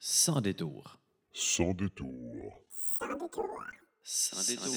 Sans 0.00 0.40
détour. 0.40 1.00
Sans 1.32 1.74
détour. 1.74 2.62
Sans 4.04 4.46
détour. 4.46 4.68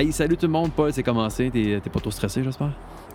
Hey, 0.00 0.12
salut 0.12 0.34
tout 0.38 0.46
le 0.46 0.52
monde, 0.52 0.70
Paul, 0.72 0.90
c'est 0.94 1.02
commencé. 1.02 1.50
T'es 1.50 1.78
pas 1.92 2.00
trop 2.00 2.10
stressé, 2.10 2.42
j'espère? 2.42 2.70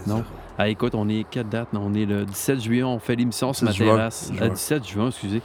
Non? 0.05 0.23
Ah, 0.55 0.69
écoute, 0.69 0.93
on 0.93 1.09
est 1.09 1.25
quelle 1.31 1.49
date? 1.49 1.69
On 1.73 1.91
est 1.95 2.05
le 2.05 2.25
17 2.25 2.61
juillet, 2.61 2.83
on 2.83 2.99
fait 2.99 3.15
l'émission 3.15 3.53
sur 3.53 3.65
ma 3.65 3.71
17 3.71 3.87
juin. 3.87 3.95
terrasse. 3.95 4.31
Euh, 4.39 4.49
17 4.49 4.87
juin, 4.87 5.07
excusez. 5.07 5.41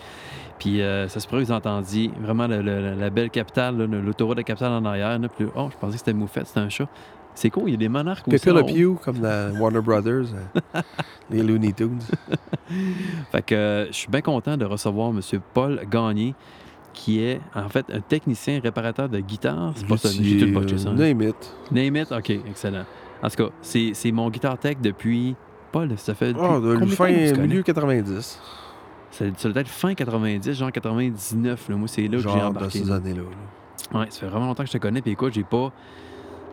Puis 0.58 0.82
euh, 0.82 1.08
ça 1.08 1.18
se 1.18 1.26
pourrait 1.26 1.40
que 1.40 1.46
vous 1.46 1.52
entendiez 1.54 2.10
vraiment 2.20 2.46
le- 2.46 2.60
le- 2.60 2.94
la 2.94 3.08
belle 3.08 3.30
capitale, 3.30 3.74
le- 3.78 4.02
l'autoroute 4.02 4.36
de 4.36 4.40
la 4.40 4.44
capitale 4.44 4.72
en 4.72 4.84
arrière. 4.84 5.18
là. 5.18 5.28
Puis, 5.28 5.46
oh, 5.56 5.70
je 5.72 5.76
pensais 5.78 5.92
que 5.94 5.98
c'était 6.00 6.12
Moufette, 6.12 6.46
c'était 6.48 6.60
un 6.60 6.68
chat. 6.68 6.88
C'est 7.34 7.48
cool, 7.48 7.68
il 7.68 7.70
y 7.70 7.74
a 7.74 7.78
des 7.78 7.88
monarques 7.88 8.28
aussi. 8.28 8.38
Pépé 8.38 8.52
Le. 8.52 8.64
Pew, 8.96 9.00
comme 9.02 9.20
dans 9.20 9.56
Warner 9.58 9.80
Brothers, 9.80 10.26
euh, 10.74 10.80
les 11.30 11.42
Looney 11.42 11.72
Tunes. 11.72 12.00
Fait 13.32 13.40
que 13.40 13.54
euh, 13.54 13.86
je 13.86 13.92
suis 13.92 14.08
bien 14.08 14.20
content 14.20 14.58
de 14.58 14.66
recevoir 14.66 15.08
M. 15.08 15.20
Paul 15.54 15.80
Gagné, 15.90 16.34
qui 17.00 17.22
est 17.22 17.40
en 17.54 17.68
fait 17.70 17.86
un 17.92 18.00
technicien 18.00 18.60
réparateur 18.62 19.08
de 19.08 19.20
guitare. 19.20 19.72
C'est 19.74 19.86
pas 19.86 19.96
ça, 19.96 20.10
j'ai 20.12 20.38
tout 20.38 20.52
botché 20.52 20.76
ça. 20.76 20.90
hein? 20.90 20.94
Name 20.94 21.22
it. 21.22 21.56
Name 21.72 21.96
it? 21.96 22.12
OK, 22.12 22.30
excellent. 22.30 22.84
En 23.22 23.28
tout 23.30 23.36
cas, 23.44 23.50
c'est 23.62 24.12
mon 24.12 24.28
guitar 24.30 24.58
tech 24.58 24.76
depuis... 24.82 25.34
Paul, 25.72 25.90
ça 25.96 26.14
fait... 26.14 26.32
depuis 26.32 26.44
Ah, 26.44 26.58
combien 26.60 26.78
de 26.80 26.86
fin, 26.90 27.10
milieu 27.40 27.62
90. 27.62 28.40
Ça, 29.12 29.24
ça 29.36 29.48
doit 29.48 29.60
être 29.62 29.68
fin 29.68 29.94
90, 29.94 30.52
genre 30.52 30.70
99. 30.72 31.68
Là. 31.68 31.76
Moi, 31.76 31.88
c'est 31.88 32.02
là 32.02 32.08
que 32.08 32.16
j'ai 32.18 32.22
Genre 32.24 32.36
dans 32.38 32.46
embarqué. 32.48 32.78
ces 32.80 32.84
là. 32.84 32.96
années-là. 32.96 33.22
là. 33.92 33.98
Ouais, 34.00 34.06
ça 34.10 34.20
fait 34.20 34.26
vraiment 34.26 34.46
longtemps 34.46 34.62
que 34.64 34.68
je 34.68 34.72
te 34.74 34.78
connais. 34.78 35.00
Puis 35.00 35.12
écoute, 35.12 35.32
j'ai 35.32 35.44
pas... 35.44 35.72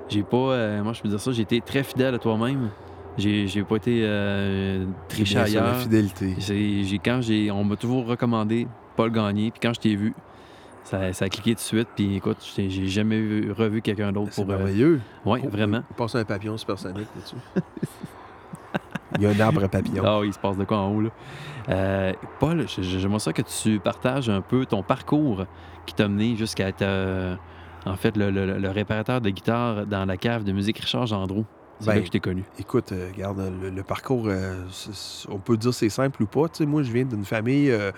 J'ai 0.10 0.24
pas... 0.24 0.38
euh, 0.38 0.84
moi, 0.84 0.94
je 0.94 1.02
peux 1.02 1.10
dire 1.10 1.20
ça, 1.20 1.32
j'ai 1.32 1.42
été 1.42 1.60
très 1.62 1.84
fidèle 1.84 2.16
à 2.16 2.20
toi-même. 2.20 2.70
J'ai 3.18 3.64
pas 3.68 3.76
été 3.78 4.02
euh, 4.04 4.86
triché 5.10 5.34
ça, 5.34 5.40
la 5.42 5.46
ailleurs. 5.48 5.76
fidélité. 5.78 6.36
Quand 7.04 7.20
on 7.54 7.64
m'a 7.64 7.76
toujours 7.76 8.06
recommandé 8.06 8.68
Paul 8.96 9.12
Gagné, 9.12 9.50
puis 9.52 9.60
quand 9.62 9.74
je 9.74 9.80
t'ai 9.80 9.96
vu, 9.96 10.14
ça, 10.90 11.14
ça 11.14 11.26
a 11.26 11.30
cliqué 11.30 11.52
tout 11.52 11.56
de 11.58 11.60
suite, 11.60 11.88
puis 11.96 12.16
écoute, 12.16 12.38
j'ai 12.56 12.88
jamais 12.88 13.20
vu- 13.20 13.52
revu 13.52 13.82
quelqu'un 13.82 14.12
d'autre 14.12 14.30
C'est 14.32 14.44
pour. 14.44 14.52
euh, 14.54 14.58
merveilleux. 14.58 15.02
Oh, 15.26 15.36
vraiment. 15.52 15.84
Il 15.92 15.96
passe 15.96 16.16
un 16.16 16.24
papillon 16.24 16.58
supersonique 16.58 17.08
là-dessus. 17.16 17.36
Il 19.18 19.24
y 19.24 19.26
a 19.26 19.30
un 19.30 19.40
arbre 19.40 19.64
à 19.64 19.68
papillon. 19.70 20.04
Ah 20.06 20.20
oui, 20.20 20.28
il 20.28 20.34
se 20.34 20.38
passe 20.40 20.58
de 20.58 20.66
quoi 20.66 20.78
en 20.80 20.92
haut, 20.94 21.02
là. 21.02 21.10
Euh, 21.70 22.14
Paul, 22.40 22.66
j'aimerais 22.68 23.20
ça 23.20 23.32
que 23.34 23.42
tu 23.42 23.80
partages 23.80 24.30
un 24.30 24.42
peu 24.42 24.66
ton 24.66 24.84
parcours 24.84 25.46
qui 25.86 25.96
t'a 25.96 26.08
mené 26.10 26.36
jusqu'à 26.36 26.68
être, 26.68 26.82
euh, 26.82 27.36
en 27.86 27.96
fait, 27.96 28.16
le, 28.18 28.30
le- 28.30 28.58
le 28.60 28.70
réparateur 28.70 29.22
de 29.22 29.30
guitare 29.30 29.86
dans 29.88 30.06
la 30.06 30.18
cave 30.18 30.44
de 30.44 30.52
musique 30.52 30.80
Richard 30.80 31.08
Gendreau. 31.08 31.46
C'est 31.80 31.88
Ben, 31.88 31.94
là 31.96 32.00
que 32.02 32.06
je 32.08 32.12
t'ai 32.12 32.20
connu. 32.20 32.44
Écoute, 32.60 32.92
euh, 32.92 33.10
regarde, 33.14 33.40
le, 33.62 33.70
le 33.70 33.84
parcours, 33.84 34.26
euh, 34.28 34.64
c'est- 34.72 34.94
c'est- 34.94 35.30
on 35.32 35.38
peut 35.40 35.56
dire 35.58 35.74
c'est 35.74 35.90
simple 35.90 36.22
ou 36.24 36.26
pas. 36.28 36.50
Tu 36.50 36.58
sais, 36.58 36.66
moi, 36.66 36.84
je 36.84 36.92
viens 36.92 37.06
d'une 37.06 37.26
famille 37.26 37.72
euh, 37.72 37.92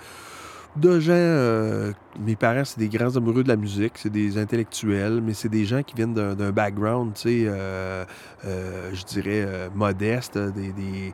de 0.75 0.99
gens. 0.99 1.11
euh, 1.13 1.91
mes 2.19 2.35
parents, 2.35 2.63
c'est 2.65 2.79
des 2.79 2.89
grands 2.89 3.15
amoureux 3.15 3.43
de 3.43 3.47
la 3.49 3.55
musique, 3.55 3.93
c'est 3.95 4.09
des 4.11 4.37
intellectuels, 4.37 5.21
mais 5.21 5.33
c'est 5.33 5.49
des 5.49 5.65
gens 5.65 5.83
qui 5.83 5.95
viennent 5.95 6.13
d'un 6.13 6.51
background, 6.51 7.13
tu 7.15 7.21
sais, 7.21 7.43
euh, 7.47 8.05
euh, 8.45 8.91
je 8.93 9.03
dirais, 9.05 9.69
modeste, 9.73 10.37
des. 10.37 10.71
des 10.71 11.13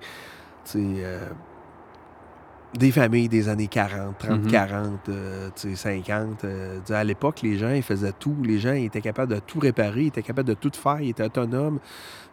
des 2.78 2.92
familles 2.92 3.30
des 3.30 3.48
années 3.48 3.68
40, 3.68 4.18
30, 4.18 4.42
Mhm. 4.44 4.52
40, 4.52 5.08
euh, 5.08 5.50
tu 5.56 5.70
sais, 5.70 5.76
50. 5.78 6.44
euh, 6.44 6.80
tu 6.80 6.88
sais, 6.88 6.96
à 6.96 7.06
l'époque, 7.06 7.42
les 7.42 7.58
gens, 7.58 7.70
ils 7.70 7.82
faisaient 7.82 8.12
tout. 8.12 8.36
Les 8.44 8.60
gens 8.60 8.74
ils 8.74 8.86
étaient 8.86 9.00
capables 9.00 9.34
de 9.34 9.40
tout 9.40 9.60
réparer, 9.60 10.02
ils 10.02 10.08
étaient 10.08 10.22
capables 10.24 10.50
de 10.50 10.56
tout 10.56 10.72
faire, 10.74 11.00
ils 11.00 11.12
étaient 11.12 11.24
autonomes. 11.24 11.80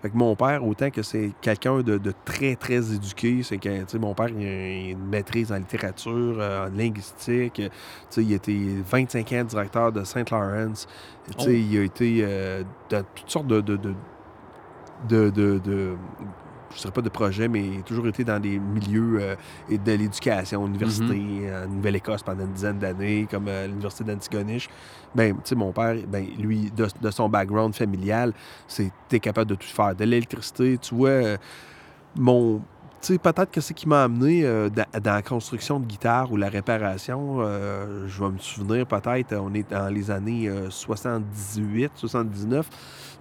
Fait 0.02 0.10
que 0.10 0.16
mon 0.16 0.34
père, 0.34 0.66
autant 0.66 0.90
que 0.90 1.00
c'est 1.02 1.30
quelqu'un 1.40 1.80
de, 1.80 1.96
de 1.96 2.12
très, 2.24 2.56
très 2.56 2.92
éduqué, 2.92 3.42
c'est 3.44 3.58
que, 3.58 3.96
mon 3.98 4.14
père, 4.14 4.28
il 4.30 4.44
a 4.44 4.90
une 4.90 5.06
maîtrise 5.06 5.52
en 5.52 5.56
littérature, 5.58 6.36
euh, 6.40 6.66
en 6.66 6.76
linguistique. 6.76 7.60
euh, 7.60 7.68
Tu 7.68 7.74
sais, 8.10 8.24
il 8.24 8.32
a 8.32 8.36
été 8.36 8.82
25 8.84 9.32
ans 9.32 9.44
directeur 9.44 9.92
de 9.92 10.02
Saint 10.02 10.24
Lawrence. 10.28 10.88
Oh. 11.38 11.44
il 11.48 11.78
a 11.78 11.82
été 11.84 12.18
euh, 12.22 12.64
dans 12.90 13.04
toutes 13.14 13.30
sortes 13.30 13.46
de... 13.46 13.60
de, 13.60 13.78
de, 15.08 15.96
je 16.74 16.80
dirais 16.80 16.92
pas 16.92 17.02
de 17.02 17.08
projets, 17.08 17.48
mais 17.48 17.82
toujours 17.84 18.06
été 18.08 18.24
dans 18.24 18.40
des 18.40 18.58
milieux 18.58 19.18
euh, 19.20 19.36
de 19.70 19.92
l'éducation, 19.92 20.66
université, 20.66 21.50
en 21.64 21.68
Nouvelle-Écosse 21.68 22.22
pendant 22.22 22.44
une 22.44 22.52
dizaine 22.52 22.78
d'années, 22.78 23.26
comme 23.30 23.46
euh, 23.48 23.66
l'université 23.66 24.04
d'Antigonish. 24.04 24.68
Ben, 25.14 25.34
tu 25.34 25.40
sais, 25.44 25.54
mon 25.54 25.72
père, 25.72 25.96
ben, 26.08 26.26
lui, 26.38 26.70
de, 26.70 26.86
de 27.00 27.10
son 27.10 27.28
background 27.28 27.74
familial, 27.74 28.32
c'était 28.66 29.20
capable 29.20 29.50
de 29.50 29.54
tout 29.56 29.66
faire. 29.66 29.94
De 29.94 30.04
l'électricité, 30.04 30.78
tu 30.78 30.94
vois, 30.94 31.08
euh, 31.10 31.36
mon... 32.16 32.62
Tu 33.00 33.14
sais, 33.14 33.18
peut-être 33.18 33.50
que 33.50 33.60
c'est 33.60 33.74
qui 33.74 33.88
m'a 33.88 34.04
amené 34.04 34.44
euh, 34.44 34.68
dans, 34.70 34.86
dans 35.00 35.14
la 35.14 35.22
construction 35.22 35.80
de 35.80 35.86
guitare 35.86 36.30
ou 36.30 36.36
la 36.36 36.48
réparation. 36.48 37.38
euh, 37.40 38.06
je 38.06 38.22
vais 38.22 38.30
me 38.30 38.38
souvenir 38.38 38.86
peut-être, 38.86 39.34
on 39.34 39.52
est 39.54 39.68
dans 39.68 39.92
les 39.92 40.08
années 40.12 40.48
euh, 40.48 40.70
78, 40.70 41.90
79, 41.96 42.68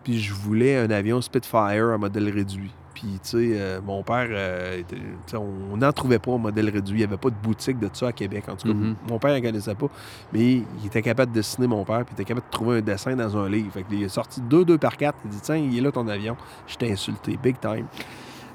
puis 0.04 0.20
je 0.22 0.34
voulais 0.36 0.78
un 0.78 0.92
avion 0.92 1.20
Spitfire 1.20 1.90
à 1.94 1.98
modèle 1.98 2.30
réduit. 2.30 2.72
Puis, 2.94 3.20
tu 3.24 3.30
sais, 3.30 3.38
euh, 3.54 3.80
mon 3.86 4.04
père, 4.04 4.28
euh, 4.30 4.80
était- 4.80 4.98
on 5.38 5.78
n'en 5.78 5.92
trouvait 5.92 6.20
pas 6.20 6.32
un 6.34 6.38
modèle 6.38 6.70
réduit. 6.70 6.96
Il 6.96 6.98
n'y 6.98 7.04
avait 7.06 7.18
pas 7.18 7.30
de 7.30 7.36
boutique 7.42 7.80
de 7.80 7.90
ça 7.94 8.08
à 8.08 8.12
Québec. 8.12 8.44
En 8.50 8.56
tout 8.56 8.68
cas, 8.68 8.74
Mhm. 8.74 8.96
mon 9.10 9.18
père 9.20 9.34
ne 9.34 9.40
connaissait 9.40 9.76
pas. 9.76 9.88
Mais 10.34 10.56
il 10.56 10.86
était 10.86 11.02
capable 11.02 11.32
de 11.32 11.38
dessiner 11.38 11.68
mon 11.68 11.84
père, 11.86 12.04
puis 12.06 12.14
il 12.18 12.22
était 12.22 12.26
capable 12.26 12.46
de 12.48 12.52
trouver 12.52 12.78
un 12.78 12.82
dessin 12.82 13.16
dans 13.16 13.38
un 13.38 13.50
livre. 13.50 13.72
Fait 13.72 13.84
qu'il 13.84 14.04
est 14.04 14.10
sorti 14.10 14.42
2 14.42 14.66
2 14.66 14.78
par 14.78 14.98
4 14.98 15.18
Il 15.26 15.32
dit 15.32 15.40
Tiens, 15.42 15.56
il 15.56 15.78
est 15.78 15.82
là 15.82 15.92
ton 15.92 16.08
avion. 16.08 16.36
Je 16.68 16.76
t'ai 16.76 16.92
insulté, 16.92 17.38
big 17.42 17.60
time. 17.60 17.86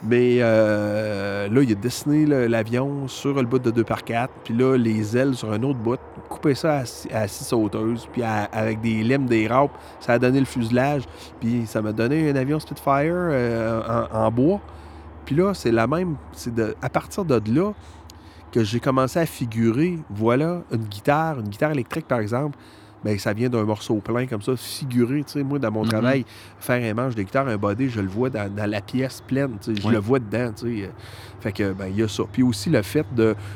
Mais 0.03 0.39
euh, 0.41 1.49
là, 1.49 1.63
il 1.63 1.73
a 1.73 1.75
dessiné 1.75 2.27
l'avion 2.27 3.09
sur 3.09 3.35
le 3.35 3.45
bout 3.47 3.59
de 3.59 3.71
2 3.71 3.83
par 3.85 4.05
4 4.05 4.33
puis 4.45 4.55
là, 4.55 4.77
les 4.77 5.17
ailes 5.17 5.35
sur 5.35 5.53
un 5.53 5.63
autre 5.63 5.79
bout, 5.79 5.99
coupé 6.29 6.55
ça 6.55 6.79
à, 6.79 6.83
à 7.13 7.29
six 7.29 7.45
sauteuses, 7.45 8.09
puis 8.13 8.23
avec 8.23 8.81
des 8.81 9.03
limes, 9.03 9.27
des 9.27 9.47
râpes, 9.47 9.73
ça 10.01 10.15
a 10.15 10.19
donné 10.19 10.39
le 10.39 10.47
fuselage, 10.47 11.05
puis 11.41 11.67
ça 11.67 11.83
m'a 11.83 11.93
donné 11.93 12.31
un 12.31 12.37
avion 12.37 12.61
Spitfire 12.61 13.13
euh, 13.15 14.07
en, 14.13 14.27
en 14.27 14.31
bois. 14.31 14.61
Puis 15.25 15.35
là, 15.35 15.55
c'est 15.55 15.73
la 15.73 15.87
même, 15.87 16.17
c'est 16.33 16.53
à 16.81 16.89
partir 16.89 17.25
de 17.25 17.41
là 17.53 17.73
que 18.53 18.63
j'ai 18.63 18.81
commencé 18.81 19.19
à 19.19 19.27
figurer, 19.27 19.99
voilà, 20.11 20.63
une 20.73 20.85
guitare, 20.85 21.41
une 21.41 21.49
guitare 21.49 21.73
électrique 21.73 22.07
par 22.07 22.21
exemple, 22.21 22.57
ça 23.19 23.33
vient 23.33 23.49
d'un 23.49 23.65
morceau 23.65 23.97
plein 24.01 24.27
comme 24.27 24.43
ça, 24.43 24.57
figuré, 24.57 25.25
tu 25.25 25.33
sais, 25.33 25.43
moi, 25.43 25.59
dans 25.59 25.71
mon 25.71 25.83
Mhm. 25.83 25.89
travail, 25.91 26.25
faire 26.59 26.83
un 26.83 26.95
manche 26.95 27.15
de 27.15 27.23
guitare, 27.23 27.49
un 27.49 27.57
body, 27.57 27.89
je 27.89 28.01
le 28.01 28.09
vois 28.09 28.31
dans, 28.31 28.53
dans 28.53 28.69
la 28.71 28.81
pièce 28.83 29.21
pleine, 29.21 29.59
tu 29.61 29.75
sais, 29.75 29.81
je 29.81 29.89
le 29.89 29.99
vois 29.99 30.19
dedans, 30.19 30.53
tu 30.53 30.83
sais. 30.85 30.91
Fait 31.41 31.53
que, 31.53 31.73
ben, 31.73 31.87
il 31.89 31.97
y 31.97 32.03
a 32.03 32.09
ça. 32.09 32.25
Puis 32.31 32.43
aussi 32.43 32.71
le 32.71 32.83
fait 32.83 33.07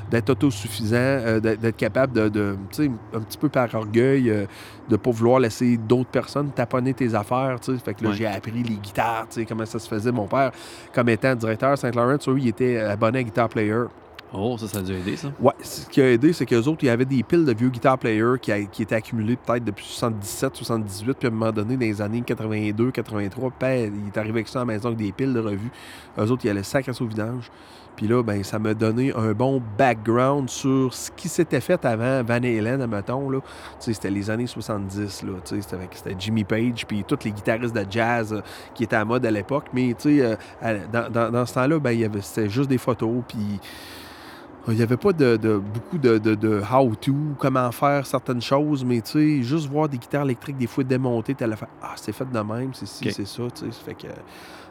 d'être 0.08 0.30
autosuffisant, 0.30 0.96
euh, 0.96 1.40
d'être 1.40 1.76
capable 1.76 2.12
de, 2.12 2.28
de, 2.28 2.56
tu 2.72 2.84
sais, 2.84 2.90
un 3.14 3.20
petit 3.20 3.38
peu 3.38 3.48
par 3.48 3.74
orgueil, 3.74 4.30
euh, 4.30 4.46
de 4.88 4.96
pas 4.96 5.10
vouloir 5.10 5.40
laisser 5.40 5.76
d'autres 5.76 6.10
personnes 6.10 6.52
taponner 6.52 6.94
tes 6.94 7.14
affaires, 7.14 7.58
tu 7.60 7.72
sais. 7.74 7.78
Fait 7.82 7.94
que 7.94 8.04
là, 8.04 8.12
j'ai 8.12 8.26
appris 8.26 8.62
les 8.62 8.76
guitares, 8.76 9.26
tu 9.28 9.40
sais, 9.40 9.46
comment 9.46 9.66
ça 9.66 9.78
se 9.78 9.88
faisait. 9.88 10.12
Mon 10.12 10.26
père, 10.28 10.52
comme 10.92 11.08
étant 11.08 11.34
directeur 11.34 11.76
Saint-Laurent, 11.76 12.16
lui, 12.28 12.42
il 12.42 12.48
était 12.48 12.78
abonné 12.78 13.20
à 13.20 13.22
Guitar 13.22 13.48
Player. 13.48 13.84
Oh, 14.32 14.56
ça, 14.58 14.68
ça 14.68 14.78
a 14.78 14.82
dû 14.82 14.92
aider, 14.92 15.16
ça. 15.16 15.32
Ouais, 15.40 15.52
ce 15.60 15.86
qui 15.88 16.00
a 16.00 16.08
aidé, 16.10 16.32
c'est 16.32 16.46
qu'eux 16.46 16.62
autres, 16.62 16.78
il 16.82 16.86
y 16.86 16.88
avait 16.90 17.04
des 17.04 17.22
piles 17.24 17.44
de 17.44 17.52
vieux 17.52 17.68
guitar 17.68 17.98
players 17.98 18.38
qui, 18.40 18.52
étaient 18.52 18.94
accumulés 18.94 19.36
peut-être 19.36 19.64
depuis 19.64 19.84
77, 19.84 20.54
78, 20.54 21.14
puis 21.18 21.26
à 21.26 21.30
un 21.30 21.34
moment 21.34 21.50
donné, 21.50 21.74
dans 21.74 21.80
les 21.80 22.00
années 22.00 22.22
82, 22.24 22.92
83, 22.92 23.52
ben, 23.58 23.92
il 23.92 24.06
est 24.06 24.18
arrivé 24.18 24.34
avec 24.34 24.48
ça 24.48 24.60
à 24.60 24.62
la 24.62 24.66
maison 24.66 24.88
avec 24.88 24.98
des 24.98 25.10
piles 25.10 25.34
de 25.34 25.40
revues. 25.40 25.70
Eux 26.16 26.30
autres, 26.30 26.44
il 26.44 26.48
y 26.48 26.50
allait 26.50 26.62
sac 26.62 26.88
à 26.88 26.92
au 26.92 27.06
vidange. 27.06 27.50
Puis 27.96 28.06
là, 28.06 28.22
ben, 28.22 28.42
ça 28.44 28.58
m'a 28.58 28.72
donné 28.72 29.12
un 29.14 29.32
bon 29.32 29.60
background 29.76 30.48
sur 30.48 30.94
ce 30.94 31.10
qui 31.10 31.28
s'était 31.28 31.60
fait 31.60 31.84
avant 31.84 32.22
Van 32.22 32.34
Halen, 32.36 32.80
admettons. 32.80 33.28
Là. 33.28 33.40
C'était 33.78 34.10
les 34.10 34.30
années 34.30 34.46
70. 34.46 35.24
Là, 35.24 35.32
c'était, 35.44 36.16
Jimmy 36.18 36.44
Page, 36.44 36.86
puis 36.86 37.04
tous 37.04 37.18
les 37.24 37.32
guitaristes 37.32 37.74
de 37.74 37.84
jazz 37.90 38.32
euh, 38.32 38.40
qui 38.74 38.84
étaient 38.84 38.96
à 38.96 39.04
mode 39.04 39.26
à 39.26 39.30
l'époque. 39.30 39.66
Mais 39.74 39.94
euh, 40.06 40.36
dans, 40.92 41.10
dans- 41.10 41.30
dans 41.30 41.44
ce 41.44 41.54
temps-là, 41.54 41.78
ben, 41.78 41.90
il 41.90 42.00
y 42.00 42.04
avait, 42.04 42.22
c'était 42.22 42.48
juste 42.48 42.70
des 42.70 42.78
photos. 42.78 43.22
Il 44.68 44.74
n'y 44.74 44.82
avait 44.82 44.98
pas 44.98 45.12
de, 45.12 45.36
de- 45.36 45.56
beaucoup 45.58 45.98
de, 45.98 46.18
de, 46.18 46.34
de 46.34 46.60
how-to, 46.60 47.14
comment 47.38 47.72
faire 47.72 48.04
certaines 48.06 48.42
choses, 48.42 48.84
mais 48.84 49.00
tu 49.00 49.10
sais, 49.12 49.42
juste 49.42 49.66
voir 49.68 49.88
des 49.88 49.98
guitares 49.98 50.24
électriques 50.24 50.58
des 50.58 50.66
fois 50.66 50.84
démontées, 50.84 51.34
tu 51.34 51.42
allais 51.42 51.56
faire 51.56 51.68
Ah, 51.80 51.94
c'est 51.96 52.12
fait 52.12 52.30
de 52.30 52.38
même, 52.40 52.74
c'est 52.74 52.86
ci, 52.86 53.06
Ok. 53.08 53.14
c'est 53.16 53.24
ça, 53.26 53.42
tu 53.54 53.64
sais. 53.64 53.72
Ça 53.72 53.82
fait 53.82 53.94
que, 53.94 54.06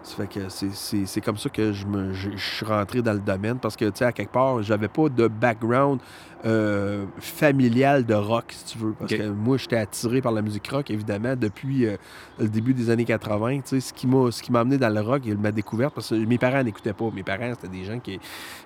ça 0.03 0.15
fait 0.15 0.27
que 0.27 0.49
c'est- 0.49 1.21
comme 1.21 1.37
ça 1.37 1.49
que 1.49 1.73
je, 1.73 1.85
me, 1.85 2.13
je, 2.13 2.31
je 2.35 2.55
suis 2.55 2.65
rentré 2.65 3.01
dans 3.01 3.13
le 3.13 3.19
domaine 3.19 3.57
parce 3.59 3.75
que, 3.75 3.85
tu 3.85 3.97
sais, 3.97 4.05
à 4.05 4.11
quelque 4.11 4.31
part, 4.31 4.63
j'avais 4.63 4.87
pas 4.87 5.09
de 5.09 5.27
background 5.27 5.99
euh, 6.45 7.05
familial 7.19 8.05
de 8.05 8.13
rock, 8.13 8.45
si 8.49 8.63
tu 8.73 8.77
veux. 8.77 8.93
Parce 8.93 9.11
que 9.13 9.29
moi, 9.29 9.57
j'étais 9.57 9.75
attiré 9.75 10.21
par 10.21 10.31
la 10.31 10.41
musique 10.41 10.67
rock, 10.69 10.89
évidemment, 10.89 11.35
depuis 11.35 11.85
euh, 11.85 11.97
le 12.39 12.47
début 12.47 12.73
des 12.73 12.89
années 12.89 13.03
80. 13.03 13.57
Tu 13.59 13.61
sais, 13.65 13.79
ce 13.81 13.93
qui 13.93 14.07
m'a 14.07 14.29
m'a 14.49 14.59
amené 14.61 14.77
dans 14.77 14.87
le 14.89 15.01
rock 15.01 15.23
et 15.27 15.35
ma 15.35 15.51
découverte, 15.51 15.93
parce 15.93 16.09
que 16.09 16.15
mes 16.15 16.37
parents 16.37 16.63
n'écoutaient 16.63 16.93
pas. 16.93 17.09
Mes 17.13 17.23
parents, 17.23 17.51
c'était 17.55 17.67
des 17.77 17.83
gens 17.83 17.99
qui. 17.99 18.19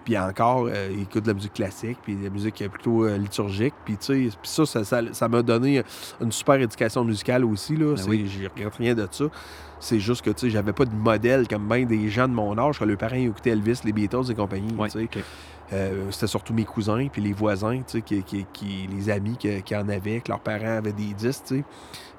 Puis 0.06 0.16
encore, 0.18 0.68
euh, 0.70 0.90
ils 0.94 1.02
écoutent 1.02 1.24
de 1.24 1.30
la 1.30 1.34
musique 1.34 1.54
classique, 1.54 1.98
puis 2.04 2.16
de 2.16 2.24
la 2.26 2.30
musique 2.30 2.64
plutôt 2.70 3.08
liturgique. 3.18 3.74
Puis, 3.86 3.98
tu 3.98 4.30
sais, 4.30 4.38
ça, 4.44 4.66
ça, 4.68 4.84
ça, 4.84 5.02
ça 5.12 5.28
m'a 5.28 5.42
donné 5.42 5.82
une 6.22 6.32
super 6.32 6.56
éducation 6.62 7.04
musicale 7.04 7.44
aussi. 7.44 7.76
Là. 7.76 7.98
C'est- 7.98 8.08
oui. 8.08 8.28
Je 8.28 8.48
regrette 8.48 8.76
rien 8.76 8.94
de 8.94 9.08
ça. 9.10 9.26
C'est 9.84 10.00
juste 10.00 10.22
que, 10.24 10.30
tu 10.30 10.46
sais, 10.46 10.50
j'avais 10.50 10.72
pas 10.72 10.86
de 10.86 10.96
modèle 10.96 11.46
comme 11.46 11.68
bien 11.68 11.84
des 11.86 12.08
gens 12.08 12.30
de 12.30 12.34
mon 12.34 12.58
âge, 12.58 12.80
que 12.80 12.86
leurs 12.86 12.98
parents 12.98 13.16
écoutaient 13.18 13.50
Elvis, 13.50 13.82
les 13.84 13.92
Beatles 13.92 14.32
et 14.32 14.34
compagnie. 14.34 14.74
Ouais, 14.76 14.88
tu 14.90 15.00
sais. 15.00 15.04
ok. 15.04 15.24
Euh, 15.74 16.06
c'était 16.12 16.28
surtout 16.28 16.54
mes 16.54 16.64
cousins 16.66 17.08
puis 17.12 17.22
les 17.22 17.34
voisins, 17.34 17.78
tu 17.80 17.98
sais, 17.98 18.02
qui, 18.02 18.24
qui- 18.24 18.46
qui- 18.54 18.88
les 18.90 19.10
amis 19.10 19.36
qui, 19.38 19.62
qui 19.64 19.76
en 19.76 19.90
avaient, 19.90 20.22
que 20.22 20.30
leurs 20.30 20.40
parents 20.40 20.78
avaient 20.78 20.94
des 20.94 21.14
disques, 21.14 21.44
tu 21.48 21.58
sais. 21.58 21.64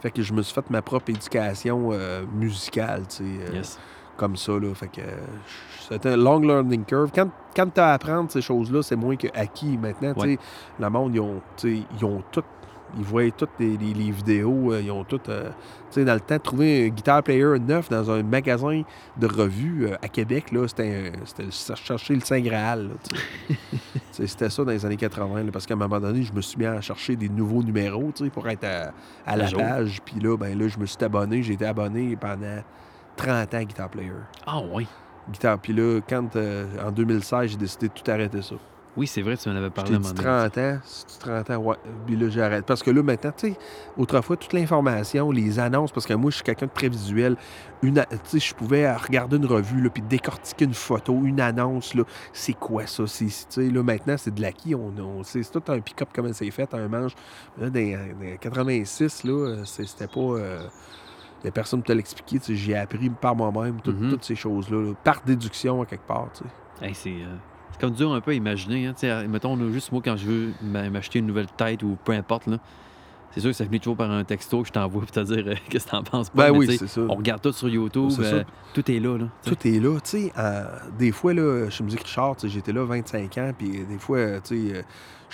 Fait 0.00 0.10
que 0.10 0.20
je 0.22 0.32
me 0.34 0.42
suis 0.42 0.52
fait 0.54 0.68
ma 0.68 0.82
propre 0.82 1.08
éducation 1.10 1.88
euh, 1.92 2.24
musicale, 2.34 3.04
tu 3.08 3.16
sais, 3.16 3.22
euh, 3.24 3.54
Yes. 3.54 3.78
comme 4.18 4.36
ça, 4.36 4.52
là. 4.52 4.74
Fait 4.74 4.88
que 4.88 5.00
c'était 5.88 6.10
un 6.10 6.16
long 6.16 6.40
learning 6.40 6.84
curve. 6.84 7.10
Quand, 7.14 7.28
quand 7.56 7.72
tu 7.72 7.80
as 7.80 7.90
à 7.90 7.92
apprendre 7.94 8.30
ces 8.30 8.42
choses-là, 8.42 8.82
c'est 8.82 8.96
moins 8.96 9.16
que 9.16 9.28
acquis. 9.34 9.78
Maintenant, 9.78 10.12
tu 10.14 10.20
sais, 10.20 10.26
Ouais. 10.26 10.38
le 10.80 10.90
monde, 10.90 11.14
ils 11.14 11.20
ont, 11.20 11.40
ils 11.64 12.04
ont 12.04 12.22
tout... 12.30 12.42
Ils 12.96 13.02
voyaient 13.04 13.30
toutes 13.32 13.50
les, 13.58 13.76
les- 13.76 13.94
les 13.94 14.10
vidéos, 14.10 14.72
euh, 14.72 14.80
ils 14.82 14.90
ont 14.90 15.04
tout... 15.04 15.20
euh, 15.28 15.48
tu 15.90 16.00
sais, 16.00 16.04
dans 16.04 16.14
le 16.14 16.20
temps, 16.20 16.38
trouver 16.38 16.86
un 16.86 16.88
guitar 16.88 17.22
player 17.22 17.58
neuf 17.60 17.88
dans 17.88 18.10
un 18.10 18.22
magasin 18.22 18.82
de 19.16 19.26
revues 19.26 19.86
euh, 19.86 19.96
à 20.02 20.08
Québec, 20.08 20.50
là, 20.52 20.66
c'était, 20.68 21.12
chercher 21.50 22.14
le 22.14 22.20
Saint 22.20 22.40
Graal, 22.40 22.90
c'était 24.10 24.50
ça 24.50 24.64
dans 24.64 24.70
les 24.70 24.84
années 24.86 24.96
80, 24.96 25.44
là, 25.44 25.50
parce 25.52 25.66
qu'à 25.66 25.74
un 25.74 25.78
moment 25.78 26.00
donné, 26.00 26.22
je 26.22 26.32
me 26.32 26.40
suis 26.40 26.58
mis 26.58 26.66
à 26.66 26.80
chercher 26.80 27.16
des 27.16 27.28
nouveaux 27.28 27.62
numéros 27.62 28.12
tu 28.14 28.24
sais, 28.24 28.30
pour 28.30 28.48
être 28.48 28.64
à, 28.64 28.92
à 29.26 29.36
la 29.36 29.46
page. 29.58 30.00
Puis 30.04 30.20
là, 30.20 30.36
ben, 30.36 30.58
là, 30.58 30.68
je 30.68 30.78
me 30.78 30.86
suis 30.86 31.02
abonné. 31.04 31.42
J'ai 31.42 31.54
été 31.54 31.66
abonné 31.66 32.16
pendant 32.16 32.62
30 33.16 33.54
ans 33.54 33.58
à 33.58 33.64
Guitar 33.64 33.88
Player. 33.88 34.10
Ah, 34.46 34.60
oui. 34.72 34.86
Guitar. 35.30 35.58
Puis 35.58 35.72
là, 35.72 36.00
quand, 36.08 36.28
en 36.84 36.90
2016, 36.92 37.50
j'ai 37.52 37.56
décidé 37.56 37.88
de 37.88 37.92
tout 37.94 38.10
arrêter 38.10 38.42
ça. 38.42 38.56
Oui, 38.96 39.08
c'est 39.08 39.22
vrai, 39.22 39.36
tu 39.36 39.48
m'en 39.48 39.56
avais 39.56 39.70
parlé 39.70 39.94
à 39.94 39.96
un 39.96 39.98
moment 39.98 40.10
donné. 40.14 40.22
30 40.22 40.58
ans, 40.58 40.78
si 40.84 41.04
tu 41.06 41.18
30 41.18 41.50
ans, 41.50 41.56
ouais. 41.56 41.76
Puis 42.06 42.14
là, 42.14 42.28
j'arrête. 42.28 42.64
Parce 42.64 42.80
que 42.80 42.92
là, 42.92 43.02
maintenant, 43.02 43.32
tu 43.36 43.48
sais, 43.48 43.58
autrefois, 43.96 44.36
toute 44.36 44.52
l'information, 44.52 45.32
les 45.32 45.58
annonces, 45.58 45.90
parce 45.90 46.06
que 46.06 46.14
moi, 46.14 46.30
je 46.30 46.36
suis 46.36 46.44
quelqu'un 46.44 46.66
de 46.66 46.70
très 46.70 46.88
visuel. 46.88 47.36
Une, 47.82 47.94
tu 48.08 48.16
sais, 48.24 48.38
je 48.38 48.54
pouvais 48.54 48.92
regarder 48.94 49.36
une 49.36 49.46
revue, 49.46 49.80
là, 49.82 49.90
puis 49.90 50.00
décortiquer 50.02 50.64
une 50.66 50.74
photo, 50.74 51.20
une 51.24 51.40
annonce, 51.40 51.92
là. 51.94 52.04
C'est 52.32 52.52
quoi 52.52 52.86
ça? 52.86 53.04
C'est, 53.08 53.24
tu 53.26 53.32
sais, 53.48 53.68
là, 53.68 53.82
maintenant, 53.82 54.14
c'est 54.16 54.32
de 54.32 54.40
l'acquis. 54.40 54.76
On, 54.76 54.92
on, 54.96 55.24
c'est, 55.24 55.42
tout 55.50 55.62
un 55.72 55.80
pick-up, 55.80 56.10
comment 56.14 56.32
c'est 56.32 56.50
fait, 56.52 56.72
un 56.72 56.86
manche. 56.86 57.12
Là, 57.58 57.70
dans, 57.70 57.80
dans 58.20 58.36
86, 58.40 59.24
là, 59.24 59.32
euh, 59.32 59.64
c'était 59.64 60.06
pas. 60.06 60.20
Euh, 60.20 60.60
il 61.42 61.46
y 61.46 61.48
a 61.48 61.50
personne 61.50 61.80
pour 61.80 61.88
te 61.88 61.92
l'expliquer. 61.92 62.38
tu 62.38 62.44
sais, 62.46 62.54
J'ai 62.54 62.76
appris 62.76 63.10
par 63.10 63.34
moi-même 63.34 63.80
tout- 63.80 63.92
Mhm. 63.92 64.10
toutes 64.10 64.24
ces 64.24 64.36
choses-là, 64.36 64.80
là, 64.80 64.92
par 65.02 65.20
déduction, 65.26 65.82
à 65.82 65.86
quelque 65.86 66.06
part. 66.06 66.28
tu 66.32 66.44
sais. 66.44 66.86
Hey, 66.86 66.94
c'est 66.94 67.10
euh, 67.10 67.34
c'est 67.74 67.80
comme 67.80 67.92
dur 67.94 68.12
un 68.14 68.20
peu 68.20 68.30
à 68.30 68.34
imaginer. 68.34 68.86
Hein, 68.86 69.26
mettons, 69.28 69.56
là, 69.56 69.70
juste 69.72 69.92
moi, 69.92 70.00
quand 70.04 70.16
je 70.16 70.26
veux 70.26 70.52
m'a- 70.62 70.88
m'acheter 70.90 71.18
une 71.18 71.26
nouvelle 71.26 71.48
tête 71.56 71.82
ou 71.82 71.96
peu 72.04 72.12
importe, 72.12 72.46
là, 72.46 72.58
c'est 73.32 73.40
sûr 73.40 73.50
que 73.50 73.56
ça 73.56 73.64
finit 73.64 73.80
toujours 73.80 73.96
par 73.96 74.10
un 74.12 74.22
texto 74.22 74.62
que 74.62 74.68
je 74.68 74.72
t'envoie 74.72 75.00
pour 75.02 75.10
te 75.10 75.18
dire 75.20 75.44
euh, 75.48 75.54
qu'est-ce 75.68 75.86
que 75.86 75.90
t'en 75.90 76.04
penses 76.04 76.30
pas. 76.30 76.50
Ben 76.52 76.56
oui, 76.56 76.76
c'est 76.78 76.86
ça. 76.86 77.00
On 77.08 77.16
regarde 77.16 77.42
tout 77.42 77.52
sur 77.52 77.68
YouTube. 77.68 78.10
Euh, 78.20 78.44
tout 78.74 78.88
est 78.90 79.00
là. 79.00 79.18
là. 79.18 79.26
Tout 79.44 79.56
est 79.66 79.80
là, 79.80 79.98
tu 80.00 80.10
sais. 80.10 80.32
euh, 80.38 80.64
des 80.98 81.10
fois, 81.10 81.34
là, 81.34 81.68
chez 81.68 81.82
Musique 81.82 82.02
Richard, 82.04 82.36
tu 82.36 82.46
sais, 82.46 82.54
j'étais 82.54 82.72
là 82.72 82.84
25 82.84 83.36
ans, 83.38 83.50
puis 83.58 83.84
des 83.88 83.98
fois, 83.98 84.40
tu 84.40 84.68
sais, 84.70 84.76
euh, 84.76 84.82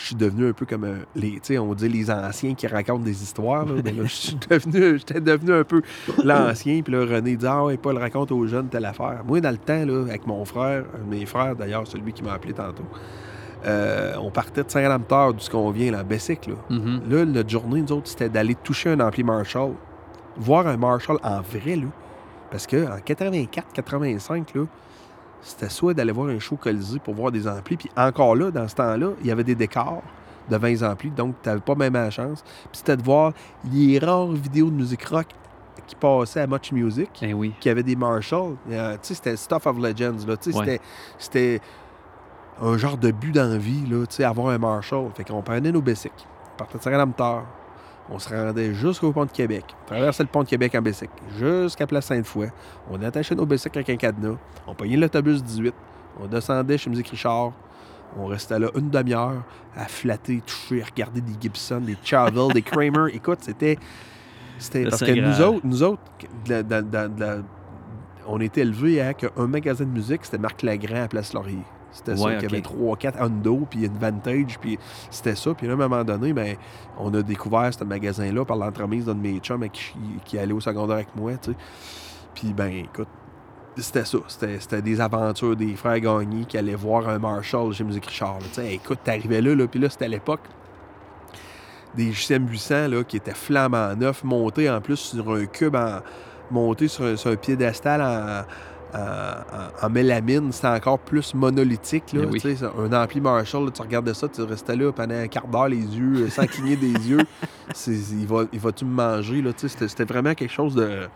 je 0.01 0.07
suis 0.07 0.15
devenu 0.15 0.49
un 0.49 0.53
peu 0.53 0.65
comme 0.65 0.85
euh, 0.85 0.97
les, 1.15 1.59
on 1.59 1.75
dit 1.75 1.89
les 1.89 2.11
anciens 2.11 2.55
qui 2.55 2.67
racontent 2.67 3.05
des 3.05 3.23
histoires. 3.23 3.67
Là, 3.67 3.83
Ben 3.83 3.95
là, 3.95 4.05
je 4.05 4.15
suis 4.15 4.37
devenu, 4.51 4.99
j'étais 4.99 5.21
devenu 5.21 5.53
un 5.53 5.65
peu 5.65 5.83
l'ancien, 6.25 6.81
puis 6.83 6.93
là, 6.93 7.01
René 7.01 7.37
dit 7.37 7.47
Ah, 7.47 7.65
ouais, 7.65 7.77
Paul 7.77 7.99
raconte 7.99 8.33
aux 8.33 8.47
jeunes 8.47 8.69
telle 8.69 8.87
affaire. 8.87 9.23
Moi, 9.27 9.41
dans 9.41 9.51
le 9.51 9.59
temps, 9.59 9.85
là, 9.85 10.01
avec 10.03 10.27
mon 10.27 10.45
frère, 10.47 10.85
mes 11.09 11.27
frères 11.27 11.55
d'ailleurs, 11.55 11.87
celui 11.87 12.15
qui 12.15 12.23
m'a 12.23 12.33
appelé 12.33 12.55
tantôt, 12.55 12.85
euh, 13.67 14.15
on 14.19 14.31
partait 14.31 14.65
de 14.65 14.71
Saint-Rédempteur, 14.71 15.35
d'où 15.35 15.41
ce 15.41 15.51
qu'on 15.51 15.71
vient, 15.71 15.93
là, 15.93 16.03
Bessic, 16.03 16.47
là. 16.47 16.55
Mhm. 16.71 17.01
Là, 17.11 17.25
notre 17.27 17.51
journée, 17.51 17.83
nous 17.83 17.93
autres, 17.93 18.09
c'était 18.09 18.31
d'aller 18.31 18.55
toucher 18.55 18.91
un 18.91 19.01
ampli 19.01 19.23
Marshall. 19.23 19.73
Voir 20.39 20.67
un 20.67 20.79
Marshall 20.79 21.19
en 21.23 21.43
vrai, 21.43 21.77
là. 21.77 21.89
Parce 22.51 22.67
qu'en 22.67 22.97
84-85, 23.05 24.55
là, 24.55 24.65
c'était 25.43 25.69
soit 25.69 25.95
d'aller 25.95 26.13
voir 26.13 26.29
un 26.29 26.39
show 26.39 26.57
Colisée 26.57 26.99
pour 26.99 27.15
voir 27.15 27.31
des 27.33 27.47
amplis. 27.49 27.77
Puis 27.77 27.91
encore 27.97 28.35
là, 28.37 28.51
dans 28.51 28.67
ce 28.69 28.75
temps-là, 28.75 29.11
il 29.21 29.27
y 29.27 29.31
avait 29.31 29.45
des 29.45 29.55
décors 29.55 30.03
de 30.51 30.57
20 30.57 30.83
amplis, 30.83 31.11
donc 31.11 31.35
tu 31.43 31.49
n'avais 31.49 31.61
pas 31.61 31.75
même 31.75 31.93
la 31.95 32.11
chance. 32.11 32.43
Puis 32.43 32.71
c'était 32.79 32.97
de 32.97 33.03
voir 33.03 33.33
les 33.73 33.99
rares 33.99 34.29
vidéos 34.33 34.67
de 34.71 34.75
musique 34.75 35.05
rock 35.05 35.27
qui 35.87 35.95
passaient 35.97 36.41
à 36.41 36.47
Much 36.47 36.73
Music, 36.73 37.09
Eh 37.23 37.33
oui. 37.35 37.53
qui 37.61 37.69
avaient 37.69 37.83
des 37.83 37.97
Marshall. 37.97 38.55
Euh, 38.71 38.93
tu 38.95 38.99
sais, 39.03 39.15
c'était 39.15 39.37
Stuff 39.37 39.67
of 39.67 39.77
Legends, 39.79 40.27
là. 40.27 40.37
Tu 40.37 40.53
sais, 40.53 40.59
Ouais. 40.59 40.81
c'était- 41.19 41.61
un 42.63 42.77
genre 42.77 42.99
de 42.99 43.11
but 43.11 43.33
d'envie, 43.33 43.87
là, 43.87 44.07
tu 44.07 44.17
sais, 44.17 44.25
avoir 44.25 44.49
un 44.49 44.59
Marshall. 44.59 45.11
Fait 45.17 45.25
qu'on 45.25 45.41
prenait 45.43 45.73
nos 45.73 45.81
Bessic. 45.81 46.13
On 46.55 46.57
partait 46.59 46.79
de. 46.91 47.60
On 48.09 48.19
se 48.19 48.29
rendait 48.29 48.75
jusqu'au 48.75 49.13
pont 49.13 49.25
de 49.25 49.31
Québec. 49.31 49.65
On 49.85 49.87
traversait 49.87 50.23
le 50.23 50.29
pont 50.29 50.43
de 50.43 50.49
Québec 50.49 50.75
en 50.75 50.83
Bessic, 50.83 51.11
jusqu'à 51.39 51.87
Place 51.87 52.07
Sainte-Foy. 52.07 52.49
On 52.91 53.01
attachait 53.03 53.35
nos 53.35 53.47
Bessic 53.47 53.77
avec 53.77 53.91
un 53.91 53.97
cadenas. 53.97 54.37
On 54.67 54.75
payait 54.75 54.97
l'autobus 54.97 55.43
18. 55.43 55.75
On 56.21 56.27
descendait 56.27 56.79
chez 56.79 56.91
Musique 56.91 57.09
Richard. 57.09 57.53
On 58.17 58.27
restait 58.27 58.59
là 58.59 58.69
une 58.75 58.91
demi-heure 58.91 59.45
à 59.77 59.87
flatter, 59.87 60.43
toucher, 60.45 60.83
regarder 60.83 61.21
des 61.21 61.35
Gibson, 61.41 61.81
des 61.81 61.97
Chavel, 62.03 62.53
des 62.53 62.63
Kramer. 62.63 63.11
Écoute, 63.15 63.39
c'était. 63.43 63.79
C'était 64.59 64.85
parce 64.85 65.03
que 65.03 65.13
nous 65.13 65.41
autres, 65.41 65.61
nous 65.65 65.83
autres, 65.83 66.03
de 66.47 66.63
de 66.63 66.81
de 66.83 67.43
on 68.27 68.41
était 68.41 68.61
élevés 68.61 69.01
à 69.01 69.15
qu'un 69.15 69.47
magasin 69.47 69.85
de 69.85 69.91
musique, 69.91 70.25
c'était 70.25 70.39
Marc 70.39 70.63
Lagrand 70.63 71.05
à 71.05 71.09
Place 71.09 71.33
Laurier. 71.33 71.63
C'était 71.93 72.17
ça, 72.17 72.25
Ouais, 72.25 72.39
qu'il 72.39 72.51
y 72.51 72.53
avait 72.53 72.61
3-4 72.61 73.23
Hondo, 73.23 73.67
puis 73.69 73.85
une 73.85 73.99
Vantage, 73.99 74.59
puis 74.61 74.79
c'était 75.11 75.35
ça. 75.35 75.55
Puis 75.55 75.67
là, 75.67 75.73
à 75.73 75.77
un 75.77 75.79
moment 75.79 76.05
donné, 76.05 76.33
ben, 76.33 76.57
on 76.99 77.13
a 77.15 77.23
découvert 77.23 77.73
ce 77.73 77.83
magasin-là 77.85 78.45
par 78.45 78.57
l'entremise 78.57 79.07
d'un 79.07 79.15
de 79.15 79.21
mes 79.21 79.39
chums 79.39 79.69
qui, 79.71 79.95
qui 80.25 80.39
allait 80.39 80.53
au 80.53 80.61
secondaire 80.61 80.97
avec 80.97 81.17
moi. 81.17 81.33
Puis 82.35 82.53
ben, 82.53 82.69
écoute, 82.69 83.09
c'était 83.77 84.05
ça. 84.05 84.19
C'était 84.29 84.61
c'était 84.61 84.83
des 84.83 85.01
aventures 85.01 85.57
des 85.57 85.75
frères 85.75 86.01
Gagné 86.01 86.45
qui 86.45 86.59
allaient 86.59 86.75
voir 86.75 87.09
un 87.09 87.19
Marshall 87.19 87.73
chez 87.73 87.85
Musique 87.85 88.07
Richard. 88.07 88.39
là. 88.41 88.65
Écoute, 88.65 89.01
t'arrivais 89.05 89.41
là, 89.41 89.55
là 89.55 89.67
puis 89.67 89.81
là, 89.81 89.89
c'était 89.91 90.07
à 90.07 90.09
l'époque 90.09 90.41
des 91.95 92.13
JCM 92.13 92.49
800 92.49 92.89
là, 92.89 93.05
qui 93.05 93.17
étaient 93.17 93.35
flambant 93.35 93.95
neufs, 93.97 94.23
montés 94.23 94.71
en 94.71 94.81
plus 94.81 94.97
sur 94.97 95.29
un 95.33 95.47
cube, 95.47 95.75
en, 95.75 96.01
montés 96.51 96.89
sur 96.89 97.05
un, 97.05 97.17
sur 97.17 97.31
un 97.31 97.37
piédestal 97.37 98.01
en, 98.01 98.45
en, 98.95 99.87
en- 99.87 99.91
mélamine. 99.91 100.53
C'était 100.53 100.69
encore 100.69 100.99
plus 100.99 101.35
monolithique. 101.35 102.13
Là, 102.13 102.25
oui. 102.31 102.41
ça, 102.57 102.73
Un 102.79 102.93
ampli 102.93 103.21
Marshall, 103.21 103.65
là, 103.67 103.71
tu 103.71 103.83
regardais 103.83 104.15
ça, 104.15 104.29
tu 104.29 104.43
restais 104.43 104.77
là 104.77 104.93
pendant 104.93 105.15
un 105.15 105.29
quart 105.29 105.47
d'heure, 105.49 105.69
les 105.69 105.77
yeux, 105.79 106.27
euh, 106.27 106.31
sans 106.31 106.47
cligner 106.47 106.77
des 106.77 106.93
yeux. 107.09 107.21
Il 107.87 108.27
va- 108.27 108.45
il 108.53 108.59
va-tu 108.61 108.85
me 108.85 108.91
manger? 108.95 109.43
C'était 109.57 110.05
vraiment 110.05 110.35
quelque 110.35 110.53
chose 110.53 110.75
de 110.75 111.09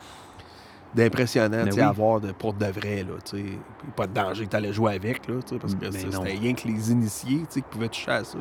d'impressionnant 0.94 1.64
Ben 1.64 1.72
oui. 1.72 1.80
à 1.80 1.90
voir 1.90 2.20
de, 2.20 2.30
pour 2.30 2.54
de 2.54 2.66
vrai. 2.66 3.02
Là. 3.02 3.14
Puis 3.32 3.58
pas 3.96 4.06
de 4.06 4.12
danger 4.14 4.44
que 4.44 4.50
tu 4.50 4.56
allais 4.56 4.72
jouer 4.72 4.94
avec, 4.94 5.26
là, 5.26 5.34
parce 5.60 5.74
que 5.74 5.86
non. 5.86 5.90
c'était 5.92 6.38
rien 6.38 6.54
que 6.54 6.68
les 6.68 6.92
initiés 6.92 7.42
qui 7.50 7.62
pouvaient 7.62 7.88
toucher 7.88 8.12
à 8.12 8.22
ça. 8.22 8.38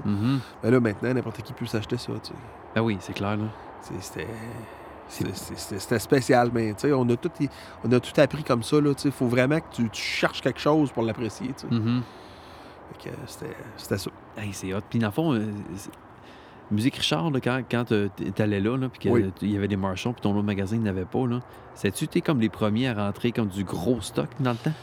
Mais 0.63 0.69
là, 0.69 0.79
maintenant, 0.79 1.11
n'importe 1.13 1.41
qui 1.41 1.51
peut 1.53 1.65
s'acheter 1.65 1.97
ça. 1.97 2.11
tu 2.21 2.29
sais. 2.29 2.33
Ben 2.75 2.81
oui, 2.81 2.97
c'est 2.99 3.13
clair. 3.13 3.37
C'était. 3.99 4.27
C'était 5.13 6.00
spécial, 6.00 6.50
mais 6.53 6.74
tu 6.74 6.88
sais, 6.88 6.93
on, 6.93 7.08
a 7.10 7.15
tout, 7.15 7.29
on 7.84 7.91
a 7.91 8.00
tout 8.00 8.20
appris 8.22 8.43
comme 8.43 8.63
ça. 8.63 8.77
Il 9.05 9.12
faut 9.12 9.27
vraiment 9.27 9.60
que 9.60 9.75
tu, 9.75 9.89
tu 9.89 10.01
cherches 10.01 10.41
quelque 10.41 10.60
chose 10.60 10.91
pour 10.91 11.03
l'apprécier. 11.03 11.48
tu 11.58 11.67
sais. 11.67 11.84
Fait 13.03 13.10
que 13.10 13.15
C'était 13.77 13.98
ça. 13.98 14.12
Hey, 14.38 14.50
c'est 14.53 14.74
hot. 14.74 14.79
Puis 14.89 15.00
dans 15.00 15.08
le 15.08 15.13
fond, 15.13 15.34
euh, 15.34 15.46
Musique 16.72 16.96
Richard, 16.96 17.29
là, 17.29 17.39
quand, 17.39 17.62
quand 17.70 17.91
euh, 17.91 18.10
t'allais 18.36 18.60
là, 18.60 18.77
là 18.77 18.89
puis 18.89 19.00
qu'il 19.00 19.12
Oui. 19.12 19.32
y 19.41 19.58
avait 19.58 19.67
des 19.67 19.75
marchands, 19.77 20.13
puis 20.13 20.22
ton 20.22 20.32
autre 20.36 20.43
magasin 20.46 20.77
n'avait 20.77 21.05
pas, 21.05 21.27
là, 21.27 21.39
sais-tu, 21.75 22.08
t'es 22.08 22.22
comme 22.22 22.39
les 22.39 22.50
premiers 22.50 22.88
à 22.88 22.93
rentrer 22.96 23.32
comme 23.32 23.48
du 23.50 23.63
gros 23.63 24.01
stock 24.01 24.27
dans 24.39 24.51
le 24.51 24.58
temps? 24.58 24.74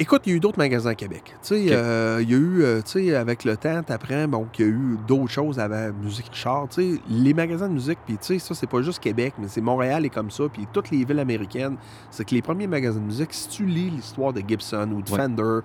Écoute, 0.00 0.22
il 0.26 0.30
y 0.30 0.32
a 0.32 0.36
eu 0.36 0.40
d'autres 0.40 0.58
magasins 0.58 0.90
à 0.90 0.94
Québec. 0.96 1.22
Tu 1.24 1.36
sais, 1.42 1.66
euh, 1.70 2.18
il 2.20 2.28
y 2.28 2.34
a 2.34 2.36
eu, 2.36 2.62
euh, 2.64 2.82
tu 2.82 2.90
sais, 3.06 3.14
avec 3.14 3.44
le 3.44 3.56
temps, 3.56 3.80
t'apprends, 3.84 4.26
bon, 4.26 4.46
qu'il 4.52 4.64
y 4.64 4.68
a 4.68 4.72
eu 4.72 4.98
d'autres 5.06 5.30
choses 5.30 5.60
avant 5.60 5.92
Musique 6.02 6.26
Richard. 6.32 6.66
Tu 6.68 6.96
sais, 6.96 7.00
les 7.08 7.32
magasins 7.32 7.68
de 7.68 7.74
musique, 7.74 7.98
puis 8.04 8.16
tu 8.18 8.24
sais, 8.24 8.38
ça, 8.40 8.56
c'est 8.56 8.66
pas 8.66 8.82
juste 8.82 8.98
Québec, 8.98 9.34
mais 9.38 9.46
c'est 9.46 9.60
Montréal 9.60 10.04
et 10.04 10.10
comme 10.10 10.32
ça, 10.32 10.44
puis 10.52 10.66
toutes 10.72 10.90
les 10.90 11.04
villes 11.04 11.20
américaines. 11.20 11.76
C'est 12.10 12.24
que 12.24 12.34
les 12.34 12.42
premiers 12.42 12.66
magasins 12.66 12.98
de 12.98 13.04
musique, 13.04 13.32
si 13.32 13.48
tu 13.48 13.66
lis 13.66 13.88
l'histoire 13.90 14.32
de 14.32 14.42
Gibson 14.46 14.90
ou 14.92 15.00
de 15.00 15.10
Ouais. 15.12 15.16
Fender, 15.16 15.60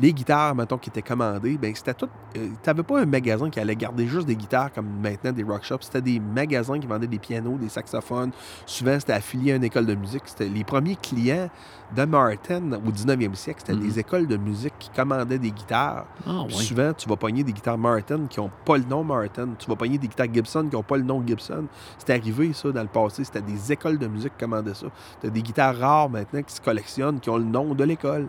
les 0.00 0.12
guitares, 0.12 0.54
mettons, 0.54 0.76
qui 0.78 0.90
étaient 0.90 1.02
commandées, 1.02 1.56
ben 1.56 1.72
c'était 1.74 1.94
tout. 1.94 2.08
euh, 2.36 2.48
T'avais 2.62 2.82
pas 2.82 3.00
un 3.00 3.06
magasin 3.06 3.48
qui 3.50 3.60
allait 3.60 3.76
garder 3.76 4.06
juste 4.08 4.26
des 4.26 4.34
guitares 4.36 4.72
comme 4.72 4.86
maintenant 5.00 5.30
des 5.32 5.42
rock 5.44 5.62
shops. 5.64 5.82
C'était 5.82 6.00
des 6.02 6.18
magasins 6.20 6.78
qui 6.80 6.86
vendaient 6.86 7.06
des 7.06 7.18
pianos, 7.18 7.56
des 7.58 7.68
saxophones. 7.68 8.32
Souvent, 8.66 8.98
c'était 8.98 9.12
affilié 9.12 9.52
à 9.52 9.56
une 9.56 9.64
école 9.64 9.86
de 9.86 9.94
musique. 9.94 10.22
C'était 10.26 10.48
les 10.48 10.64
premiers 10.64 10.96
clients 10.96 11.48
de 11.94 12.04
Martin 12.06 12.72
au 12.72 12.90
19e 12.90 13.34
siècle. 13.36 13.60
C'était 13.64 13.78
Mhm. 13.78 13.86
des 13.86 13.98
écoles 14.00 14.26
de 14.26 14.36
musique 14.36 14.74
qui 14.80 14.90
commandaient 14.90 15.38
des 15.38 15.52
guitares. 15.52 16.06
Ah, 16.26 16.42
Puis 16.48 16.56
oui. 16.56 16.64
Souvent, 16.64 16.92
tu 16.92 17.08
vas 17.08 17.16
pogner 17.16 17.44
des 17.44 17.52
guitares 17.52 17.78
Martin 17.78 18.26
qui 18.28 18.40
n'ont 18.40 18.50
pas 18.64 18.76
le 18.78 18.84
nom 18.84 19.04
Martin. 19.04 19.50
Tu 19.58 19.68
vas 19.68 19.76
pogner 19.76 19.98
des 19.98 20.08
guitares 20.08 20.26
Gibson 20.32 20.66
qui 20.68 20.74
n'ont 20.74 20.82
pas 20.82 20.96
le 20.96 21.04
nom 21.04 21.22
Gibson. 21.24 21.66
C'était 21.98 22.14
arrivé, 22.14 22.52
ça, 22.52 22.72
dans 22.72 22.82
le 22.82 22.88
passé. 22.88 23.22
C'était 23.22 23.42
des 23.42 23.70
écoles 23.70 23.98
de 23.98 24.08
musique 24.08 24.32
qui 24.36 24.44
commandaient 24.44 24.74
ça. 24.74 24.86
Tu 25.20 25.28
as 25.28 25.30
des 25.30 25.42
guitares 25.42 25.76
rares 25.78 26.10
maintenant 26.10 26.42
qui 26.42 26.52
se 26.54 26.60
collectionnent, 26.60 27.20
qui 27.20 27.30
ont 27.30 27.36
le 27.38 27.44
nom 27.44 27.74
de 27.74 27.84
l'école. 27.84 28.26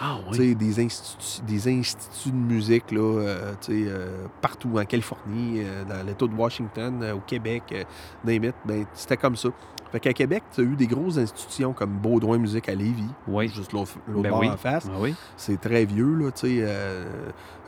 Ah, 0.00 0.18
oui. 0.30 0.54
Des, 0.54 0.84
instituts, 0.84 1.42
des 1.46 1.68
instituts 1.68 2.30
de 2.30 2.36
musique 2.36 2.90
là, 2.90 3.00
euh, 3.00 3.54
euh, 3.68 4.26
partout 4.40 4.70
en 4.78 4.84
Californie, 4.84 5.60
euh, 5.62 5.84
dans 5.84 6.04
l'État 6.06 6.26
de 6.26 6.34
Washington, 6.34 7.12
au 7.14 7.20
Québec, 7.20 7.86
name 8.24 8.44
it, 8.44 8.54
ben, 8.64 8.84
c'était 8.92 9.16
comme 9.16 9.36
ça. 9.36 9.48
Fait 9.92 10.00
qu'à 10.00 10.12
Québec, 10.12 10.42
tu 10.52 10.60
as 10.60 10.64
eu 10.64 10.74
des 10.74 10.88
grosses 10.88 11.18
institutions 11.18 11.72
comme 11.72 11.90
Baudouin 11.90 12.38
Musique 12.38 12.68
à 12.68 12.74
Lévis, 12.74 13.06
Oui. 13.28 13.48
juste 13.48 13.72
l'autre 13.72 13.92
l'autre 14.08 14.22
Ben 14.22 14.30
bord 14.30 14.40
oui. 14.40 14.48
en 14.48 14.56
face. 14.56 14.88
Oui. 14.98 15.14
C'est 15.36 15.60
très 15.60 15.84
vieux, 15.84 16.16
là, 16.16 16.32
tu 16.32 16.58
sais. 16.58 16.66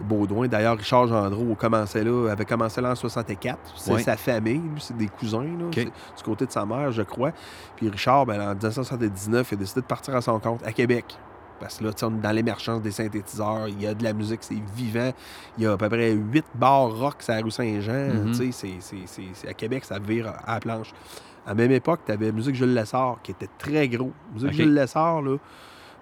Baudouin, 0.00 0.48
d'ailleurs, 0.48 0.76
Richard 0.76 1.06
Gendreau 1.06 1.54
commençait 1.54 2.02
là, 2.02 2.32
avait 2.32 2.44
commencé 2.44 2.80
là 2.80 2.90
en 2.90 2.94
64. 2.96 3.58
C'est 3.76 4.00
sa 4.00 4.16
famille, 4.16 4.58
lui, 4.58 4.80
c'est 4.80 4.96
des 4.96 5.06
cousins, 5.06 5.44
là, 5.44 5.70
du 5.70 6.22
côté 6.24 6.46
de 6.46 6.50
sa 6.50 6.66
mère, 6.66 6.90
je 6.90 7.02
crois. 7.02 7.30
Puis 7.76 7.88
Richard, 7.88 8.26
ben, 8.26 8.40
en 8.40 8.54
1979, 8.54 9.52
il 9.52 9.54
a 9.54 9.58
décidé 9.58 9.80
de 9.82 9.86
partir 9.86 10.16
à 10.16 10.20
son 10.20 10.40
compte 10.40 10.66
à 10.66 10.72
Québec. 10.72 11.16
Parce 11.60 11.78
que 11.78 11.84
là, 11.84 11.92
tu 11.92 12.00
sais, 12.00 12.06
on 12.06 12.10
est 12.16 12.20
dans 12.22 12.32
l'émergence 12.32 12.82
des 12.82 12.90
synthétiseurs, 12.90 13.68
il 13.68 13.80
y 13.82 13.86
a 13.86 13.94
de 13.94 14.04
la 14.04 14.12
musique, 14.12 14.40
c'est 14.42 14.60
vivant. 14.74 15.10
Il 15.58 15.64
y 15.64 15.66
a 15.66 15.72
à 15.72 15.76
peu 15.76 15.88
près 15.88 16.12
huit 16.12 16.44
bars 16.54 16.90
rock 16.96 17.16
sur 17.22 17.32
la 17.34 17.40
rue 17.40 17.50
Saint-Jean. 17.50 18.32
C'est- 18.34 18.52
c'est- 19.06 19.48
à 19.48 19.54
Québec, 19.54 19.84
ça 19.84 19.98
vire 19.98 20.32
à 20.46 20.54
la 20.54 20.60
planche. 20.60 20.92
À 21.46 21.50
la 21.50 21.54
même 21.54 21.72
époque, 21.72 22.00
tu 22.04 22.12
avais 22.12 22.32
Musique 22.32 22.54
Jules 22.56 22.74
Lessard, 22.74 23.18
qui 23.22 23.30
était 23.30 23.48
très 23.58 23.88
gros. 23.88 24.12
Musique. 24.34 24.52
Jules 24.52 24.74
Lessard, 24.74 25.22
là, 25.22 25.36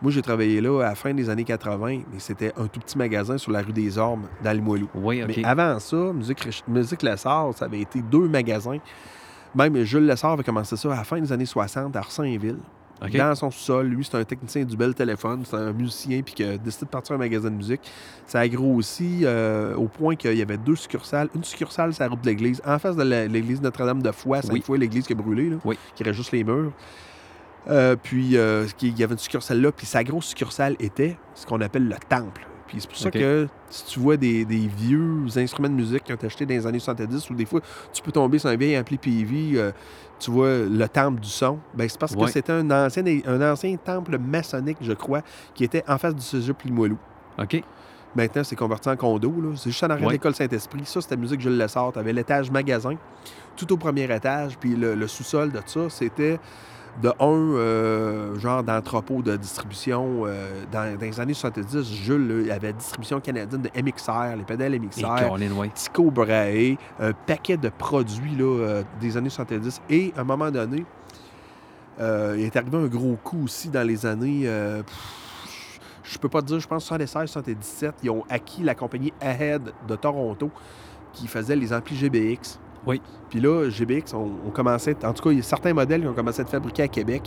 moi, 0.03 0.11
j'ai 0.11 0.23
travaillé 0.23 0.61
là 0.61 0.81
à 0.83 0.89
la 0.89 0.95
fin 0.95 1.15
des 1.15 1.31
années 1.31 1.45
80, 1.45 2.01
mais 2.13 2.19
c'était 2.19 2.53
un 2.59 2.67
tout 2.67 2.81
petit 2.81 2.99
magasin 2.99 3.39
sur 3.39 3.53
la 3.53 3.63
rue 3.63 3.73
des 3.73 3.97
Ormes, 3.97 4.27
dans 4.43 4.53
Limoilou. 4.53 4.89
Oui, 4.95 5.23
OK. 5.23 5.33
Mais 5.37 5.45
avant 5.45 5.79
ça, 5.79 5.97
Musique, 6.13 6.47
Musique 6.67 7.03
Lessard, 7.03 7.53
ça 7.55 7.67
avait 7.67 7.81
été 7.81 8.01
deux 8.03 8.27
magasins. 8.29 8.79
Même 9.55 9.83
Jules 9.85 10.07
Lessard 10.07 10.33
avait 10.33 10.43
commencé 10.43 10.77
ça 10.77 10.93
à 10.93 10.97
la 10.97 11.05
fin 11.05 11.21
des 11.21 11.31
années 11.33 11.47
60 11.47 11.95
à 11.95 12.01
Arsainville. 12.01 12.59
Dans 13.01 13.35
son 13.35 13.51
sous-sol, 13.51 13.87
lui, 13.89 14.05
c'est 14.05 14.17
un 14.17 14.25
technicien 14.25 14.65
du 14.65 14.77
bel 14.77 14.95
téléphone, 14.95 15.43
c'est 15.45 15.57
un 15.57 15.73
musicien, 15.73 16.23
puis 16.23 16.35
qui 16.35 16.45
a 16.45 16.57
décidé 16.57 16.87
de 16.87 16.91
partir 16.91 17.15
un 17.15 17.19
magasin 17.19 17.51
de 17.51 17.57
musique. 17.57 17.81
Ça 18.27 18.41
a 18.41 18.49
grossi 18.49 19.21
euh, 19.25 19.75
au 19.75 19.89
point 19.89 20.17
qu'il 20.17 20.35
y 20.37 20.43
avait 20.43 20.57
deux 20.57 20.77
succursales. 20.77 21.29
Une 21.35 21.45
succursale, 21.45 21.93
c'est 21.93 22.03
la 22.03 22.09
route 22.09 22.21
de 22.23 22.27
l'église, 22.27 22.63
en 22.65 22.79
face 22.79 22.97
de 22.97 23.03
l'église 23.03 23.61
Notre-Dame 23.61 24.01
de 24.03 24.11
Foix, 24.11 24.41
cinq 24.43 24.53
Oui. 24.55 24.63
fois 24.63 24.79
l'église 24.79 25.07
qui 25.07 25.13
a 25.13 25.17
brûlé, 25.17 25.51
là, 25.51 25.57
Oui. 25.65 25.77
qui 25.95 26.03
reste 26.03 26.17
juste 26.17 26.33
les 26.33 26.45
murs. 26.45 26.73
Euh, 27.69 27.97
puis, 28.01 28.37
euh, 28.37 28.67
il 28.83 28.99
y 28.99 29.03
avait 29.03 29.15
une 29.15 29.19
succursale 29.19 29.61
là, 29.61 29.73
puis 29.73 29.87
sa 29.87 30.05
grosse 30.05 30.27
succursale 30.27 30.77
était 30.79 31.17
ce 31.35 31.47
qu'on 31.47 31.61
appelle 31.61 31.89
le 31.89 31.97
temple. 32.09 32.47
Puis 32.67 32.81
c'est 32.81 32.89
pour 32.89 32.97
ça 32.99 33.11
que 33.11 33.47
si 33.69 33.85
tu 33.87 34.01
vois 34.01 34.17
des, 34.17 34.45
des 34.45 34.67
vieux 34.67 35.25
instruments 35.37 35.69
de 35.69 35.75
musique 35.75 36.03
qui 36.05 36.13
ont 36.13 36.17
été 36.17 36.27
achetés 36.27 36.45
dans 36.47 36.55
les 36.55 36.67
années 36.67 36.79
70, 36.79 37.29
ou 37.31 37.35
des 37.35 37.45
fois, 37.45 37.61
tu 37.93 38.03
peux 38.03 38.11
tomber 38.11 38.39
sur 38.39 38.49
un 38.49 38.57
vieil 38.57 38.77
ampli 38.79 38.97
PV, 38.99 39.53
euh, 39.59 39.71
tu 40.18 40.30
vois 40.30 40.59
le 40.59 40.88
temple 40.88 41.21
du 41.21 41.28
son, 41.28 41.59
ben 41.75 41.88
c'est 41.88 41.99
parce 41.99 42.14
que 42.14 42.26
c'était 42.26 42.52
un 42.52 42.71
ancien, 42.71 43.04
un 43.26 43.52
ancien 43.52 43.76
temple 43.76 44.18
maçonnique, 44.18 44.78
je 44.80 44.92
crois, 44.92 45.23
qui 45.54 45.64
était 45.64 45.85
en 45.88 45.99
face 45.99 46.14
du 46.14 46.23
cégep 46.23 46.62
Limoilou. 46.62 46.99
OK. 47.38 47.62
Maintenant, 48.16 48.44
c'est 48.44 48.54
converti 48.54 48.88
en 48.88 48.97
condo. 48.97 49.28
là. 49.42 49.52
C'est 49.56 49.71
juste 49.71 49.83
en 49.83 49.90
arrière 49.90 50.06
de 50.06 50.12
l'école 50.12 50.35
Saint-Esprit. 50.37 50.83
Ça, 50.85 51.00
c'était 51.00 51.16
musique 51.16 51.40
Jules 51.40 51.59
Lessard. 51.59 51.92
Tu 51.92 51.99
avais 51.99 52.12
l'étage 52.12 52.49
magasin, 52.49 52.94
tout 53.56 53.73
au 53.73 53.76
premier 53.76 54.04
étage. 54.04 54.56
Puis 54.56 54.76
le, 54.76 54.94
le 54.94 55.09
sous-sol 55.09 55.50
de 55.50 55.61
ça, 55.66 55.90
c'était 55.90 56.38
de 57.03 57.09
un 57.09 57.57
euh, 57.57 58.39
genre 58.39 58.63
d'entrepôt 58.63 59.23
de 59.23 59.37
distribution. 59.37 60.25
euh, 60.27 60.65
dans, 60.73 60.97
dans 60.97 61.01
les 61.01 61.21
années 61.21 61.35
70, 61.35 61.93
Jules, 61.93 62.51
avait 62.51 62.73
distribution 62.73 63.21
canadienne 63.21 63.63
de 63.63 63.71
MXR, 63.83 64.37
les 64.37 64.45
pédales 64.45 64.79
MXR. 64.79 65.01
Tico 65.75 66.11
Brahe, 66.11 66.77
un 67.01 67.13
paquet 67.27 67.57
de 67.57 67.69
produits 67.69 68.37
là, 68.37 68.45
euh, 68.45 68.83
des 69.01 69.17
années 69.17 69.31
70. 69.31 69.81
Et 69.91 70.13
à 70.17 70.21
un 70.21 70.25
moment 70.25 70.51
donné, 70.51 70.85
il 71.99 72.41
est 72.41 72.57
arrivé 72.57 72.77
un 72.77 72.87
gros 72.87 73.17
coup 73.23 73.45
aussi 73.45 73.69
dans 73.69 73.87
les 73.87 74.07
années. 74.07 74.43
pff, 74.85 75.81
je 76.03 76.19
peux 76.19 76.29
pas 76.29 76.43
te 76.43 76.47
dire, 76.47 76.61
je 76.61 76.69
pense 76.69 76.85
76, 76.85 77.31
77. 77.31 77.95
Ils 78.03 78.11
ont 78.11 78.25
acquis 78.29 78.63
la 78.63 78.75
compagnie 78.75 79.13
Ahead 79.21 79.73
de 79.89 79.97
Toronto 79.97 80.51
qui 81.13 81.27
faisait 81.27 81.57
les 81.57 81.73
amplis 81.73 81.97
GBX. 81.97 82.59
Oui. 82.87 83.00
Puis 83.31 83.41
là, 83.41 83.69
GBX, 83.71 84.12
on, 84.14 84.31
on 84.47 84.50
commençait, 84.50 84.97
en 85.05 85.12
tout 85.12 85.23
cas, 85.23 85.31
il 85.31 85.37
y 85.38 85.41
a 85.41 85.43
certains 85.43 85.73
modèles 85.75 86.03
qui 86.03 86.07
ont 86.09 86.12
commencé 86.14 86.41
à 86.41 86.43
être 86.43 86.50
fabriqués 86.50 86.83
à 86.85 86.88
Québec. 86.88 87.23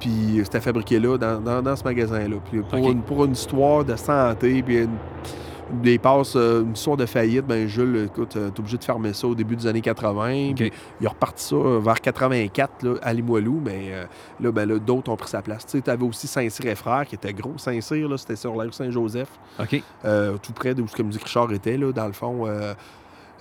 Puis 0.00 0.40
c'était 0.44 0.60
fabriqué 0.60 0.98
là, 0.98 1.18
dans, 1.18 1.40
dans- 1.40 1.62
dans 1.62 1.76
ce 1.76 1.84
magasin-là. 1.84 2.36
Puis 2.50 2.60
pour, 2.62 2.78
une, 2.90 3.02
pour 3.02 3.24
une 3.24 3.32
histoire 3.32 3.84
de 3.84 3.96
santé, 3.96 4.62
puis 4.62 4.78
une, 4.78 4.90
des 5.82 5.98
passes, 5.98 6.34
euh, 6.36 6.62
une 6.62 6.72
histoire 6.72 6.96
de 6.98 7.06
faillite, 7.06 7.46
ben 7.46 7.66
Jules, 7.66 8.04
écoute, 8.06 8.36
euh, 8.36 8.50
t'es 8.50 8.60
obligé 8.60 8.76
de 8.76 8.84
fermer 8.84 9.12
ça 9.14 9.26
au 9.26 9.34
début 9.34 9.56
des 9.56 9.66
années 9.66 9.80
80. 9.80 10.50
OK. 10.50 10.54
Puis 10.56 10.72
il 11.00 11.06
a 11.06 11.10
reparti 11.10 11.44
ça 11.44 11.56
euh, 11.56 11.80
vers 11.82 12.00
84 12.00 12.82
là, 12.82 12.94
à 13.02 13.12
Limoilou, 13.14 13.60
mais 13.64 13.90
là, 14.40 14.52
ben, 14.52 14.68
là, 14.68 14.78
d'autres 14.78 15.10
ont 15.10 15.16
pris 15.16 15.30
sa 15.30 15.40
place. 15.40 15.64
Tu 15.64 15.78
sais, 15.80 15.88
avais 15.90 16.04
aussi 16.04 16.26
Saint-Cyr 16.26 16.66
et 16.66 16.74
Frères, 16.74 17.06
qui 17.06 17.14
était 17.14 17.32
gros. 17.32 17.54
Saint-Cyr, 17.56 18.08
là, 18.08 18.18
c'était 18.18 18.36
sur 18.36 18.54
la 18.54 18.64
rue 18.64 18.72
Saint-Joseph, 18.72 19.28
OK. 19.60 19.82
euh, 20.04 20.36
tout 20.42 20.52
près 20.52 20.74
de 20.74 20.82
où 20.82 20.88
ce 20.88 20.94
que 20.96 21.02
Musique 21.02 21.22
Richard 21.24 21.50
était, 21.52 21.76
là, 21.78 21.90
dans 21.92 22.06
le 22.06 22.12
fond. 22.12 22.46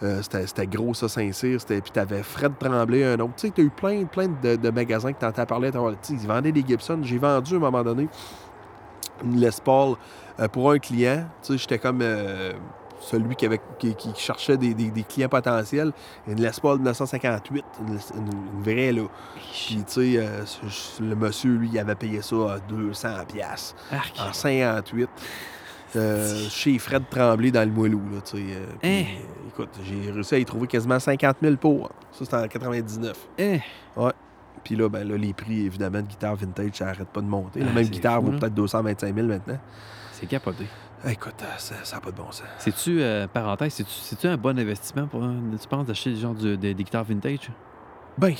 Euh, 0.04 0.22
c'était, 0.22 0.68
gros, 0.68 0.94
ça, 0.94 1.08
Saint-Cyr. 1.08 1.60
C'était... 1.62 1.82
Puis 1.82 1.92
t'avais 1.92 2.24
Fred 2.24 2.54
Tremblay, 2.60 3.04
un 3.04 3.20
autre. 3.20 3.34
Tu 3.38 3.48
sais, 3.48 3.54
t'as 3.56 3.62
eu 3.62 3.70
plein, 3.70 4.04
plein 4.06 4.28
de, 4.28 4.56
de 4.56 4.70
magasins 4.70 5.14
que 5.14 5.20
t'entends 5.20 5.46
parler. 5.46 5.72
Ils 6.10 6.18
vendaient 6.28 6.52
des 6.52 6.64
Gibson. 6.68 7.00
J'ai 7.04 7.18
vendu 7.18 7.54
à 7.54 7.58
un 7.58 7.60
moment 7.60 7.84
donné 7.84 8.08
une 9.24 9.38
Les 9.40 9.50
Paul 9.64 9.96
euh, 10.40 10.48
pour 10.48 10.72
un 10.72 10.80
client. 10.80 11.26
Tu 11.44 11.54
sais, 11.54 11.58
j'étais 11.60 11.78
comme 11.78 12.00
euh, 12.02 12.54
celui 13.00 13.36
qui, 13.36 13.46
avait, 13.46 13.62
qui, 13.80 13.94
qui 13.96 14.12
cherchait 14.16 14.58
des, 14.58 14.74
des- 14.74 14.90
des 14.90 15.04
clients 15.04 15.30
potentiels. 15.30 15.92
Une 16.28 16.42
Les 16.42 16.50
Paul 16.62 16.78
1958, 16.78 17.64
une, 17.82 17.88
une- 17.90 17.98
une 18.58 18.64
vraie, 18.64 18.92
là. 18.92 19.04
Puis, 19.54 19.76
tu 19.78 19.84
sais, 19.88 20.14
euh, 20.18 20.44
le 21.00 21.16
monsieur, 21.16 21.52
lui, 21.52 21.70
il 21.72 21.80
avait 21.80 21.96
payé 21.96 22.22
ça 22.24 22.36
à 22.54 22.60
200 22.60 23.10
piastres 23.28 23.76
Arc. 23.92 24.16
en 24.20 24.34
58. 24.34 25.10
Euh, 25.96 26.48
chez 26.50 26.78
Fred 26.80 27.04
Tremblay 27.10 27.52
dans 27.52 27.68
le 27.68 27.74
Moilou, 27.74 28.02
là, 28.14 28.22
tu 28.22 28.38
sais. 28.38 28.44
euh, 28.56 28.66
puis, 28.80 28.90
Hein? 28.90 29.04
euh, 29.08 29.48
écoute, 29.50 29.70
j'ai 29.84 30.12
réussi 30.12 30.36
à 30.36 30.38
y 30.40 30.46
trouver 30.46 30.68
quasiment 30.68 31.00
50 31.00 31.38
000 31.42 31.56
pour. 31.58 31.90
Ça, 32.12 32.26
c'était 32.26 32.36
en 32.36 32.48
99. 32.48 33.28
Eh, 33.38 33.60
Puis 34.64 34.76
là, 34.76 34.90
ben 34.90 35.08
là, 35.08 35.18
les 35.18 35.34
prix, 35.34 35.66
évidemment, 35.66 36.02
de 36.02 36.08
guitare 36.08 36.36
vintage, 36.36 36.72
ça 36.76 36.86
n'arrête 36.86 37.08
pas 37.08 37.22
de 37.22 37.26
monter. 37.26 37.62
La 37.62 37.72
Ah, 37.72 37.74
même 37.74 37.88
guitare 37.88 38.20
fou, 38.20 38.28
vaut 38.28 38.32
peut-être 38.38 38.54
225 38.54 39.16
000 39.16 39.28
maintenant. 39.28 39.58
c'est 40.12 40.28
capoté. 40.28 40.68
Écoute, 41.08 41.34
euh, 41.42 41.46
ça 41.58 41.96
n'a 41.96 42.00
pas 42.02 42.12
de 42.12 42.16
bon 42.18 42.32
sens. 42.32 42.44
C'est-tu, 42.60 43.02
euh, 43.02 43.26
parenthèse, 43.28 43.74
c'est-tu, 43.74 43.90
c'est-tu 43.92 44.28
un 44.28 44.38
bon 44.38 44.58
investissement 44.60 45.08
pour, 45.08 45.22
tu 45.60 45.68
penses, 45.68 45.88
d'acheter 45.88 46.16
genre 46.16 46.36
du- 46.36 46.58
des, 46.58 46.76
des 46.76 46.84
guitares 46.84 47.04
vintage? 47.06 47.50
Ben, 48.20 48.36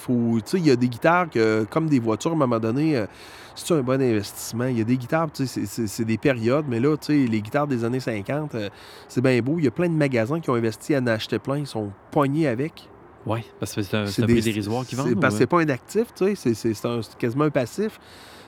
faut. 0.00 0.38
Tu 0.40 0.50
sais, 0.50 0.58
il 0.58 0.66
y 0.66 0.70
a 0.70 0.76
des 0.76 0.88
guitares 0.88 1.28
que, 1.28 1.64
comme 1.68 1.88
des 1.88 1.98
voitures, 1.98 2.30
à 2.30 2.34
un 2.34 2.36
moment 2.36 2.60
donné, 2.60 2.96
euh, 2.96 3.06
c'est 3.54 3.74
un 3.74 3.82
bon 3.82 4.00
investissement. 4.00 4.66
Il 4.66 4.78
y 4.78 4.80
a 4.80 4.84
des 4.84 4.96
guitares, 4.96 5.28
c'est- 5.34 6.04
des 6.04 6.18
périodes, 6.18 6.64
mais 6.68 6.80
là, 6.80 6.96
tu 6.96 7.06
sais, 7.06 7.30
les 7.30 7.40
guitares 7.42 7.66
des 7.66 7.84
années 7.84 8.00
50, 8.00 8.54
euh, 8.54 8.68
c'est 9.08 9.20
bien 9.20 9.40
beau. 9.40 9.56
Il 9.58 9.64
y 9.64 9.68
a 9.68 9.70
plein 9.70 9.88
de 9.88 9.94
magasins 9.94 10.40
qui 10.40 10.50
ont 10.50 10.54
investi 10.54 10.94
à 10.94 10.98
en 11.00 11.06
acheter 11.06 11.38
plein. 11.38 11.58
Ils 11.58 11.66
sont 11.66 11.90
poignés 12.10 12.46
avec. 12.48 12.88
Oui, 13.26 13.40
parce 13.58 13.74
que 13.74 13.82
c'est 13.82 13.96
un, 13.96 14.02
un 14.04 14.26
des- 14.26 14.32
prix 14.34 14.40
dérisoire 14.42 14.86
qui 14.86 14.94
vendent. 14.94 15.20
Parce 15.20 15.34
que 15.34 15.40
c'est 15.40 15.46
pas 15.46 15.60
un 15.60 15.68
actif, 15.68 16.06
tu 16.14 16.34
sais, 16.36 16.54
c'est- 16.54 17.16
quasiment 17.18 17.44
un 17.44 17.50
passif. 17.50 17.98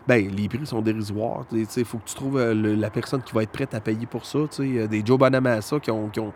Ben, 0.08 0.28
les 0.34 0.48
prix 0.48 0.66
sont 0.66 0.80
dérisoires. 0.82 1.44
Tu 1.50 1.64
sais, 1.68 1.82
il 1.82 1.86
faut 1.86 1.98
que 1.98 2.08
tu 2.08 2.14
trouves 2.14 2.38
euh, 2.38 2.54
le- 2.54 2.74
la 2.74 2.90
personne 2.90 3.22
qui 3.22 3.32
va 3.34 3.42
être 3.44 3.52
prête 3.52 3.72
à 3.74 3.80
payer 3.80 4.06
pour 4.06 4.24
ça. 4.26 4.38
Tu 4.50 4.56
sais, 4.74 4.78
Euh, 4.80 4.86
des 4.88 5.02
Joe 5.04 5.18
Bonamassa 5.18 5.78
qui 5.78 5.90
ont, 5.90 6.08
qui 6.08 6.18
ont, 6.20 6.32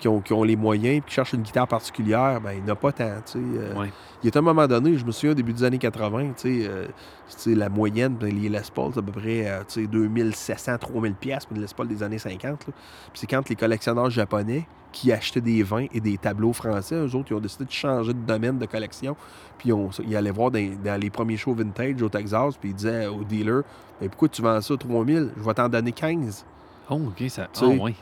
qui 0.00 0.08
ont, 0.08 0.20
qui 0.20 0.32
ont 0.32 0.42
les 0.42 0.56
moyens 0.56 0.96
et 0.96 1.00
qui 1.02 1.14
cherchent 1.14 1.34
une 1.34 1.42
guitare 1.42 1.68
particulière, 1.68 2.40
ben, 2.40 2.52
il 2.52 2.64
n'y 2.64 2.70
en 2.70 2.72
a 2.72 2.76
pas 2.76 2.90
tant. 2.92 3.10
tu 3.24 3.32
sais. 3.32 3.38
Euh, 3.38 3.74
Ouais. 3.78 3.92
Il 4.22 4.28
y 4.28 4.36
a 4.36 4.38
un 4.38 4.42
moment 4.42 4.66
donné, 4.66 4.98
je 4.98 5.04
me 5.06 5.12
souviens, 5.12 5.30
au 5.30 5.34
début 5.34 5.52
des 5.54 5.64
années 5.64 5.78
80, 5.78 6.32
tu 6.36 6.62
sais, 6.62 6.68
euh, 6.68 6.86
tu 6.86 6.92
sais, 7.38 7.54
la 7.54 7.68
moyenne, 7.70 8.14
ben, 8.14 8.28
les 8.34 8.48
Les 8.50 8.60
Paul, 8.74 8.90
c'est 8.92 8.98
à 8.98 9.02
peu 9.02 9.12
près 9.12 9.46
euh, 9.48 9.60
tu 9.66 9.82
sais, 9.82 9.86
2700, 9.86 10.76
3000 10.78 11.14
pièces 11.14 11.46
pour 11.46 11.56
une 11.56 11.62
Les 11.62 11.68
Paul 11.74 11.88
des 11.88 12.02
années 12.02 12.18
50. 12.18 12.44
là. 12.44 12.56
Puis 12.66 12.74
c'est 13.14 13.26
quand 13.26 13.48
les 13.48 13.56
collectionneurs 13.56 14.10
japonais 14.10 14.66
qui 14.92 15.10
achetaient 15.12 15.40
des 15.40 15.62
vins 15.62 15.86
et 15.94 16.00
des 16.00 16.18
tableaux 16.18 16.52
français, 16.52 16.96
eux 16.96 17.14
autres, 17.14 17.28
ils 17.30 17.34
ont 17.34 17.40
décidé 17.40 17.64
de 17.64 17.70
changer 17.70 18.12
de 18.12 18.18
domaine 18.18 18.58
de 18.58 18.66
collection. 18.66 19.16
Puis 19.56 19.72
on- 19.72 19.88
ils 20.06 20.14
allaient 20.16 20.30
voir 20.32 20.50
dans, 20.50 20.68
dans 20.84 21.00
les 21.00 21.08
premiers 21.10 21.36
shows 21.38 21.54
vintage 21.54 22.02
au 22.02 22.08
Texas, 22.08 22.56
puis 22.60 22.70
ils 22.70 22.74
disaient 22.74 23.06
au 23.06 23.22
dealer, 23.24 23.62
pourquoi 24.00 24.28
tu 24.28 24.42
vends 24.42 24.60
ça 24.60 24.76
3000? 24.76 25.30
Je 25.36 25.42
vais 25.42 25.54
t'en 25.54 25.68
donner 25.68 25.92
15. 25.92 26.44
Oh, 26.90 26.94
OK, 27.06 27.22
ça. 27.30 27.46
Oh, 27.54 27.58
sais, 27.58 27.78
ouais. 27.78 27.94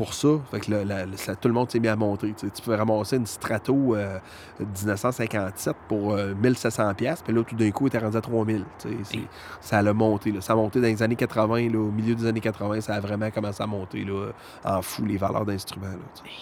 Pour 0.00 0.14
ça. 0.14 0.28
Fait 0.50 0.60
que 0.60 0.70
là, 0.70 0.82
la- 0.82 1.16
ça- 1.18 1.36
tout 1.36 1.46
le 1.46 1.52
monde 1.52 1.70
s'est 1.70 1.78
mis 1.78 1.88
à 1.88 1.94
monter. 1.96 2.28
tu 2.32 2.46
sais. 2.46 2.50
Tu 2.54 2.62
pouvais 2.62 2.76
ramasser 2.76 3.16
une 3.16 3.26
Strato 3.26 3.94
euh, 3.94 4.18
1957 4.58 5.76
pour 5.88 6.12
euh, 6.14 6.34
1700 6.34 6.94
pièces, 6.94 7.20
puis 7.22 7.34
là, 7.34 7.42
tout 7.44 7.54
d'un 7.54 7.70
coup, 7.70 7.84
il 7.84 7.88
était 7.88 7.98
rendu 7.98 8.16
à 8.16 8.20
3000. 8.22 8.64
tu 8.78 8.88
sais. 8.88 8.94
C'est- 9.04 9.16
Hey. 9.18 9.28
Ça 9.60 9.78
a 9.78 9.92
monté. 9.92 10.32
Là. 10.32 10.40
Ça 10.40 10.54
a 10.54 10.56
monté 10.56 10.80
dans 10.80 10.86
les 10.86 11.02
années 11.02 11.16
80, 11.16 11.68
là, 11.70 11.78
au 11.78 11.90
milieu 11.90 12.14
des 12.14 12.24
années 12.26 12.40
80, 12.40 12.80
ça 12.80 12.94
a 12.94 13.00
vraiment 13.00 13.30
commencé 13.30 13.62
à 13.62 13.66
monter 13.66 14.04
là, 14.04 14.28
en 14.64 14.80
fou 14.80 15.04
les 15.04 15.18
valeurs 15.18 15.44
d'instruments. 15.44 15.86
tu 16.14 16.22
sais. 16.22 16.36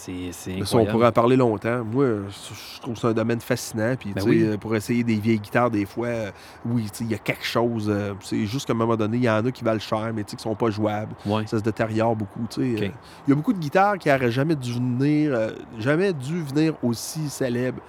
C'est 0.00 0.30
c'est 0.32 0.54
Mais 0.58 0.64
ça, 0.64 0.78
on 0.78 0.86
pourrait 0.86 1.08
en 1.08 1.12
parler 1.12 1.36
longtemps. 1.36 1.84
Moi, 1.84 2.06
je 2.28 2.80
trouve 2.80 2.94
que 2.94 3.00
c'est 3.00 3.06
un 3.08 3.12
domaine 3.12 3.40
fascinant. 3.40 3.94
Puis, 4.00 4.12
Ben 4.14 4.22
oui. 4.26 4.42
euh, 4.44 4.56
pour 4.56 4.74
essayer 4.74 5.04
des 5.04 5.16
vieilles 5.16 5.38
guitares, 5.40 5.70
des 5.70 5.84
fois, 5.84 6.06
euh, 6.06 6.30
oui, 6.64 6.86
il 7.00 7.10
y 7.10 7.14
a 7.14 7.18
quelque 7.18 7.44
chose. 7.44 7.86
euh, 7.90 8.14
c'est 8.20 8.46
juste 8.46 8.66
qu'à 8.66 8.72
un 8.72 8.76
moment 8.76 8.96
donné, 8.96 9.18
il 9.18 9.24
y 9.24 9.28
en 9.30 9.44
a 9.44 9.50
qui 9.50 9.62
valent 9.62 9.78
cher, 9.78 10.10
mais 10.14 10.24
qui 10.24 10.36
sont 10.38 10.54
pas 10.54 10.70
jouables. 10.70 11.14
Ouais. 11.26 11.46
Ça 11.46 11.58
se 11.58 11.62
détériore 11.62 12.16
beaucoup. 12.16 12.46
Euh, 12.58 12.62
Il 13.26 13.28
y 13.28 13.32
a 13.32 13.34
beaucoup 13.34 13.52
de 13.52 13.58
guitares 13.58 13.98
qui 13.98 14.08
n'auraient 14.08 14.30
jamais 14.30 14.56
dû 14.56 14.72
venir, 14.72 15.32
euh, 15.34 15.50
jamais 15.78 16.12
dû 16.14 16.42
venir 16.42 16.74
aussi 16.82 17.28
célèbres. 17.28 17.82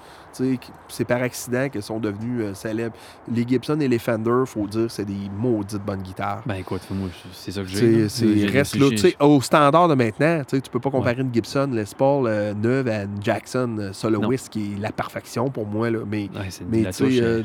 C'est 0.88 1.06
par 1.06 1.22
accident 1.22 1.70
qu'elles 1.70 1.84
sont 1.84 2.00
devenues 2.00 2.42
euh, 2.44 2.54
célèbres. 2.54 2.96
Les 3.32 3.46
Gibson 3.48 3.80
et 3.80 3.88
les 3.88 4.00
Fender, 4.00 4.44
faut 4.46 4.68
dire, 4.68 4.90
c'est 4.90 5.06
des 5.06 5.30
maudites 5.38 5.84
bonnes 5.86 6.02
guitares. 6.02 6.42
Ben 6.46 6.56
écoute, 6.56 6.82
moi, 6.92 7.10
c'est 7.34 7.52
ça 7.52 7.62
que 7.62 7.68
j'ai. 7.68 8.10
C'est, 8.10 8.46
reste 8.48 8.76
là, 8.76 8.86
j'ai- 8.90 8.96
tu 8.96 8.98
sais, 9.10 9.16
au 9.20 9.42
standard 9.42 9.88
de 9.88 9.96
maintenant, 9.96 10.42
tu 10.48 10.60
peux 10.72 10.80
pas 10.80 10.90
comparer 10.92 11.22
une 11.22 11.34
Gibson 11.34 11.70
Les 11.72 11.84
Paul 11.98 12.28
euh, 12.28 12.54
neuve 12.54 12.88
à 12.88 13.04
une 13.04 13.22
Jackson 13.22 13.76
euh, 13.80 13.94
Soloist 13.94 14.50
qui 14.50 14.74
est 14.74 14.80
la 14.80 14.92
perfection 14.92 15.50
pour 15.50 15.66
moi, 15.68 15.90
là, 15.90 16.00
mais, 16.10 16.30
Ouais, 16.34 16.50
mais 16.70 16.86
tu 16.86 16.94
sais, 16.94 17.22
euh, 17.22 17.44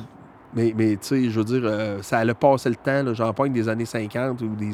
mais, 0.55 0.73
mais 0.77 0.93
tu 0.93 0.99
sais, 1.03 1.31
je 1.31 1.39
veux 1.39 1.45
dire, 1.45 1.63
euh, 1.65 1.99
ça 2.03 2.19
allait 2.19 2.35
passer 2.35 2.69
le 2.71 2.77
temps, 2.77 3.03
là, 3.03 3.13
j'en 3.15 3.33
pogne 3.33 3.53
des 3.53 3.69
années 3.69 3.85
50 3.85 4.41
ou 4.43 4.49
des, 4.55 4.71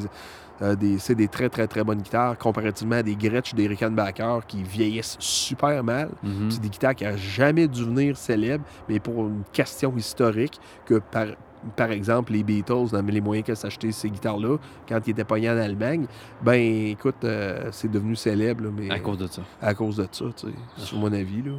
euh, 0.63 0.75
des, 0.75 0.97
c'est 0.97 1.13
des 1.15 1.27
très, 1.27 1.49
très, 1.49 1.67
très 1.67 1.83
bonnes 1.83 2.01
guitares 2.01 2.37
comparativement 2.37 2.95
à 2.95 3.03
des 3.03 3.15
Gretsch, 3.15 3.53
des 3.53 3.67
Rickenbacker 3.67 4.39
qui 4.47 4.63
vieillissent 4.63 5.17
super 5.19 5.83
mal. 5.83 6.09
mhm. 6.23 6.49
C'est 6.49 6.61
des 6.61 6.69
guitares 6.69 6.95
qui 6.95 7.03
n'ont 7.05 7.17
jamais 7.17 7.67
dû 7.67 7.83
venir 7.83 8.17
célèbres, 8.17 8.63
mais 8.89 8.99
pour 8.99 9.27
une 9.27 9.43
question 9.51 9.93
historique, 9.95 10.59
que 10.85 10.95
par, 11.11 11.27
par 11.75 11.91
exemple, 11.91 12.31
les 12.33 12.43
Beatles, 12.43 12.89
dans 12.91 13.01
les 13.05 13.21
moyens 13.21 13.45
qu'ils 13.45 13.55
s'achetaient 13.55 13.91
ces 13.91 14.09
guitares-là, 14.09 14.57
quand 14.87 14.99
ils 15.05 15.11
étaient 15.11 15.23
pognés 15.23 15.49
en 15.49 15.57
Allemagne, 15.57 16.05
ben 16.41 16.53
écoute, 16.87 17.23
euh, 17.23 17.69
c'est 17.71 17.91
devenu 17.91 18.15
célèbre, 18.15 18.63
là, 18.65 18.69
mais 18.75 18.89
À 18.89 18.99
cause 18.99 19.17
de 19.17 19.27
ça. 19.27 19.41
à 19.61 19.73
cause 19.73 19.97
de 19.97 20.07
ça, 20.11 20.25
tu 20.35 20.47
sais, 20.47 20.53
sur 20.77 20.97
mon 20.97 21.11
avis. 21.13 21.41
Là. 21.41 21.51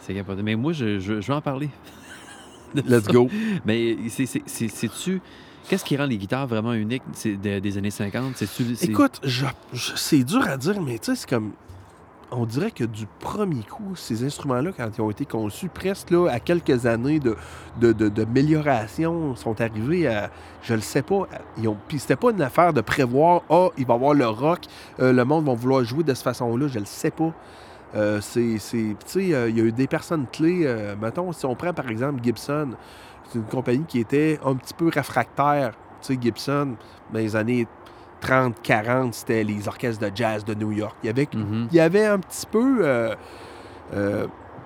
C'est 0.00 0.14
capoté. 0.14 0.42
Mais 0.42 0.54
moi, 0.56 0.72
je, 0.72 0.98
je, 0.98 1.20
je 1.20 1.26
vais 1.26 1.34
en 1.34 1.40
parler. 1.42 1.68
De 2.74 2.82
Let's 2.86 3.04
ça. 3.04 3.12
go. 3.12 3.28
Mais 3.64 3.96
c'est- 4.08 4.26
c'est- 4.26 4.42
c'est- 4.46 4.68
c'est-tu. 4.68 5.20
Qu'est-ce 5.68 5.84
qui 5.84 5.96
rend 5.96 6.06
les 6.06 6.16
guitares 6.16 6.46
vraiment 6.46 6.72
uniques 6.72 7.02
de- 7.24 7.58
des 7.58 7.78
années 7.78 7.90
50? 7.90 8.32
C'est-tu. 8.36 8.74
c'est- 8.74 8.86
Écoute, 8.88 9.20
je- 9.22 9.44
je- 9.72 9.92
c'est 9.96 10.24
dur 10.24 10.42
à 10.48 10.56
dire, 10.56 10.80
mais 10.80 10.98
tu 10.98 11.06
sais, 11.06 11.14
c'est 11.16 11.28
comme. 11.28 11.52
On 12.30 12.44
dirait 12.44 12.70
que 12.70 12.84
du 12.84 13.06
premier 13.20 13.62
coup, 13.62 13.96
ces 13.96 14.22
instruments-là, 14.22 14.70
quand 14.76 14.86
ils 14.96 15.00
ont 15.00 15.10
été 15.10 15.24
conçus, 15.24 15.70
presque 15.70 16.10
là, 16.10 16.28
à 16.30 16.40
quelques 16.40 16.84
années 16.84 17.20
de, 17.20 17.36
de, 17.80 17.92
de- 17.92 18.10
d'amélioration, 18.10 19.34
sont 19.36 19.58
arrivés 19.62 20.06
à. 20.08 20.30
Je 20.62 20.74
le 20.74 20.80
sais 20.82 21.00
pas. 21.02 21.26
Ils 21.56 21.68
ont, 21.68 21.76
puis 21.88 21.98
c'était 21.98 22.16
pas 22.16 22.30
une 22.30 22.42
affaire 22.42 22.72
de 22.74 22.80
prévoir, 22.82 23.42
ah, 23.48 23.68
il 23.78 23.86
va 23.86 23.94
y 23.94 23.96
avoir 23.96 24.12
le 24.14 24.26
rock, 24.28 24.60
euh, 25.00 25.12
le 25.12 25.24
monde 25.24 25.46
va 25.46 25.54
vouloir 25.54 25.84
jouer 25.84 26.02
de 26.04 26.12
cette 26.14 26.24
façon-là. 26.24 26.68
Je 26.68 26.78
le 26.78 26.84
sais 26.84 27.10
pas. 27.10 27.32
Euh, 27.94 28.20
c'est. 28.20 28.58
c'est- 28.58 28.94
Tu 29.06 29.28
sais, 29.28 29.34
euh, 29.34 29.48
il 29.48 29.58
y 29.58 29.60
a 29.60 29.64
eu 29.64 29.72
des 29.72 29.86
personnes 29.86 30.26
clés. 30.30 30.62
euh, 30.64 30.94
mettons, 31.00 31.32
si 31.32 31.46
on 31.46 31.54
prend 31.54 31.72
par 31.72 31.88
exemple 31.90 32.22
Gibson, 32.22 32.70
c'est 33.28 33.38
une 33.38 33.44
compagnie 33.46 33.84
qui 33.86 34.00
était 34.00 34.38
un 34.44 34.54
petit 34.56 34.74
peu 34.74 34.88
réfractaire. 34.88 35.72
Tu 36.02 36.14
sais, 36.14 36.18
Gibson, 36.20 36.74
dans 37.12 37.18
les 37.18 37.34
années 37.34 37.66
30, 38.20 38.56
40, 38.62 39.14
c'était 39.14 39.42
les 39.44 39.66
orchestres 39.68 40.04
de 40.04 40.14
jazz 40.14 40.44
de 40.44 40.54
New 40.54 40.72
York. 40.72 40.96
Il 41.02 41.06
y 41.06 41.10
avait, 41.10 41.28
Mhm. 41.34 41.68
y 41.72 41.80
avait 41.80 42.06
un 42.06 42.18
petit 42.18 42.46
peu, 42.46 42.84
tu 43.92 43.96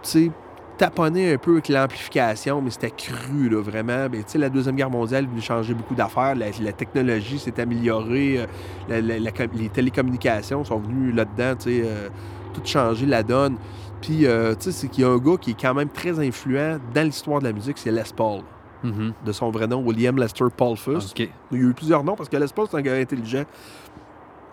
sais, 0.03 0.31
taponné 0.79 1.35
un 1.35 1.39
peu 1.39 1.53
avec 1.53 1.69
l'amplification, 1.69 2.61
mais 2.61 2.71
c'était 2.71 2.91
cru, 2.91 3.49
là, 3.49 3.61
vraiment. 3.63 4.09
Mais, 4.11 4.23
sais, 4.27 4.39
la 4.39 4.49
Deuxième 4.49 4.75
Guerre 4.75 4.91
mondiale 4.91 5.25
est 5.25 5.29
venue 5.29 5.41
changer 5.41 5.75
beaucoup 5.75 5.95
d'affaires. 5.95 6.35
La, 6.35 6.47
la 6.61 6.73
technologie 6.73 7.39
s'est 7.39 7.61
améliorée. 7.61 8.47
la- 8.89 9.01
la- 9.01 9.19
les 9.55 9.69
télécommunications 9.69 10.65
sont 10.65 10.79
venues 10.79 11.13
là-dedans, 11.13 11.55
tu 11.57 11.71
sais, 11.71 11.83
euh, 11.85 12.09
tout 12.53 12.63
changer 12.65 13.07
la 13.07 13.23
donne. 13.23 13.57
Puis, 14.01 14.27
euh, 14.27 14.55
tu 14.55 14.65
sais, 14.65 14.73
c'est 14.73 14.89
qu'il 14.89 15.05
y 15.05 15.07
a 15.07 15.11
un 15.11 15.19
gars 15.19 15.37
qui 15.41 15.53
est 15.53 15.61
quand 15.61 15.75
même 15.75 15.89
très 15.89 16.19
influent 16.19 16.79
dans 16.95 17.03
l'histoire 17.05 17.39
de 17.41 17.45
la 17.45 17.53
musique, 17.53 17.79
c'est 17.79 17.93
Les 17.93 18.03
Paul. 18.17 18.41
Mhm. 18.83 19.13
De 19.25 19.31
son 19.33 19.51
vrai 19.53 19.69
nom, 19.69 19.81
William 19.85 20.17
Lester 20.17 20.47
Paul 20.57 20.77
Fuss. 20.77 21.13
Il 21.53 21.59
y 21.59 21.63
a 21.63 21.69
eu 21.69 21.73
plusieurs 21.73 22.03
noms 22.03 22.17
parce 22.17 22.29
que 22.29 22.37
Les 22.37 22.47
Paul, 22.55 22.67
c'est 22.71 22.77
un 22.77 22.83
gars 22.83 22.95
intelligent. 22.97 23.45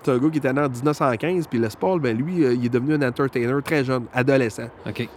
C'est 0.03 0.11
un 0.11 0.17
gars 0.17 0.29
qui 0.29 0.37
était 0.37 0.53
né 0.53 0.61
en 0.61 0.69
1915, 0.69 1.47
puis 1.47 1.59
Les 1.59 1.67
Paul, 1.77 1.99
ben 1.99 2.15
lui, 2.15 2.45
euh, 2.45 2.53
il 2.53 2.65
est 2.65 2.69
devenu 2.69 2.93
un 2.93 3.01
entertainer 3.09 3.61
très 3.61 3.83
jeune, 3.83 4.05
adolescent. 4.13 4.69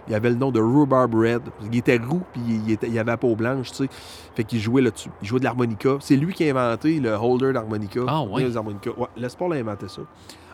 Il 0.09 0.13
avait 0.15 0.29
le 0.29 0.35
nom 0.35 0.51
de 0.51 0.59
Rhubarb 0.59 1.13
Red. 1.13 1.41
Il 1.71 1.77
était 1.77 1.97
roux, 1.97 2.21
puis 2.33 2.41
il, 2.65 2.71
était- 2.71 2.87
il 2.89 2.99
avait 2.99 3.11
la 3.11 3.17
peau 3.17 3.33
blanche, 3.35 3.69
tu 3.71 3.75
sais. 3.85 3.89
Fait 4.35 4.43
qu'il 4.43 4.59
jouait 4.59 4.81
là-dessus. 4.81 5.09
Il 5.21 5.27
jouait 5.27 5.39
de 5.39 5.45
l'harmonica. 5.45 5.91
C'est 6.01 6.17
lui 6.17 6.33
qui 6.33 6.49
a 6.49 6.51
inventé 6.51 6.99
le 6.99 7.11
holder 7.11 7.53
d'harmonica. 7.53 8.01
Ah, 8.07 8.23
ouais? 8.23 8.43
Les 8.43 8.57
harmonicas. 8.57 8.91
Ouais, 8.97 9.07
Les 9.15 9.27
Paul 9.37 9.53
a 9.53 9.55
inventé 9.55 9.87
ça, 9.87 10.01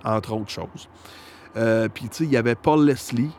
entre 0.06 0.34
autres 0.34 0.52
choses. 0.52 0.88
Euh, 1.58 1.88
puis, 1.94 2.10
tu 2.10 2.18
sais, 2.18 2.24
il 2.26 2.32
y 2.32 2.38
avait 2.38 2.56
Paul 2.56 2.86
Leslie, 2.86 3.32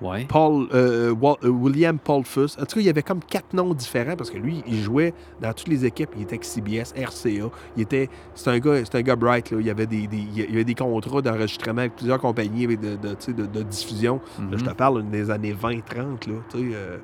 Ouais. 0.00 0.26
Paul, 0.28 0.68
euh, 0.74 1.12
euh, 1.42 1.48
William 1.48 1.98
Paul 1.98 2.22
Fuss. 2.24 2.56
En 2.56 2.60
tout 2.66 2.76
cas, 2.76 2.80
il 2.80 2.86
y 2.86 2.88
avait 2.88 3.02
comme 3.02 3.18
quatre 3.18 3.52
noms 3.52 3.74
différents 3.74 4.14
parce 4.14 4.30
que 4.30 4.38
lui, 4.38 4.62
il 4.68 4.80
jouait 4.80 5.12
dans 5.42 5.52
toutes 5.52 5.66
les 5.66 5.84
équipes. 5.84 6.10
Il 6.14 6.22
était 6.22 6.34
avec 6.34 6.44
CBS, 6.44 6.94
RCA. 6.96 7.50
Il 7.76 7.82
était, 7.82 8.08
c'est 8.36 8.48
un 8.48 8.60
gars, 8.60 8.74
un 8.92 9.02
gars 9.02 9.16
bright. 9.16 9.50
Là. 9.50 9.56
Il 9.58 9.66
y 9.66 9.70
avait 9.70 9.88
des, 9.88 10.06
des- 10.06 10.16
il 10.18 10.38
y 10.50 10.52
avait 10.52 10.62
des 10.62 10.76
contrats 10.76 11.20
d'enregistrement 11.20 11.80
avec 11.80 11.96
plusieurs 11.96 12.20
compagnies 12.20 12.68
de, 12.68 12.76
de, 12.76 13.32
de- 13.32 13.46
de 13.46 13.62
diffusion. 13.64 14.20
Là, 14.38 14.56
je 14.56 14.64
te 14.64 14.70
Mhm. 14.70 14.76
parle 14.76 15.10
des 15.10 15.30
années 15.32 15.52
20-30. 15.52 16.28
Là, 16.28 16.34
tu 16.48 16.58
sais, 16.58 16.76
euh, 16.76 16.98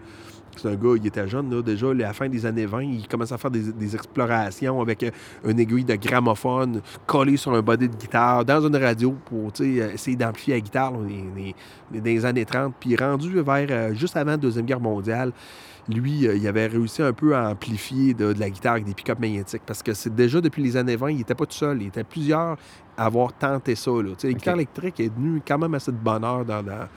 c'est 0.60 0.68
un 0.68 0.74
gars, 0.74 0.94
il 0.96 1.06
était 1.06 1.26
jeune, 1.28 1.50
là, 1.50 1.62
déjà, 1.62 1.90
à 1.90 1.94
la 1.94 2.12
fin 2.12 2.28
des 2.28 2.46
années 2.46 2.66
20, 2.66 2.82
il 2.82 3.08
commençait 3.08 3.34
à 3.34 3.38
faire 3.38 3.50
des, 3.50 3.72
des 3.72 3.94
explorations 3.94 4.80
avec 4.80 5.02
euh, 5.02 5.10
une 5.44 5.58
aiguille 5.58 5.84
de 5.84 5.96
gramophone 5.96 6.80
collée 7.06 7.36
sur 7.36 7.52
un 7.54 7.62
body 7.62 7.88
de 7.88 7.96
guitare, 7.96 8.44
dans 8.44 8.66
une 8.66 8.76
radio 8.76 9.14
pour 9.24 9.52
euh, 9.60 9.92
essayer 9.92 10.16
d'amplifier 10.16 10.54
la 10.54 10.60
guitare 10.60 10.92
là, 10.92 10.98
dans 11.92 12.04
les 12.04 12.24
années 12.24 12.44
30. 12.44 12.74
Puis 12.78 12.96
rendu 12.96 13.42
vers 13.42 13.66
euh, 13.70 13.94
juste 13.94 14.16
avant 14.16 14.32
la 14.32 14.36
Deuxième 14.36 14.66
Guerre 14.66 14.80
mondiale, 14.80 15.32
lui, 15.88 16.26
euh, 16.26 16.36
il 16.36 16.46
avait 16.48 16.66
réussi 16.66 17.02
un 17.02 17.12
peu 17.12 17.36
à 17.36 17.50
amplifier 17.50 18.14
de, 18.14 18.32
de 18.32 18.40
la 18.40 18.50
guitare 18.50 18.74
avec 18.74 18.84
des 18.84 18.94
pick-up 18.94 19.18
magnétiques. 19.18 19.62
Parce 19.66 19.82
que 19.82 19.92
c'est 19.94 20.14
déjà 20.14 20.40
depuis 20.40 20.62
les 20.62 20.76
années 20.76 20.96
20, 20.96 21.10
il 21.10 21.16
n'était 21.18 21.34
pas 21.34 21.46
tout 21.46 21.54
seul. 21.54 21.82
Il 21.82 21.88
était 21.88 22.04
plusieurs 22.04 22.56
à 22.96 23.06
avoir 23.06 23.32
tenté 23.32 23.74
ça. 23.74 23.90
Là. 23.90 24.12
La 24.22 24.32
guitare 24.32 24.54
électrique 24.54 25.00
est 25.00 25.14
venue 25.14 25.42
quand 25.46 25.58
même 25.58 25.74
assez 25.74 25.92
de 25.92 25.96
bonheur 25.96 26.44
dans, 26.44 26.62
dans, 26.62 26.88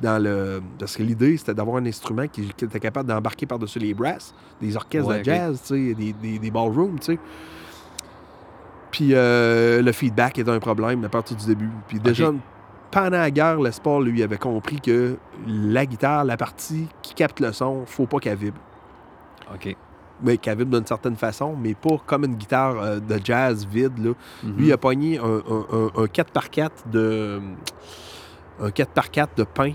dans 0.00 0.22
le. 0.22 0.60
Parce 0.78 0.96
que 0.96 1.02
l'idée, 1.02 1.36
c'était 1.36 1.54
d'avoir 1.54 1.76
un 1.76 1.86
instrument 1.86 2.26
qui, 2.28 2.48
qui 2.56 2.64
était 2.64 2.80
capable 2.80 3.08
d'embarquer 3.08 3.46
par-dessus 3.46 3.78
les 3.78 3.94
brasses, 3.94 4.34
des 4.60 4.76
orchestres 4.76 5.08
Ouais, 5.08 5.18
de 5.20 5.24
jazz, 5.24 5.62
des, 5.70 5.94
des, 5.94 6.38
des 6.38 6.50
ballrooms, 6.50 6.98
tu 6.98 7.12
sais. 7.14 7.18
Puis 8.90 9.10
euh, 9.12 9.82
le 9.82 9.92
feedback 9.92 10.38
était 10.38 10.50
un 10.50 10.60
problème 10.60 11.04
à 11.04 11.08
partir 11.08 11.36
du 11.36 11.46
début. 11.46 11.68
Puis 11.88 11.98
déjà, 11.98 12.26
pendant 12.90 13.10
la 13.18 13.30
guerre, 13.30 13.60
le 13.60 13.72
sport, 13.72 14.00
lui, 14.00 14.22
avait 14.22 14.38
compris 14.38 14.80
que 14.80 15.16
la 15.48 15.84
guitare, 15.84 16.24
la 16.24 16.36
partie 16.36 16.86
qui 17.02 17.14
capte 17.14 17.40
le 17.40 17.52
son, 17.52 17.84
faut 17.86 18.06
pas 18.06 18.18
qu'elle 18.18 18.38
vibre. 18.38 18.58
OK. 19.52 19.76
Mais 20.22 20.36
qu'elle 20.38 20.58
vibre 20.58 20.76
d'une 20.78 20.86
certaine 20.86 21.16
façon, 21.16 21.56
mais 21.60 21.74
pas 21.74 21.96
comme 22.06 22.24
une 22.24 22.36
guitare 22.36 22.80
euh, 22.80 23.00
de 23.00 23.18
jazz 23.22 23.66
vide, 23.66 23.98
là. 23.98 24.12
Mhm. 24.44 24.56
Lui, 24.56 24.66
il 24.68 24.72
a 24.72 24.78
pogné 24.78 25.18
un, 25.18 25.24
un- 25.24 25.66
un- 25.72 26.02
un 26.02 26.06
4x4 26.06 26.70
de. 26.92 27.40
Un 28.60 28.68
4x4 28.68 29.28
de 29.36 29.44
pain. 29.44 29.72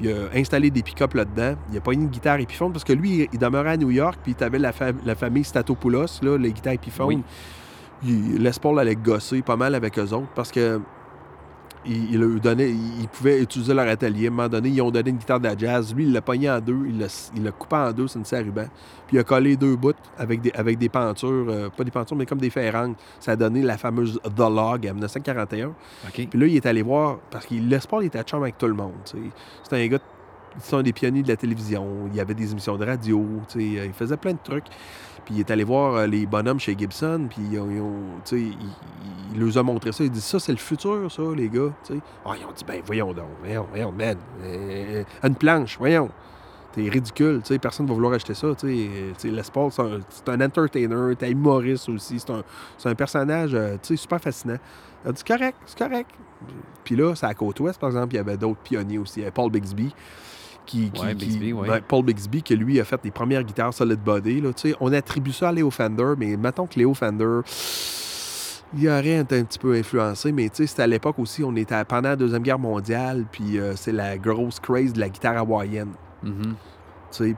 Il 0.00 0.10
a 0.10 0.14
installé 0.34 0.70
des 0.70 0.82
pick-up 0.82 1.14
là-dedans. 1.14 1.54
Il 1.70 1.76
a 1.76 1.80
pogné 1.80 2.02
une 2.02 2.08
guitare 2.08 2.40
Epiphone 2.40 2.72
parce 2.72 2.84
que 2.84 2.92
lui, 2.92 3.28
il, 3.32 3.38
demeurait 3.38 3.70
à 3.72 3.76
New 3.76 3.90
York, 3.90 4.18
puis 4.22 4.34
il 4.38 4.44
avait 4.44 4.58
la, 4.58 4.72
fa- 4.72 4.90
la 5.04 5.14
famille 5.14 5.44
Statopoulos, 5.44 6.20
là, 6.22 6.36
les 6.36 6.52
guitares 6.52 6.72
Epiphone. 6.72 7.06
Oui. 7.06 7.22
Il, 8.04 8.42
Les 8.42 8.50
Paul 8.60 8.78
allait 8.80 8.96
gosser 8.96 9.42
pas 9.42 9.56
mal 9.56 9.74
avec 9.74 9.98
eux 9.98 10.12
autres 10.12 10.28
parce 10.34 10.50
que. 10.50 10.80
Il, 11.86 12.14
il 12.14 12.40
donnait, 12.40 12.70
il 12.70 13.08
pouvait 13.08 13.42
utiliser 13.42 13.74
leur 13.74 13.88
atelier. 13.88 14.26
À 14.26 14.30
un 14.30 14.34
moment 14.34 14.48
donné, 14.48 14.70
ils 14.70 14.80
ont 14.82 14.90
donné 14.90 15.10
une 15.10 15.18
guitare 15.18 15.40
de 15.40 15.48
jazz. 15.58 15.94
Lui, 15.94 16.04
il 16.04 16.12
l'a 16.12 16.22
pogné 16.22 16.50
en 16.50 16.60
deux. 16.60 16.86
Il 16.88 16.98
l'a, 16.98 17.30
il 17.34 17.42
l'a 17.42 17.50
coupé 17.52 17.76
en 17.76 17.92
deux, 17.92 18.08
c'est 18.08 18.18
une 18.18 18.38
à 18.38 18.42
ruban. 18.42 18.66
Puis 19.06 19.16
il 19.16 19.20
a 19.20 19.24
collé 19.24 19.56
deux 19.56 19.76
bouts 19.76 19.92
avec 20.16 20.40
des, 20.40 20.50
avec 20.52 20.78
des 20.78 20.88
pentures, 20.88 21.46
euh, 21.48 21.68
pas 21.68 21.84
des 21.84 21.90
pentures, 21.90 22.16
mais 22.16 22.26
comme 22.26 22.38
des 22.38 22.50
ferranges. 22.50 22.96
Ça 23.20 23.32
a 23.32 23.36
donné 23.36 23.62
la 23.62 23.76
fameuse 23.76 24.18
The 24.24 24.38
Log 24.38 24.86
en 24.86 24.94
1941. 24.94 25.68
OK. 25.68 25.74
Puis 26.12 26.28
là, 26.32 26.46
il 26.46 26.56
est 26.56 26.66
allé 26.66 26.82
voir, 26.82 27.18
parce 27.30 27.46
qu'il 27.46 27.68
l'espoir, 27.68 28.02
il 28.02 28.06
était 28.06 28.18
à 28.18 28.22
chum 28.22 28.42
avec 28.42 28.58
tout 28.58 28.66
le 28.66 28.74
monde. 28.74 28.94
C'était 29.04 29.84
un 29.84 29.86
gars, 29.86 29.98
c'est 30.58 30.76
un 30.76 30.82
des 30.82 30.92
pionniers 30.92 31.22
de 31.22 31.28
la 31.28 31.36
télévision. 31.36 32.08
Il 32.10 32.16
y 32.16 32.20
avait 32.20 32.34
des 32.34 32.50
émissions 32.52 32.76
de 32.76 32.84
radio, 32.84 33.26
il 33.56 33.92
faisait 33.92 34.16
plein 34.16 34.32
de 34.32 34.38
trucs. 34.42 34.66
Puis 35.24 35.36
il 35.36 35.40
est 35.40 35.50
allé 35.50 35.64
voir 35.64 35.94
euh, 35.94 36.06
les 36.06 36.26
bonhommes 36.26 36.60
chez 36.60 36.76
Gibson, 36.76 37.26
puis 37.30 37.42
ils 37.50 37.58
ont, 37.58 37.70
il, 38.32 38.54
il 39.34 39.40
leur 39.40 39.58
a 39.58 39.62
montré 39.62 39.92
ça. 39.92 40.04
Il 40.04 40.10
dit 40.10 40.20
Ça, 40.20 40.38
c'est 40.38 40.52
le 40.52 40.58
futur, 40.58 41.10
ça, 41.10 41.22
les 41.34 41.48
gars. 41.48 41.72
Ah, 42.24 42.32
ils 42.38 42.44
ont 42.44 42.52
dit 42.52 42.64
Ben, 42.66 42.80
voyons 42.84 43.12
donc, 43.12 43.28
voyons, 43.40 43.66
voyons, 43.70 43.92
man. 43.92 44.16
Euh, 44.42 45.04
une 45.22 45.34
planche, 45.34 45.78
voyons. 45.78 46.10
T'es 46.72 46.88
ridicule, 46.88 47.40
tu 47.40 47.54
sais, 47.54 47.58
personne 47.60 47.86
va 47.86 47.94
vouloir 47.94 48.14
acheter 48.14 48.34
ça, 48.34 48.48
tu 48.56 48.88
sais. 49.16 49.30
Paul, 49.52 49.70
c'est 49.70 50.28
un, 50.28 50.40
entertainer, 50.40 51.14
t'es 51.16 51.30
humoriste 51.30 51.88
aussi, 51.88 52.18
c'est 52.18 52.30
un, 52.30 52.42
un 52.84 52.94
personnage, 52.96 53.54
euh, 53.54 53.76
super 53.80 54.20
fascinant. 54.20 54.58
Il 55.04 55.08
a 55.08 55.12
dit, 55.12 55.22
c'est 55.24 55.36
correct, 55.36 55.56
c'est 55.66 55.78
correct. 55.78 56.10
Puis 56.82 56.96
là, 56.96 57.14
c'est 57.14 57.26
à 57.26 57.28
la 57.28 57.34
côte 57.34 57.60
ouest, 57.60 57.78
par 57.78 57.90
exemple, 57.90 58.14
il 58.14 58.16
y 58.16 58.20
avait 58.20 58.36
d'autres 58.36 58.60
pionniers 58.60 58.98
aussi. 58.98 59.20
Il 59.20 59.22
y 59.22 59.24
avait 59.24 59.30
Paul 59.30 59.52
Bixby, 59.52 59.94
qui, 60.66 60.90
qui- 60.90 61.02
Ouais, 61.02 61.14
qui- 61.14 61.26
Bixby, 61.26 61.52
ouais. 61.52 61.68
ben, 61.68 61.80
Paul 61.86 62.04
Bixby, 62.04 62.42
qui 62.42 62.56
lui 62.56 62.80
a 62.80 62.84
fait 62.84 63.00
les 63.04 63.10
premières 63.10 63.42
guitares 63.42 63.72
solid 63.74 64.00
body. 64.00 64.40
Là, 64.40 64.50
on 64.80 64.92
attribue 64.92 65.32
ça 65.32 65.48
à 65.48 65.52
Léo 65.52 65.70
Fender, 65.70 66.14
mais 66.18 66.36
mettons 66.36 66.66
que 66.66 66.78
Léo 66.78 66.94
Fender, 66.94 67.40
il 68.76 68.88
aurait 68.88 69.18
été 69.20 69.38
un 69.38 69.44
petit 69.44 69.58
peu 69.58 69.74
influencé, 69.74 70.32
mais 70.32 70.48
tu 70.48 70.56
sais, 70.56 70.66
c'était 70.66 70.82
à 70.82 70.86
l'époque 70.86 71.18
aussi, 71.18 71.44
on 71.44 71.54
était 71.56 71.84
pendant 71.84 72.08
la 72.10 72.16
Deuxième 72.16 72.42
Guerre 72.42 72.58
mondiale, 72.58 73.24
puis 73.30 73.58
euh, 73.58 73.74
c'est 73.76 73.92
la 73.92 74.18
grosse 74.18 74.58
craze 74.58 74.92
de 74.92 75.00
la 75.00 75.08
guitare 75.08 75.36
hawaïenne. 75.36 75.92
Mhm. 76.22 76.42
Sais, 76.42 76.48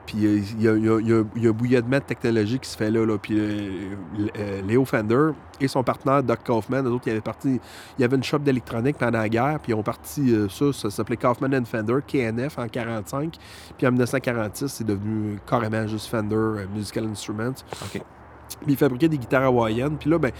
puis 0.07 0.27
euh, 0.27 0.41
il 0.59 0.63
y, 0.63 0.69
a, 0.69 0.75
il 0.77 0.85
y 0.85 0.89
a- 0.89 0.99
il 1.01 1.09
y 1.09 1.13
a- 1.13 1.23
il 1.37 1.43
y 1.43 1.47
a 1.47 1.51
un 1.51 1.53
bouillonnement 1.53 1.99
de 1.99 2.03
technologie 2.05 2.59
qui 2.59 2.69
se 2.71 2.77
fait 2.77 2.91
là. 2.91 3.05
là. 3.05 3.19
Puis 3.19 3.39
euh, 3.39 3.71
euh, 4.39 4.63
Léo 4.63 4.85
Fender 4.85 5.31
et 5.61 5.69
son 5.69 5.83
partenaire 5.83 6.23
Doc 6.23 6.41
Kaufman, 6.45 6.83
eux 6.85 6.91
autres, 6.93 7.05
ils 7.07 7.11
avaient 7.13 7.21
parti. 7.21 7.61
Il 7.99 8.03
y 8.03 8.05
avait 8.05 8.17
une 8.17 8.25
shop 8.25 8.39
d'électronique 8.41 8.97
pendant 8.99 9.19
la 9.19 9.29
guerre, 9.29 9.59
puis 9.63 9.73
ils 9.73 9.75
ont 9.75 9.83
parti 9.83 10.35
ça, 10.51 10.73
ça, 10.73 10.73
ça 10.73 10.91
s'appelait 10.91 11.17
Kaufman 11.17 11.55
and 11.55 11.65
Fender, 11.65 11.99
KNF, 12.07 12.59
en 12.59 12.69
45. 12.69 13.37
Puis 13.79 13.87
en 13.87 13.91
1946, 13.91 14.69
c'est 14.69 14.85
devenu 14.87 15.39
carrément 15.49 15.87
juste 15.87 16.07
Fender 16.09 16.35
euh, 16.37 16.67
Musical 16.75 17.05
Instruments. 17.05 17.55
OK. 17.83 18.01
Puis 18.63 18.67
ils 18.69 18.77
fabriquaient 18.77 19.09
des 19.09 19.19
guitares 19.19 19.45
hawaïennes. 19.45 19.97
Puis 19.99 20.09
là, 20.11 20.19
ben, 20.19 20.31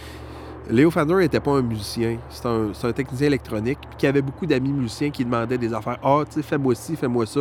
Léo 0.69 0.91
Fender 0.91 1.15
n'était 1.15 1.39
pas 1.41 1.53
un 1.53 1.63
musicien, 1.63 2.19
c'est 2.29 2.45
un, 2.47 2.93
technicien 2.93 3.29
électronique, 3.29 3.79
puis 3.89 3.97
qui 3.99 4.07
avait 4.09 4.23
beaucoup 4.23 4.47
d'amis 4.47 4.73
musiciens 4.73 5.11
qui 5.11 5.25
demandaient 5.25 5.59
des 5.59 5.73
affaires. 5.73 5.99
Ah, 6.03 6.23
tu 6.29 6.33
sais, 6.35 6.43
fais-moi 6.43 6.75
ci, 6.75 6.97
fais-moi 6.97 7.25
ça. 7.25 7.41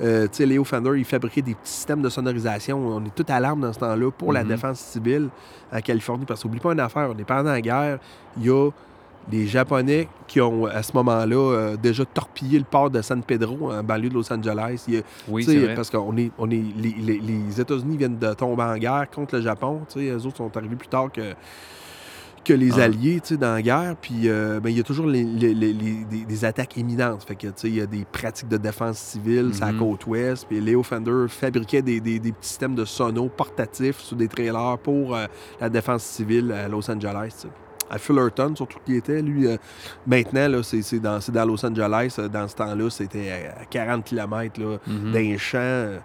Euh, 0.00 0.22
tu 0.24 0.28
sais, 0.32 0.46
Léo 0.46 0.64
Fender, 0.64 0.92
il 0.96 1.04
fabriquait 1.04 1.42
des 1.42 1.54
petits 1.54 1.72
systèmes 1.72 2.00
de 2.00 2.08
sonorisation. 2.08 2.78
On 2.86 3.04
est 3.04 3.14
tout 3.14 3.26
à 3.28 3.38
l'arme 3.38 3.60
dans 3.60 3.72
ce 3.72 3.78
temps-là 3.80 4.10
pour 4.10 4.32
la 4.32 4.42
Mhm. 4.42 4.48
défense 4.48 4.78
civile 4.80 5.28
à 5.70 5.82
Californie. 5.82 6.24
Parce 6.24 6.42
qu'oublie 6.42 6.58
pas 6.60 6.72
une 6.72 6.80
affaire, 6.80 7.10
on 7.14 7.18
est 7.18 7.24
pendant 7.24 7.50
la 7.52 7.60
guerre, 7.60 7.98
il 8.38 8.46
y 8.46 8.50
a 8.50 8.70
les 9.30 9.46
Japonais 9.46 10.08
qui 10.26 10.40
ont, 10.40 10.64
à 10.66 10.82
ce 10.82 10.92
moment-là, 10.94 11.36
euh, 11.36 11.76
déjà 11.76 12.04
torpillé 12.06 12.58
le 12.58 12.64
port 12.64 12.88
de 12.90 13.00
San 13.02 13.22
Pedro, 13.22 13.72
en 13.72 13.82
banlieue 13.82 14.08
de 14.08 14.14
Los 14.14 14.32
Angeles. 14.32 14.84
Il 14.88 15.02
Oui, 15.28 15.44
vrai. 15.44 15.74
parce 15.74 15.90
qu'on 15.90 16.16
est, 16.16 16.30
on 16.38 16.50
est, 16.50 16.62
les, 16.76 16.94
les- 16.98 17.18
les 17.20 17.60
États-Unis 17.60 17.96
viennent 17.98 18.18
de 18.18 18.32
tomber 18.34 18.62
en 18.62 18.76
guerre 18.78 19.06
contre 19.14 19.36
le 19.36 19.42
Japon. 19.42 19.80
Tu 19.88 20.00
sais, 20.00 20.06
eux 20.10 20.26
autres 20.26 20.38
sont 20.38 20.54
arrivés 20.56 20.76
plus 20.76 20.88
tard 20.88 21.10
que, 21.12 21.34
que 22.44 22.52
les 22.52 22.78
Ah. 22.78 22.84
Alliés 22.84 23.20
tu 23.20 23.28
sais, 23.28 23.36
dans 23.36 23.54
la 23.54 23.62
guerre. 23.62 23.96
Puis 24.00 24.28
euh, 24.28 24.60
ben, 24.60 24.70
il 24.70 24.76
y 24.76 24.80
a 24.80 24.82
toujours 24.82 25.06
les- 25.06 25.24
les- 25.24 25.54
les- 25.54 25.72
les- 25.72 26.24
des, 26.24 26.44
attaques 26.44 26.76
imminentes. 26.76 27.24
Fait 27.24 27.34
que, 27.36 27.46
tu 27.48 27.52
sais, 27.56 27.68
il 27.68 27.76
y 27.76 27.80
a 27.80 27.86
des 27.86 28.04
pratiques 28.04 28.48
de 28.48 28.56
défense 28.58 28.98
civile 28.98 29.54
sur 29.54 29.64
la 29.66 29.72
Mhm. 29.72 29.78
côte 29.78 30.06
ouest. 30.06 30.46
Puis 30.48 30.60
Léo 30.60 30.82
Fender 30.82 31.26
fabriquait 31.28 31.82
des, 31.82 32.00
des- 32.00 32.18
des 32.20 32.32
petits 32.32 32.48
systèmes 32.48 32.74
de 32.74 32.84
sonos 32.84 33.28
portatifs 33.28 33.98
sur 34.00 34.16
des 34.16 34.28
trailers 34.28 34.78
pour 34.82 35.16
euh, 35.16 35.26
la 35.60 35.68
défense 35.68 36.02
civile 36.04 36.52
à 36.52 36.68
Los 36.68 36.90
Angeles. 36.90 37.46
À 37.90 37.98
Fullerton, 37.98 38.54
surtout 38.56 38.78
qui 38.84 38.96
était, 38.96 39.20
lui, 39.20 39.46
euh, 39.46 39.56
maintenant, 40.06 40.62
c'est, 40.62 40.80
c'est 40.82 41.00
dans, 41.00 41.20
c'est 41.20 41.32
dans 41.32 41.44
Los 41.44 41.64
Angeles. 41.64 42.16
Euh, 42.18 42.28
Dans 42.28 42.48
ce 42.48 42.54
temps-là, 42.56 42.88
c'était 42.90 43.30
à 43.30 43.60
à 43.60 43.64
40 43.66 44.04
km 44.04 44.60
là, 44.60 44.78
Mhm. 44.86 45.12
d'un 45.12 45.36
champ 45.36 45.58
euh, 45.60 45.98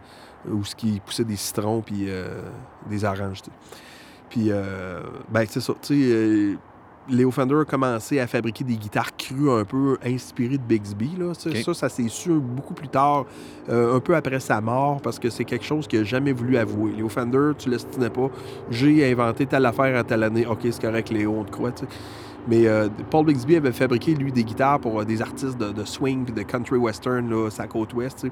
où 0.49 0.63
ce 0.63 0.75
qui 0.75 0.99
poussait 1.05 1.23
des 1.23 1.35
citrons 1.37 1.81
puis 1.81 2.05
euh, 2.07 2.41
des 2.89 3.03
oranges. 3.05 3.39
Puis, 4.29 4.51
euh, 4.51 5.01
ben, 5.31 5.45
c'est 5.47 5.61
ça. 5.61 5.73
Tu 5.81 5.87
sais, 5.87 6.11
euh, 6.11 6.55
Léo 7.09 7.31
Fender 7.31 7.55
a 7.55 7.65
commencé 7.65 8.19
à 8.19 8.27
fabriquer 8.27 8.63
des 8.63 8.75
guitares 8.75 9.15
crues 9.17 9.49
un 9.49 9.65
peu 9.65 9.97
inspirées 10.05 10.57
de 10.57 10.63
Bixby. 10.63 11.11
Là. 11.17 11.33
Ça, 11.33 11.49
ça, 11.63 11.73
ça 11.73 11.89
s'est 11.89 12.07
su 12.07 12.31
beaucoup 12.31 12.73
plus 12.73 12.87
tard, 12.87 13.25
euh, 13.69 13.95
un 13.95 13.99
peu 13.99 14.15
après 14.15 14.39
sa 14.39 14.61
mort, 14.61 15.01
parce 15.01 15.17
que 15.17 15.29
c'est 15.29 15.45
quelque 15.45 15.65
chose 15.65 15.87
qu'il 15.87 15.99
n'a 15.99 16.05
jamais 16.05 16.31
voulu 16.31 16.57
avouer. 16.57 16.91
Léo 16.91 17.09
Fender, 17.09 17.51
tu 17.57 17.69
l'estimais 17.69 18.09
pas. 18.09 18.29
J'ai 18.69 19.11
inventé 19.11 19.45
telle 19.45 19.65
affaire 19.65 19.97
à 19.97 20.03
telle 20.03 20.23
année. 20.23 20.45
OK, 20.45 20.59
c'est 20.63 20.81
correct, 20.81 21.09
Léo, 21.09 21.35
on 21.39 21.43
te 21.43 21.51
croit. 21.51 21.73
Mais 22.47 22.67
euh, 22.67 22.89
Paul 23.09 23.25
Bixby 23.25 23.55
avait 23.55 23.71
fabriqué, 23.71 24.13
lui, 24.15 24.31
des 24.31 24.43
guitares 24.43 24.79
pour 24.79 24.99
euh, 24.99 25.05
des 25.05 25.21
artistes 25.21 25.57
de, 25.57 25.71
de 25.71 25.83
swing 25.83 26.25
de 26.25 26.41
country 26.43 26.77
western, 26.77 27.29
là, 27.29 27.49
sa 27.49 27.67
côte 27.67 27.93
ouest. 27.93 28.27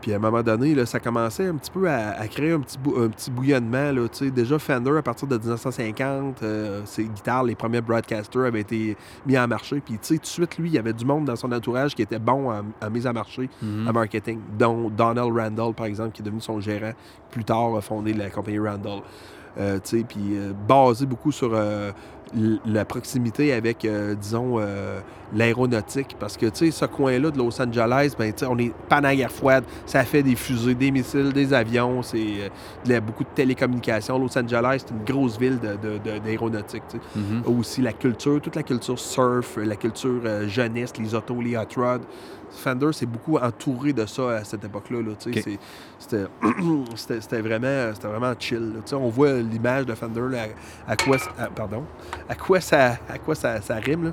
Puis 0.00 0.12
à 0.12 0.16
un 0.16 0.18
moment 0.18 0.42
donné, 0.42 0.74
là, 0.74 0.86
ça 0.86 0.98
commençait 1.00 1.46
un 1.46 1.54
petit 1.56 1.70
peu 1.70 1.88
à, 1.88 2.10
à 2.18 2.26
créer 2.28 2.52
un 2.52 2.60
petit, 2.60 2.78
bou- 2.78 2.96
un 2.98 3.08
petit 3.08 3.30
bouillonnement. 3.30 3.92
Là. 3.92 4.06
Déjà, 4.34 4.58
Fender, 4.58 4.96
à 4.96 5.02
partir 5.02 5.28
de 5.28 5.36
1950, 5.36 6.42
euh, 6.42 6.82
ses 6.84 7.04
guitares, 7.04 7.44
les 7.44 7.54
premiers 7.54 7.80
broadcasters 7.80 8.44
avaient 8.44 8.60
été 8.60 8.96
mis 9.26 9.38
en 9.38 9.46
marché. 9.46 9.80
Puis 9.84 9.94
tu 9.94 10.00
sais, 10.02 10.14
tout 10.16 10.22
de 10.22 10.26
suite, 10.26 10.58
lui, 10.58 10.68
il 10.70 10.74
y 10.74 10.78
avait 10.78 10.92
du 10.92 11.04
monde 11.04 11.24
dans 11.26 11.36
son 11.36 11.52
entourage 11.52 11.94
qui 11.94 12.02
était 12.02 12.18
bon 12.18 12.50
en 12.50 12.90
mise 12.90 13.06
en 13.06 13.12
marché, 13.12 13.48
Mhm. 13.62 13.88
en 13.88 13.92
marketing, 13.92 14.40
dont 14.58 14.88
Donald 14.90 15.36
Randall, 15.36 15.74
par 15.74 15.86
exemple, 15.86 16.12
qui 16.12 16.22
est 16.22 16.24
devenu 16.24 16.40
son 16.40 16.60
gérant, 16.60 16.92
plus 17.30 17.44
tard 17.44 17.76
a 17.76 17.80
fondé 17.80 18.12
la 18.12 18.30
compagnie 18.30 18.58
Randall. 18.58 19.00
Euh, 19.58 19.80
tu 19.82 19.98
sais, 19.98 20.04
puis 20.08 20.36
euh, 20.36 20.52
basé 20.68 21.06
beaucoup 21.06 21.32
sur 21.32 21.50
la 22.66 22.84
proximité 22.84 23.52
avec, 23.52 23.84
euh, 23.84 24.14
disons, 24.14 24.56
euh, 24.58 25.00
l'aéronautique. 25.34 26.16
Parce 26.18 26.36
que, 26.36 26.46
tu 26.46 26.66
sais, 26.66 26.70
ce 26.70 26.84
coin-là 26.84 27.30
de 27.30 27.38
Los 27.38 27.60
Angeles, 27.60 28.14
ben, 28.18 28.32
tu 28.32 28.40
sais, 28.40 28.46
on 28.46 28.58
est 28.58 28.72
pendant 28.88 29.08
la 29.08 29.16
guerre 29.16 29.30
froide, 29.32 29.64
ça 29.86 30.04
fait 30.04 30.22
des 30.22 30.36
fusées, 30.36 30.74
des 30.74 30.90
missiles, 30.90 31.32
des 31.32 31.52
avions, 31.54 32.02
c'est 32.02 32.18
euh, 32.18 32.48
de 32.84 32.90
la- 32.92 33.00
beaucoup 33.00 33.24
de 33.24 33.28
télécommunications. 33.34 34.18
Los 34.18 34.36
Angeles, 34.38 34.84
c'est 34.86 34.90
une 34.94 35.04
grosse 35.04 35.38
ville 35.38 35.58
de- 35.58 35.76
de- 35.76 35.98
de- 35.98 36.18
d'aéronautique, 36.18 36.82
Mhm. 37.16 37.42
aussi 37.58 37.80
la 37.82 37.92
culture, 37.92 38.40
toute 38.40 38.56
la 38.56 38.62
culture 38.62 38.98
surf, 38.98 39.56
la 39.56 39.76
culture 39.76 40.20
euh, 40.24 40.48
jeunesse, 40.48 40.92
les 40.98 41.14
autos, 41.14 41.40
les 41.40 41.56
hot 41.56 41.60
rods. 41.76 42.04
Fender 42.60 42.92
s'est 42.92 43.06
beaucoup 43.06 43.36
entouré 43.38 43.92
de 43.92 44.06
ça 44.06 44.30
à 44.36 44.44
cette 44.44 44.64
époque-là. 44.64 45.00
là, 45.02 45.10
C'était 45.18 45.56
c'était- 46.94 47.20
c'était 47.20 47.40
vraiment, 47.40 47.90
c'était 47.94 48.08
vraiment 48.08 48.32
chill. 48.38 48.74
là. 48.74 48.80
On 48.98 49.08
voit 49.08 49.32
l'image 49.34 49.86
de 49.86 49.94
Fender, 49.94 50.22
là, 50.30 50.44
à, 50.86 50.92
à 50.92 50.96
quoi, 50.96 51.16
à- 51.38 51.46
pardon, 51.48 51.84
à 52.28 52.34
quoi 52.34 52.60
ça, 52.60 52.96
à 53.08 53.18
quoi 53.18 53.34
ça, 53.34 53.60
ça 53.60 53.74
rime. 53.76 54.04
Là. 54.04 54.12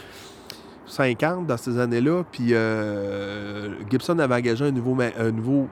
50 0.88 1.46
dans 1.46 1.56
ces 1.56 1.78
années-là. 1.78 2.24
Puis 2.30 2.48
euh, 2.52 3.68
Gibson 3.90 4.18
avait 4.18 4.34
engagé 4.34 4.64
un 4.66 4.70
nouveau, 4.70 4.94
ma- 4.94 5.04
un 5.18 5.30
nouveau 5.30 5.68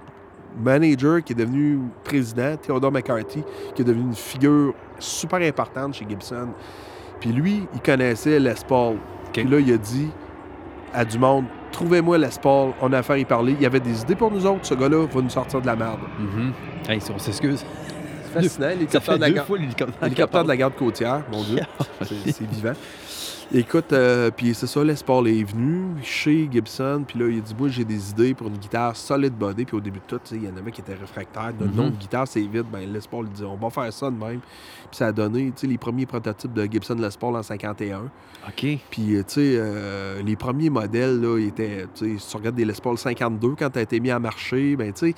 manager 0.62 1.22
qui 1.22 1.32
est 1.32 1.36
devenu 1.36 1.80
président, 2.04 2.56
Theodore 2.56 2.92
McCarthy, 2.92 3.42
qui 3.74 3.82
est 3.82 3.84
devenu 3.84 4.04
une 4.04 4.14
figure 4.14 4.74
super 4.98 5.40
importante 5.40 5.94
chez 5.94 6.06
Gibson. 6.08 6.48
Puis 7.20 7.30
lui, 7.32 7.62
il 7.74 7.80
connaissait 7.80 8.38
Les 8.38 8.54
Paul. 8.66 8.96
Puis 9.32 9.44
là, 9.44 9.58
il 9.58 9.72
a 9.72 9.76
dit 9.76 10.08
à 10.94 11.04
du 11.04 11.18
monde, 11.18 11.44
trouvez-moi 11.72 12.16
Les 12.18 12.28
Paul, 12.40 12.72
on 12.80 12.92
a 12.92 12.98
affaire 12.98 13.16
à 13.16 13.18
y 13.18 13.24
parler. 13.24 13.52
Il 13.52 13.62
y 13.62 13.66
avait 13.66 13.80
des 13.80 14.00
idées 14.02 14.14
pour 14.16 14.30
nous 14.30 14.46
autres, 14.46 14.64
ce 14.66 14.74
gars-là 14.74 15.06
va 15.06 15.20
nous 15.20 15.30
sortir 15.30 15.60
de 15.60 15.66
la 15.66 15.76
merde. 15.76 16.00
Mhm. 16.18 16.52
Hey, 16.88 17.00
on 17.14 17.18
s'excuse. 17.18 17.64
C'est 18.32 18.42
fascinant, 18.42 18.68
l'hélicoptère 18.68 19.14
de 19.16 19.20
la 19.20 19.28
de 20.44 20.48
la 20.48 20.56
garde 20.56 20.74
côtière, 20.74 21.22
mon 21.32 21.42
Dieu. 21.42 21.58
C'est 22.02 22.42
vivant. 22.46 22.72
Écoute, 23.54 23.92
euh, 23.92 24.32
puis 24.36 24.54
c'est 24.54 24.66
ça, 24.66 24.82
Les 24.82 24.96
Paul 24.96 25.28
est 25.28 25.44
venu 25.44 26.02
chez 26.02 26.48
Gibson, 26.50 27.04
puis 27.06 27.20
là, 27.20 27.28
il 27.28 27.38
a 27.38 27.40
dit 27.40 27.54
Moi, 27.56 27.68
j'ai 27.68 27.84
des 27.84 28.10
idées 28.10 28.34
pour 28.34 28.48
une 28.48 28.56
guitare 28.56 28.96
solid 28.96 29.32
body. 29.32 29.64
Puis 29.64 29.76
au 29.76 29.80
début 29.80 30.00
de 30.00 30.04
tout, 30.16 30.20
il 30.32 30.44
y 30.44 30.48
en 30.48 30.56
avait 30.56 30.72
qui 30.72 30.80
étaient 30.80 30.94
réfractaires. 30.94 31.52
Nom 31.60 31.90
de 31.90 31.96
guitare, 31.96 32.26
c'est 32.26 32.40
vite. 32.40 32.66
Ben, 32.72 32.92
Les 32.92 33.00
Paul, 33.08 33.26
il 33.30 33.32
dit 33.32 33.44
On 33.44 33.54
va 33.54 33.70
faire 33.70 33.92
ça 33.92 34.10
de 34.10 34.16
même. 34.16 34.40
Puis 34.40 34.96
ça 34.96 35.06
a 35.06 35.12
donné, 35.12 35.52
les 35.62 35.78
premiers 35.78 36.06
prototypes 36.06 36.52
de 36.52 36.64
Gibson 36.64 36.96
Les 36.96 37.08
Paul 37.18 37.36
en 37.36 37.42
51. 37.42 37.98
OK. 38.48 38.78
Puis, 38.90 39.14
euh, 39.14 39.22
tu 39.22 39.34
sais, 39.34 39.54
euh, 39.58 40.22
les 40.22 40.34
premiers 40.34 40.70
modèles, 40.70 41.20
là, 41.20 41.38
étaient, 41.38 41.86
si 41.94 42.16
tu 42.16 42.36
regardes 42.36 42.56
des 42.56 42.64
Les 42.64 42.74
Paul 42.74 42.98
52, 42.98 43.54
quand 43.56 43.70
tu 43.70 43.78
as 43.78 43.82
été 43.82 44.00
mis 44.00 44.10
à 44.10 44.18
marché, 44.18 44.74
ben, 44.74 44.92
tu 44.92 45.12
sais, 45.12 45.14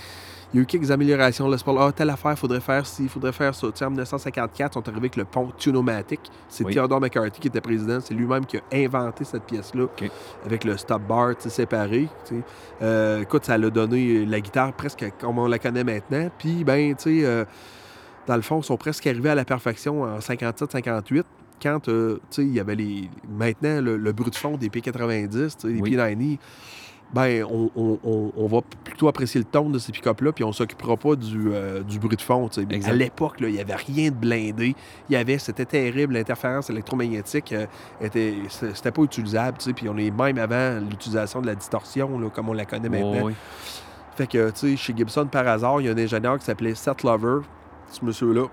il 0.53 0.57
y 0.57 0.61
a 0.61 0.63
eu 0.63 0.67
quelques 0.67 0.91
améliorations. 0.91 1.49
Les 1.49 1.59
Paul, 1.59 1.77
ah, 1.79 1.93
telle 1.93 2.11
affaire, 2.11 2.39
faudrait 2.39 2.61
faire 2.61 2.87
ci, 2.87 3.07
faudrait 3.09 3.33
faire 3.33 3.55
ça. 3.55 3.67
Tu 3.69 3.77
sais, 3.77 3.85
en 3.85 3.91
1954, 3.91 4.71
ils 4.71 4.75
sont 4.75 4.89
arrivés 4.89 4.99
avec 5.01 5.17
le 5.17 5.25
pont 5.25 5.51
Tunomatic. 5.59 6.21
C'est 6.49 6.65
Oui. 6.65 6.73
Theodore 6.75 7.01
McCarthy 7.01 7.41
qui 7.41 7.49
était 7.49 7.61
président. 7.61 8.01
C'est 8.01 8.15
lui-même 8.15 8.47
qui 8.47 8.57
a 8.57 8.61
inventé 8.73 9.25
cette 9.25 9.45
pièce-là 9.45 9.87
avec 10.47 10.65
le 10.65 10.77
stop 10.77 11.03
bar, 11.03 11.35
séparé. 11.39 12.09
Euh, 12.81 13.23
écoute, 13.23 13.45
ça 13.45 13.59
l'a 13.59 13.71
donné 13.71 14.25
la 14.25 14.41
guitare 14.41 14.73
presque 14.73 15.05
comme 15.21 15.39
on 15.39 15.47
la 15.47 15.59
connaît 15.59 15.85
maintenant. 15.85 16.31
Puis, 16.39 16.65
ben, 16.65 16.95
tu 16.95 17.21
sais, 17.21 17.27
euh, 17.27 17.45
dans 18.27 18.37
le 18.37 18.43
fond, 18.43 18.61
ils 18.61 18.65
sont 18.65 18.77
presque 18.77 19.07
arrivés 19.07 19.31
à 19.31 19.35
la 19.35 19.45
perfection 19.45 20.03
en 20.03 20.19
57-58 20.19 21.25
quand 21.63 21.89
euh, 21.89 22.21
il 22.39 22.55
y 22.55 22.61
avait 22.61 22.77
les. 22.77 23.11
Maintenant, 23.29 23.81
le, 23.83 23.97
le 23.97 24.13
bruit 24.13 24.31
de 24.31 24.37
fond 24.37 24.57
des 24.57 24.69
P90, 24.69 25.31
tu 25.31 25.51
sais, 25.59 25.69
les 25.69 25.81
Oui. 25.81 25.95
P90, 25.97 26.39
ben, 27.13 27.43
on, 27.45 27.71
on- 27.77 28.47
va 28.47 28.61
plutôt 28.85 29.09
apprécier 29.09 29.41
le 29.41 29.45
ton 29.47 29.71
de 29.71 29.79
ces 29.79 29.93
pick-up-là, 29.93 30.33
puis 30.33 30.45
on 30.45 30.53
s'occupera 30.53 30.97
pas 30.97 31.17
du, 31.17 31.51
euh, 31.53 31.83
du 31.83 31.99
bruit 31.99 32.17
de 32.17 32.23
fond. 32.23 32.49
À 32.91 32.93
l'époque, 32.93 33.37
il 33.41 33.47
n'y 33.49 33.61
avait 33.61 33.75
rien 33.77 34.11
de 34.11 34.15
blindé. 34.15 34.75
Il 35.09 35.13
y 35.13 35.17
avait, 35.17 35.39
c'était 35.39 35.65
terrible, 35.65 36.15
l'interférence 36.15 36.69
électromagnétique 36.71 37.53
euh, 37.53 37.67
était, 38.01 38.35
c'était 38.49 38.91
pas 38.91 39.03
utilisable, 39.03 39.57
puis 39.75 39.89
on 39.89 39.97
est 39.97 40.11
même 40.11 40.39
avant 40.39 40.81
l'utilisation 40.81 41.41
de 41.41 41.47
la 41.47 41.55
distorsion, 41.55 42.19
là, 42.19 42.29
comme 42.29 42.49
on 42.51 42.53
la 42.55 42.65
connaît 42.67 42.89
maintenant. 42.91 43.21
Oh, 43.23 43.27
oui. 43.27 43.35
Fait 44.17 44.27
que, 44.27 44.51
tu 44.51 44.71
sais, 44.71 44.77
chez 44.77 44.95
Gibson, 44.97 45.27
par 45.27 45.47
hasard, 45.47 45.81
il 45.81 45.87
y 45.87 45.89
a 45.89 45.93
un 45.93 45.99
ingénieur 45.99 46.39
qui 46.39 46.45
s'appelait 46.45 46.75
Seth 46.75 47.05
Lover, 47.05 47.41
ce 47.91 48.05
monsieur-là. 48.05 48.47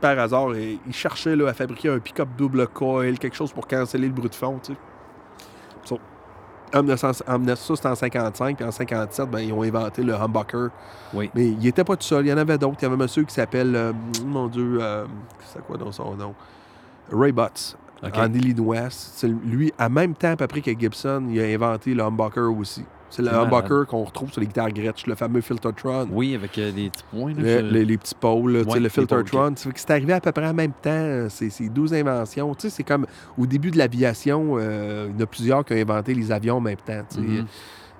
Par 0.00 0.18
hasard, 0.18 0.54
il 0.56 0.78
il 0.86 0.92
cherchait 0.92 1.36
là, 1.36 1.48
à 1.48 1.54
fabriquer 1.54 1.88
un 1.88 1.98
pick-up 2.00 2.28
double 2.36 2.66
coil, 2.68 3.18
quelque 3.18 3.36
chose 3.36 3.52
pour 3.52 3.66
canceller 3.66 4.08
le 4.08 4.12
bruit 4.12 4.28
de 4.28 4.34
fond, 4.34 4.58
tu 4.62 4.72
sais. 5.84 5.98
En 6.74 6.82
1900 6.82 7.24
en 7.26 7.38
1900, 7.38 7.76
c'était 7.76 7.88
en 7.88 7.94
55, 7.94 8.56
puis 8.56 8.66
en 8.66 8.70
57, 8.70 9.30
ben, 9.30 9.40
ils 9.40 9.52
ont 9.52 9.62
inventé 9.62 10.02
le 10.02 10.14
humbucker. 10.14 10.68
Oui. 11.14 11.30
Mais 11.34 11.48
il 11.48 11.66
était 11.66 11.84
pas 11.84 11.96
tout 11.96 12.06
seul, 12.06 12.26
il 12.26 12.28
y 12.28 12.32
en 12.32 12.36
avait 12.36 12.58
d'autres. 12.58 12.76
Il 12.80 12.82
y 12.82 12.86
avait 12.86 12.94
un 12.94 12.98
monsieur 12.98 13.24
qui 13.24 13.34
s'appelle, 13.34 13.74
euh, 13.74 13.92
mon 14.24 14.48
Dieu, 14.48 14.78
euh, 14.80 15.06
c'est 15.52 15.64
quoi 15.64 15.76
dans 15.76 15.92
son 15.92 16.14
nom? 16.14 16.34
Ray 17.10 17.32
Butts, 17.32 17.76
OK. 18.02 18.18
en 18.18 18.32
Illinois. 18.34 18.88
C'est 18.90 19.28
lui, 19.28 19.72
à 19.78 19.88
même 19.88 20.14
temps 20.14 20.32
à 20.32 20.36
peu 20.36 20.46
près 20.46 20.60
que 20.60 20.78
Gibson, 20.78 21.26
il 21.30 21.40
a 21.40 21.44
inventé 21.44 21.94
le 21.94 22.02
humbucker 22.02 22.50
aussi. 22.54 22.84
C'est 23.10 23.22
le 23.22 23.28
humbucker 23.32 23.86
qu'on 23.88 24.04
retrouve 24.04 24.30
sur 24.30 24.40
les 24.40 24.46
guitares 24.46 24.70
Gretsch, 24.70 25.06
le 25.06 25.14
fameux 25.14 25.40
Filtertron. 25.40 26.08
Oui, 26.12 26.34
avec 26.34 26.58
euh, 26.58 26.70
des 26.72 26.90
petits 26.90 27.04
points. 27.10 27.32
Là, 27.34 27.40
Le- 27.42 27.48
je- 27.68 27.72
les, 27.74 27.84
les 27.84 27.96
petits 27.98 28.14
pôles, 28.14 28.52
là, 28.52 28.62
Ouais, 28.64 28.80
le 28.80 28.88
Filtertron. 28.88 29.54
Que 29.54 29.60
C'est 29.76 29.90
arrivé 29.90 30.12
à 30.12 30.20
peu 30.20 30.30
près 30.32 30.46
en 30.46 30.52
même 30.54 30.72
temps, 30.72 30.90
euh, 30.90 31.28
ces, 31.28 31.48
ces 31.50 31.68
12 31.68 31.94
inventions. 31.94 32.54
Tu 32.54 32.62
sais, 32.62 32.70
c'est 32.70 32.82
comme 32.82 33.06
au 33.38 33.46
début 33.46 33.70
de 33.70 33.78
l'aviation, 33.78 34.56
euh, 34.58 35.06
il 35.08 35.14
y 35.14 35.18
en 35.18 35.24
a 35.24 35.26
plusieurs 35.26 35.64
qui 35.64 35.72
ont 35.72 35.76
inventé 35.76 36.12
les 36.14 36.30
avions 36.30 36.56
en 36.56 36.60
même 36.60 36.76
temps. 36.76 37.02
tu 37.10 37.16
sais. 37.16 37.20
Mhm. 37.22 37.46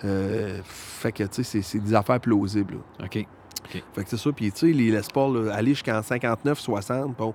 Euh, 0.04 0.60
fait 0.64 1.12
que, 1.12 1.24
tu 1.24 1.42
sais, 1.42 1.62
c'est- 1.62 1.78
des 1.78 1.94
affaires 1.94 2.20
plausibles. 2.20 2.74
là. 2.98 3.06
OK. 3.06 3.26
Fait 3.70 3.80
que 4.04 4.08
c'est 4.10 4.16
ça. 4.16 4.30
Puis, 4.32 4.50
tu 4.52 4.58
sais, 4.58 4.66
les 4.72 4.90
Les 4.90 5.00
Paul, 5.12 5.46
là, 5.46 5.54
aller 5.54 5.70
jusqu'en 5.74 6.00
59-60, 6.02 7.14
bon, 7.16 7.34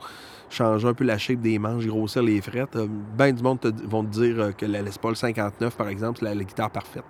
changer 0.49 0.88
un 0.88 0.93
peu 0.93 1.03
la 1.03 1.17
shape 1.17 1.41
des 1.41 1.59
manches, 1.59 1.86
grossir 1.86 2.23
les 2.23 2.39
frettes. 2.41 2.77
ben 3.17 3.33
du 3.33 3.43
monde 3.43 3.59
te- 3.59 3.67
vont 3.88 4.03
te 4.03 4.09
dire 4.12 4.51
que 4.57 4.65
la 4.65 4.81
Les 4.81 4.91
Paul 4.99 5.15
59, 5.15 5.75
par 5.75 5.89
exemple, 5.89 6.19
c'est 6.19 6.25
la, 6.25 6.33
la 6.36 6.43
guitare 6.43 6.69
parfaite. 6.71 7.03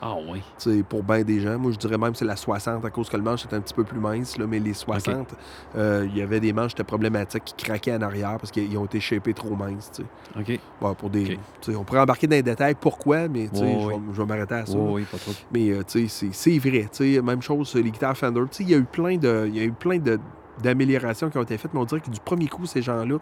Ah 0.00 0.14
oui. 0.28 0.42
Tu 0.58 0.70
sais, 0.76 0.82
pour 0.82 1.02
bien 1.02 1.22
des 1.22 1.40
gens. 1.40 1.58
Moi, 1.58 1.72
je 1.72 1.78
dirais 1.78 1.96
même 1.96 2.12
que 2.12 2.18
c'est 2.18 2.24
la 2.26 2.36
60 2.36 2.84
à 2.84 2.90
cause 2.90 3.08
que 3.08 3.16
le 3.16 3.22
manche 3.22 3.44
était 3.46 3.56
un 3.56 3.60
petit 3.60 3.72
peu 3.74 3.84
plus 3.84 3.98
mince, 3.98 4.36
là, 4.36 4.46
mais 4.46 4.58
les 4.58 4.74
60, 4.74 5.34
euh, 5.76 6.06
il 6.10 6.16
y 6.16 6.22
avait 6.22 6.38
des 6.40 6.52
manches 6.52 6.74
qui 6.74 6.76
étaient 6.76 6.84
problématiques 6.84 7.44
qui 7.44 7.54
craquaient 7.64 7.94
en 7.96 8.02
arrière 8.02 8.36
parce 8.38 8.50
qu'ils 8.50 8.76
ont 8.76 8.84
été 8.84 9.00
shapés 9.00 9.32
trop 9.32 9.56
minces. 9.56 9.90
OK. 10.38 10.58
Bon, 10.80 10.94
pour 10.94 11.08
des, 11.08 11.38
on 11.68 11.82
pourrait 11.84 12.00
embarquer 12.00 12.26
dans 12.26 12.36
les 12.36 12.42
détails 12.42 12.74
pourquoi, 12.78 13.26
mais 13.28 13.48
je 13.52 13.60
vais- 13.64 14.26
m'arrêter 14.26 14.54
à 14.54 14.66
ça. 14.66 14.76
Oui, 14.76 14.92
oui, 15.02 15.06
pas 15.10 15.18
trop. 15.18 15.32
Mais 15.52 15.70
euh, 15.70 15.82
c'est- 15.86 16.58
vrai. 16.58 17.22
Même 17.22 17.40
chose 17.42 17.68
sur 17.68 17.78
les 17.82 17.90
guitares 17.90 18.16
Fender. 18.16 18.42
Il 18.60 18.68
y 18.70 18.74
a 18.74 18.78
eu 18.78 18.84
plein 18.84 19.16
de, 19.16 19.44
il 19.48 19.56
y 19.56 19.60
a 19.60 19.64
eu 19.64 19.72
plein 19.72 19.98
de 19.98 20.18
d'améliorations 20.62 21.28
qui 21.28 21.36
ont 21.36 21.42
été 21.42 21.58
faites, 21.58 21.74
mais 21.74 21.80
on 21.80 21.84
dirait 21.84 22.00
que 22.00 22.08
du 22.10 22.18
premier 22.20 22.48
coup, 22.48 22.64
ces 22.64 22.80
gens-là, 22.80 23.16
tu 23.18 23.20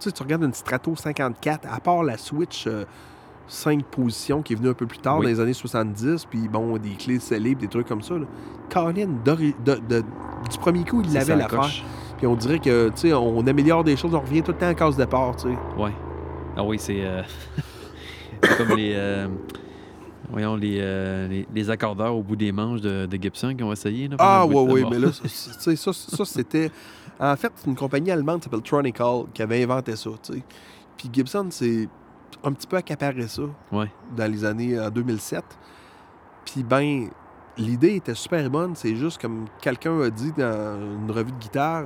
sais, 0.00 0.12
tu 0.12 0.22
regardes 0.22 0.42
une 0.42 0.52
Strato 0.52 0.94
54, 0.94 1.66
à 1.72 1.80
part 1.80 2.02
la 2.02 2.18
Switch 2.18 2.66
5 3.46 3.84
positions 3.84 4.42
qui 4.42 4.52
est 4.52 4.56
venue 4.56 4.68
un 4.70 4.74
peu 4.74 4.86
plus 4.86 4.98
tard, 4.98 5.18
Oui. 5.18 5.24
dans 5.26 5.30
les 5.30 5.40
années 5.40 5.52
70, 5.52 6.24
puis 6.26 6.48
bon, 6.48 6.76
des 6.78 6.90
clés 6.90 7.18
scellées, 7.18 7.54
puis 7.54 7.66
des 7.66 7.70
trucs 7.70 7.86
comme 7.86 8.02
ça. 8.02 8.14
Là. 8.14 8.24
Colin, 8.70 9.08
d'ori- 9.24 9.54
de- 9.64 9.80
de- 9.88 10.00
du 10.50 10.58
premier 10.58 10.84
coup, 10.84 11.02
il 11.02 11.10
ça, 11.10 11.36
l'affaire. 11.36 11.60
coche. 11.60 11.84
Puis 12.18 12.26
on 12.26 12.34
dirait 12.36 12.58
que, 12.58 12.88
tu 12.88 12.92
sais, 12.96 13.12
on 13.12 13.46
améliore 13.46 13.84
des 13.84 13.96
choses, 13.96 14.14
on 14.14 14.20
revient 14.20 14.42
tout 14.42 14.52
le 14.52 14.58
temps 14.58 14.68
à 14.68 14.74
case 14.74 14.96
départ, 14.96 15.36
tu 15.36 15.48
sais. 15.48 15.56
Ouais. 15.76 15.92
Ah 16.56 16.62
oui, 16.64 16.78
c'est 16.78 17.04
euh, 17.04 17.22
c'est 18.42 18.56
comme 18.56 18.76
les. 18.76 18.92
euh, 18.94 19.26
Voyons, 20.30 20.56
les, 20.56 20.78
euh, 20.80 21.28
les, 21.28 21.46
les 21.54 21.70
accordeurs 21.70 22.16
au 22.16 22.22
bout 22.22 22.34
des 22.34 22.50
manches 22.50 22.80
de, 22.80 23.04
de 23.06 23.16
Gibson 23.22 23.54
qui 23.56 23.62
ont 23.62 23.72
essayé. 23.72 24.08
Là, 24.08 24.16
Ah, 24.18 24.46
ouais, 24.46 24.82
temps. 24.82 24.90
mais 24.90 24.98
là, 24.98 25.08
sais, 25.12 25.76
ça, 25.76 25.92
ça 25.92 26.24
c'était. 26.24 26.70
En 27.20 27.36
fait, 27.36 27.52
c'est 27.56 27.66
une 27.68 27.76
compagnie 27.76 28.10
allemande 28.10 28.38
qui 28.40 28.44
s'appelle 28.44 28.62
Tronical 28.62 29.24
qui 29.34 29.42
avait 29.42 29.62
inventé 29.62 29.94
ça, 29.96 30.10
tu 30.22 30.32
sais. 30.32 30.42
Puis 30.96 31.10
Gibson, 31.12 31.46
c'est 31.50 31.88
un 32.42 32.52
petit 32.52 32.66
peu 32.66 32.76
accaparé 32.76 33.26
ça 33.28 33.42
Ouais. 33.72 33.90
dans 34.16 34.30
les 34.30 34.44
années 34.44 34.78
en 34.78 34.90
2007. 34.90 35.44
Puis, 36.44 36.62
ben, 36.62 37.08
l'idée 37.56 37.94
était 37.96 38.14
super 38.14 38.48
bonne. 38.50 38.74
C'est 38.74 38.96
juste 38.96 39.20
comme 39.20 39.46
quelqu'un 39.60 40.00
a 40.00 40.10
dit 40.10 40.32
dans 40.32 40.76
une 41.04 41.10
revue 41.10 41.32
de 41.32 41.38
guitare 41.38 41.84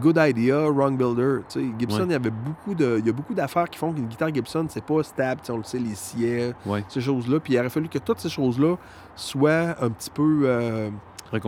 Good 0.00 0.18
idea, 0.20 0.68
wrong 0.70 0.96
builder. 0.96 1.40
Tu 1.48 1.58
sais, 1.60 1.66
Gibson, 1.76 1.98
Ouais. 2.02 2.04
il 2.06 2.12
y 2.12 2.14
avait 2.14 2.30
beaucoup 2.30 2.76
de. 2.76 2.98
Il 3.00 3.06
y 3.06 3.08
a 3.10 3.12
beaucoup 3.12 3.34
d'affaires 3.34 3.68
qui 3.68 3.76
font 3.76 3.92
qu'une 3.92 4.06
guitare 4.06 4.32
Gibson, 4.32 4.64
c'est 4.68 4.84
pas 4.84 5.02
stable, 5.02 5.40
on 5.48 5.56
le 5.56 5.64
sait, 5.64 5.80
les 5.80 5.96
sièges, 5.96 6.54
Ouais. 6.64 6.84
ces 6.88 7.00
choses-là. 7.00 7.40
Puis 7.40 7.54
il 7.54 7.58
aurait 7.58 7.70
fallu 7.70 7.88
que 7.88 7.98
toutes 7.98 8.20
ces 8.20 8.28
choses-là 8.28 8.76
soient 9.16 9.74
un 9.82 9.90
petit 9.90 10.10
peu. 10.10 10.42
euh. 10.44 10.90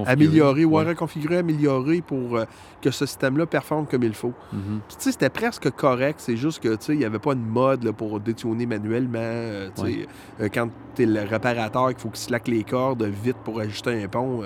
Améliorer, 0.06 0.64
ouais, 0.64 0.82
Ouais. 0.82 0.88
reconfigurer, 0.90 1.38
améliorer 1.38 2.00
pour 2.02 2.36
euh, 2.36 2.44
que 2.80 2.90
ce 2.90 3.06
système-là 3.06 3.46
performe 3.46 3.86
comme 3.86 4.02
il 4.04 4.14
faut. 4.14 4.32
Mhm. 4.52 4.80
Puis, 4.88 4.96
tu 4.96 5.02
sais, 5.04 5.12
c'était 5.12 5.30
presque 5.30 5.70
correct, 5.70 6.16
c'est 6.20 6.36
juste 6.36 6.62
que, 6.62 6.68
tu 6.76 6.84
sais, 6.84 6.92
il 6.94 6.98
n'y 6.98 7.04
avait 7.04 7.18
pas 7.18 7.34
de 7.34 7.40
mode 7.40 7.84
là, 7.84 7.92
pour 7.92 8.18
détuner 8.20 8.66
manuellement. 8.66 9.18
euh, 9.22 9.68
tu 9.74 9.80
sais, 9.82 9.86
Ouais. 9.88 10.06
euh, 10.42 10.48
quand 10.52 10.68
tu 10.94 11.02
es 11.02 11.06
le 11.06 11.20
réparateur, 11.22 11.88
qu'il 11.88 11.98
faut 11.98 12.08
qu'il 12.10 12.18
slack 12.18 12.48
les 12.48 12.64
cordes 12.64 13.02
vite 13.02 13.36
pour 13.44 13.60
ajuster 13.60 14.02
un 14.02 14.08
pont. 14.08 14.42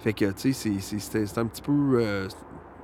fait 0.00 0.12
que, 0.12 0.26
tu 0.32 0.52
sais, 0.52 0.72
c'est- 0.80 1.38
un 1.38 1.46
petit 1.46 1.62
peu... 1.62 2.26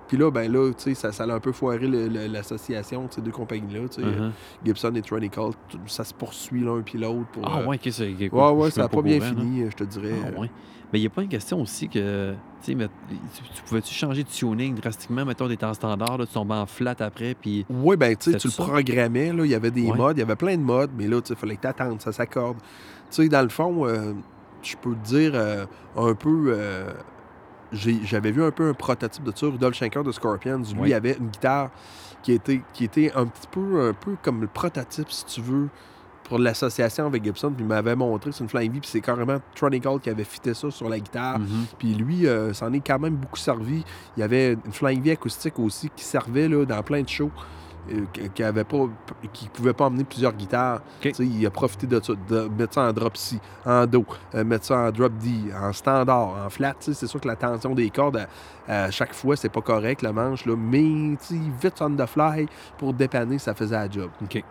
puis 0.09 0.17
là, 0.17 0.31
ben 0.31 0.51
là, 0.51 0.71
tu 0.73 0.83
sais, 0.83 0.95
ça, 0.95 1.13
ça 1.13 1.25
a 1.25 1.35
un 1.35 1.39
peu 1.39 1.53
foiré 1.53 1.87
l'association 1.87 3.05
de 3.07 3.13
ces 3.13 3.21
deux 3.21 3.31
compagnies-là. 3.31 3.89
tu 3.89 4.01
sais. 4.03 4.07
Mhm. 4.09 4.33
Gibson 4.65 4.93
et 4.95 5.03
Tronical, 5.03 5.51
tout- 5.69 5.79
ça 5.87 6.03
se 6.05 6.15
poursuit 6.15 6.61
l'un 6.63 6.81
puis 6.83 6.99
l'autre. 6.99 7.27
pour, 7.33 7.43
Ah 7.47 7.67
ouais, 7.67 7.77
ok, 7.77 7.93
c'est. 7.93 8.09
Ouais, 8.33 8.51
ouais, 8.51 8.71
ça 8.71 8.83
n'a 8.83 8.89
pas 8.89 9.03
bien 9.03 9.21
fini, 9.21 9.65
je 9.71 9.77
te 9.77 9.85
dirais. 9.85 10.15
Ah, 10.35 10.41
ouais. 10.41 10.51
Mais 10.93 10.99
il 10.99 11.03
n'y 11.03 11.07
a 11.07 11.11
pas 11.11 11.23
une 11.23 11.29
question 11.29 11.61
aussi 11.61 11.89
que. 11.89 12.35
Mais 12.69 12.89
tu, 13.09 13.43
tu 13.55 13.63
pouvais-tu 13.65 13.95
changer 13.95 14.25
de 14.25 14.29
tuning 14.29 14.75
drastiquement? 14.75 15.25
Mettons, 15.25 15.47
des 15.49 15.57
temps 15.57 15.73
standards, 15.73 16.19
là, 16.19 16.27
tu 16.27 16.33
tombais 16.33 16.55
en 16.55 16.67
flat 16.67 16.97
après, 16.99 17.35
puis. 17.41 17.65
Oui, 17.71 17.97
ben 17.97 18.17
tu 18.17 18.33
sais, 18.33 18.39
tu 18.39 18.49
le 18.49 18.53
programmais, 18.53 19.33
là, 19.33 19.45
il 19.45 19.51
y 19.51 19.55
avait 19.55 19.71
des 19.71 19.89
Ouais. 19.91 19.97
modes, 19.97 20.17
il 20.17 20.21
y 20.21 20.23
avait 20.25 20.37
plein 20.37 20.57
de 20.57 20.63
modes, 20.63 20.91
mais 20.97 21.07
là, 21.07 21.21
il 21.29 21.37
fallait 21.37 21.57
que 21.57 21.63
tu 21.63 21.67
attendes, 21.69 22.01
ça 22.01 22.13
s'accorde. 22.13 22.57
Tu 23.11 23.23
sais, 23.23 23.29
dans 23.29 23.43
le 23.43 23.49
fond, 23.49 23.87
euh, 23.87 24.13
je 24.63 24.77
peux 24.77 24.95
te 24.95 25.07
dire 25.09 25.33
euh, 25.35 25.65
un 25.97 26.15
peu... 26.15 26.47
euh, 26.49 26.91
J'avais 27.73 28.33
vu 28.33 28.43
un 28.43 28.51
peu 28.51 28.69
un 28.69 28.75
prototype 28.75 29.23
de 29.25 29.33
ça, 29.35 29.47
Rudolf 29.47 29.77
Schenker 29.77 30.03
de 30.03 30.11
Scorpions. 30.13 30.63
Lui, 30.77 30.91
il 30.91 30.95
avait 30.95 31.17
une 31.19 31.29
guitare 31.29 31.71
qui 32.23 32.33
était, 32.33 32.61
qui 32.75 32.85
était 32.85 33.13
un 33.15 33.27
petit 33.27 33.47
peu, 33.51 33.89
un 33.89 33.93
peu 33.95 34.17
comme 34.23 34.41
le 34.41 34.49
prototype, 34.49 35.11
si 35.11 35.25
tu 35.25 35.41
veux, 35.41 35.69
pour 36.31 36.39
l'association 36.39 37.05
avec 37.07 37.23
Gibson. 37.23 37.51
Puis 37.51 37.63
il 37.65 37.69
m'avait 37.69 37.95
montré, 37.97 38.33
c'est 38.33 38.43
une 38.43 38.49
Flying 38.49 38.73
V, 38.73 38.81
puis 38.81 38.89
c'est 38.89 39.01
carrément 39.03 39.37
Tronical 39.55 40.01
qui 40.01 40.09
avait 40.09 40.25
fité 40.25 40.55
ça 40.55 40.71
sur 40.71 40.89
la 40.89 40.99
guitare. 40.99 41.39
Mhm. 41.41 41.47
Puis 41.79 41.93
lui, 41.95 42.27
euh, 42.27 42.55
s'en 42.55 42.73
est 42.73 42.81
quand 42.81 42.99
même 42.99 43.17
beaucoup 43.17 43.37
servi. 43.37 43.85
Il 44.17 44.21
y 44.21 44.23
avait 44.23 44.53
une 44.53 44.73
Flying 44.73 45.03
V 45.03 45.11
acoustique 45.11 45.59
aussi 45.59 45.91
qui 45.95 46.05
servait 46.05 46.49
là, 46.49 46.65
dans 46.65 46.83
plein 46.83 47.03
de 47.03 47.09
shows. 47.09 47.31
euh, 47.91 48.05
qui- 48.35 48.43
avait 48.43 48.63
pas 48.63 48.77
qui 49.33 49.49
pouvait 49.49 49.73
pas 49.73 49.87
emmener 49.87 50.05
plusieurs 50.05 50.35
guitares. 50.35 50.81
Il 51.19 51.47
a 51.47 51.51
profité 51.51 51.87
de 51.87 51.99
ça, 52.01 52.13
de 52.29 52.49
mettre 52.57 52.75
ça 52.75 52.83
en 52.83 52.93
drop 52.93 53.17
C, 53.17 53.39
en 53.65 53.87
Do, 53.87 54.05
euh, 54.35 54.45
mettre 54.45 54.67
ça 54.67 54.77
en 54.77 54.91
drop 54.93 55.11
D, 55.17 55.31
en 55.59 55.73
standard, 55.73 56.37
en 56.47 56.51
flat. 56.51 56.75
C'est 56.81 56.95
sûr 57.07 57.19
que 57.19 57.27
la 57.27 57.37
tension 57.37 57.75
des 57.75 57.89
cordes, 57.89 58.27
à, 58.69 58.85
à 58.85 58.91
chaque 58.91 59.15
fois, 59.15 59.35
c'est 59.35 59.49
pas 59.49 59.63
correct, 59.63 60.03
le 60.03 60.13
manche, 60.13 60.45
là, 60.45 60.55
mais 60.57 61.17
vite 61.61 61.81
on 61.81 61.91
the 61.97 62.05
fly 62.07 62.47
pour 62.77 62.93
dépanner, 62.93 63.39
ça 63.39 63.55
faisait 63.55 63.75
la 63.77 63.91
job. 63.91 64.11
OK. 64.23 64.45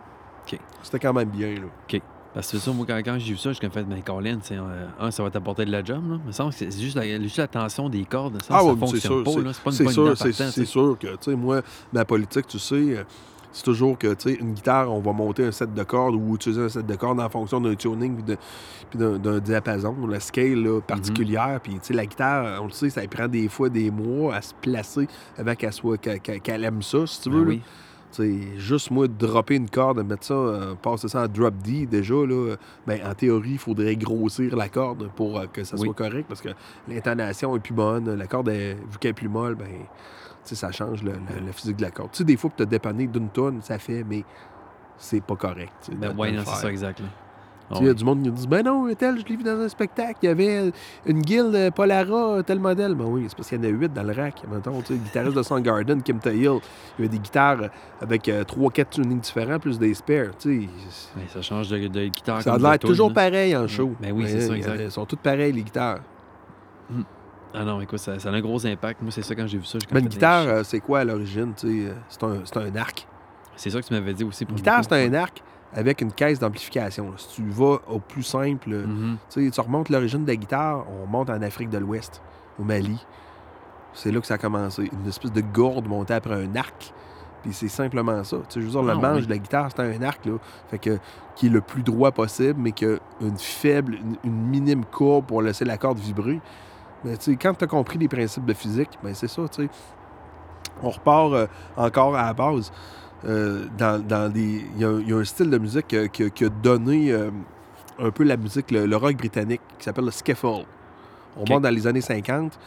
C'était 0.82 0.98
quand 0.98 1.12
même 1.12 1.28
bien. 1.28 1.54
Là. 1.54 1.98
Parce 2.32 2.50
que 2.52 2.58
c'est 2.58 2.64
ça, 2.64 2.70
moi, 2.72 2.86
quand, 2.88 2.96
quand 2.98 3.18
j'ai 3.18 3.32
vu 3.32 3.38
ça, 3.38 3.52
j'ai 3.52 3.68
fait, 3.70 3.84
mais 3.88 4.02
Colin, 4.02 4.38
c'est, 4.40 4.56
euh, 4.56 4.86
un, 5.00 5.10
ça 5.10 5.22
va 5.24 5.30
t'apporter 5.30 5.64
de 5.64 5.72
la 5.72 5.82
job, 5.82 6.00
là. 6.08 6.16
Il 6.22 6.26
me 6.28 6.32
semble 6.32 6.50
que 6.52 6.56
c'est 6.58 6.70
juste 6.80 6.94
la, 6.96 7.20
juste 7.20 7.38
la 7.38 7.48
tension 7.48 7.88
des 7.88 8.04
cordes. 8.04 8.40
Ça, 8.42 8.54
Ah 8.56 8.60
ça 8.60 8.66
mais 8.72 8.78
fonctionne 8.78 9.00
c'est 9.00 9.08
sûr, 9.08 9.24
pas, 9.24 9.30
c'est- 9.32 9.40
là. 9.42 9.52
C'est 9.52 9.62
pas 9.64 9.70
une 9.70 9.76
bonne 9.84 9.92
sûr, 9.94 10.16
c'est 10.52 10.64
sûr 10.64 10.96
que, 11.00 11.06
tu 11.08 11.16
sais, 11.22 11.34
moi, 11.34 11.62
ma 11.92 12.04
politique, 12.04 12.46
tu 12.46 12.60
sais, 12.60 12.74
euh, 12.76 13.02
c'est 13.50 13.64
toujours 13.64 13.98
que, 13.98 14.14
tu 14.14 14.30
sais, 14.30 14.34
une 14.40 14.52
guitare, 14.54 14.92
on 14.94 15.00
va 15.00 15.12
monter 15.12 15.44
un 15.44 15.50
set 15.50 15.74
de 15.74 15.82
cordes 15.82 16.14
ou 16.14 16.36
utiliser 16.36 16.62
un 16.62 16.68
set 16.68 16.86
de 16.86 16.94
cordes 16.94 17.18
en 17.18 17.28
fonction 17.28 17.60
d'un 17.60 17.74
tuning 17.74 18.22
puis 18.22 18.36
d'un 19.00 19.40
diapason, 19.40 20.06
la 20.06 20.20
scale 20.20 20.62
là, 20.62 20.80
particulière. 20.80 21.58
Puis, 21.60 21.72
tu 21.74 21.78
sais, 21.82 21.94
la 21.94 22.06
guitare, 22.06 22.62
on 22.62 22.66
le 22.66 22.70
sait, 22.70 22.90
ça 22.90 23.00
prend 23.10 23.26
des 23.26 23.48
fois 23.48 23.68
des 23.70 23.90
mois 23.90 24.36
à 24.36 24.40
se 24.42 24.54
placer 24.54 25.08
avant 25.36 25.56
qu'elle 25.56 25.72
soit 25.72 25.98
qu'elle- 25.98 26.64
aime 26.64 26.80
ça, 26.82 27.04
si 27.08 27.22
tu 27.22 27.28
Ben 27.30 27.38
veux. 27.38 27.44
oui. 27.48 27.60
Sais, 28.16 28.58
juste 28.58 28.90
moi, 28.90 29.06
de 29.08 29.12
dropper 29.26 29.56
une 29.56 29.68
corde, 29.70 30.02
mettre 30.04 30.24
ça, 30.24 30.34
euh, 30.34 30.74
passer 30.74 31.08
ça 31.08 31.22
en 31.24 31.28
drop 31.28 31.54
D, 31.64 31.86
déjà, 31.86 32.14
là, 32.14 32.56
ben, 32.86 33.00
en 33.04 33.14
théorie, 33.14 33.52
il 33.52 33.58
faudrait 33.58 33.96
grossir 33.96 34.56
la 34.56 34.68
corde 34.68 35.10
pour 35.16 35.38
euh, 35.38 35.46
que 35.46 35.64
ça 35.64 35.76
Oui. 35.78 35.84
soit 35.86 35.94
correct, 35.94 36.26
parce 36.28 36.40
que 36.40 36.50
l'intonation 36.88 37.54
est 37.56 37.60
plus 37.60 37.74
bonne, 37.74 38.14
la 38.14 38.26
corde, 38.26 38.48
est- 38.48 38.74
vu 38.74 38.98
qu'elle 38.98 39.10
est 39.10 39.14
plus 39.14 39.28
molle, 39.28 39.54
ben, 39.54 39.68
ça 40.44 40.72
change 40.72 41.02
le- 41.02 41.12
physique 41.52 41.76
de 41.76 41.82
la 41.82 41.90
corde. 41.90 42.10
Tu 42.12 42.18
sais, 42.18 42.24
des 42.24 42.36
fois, 42.36 42.50
pour 42.50 42.56
te 42.56 42.64
dépanner 42.68 43.06
d'une 43.06 43.28
tonne, 43.28 43.60
ça 43.62 43.78
fait, 43.78 44.04
mais 44.08 44.24
c'est 44.96 45.22
pas 45.22 45.36
correct. 45.36 45.90
Ben 45.96 46.16
ouais, 46.16 46.34
c'est 46.44 46.54
ça, 46.56 46.70
exact. 46.70 47.00
là. 47.00 47.06
Ah 47.72 47.76
Il 47.80 47.84
y 47.84 47.86
a 47.86 47.90
ouais. 47.90 47.94
du 47.94 48.04
monde 48.04 48.22
qui 48.22 48.28
nous 48.28 48.34
dit 48.34 48.46
Ben 48.48 48.62
non, 48.64 48.92
tel, 48.98 49.18
je 49.20 49.24
l'ai 49.26 49.36
vu 49.36 49.44
dans 49.44 49.58
un 49.60 49.68
spectacle, 49.68 50.18
il 50.22 50.26
y 50.26 50.28
avait 50.28 50.72
une 51.06 51.20
guilde 51.22 51.54
euh, 51.54 51.70
Polara, 51.70 52.42
tel 52.44 52.58
modèle. 52.58 52.94
Ben 52.96 53.04
oui, 53.04 53.26
c'est 53.28 53.36
parce 53.36 53.48
qu'il 53.48 53.58
y 53.58 53.60
en 53.60 53.64
a 53.64 53.68
huit 53.68 53.92
dans 53.92 54.02
le 54.02 54.12
rack. 54.12 54.42
Mettons, 54.52 54.80
tu 54.80 54.94
sais, 54.94 54.98
guitariste 54.98 55.36
de 55.36 55.42
Soundgarden, 55.42 56.02
Kim 56.02 56.18
Tahill, 56.18 56.40
il 56.40 56.46
y 56.46 56.58
avait 56.98 57.08
des 57.08 57.18
guitares 57.20 57.58
avec 58.00 58.28
euh, 58.28 58.42
trois, 58.44 58.70
quatre 58.72 58.90
tunings 58.90 59.20
différents, 59.20 59.58
plus 59.60 59.78
des 59.78 59.94
spares. 59.94 60.36
Tu 60.38 60.62
sais, 60.62 60.68
Ouais, 61.16 61.26
ça 61.28 61.42
change 61.42 61.68
de, 61.68 61.86
de 61.86 62.06
guitare. 62.08 62.42
ça 62.42 62.54
a 62.54 62.58
l'air 62.58 62.78
toujours 62.78 63.08
là. 63.10 63.14
pareil 63.14 63.54
en 63.56 63.68
show. 63.68 63.92
Ben 64.00 64.12
oui, 64.12 64.24
c'est 64.26 64.40
ça, 64.40 64.56
exact. 64.56 64.80
Elles 64.80 64.90
sont 64.90 65.06
toutes 65.06 65.20
pareilles, 65.20 65.52
les 65.52 65.62
guitares. 65.62 65.98
Ah 67.52 67.64
non, 67.64 67.80
écoute, 67.80 67.98
ça, 67.98 68.18
ça 68.18 68.28
a 68.28 68.32
un 68.32 68.40
gros 68.40 68.64
impact. 68.64 69.02
Moi, 69.02 69.10
c'est 69.10 69.22
ça 69.22 69.34
quand 69.34 69.46
j'ai 69.46 69.58
vu 69.58 69.64
ça. 69.64 69.78
Mais 69.92 69.98
une 70.00 70.04
fait, 70.04 70.10
guitare, 70.10 70.46
euh, 70.46 70.62
c'est 70.64 70.78
quoi 70.80 71.00
à 71.00 71.04
l'origine? 71.04 71.52
tu 71.56 71.86
sais, 71.86 71.92
C'est 72.08 72.22
un, 72.24 72.62
un 72.62 72.76
arc. 72.76 73.06
C'est 73.56 73.70
ça 73.70 73.80
que 73.80 73.86
tu 73.86 73.92
m'avais 73.92 74.14
dit 74.14 74.22
aussi. 74.24 74.44
Une 74.44 74.48
pour 74.48 74.56
guitare, 74.56 74.80
beaucoup. 74.82 74.94
c'est 74.94 75.06
un 75.06 75.14
arc 75.14 75.42
avec 75.74 76.00
une 76.00 76.12
caisse 76.12 76.38
d'amplification. 76.40 77.12
Si 77.16 77.28
tu 77.36 77.48
vas 77.50 77.78
au 77.88 77.98
plus 78.00 78.22
simple, 78.24 78.70
Mhm. 78.70 79.16
tu 79.30 79.50
remontes 79.60 79.88
l'origine 79.88 80.24
de 80.24 80.28
la 80.30 80.36
guitare, 80.36 80.84
on 81.02 81.06
monte 81.06 81.30
en 81.30 81.40
Afrique 81.42 81.70
de 81.70 81.78
l'Ouest, 81.78 82.20
au 82.58 82.64
Mali. 82.64 83.04
C'est 83.92 84.10
là 84.12 84.20
que 84.20 84.26
ça 84.26 84.34
a 84.34 84.38
commencé. 84.38 84.88
Une 84.92 85.08
espèce 85.08 85.32
de 85.32 85.40
gourde 85.40 85.86
montée 85.88 86.14
après 86.14 86.34
un 86.44 86.54
arc. 86.56 86.92
Puis 87.42 87.52
c'est 87.54 87.68
simplement 87.68 88.22
ça. 88.22 88.36
Tu 88.36 88.42
sais, 88.48 88.60
je 88.60 88.66
veux 88.66 88.70
dire, 88.72 88.82
le 88.82 88.90
Ah, 88.92 88.94
manche 88.96 89.20
oui. 89.20 89.24
de 89.26 89.30
la 89.30 89.38
guitare, 89.38 89.68
c'est 89.74 89.80
un 89.80 90.02
arc, 90.02 90.26
là. 90.26 90.34
Fait 90.68 90.78
que, 90.78 90.98
qui 91.34 91.46
est 91.46 91.50
le 91.50 91.60
plus 91.62 91.82
droit 91.82 92.10
possible, 92.12 92.60
mais 92.60 92.72
qui 92.72 92.84
a 92.84 92.96
une 93.20 93.38
faible, 93.38 93.94
une, 93.94 94.16
une 94.24 94.42
minime 94.46 94.84
courbe 94.84 95.24
pour 95.26 95.40
laisser 95.40 95.64
la 95.64 95.78
corde 95.78 95.98
vibrer. 95.98 96.40
Mais 97.02 97.16
tu 97.16 97.30
sais, 97.32 97.36
quand 97.36 97.54
tu 97.54 97.64
as 97.64 97.66
compris 97.66 97.98
les 97.98 98.08
principes 98.08 98.44
de 98.44 98.52
physique, 98.52 98.90
ben 99.02 99.14
c'est 99.14 99.26
ça, 99.28 99.42
tu 99.48 99.62
sais. 99.64 99.70
On 100.82 100.90
repart 100.90 101.32
euh, 101.32 101.46
encore 101.76 102.14
à 102.14 102.26
la 102.26 102.32
base. 102.34 102.70
Euh, 103.26 103.66
dans, 103.76 104.02
dans 104.02 104.32
des... 104.32 104.64
Il 104.76 104.80
y, 104.80 104.84
a, 104.84 104.98
il 104.98 105.08
y 105.08 105.12
a 105.12 105.16
un 105.16 105.24
style 105.24 105.50
de 105.50 105.58
musique 105.58 105.86
qui, 106.12 106.22
a- 106.24 106.30
qui 106.30 106.44
a 106.44 106.48
donné 106.48 107.12
euh, 107.12 107.30
un 107.98 108.10
peu 108.10 108.24
la 108.24 108.36
musique, 108.36 108.70
le, 108.70 108.86
le 108.86 108.96
rock 108.96 109.16
britannique, 109.16 109.60
qui 109.78 109.84
s'appelle 109.84 110.06
le 110.06 110.10
skiffle. 110.10 110.46
On 110.46 110.64
Ok. 111.42 111.48
monte 111.50 111.62
dans 111.62 111.70
les 111.74 111.86
années 111.86 112.00
50. 112.00 112.58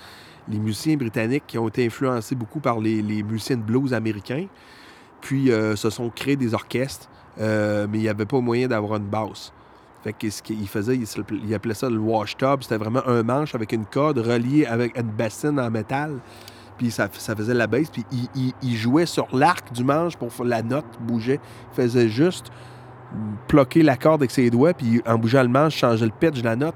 Les 0.50 0.60
musiciens 0.60 0.96
britanniques 0.96 1.44
qui 1.48 1.58
ont 1.58 1.68
été 1.68 1.86
influencés 1.86 2.36
beaucoup 2.36 2.60
par 2.60 2.80
les, 2.80 3.02
les 3.02 3.24
musiciens 3.24 3.58
de 3.58 3.62
blues 3.64 3.94
américains, 3.94 4.46
puis 5.22 5.52
euh, 5.52 5.76
se 5.76 5.90
sont 5.90 6.10
créés 6.10 6.36
des 6.36 6.54
orchestres, 6.54 7.10
mais 7.40 7.88
il 7.94 8.02
n'y 8.02 8.10
avait 8.10 8.26
pas 8.26 8.40
moyen 8.40 8.68
d'avoir 8.68 8.98
une 9.00 9.08
basse. 9.08 9.52
Fait 10.04 10.14
que 10.14 10.30
ce 10.30 10.44
qu'il 10.44 10.68
faisait, 10.68 10.98
il, 10.98 11.06
il 11.46 11.54
appelait 11.56 11.74
ça 11.74 11.90
le 11.90 11.98
washtub. 11.98 12.62
C'était 12.62 12.78
vraiment 12.78 13.02
un 13.08 13.24
manche 13.24 13.56
avec 13.56 13.72
une 13.72 13.86
corde 13.86 14.18
reliée 14.20 14.66
avec 14.66 14.98
une 14.98 15.10
bassine 15.10 15.58
en 15.60 15.72
métal. 15.72 16.20
Puis 16.84 16.92
ça, 16.92 17.08
ça 17.14 17.34
faisait 17.34 17.54
la 17.54 17.66
basse. 17.66 17.90
Puis 17.90 18.04
il, 18.12 18.28
il- 18.36 18.54
il 18.62 18.76
jouait 18.76 19.06
sur 19.06 19.26
l'arc 19.34 19.72
du 19.72 19.86
manche 19.86 20.18
pour 20.18 20.30
la 20.44 20.62
note 20.62 20.84
bougeait. 21.00 21.40
Il 21.72 21.76
faisait 21.82 22.10
juste 22.10 22.48
bloquer 23.48 23.84
la 23.84 23.96
corde 23.96 24.22
avec 24.22 24.32
ses 24.32 24.50
doigts. 24.50 24.74
Puis 24.74 25.02
en 25.06 25.18
bougeant 25.18 25.44
le 25.44 25.48
manche, 25.48 25.76
changeait 25.78 26.06
le 26.06 26.12
pitch 26.12 26.40
de 26.42 26.44
la 26.46 26.58
note. 26.58 26.76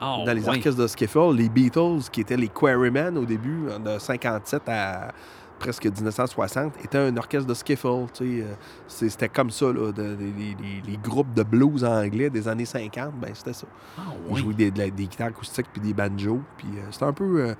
Ah, 0.00 0.16
Dans 0.26 0.32
les 0.32 0.48
orchestres 0.48 0.80
de 0.82 0.86
skiffle, 0.88 1.32
les 1.32 1.48
Beatles, 1.48 2.00
qui 2.10 2.22
étaient 2.22 2.36
les 2.36 2.48
Quarrymen 2.48 3.16
au 3.18 3.24
début, 3.24 3.66
de 3.84 3.98
57 4.00 4.62
à 4.68 5.12
presque 5.60 5.84
1960, 5.84 6.72
étaient 6.82 6.98
un 6.98 7.16
orchestre 7.16 7.46
de 7.46 7.54
skiffle. 7.54 8.06
tu 8.14 8.40
sais, 8.40 8.42
euh, 8.44 8.54
C'était 8.88 9.28
comme 9.28 9.50
ça, 9.50 9.66
là, 9.66 9.92
de- 9.92 10.16
de- 10.16 10.86
les, 10.88 10.96
groupes 10.96 11.32
de 11.34 11.42
blues 11.44 11.84
anglais 11.84 12.30
des 12.30 12.48
années 12.48 12.64
50, 12.64 13.12
ben 13.20 13.30
c'était 13.34 13.52
ça. 13.52 13.66
Ah, 13.96 14.02
Ils 14.30 14.36
jouaient 14.38 14.54
des 14.54 14.70
guitares 14.90 15.28
acoustiques 15.28 15.66
puis 15.72 15.82
des 15.82 15.92
banjos. 15.94 16.40
Puis 16.56 16.66
euh, 16.78 16.80
c'était 16.90 17.04
un 17.04 17.12
peu, 17.12 17.42
euh, 17.42 17.54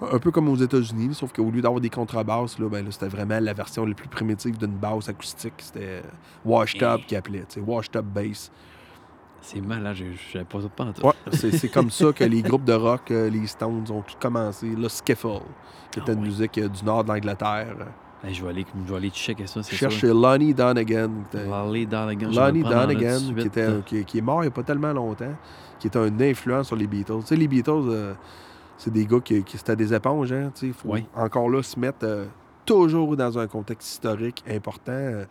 un 0.00 0.18
peu 0.18 0.30
comme 0.30 0.48
aux 0.48 0.56
États-Unis, 0.56 1.14
sauf 1.14 1.32
qu'au 1.32 1.50
lieu 1.50 1.60
d'avoir 1.60 1.80
des 1.80 1.90
contrebasses, 1.90 2.58
là, 2.58 2.68
ben, 2.68 2.84
là, 2.84 2.90
c'était 2.90 3.08
vraiment 3.08 3.40
la 3.40 3.52
version 3.52 3.84
la 3.84 3.94
plus 3.94 4.08
primitive 4.08 4.56
d'une 4.58 4.76
basse 4.76 5.08
acoustique. 5.08 5.54
C'était 5.58 6.02
washed 6.44 6.82
up 6.82 7.00
tu 7.06 7.16
sais, 7.48 7.60
washed 7.60 7.96
up 7.96 8.04
bass. 8.04 8.50
C'est 9.40 9.60
malade, 9.60 9.96
je 9.96 10.32
savais 10.32 10.44
pas 10.44 10.60
ça 10.60 10.68
pas. 10.68 10.92
Ouais, 11.06 11.14
c'est 11.32 11.68
comme 11.68 11.90
ça 11.90 12.12
que 12.12 12.24
les 12.24 12.42
groupes 12.42 12.64
de 12.64 12.72
rock, 12.72 13.10
euh, 13.10 13.30
les 13.30 13.46
Stones, 13.46 13.84
ont 13.90 14.02
tout 14.02 14.16
commencé. 14.20 14.66
Le 14.68 14.88
skiffle, 14.88 15.40
qui 15.90 16.00
était 16.00 16.10
Ah 16.10 16.12
une 16.14 16.20
ouais. 16.20 16.26
musique 16.26 16.58
euh, 16.58 16.68
du 16.68 16.84
nord 16.84 17.04
de 17.04 17.08
l'Angleterre. 17.12 17.74
Je, 18.28 18.42
vais 18.42 18.50
aller, 18.50 18.66
je 18.84 18.90
vais 18.90 18.96
aller 18.96 19.10
checker 19.10 19.46
ça, 19.46 19.62
c'est 19.62 19.76
Cherche 19.76 19.98
sûr. 19.98 20.12
Lonnie 20.12 20.52
Donegan. 20.52 21.08
qui 21.30 21.36
était- 21.36 21.46
Lonnie 21.46 21.86
Donegan. 21.86 22.30
Lonnie 22.32 22.62
Donegan, 22.62 23.20
qui, 23.36 23.46
était, 23.46 23.68
qui, 23.86 24.04
qui 24.04 24.18
est 24.18 24.22
mort 24.22 24.40
il 24.42 24.46
n'y 24.46 24.48
a 24.48 24.50
pas 24.52 24.64
tellement 24.64 24.92
longtemps, 24.92 25.36
qui 25.78 25.86
était 25.86 25.98
un 26.00 26.20
influence 26.20 26.66
sur 26.66 26.76
les 26.76 26.88
Beatles. 26.88 27.20
Tu 27.20 27.26
sais, 27.26 27.36
les 27.36 27.46
Beatles, 27.48 27.70
euh, 27.70 28.14
c'est 28.78 28.92
des 28.92 29.04
gars 29.04 29.20
qui, 29.22 29.42
qui 29.44 29.58
c'était 29.58 29.76
des 29.76 29.92
éponges. 29.92 30.32
Hein, 30.32 30.50
tu 30.54 30.68
sais, 30.68 30.72
faut 30.72 30.88
Oui. 30.92 31.04
encore 31.14 31.50
là 31.50 31.62
se 31.62 31.78
mettre 31.78 31.98
euh, 32.04 32.24
toujours 32.64 33.16
dans 33.16 33.38
un 33.38 33.46
contexte 33.46 33.90
historique 33.92 34.42
important. 34.48 34.92
Euh, 34.92 35.24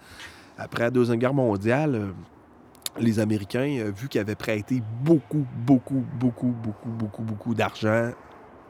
après 0.60 0.84
la 0.84 0.92
Deuxième 0.92 1.18
Guerre 1.18 1.34
mondiale, 1.34 1.96
euh, 1.96 2.08
les 3.00 3.20
Américains, 3.20 3.78
euh, 3.80 3.92
vu 3.96 4.08
qu'ils 4.10 4.22
avaient 4.22 4.36
prêté 4.36 4.82
beaucoup, 5.04 5.46
beaucoup, 5.66 6.04
beaucoup, 6.20 6.54
beaucoup, 6.64 6.90
beaucoup, 6.90 7.22
beaucoup 7.24 7.54
d'argent 7.56 8.12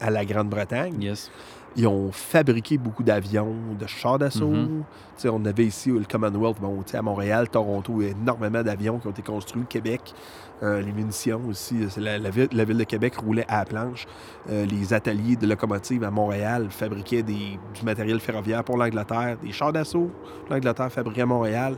à 0.00 0.10
la 0.10 0.24
Grande-Bretagne, 0.24 1.00
Yes. 1.02 1.28
ils 1.74 1.86
ont 1.88 2.12
fabriqué 2.12 2.78
beaucoup 2.78 3.02
d'avions, 3.02 3.52
de 3.76 3.86
chars 3.86 4.18
d'assaut. 4.18 4.48
Mhm. 4.50 4.84
Sais, 5.16 5.28
On 5.28 5.44
avait 5.44 5.64
ici 5.66 5.90
le 5.90 6.04
Commonwealth, 6.04 6.60
bon, 6.60 6.84
à 6.92 7.02
Montréal, 7.02 7.48
Toronto, 7.48 8.00
énormément 8.02 8.62
d'avions 8.62 8.98
qui 8.98 9.08
ont 9.08 9.10
été 9.10 9.22
construits. 9.22 9.64
Québec, 9.68 10.14
euh, 10.62 10.80
les 10.82 10.92
munitions 10.92 11.40
aussi. 11.48 11.76
c'est 11.88 12.00
La, 12.00 12.18
la 12.18 12.30
ville, 12.30 12.48
la 12.52 12.64
ville 12.64 12.78
de 12.78 12.84
Québec 12.84 13.16
roulait 13.16 13.44
à 13.48 13.58
la 13.58 13.64
planche. 13.64 14.06
Euh, 14.50 14.66
les 14.66 14.92
ateliers 14.92 15.36
de 15.36 15.46
locomotives 15.46 16.02
à 16.04 16.10
Montréal 16.10 16.66
fabriquaient 16.70 17.22
des- 17.22 17.58
du 17.74 17.84
matériel 17.84 18.20
ferroviaire 18.20 18.64
pour 18.64 18.76
l'Angleterre, 18.76 19.36
des 19.42 19.52
chars 19.52 19.72
d'assaut. 19.72 20.10
L'Angleterre 20.50 20.90
fabriquait 20.90 21.22
à 21.22 21.26
Montréal. 21.26 21.76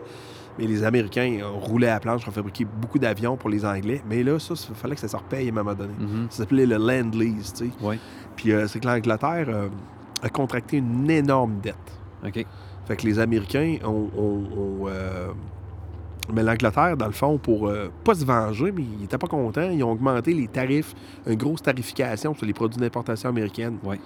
Mais 0.58 0.66
les 0.66 0.82
Américains 0.82 1.38
euh, 1.42 1.48
roulaient 1.48 1.88
à 1.88 1.94
la 1.94 2.00
planche, 2.00 2.26
ont 2.26 2.32
fabriqué 2.32 2.64
beaucoup 2.64 2.98
d'avions 2.98 3.36
pour 3.36 3.48
les 3.50 3.64
Anglais. 3.64 4.02
Mais 4.08 4.22
là, 4.22 4.38
ça, 4.38 4.54
il 4.68 4.74
fallait 4.74 4.94
que 4.94 5.00
ça 5.00 5.08
se 5.08 5.16
repaye 5.16 5.46
à 5.48 5.50
un 5.50 5.54
moment 5.54 5.74
donné. 5.74 5.92
Mhm. 5.98 6.26
Ça 6.28 6.38
s'appelait 6.38 6.66
le 6.66 6.76
Land 6.76 7.10
Lease, 7.14 7.52
tu 7.54 7.66
sais. 7.66 7.70
Ouais. 7.80 7.98
Puis 8.36 8.52
euh, 8.52 8.66
c'est 8.66 8.80
que 8.80 8.86
l'Angleterre 8.86 9.46
euh, 9.48 9.68
a 10.22 10.28
contracté 10.28 10.78
une 10.78 11.08
énorme 11.10 11.60
dette. 11.62 11.76
OK. 12.26 12.44
Fait 12.86 12.96
que 12.96 13.06
les 13.06 13.18
Américains 13.20 13.76
ont. 13.84 14.08
ont- 14.16 14.48
ont, 14.58 14.88
euh, 14.88 15.28
Mais 16.34 16.42
l'Angleterre, 16.42 16.96
dans 16.96 17.06
le 17.06 17.12
fond, 17.12 17.38
pour 17.38 17.68
euh, 17.68 17.88
pas 18.04 18.14
se 18.14 18.24
venger, 18.24 18.72
mais 18.72 18.82
ils 18.82 19.00
n'étaient 19.02 19.18
pas 19.18 19.26
contents, 19.26 19.70
ils 19.70 19.82
ont 19.84 19.92
augmenté 19.92 20.32
les 20.32 20.48
tarifs, 20.48 20.94
une 21.26 21.34
grosse 21.36 21.62
tarification 21.62 22.34
sur 22.34 22.46
les 22.46 22.52
produits 22.52 22.80
d'importation 22.80 23.28
américaine. 23.28 23.78
Ouais. 23.84 24.00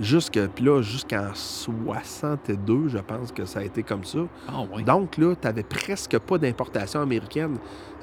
Jusque, 0.00 0.38
puis 0.54 0.64
là, 0.64 0.80
jusqu'en 0.80 1.34
62, 1.34 2.88
je 2.88 2.98
pense 2.98 3.32
que 3.32 3.44
ça 3.44 3.58
a 3.58 3.62
été 3.64 3.82
comme 3.82 4.04
ça. 4.04 4.20
Ah, 4.48 4.60
ouais. 4.72 4.82
Donc 4.84 5.16
là, 5.16 5.34
tu 5.34 5.44
n'avais 5.46 5.64
presque 5.64 6.16
pas 6.20 6.38
d'importation 6.38 7.00
américaine. 7.00 7.56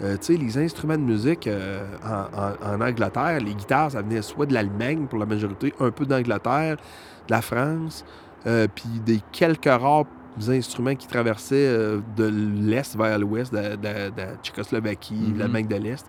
Euh, 0.03 0.17
tu 0.17 0.33
sais, 0.35 0.37
les 0.37 0.57
instruments 0.57 0.97
de 0.97 1.03
musique 1.03 1.47
euh, 1.47 1.85
en, 2.03 2.73
en- 2.73 2.75
en 2.75 2.81
Angleterre, 2.81 3.39
les 3.39 3.53
guitares, 3.55 3.91
ça 3.91 4.01
venait 4.01 4.21
soit 4.21 4.45
de 4.45 4.53
l'Allemagne 4.53 5.05
pour 5.07 5.19
la 5.19 5.25
majorité, 5.25 5.73
un 5.79 5.89
peu 5.91 6.05
d'Angleterre, 6.05 6.75
de 6.75 7.31
la 7.31 7.41
France, 7.41 8.03
euh, 8.45 8.67
puis 8.75 8.99
des 9.05 9.21
quelques 9.31 9.63
rares 9.65 10.03
instruments 10.49 10.95
qui 10.95 11.07
traversaient 11.07 11.55
euh, 11.67 11.99
de 12.17 12.25
l'Est 12.25 12.95
vers 12.97 13.17
l'Ouest, 13.19 13.53
de, 13.53 13.75
de- 13.75 13.75
de 14.09 14.17
la 14.17 14.35
Tchécoslovaquie, 14.43 15.13
de 15.15 15.33
Mhm. 15.33 15.37
l'Allemagne 15.39 15.67
de 15.67 15.75
l'Est. 15.75 16.05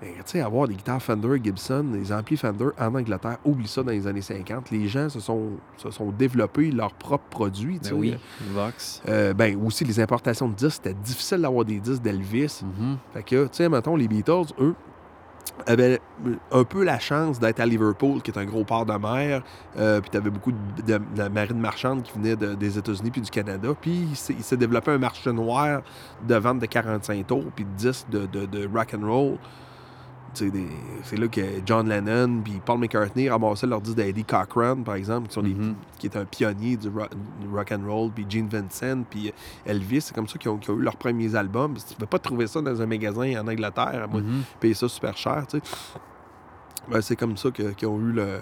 Tu 0.00 0.06
sais, 0.26 0.40
avoir 0.40 0.68
des 0.68 0.74
guitares 0.76 1.02
Fender, 1.02 1.40
Gibson, 1.42 1.82
des 1.92 2.12
amplis 2.12 2.36
Fender 2.36 2.68
en 2.78 2.94
Angleterre, 2.94 3.38
oublie 3.44 3.66
ça 3.66 3.82
dans 3.82 3.90
les 3.90 4.06
années 4.06 4.22
50. 4.22 4.70
Les 4.70 4.86
gens 4.86 5.08
se 5.08 5.18
sont, 5.18 5.54
se 5.76 5.90
sont 5.90 6.12
développés 6.12 6.70
leurs 6.70 6.92
propres 6.92 7.26
produits. 7.28 7.80
Ben 7.82 7.92
oui. 7.94 8.16
Vox. 8.52 9.02
Euh, 9.08 9.34
ben 9.34 9.60
aussi, 9.60 9.84
les 9.84 9.98
importations 9.98 10.48
de 10.48 10.54
disques, 10.54 10.82
c'était 10.84 10.94
difficile 10.94 11.38
d'avoir 11.40 11.64
des 11.64 11.80
disques 11.80 12.00
d'Elvis. 12.02 12.60
Mhm. 12.62 12.96
Fait 13.12 13.24
que, 13.24 13.42
tu 13.46 13.48
sais, 13.56 13.68
mettons, 13.68 13.96
les 13.96 14.06
Beatles, 14.06 14.52
eux, 14.60 14.76
avaient 15.66 16.00
un 16.52 16.64
peu 16.64 16.84
la 16.84 16.98
chance 16.98 17.38
d'être 17.38 17.60
à 17.60 17.66
Liverpool, 17.66 18.22
qui 18.22 18.30
est 18.30 18.38
un 18.38 18.44
gros 18.44 18.64
port 18.64 18.84
de 18.86 18.92
mer. 18.94 19.42
Euh, 19.76 20.00
puis 20.00 20.10
t'avais 20.10 20.30
beaucoup 20.30 20.52
de, 20.52 20.82
de- 20.98 21.02
de 21.16 21.28
marine 21.28 21.58
marchande 21.60 22.02
qui 22.02 22.12
venait 22.12 22.36
de- 22.36 22.54
des 22.54 22.78
États-Unis 22.78 23.10
puis 23.10 23.20
du 23.20 23.30
Canada. 23.30 23.68
Puis 23.80 24.08
il 24.10 24.16
s'est- 24.16 24.56
développé 24.56 24.90
un 24.90 24.98
marché 24.98 25.32
noir 25.32 25.82
de 26.26 26.34
vente 26.34 26.58
de 26.58 26.66
45 26.66 27.26
tours 27.26 27.44
puis 27.54 27.64
de 27.64 27.70
disques 27.76 28.08
de, 28.10 28.26
de, 28.26 28.46
de 28.46 28.68
rock 28.72 28.94
and 28.94 29.06
roll. 29.06 29.38
C'est 31.02 31.16
là 31.16 31.28
que 31.28 31.40
John 31.66 31.88
Lennon 31.88 32.40
puis 32.42 32.60
Paul 32.64 32.78
McCartney 32.78 33.28
ramassaient 33.28 33.66
disques 33.82 33.96
d'Eddie 33.96 34.24
Cochran, 34.24 34.76
par 34.84 34.94
exemple, 34.94 35.28
qui, 35.28 35.34
sont 35.34 35.42
des- 35.42 35.54
Mhm. 35.54 35.74
qui 35.98 36.06
est 36.06 36.16
un 36.16 36.24
pionnier 36.24 36.76
du 36.76 36.88
rock, 36.88 37.10
du 37.40 37.48
rock 37.48 37.72
and 37.72 37.86
roll, 37.86 38.10
puis 38.10 38.26
Gene 38.28 38.48
Vincent, 38.48 39.02
puis 39.08 39.32
Elvis. 39.66 40.02
C'est 40.02 40.14
comme 40.14 40.28
ça 40.28 40.38
qu'ils 40.38 40.50
ont, 40.50 40.60
eu 40.68 40.80
leurs 40.82 40.96
premiers 40.96 41.34
albums. 41.34 41.74
Tu 41.74 41.94
ne 41.94 41.98
peux 41.98 42.06
pas 42.06 42.18
trouver 42.18 42.46
ça 42.46 42.60
dans 42.60 42.80
un 42.80 42.86
magasin 42.86 43.40
en 43.40 43.48
Angleterre, 43.48 44.02
à 44.04 44.06
moins 44.06 44.20
Mhm. 44.22 44.42
payer 44.60 44.74
ça 44.74 44.88
super 44.88 45.16
cher. 45.16 45.44
Ben, 46.90 47.00
c'est 47.02 47.16
comme 47.16 47.36
ça 47.36 47.50
qu'ils 47.50 47.88
ont 47.88 47.98
eu 48.00 48.12
le... 48.12 48.38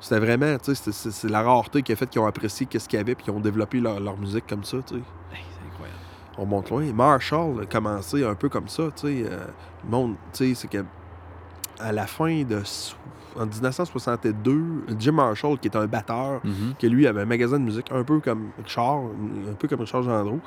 C'était 0.00 0.20
vraiment, 0.20 0.58
tu 0.58 0.74
sais, 0.74 0.92
c'est- 0.92 1.28
la 1.30 1.42
rareté 1.42 1.82
qui 1.82 1.92
a 1.92 1.96
fait 1.96 2.06
qu'ils 2.06 2.20
ont 2.20 2.26
apprécié 2.26 2.66
qu'est-ce 2.66 2.88
qu'il 2.88 2.98
y 2.98 3.00
avait, 3.00 3.14
puis 3.14 3.24
qu'ils 3.24 3.32
ont 3.32 3.40
développé 3.40 3.80
leur, 3.80 3.98
leur 4.00 4.18
musique 4.18 4.46
comme 4.46 4.62
ça, 4.64 4.76
tu 4.86 4.94
sais. 4.94 5.00
Hey, 5.00 5.42
c'est 5.50 5.66
incroyable. 5.72 5.98
On 6.36 6.44
monte 6.46 6.70
loin. 6.70 6.84
Marshall 6.92 7.62
a 7.62 7.66
commencé 7.66 8.22
un 8.24 8.34
peu 8.34 8.48
comme 8.48 8.68
ça, 8.68 8.84
tu 8.94 9.06
sais. 9.06 9.24
euh, 9.26 9.46
le 9.84 9.90
monde, 9.90 10.14
tu 10.32 10.48
sais, 10.48 10.54
c'est 10.54 10.68
que 10.68 10.84
à 11.80 11.92
la 11.92 12.06
fin 12.06 12.42
de... 12.44 12.60
En 13.36 13.46
1962, 13.46 14.62
Jim 14.98 15.12
Marshall, 15.12 15.58
qui 15.58 15.66
est 15.68 15.76
un 15.76 15.86
batteur, 15.86 16.40
Mhm. 16.44 16.74
que 16.78 16.86
lui 16.86 17.06
avait 17.06 17.22
un 17.22 17.26
magasin 17.26 17.58
de 17.58 17.64
musique 17.64 17.90
un 17.90 18.04
peu 18.04 18.20
comme 18.20 18.50
Richard, 18.62 18.98
un 19.50 19.54
peu 19.58 19.66
comme 19.66 19.80
Richard 19.80 20.02
Gendreau. 20.04 20.38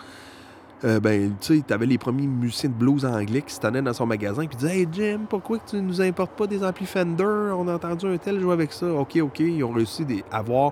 Euh, 0.85 0.99
ben, 0.99 1.33
tu 1.41 1.55
sais, 1.57 1.63
t'avais 1.65 1.87
les 1.87 1.97
premiers 1.97 2.27
musiciens 2.27 2.69
de 2.69 2.75
blues 2.75 3.03
anglais 3.03 3.41
qui 3.41 3.53
se 3.53 3.59
tenaient 3.59 3.81
dans 3.81 3.93
son 3.93 4.05
magasin 4.05 4.45
puis 4.45 4.55
disaient 4.55 4.79
Hey 4.81 4.87
Jim, 4.91 5.21
pourquoi 5.27 5.57
que 5.57 5.71
tu 5.71 5.81
nous 5.81 5.99
importes 6.01 6.31
pas 6.33 6.45
des 6.47 6.63
amplis 6.63 6.85
Fender 6.85 7.23
On 7.57 7.67
a 7.67 7.73
entendu 7.75 8.05
un 8.05 8.17
tel 8.17 8.39
jouer 8.39 8.53
avec 8.53 8.71
ça. 8.71 8.85
Ok, 8.85 9.17
ok. 9.21 9.39
Ils 9.39 9.63
ont 9.63 9.71
réussi 9.71 10.05
à 10.31 10.37
avoir 10.37 10.71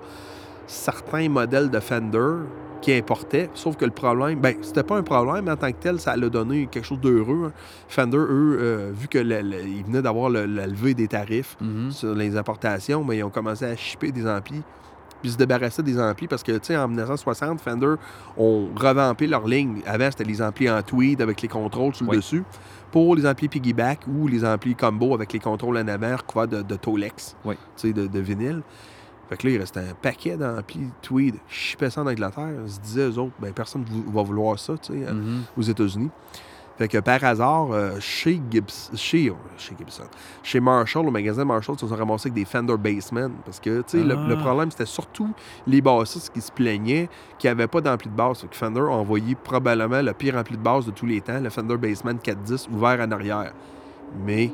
certains 0.66 1.28
modèles 1.28 1.70
de 1.70 1.80
Fender 1.80 2.44
qui 2.86 2.92
importaient. 2.92 3.50
Sauf 3.54 3.76
que 3.76 3.84
le 3.84 3.90
problème, 3.90 4.38
ben, 4.38 4.54
c'était 4.62 4.84
pas 4.84 4.96
un 4.96 5.02
problème, 5.02 5.44
mais 5.46 5.50
en 5.50 5.56
tant 5.56 5.72
que 5.72 5.76
tel, 5.80 5.98
ça 5.98 6.14
l'a 6.16 6.28
donné 6.28 6.68
quelque 6.70 6.84
chose 6.84 7.00
d'heureux. 7.00 7.46
hein. 7.48 7.52
Fender, 7.88 8.16
eux, 8.16 8.58
euh, 8.60 8.92
vu 8.94 9.08
que 9.08 9.18
le- 9.18 9.42
le- 9.42 9.62
ils 9.66 9.82
venaient 9.84 10.02
d'avoir 10.02 10.30
le- 10.30 10.46
la 10.46 10.68
levée 10.68 10.94
des 10.94 11.08
tarifs, 11.08 11.56
Mhm. 11.60 11.90
sur 11.90 12.14
les 12.14 12.36
importations, 12.36 13.02
mais 13.02 13.16
ils 13.18 13.24
ont 13.24 13.30
commencé 13.30 13.64
à 13.64 13.74
shipper 13.74 14.12
des 14.12 14.24
amplis 14.28 14.62
puis 15.22 15.30
se 15.32 15.36
débarrasser 15.38 15.82
des 15.82 15.98
amplis 15.98 16.28
parce 16.28 16.42
que, 16.44 16.52
tu 16.52 16.58
sais, 16.62 16.76
en 16.76 16.86
1960, 16.86 17.60
Fender 17.60 17.94
ont 18.36 18.68
revampé 18.76 19.26
leur 19.26 19.48
ligne. 19.48 19.80
Avant, 19.86 20.08
c'était 20.10 20.22
les 20.24 20.40
amplis 20.40 20.70
en 20.70 20.80
tweed 20.82 21.20
avec 21.22 21.42
les 21.42 21.48
contrôles 21.48 21.94
sur 21.94 22.04
le 22.04 22.10
Oui. 22.10 22.16
dessus. 22.18 22.44
Pour 22.92 23.16
les 23.16 23.26
amplis 23.26 23.48
piggyback 23.48 24.00
ou 24.06 24.28
les 24.28 24.44
amplis 24.44 24.76
combo 24.76 25.12
avec 25.14 25.32
les 25.32 25.40
contrôles 25.40 25.78
en 25.78 25.88
avant 25.88 26.14
recouverts 26.16 26.46
de, 26.48 26.62
de 26.62 26.76
Tolex, 26.76 27.34
Oui. 27.44 27.54
tu 27.76 27.88
sais, 27.88 27.92
de, 27.92 28.06
de 28.06 28.20
vinyle. 28.20 28.62
Fait 29.28 29.36
que 29.36 29.46
là, 29.46 29.52
il 29.54 29.58
restait 29.58 29.80
un 29.80 29.94
paquet 30.00 30.36
d'amplis 30.36 30.88
tweed. 31.02 31.34
Je 31.48 31.54
chipais 31.54 31.90
ça 31.90 32.02
en 32.02 32.06
Angleterre. 32.06 32.48
Ils 32.64 32.72
se 32.72 32.80
disaient, 32.80 33.08
eux 33.08 33.18
autres, 33.18 33.32
ben, 33.40 33.52
personne 33.52 33.84
ne 33.90 34.12
va 34.12 34.22
vouloir 34.22 34.58
ça, 34.58 34.74
tu 34.78 34.92
sais, 34.92 35.12
Mhm. 35.12 35.42
aux 35.58 35.62
États-Unis. 35.62 36.10
Fait 36.78 36.88
que 36.88 36.98
par 36.98 37.24
hasard, 37.24 37.72
euh, 37.72 37.96
chez, 38.00 38.38
chez, 38.94 39.30
euh, 39.30 39.32
chez 39.56 39.74
Gibson, 39.78 40.04
chez 40.42 40.60
Marshall, 40.60 41.06
au 41.08 41.10
magasin 41.10 41.42
Marshall, 41.42 41.74
ils 41.76 41.80
se 41.80 41.86
sont 41.88 41.96
ramassés 41.96 42.28
avec 42.28 42.34
des 42.34 42.44
Fender 42.44 42.76
Bassmen. 42.76 43.32
Parce 43.46 43.58
que, 43.60 43.78
tu 43.80 43.98
sais, 43.98 44.04
le, 44.04 44.14
Ah. 44.14 44.26
le 44.28 44.36
problème, 44.36 44.70
c'était 44.70 44.84
surtout 44.84 45.30
les 45.66 45.80
bassistes 45.80 46.30
qui 46.34 46.40
se 46.42 46.52
plaignaient 46.52 47.08
qu'il 47.38 47.48
n'y 47.48 47.52
avait 47.52 47.66
pas 47.66 47.80
d'ampli 47.80 48.10
de 48.10 48.14
basse. 48.14 48.42
Fait 48.42 48.48
que 48.48 48.56
Fender 48.56 48.80
a 48.80 48.90
envoyé 48.90 49.34
probablement 49.34 50.02
le 50.02 50.12
pire 50.12 50.36
ampli 50.36 50.58
de 50.58 50.62
basse 50.62 50.84
de 50.84 50.90
tous 50.90 51.06
les 51.06 51.22
temps, 51.22 51.40
le 51.40 51.48
Fender 51.48 51.78
Bassman 51.78 52.18
410, 52.18 52.68
ouvert 52.70 53.00
en 53.00 53.10
arrière. 53.10 53.54
Mais 54.26 54.52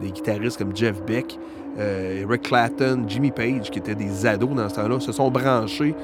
des 0.00 0.10
guitaristes 0.10 0.58
comme 0.58 0.76
Jeff 0.76 1.02
Beck, 1.02 1.38
euh, 1.78 2.22
Eric 2.22 2.42
Clapton, 2.42 3.04
Jimmy 3.06 3.30
Page, 3.30 3.70
qui 3.70 3.78
étaient 3.78 3.94
des 3.94 4.26
ados 4.26 4.54
dans 4.54 4.68
ce 4.68 4.74
temps-là, 4.76 5.00
se 5.00 5.12
sont 5.12 5.30
branchés 5.30 5.94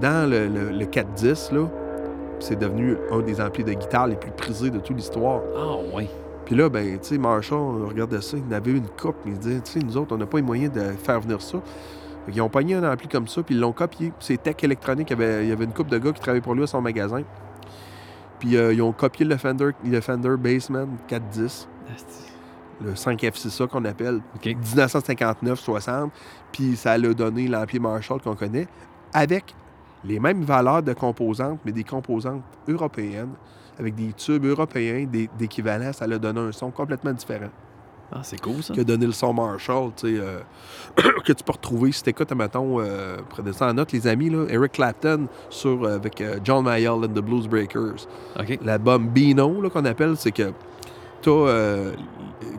dans 0.00 0.28
le, 0.28 0.48
le, 0.48 0.70
le 0.70 0.86
410, 0.86 1.52
là. 1.52 1.68
C'est 2.38 2.58
devenu 2.58 2.96
un 3.10 3.20
des 3.20 3.40
amplis 3.40 3.64
de 3.64 3.74
guitare 3.74 4.06
les 4.06 4.16
plus 4.16 4.30
prisés 4.30 4.70
de 4.70 4.78
toute 4.78 4.96
l'histoire. 4.96 5.42
Ah, 5.56 5.76
ouais. 5.94 6.08
Puis 6.46 6.56
là, 6.56 6.68
ben, 6.68 6.98
tu 6.98 7.08
sais, 7.08 7.18
Marshall, 7.18 7.58
on 7.58 7.86
regardait 7.88 8.20
ça, 8.20 8.36
il 8.36 8.42
en 8.52 8.56
avait 8.56 8.72
une 8.72 8.88
coupe, 8.88 9.16
mais 9.24 9.32
il 9.32 9.38
disait, 9.38 9.60
tu 9.60 9.72
sais, 9.72 9.78
nous 9.80 9.96
autres, 9.96 10.14
on 10.14 10.18
n'a 10.18 10.26
pas 10.26 10.38
les 10.38 10.42
moyens 10.42 10.72
de 10.72 10.80
faire 11.02 11.20
venir 11.20 11.40
ça. 11.42 11.58
Ils 12.28 12.40
ont 12.40 12.48
pogné 12.48 12.74
un 12.74 12.92
ampli 12.92 13.08
comme 13.08 13.28
ça, 13.28 13.42
puis 13.42 13.54
ils 13.54 13.60
l'ont 13.60 13.72
copié. 13.72 14.12
C'est 14.20 14.42
Tech 14.42 14.56
Electronic, 14.62 15.08
il 15.10 15.18
y 15.18 15.22
avait, 15.22 15.44
il 15.44 15.48
y 15.48 15.52
avait 15.52 15.64
une 15.64 15.72
coupe 15.72 15.88
de 15.88 15.98
gars 15.98 16.12
qui 16.12 16.20
travaillaient 16.20 16.42
pour 16.42 16.54
lui 16.54 16.62
à 16.62 16.66
son 16.66 16.80
magasin. 16.80 17.22
Puis 18.38 18.56
euh, 18.56 18.72
ils 18.72 18.82
ont 18.82 18.92
copié 18.92 19.24
le 19.26 19.36
Fender, 19.36 19.70
le 19.84 20.00
Fender 20.00 20.36
Bassman 20.38 20.88
410, 21.08 21.68
Asti. 21.94 22.29
Le 22.84 22.92
5F6A 22.94 23.68
qu'on 23.68 23.84
appelle, 23.84 24.20
OK. 24.36 24.46
1959-60, 24.46 26.10
puis 26.52 26.76
ça 26.76 26.96
l'a 26.98 27.12
donné 27.14 27.48
l'ampli 27.48 27.78
Marshall 27.78 28.20
qu'on 28.20 28.34
connaît, 28.36 28.66
avec 29.12 29.54
les 30.04 30.18
mêmes 30.18 30.42
valeurs 30.42 30.82
de 30.82 30.92
composantes, 30.92 31.60
mais 31.64 31.72
des 31.72 31.84
composantes 31.84 32.42
européennes, 32.68 33.32
avec 33.78 33.94
des 33.94 34.12
tubes 34.12 34.44
européens, 34.46 35.06
des- 35.10 35.28
d'équivalent, 35.38 35.92
ça 35.92 36.06
l'a 36.06 36.18
donné 36.18 36.40
un 36.40 36.52
son 36.52 36.70
complètement 36.70 37.12
différent 37.12 37.48
Ah, 38.12 38.20
c'est 38.22 38.40
cool, 38.40 38.62
ça. 38.62 38.74
que 38.74 38.80
donné 38.80 39.06
le 39.06 39.12
son 39.12 39.32
Marshall, 39.32 39.90
tu 39.96 40.16
sais, 40.16 40.20
euh, 40.22 40.40
que 41.24 41.32
tu 41.32 41.44
peux 41.44 41.52
retrouver 41.52 41.92
si 41.92 42.02
t'écoutes, 42.02 42.32
mettons, 42.32 42.80
euh, 42.80 43.18
prenez 43.28 43.52
ça 43.52 43.68
en 43.68 43.74
note, 43.74 43.92
les 43.92 44.06
amis, 44.06 44.30
là, 44.30 44.46
Eric 44.48 44.72
Clapton 44.72 45.26
sur, 45.50 45.84
euh, 45.84 45.96
avec 45.96 46.20
euh, 46.20 46.38
John 46.42 46.64
Mayall 46.64 47.04
and 47.04 47.08
the 47.08 47.20
Blues 47.20 47.46
Breakers. 47.46 48.06
L'album 48.62 49.06
Beano, 49.08 49.60
là, 49.62 49.68
qu'on 49.70 49.84
appelle, 49.84 50.16
c'est 50.16 50.32
que 50.32 50.52
t'as 51.22 51.30
euh, 51.30 51.92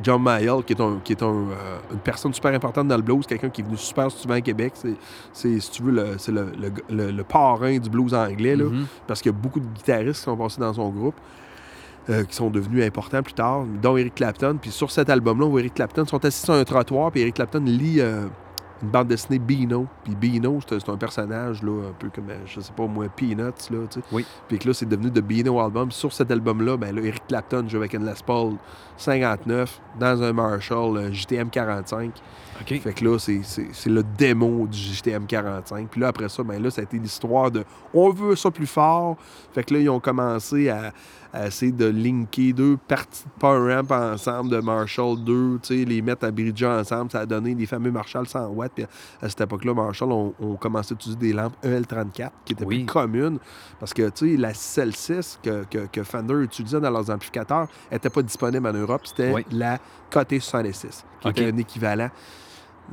John 0.03 0.21
Mayall, 0.21 0.63
qui 0.63 0.73
est, 0.73 0.81
un, 0.81 0.99
qui 1.03 1.13
est 1.13 1.23
un, 1.23 1.27
euh, 1.27 1.79
une 1.91 1.99
personne 1.99 2.33
super 2.33 2.53
importante 2.53 2.87
dans 2.87 2.95
le 2.97 3.01
blues, 3.01 3.25
quelqu'un 3.25 3.49
qui 3.49 3.61
est 3.61 3.63
venu 3.63 3.77
super 3.77 4.11
souvent 4.11 4.35
à 4.35 4.41
Québec. 4.41 4.73
C'est, 5.33 5.59
si 5.59 5.71
tu 5.71 5.83
veux, 5.83 5.91
le, 5.91 6.17
c'est 6.17 6.31
le, 6.31 6.51
le, 6.59 6.71
le- 6.95 7.11
le 7.11 7.23
parrain 7.23 7.77
du 7.77 7.89
blues 7.89 8.13
anglais, 8.13 8.55
là, 8.55 8.65
Mhm. 8.65 8.85
parce 9.07 9.21
qu'il 9.21 9.31
y 9.31 9.35
a 9.35 9.37
beaucoup 9.37 9.59
de 9.59 9.65
guitaristes 9.65 10.19
qui 10.19 10.25
sont 10.25 10.37
passés 10.37 10.59
dans 10.61 10.73
son 10.73 10.89
groupe, 10.89 11.15
euh, 12.09 12.23
qui 12.23 12.35
sont 12.35 12.49
devenus 12.49 12.83
importants 12.83 13.21
plus 13.23 13.33
tard, 13.33 13.63
dont 13.81 13.95
Eric 13.97 14.15
Clapton. 14.15 14.57
Puis 14.61 14.71
sur 14.71 14.89
cet 14.91 15.09
album-là, 15.09 15.45
on 15.45 15.49
voit 15.49 15.59
Eric 15.61 15.75
Clapton, 15.75 16.03
ils 16.03 16.09
sont 16.09 16.23
assis 16.25 16.43
sur 16.45 16.53
un 16.53 16.63
trottoir, 16.63 17.11
puis 17.11 17.21
Eric 17.21 17.35
Clapton 17.35 17.61
lit 17.65 17.99
euh, 17.99 18.25
une 18.81 18.89
bande 18.89 19.07
dessinée 19.07 19.39
Beano. 19.39 19.87
Puis 20.03 20.15
Beano, 20.15 20.59
c'est, 20.67 20.89
un 20.89 20.97
personnage, 20.97 21.63
là, 21.63 21.89
un 21.89 21.93
peu 21.93 22.09
comme, 22.09 22.29
euh, 22.29 22.37
je 22.45 22.59
sais 22.59 22.73
pas 22.73 22.87
moi, 22.87 23.07
Peanuts, 23.15 23.69
là, 23.69 23.87
tu 23.89 23.99
sais. 23.99 24.01
Oui. 24.11 24.25
Puis 24.47 24.59
que 24.59 24.67
là, 24.67 24.73
c'est 24.73 24.87
devenu 24.87 25.11
The 25.11 25.21
Beano 25.21 25.59
Album. 25.59 25.91
Sur 25.91 26.13
cet 26.13 26.31
album-là, 26.31 26.77
ben 26.77 26.95
là, 26.95 27.01
Eric 27.01 27.27
Clapton 27.27 27.67
joue 27.67 27.77
avec 27.77 27.93
une 27.93 28.05
Les 28.05 28.13
Paul 28.25 28.55
59 28.97 29.81
dans 29.99 30.23
un 30.23 30.33
Marshall 30.33 30.97
euh, 30.97 31.11
JTM 31.11 31.49
45. 31.49 32.11
Fait 32.65 32.93
que 32.93 33.03
là, 33.05 33.17
c'est, 33.19 33.41
le 33.89 34.03
démo 34.17 34.67
du 34.67 34.77
JTM 34.77 35.25
45. 35.25 35.87
Puis 35.89 36.01
là, 36.01 36.07
après 36.09 36.29
ça, 36.29 36.43
ben 36.43 36.61
là, 36.61 36.69
ça 36.71 36.81
a 36.81 36.83
été 36.83 36.97
l'histoire 36.97 37.51
de 37.51 37.63
on 37.93 38.09
veut 38.09 38.35
ça 38.35 38.51
plus 38.51 38.67
fort. 38.67 39.17
Fait 39.53 39.63
que 39.63 39.73
là, 39.73 39.79
ils 39.79 39.89
ont 39.89 39.99
commencé 39.99 40.69
à, 40.69 40.93
à 41.33 41.47
essayer 41.47 41.71
de 41.71 41.85
linker 41.85 42.53
deux 42.53 42.77
parties 42.87 43.23
de 43.23 43.39
Power 43.39 43.73
Amp 43.75 43.91
ensemble 43.91 44.49
de 44.49 44.59
Marshall 44.59 45.23
2, 45.23 45.59
tu 45.63 45.79
sais, 45.79 45.85
les 45.85 46.01
mettre 46.01 46.25
à 46.25 46.31
bridger 46.31 46.67
ensemble. 46.67 47.11
Ça 47.11 47.21
a 47.21 47.25
donné 47.25 47.53
les 47.55 47.65
fameux 47.65 47.91
Marshall 47.91 48.27
100 48.27 48.47
watts. 48.49 48.71
Puis 48.75 48.85
à 49.21 49.29
cette 49.29 49.41
époque-là, 49.41 49.73
Marshall 49.73 50.11
ont, 50.11 50.33
ont 50.39 50.55
commencé 50.55 50.93
à 50.93 50.95
utiliser 50.95 51.19
des 51.19 51.33
lampes 51.33 51.55
EL34 51.63 52.29
qui 52.45 52.53
étaient 52.53 52.65
Oui. 52.65 52.83
plus 52.83 52.93
communes. 52.93 53.39
Parce 53.79 53.93
que, 53.93 54.09
tu 54.09 54.31
sais, 54.31 54.37
la 54.37 54.53
6 54.53 55.39
que, 55.43 55.63
que, 55.69 55.87
que 55.91 56.03
Fender 56.03 56.35
utilisait 56.43 56.79
dans 56.79 56.89
leurs 56.91 57.09
amplificateurs 57.09 57.67
n'était 57.91 58.09
pas 58.09 58.21
disponible 58.21 58.67
en 58.67 58.73
Europe. 58.73 59.01
C'était 59.05 59.31
Oui. 59.31 59.45
la 59.51 59.79
KT66, 60.11 61.03
qui 61.21 61.29
était 61.29 61.51
un 61.51 61.57
équivalent. 61.57 62.09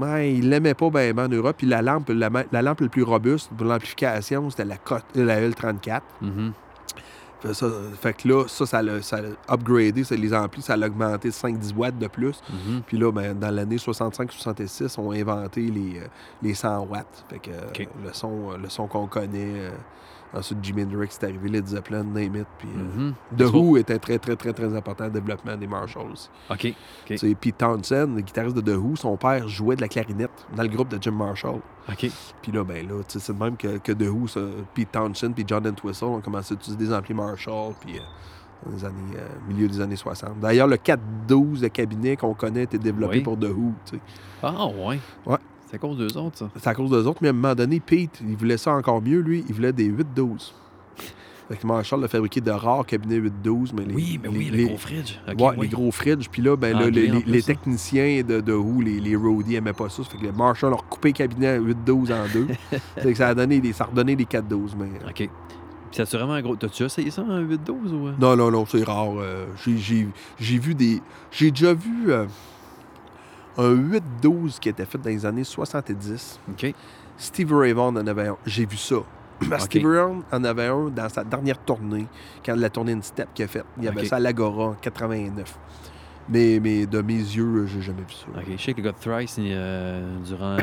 Il 0.00 0.48
l'aimait 0.48 0.74
pas 0.74 0.90
bien 0.90 1.16
en 1.18 1.28
Europe. 1.28 1.56
Puis 1.58 1.66
la 1.66 1.82
lampe, 1.82 2.08
la, 2.10 2.28
lampe 2.62 2.80
la 2.80 2.88
plus 2.88 3.02
robuste 3.02 3.50
pour 3.56 3.66
l'amplification, 3.66 4.48
c'était 4.50 4.64
la, 4.64 4.76
euh, 4.92 5.24
la 5.24 5.40
L34. 5.40 6.00
Mhm. 6.22 6.52
Fait, 7.40 7.54
ça- 7.54 7.70
fait 8.00 8.12
que 8.14 8.26
là, 8.28 8.44
ça, 8.48 8.66
ça 8.66 8.82
l'a 8.82 9.00
ça 9.00 9.18
upgradé, 9.48 10.02
c'est 10.02 10.16
les 10.16 10.34
amplis, 10.34 10.60
ça 10.62 10.76
l'a 10.76 10.86
augmenté 10.88 11.30
5-10 11.30 11.72
watts 11.76 11.96
de 11.98 12.08
plus. 12.08 12.40
Mhm. 12.50 12.82
Puis 12.86 12.98
là, 12.98 13.12
ben, 13.12 13.34
dans 13.38 13.50
l'année 13.54 13.78
65-66, 13.78 14.98
on 14.98 15.12
a 15.12 15.16
inventé 15.16 15.62
les, 15.62 15.98
euh, 16.00 16.06
les 16.42 16.54
100 16.54 16.80
watts. 16.86 17.24
Fait 17.30 17.38
que 17.38 17.50
euh, 17.50 17.84
le 18.04 18.12
son, 18.12 18.56
le 18.60 18.68
son 18.68 18.86
qu'on 18.88 19.06
connaît. 19.06 19.70
Ensuite, 20.34 20.58
Jimi 20.62 20.82
Hendrix 20.82 21.08
est 21.20 21.24
arrivé, 21.24 21.48
Led 21.48 21.66
Zeppelin, 21.66 22.04
Name 22.04 22.36
It. 22.36 22.46
Puis 22.58 22.68
euh, 22.76 23.08
Mhm. 23.08 23.14
The 23.36 23.52
Who 23.52 23.76
était 23.76 23.98
très, 23.98 24.18
très, 24.18 24.36
très, 24.36 24.52
très 24.52 24.74
important 24.76 25.04
le 25.04 25.10
développement 25.10 25.56
des 25.56 25.66
Marshalls. 25.66 26.28
OK. 26.50 26.66
OK. 26.66 26.74
Tu 27.06 27.18
sais, 27.18 27.34
Pete 27.34 27.58
Townsend, 27.58 28.14
le 28.14 28.20
guitariste 28.20 28.56
de 28.56 28.60
The 28.60 28.76
Who, 28.76 28.96
son 28.96 29.16
père 29.16 29.48
jouait 29.48 29.76
de 29.76 29.80
la 29.80 29.88
clarinette 29.88 30.46
dans 30.54 30.62
le 30.62 30.68
groupe 30.68 30.88
de 30.88 30.98
Jim 31.00 31.12
Marshall. 31.12 31.60
OK. 31.90 32.10
Puis 32.42 32.52
là, 32.52 32.64
ben 32.64 32.86
là, 32.86 32.94
c'est 33.08 33.32
de 33.32 33.38
même 33.42 33.56
que, 33.56 33.78
que 33.78 33.92
The 33.92 34.08
Who, 34.08 34.26
Pete 34.74 34.92
Townshend 34.92 35.32
puis 35.34 35.44
John 35.46 35.66
Entwistle 35.66 36.04
ont 36.04 36.20
commencé 36.20 36.54
à 36.54 36.56
utiliser 36.56 36.84
des 36.86 36.92
amplis 36.92 37.14
Marshall, 37.14 37.72
puis 37.80 37.96
euh, 37.98 38.00
dans 38.66 38.72
les 38.76 38.84
années, 38.84 39.16
euh, 39.16 39.26
milieu 39.48 39.68
des 39.68 39.80
années 39.80 39.96
60. 39.96 40.40
D'ailleurs, 40.40 40.66
le 40.66 40.76
412 40.76 41.60
de 41.60 41.68
cabinet 41.68 42.16
qu'on 42.16 42.34
connaît 42.34 42.64
était 42.64 42.76
développé 42.78 43.18
Oui. 43.18 43.22
pour 43.22 43.38
The 43.38 43.44
Who. 43.44 43.72
Ah, 44.42 44.66
ouais. 44.66 44.98
Ouais. 45.26 45.36
C'est 45.68 45.76
à 45.76 45.78
cause 45.78 45.98
d'eux 45.98 46.16
autres, 46.18 46.38
ça. 46.38 46.50
C'est 46.56 46.66
à 46.68 46.74
cause 46.74 46.90
d'eux 46.90 47.06
autres, 47.06 47.18
mais 47.20 47.28
à 47.28 47.30
un 47.30 47.34
moment 47.34 47.54
donné, 47.54 47.78
Pete, 47.80 48.20
il 48.26 48.36
voulait 48.36 48.56
ça 48.56 48.72
encore 48.72 49.02
mieux, 49.02 49.20
lui, 49.20 49.44
il 49.48 49.54
voulait 49.54 49.72
des 49.72 49.84
812. 49.84 50.54
Fait 51.50 51.56
que 51.56 51.66
Marshall 51.66 52.04
a 52.04 52.08
fabriqué 52.08 52.42
de 52.42 52.50
rares 52.50 52.84
cabinets 52.84 53.16
812, 53.16 53.72
mais 53.72 53.84
les, 53.86 53.94
oui, 53.94 54.20
mais 54.22 54.28
les- 54.28 54.36
oui, 54.38 54.50
les- 54.50 54.62
le 54.62 54.68
gros 54.68 54.76
fridge. 54.76 55.14
OK, 55.26 55.40
ouais, 55.40 55.46
oui. 55.56 55.56
les 55.62 55.68
gros 55.68 55.90
fridges. 55.90 56.28
Puis 56.30 56.42
là, 56.42 56.56
ben, 56.56 56.78
là, 56.78 56.86
Anglais, 56.86 57.06
les, 57.06 57.20
plus, 57.20 57.40
ça. 57.40 57.46
techniciens 57.54 58.22
de, 58.22 58.40
de 58.42 58.52
Who, 58.52 58.82
les, 58.82 59.00
les 59.00 59.16
roadies, 59.16 59.52
n'aimaient 59.54 59.72
pas 59.72 59.88
ça. 59.88 60.02
Ça 60.04 60.10
fait 60.10 60.18
que 60.18 60.24
le 60.26 60.32
Marshall 60.32 60.72
a 60.74 60.76
recoupé 60.76 61.08
le 61.08 61.14
cabinet 61.14 61.46
à 61.48 61.58
8-12 61.58 62.12
en 62.12 62.26
deux. 62.32 62.48
fait 62.98 63.12
que 63.12 63.14
ça 63.16 63.28
a 63.28 63.34
donné 63.34 63.60
des, 63.60 63.72
ça 63.72 63.84
a 63.84 63.86
redonné 63.86 64.14
des 64.14 64.24
4-12. 64.26 64.72
Mais... 64.78 64.88
OK. 65.08 65.14
Puis 65.16 65.28
c'est 65.92 66.02
assurément 66.02 66.34
un 66.34 66.42
gros. 66.42 66.54
T'as-tu 66.54 66.82
essayé 66.82 67.10
ça 67.10 67.22
en 67.22 67.40
8-12 67.40 67.92
ou. 67.94 68.08
euh? 68.08 68.12
Non, 68.20 68.36
non, 68.36 68.50
non, 68.50 68.66
c'est 68.66 68.84
rare. 68.84 69.12
euh, 69.18 69.46
j'ai- 69.64 69.78
j'ai 69.78 70.08
j'ai 70.38 70.58
vu 70.58 70.74
des. 70.74 71.00
J'ai 71.30 71.50
déjà 71.50 71.72
vu 71.72 72.10
euh, 72.12 72.26
un 73.58 73.74
8-12 73.74 74.58
qui 74.60 74.68
était 74.68 74.84
fait 74.84 74.98
dans 74.98 75.10
les 75.10 75.26
années 75.26 75.44
70. 75.44 76.40
OK. 76.50 76.74
Steve 77.16 77.52
Ray 77.52 77.72
Vaughan 77.72 77.96
en 77.96 78.06
avait 78.06 78.28
un. 78.28 78.36
J'ai 78.46 78.64
vu 78.64 78.76
ça. 78.76 78.96
Steve 79.58 79.84
Ray 79.84 80.00
Vaughan 80.00 80.22
en 80.32 80.44
avait 80.44 80.66
un 80.66 80.88
dans 80.88 81.08
sa 81.08 81.24
dernière 81.24 81.58
tournée, 81.58 82.06
quand 82.44 82.56
la 82.56 82.70
tournée 82.70 82.92
In 82.92 83.02
Step 83.02 83.28
qu'il 83.34 83.44
a 83.44 83.48
faite. 83.48 83.64
Il 83.76 83.84
y 83.84 83.88
avait 83.88 84.06
ça 84.06 84.16
à 84.16 84.20
l'Agora 84.20 84.68
en 84.68 84.74
89. 84.74 85.58
Mais, 86.30 86.60
mais 86.62 86.86
de 86.86 87.00
mes 87.00 87.14
yeux, 87.14 87.66
j'ai 87.66 87.82
jamais 87.82 88.02
vu 88.02 88.12
ça. 88.12 88.26
OK. 88.38 88.46
Je 88.56 88.62
sais 88.62 88.72
que 88.72 88.80
le 88.80 88.84
gars 88.84 88.92
de 88.92 88.98
Thrice, 88.98 89.36
euh, 89.38 90.18
durant 90.24 90.56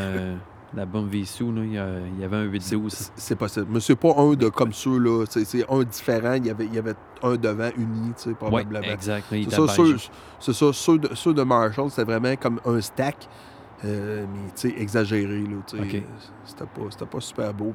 euh, 0.76 0.78
l'album 0.78 1.08
Vissou, 1.08 1.54
il 1.58 1.74
y, 1.74 1.78
avait 1.78 2.36
un 2.38 2.46
8-12. 2.46 2.90
C'est- 2.90 3.12
C'est 3.16 3.36
possible. 3.36 3.68
Mais 3.70 3.80
c'est 3.80 3.96
pas 3.96 4.14
un 4.18 4.34
de 4.34 4.50
comme 4.50 4.74
ceux, 4.74 4.98
là. 5.00 5.26
C'est 5.30 5.70
un 5.70 5.84
différent. 5.84 6.34
Il 6.34 6.46
y, 6.46 6.50
avait, 6.50 6.66
il 6.66 6.74
y 6.74 6.78
avait 6.80 6.96
un 7.24 7.36
devant 7.36 7.70
uni, 7.78 8.10
tu 8.16 8.24
sais, 8.24 8.30
Oui, 8.30 8.36
probablement. 8.36 8.82
exact. 8.94 9.26
C'est 9.30 9.50
ça, 9.52 9.68
ceux, 9.68 9.98
c'est 10.40 10.54
ça, 10.54 10.74
ceux 10.74 10.98
de, 11.00 11.16
ceux 11.16 11.34
de 11.34 11.44
Marshall, 11.44 11.90
c'était 11.90 12.04
vraiment 12.12 12.36
comme 12.36 12.60
un 12.66 12.80
stack, 12.82 13.28
euh, 13.84 14.26
mais 14.32 14.52
tu 14.56 14.70
sais, 14.70 14.76
exagéré. 14.78 15.42
Là, 15.42 15.58
tu 15.68 15.78
sais. 15.78 16.04
C'était, 16.46 16.66
pas, 16.66 16.82
c'était 16.90 17.06
pas 17.06 17.20
super 17.20 17.54
beau, 17.54 17.74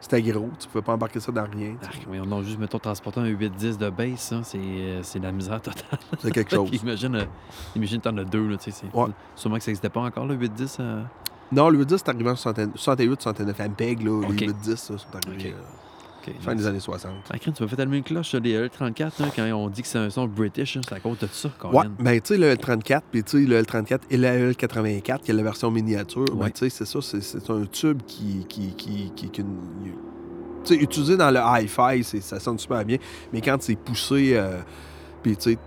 c'était, 0.00 0.22
gros, 0.22 0.48
tu 0.58 0.68
pouvais 0.68 0.82
pas 0.82 0.92
embarquer 0.94 1.18
ça 1.20 1.32
dans 1.32 1.44
rien. 1.44 1.74
Ah, 1.82 1.88
oui, 2.08 2.18
on 2.24 2.38
a 2.38 2.42
juste, 2.42 2.58
mettons, 2.58 2.78
transporter 2.78 3.20
un 3.20 3.26
8-10 3.26 3.76
de 3.78 3.90
base, 3.90 4.18
ça, 4.20 4.40
c'est 4.44 4.58
euh, 4.60 5.02
la 5.20 5.32
misère 5.32 5.60
totale. 5.60 5.98
C'est 6.20 6.30
quelque 6.32 6.50
chose. 6.54 6.70
imagine, 6.82 7.16
euh, 7.16 7.24
imagine 7.76 8.00
t'en 8.00 8.16
as 8.16 8.24
deux, 8.24 8.46
là, 8.46 8.56
tu 8.56 8.70
sais. 8.70 8.86
c'est- 8.90 8.96
Ouais. 8.96 9.08
Sûrement 9.34 9.56
que 9.56 9.62
ça 9.64 9.70
n'existait 9.70 9.88
pas 9.90 10.00
encore, 10.00 10.24
le 10.26 10.36
8-10. 10.36 10.76
euh, 10.80 11.02
Non, 11.52 11.70
le 11.70 11.78
8-10, 11.84 11.98
c'est 11.98 12.08
arrivé 12.10 12.30
en 12.30 12.36
68, 12.36 13.20
69 13.22 13.60
Ampeg, 13.60 14.02
là, 14.02 14.10
Ok. 14.28 14.40
les 14.40 14.48
8-10 14.48 14.76
ça, 14.76 14.98
sont 14.98 15.06
arrivés. 15.14 15.50
Ok. 15.50 15.54
euh, 15.56 16.30
OK. 16.30 16.34
fin 16.42 16.54
des 16.54 16.66
années 16.66 16.80
60. 16.80 17.10
Ah, 17.30 17.38
crème, 17.38 17.54
tu 17.54 17.62
m'as 17.62 17.68
fait 17.70 17.80
allumer 17.80 17.98
une 17.98 18.02
cloche 18.02 18.28
sur 18.28 18.40
les 18.40 18.68
L34 18.68 19.12
hein, 19.20 19.28
quand 19.34 19.44
on 19.54 19.68
dit 19.70 19.80
que 19.80 19.88
c'est 19.88 19.98
un 19.98 20.10
son 20.10 20.26
british. 20.26 20.76
hein, 20.76 20.80
c'est 20.86 20.94
à 20.96 21.00
cause 21.00 21.18
de 21.18 21.26
ça, 21.32 21.48
Ouais, 21.48 21.70
Colin. 21.70 21.92
ben 21.98 22.20
tu 22.20 22.34
sais, 22.34 22.36
le 22.36 22.52
L34, 22.54 23.00
puis 23.10 23.22
tu 23.24 23.40
sais, 23.40 23.46
le 23.46 23.62
L34 23.62 24.00
et 24.10 24.16
le 24.18 24.52
L84, 24.52 25.20
qui 25.22 25.30
est 25.30 25.34
la 25.34 25.42
version 25.42 25.70
miniature, 25.70 26.26
ben 26.26 26.44
Ouais. 26.44 26.50
tu 26.50 26.58
sais, 26.58 26.70
c'est 26.70 26.84
ça, 26.84 27.00
c'est- 27.00 27.50
un 27.50 27.64
tube 27.64 28.02
qui. 28.06 28.44
qui, 28.48 28.74
qui, 28.74 29.10
qui, 29.16 29.30
qui- 29.30 29.42
tu 29.42 29.44
sais, 30.64 30.74
utilisé 30.74 31.16
dans 31.16 31.30
le 31.30 31.40
hi-fi, 31.40 32.04
c'est- 32.04 32.20
ça 32.20 32.38
sonne 32.40 32.58
super 32.58 32.84
bien, 32.84 32.98
mais 33.32 33.40
quand 33.40 33.56
c'est 33.62 33.76
poussé, 33.76 34.32
euh, 34.34 34.58
puis 35.22 35.34
tu 35.36 35.52
sais, 35.52 35.58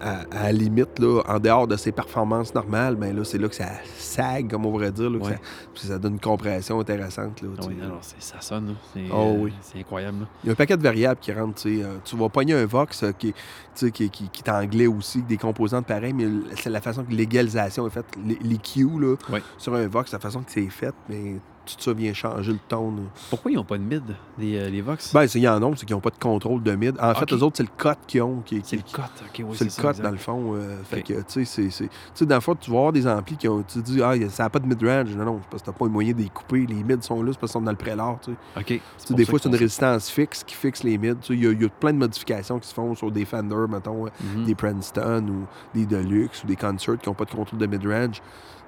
à, 0.00 0.20
à 0.30 0.42
la 0.44 0.52
limite, 0.52 0.98
là, 0.98 1.22
en 1.28 1.38
dehors 1.38 1.66
de 1.66 1.76
ses 1.76 1.92
performances 1.92 2.54
normales, 2.54 2.96
ben 2.96 3.14
là, 3.14 3.22
c'est 3.24 3.38
là 3.38 3.48
que 3.48 3.54
ça 3.54 3.68
sag, 3.96 4.50
comme 4.50 4.66
on 4.66 4.70
pourrait 4.70 4.92
dire, 4.92 5.10
là, 5.10 5.18
que 5.18 5.24
Ouais. 5.24 5.38
ça, 5.74 5.98
donne 5.98 6.14
une 6.14 6.20
compression 6.20 6.80
intéressante. 6.80 7.42
Là, 7.42 7.48
oui, 7.68 7.76
c'est- 8.00 8.20
ça 8.20 8.40
sonne. 8.40 8.74
C'est 8.94 9.04
Oh 9.12 9.36
oui. 9.40 9.52
incroyable. 9.78 10.20
là. 10.20 10.26
Il 10.42 10.46
y 10.46 10.50
a 10.50 10.52
un 10.52 10.56
paquet 10.56 10.76
de 10.76 10.82
variables 10.82 11.20
qui 11.20 11.32
rentrent. 11.32 11.60
tu 11.62 11.82
euh, 11.82 11.96
tu 12.04 12.16
vas 12.16 12.28
pogner 12.28 12.54
un 12.54 12.66
Vox 12.66 13.02
euh, 13.02 13.12
qui, 13.12 13.34
qui, 13.74 13.90
qui, 13.92 14.28
qui 14.28 14.42
est 14.42 14.50
anglais 14.50 14.86
aussi, 14.86 15.22
des 15.22 15.36
composantes 15.36 15.86
pareilles, 15.86 16.12
mais 16.14 16.26
c'est 16.56 16.70
la 16.70 16.80
façon 16.80 17.04
que 17.04 17.12
l'égalisation 17.12 17.86
est 17.86 17.90
faite. 17.90 18.06
Les, 18.24 18.38
les 18.42 18.58
Q 18.58 18.88
là, 18.98 19.16
Ouais. 19.30 19.42
sur 19.58 19.74
un 19.74 19.86
Vox, 19.88 20.12
la 20.12 20.18
façon 20.18 20.40
que 20.42 20.50
c'est 20.50 20.68
fait, 20.70 20.94
mais 21.08 21.36
tout 21.76 21.82
ça 21.82 21.92
vient 21.92 22.12
changer 22.12 22.52
le 22.52 22.58
ton. 22.68 22.90
là. 22.92 23.02
Pourquoi 23.30 23.50
ils 23.50 23.54
n'ont 23.54 23.64
pas 23.64 23.78
de 23.78 23.82
mid, 23.82 24.02
les, 24.38 24.56
euh, 24.58 24.68
les 24.70 24.80
Vox? 24.80 25.12
Ben, 25.12 25.26
c'est- 25.26 25.38
il 25.38 25.42
y 25.42 25.48
en 25.48 25.62
a, 25.62 25.76
c'est 25.76 25.86
qu'ils 25.86 25.94
n'ont 25.96 26.00
pas 26.00 26.10
de 26.10 26.18
contrôle 26.18 26.62
de 26.62 26.74
mid. 26.74 26.96
En 27.00 27.14
fait, 27.14 27.32
eux 27.32 27.42
autres, 27.42 27.56
c'est 27.58 27.62
le 27.62 27.68
cut 27.76 27.98
qu'ils 28.06 28.22
ont. 28.22 28.40
Qui, 28.44 28.60
c'est 28.64 28.76
le 28.76 28.82
cut. 28.82 29.00
OK, 29.00 29.44
oui, 29.44 29.44
c'est 29.54 29.64
le 29.64 29.70
exact. 29.70 30.00
dans 30.00 30.10
le 30.10 30.16
fond. 30.16 30.54
euh, 30.54 30.76
fait 30.84 30.98
Ok. 31.00 31.04
que, 31.04 31.12
tu 31.32 31.44
sais, 31.44 31.70
c'est- 31.70 31.88
tu 32.14 32.26
dans 32.26 32.34
le 32.36 32.40
fond, 32.40 32.54
tu 32.58 32.70
vas 32.70 32.76
avoir 32.78 32.92
des 32.92 33.06
amplis 33.06 33.36
qui 33.36 33.48
ont. 33.48 33.62
Tu 33.62 33.80
te 33.80 33.84
dis, 33.84 34.02
ah, 34.02 34.14
ça 34.30 34.44
n'a 34.44 34.50
pas 34.50 34.58
de 34.58 34.66
mid-range. 34.66 35.14
Non, 35.16 35.24
non, 35.24 35.38
c'est 35.42 35.48
parce 35.50 35.62
que 35.62 35.66
t'as 35.70 35.76
pas 35.76 35.84
le 35.86 35.90
moyen 35.90 36.12
de 36.12 36.18
les 36.22 36.28
couper. 36.28 36.66
Les 36.66 36.82
mids 36.82 37.02
sont 37.02 37.22
là, 37.22 37.32
c'est 37.32 37.38
parce 37.40 37.52
qu'ils 37.52 37.60
sont 37.60 37.64
dans 37.64 37.70
le 37.70 37.76
prélat, 37.76 38.18
tu 38.22 38.32
sais. 38.32 38.60
OK. 38.76 38.80
Tu 39.06 39.14
des 39.14 39.24
fois, 39.24 39.38
c'est 39.42 39.48
une 39.48 39.54
résistance 39.56 40.08
fixe 40.10 40.44
qui 40.44 40.54
fixe 40.54 40.82
les 40.82 40.98
mids. 40.98 41.16
Tu 41.20 41.34
Il 41.34 41.44
y, 41.44 41.62
y 41.62 41.64
a 41.64 41.68
plein 41.68 41.92
de 41.92 41.98
modifications 41.98 42.58
qui 42.58 42.68
se 42.68 42.74
font 42.74 42.94
sur 42.94 43.10
des 43.10 43.24
Fender, 43.24 43.66
mettons, 43.68 44.06
euh, 44.06 44.10
Mhm. 44.36 44.44
des 44.44 44.54
Princeton 44.54 45.24
ou 45.28 45.46
des 45.78 45.86
Deluxe 45.86 46.44
ou 46.44 46.46
des 46.46 46.56
Concerts 46.56 46.98
qui 46.98 47.08
n'ont 47.08 47.14
pas 47.14 47.24
de 47.24 47.30
contrôle 47.30 47.58
de 47.58 47.66
mid-range. 47.66 48.20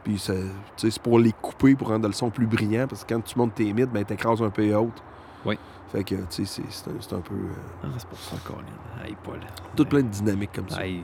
Puis 0.04 0.14
tu 0.16 0.32
c'est 0.90 0.98
pour 1.02 1.18
les 1.20 1.30
couper, 1.32 1.76
pour 1.76 1.88
rendre 1.88 2.08
le 2.08 2.12
son 2.12 2.28
plus 2.30 2.46
brillant, 2.46 2.86
parce 2.92 3.04
que 3.04 3.14
quand 3.14 3.20
tu 3.22 3.38
montes 3.38 3.54
tes 3.54 3.72
mids, 3.72 3.86
ben, 3.86 4.04
tu 4.04 4.12
écrases 4.12 4.42
un 4.42 4.50
peu 4.50 4.74
haute. 4.74 5.02
Oui. 5.46 5.58
Fait 5.90 6.04
que, 6.04 6.14
tu 6.14 6.44
sais, 6.44 6.62
c'est- 6.70 6.88
un, 6.90 7.16
un 7.16 7.20
peu. 7.20 7.34
euh, 7.34 7.82
Ah, 7.84 7.86
c'est 7.96 8.06
pour 8.06 8.18
ça, 8.18 8.36
Colin. 8.44 8.58
Hey, 9.04 9.16
Paul. 9.24 9.40
tout 9.74 9.84
plein 9.86 10.02
de 10.02 10.08
dynamiques 10.08 10.52
comme 10.54 10.68
ça. 10.68 10.86
Hey. 10.86 11.02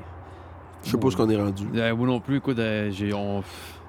Je 0.85 0.91
sais 0.91 0.99
pas 0.99 1.09
où 1.09 1.11
qu'on 1.11 1.29
est 1.31 1.37
rendu. 1.37 1.67
Euh, 1.75 1.97
moi 1.97 2.07
non 2.07 2.21
plus, 2.21 2.37
écoute, 2.37 2.59
euh, 2.59 2.91
j'ai, 2.93 3.13
on... 3.15 3.43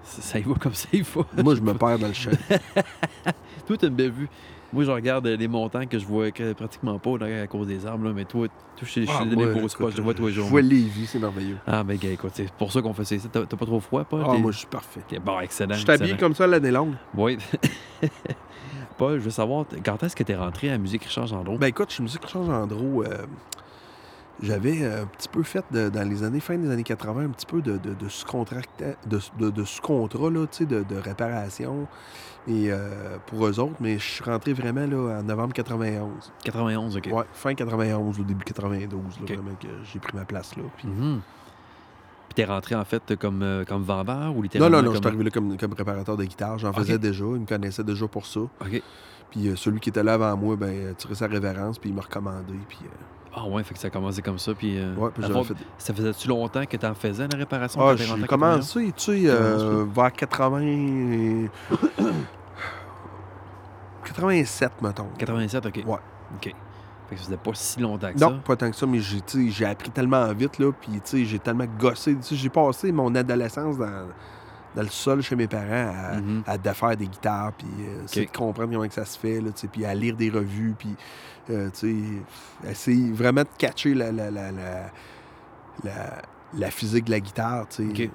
ça, 0.03 0.21
ça 0.21 0.39
y 0.39 0.43
va 0.43 0.55
comme 0.55 0.73
ça, 0.73 0.87
il 0.93 1.03
faut. 1.03 1.25
Moi, 1.43 1.55
je 1.55 1.61
me 1.61 1.73
perds 1.73 1.99
dans 1.99 2.07
le 2.07 2.13
champ. 2.13 2.31
Toi, 3.67 3.77
t'as 3.77 3.87
une 3.87 3.95
belle 3.95 4.11
vue. 4.11 4.29
Moi, 4.71 4.83
je 4.83 4.91
regarde 4.91 5.25
euh, 5.27 5.35
les 5.35 5.47
montagnes 5.47 5.87
que 5.87 5.97
je 5.97 6.05
vois 6.05 6.29
que- 6.31 6.53
pratiquement 6.53 6.99
pas 6.99 7.17
là, 7.17 7.41
à 7.43 7.47
cause 7.47 7.67
des 7.67 7.85
arbres, 7.85 8.05
là, 8.05 8.13
mais 8.15 8.25
toi, 8.25 8.47
je 8.81 8.85
je 8.85 9.05
Ah, 9.09 9.25
moi, 9.25 9.45
des 9.47 9.59
beaux 9.59 9.67
spots, 9.67 9.89
je 9.91 10.01
vois 10.01 10.13
tous 10.13 10.27
les 10.27 10.31
Je 10.31 10.41
jours. 10.41 10.49
vois 10.49 10.61
Lévis, 10.61 11.07
c'est 11.07 11.19
merveilleux. 11.19 11.57
Ah, 11.65 11.83
ben, 11.83 11.97
gars, 11.97 12.11
écoute, 12.11 12.31
c'est 12.33 12.51
pour 12.53 12.71
ça 12.71 12.81
qu'on 12.81 12.93
fait 12.93 13.03
ça. 13.05 13.15
T'as, 13.31 13.45
pas 13.45 13.65
trop 13.65 13.79
froid, 13.79 14.03
pas? 14.03 14.19
Ah, 14.29 14.37
moi, 14.37 14.51
je 14.51 14.59
suis 14.59 14.67
parfait. 14.67 15.01
t'es- 15.07 15.19
Bon, 15.19 15.39
excellent. 15.39 15.73
Je 15.73 15.79
suis 15.81 15.89
excellent. 15.91 16.17
comme 16.17 16.35
ça 16.35 16.45
l'année 16.47 16.71
longue. 16.71 16.93
Oui. 17.15 17.37
Paul, 18.97 19.17
je 19.19 19.23
veux 19.23 19.29
savoir, 19.31 19.65
quand 19.83 20.03
est-ce 20.03 20.15
que 20.15 20.23
t'es 20.23 20.35
rentré 20.35 20.69
à 20.71 20.77
Musique 20.77 21.03
Richard 21.05 21.27
Gendron? 21.27 21.55
Ben 21.57 21.67
écoute, 21.67 21.89
je 21.89 21.95
suis 22.05 22.17
Richard 22.21 22.43
Gendreau. 22.43 23.03
euh, 23.03 23.25
J'avais 24.41 24.85
un 24.85 25.05
petit 25.05 25.27
peu 25.27 25.43
fait 25.43 25.65
de- 25.71 25.89
dans 25.89 26.07
les 26.07 26.23
années, 26.23 26.39
fin 26.39 26.57
des 26.57 26.69
années 26.71 26.83
80, 26.83 27.25
un 27.25 27.29
petit 27.29 27.45
peu 27.45 27.61
de, 27.61 27.73
de, 27.77 27.93
de 27.93 28.07
sous-contracta- 28.07 28.95
de, 29.05 29.49
de- 29.49 29.63
sous-contrat, 29.65 30.29
là, 30.29 30.45
tu 30.49 30.59
sais, 30.59 30.65
de, 30.65 30.83
de 30.83 30.95
réparation 30.95 31.87
et, 32.49 32.71
euh, 32.71 33.17
pour 33.27 33.45
eux 33.47 33.59
autres, 33.59 33.75
mais 33.79 33.99
je 33.99 34.03
suis 34.03 34.23
rentré 34.23 34.53
vraiment 34.53 34.85
là, 34.85 35.19
en 35.19 35.23
novembre 35.23 35.53
91. 35.53 36.31
91, 36.43 36.97
OK. 36.97 37.09
Ouais, 37.11 37.23
fin 37.31 37.53
91, 37.53 38.19
au 38.19 38.23
début 38.23 38.43
92, 38.43 38.99
là, 39.01 39.07
Ok. 39.21 39.27
vraiment 39.31 39.55
que 39.61 39.67
j'ai 39.91 39.99
pris 39.99 40.17
ma 40.17 40.25
place 40.25 40.55
là. 40.57 40.63
Puis- 40.77 40.87
Mhm. 40.87 41.21
T'es 42.35 42.45
rentré, 42.45 42.75
en 42.75 42.85
fait, 42.85 43.15
comme, 43.17 43.41
euh, 43.41 43.65
comme 43.65 43.81
vendeur 43.83 44.31
ou 44.31 44.35
Non, 44.37 44.41
littéralement 44.43 44.77
non, 44.77 44.83
non, 44.83 44.89
je 44.89 44.93
comme... 44.93 45.03
suis 45.03 45.07
arrivé 45.07 45.23
là 45.25 45.29
comme, 45.31 45.57
comme 45.57 45.71
préparateur 45.71 46.15
de 46.15 46.23
guitare. 46.25 46.57
J'en 46.59 46.71
faisais 46.73 46.99
déjà, 46.99 47.25
il 47.25 47.41
me 47.41 47.45
connaissait 47.45 47.83
déjà 47.83 48.07
pour 48.07 48.25
ça. 48.25 48.39
OK. 48.41 48.81
Puis 49.31 49.47
euh, 49.47 49.55
celui 49.55 49.79
qui 49.79 49.89
était 49.89 50.03
là 50.03 50.13
avant 50.13 50.35
moi, 50.37 50.55
ben, 50.55 50.93
tiré 50.95 51.15
sa 51.15 51.27
révérence, 51.27 51.77
puis 51.79 51.89
il 51.89 51.95
m'a 51.95 52.01
recommandé. 52.01 52.53
Puis, 52.67 52.79
Ah 53.35 53.45
ouais, 53.47 53.63
fait 53.63 53.73
que 53.75 53.79
ça 53.79 53.87
a 53.87 53.91
commencé 53.91 54.21
comme 54.23 54.39
ça, 54.39 54.53
puis... 54.55 54.77
euh, 54.79 54.95
ouais, 54.95 55.09
puis 55.13 55.23
fait 55.23 55.53
Ça 55.77 55.93
faisait-tu 55.93 56.27
longtemps 56.27 56.65
que 56.65 56.77
t'en 56.77 56.93
faisais, 56.95 57.27
la 57.31 57.37
réparation? 57.37 57.79
Ah, 57.81 57.95
j'ai 57.95 58.05
en 58.11 58.15
91? 58.17 58.27
commencé, 58.27 58.93
tu 58.95 59.03
sais, 59.03 59.21
euh, 59.29 59.85
vers 59.93 60.11
80... 60.13 61.47
87, 64.13 64.81
mettons. 64.81 65.07
87, 65.17 65.65
OK. 65.65 65.75
Ouais. 65.85 65.93
OK. 66.35 66.43
Fait 67.09 67.15
que 67.15 67.21
ça 67.21 67.25
faisait 67.25 67.37
pas 67.37 67.51
si 67.55 67.79
longtemps 67.79 68.13
que 68.13 68.19
Non, 68.19 68.29
ça. 68.29 68.41
pas 68.45 68.55
tant 68.55 68.69
que 68.69 68.75
ça, 68.75 68.85
mais 68.85 68.99
j'ai, 68.99 69.19
j'ai 69.49 69.65
appris 69.65 69.89
tellement 69.89 70.31
vite, 70.33 70.59
là, 70.59 70.71
puis 70.71 70.91
tu 70.93 70.99
sais, 71.03 71.25
j'ai 71.25 71.39
tellement 71.39 71.65
gossé. 71.79 72.15
Tu 72.17 72.21
sais, 72.23 72.35
j'ai 72.35 72.49
passé 72.49 72.91
mon 72.91 73.13
adolescence 73.15 73.77
dans, 73.79 74.07
dans 74.75 74.81
le 74.83 74.89
sol 74.89 75.21
chez 75.23 75.35
mes 75.35 75.47
parents 75.47 75.91
à, 75.95 76.17
Mhm. 76.17 76.43
à 76.45 76.57
défaire 76.59 76.95
des 76.95 77.07
guitares, 77.07 77.53
puis 77.53 77.67
euh, 77.79 78.03
essayer 78.03 78.27
de 78.27 78.31
comprendre 78.31 78.71
comment 78.71 78.87
que 78.87 78.93
ça 78.93 79.05
se 79.05 79.17
fait, 79.17 79.41
là, 79.41 79.49
tu 79.51 79.61
sais, 79.61 79.67
puis 79.67 79.85
à 79.85 79.95
lire 79.95 80.15
des 80.15 80.29
revues, 80.29 80.75
puis 80.77 80.95
euh, 81.49 81.69
tu 81.71 82.23
sais, 82.63 82.69
essayer 82.69 83.11
vraiment 83.11 83.41
de 83.41 83.49
catcher 83.57 83.95
la, 83.95 84.11
la, 84.11 84.29
la, 84.29 84.51
la, 84.51 84.91
la- 86.53 86.69
physique 86.71 87.05
de 87.05 87.11
la 87.11 87.19
guitare, 87.19 87.67
tu 87.69 87.89
sais. 87.95 88.05
OK. 88.05 88.11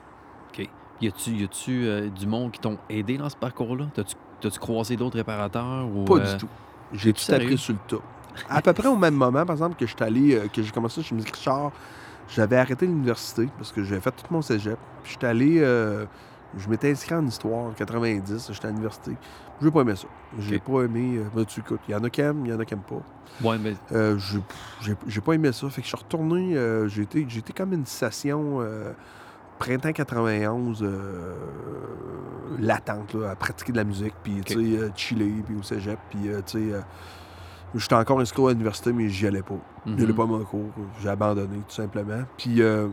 OK. 0.60 0.68
Y 1.00 1.08
a-tu, 1.08 1.30
y 1.32 1.42
a-tu 1.44 1.84
euh, 1.86 2.08
du 2.10 2.26
monde 2.28 2.52
qui 2.52 2.60
t'ont 2.60 2.78
aidé 2.88 3.18
dans 3.18 3.28
ce 3.28 3.36
parcours-là? 3.36 3.86
T'as-tu, 3.92 4.14
t'as-tu 4.44 4.58
croisé 4.58 4.96
d'autres 4.96 5.16
réparateurs? 5.16 5.86
Ou, 5.86 6.04
Pas 6.06 6.18
euh, 6.18 6.32
du 6.32 6.38
tout. 6.38 6.48
J'ai 6.92 7.12
tout 7.12 7.20
sérieux? 7.20 7.46
appris 7.46 7.58
sur 7.58 7.72
le 7.72 7.78
tas. 7.88 8.02
À 8.50 8.60
peu 8.60 8.72
près 8.72 8.88
au 8.88 8.96
même 8.96 9.14
moment, 9.14 9.44
par 9.46 9.54
exemple, 9.54 9.76
que 9.76 9.86
je 9.86 9.94
allé, 10.00 10.34
euh, 10.34 10.48
que 10.48 10.62
j'ai 10.62 10.70
commencé 10.70 11.02
chez 11.02 11.14
Musique 11.14 11.34
Richard, 11.34 11.72
j'avais 12.34 12.56
arrêté 12.56 12.86
l'université 12.86 13.48
parce 13.56 13.72
que 13.72 13.82
j'avais 13.84 14.00
fait 14.00 14.10
tout 14.10 14.24
mon 14.30 14.42
cégep. 14.42 14.78
Puis 15.02 15.12
j'étais 15.12 15.26
allé, 15.26 15.58
euh, 15.60 16.04
je 16.56 16.68
m'étais 16.68 16.90
inscrit 16.90 17.14
en 17.14 17.26
histoire 17.26 17.66
en 17.66 17.70
90, 17.70 18.50
j'étais 18.52 18.66
à 18.66 18.70
l'université. 18.70 19.12
J'ai 19.62 19.70
pas 19.70 19.80
aimé 19.80 19.94
ça. 19.96 20.08
J'ai 20.40 20.56
Ok. 20.56 20.62
pas 20.64 20.82
aimé. 20.82 21.16
euh, 21.18 21.24
ben, 21.34 21.44
tu 21.44 21.60
écoutes, 21.60 21.80
il 21.88 21.92
y 21.92 21.94
en 21.94 22.02
a 22.04 22.10
qui 22.10 22.20
aiment, 22.20 22.44
il 22.44 22.50
y 22.50 22.54
en 22.54 22.58
a 22.60 22.64
qui 22.64 22.74
aiment 22.74 22.80
pas. 22.80 23.02
Ouais, 23.48 23.56
mais 23.58 23.74
Euh, 23.92 24.18
j'ai- 24.18 25.20
pas 25.20 25.32
aimé 25.32 25.52
ça. 25.52 25.68
Fait 25.70 25.80
que 25.80 25.86
je 25.88 25.88
suis 25.88 25.96
retourné. 25.96 26.56
euh, 26.56 26.88
j'ai 26.88 27.02
été, 27.02 27.26
comme 27.56 27.72
une 27.72 27.86
session 27.86 28.60
euh, 28.60 28.92
printemps 29.58 29.92
91 29.92 30.82
euh, 30.82 31.34
latente 32.58 33.14
là, 33.14 33.30
à 33.30 33.36
pratiquer 33.36 33.72
de 33.72 33.76
la 33.78 33.84
musique, 33.84 34.14
puis 34.22 34.40
tu 34.44 34.54
sais, 34.54 34.78
euh, 34.82 34.90
chiller, 34.94 35.42
puis 35.46 35.56
au 35.56 35.62
cégep, 35.62 35.98
puis 36.10 36.28
euh, 36.28 36.40
tu 36.46 36.58
sais, 36.68 36.74
euh, 36.74 36.80
j'étais 37.74 37.94
encore 37.94 38.20
inscrit 38.20 38.44
à 38.46 38.50
l'université, 38.50 38.92
mais 38.92 39.08
j'y 39.08 39.26
allais 39.26 39.42
pas. 39.42 39.54
mhm. 39.86 39.96
J'y 39.98 40.04
allais 40.04 40.12
pas 40.12 40.22
à 40.24 40.26
mon 40.26 40.44
cours. 40.44 40.70
J'ai 41.02 41.08
abandonné, 41.08 41.56
tout 41.68 41.74
simplement. 41.74 42.22
Puis 42.36 42.62
euh, 42.62 42.88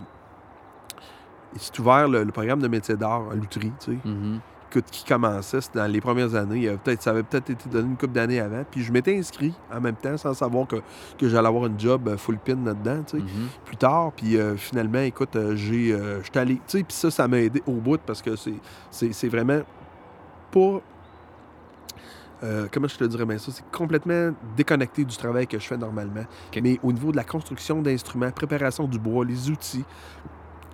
c'est 1.58 1.78
ouvert 1.80 2.08
le, 2.08 2.24
le 2.24 2.32
programme 2.32 2.62
de 2.62 2.68
métier 2.68 2.96
d'art 2.96 3.24
à 3.32 3.36
Lutry, 3.36 3.72
tu 3.80 3.92
sais 3.94 3.98
Mhm. 4.10 4.40
Qui 4.80 5.04
commençait, 5.04 5.60
dans 5.74 5.86
les 5.92 6.00
premières 6.00 6.34
années. 6.36 6.68
euh, 6.70 6.78
Peut-être, 6.82 7.02
ça 7.02 7.10
avait 7.12 7.24
peut-être 7.24 7.50
été 7.50 7.68
donné 7.70 7.90
une 7.90 7.98
couple 7.98 8.14
d'années 8.14 8.40
avant. 8.40 8.64
Puis 8.70 8.82
je 8.84 8.92
m'étais 8.92 9.18
inscrit 9.18 9.54
en 9.74 9.82
même 9.82 9.96
temps 9.96 10.16
sans 10.18 10.34
savoir 10.34 10.68
que, 10.68 10.78
que 11.18 11.28
j'allais 11.28 11.48
avoir 11.48 11.66
une 11.66 11.80
job 11.80 12.08
euh, 12.08 12.18
full 12.18 12.38
pin 12.38 12.56
là-dedans, 12.64 13.04
tu 13.04 13.18
sais, 13.18 13.24
Mhm. 13.24 13.48
plus 13.66 13.78
tard. 13.78 14.12
Puis 14.16 14.38
euh, 14.38 14.56
finalement, 14.56 15.00
écoute, 15.02 15.38
j'ai, 15.56 15.92
euh, 15.92 16.24
j'étais 16.24 16.40
allé, 16.40 16.56
tu 16.56 16.62
sais, 16.78 16.84
puis 16.84 16.96
ça, 16.96 17.12
ça 17.12 17.28
m'a 17.28 17.40
aidé 17.40 17.62
au 17.68 17.74
bout 17.74 18.00
parce 18.06 18.22
que 18.22 18.36
c'est, 18.36 18.54
c'est, 18.90 19.12
c'est 19.14 19.28
vraiment 19.28 19.62
pas. 20.52 20.82
euh, 22.44 22.68
comment 22.72 22.88
je 22.88 22.98
te 22.98 23.04
dirais 23.04 23.26
bien 23.26 23.38
ça? 23.38 23.52
C'est 23.52 23.64
complètement 23.72 24.32
déconnecté 24.58 25.06
du 25.06 25.16
travail 25.16 25.46
que 25.48 25.60
je 25.60 25.68
fais 25.68 25.78
normalement. 25.78 26.24
Mais 26.62 26.80
au 26.82 26.92
niveau 26.92 27.12
de 27.12 27.18
la 27.18 27.24
construction 27.24 27.82
d'instruments, 27.82 28.32
préparation 28.32 28.88
du 28.88 28.98
bois, 28.98 29.24
les 29.26 29.50
outils, 29.52 29.84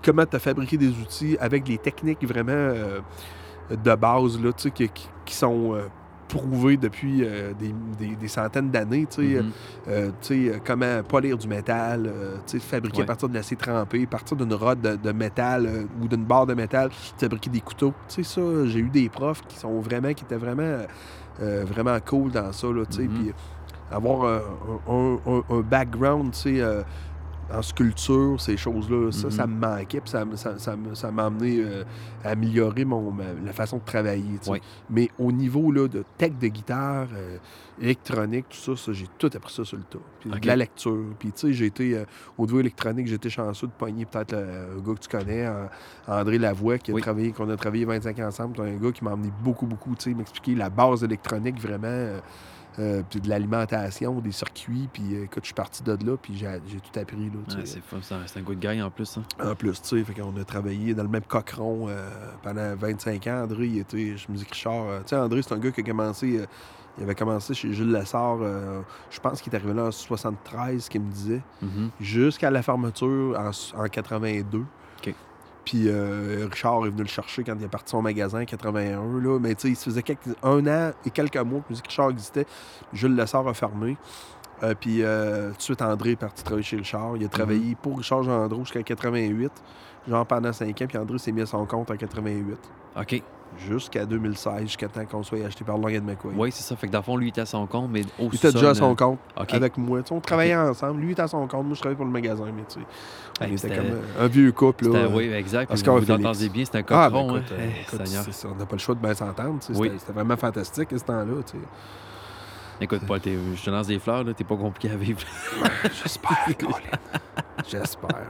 comment 0.03 0.25
tu 0.25 0.35
as 0.37 0.39
fabriqué 0.39 0.77
des 0.77 0.87
outils 0.89 1.37
avec 1.41 1.67
les 1.67 1.77
techniques 1.77 2.23
vraiment 2.25 2.73
de 3.71 3.95
base 3.95 4.41
là, 4.41 4.51
qui, 4.53 4.89
qui- 4.89 5.33
sont 5.35 5.73
euh, 5.75 5.81
prouvées 6.27 6.77
depuis 6.77 7.23
euh, 7.23 7.53
des, 7.53 7.73
des- 7.97 8.15
des 8.15 8.27
centaines 8.27 8.69
d'années. 8.69 9.07
Mhm. 9.17 9.51
euh, 9.87 10.11
comment 10.65 11.01
polir 11.07 11.37
du 11.37 11.47
métal, 11.47 12.11
fabriquer 12.59 12.97
Ouais. 12.99 13.03
à 13.03 13.07
partir 13.07 13.29
de 13.29 13.33
l'acier 13.33 13.55
trempé, 13.57 14.03
à 14.03 14.07
partir 14.07 14.35
d'une 14.37 14.53
rod 14.53 14.79
de, 14.81 14.95
de 14.95 15.11
métal 15.11 15.87
ou 16.01 16.07
d'une 16.07 16.23
barre 16.25 16.45
de 16.45 16.53
métal, 16.53 16.89
fabriquer 17.17 17.49
des 17.49 17.61
couteaux. 17.61 17.93
Ça, 18.07 18.21
j'ai 18.65 18.79
eu 18.79 18.89
des 18.89 19.07
profs 19.09 19.41
qui 19.47 19.57
sont 19.57 19.79
vraiment, 19.79 20.13
qui 20.13 20.23
étaient 20.25 20.35
vraiment, 20.35 20.79
vraiment 21.39 21.97
cool 22.05 22.31
dans 22.31 22.51
ça, 22.51 22.67
là, 22.67 22.81
Mhm. 22.81 23.07
puis 23.09 23.33
avoir 23.89 24.41
un, 24.89 25.17
un- 25.25 25.43
un 25.49 25.61
background, 25.61 26.31
tu 26.33 26.39
sais, 26.39 26.61
euh, 26.61 26.81
en 27.53 27.61
sculpture, 27.61 28.39
ces 28.41 28.57
choses-là, 28.57 29.11
ça, 29.11 29.29
ça 29.31 29.47
me 29.47 29.55
manquait, 29.55 30.01
puis 30.01 30.09
ça, 30.09 30.25
ça, 30.35 30.57
ça 30.93 31.11
m'a 31.11 31.25
amené 31.25 31.59
euh, 31.61 31.83
à 32.23 32.29
améliorer 32.31 32.83
mon, 32.85 33.11
ma- 33.11 33.23
la 33.45 33.53
façon 33.53 33.77
de 33.77 33.83
travailler. 33.85 34.37
Mais 34.89 35.09
au 35.17 35.31
niveau 35.31 35.71
là, 35.71 35.87
de 35.87 36.03
tech 36.17 36.33
de 36.39 36.47
guitare, 36.47 37.07
euh, 37.13 37.37
électronique, 37.81 38.47
tout 38.49 38.75
ça, 38.75 38.81
ça, 38.85 38.91
j'ai 38.91 39.07
tout 39.17 39.29
appris 39.33 39.53
ça 39.53 39.63
sur 39.63 39.77
le 39.77 39.83
tas. 39.83 39.99
Puis 40.19 40.29
de 40.29 40.47
la 40.47 40.55
lecture. 40.55 41.05
Puis 41.19 41.31
tu 41.31 41.39
sais, 41.47 41.53
j'ai 41.53 41.67
été, 41.67 41.95
euh, 41.97 42.05
au 42.37 42.45
niveau 42.45 42.59
électronique, 42.59 43.07
j'étais 43.07 43.29
chanceux 43.29 43.67
de 43.67 43.71
pogner 43.71 44.05
peut-être 44.05 44.33
un 44.33 44.79
gars 44.85 44.93
que 44.95 44.99
tu 44.99 45.09
connais, 45.09 45.47
André 46.07 46.37
Lavoie, 46.39 46.77
qui 46.79 46.91
a 46.91 46.93
Oui. 46.95 47.01
travaillé, 47.01 47.31
qu'on 47.31 47.49
a 47.49 47.55
travaillé 47.55 47.85
25 47.85 48.19
ans 48.19 48.27
ensemble. 48.27 48.61
Un 48.61 48.75
gars 48.75 48.91
qui 48.91 49.03
m'a 49.03 49.11
amené 49.11 49.31
beaucoup, 49.43 49.65
beaucoup, 49.67 49.95
tu 49.95 50.09
sais, 50.09 50.13
m'expliquer 50.17 50.55
la 50.55 50.69
base 50.69 51.03
électronique 51.03 51.59
vraiment. 51.61 52.17
Euh, 52.79 53.01
puis 53.09 53.19
de 53.19 53.29
l'alimentation, 53.29 54.19
des 54.19 54.31
circuits. 54.31 54.87
Puis 54.91 55.15
euh, 55.15 55.23
écoute, 55.23 55.43
je 55.43 55.47
suis 55.47 55.53
parti 55.53 55.83
de 55.83 55.91
là, 56.05 56.17
puis 56.21 56.35
j'ai 56.35 56.59
tout 56.79 56.99
appris. 56.99 57.15
Là, 57.29 57.55
Ouais, 57.57 57.65
c'est 57.65 57.81
fun, 57.81 57.97
c'est 58.01 58.13
un, 58.15 58.21
c'est 58.25 58.39
un 58.39 58.43
good 58.43 58.59
guy 58.59 58.81
en 58.81 58.89
plus. 58.91 59.17
hein. 59.17 59.23
En 59.43 59.55
plus, 59.55 59.81
tu 59.81 59.87
sais, 59.97 60.03
fait 60.03 60.13
qu'on 60.13 60.35
a 60.39 60.43
travaillé 60.43 60.93
dans 60.93 61.03
le 61.03 61.09
même 61.09 61.23
cochon 61.23 61.87
euh, 61.87 62.09
pendant 62.43 62.75
25 62.75 63.25
ans. 63.27 63.43
André, 63.43 63.67
il 63.67 63.77
était 63.79 64.15
chez 64.17 64.25
Musique 64.31 64.51
Richard. 64.51 64.85
euh, 64.87 64.99
tu 64.99 65.09
sais, 65.09 65.15
André, 65.15 65.41
c'est 65.41 65.53
un 65.53 65.59
gars 65.59 65.71
qui 65.71 65.81
a 65.81 65.83
commencé. 65.83 66.45
il 66.97 67.03
avait 67.03 67.15
commencé 67.15 67.53
chez 67.53 67.73
Jules 67.73 67.91
Lessard, 67.91 68.39
je 69.11 69.19
pense 69.19 69.39
qu'il 69.41 69.53
est 69.53 69.55
arrivé 69.55 69.71
là 69.73 69.83
en 69.85 69.91
73, 69.91 70.89
qu'il 70.89 71.01
me 71.01 71.11
disait, 71.11 71.41
Mhm. 71.61 71.89
jusqu'à 71.99 72.49
la 72.49 72.61
fermeture 72.63 73.39
en, 73.39 73.51
en 73.79 73.87
82. 73.87 74.63
Puis 75.67 75.89
euh, 75.89 76.47
Richard 76.49 76.85
est 76.85 76.89
venu 76.89 77.01
le 77.01 77.09
chercher 77.09 77.43
quand 77.43 77.53
il 77.59 77.65
est 77.65 77.67
parti 77.67 77.91
son 77.91 78.01
magasin 78.01 78.41
en 78.41 78.45
81. 78.45 79.01
Là. 79.19 79.37
Mais 79.37 79.53
tu 79.53 79.63
sais, 79.63 79.67
il 79.67 79.75
se 79.75 79.83
faisait 79.83 80.01
quelques- 80.01 80.29
un 80.41 80.65
an 80.65 80.93
et 81.05 81.09
quelques 81.09 81.35
mois 81.35 81.59
que 81.59 81.65
Musique 81.71 81.87
Richard 81.87 82.09
existait. 82.11 82.45
Jules 82.93 83.17
Lessard 83.17 83.45
a 83.49 83.53
fermé. 83.53 83.97
Euh, 84.63 84.73
puis 84.79 85.03
euh, 85.03 85.49
tout 85.51 85.57
de 85.57 85.61
suite, 85.61 85.81
André 85.81 86.11
est 86.11 86.15
parti 86.15 86.41
travailler 86.41 86.63
chez 86.63 86.77
Richard. 86.77 87.17
Il 87.17 87.25
a 87.25 87.27
travaillé 87.27 87.75
pour 87.81 87.97
Richard 87.97 88.23
Gendreau 88.23 88.59
jusqu'à 88.61 88.81
88, 88.81 89.51
genre 90.07 90.25
pendant 90.25 90.53
5 90.53 90.81
ans. 90.81 90.85
Puis 90.87 90.97
André 90.97 91.17
s'est 91.17 91.31
mis 91.31 91.41
à 91.41 91.45
son 91.45 91.65
compte 91.65 91.91
en 91.91 91.95
88, 91.97 92.57
OK. 92.99 93.23
jusqu'à 93.57 94.05
2016, 94.05 94.61
jusqu'à 94.61 94.87
temps 94.87 95.05
qu'on 95.05 95.23
soit 95.23 95.39
acheté 95.45 95.63
par 95.63 95.77
Long 95.77 95.87
McCoy. 96.01 96.33
Oui, 96.35 96.51
c'est 96.51 96.63
ça. 96.63 96.75
Fait 96.75 96.87
que 96.87 96.91
dans 96.91 96.99
le 96.99 97.03
fond, 97.03 97.15
lui, 97.17 97.27
il 97.27 97.29
était 97.29 97.41
à 97.41 97.45
son 97.45 97.65
compte, 97.65 97.89
mais 97.91 98.01
au 98.19 98.27
Il 98.31 98.35
était 98.35 98.51
déjà 98.51 98.71
à 98.71 98.75
son 98.75 98.93
compte 98.95 99.19
OK. 99.39 99.53
avec 99.53 99.77
moi. 99.77 100.01
Tu 100.01 100.09
sais, 100.09 100.13
on 100.15 100.19
travaillait 100.19 100.55
ensemble. 100.55 100.99
Lui 101.01 101.11
était 101.13 101.21
à 101.21 101.27
son 101.27 101.47
compte, 101.47 101.65
moi 101.65 101.73
je 101.75 101.79
travaillais 101.79 101.95
pour 101.97 102.05
le 102.05 102.11
magasin. 102.11 102.45
Mais 102.55 102.63
tu 102.67 102.79
sais, 102.79 102.85
on 103.39 103.43
Hey, 103.45 103.51
était 103.51 103.57
c'était- 103.69 103.75
comme 103.77 103.85
euh, 103.85 104.25
un 104.25 104.27
vieux 104.27 104.51
couple. 104.51 104.89
Là, 104.89 105.07
Oui, 105.13 105.29
exact. 105.31 105.67
parce 105.69 105.81
qu'on 105.83 105.97
vous 105.99 106.05
bien, 106.05 106.33
c'était 106.65 106.77
un 106.79 106.83
Ah, 106.89 107.09
cochon. 107.09 107.27
ben, 107.27 107.35
hein. 107.35 107.39
écoute, 107.39 107.51
euh, 107.51 107.67
Eh, 107.77 107.81
écoute, 107.95 108.07
ça, 108.33 108.47
on 108.49 108.55
n'a 108.55 108.65
pas 108.65 108.75
le 108.75 108.79
choix 108.79 108.95
de 108.95 108.99
bien 109.01 109.13
s'entendre. 109.13 109.59
Oui. 109.75 109.91
C'était 109.97 110.13
vraiment 110.13 110.37
fantastique 110.37 110.91
à 110.93 110.97
ce 110.97 111.03
temps-là. 111.05 111.33
Écoute, 112.79 113.01
Paul, 113.07 113.19
t'es- 113.19 113.37
je 113.55 113.63
te 113.63 113.69
lance 113.69 113.87
des 113.87 113.99
fleurs, 113.99 114.23
là, 114.23 114.33
t'es 114.33 114.43
pas 114.43 114.55
compliqué 114.55 114.89
à 114.93 114.97
vivre. 114.97 115.19
J'espère. 116.03 116.45
J'espère. 117.69 118.29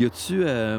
y 0.00 0.04
a-tu, 0.06 0.42
euh, 0.44 0.78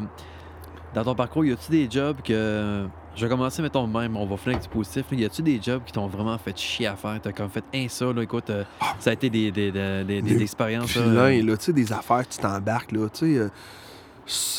dans 0.94 1.04
ton 1.04 1.14
parcours, 1.14 1.44
y 1.44 1.52
a-tu 1.52 1.70
des 1.70 1.88
jobs 1.90 2.16
que. 2.22 2.86
Je 3.16 3.24
vais 3.24 3.30
commencer, 3.30 3.60
mettons, 3.62 3.84
même, 3.88 4.16
on 4.16 4.26
va 4.26 4.36
finir 4.36 4.56
avec 4.58 4.62
du 4.62 4.68
positif. 4.68 5.06
là. 5.10 5.16
Y 5.16 5.24
a-tu 5.24 5.42
des 5.42 5.60
jobs 5.60 5.82
qui 5.84 5.92
t'ont 5.92 6.06
vraiment 6.06 6.38
fait 6.38 6.56
chier 6.56 6.86
à 6.86 6.94
faire? 6.94 7.18
T'as 7.20 7.32
comme 7.32 7.48
fait 7.50 7.64
un 7.74 7.88
ça, 7.88 8.12
là, 8.12 8.22
écoute, 8.22 8.48
euh, 8.50 8.62
ça 9.00 9.10
a 9.10 9.12
été 9.14 9.28
des, 9.28 9.50
des, 9.50 9.72
des, 9.72 10.04
des- 10.04 10.22
des 10.22 10.34
Le 10.34 10.42
expériences. 10.42 10.94
là, 10.94 11.02
euh, 11.02 11.40
tu 11.56 11.64
sais, 11.64 11.72
des 11.72 11.92
affaires, 11.92 12.28
tu 12.28 12.38
t'embarques, 12.38 12.92
là, 12.92 13.08
tu 13.08 13.34
sais, 13.34 13.38
euh, 13.38 13.48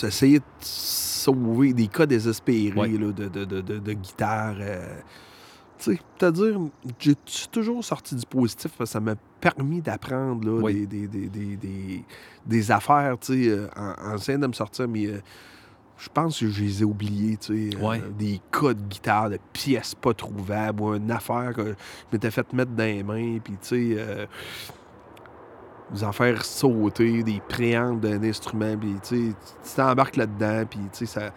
essayer 0.08 0.40
de 0.40 0.44
sauver 0.60 1.72
des 1.74 1.88
cas 1.88 2.06
désespérés, 2.06 2.74
Ouais. 2.78 2.90
là, 2.90 3.12
de, 3.14 3.28
de, 3.30 3.46
de, 3.46 3.62
de, 3.62 3.78
de 3.80 3.94
guitare. 3.94 4.56
euh, 4.60 4.98
tu 5.80 5.94
sais, 5.96 6.02
c'est-à-dire, 6.18 6.60
j'ai 7.00 7.16
je 7.26 7.32
suis 7.32 7.48
toujours 7.48 7.84
sorti 7.84 8.16
du 8.16 8.26
positif 8.26 8.72
parce 8.78 8.90
que 8.90 8.94
ça 8.94 9.00
m'a 9.00 9.16
permis 9.42 9.82
d'apprendre, 9.82 10.46
là, 10.46 10.62
Oui. 10.62 10.86
des, 10.86 11.08
des, 11.08 11.08
des, 11.08 11.28
des, 11.30 11.56
des, 11.56 12.06
des 12.46 12.72
affaires, 12.72 13.18
tu 13.20 13.46
sais, 13.46 13.50
euh, 13.50 13.68
en, 13.76 14.12
en 14.12 14.16
essayant 14.16 14.40
de 14.40 14.48
me 14.48 14.54
sortir, 14.54 14.88
mais 14.88 15.08
euh, 15.08 15.22
je 15.98 16.10
pense 16.14 16.40
que 16.40 16.48
je 16.50 16.62
les 16.64 16.82
ai 16.82 16.86
oubliés, 16.86 17.38
tu 17.38 17.70
sais, 17.72 17.78
euh, 17.82 17.98
des 18.18 18.40
cas 18.52 18.74
de 18.74 18.82
guitare, 18.82 19.30
de 19.30 19.40
pièces 19.54 19.96
pas 19.96 20.14
trouvables, 20.14 20.82
ou 20.82 20.94
une 20.96 21.12
affaire 21.12 21.54
que 21.54 21.64
je 21.70 21.74
m'étais 22.12 22.32
fait 22.32 22.52
mettre 22.54 22.72
dans 22.72 22.84
les 22.84 23.04
mains, 23.04 23.40
puis 23.44 23.54
tu 23.62 23.96
sais... 23.96 24.28
des 25.94 26.04
affaires 26.04 26.46
sauter, 26.46 27.24
des 27.24 27.42
préampes 27.48 28.02
d'un 28.02 28.22
instrument, 28.24 28.78
puis 28.78 28.96
tu 29.02 29.30
sais, 29.30 29.36
tu 29.64 29.76
t'embarques 29.76 30.18
là-dedans, 30.18 30.66
puis 30.70 30.80
tu 30.92 31.06
sais, 31.06 31.06
ça... 31.06 31.32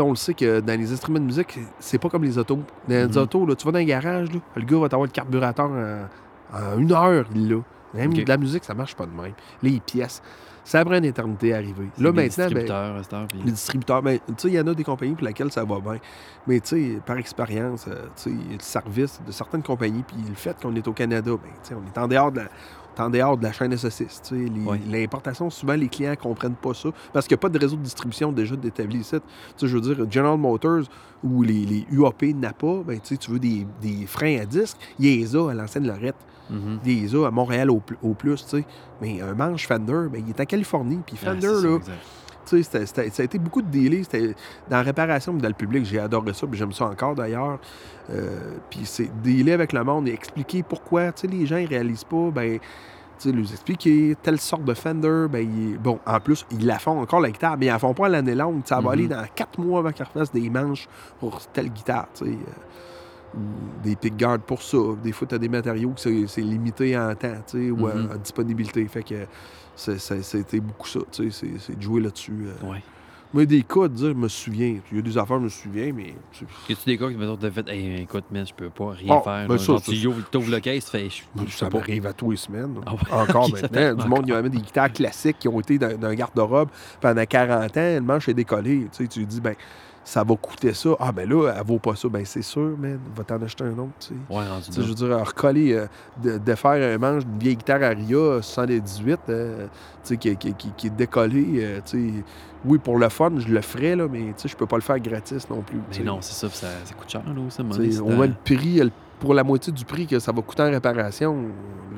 On 0.00 0.10
le 0.10 0.16
sait 0.16 0.34
que 0.34 0.60
dans 0.60 0.78
les 0.78 0.92
instruments 0.92 1.20
de 1.20 1.24
musique, 1.24 1.58
c'est 1.78 1.98
pas 1.98 2.08
comme 2.08 2.24
les 2.24 2.36
autos. 2.38 2.56
Dans 2.56 2.62
les 2.88 3.06
Mhm. 3.06 3.16
autos, 3.16 3.46
là, 3.46 3.54
tu 3.54 3.64
vas 3.66 3.72
dans 3.72 3.78
un 3.78 3.84
garage, 3.84 4.32
là, 4.32 4.40
le 4.56 4.62
gars 4.64 4.78
va 4.78 4.88
t'avoir 4.88 5.06
le 5.06 5.12
carburateur 5.12 5.70
en, 5.70 6.06
en 6.52 6.78
une 6.78 6.92
heure, 6.92 7.24
l'a. 7.34 7.56
Même 7.94 8.12
de 8.12 8.24
la 8.26 8.36
musique, 8.36 8.64
ça 8.64 8.74
marche 8.74 8.96
pas 8.96 9.06
de 9.06 9.12
même. 9.12 9.34
Les 9.62 9.78
pièces, 9.78 10.20
ça 10.64 10.84
prend 10.84 10.96
une 10.96 11.04
éternité 11.04 11.52
à 11.54 11.58
arriver. 11.58 11.86
Là, 11.98 12.10
maintenant, 12.10 12.14
ben, 12.16 12.26
distributeurs, 12.28 12.96
heure, 12.96 13.26
puis- 13.28 13.42
les 13.44 13.52
distributeurs, 13.52 14.02
ben, 14.02 14.18
tu 14.26 14.34
sais, 14.36 14.48
il 14.48 14.54
y 14.54 14.60
en 14.60 14.66
a 14.66 14.74
des 14.74 14.82
compagnies 14.82 15.14
pour 15.14 15.26
lesquelles 15.28 15.52
ça 15.52 15.62
va 15.64 15.78
bien. 15.78 15.98
Mais 16.48 16.58
tu 16.58 16.68
sais, 16.94 17.00
par 17.06 17.18
expérience, 17.18 17.86
euh, 17.86 18.06
tu 18.16 18.22
sais, 18.22 18.30
le 18.30 18.58
service 18.58 19.20
de 19.24 19.30
certaines 19.30 19.62
compagnies, 19.62 20.02
puis 20.02 20.16
le 20.28 20.34
fait 20.34 20.56
qu'on 20.60 20.74
est 20.74 20.88
au 20.88 20.92
Canada, 20.92 21.30
ben, 21.30 21.38
tu 21.62 21.68
sais, 21.68 21.74
on 21.76 21.86
est 21.86 21.96
en 22.02 22.08
dehors 22.08 22.32
de 22.32 22.38
la, 22.40 22.48
en 23.00 23.10
dehors 23.10 23.36
de 23.36 23.42
la 23.44 23.52
chaîne 23.52 23.70
de 23.70 23.76
saucisses. 23.76 24.22
L'importation, 24.90 25.50
souvent, 25.50 25.74
les 25.74 25.88
clients 25.88 26.10
ne 26.12 26.16
comprennent 26.16 26.54
pas 26.54 26.74
ça 26.74 26.88
parce 27.12 27.26
qu'il 27.26 27.34
n'y 27.34 27.40
a 27.40 27.42
pas 27.42 27.48
de 27.48 27.58
réseau 27.58 27.76
de 27.76 27.82
distribution 27.82 28.32
déjà 28.32 28.56
d'établi 28.56 28.98
ici. 29.00 29.16
Je 29.60 29.66
veux 29.66 29.80
dire, 29.80 30.06
General 30.10 30.38
Motors 30.38 30.84
ou 31.22 31.42
les, 31.42 31.64
les 31.64 31.86
UAP 31.90 32.22
Napa, 32.34 32.66
ben, 32.86 33.00
tu 33.00 33.16
veux 33.30 33.38
des, 33.38 33.66
des 33.80 34.06
freins 34.06 34.38
à 34.40 34.44
disque, 34.44 34.76
il 34.98 35.06
les 35.06 35.36
a 35.36 35.50
à 35.50 35.54
l'ancienne 35.54 35.86
Lorette. 35.86 36.16
Il 36.84 37.02
les 37.02 37.14
a 37.16 37.26
à 37.26 37.30
Montréal 37.30 37.70
au, 37.70 37.80
au 38.02 38.12
plus, 38.12 38.42
tu 38.44 38.58
sais. 38.58 38.66
Mais 39.00 39.20
un 39.22 39.34
manche 39.34 39.66
Fender, 39.66 40.08
ben, 40.12 40.22
il 40.26 40.28
est 40.30 40.40
en 40.40 40.44
Californie. 40.44 40.98
Puis 41.06 41.16
Ah, 41.22 41.30
Fender, 41.30 41.46
là. 41.66 41.78
Ça 42.46 42.78
a 43.00 43.22
été 43.22 43.38
beaucoup 43.38 43.62
de 43.62 43.70
délais. 43.70 44.02
C'était 44.02 44.34
dans 44.68 44.76
la 44.78 44.82
réparation, 44.82 45.32
mais 45.32 45.40
dans 45.40 45.48
le 45.48 45.54
public, 45.54 45.84
j'ai 45.84 45.98
adoré 45.98 46.32
ça, 46.34 46.46
puis 46.46 46.58
j'aime 46.58 46.72
ça 46.72 46.86
encore 46.86 47.14
d'ailleurs. 47.14 47.58
Euh, 48.10 48.56
puis 48.70 48.80
c'est 48.84 49.10
délai 49.22 49.52
avec 49.52 49.72
le 49.72 49.82
monde 49.84 50.08
et 50.08 50.12
expliquer 50.12 50.62
pourquoi, 50.62 51.12
tu 51.12 51.22
sais, 51.22 51.26
les 51.26 51.46
gens, 51.46 51.56
ils 51.56 51.66
réalisent 51.66 52.04
pas, 52.04 52.30
ben, 52.30 52.58
tu 53.18 53.30
sais, 53.30 53.32
leur 53.32 53.50
expliquer 53.50 54.16
telle 54.22 54.40
sorte 54.40 54.64
de 54.64 54.74
Fender, 54.74 55.26
ben, 55.30 55.76
bon, 55.82 55.98
en 56.04 56.20
plus, 56.20 56.44
ils 56.50 56.66
la 56.66 56.78
font 56.78 57.00
encore 57.00 57.20
la 57.20 57.30
guitare, 57.30 57.56
mais 57.58 57.66
ils 57.66 57.70
la 57.70 57.78
font 57.78 57.94
pas 57.94 58.06
à 58.06 58.08
l'année 58.08 58.34
longue. 58.34 58.62
Ça 58.64 58.76
va 58.76 58.82
Mhm. 58.82 58.88
aller 58.88 59.08
dans 59.08 59.24
quatre 59.34 59.58
mois 59.60 59.78
avant 59.80 59.92
qu'ils 59.92 60.04
refassent 60.04 60.32
des 60.32 60.50
manches 60.50 60.86
pour 61.20 61.40
telle 61.52 61.70
guitare, 61.70 62.08
tu 62.14 62.24
sais. 62.24 62.30
euh, 62.30 62.36
ou 63.36 63.82
des 63.82 63.96
pickguards 63.96 64.38
pour 64.38 64.62
ça. 64.62 64.78
Des 65.02 65.10
fois, 65.10 65.26
tu 65.26 65.34
as 65.34 65.38
des 65.38 65.48
matériaux 65.48 65.90
que 65.90 66.26
c'est 66.28 66.40
limité 66.40 66.96
en 66.96 67.12
temps, 67.16 67.34
tu 67.48 67.66
sais, 67.66 67.70
ou 67.72 67.88
en- 67.88 67.94
Mhm. 67.94 68.10
en 68.14 68.16
disponibilité. 68.16 68.86
Fait 68.86 69.02
que 69.02 69.26
c'est- 69.76 69.98
c'est- 69.98 70.22
c'était 70.22 70.60
beaucoup 70.60 70.88
ça, 70.88 71.00
tu 71.10 71.30
sais, 71.30 71.46
c'est- 71.58 71.76
de 71.76 71.82
jouer 71.82 72.00
là-dessus. 72.00 72.32
euh. 72.46 72.70
Ouais. 72.70 72.82
Moi, 73.32 73.46
des 73.46 73.64
cas, 73.64 73.88
de 73.88 73.94
dire, 73.94 74.08
je 74.10 74.12
me 74.12 74.28
souviens. 74.28 74.76
Il 74.92 74.96
y 74.96 75.00
a 75.00 75.02
des 75.02 75.18
affaires, 75.18 75.38
je 75.38 75.44
me 75.44 75.48
souviens, 75.48 75.92
mais. 75.92 76.14
Y 76.68 76.72
a-tu 76.72 76.84
des 76.86 76.96
gars 76.96 77.08
qui, 77.08 77.16
mettons, 77.16 77.36
t'as 77.36 77.50
fait, 77.50 77.68
hey, 77.68 78.02
écoute, 78.02 78.22
man, 78.30 78.46
je 78.46 78.54
peux 78.54 78.70
pas 78.70 78.90
rien 78.90 79.16
Ah, 79.18 79.22
faire. 79.22 79.48
ben 79.48 79.54
là. 79.54 79.58
ça, 79.58 79.64
Genre, 79.64 79.80
ça, 79.84 79.90
tu 79.92 80.06
ouvres 80.06 80.22
t'ouvres 80.30 80.50
le 80.52 80.60
je, 80.64 81.44
je 81.48 81.56
Ça 81.56 81.68
m'arrive 81.68 82.06
à 82.06 82.12
tous 82.12 82.30
les 82.30 82.36
semaines. 82.36 82.76
Ah 82.86 82.92
ouais, 82.94 83.00
Encore 83.10 83.46
ça 83.56 83.62
maintenant. 83.72 83.94
Du 84.04 84.08
monde, 84.08 84.22
il 84.26 84.30
y 84.30 84.34
a 84.36 84.40
même 84.40 84.52
des 84.52 84.58
guitares 84.60 84.92
classiques 84.92 85.40
qui 85.40 85.48
ont 85.48 85.58
été 85.58 85.78
dans, 85.78 85.98
dans 85.98 86.06
un 86.06 86.14
garde-robe 86.14 86.68
pendant 87.00 87.24
40 87.26 87.76
ans. 87.76 87.94
Le 87.94 88.00
manche 88.02 88.28
est 88.28 88.34
décollé. 88.34 88.86
Tu 88.92 89.02
sais, 89.02 89.08
tu 89.08 89.24
dis, 89.26 89.40
ben, 89.40 89.56
ça 90.04 90.22
va 90.22 90.36
coûter 90.36 90.74
ça. 90.74 90.90
Ah, 91.00 91.10
ben 91.12 91.28
là, 91.28 91.50
elle 91.58 91.66
vaut 91.66 91.78
pas 91.78 91.96
ça. 91.96 92.08
Ben, 92.08 92.24
c'est 92.24 92.42
sûr, 92.42 92.76
man. 92.78 92.98
Va 93.16 93.24
t'en 93.24 93.40
acheter 93.42 93.64
un 93.64 93.78
autre, 93.78 93.92
tu 94.00 94.08
sais. 94.08 94.14
Ouais, 94.28 94.46
rendu 94.46 94.66
je 94.70 94.80
veux 94.82 94.94
dire, 94.94 95.18
recoller, 95.26 95.72
euh, 95.72 95.86
de, 96.22 96.38
de 96.38 96.54
faire 96.54 96.94
un 96.94 96.98
manche 96.98 97.24
d'une 97.24 97.38
vieille 97.38 97.56
guitare 97.56 97.82
Aria 97.82 98.42
78, 98.42 99.20
euh, 99.30 99.66
tu 99.66 99.70
sais, 100.02 100.16
qui, 100.18 100.36
qui, 100.36 100.52
qui, 100.54 100.72
qui 100.76 100.86
est 100.88 100.90
décollée, 100.90 101.46
euh, 101.58 101.80
tu 101.84 102.12
sais. 102.18 102.24
Oui, 102.66 102.78
pour 102.78 102.98
le 102.98 103.08
fun, 103.08 103.32
je 103.38 103.48
le 103.48 103.60
ferais, 103.60 103.94
là, 103.96 104.06
mais 104.10 104.20
tu 104.28 104.32
sais, 104.36 104.48
je 104.48 104.56
peux 104.56 104.66
pas 104.66 104.76
le 104.76 104.82
faire 104.82 104.98
gratis 105.00 105.48
non 105.50 105.60
plus. 105.62 105.80
Mais 105.98 106.04
non, 106.04 106.18
c'est 106.20 106.32
ça, 106.34 106.48
ça, 106.54 106.66
ça 106.84 106.94
coûte 106.94 107.10
cher, 107.10 107.22
là, 107.26 107.32
c'est 107.48 108.00
au 108.00 108.10
un- 108.10 108.14
moins 108.16 108.26
le 108.26 108.34
prix, 108.44 108.80
euh, 108.80 108.88
pour 109.20 109.32
la 109.34 109.44
moitié 109.44 109.72
du 109.72 109.84
prix 109.84 110.06
que 110.06 110.18
ça 110.18 110.32
va 110.32 110.42
coûter 110.42 110.62
en 110.62 110.70
réparation, 110.70 111.36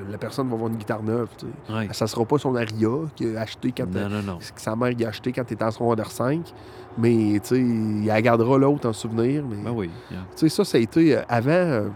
la 0.08 0.18
personne 0.18 0.48
va 0.48 0.54
avoir 0.54 0.70
une 0.70 0.76
guitare 0.76 1.02
neuve. 1.02 1.28
tu 1.36 1.46
sais. 1.46 1.72
Ouais. 1.74 1.88
Ça 1.92 2.06
sera 2.06 2.24
pas 2.24 2.38
son 2.38 2.54
Aria 2.54 2.88
qui 3.16 3.36
a 3.36 3.40
acheté 3.40 3.72
quand 3.76 3.86
Non, 3.92 4.08
non, 4.08 4.22
non. 4.22 4.38
que 4.38 4.60
sa 4.60 4.76
mère 4.76 4.92
a 5.04 5.08
acheté 5.08 5.32
quand 5.32 5.44
tu 5.44 5.56
en 5.60 5.70
secondaire 5.70 6.10
5. 6.10 6.52
Mais 6.98 7.38
tu 7.40 7.48
sais, 7.48 7.60
il 7.60 8.06
la 8.06 8.22
gardera 8.22 8.56
l'autre 8.58 8.88
en 8.88 8.92
souvenir. 8.92 9.44
Mais 9.48 9.56
Ben 9.56 9.70
oui. 9.72 9.90
yeah. 10.10 10.20
tu 10.36 10.38
sais, 10.38 10.48
ça, 10.48 10.64
ça 10.64 10.78
a 10.78 10.80
été 10.80 11.16
euh, 11.16 11.22
avant. 11.28 11.50
euh, 11.50 11.88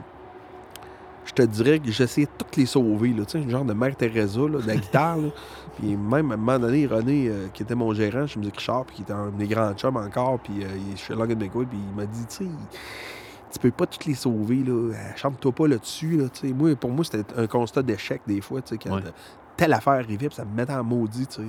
je 1.24 1.32
te 1.32 1.42
dirais 1.42 1.78
que 1.78 1.90
j'essayais 1.90 2.26
de 2.26 2.32
toutes 2.36 2.56
les 2.56 2.66
sauver. 2.66 3.08
Là, 3.12 3.24
tu 3.24 3.38
sais, 3.40 3.44
un 3.44 3.48
genre 3.48 3.64
de 3.64 3.72
Mère 3.72 3.94
Teresa 3.96 4.40
là, 4.40 4.60
de 4.60 4.66
la 4.66 4.76
guitare. 4.76 5.16
là. 5.18 5.28
Puis 5.78 5.96
même 5.96 6.30
à 6.30 6.34
un 6.34 6.36
moment 6.36 6.58
donné, 6.58 6.86
René, 6.86 7.28
euh, 7.28 7.46
qui 7.54 7.62
était 7.62 7.74
mon 7.74 7.94
gérant 7.94 8.26
chez 8.26 8.38
Musique 8.38 8.56
Richard, 8.56 8.84
puis 8.84 8.96
qui 8.96 9.02
était 9.02 9.12
un 9.12 9.28
des 9.30 9.46
grands 9.46 9.72
chums 9.74 9.96
encore, 9.96 10.38
puis 10.40 10.62
euh, 10.62 10.66
il 10.76 10.92
est 10.94 10.96
chez 10.96 11.14
Long 11.14 11.26
McCoy, 11.26 11.64
puis 11.64 11.78
il 11.78 11.96
m'a 11.96 12.04
dit, 12.06 12.26
tu 12.28 12.44
sais, 12.44 12.50
tu 13.52 13.58
peux 13.60 13.70
pas 13.70 13.86
toutes 13.86 14.04
les 14.04 14.14
sauver, 14.14 14.56
là. 14.66 14.92
Chante-toi 15.16 15.52
pas 15.52 15.68
là-dessus, 15.68 16.16
là. 16.18 16.24
tu 16.28 16.48
sais. 16.48 16.52
Moi, 16.52 16.74
pour 16.76 16.90
moi, 16.90 17.04
c'était 17.04 17.24
un 17.36 17.46
constat 17.46 17.82
d'échec 17.82 18.20
des 18.26 18.40
fois, 18.40 18.60
tu 18.60 18.70
sais, 18.74 18.78
quand 18.78 18.96
Ouais. 18.96 19.02
telle 19.56 19.72
affaire 19.72 19.94
arrivait, 19.94 20.26
puis 20.26 20.34
ça 20.36 20.44
me 20.44 20.54
mettait 20.54 20.74
en 20.74 20.84
maudit, 20.84 21.26
tu 21.28 21.36
sais. 21.36 21.48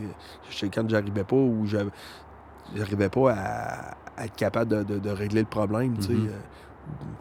Je 0.50 0.56
sais 0.58 0.70
quand 0.70 0.88
j'arrivais 0.88 1.24
pas 1.26 1.36
ou 1.36 1.66
je 1.66 1.78
j'arrivais 2.76 3.10
pas 3.10 3.34
à, 3.34 3.92
à 4.18 4.26
être 4.26 4.36
capable 4.36 4.72
de, 4.72 4.84
de- 4.84 5.00
de 5.00 5.10
régler 5.10 5.42
le 5.42 5.48
problème, 5.48 5.98
tu 5.98 6.04
sais. 6.04 6.12
Euh, 6.14 6.38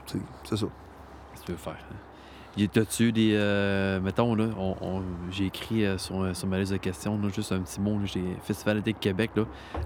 tu 0.06 0.18
sais, 0.18 0.24
c'est 0.44 0.56
ça. 0.56 0.66
Qu'est-ce 0.66 1.40
que 1.42 1.46
tu 1.46 1.52
veux 1.52 1.58
faire? 1.58 1.76
hein? 1.90 2.66
T'as-tu 2.72 3.12
des. 3.12 3.32
euh, 3.34 4.00
mettons, 4.00 4.34
là, 4.34 4.46
on, 4.58 4.74
on- 4.80 5.02
j'ai 5.30 5.46
écrit 5.46 5.84
euh, 5.86 5.96
sur, 5.98 6.34
sur 6.36 6.46
ma 6.48 6.58
liste 6.58 6.72
de 6.72 6.76
questions, 6.78 7.18
là, 7.22 7.28
juste 7.34 7.52
un 7.52 7.60
petit 7.60 7.80
mot, 7.80 7.98
j'ai 8.04 8.22
Festival 8.42 8.82
de 8.82 8.90
Québec, 8.90 9.30
là. 9.36 9.44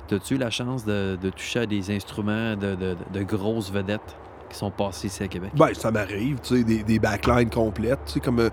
T'as-tu 0.08 0.34
eu 0.34 0.38
la 0.38 0.50
chance 0.50 0.84
de, 0.84 1.16
de 1.20 1.30
toucher 1.30 1.60
à 1.60 1.66
des 1.66 1.94
instruments 1.94 2.56
de, 2.56 2.96
grosses 3.22 3.70
vedettes 3.70 4.16
qui 4.48 4.56
sont 4.56 4.70
passés 4.70 5.08
ici 5.08 5.22
à 5.22 5.28
Québec? 5.28 5.50
Ben, 5.54 5.72
ça 5.74 5.90
m'arrive, 5.90 6.38
tu 6.42 6.56
sais, 6.56 6.64
des, 6.64 6.82
des 6.82 6.98
backlines 6.98 7.50
complètes. 7.50 8.00
Tu 8.06 8.12
sais, 8.14 8.20
comme 8.20 8.48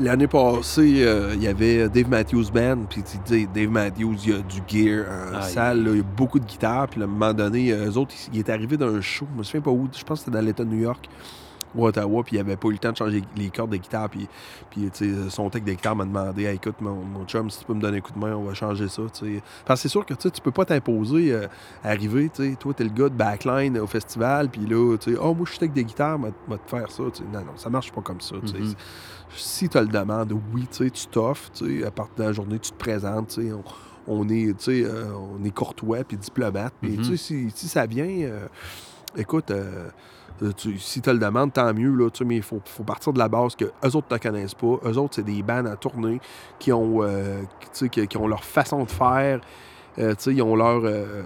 l'année 0.00 0.26
passée, 0.26 1.04
euh, 1.04 1.32
il 1.34 1.42
y 1.42 1.48
avait 1.48 1.88
Dave 1.88 2.08
Matthews 2.08 2.50
Band, 2.52 2.84
puis 2.88 3.02
tu 3.02 3.16
dis, 3.24 3.46
Dave 3.46 3.70
Matthews, 3.70 4.16
il 4.24 4.30
y 4.30 4.34
a 4.34 4.38
du 4.38 4.60
gear 4.66 5.06
en 5.32 5.36
Aïe. 5.36 5.50
salle, 5.50 5.86
il 5.90 5.96
y 5.96 6.00
a 6.00 6.02
beaucoup 6.02 6.38
de 6.40 6.44
guitares, 6.44 6.88
puis 6.88 7.00
à 7.00 7.04
un 7.04 7.06
moment 7.06 7.32
donné, 7.32 7.72
euh, 7.72 7.90
eux 7.90 7.96
autres, 7.96 8.14
ils 8.32 8.40
étaient 8.40 8.52
arrivés 8.52 8.76
d'un 8.76 9.00
show, 9.00 9.26
je 9.32 9.38
me 9.38 9.42
souviens 9.42 9.60
pas 9.60 9.70
où, 9.70 9.88
je 9.96 10.02
pense 10.04 10.20
que 10.20 10.24
c'était 10.26 10.36
dans 10.36 10.44
l'État 10.44 10.64
de 10.64 10.70
New 10.70 10.82
York, 10.82 11.08
ou 11.74 11.86
Ottawa, 11.86 12.22
puis 12.22 12.36
il 12.36 12.40
avait 12.40 12.56
pas 12.56 12.68
eu 12.68 12.72
le 12.72 12.78
temps 12.78 12.92
de 12.92 12.96
changer 12.96 13.22
les 13.36 13.50
cordes 13.50 13.70
de 13.70 13.76
guitare. 13.76 14.08
Puis, 14.08 14.28
puis 14.70 14.90
son 15.28 15.50
tech 15.50 15.62
de 15.64 15.72
guitare 15.72 15.96
m'a 15.96 16.04
demandé 16.04 16.44
hey, 16.44 16.56
écoute, 16.56 16.80
mon, 16.80 16.94
mon 16.94 17.24
chum, 17.24 17.50
si 17.50 17.60
tu 17.60 17.64
peux 17.64 17.74
me 17.74 17.80
donner 17.80 17.98
un 17.98 18.00
coup 18.00 18.12
de 18.12 18.18
main, 18.18 18.34
on 18.34 18.44
va 18.44 18.54
changer 18.54 18.88
ça. 18.88 19.02
Parce 19.64 19.80
que 19.80 19.82
c'est 19.82 19.88
sûr 19.88 20.04
que 20.06 20.14
tu 20.14 20.40
peux 20.42 20.50
pas 20.50 20.64
t'imposer, 20.64 21.32
euh, 21.32 21.46
arriver, 21.82 22.30
tu 22.34 22.50
sais, 22.50 22.56
toi, 22.56 22.72
t'es 22.74 22.84
le 22.84 22.90
gars 22.90 23.08
de 23.08 23.14
backline 23.14 23.78
au 23.78 23.86
festival, 23.86 24.48
puis 24.48 24.66
là, 24.66 24.96
tu 24.98 25.12
sais, 25.12 25.18
oh, 25.20 25.34
moi, 25.34 25.44
je 25.46 25.50
suis 25.50 25.58
tech 25.60 25.72
de 25.72 25.82
guitare, 25.82 26.18
va 26.18 26.28
va 26.48 26.58
te 26.58 26.68
faire 26.68 26.90
ça. 26.90 27.02
tu 27.12 27.22
sais. 27.22 27.28
Non, 27.32 27.40
non, 27.40 27.56
ça 27.56 27.70
marche 27.70 27.92
pas 27.92 28.00
comme 28.02 28.20
ça. 28.20 28.36
Mhm. 28.36 28.74
Si 29.36 29.68
tu 29.68 29.78
le 29.78 29.86
demandes, 29.86 30.32
oui, 30.52 30.66
tu 30.70 30.90
t'offres, 31.10 31.50
à 31.86 31.90
partir 31.90 32.14
de 32.18 32.22
la 32.22 32.32
journée, 32.32 32.58
tu 32.58 32.70
te 32.70 32.76
présentes, 32.76 33.38
on, 33.38 33.64
on 34.06 34.28
est, 34.28 34.68
euh, 34.68 35.12
on 35.12 35.44
est 35.44 35.50
courtois 35.50 36.04
puis 36.04 36.16
diplomate. 36.16 36.74
Mais 36.82 36.96
tu 36.96 37.04
sais, 37.04 37.16
si, 37.16 37.50
si 37.54 37.68
ça 37.68 37.86
vient, 37.86 38.06
euh, 38.06 38.46
écoute, 39.16 39.52
euh, 40.42 40.52
tu- 40.52 40.78
si 40.78 41.00
tu 41.00 41.10
le 41.12 41.18
demandes, 41.18 41.52
tant 41.52 41.72
mieux, 41.72 41.92
là, 41.94 42.08
mais 42.26 42.36
il 42.36 42.42
faut, 42.42 42.60
faut 42.64 42.82
partir 42.82 43.12
de 43.12 43.18
la 43.18 43.28
base 43.28 43.54
que 43.56 43.64
eux 43.66 43.96
autres 43.96 44.06
ne 44.10 44.16
te 44.16 44.22
connaissent 44.22 44.54
pas. 44.54 44.76
Eux 44.84 44.98
autres, 44.98 45.14
c'est 45.16 45.22
des 45.24 45.42
bands 45.42 45.64
à 45.66 45.76
tournée 45.76 46.20
qui 46.58 46.72
ont, 46.72 47.02
euh, 47.02 47.42
qui, 47.72 47.88
qui, 47.88 48.06
qui 48.08 48.16
ont 48.16 48.26
leur 48.26 48.44
façon 48.44 48.84
de 48.84 48.90
faire. 48.90 49.40
Euh, 49.98 50.14
ils 50.26 50.42
ont 50.42 50.56
leur. 50.56 50.80
euh, 50.84 51.22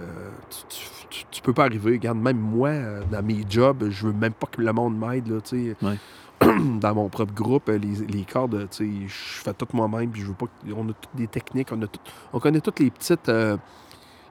tu, 1.09 1.25
tu- 1.31 1.41
peux 1.41 1.53
pas 1.53 1.63
arriver. 1.65 1.93
Regarde, 1.93 2.19
même 2.19 2.37
moi, 2.37 2.69
euh, 2.69 3.01
dans 3.11 3.23
mes 3.23 3.43
jobs, 3.49 3.89
je 3.89 4.07
veux 4.07 4.13
même 4.13 4.33
pas 4.33 4.45
que 4.47 4.61
le 4.61 4.71
monde 4.71 4.97
m'aide, 4.97 5.27
là. 5.27 5.37
Ouais. 5.81 5.97
dans 6.79 6.93
mon 6.95 7.09
propre 7.09 7.33
groupe, 7.33 7.67
les, 7.67 7.77
les 8.07 8.23
cordes, 8.23 8.67
je 8.79 9.07
fais 9.09 9.53
tout 9.53 9.67
moi-même, 9.73 10.09
puis 10.09 10.21
je 10.21 10.27
veux 10.27 10.33
pas 10.33 10.45
On 10.77 10.83
a 10.87 10.93
toutes 10.93 11.15
des 11.15 11.27
techniques, 11.27 11.69
on, 11.71 11.81
a 11.81 11.87
tout- 11.87 11.99
on 12.31 12.39
connaît 12.39 12.61
toutes 12.61 12.79
les 12.79 12.91
petites. 12.91 13.27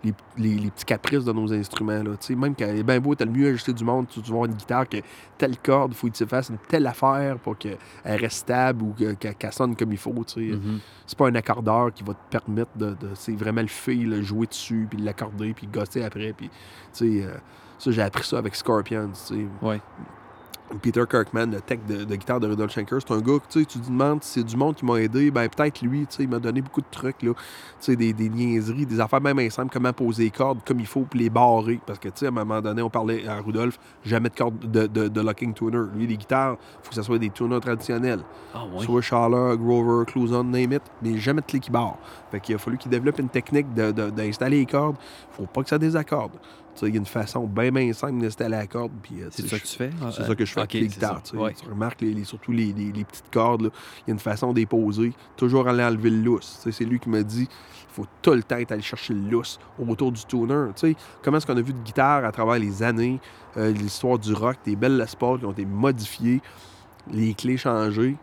Les, 0.04 0.14
les- 0.36 0.54
les 0.58 0.70
petits 0.70 0.84
caprices 0.84 1.24
de 1.24 1.32
nos 1.32 1.52
instruments. 1.52 2.02
Là, 2.02 2.12
même 2.36 2.54
quand 2.54 2.64
elle 2.66 2.78
est 2.78 2.82
bien 2.82 3.00
beau, 3.00 3.14
t'as 3.14 3.24
le 3.24 3.30
mieux 3.32 3.48
ajusté 3.48 3.72
du 3.72 3.82
monde, 3.84 4.06
tu, 4.08 4.20
tu 4.22 4.30
vas 4.30 4.36
avoir 4.36 4.44
une 4.50 4.54
guitare 4.56 4.88
que 4.88 4.98
telle 5.36 5.58
corde, 5.58 5.92
il 5.92 5.96
faut 5.96 6.06
que 6.08 6.12
tu 6.12 6.26
fasses 6.26 6.50
une 6.50 6.58
telle 6.68 6.86
affaire 6.86 7.38
pour 7.38 7.58
qu'elle 7.58 7.78
reste 8.04 8.38
stable 8.38 8.82
ou 8.82 8.94
que- 8.98 9.14
que- 9.14 9.32
qu'elle 9.32 9.52
sonne 9.52 9.74
comme 9.76 9.90
il 9.92 9.98
faut. 9.98 10.14
sais. 10.26 10.40
Mhm. 10.40 10.78
C'est 11.06 11.18
pas 11.18 11.28
un 11.28 11.34
accordeur 11.34 11.92
qui 11.92 12.04
va 12.04 12.14
te 12.14 12.30
permettre 12.38 12.70
de. 12.76 12.90
de- 12.90 13.10
c'est 13.14 13.32
vraiment 13.34 13.62
le 13.62 13.66
fil, 13.68 14.08
le 14.10 14.22
jouer 14.22 14.46
dessus, 14.46 14.86
puis 14.90 15.00
l'accorder, 15.00 15.52
puis 15.54 15.66
gosser 15.66 16.02
après. 16.04 16.32
Puis, 16.32 16.50
euh, 17.02 17.34
ça, 17.78 17.90
j'ai 17.90 18.02
appris 18.02 18.24
ça 18.24 18.38
avec 18.38 18.54
Scorpions. 18.54 19.10
Ouais. 19.62 19.80
Peter 20.82 21.04
Kirkman, 21.08 21.46
le 21.50 21.60
tech 21.60 21.78
de, 21.88 22.04
de 22.04 22.14
guitare 22.16 22.40
de 22.40 22.46
Rudolf 22.46 22.72
Schenker, 22.72 22.98
c'est 23.00 23.12
un 23.14 23.20
gars 23.20 23.38
que 23.38 23.58
tu 23.58 23.66
te 23.66 23.78
demandes 23.86 24.22
si 24.22 24.40
c'est 24.40 24.44
du 24.44 24.56
monde 24.56 24.74
qui 24.76 24.84
m'a 24.84 24.96
aidé. 25.00 25.30
Ben, 25.30 25.48
peut-être 25.48 25.80
lui, 25.82 26.00
tu 26.00 26.16
sais, 26.16 26.22
il 26.24 26.28
m'a 26.28 26.38
donné 26.38 26.60
beaucoup 26.60 26.80
de 26.82 26.86
trucs, 26.90 27.22
là. 27.22 27.32
Tu 27.32 27.38
sais, 27.80 27.96
des, 27.96 28.12
des 28.12 28.28
niaiseries, 28.28 28.84
des 28.86 29.00
affaires 29.00 29.20
même 29.20 29.38
simples, 29.50 29.70
comment 29.72 29.92
poser 29.92 30.24
les 30.24 30.30
cordes 30.30 30.58
comme 30.66 30.80
il 30.80 30.86
faut, 30.86 31.06
puis 31.08 31.20
les 31.20 31.30
barrer. 31.30 31.80
Parce 31.86 31.98
que, 31.98 32.08
tu 32.08 32.18
sais, 32.20 32.26
à 32.26 32.28
un 32.28 32.32
moment 32.32 32.60
donné, 32.60 32.82
on 32.82 32.90
parlait 32.90 33.26
à 33.26 33.40
Rudolf, 33.40 33.78
jamais 34.04 34.28
de 34.28 34.34
cordes 34.34 34.58
de, 34.70 34.86
de, 34.86 35.08
de 35.08 35.20
locking 35.20 35.54
tuner. 35.54 35.78
Lui, 35.94 36.06
les 36.06 36.16
guitares, 36.16 36.56
faut 36.82 36.90
que 36.90 36.94
ce 36.96 37.02
soit 37.02 37.18
des 37.18 37.30
tuners 37.30 37.60
traditionnels. 37.60 38.20
Ah, 38.54 38.64
ouais. 38.66 38.84
Soit 38.84 39.00
Schaller, 39.00 39.56
Grover, 39.56 40.04
Clouson, 40.06 40.44
name 40.44 40.72
it, 40.74 40.82
mais 41.02 41.16
jamais 41.18 41.40
de 41.40 41.46
clé 41.46 41.60
qui 41.60 41.70
barre. 41.70 41.96
Fait 42.30 42.40
qu'il 42.40 42.54
a 42.54 42.58
fallu 42.58 42.76
qu'il 42.76 42.90
développe 42.90 43.18
une 43.18 43.28
technique 43.30 43.72
de- 43.74 43.90
de- 43.92 44.10
d'installer 44.10 44.58
les 44.58 44.66
cordes. 44.66 44.96
Faut 45.32 45.46
pas 45.46 45.62
que 45.62 45.68
ça 45.70 45.78
désaccorde. 45.78 46.32
Il 46.86 46.94
y 46.94 46.96
a 46.96 47.00
une 47.00 47.06
façon 47.06 47.46
bien, 47.46 47.70
bien 47.70 47.92
simple 47.92 48.20
d'installer 48.20 48.56
la 48.56 48.66
corde. 48.66 48.92
Euh, 49.12 49.28
C'est 49.30 49.48
ça 49.48 49.58
que 49.58 49.66
tu 49.66 49.76
fais? 49.76 49.90
c'est 50.12 50.24
ça 50.24 50.34
que 50.34 50.44
je 50.44 50.52
fais 50.52 50.60
Ok, 50.60 50.74
avec 50.74 50.82
les 50.82 50.86
guitares. 50.88 51.22
tu 51.22 51.30
sais. 51.30 51.36
Ouais. 51.36 51.54
Tu 51.54 51.68
remarques 51.68 52.00
les, 52.00 52.14
les- 52.14 52.24
surtout 52.24 52.52
les, 52.52 52.72
les- 52.72 53.04
petites 53.04 53.30
cordes. 53.32 53.70
Il 54.06 54.08
y 54.08 54.10
a 54.10 54.14
une 54.14 54.18
façon 54.20 54.52
de 54.52 54.58
les 54.60 54.66
poser. 54.66 55.12
Toujours 55.36 55.66
aller 55.68 55.82
enlever 55.84 56.10
le 56.10 56.22
lousse. 56.22 56.60
C'est 56.70 56.84
lui 56.84 56.98
qui 57.00 57.08
m'a 57.08 57.22
dit 57.22 57.48
il 57.50 57.94
faut 58.04 58.06
tout 58.22 58.30
le 58.32 58.42
temps 58.44 58.56
aller 58.56 58.82
chercher 58.82 59.14
le 59.14 59.28
lousse 59.28 59.58
autour 59.78 60.12
du 60.12 60.24
tuner. 60.24 60.66
Comment 61.22 61.38
est-ce 61.38 61.46
qu'on 61.46 61.56
a 61.56 61.60
vu 61.62 61.72
de 61.72 61.78
guitare 61.80 62.24
à 62.24 62.30
travers 62.30 62.58
les 62.60 62.82
années, 62.82 63.18
euh, 63.56 63.72
l'histoire 63.72 64.18
du 64.18 64.32
rock, 64.34 64.56
des 64.64 64.76
belles 64.76 64.96
Les 64.98 65.04
Paul 65.18 65.40
qui 65.40 65.46
ont 65.46 65.52
été 65.52 65.64
modifiées, 65.64 66.40
les 67.10 67.34
clés 67.34 67.56
changées, 67.56 68.16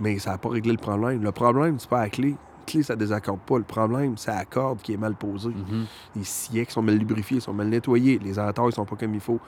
mais 0.00 0.18
ça 0.18 0.30
n'a 0.32 0.38
pas 0.38 0.48
réglé 0.48 0.72
le 0.72 0.78
problème. 0.78 1.22
Le 1.22 1.30
problème, 1.32 1.78
c'est 1.78 1.88
pas 1.88 2.00
la 2.00 2.08
clé. 2.10 2.34
Clé, 2.66 2.82
ça 2.82 2.96
désaccorde 2.96 3.40
pas. 3.40 3.58
Le 3.58 3.64
problème, 3.64 4.16
c'est 4.16 4.30
la 4.30 4.44
corde 4.44 4.80
qui 4.82 4.92
est 4.92 4.96
mal 4.96 5.14
posée 5.14 5.50
Mhm. 5.50 5.86
les 6.16 6.24
sillets 6.24 6.66
qui 6.66 6.72
sont 6.72 6.82
mal 6.82 6.96
lubrifiés, 6.96 7.40
sont 7.40 7.52
mal 7.52 7.68
nettoyés, 7.68 8.18
les 8.18 8.38
entailles 8.38 8.72
sont 8.72 8.84
pas 8.84 8.96
comme 8.96 9.14
il 9.14 9.20
faut. 9.20 9.40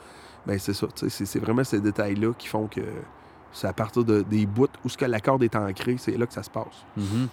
Ben 0.47 0.59
c'est 0.59 0.75
ça, 0.75 0.87
c'est 1.09 1.39
vraiment 1.39 1.65
ces 1.65 1.81
détails-là 1.81 2.33
qui 2.37 2.49
font 2.49 2.67
que 2.67 2.83
c'est 3.53 3.67
à 3.67 3.73
partir 3.73 4.05
de, 4.05 4.23
des 4.23 4.45
bouts 4.47 4.67
où 4.85 4.89
ce 4.89 4.97
que 4.99 5.05
la 5.07 5.21
corde 5.21 5.43
est 5.43 5.57
ancrée, 5.57 5.97
c'est 5.99 6.17
là 6.19 6.27
que 6.27 6.35
ça 6.35 6.43
se 6.43 6.51
passe. 6.51 6.85
Mhm. 6.97 7.29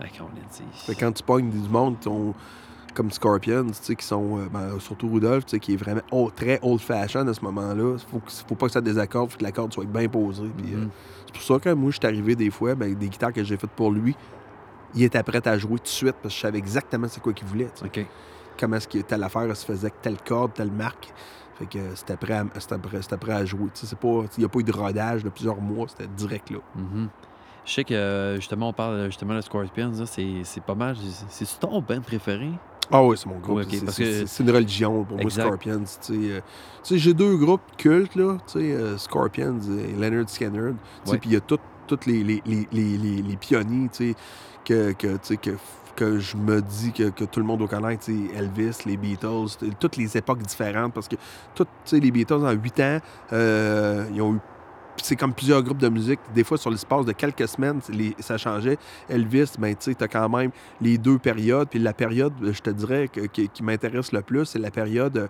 Dit. 0.00 0.94
Quand 0.98 1.12
tu 1.12 1.22
pognes 1.22 1.50
du 1.50 1.68
monde 1.68 1.96
qui 1.98 2.04
sont 2.04 2.34
comme 2.94 3.10
Scorpions, 3.10 3.66
tu 3.66 3.74
sais, 3.74 3.96
qui 3.96 4.04
sont, 4.06 4.38
euh, 4.38 4.46
ben, 4.52 4.78
surtout 4.80 5.08
Rudolph, 5.08 5.44
tu 5.46 5.52
sais, 5.52 5.60
qui 5.60 5.74
est 5.74 5.76
vraiment 5.76 6.00
oh, 6.10 6.30
très 6.34 6.58
old-fashioned 6.62 7.28
à 7.28 7.34
ce 7.34 7.40
moment-là, 7.44 7.96
faut, 8.10 8.18
que- 8.18 8.30
faut 8.30 8.54
pas 8.54 8.66
que 8.66 8.72
ça 8.72 8.80
désaccorde, 8.80 9.30
faut 9.30 9.38
que 9.38 9.42
la 9.44 9.52
corde 9.52 9.72
soit 9.72 9.84
bien 9.84 10.08
posée. 10.08 10.50
puis, 10.56 10.74
euh, 10.74 10.78
Mhm. 10.78 10.90
c'est 11.26 11.32
pour 11.34 11.42
ça 11.42 11.58
que 11.58 11.74
moi, 11.74 11.90
je 11.90 11.96
suis 11.98 12.06
arrivé 12.06 12.34
des 12.36 12.50
fois, 12.50 12.74
ben, 12.74 12.94
des 12.94 13.08
guitares 13.08 13.32
que 13.32 13.42
j'ai 13.44 13.56
faites 13.56 13.70
pour 13.70 13.90
lui, 13.92 14.16
il 14.94 15.02
était 15.02 15.22
prêt 15.22 15.46
à 15.46 15.58
jouer 15.58 15.78
tout 15.78 15.84
de 15.84 15.88
suite 15.88 16.16
parce 16.22 16.34
que 16.34 16.38
je 16.38 16.42
savais 16.46 16.58
exactement 16.58 17.06
c'est 17.08 17.20
quoi 17.22 17.32
qu'il 17.32 17.46
voulait. 17.46 17.68
tu 17.74 17.80
sais. 17.80 18.00
OK. 18.00 18.06
comment 18.58 18.76
est-ce 18.76 18.88
que 18.88 18.98
telle 18.98 19.22
affaire 19.22 19.56
se 19.56 19.64
faisait 19.64 19.86
avec 19.86 20.02
telle 20.02 20.16
corde, 20.20 20.52
telle 20.54 20.70
marque. 20.72 21.12
Fait 21.58 21.66
que 21.66 21.78
c'était 21.94 22.16
prêt 22.16 22.34
à, 22.34 22.44
c'était 22.58 22.78
prêt, 22.78 23.02
c'était 23.02 23.16
prêt 23.16 23.32
à 23.32 23.44
jouer. 23.44 23.68
Tu 23.74 23.80
sais, 23.80 23.86
c'est 23.86 23.98
pas, 23.98 24.22
il 24.36 24.40
n'y 24.40 24.44
a 24.44 24.48
pas 24.48 24.58
eu 24.60 24.64
de 24.64 24.72
rodage 24.72 25.24
de 25.24 25.28
plusieurs 25.28 25.60
mois, 25.60 25.86
c'était 25.88 26.06
direct 26.16 26.50
là. 26.50 26.58
Mhm. 26.76 27.08
Je 27.64 27.72
sais 27.74 27.84
que 27.84 27.94
euh, 27.94 28.36
justement, 28.36 28.68
on 28.70 28.72
parle 28.72 29.06
justement 29.06 29.34
de 29.34 29.40
Scorpions, 29.42 29.90
là, 29.98 30.06
c'est 30.06 30.40
c'est 30.44 30.62
pas 30.62 30.74
mal. 30.74 30.96
C'est 31.28 31.44
c'est 31.44 31.60
ton 31.60 31.80
band 31.82 32.00
préféré? 32.00 32.50
Ah 32.90 33.02
oui, 33.04 33.16
c'est 33.18 33.26
mon 33.28 33.38
groupe. 33.38 33.58
Ouais, 33.58 33.64
C'est- 33.68 33.84
parce 33.84 33.98
que- 33.98 34.24
c'est- 34.26 34.42
une 34.42 34.50
religion 34.50 35.04
pour 35.04 35.20
Exact. 35.20 35.42
moi, 35.44 35.56
Scorpions. 35.58 35.84
Tu 36.00 36.14
sais, 36.24 36.32
euh, 36.32 36.40
j'ai 36.96 37.12
deux 37.12 37.36
groupes 37.36 37.60
cultes, 37.76 38.14
là. 38.14 38.38
Tu 38.46 38.60
sais, 38.60 38.72
euh, 38.72 38.96
Scorpions 38.96 39.58
et 39.60 39.92
Leonard 39.92 40.30
Skinner. 40.30 40.72
Puis 41.04 41.20
il 41.26 41.32
y 41.32 41.36
a 41.36 41.40
tous 41.40 41.58
les, 42.06 42.24
les, 42.24 42.42
les, 42.46 42.66
les, 42.72 42.96
les- 42.96 43.22
les 43.22 43.36
pionniers, 43.36 43.90
que, 44.68 44.92
que, 44.92 45.34
que, 45.36 45.50
que 45.96 46.18
je 46.18 46.36
me 46.36 46.60
dis 46.62 46.92
que, 46.92 47.08
que 47.10 47.24
tout 47.24 47.40
le 47.40 47.46
monde 47.46 47.58
doit 47.58 47.68
connaître, 47.68 48.08
Elvis, 48.36 48.78
les 48.86 48.96
Beatles, 48.96 49.56
toutes 49.80 49.96
les 49.96 50.16
époques 50.16 50.42
différentes, 50.42 50.92
parce 50.92 51.08
que 51.08 51.16
toutes, 51.54 51.68
les 51.92 52.10
Beatles, 52.10 52.34
en 52.44 52.52
huit 52.52 52.78
ans, 52.80 52.98
euh, 53.32 54.04
ils 54.14 54.20
ont 54.22 54.34
eu 54.34 54.38
c'est 55.00 55.14
comme 55.14 55.32
plusieurs 55.32 55.62
groupes 55.62 55.78
de 55.78 55.88
musique. 55.88 56.18
Des 56.34 56.42
fois, 56.42 56.58
sur 56.58 56.70
l'espace 56.70 57.06
de 57.06 57.12
quelques 57.12 57.46
semaines, 57.46 57.80
les- 57.88 58.16
ça 58.18 58.36
changeait. 58.36 58.78
Elvis, 59.08 59.52
ben, 59.56 59.72
tu 59.76 59.84
sais, 59.84 59.94
t'as 59.94 60.08
quand 60.08 60.28
même 60.28 60.50
les 60.80 60.98
deux 60.98 61.18
périodes. 61.18 61.68
Puis 61.68 61.78
la 61.78 61.92
période, 61.92 62.32
je 62.42 62.60
te 62.60 62.70
dirais, 62.70 63.06
que- 63.06 63.26
qui, 63.26 63.48
qui 63.48 63.62
m'intéresse 63.62 64.10
le 64.10 64.22
plus, 64.22 64.44
c'est 64.46 64.58
la 64.58 64.72
période 64.72 65.16
euh, 65.16 65.28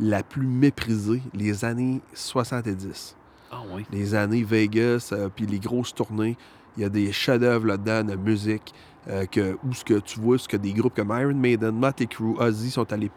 la 0.00 0.24
plus 0.24 0.48
méprisée, 0.48 1.22
les 1.32 1.64
années 1.64 2.00
70. 2.12 3.14
Ah 3.52 3.62
oui. 3.72 3.86
Les 3.92 4.16
années 4.16 4.42
Vegas, 4.42 5.10
euh, 5.12 5.28
puis 5.34 5.46
les 5.46 5.60
grosses 5.60 5.94
tournées. 5.94 6.36
Il 6.76 6.82
y 6.82 6.86
a 6.86 6.88
des 6.88 7.12
chefs-d'œuvre 7.12 7.66
là-dedans 7.66 8.04
de 8.04 8.16
musique. 8.16 8.74
euh, 9.08 9.26
que, 9.26 9.56
où 9.64 9.74
ce 9.74 9.84
que 9.84 9.98
tu 9.98 10.18
vois, 10.20 10.38
ce 10.38 10.48
que 10.48 10.56
des 10.56 10.72
groupes 10.72 10.94
comme 10.94 11.08
Iron 11.10 11.34
Maiden, 11.34 11.72
Motley 11.72 12.06
Crue, 12.06 12.36
Ozzy 12.38 12.70
sont 12.70 12.90
allés 12.92 13.10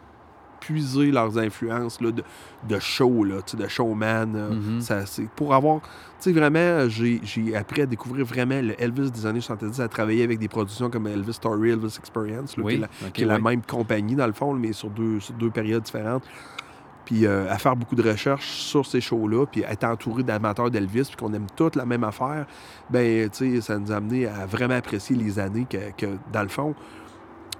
puiser 0.60 1.10
leurs 1.10 1.38
influences 1.38 2.00
là, 2.00 2.10
de, 2.10 2.22
de 2.68 2.78
show, 2.78 3.24
là, 3.24 3.36
de 3.56 3.68
showman. 3.68 4.80
ça, 4.80 5.06
c'est 5.06 5.28
pour 5.30 5.54
avoir. 5.54 5.80
Tu 5.80 5.88
sais, 6.18 6.32
vraiment, 6.32 6.88
j'ai, 6.88 7.20
appris 7.54 7.82
à 7.82 7.86
découvrir 7.86 8.26
vraiment 8.26 8.60
le 8.60 8.80
Elvis 8.82 9.10
des 9.10 9.24
années 9.24 9.40
70, 9.40 9.80
à 9.80 9.88
travailler 9.88 10.24
avec 10.24 10.38
des 10.38 10.48
productions 10.48 10.90
comme 10.90 11.06
Elvis 11.06 11.34
Story, 11.34 11.70
Elvis 11.70 11.96
Experience, 11.98 12.56
là, 12.56 12.64
qui 12.64 12.74
est 12.74 12.78
la, 12.78 12.86
OK, 12.86 13.12
qui 13.12 13.22
est 13.22 13.26
la 13.26 13.34
ouais. 13.36 13.40
même 13.40 13.62
compagnie, 13.62 14.16
dans 14.16 14.26
le 14.26 14.32
fond, 14.32 14.52
mais 14.52 14.72
sur 14.72 14.90
deux, 14.90 15.20
sur 15.20 15.34
deux 15.34 15.50
périodes 15.50 15.84
différentes. 15.84 16.24
Puis 17.08 17.24
euh, 17.24 17.50
à 17.50 17.56
faire 17.56 17.74
beaucoup 17.74 17.94
de 17.94 18.06
recherches 18.06 18.50
sur 18.50 18.84
ces 18.84 19.00
shows-là, 19.00 19.46
puis 19.46 19.62
être 19.62 19.84
entouré 19.84 20.22
d'amateurs 20.22 20.70
d'Elvis, 20.70 21.04
puis 21.04 21.16
qu'on 21.16 21.32
aime 21.32 21.46
toutes 21.56 21.74
la 21.74 21.86
même 21.86 22.04
affaire, 22.04 22.44
ben, 22.90 23.30
tu 23.30 23.54
sais, 23.54 23.60
ça 23.62 23.78
nous 23.78 23.90
a 23.90 23.96
amené 23.96 24.26
à 24.26 24.44
vraiment 24.44 24.74
apprécier 24.74 25.16
les 25.16 25.38
années 25.38 25.64
que, 25.70 25.78
que, 25.96 26.18
dans 26.30 26.42
le 26.42 26.48
fond, 26.48 26.74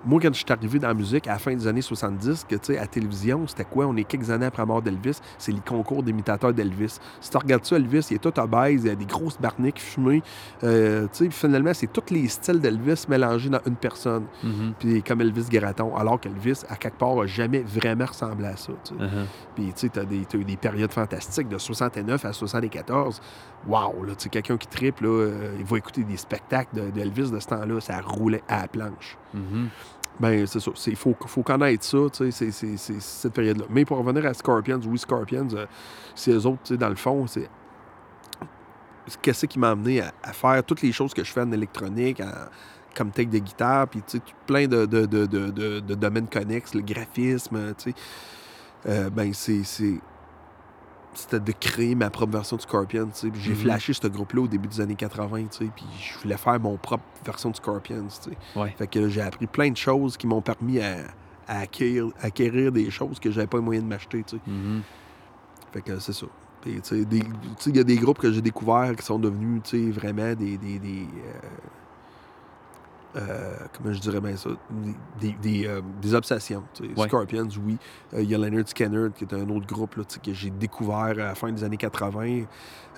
moi, 0.04 0.20
quand 0.20 0.32
je 0.32 0.38
suis 0.38 0.52
arrivé 0.52 0.78
dans 0.78 0.88
la 0.88 0.94
musique 0.94 1.26
à 1.26 1.32
la 1.32 1.38
fin 1.38 1.54
des 1.54 1.66
années 1.66 1.82
70, 1.82 2.46
que 2.48 2.56
tu 2.56 2.60
sais, 2.62 2.78
à 2.78 2.82
la 2.82 2.86
télévision, 2.86 3.46
c'était 3.46 3.64
quoi? 3.64 3.86
On 3.86 3.96
est 3.96 4.04
quelques 4.04 4.30
années 4.30 4.46
après 4.46 4.62
la 4.62 4.66
mort 4.66 4.82
d'Elvis, 4.82 5.20
c'est 5.38 5.52
les 5.52 5.60
concours 5.60 6.02
d'imitateurs 6.02 6.52
d'Elvis. 6.52 6.98
Si 7.20 7.30
tu 7.30 7.36
regardes 7.36 7.64
ça, 7.64 7.76
Elvis, 7.76 8.06
il 8.10 8.16
est 8.16 8.18
tout 8.18 8.38
obèse, 8.38 8.84
il 8.84 8.90
a 8.90 8.94
des 8.94 9.06
grosses 9.06 9.38
barniques 9.38 9.80
fumées. 9.80 10.22
Euh, 10.64 11.06
tu 11.12 11.24
sais, 11.24 11.30
finalement, 11.30 11.74
c'est 11.74 11.92
tous 11.92 12.12
les 12.12 12.28
styles 12.28 12.60
d'Elvis 12.60 13.04
mélangés 13.08 13.50
dans 13.50 13.60
une 13.66 13.76
personne. 13.76 14.24
Mhm. 14.42 14.74
Puis 14.78 15.02
comme 15.02 15.20
Elvis 15.20 15.46
Graton, 15.50 15.96
alors 15.96 16.20
qu'Elvis, 16.20 16.62
à 16.68 16.76
quelque 16.76 16.98
part, 16.98 17.18
a 17.20 17.26
jamais 17.26 17.60
vraiment 17.60 18.06
ressemblé 18.06 18.46
à 18.46 18.56
ça. 18.56 18.72
Uh-huh. 18.72 19.26
Puis, 19.54 19.66
tu 19.66 19.72
sais, 19.76 19.88
t'as 19.88 20.02
eu 20.02 20.44
des 20.44 20.56
périodes 20.56 20.92
fantastiques 20.92 21.48
de 21.48 21.58
69 21.58 22.24
à 22.24 22.32
74. 22.32 23.20
Wow, 23.66 24.04
là, 24.04 24.14
tu 24.14 24.24
sais, 24.24 24.28
quelqu'un 24.28 24.56
qui 24.56 24.68
triple, 24.68 25.04
là, 25.04 25.08
euh, 25.10 25.56
il 25.58 25.64
va 25.64 25.76
écouter 25.78 26.04
des 26.04 26.16
spectacles 26.16 26.74
de- 26.76 26.90
d'Elvis 26.90 27.30
de, 27.30 27.38
ce 27.40 27.46
temps-là, 27.48 27.80
ça 27.80 28.00
roulait 28.00 28.42
à 28.48 28.62
la 28.62 28.68
planche. 28.68 29.18
Mhm. 29.34 29.68
Ben, 30.20 30.46
c'est 30.46 30.60
ça. 30.60 30.70
Il 30.86 30.96
faut, 30.96 31.14
faut 31.26 31.42
connaître 31.42 31.84
ça, 31.84 31.98
tu 32.12 32.30
sais, 32.32 32.50
c'est- 32.50 32.76
cette 33.00 33.32
période-là. 33.32 33.66
Mais 33.70 33.84
pour 33.84 33.98
revenir 33.98 34.24
à 34.26 34.34
Scorpions, 34.34 34.80
oui, 34.86 34.98
Scorpions, 34.98 35.48
euh, 35.54 35.66
c'est 36.14 36.30
eux 36.32 36.46
autres, 36.46 36.62
tu 36.64 36.74
sais, 36.74 36.76
dans 36.78 36.88
le 36.88 36.96
fond, 36.96 37.26
c'est. 37.26 37.48
Qu'est-ce 39.22 39.46
qui 39.46 39.58
m'a 39.58 39.70
amené 39.70 40.02
à, 40.02 40.12
à 40.22 40.32
faire 40.32 40.62
toutes 40.64 40.82
les 40.82 40.92
choses 40.92 41.14
que 41.14 41.24
je 41.24 41.32
fais 41.32 41.40
en 41.40 41.50
électronique, 41.52 42.20
en- 42.20 42.48
comme 42.94 43.10
tech 43.10 43.28
de 43.28 43.38
guitare, 43.38 43.86
puis 43.88 44.00
tu 44.02 44.16
sais, 44.16 44.18
tout 44.18 44.34
plein 44.46 44.66
de, 44.66 44.84
de- 44.86 45.06
de 45.06 45.94
domaines 45.94 46.28
connexes, 46.28 46.74
le 46.74 46.80
graphisme, 46.82 47.74
tu 47.76 47.92
sais. 47.92 47.94
Euh, 48.88 49.10
ben, 49.10 49.32
c'est. 49.34 49.62
C'était 51.18 51.40
de 51.40 51.52
créer 51.52 51.94
ma 51.94 52.10
propre 52.10 52.32
version 52.32 52.56
de 52.56 52.62
Scorpion. 52.62 53.08
J'ai 53.34 53.50
Mhm. 53.50 53.56
flashé 53.56 53.92
ce 53.92 54.06
groupe-là 54.06 54.42
au 54.42 54.48
début 54.48 54.68
des 54.68 54.80
années 54.80 54.94
80, 54.94 55.44
tu 55.50 55.64
sais, 55.66 55.70
puis 55.74 55.84
je 56.00 56.18
voulais 56.20 56.36
faire 56.36 56.58
mon 56.60 56.76
propre 56.76 57.04
version 57.24 57.50
de. 57.50 58.30
Ouais. 58.56 58.74
Fait 58.78 58.86
que 58.86 59.08
j'ai 59.08 59.20
appris 59.20 59.46
plein 59.46 59.70
de 59.70 59.76
choses 59.76 60.16
qui 60.16 60.26
m'ont 60.26 60.40
permis 60.42 60.80
à, 60.80 60.98
à 61.48 61.60
acquérir, 61.60 62.06
acquérir 62.20 62.72
des 62.72 62.90
choses 62.90 63.18
que 63.18 63.30
j'avais 63.30 63.46
pas 63.46 63.58
les 63.58 63.64
moyens 63.64 63.84
de 63.84 63.88
m'acheter. 63.88 64.24
Mhm. 64.46 64.82
Fait 65.72 65.82
que 65.82 65.98
c'est 65.98 66.12
ça. 66.12 66.26
Il 66.66 66.80
y 67.76 67.78
a 67.80 67.84
des 67.84 67.96
groupes 67.96 68.18
que 68.18 68.32
j'ai 68.32 68.42
découverts 68.42 68.94
qui 68.96 69.04
sont 69.04 69.18
devenus 69.18 69.62
vraiment 69.92 70.34
des. 70.34 70.56
des, 70.58 70.78
des, 70.78 71.02
euh, 71.02 71.40
euh, 73.16 73.54
comment 73.72 73.92
je 73.92 74.00
dirais 74.00 74.20
bien 74.20 74.36
ça? 74.36 74.50
Des, 75.20 75.34
des, 75.40 75.66
euh, 75.66 75.80
des 76.00 76.14
obsessions. 76.14 76.62
Ouais. 76.96 77.08
Scorpions, 77.08 77.48
oui. 77.64 77.78
Euh, 78.14 78.22
Il 78.22 78.30
y 78.30 78.34
a 78.34 78.38
Leonard 78.38 78.68
Skinner, 78.68 79.08
qui 79.16 79.24
est 79.24 79.34
un 79.34 79.48
autre 79.48 79.66
groupe 79.66 79.96
là, 79.96 80.04
que 80.04 80.32
j'ai 80.32 80.50
découvert 80.50 80.96
à 80.98 81.14
la 81.14 81.34
fin 81.34 81.50
des 81.50 81.64
années 81.64 81.76
80. 81.78 82.42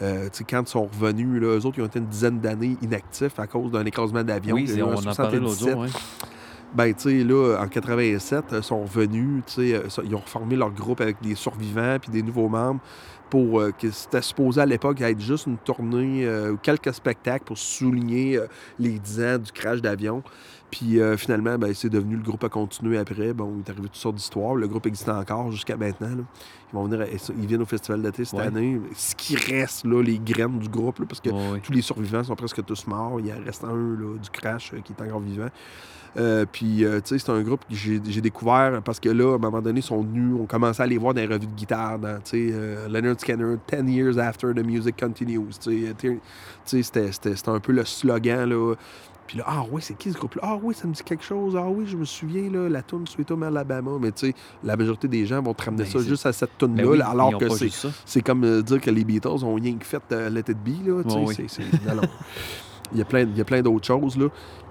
Euh, 0.02 0.24
tu 0.24 0.28
sais, 0.32 0.44
quand 0.44 0.62
ils 0.62 0.70
sont 0.70 0.86
revenus, 0.86 1.40
là, 1.40 1.58
eux 1.58 1.66
autres, 1.66 1.78
ils 1.78 1.82
ont 1.82 1.86
été 1.86 1.98
une 2.00 2.06
dizaine 2.06 2.40
d'années 2.40 2.76
inactifs 2.82 3.38
à 3.38 3.46
cause 3.46 3.70
d'un 3.70 3.84
écrasement 3.84 4.24
d'avion. 4.24 4.56
Oui, 4.56 4.68
on 4.82 4.94
en 4.94 5.10
en 5.10 5.14
parlait 5.14 5.38
l'autre 5.38 5.54
77. 5.58 5.70
jour. 5.72 5.82
Ouais. 5.82 5.88
Ben, 6.74 6.94
tu 6.94 7.10
sais, 7.10 7.24
là, 7.24 7.58
en 7.60 7.68
87, 7.68 8.44
ils 8.52 8.62
sont 8.62 8.82
revenus, 8.82 9.42
tu 9.46 9.52
sais, 9.54 9.82
ils 10.04 10.14
ont 10.14 10.20
reformé 10.20 10.56
leur 10.56 10.70
groupe 10.70 11.00
avec 11.00 11.20
des 11.20 11.34
survivants 11.34 11.98
puis 12.00 12.10
des 12.10 12.22
nouveaux 12.22 12.48
membres 12.48 12.80
pour 13.30 13.60
euh, 13.60 13.70
que 13.72 13.90
c'était 13.90 14.20
supposé 14.22 14.60
à 14.60 14.66
l'époque 14.66 15.00
être 15.00 15.20
juste 15.20 15.46
une 15.46 15.56
tournée 15.56 16.26
euh, 16.26 16.52
ou 16.52 16.56
quelques 16.56 16.92
spectacles 16.92 17.44
pour 17.44 17.56
souligner 17.56 18.36
euh, 18.36 18.46
les 18.78 18.98
10 18.98 19.20
ans 19.22 19.38
du 19.38 19.52
crash 19.52 19.80
d'avion. 19.80 20.22
Puis 20.70 21.00
finalement, 21.16 21.58
ben, 21.58 21.74
c'est 21.74 21.88
devenu 21.88 22.14
le 22.14 22.22
groupe 22.22 22.44
a 22.44 22.48
continué 22.48 22.96
après. 22.96 23.32
Bon, 23.32 23.54
il 23.56 23.58
est 23.66 23.70
arrivé 23.70 23.88
toutes 23.88 23.96
sortes 23.96 24.14
d'histoires. 24.14 24.54
Le 24.54 24.68
groupe 24.68 24.86
existe 24.86 25.08
encore 25.08 25.50
jusqu'à 25.50 25.76
maintenant. 25.76 26.10
là. 26.10 26.22
Ils 26.72 26.76
vont 26.76 26.84
venir, 26.84 27.00
à- 27.00 27.06
ils 27.36 27.46
viennent 27.48 27.62
au 27.62 27.66
festival 27.66 28.00
d'été 28.02 28.24
cette 28.24 28.38
Ouais. 28.38 28.46
année. 28.46 28.80
Ce 28.94 29.16
qui 29.16 29.34
reste, 29.34 29.84
là, 29.84 30.00
les 30.00 30.20
graines 30.20 30.60
du 30.60 30.68
groupe, 30.68 31.00
là, 31.00 31.06
parce 31.08 31.20
que 31.20 31.30
Ouais, 31.30 31.50
ouais. 31.54 31.60
tous 31.60 31.72
les 31.72 31.82
survivants 31.82 32.22
sont 32.22 32.36
presque 32.36 32.64
tous 32.64 32.86
morts. 32.86 33.18
Il 33.18 33.32
en 33.32 33.44
reste 33.44 33.64
un 33.64 33.74
là, 33.74 34.16
du 34.16 34.30
crash 34.30 34.72
qui 34.84 34.92
est 34.92 35.02
encore 35.02 35.18
vivant. 35.18 35.48
Euh, 36.16 36.44
puis, 36.50 36.84
euh, 36.84 37.00
tu 37.00 37.18
sais, 37.18 37.24
c'est 37.24 37.30
un 37.32 37.40
groupe 37.42 37.60
que 37.68 37.74
j'ai 37.74 38.20
découvert 38.20 38.82
parce 38.82 38.98
que 38.98 39.08
là, 39.08 39.32
à 39.32 39.34
un 39.36 39.38
moment 39.38 39.62
donné, 39.62 39.80
ils 39.80 39.82
sont 39.84 40.02
venus, 40.02 40.34
on 40.40 40.46
commençait 40.46 40.82
à 40.82 40.86
les 40.86 40.98
voir 40.98 41.14
dans 41.14 41.20
les 41.20 41.26
revues 41.26 41.46
de 41.46 41.54
guitare, 41.54 41.98
dans, 41.98 42.16
tu 42.16 42.48
sais, 42.48 42.50
euh, 42.52 42.88
Leonard 42.88 43.20
Skinner, 43.20 43.56
10 43.70 43.92
years 43.92 44.18
after 44.18 44.48
the 44.54 44.64
music 44.64 44.98
continues. 44.98 45.40
Tu 45.60 46.20
sais, 46.64 46.82
c'était- 46.82 47.48
un 47.48 47.60
peu 47.60 47.72
le 47.72 47.84
slogan, 47.84 48.48
là. 48.48 48.74
Puis 49.26 49.38
là, 49.38 49.44
ah 49.46 49.62
oui, 49.70 49.80
c'est 49.80 49.96
qui 49.96 50.10
ce 50.10 50.18
groupe-là? 50.18 50.42
Ah 50.44 50.58
oui, 50.60 50.74
ça 50.74 50.88
me 50.88 50.92
dit 50.92 51.02
quelque 51.04 51.22
chose. 51.22 51.54
Ah 51.56 51.68
oui, 51.68 51.84
je 51.86 51.96
me 51.96 52.04
souviens, 52.04 52.50
là, 52.50 52.68
la 52.68 52.82
tune 52.82 53.06
Sweet 53.06 53.30
Home 53.30 53.44
Alabama. 53.44 53.92
Mais 54.00 54.10
tu 54.10 54.26
sais, 54.26 54.34
la 54.64 54.76
majorité 54.76 55.06
des 55.06 55.24
gens 55.24 55.40
vont 55.40 55.54
te 55.54 55.62
ramener 55.64 55.84
Ben, 55.84 55.88
ça 55.90 56.00
juste 56.00 56.26
à 56.26 56.32
cette 56.32 56.50
Ben 56.60 56.66
tune-là, 56.74 56.90
oui, 56.90 57.00
alors 57.00 57.38
que 57.38 57.46
c'est 58.04 58.22
comme 58.22 58.62
dire 58.62 58.80
que 58.80 58.90
les 58.90 59.04
Beatles 59.04 59.28
ont 59.44 59.54
rien 59.54 59.76
que 59.76 59.84
fait 59.86 60.02
euh, 60.10 60.28
Let 60.30 60.40
It 60.48 60.58
Be, 60.64 60.84
là. 60.88 61.02
tu 61.04 61.10
sais, 61.10 61.16
Ouais, 61.16 61.24
oui. 61.28 61.34
c'est- 61.36 61.48
c'est- 61.48 61.86
non, 61.86 61.94
non. 61.94 62.02
Il 62.92 62.98
y 62.98 63.02
a 63.02 63.04
plein, 63.04 63.24
y 63.36 63.40
a 63.40 63.44
plein 63.44 63.62
d'autres 63.62 63.86
choses, 63.86 64.16
là. 64.16 64.26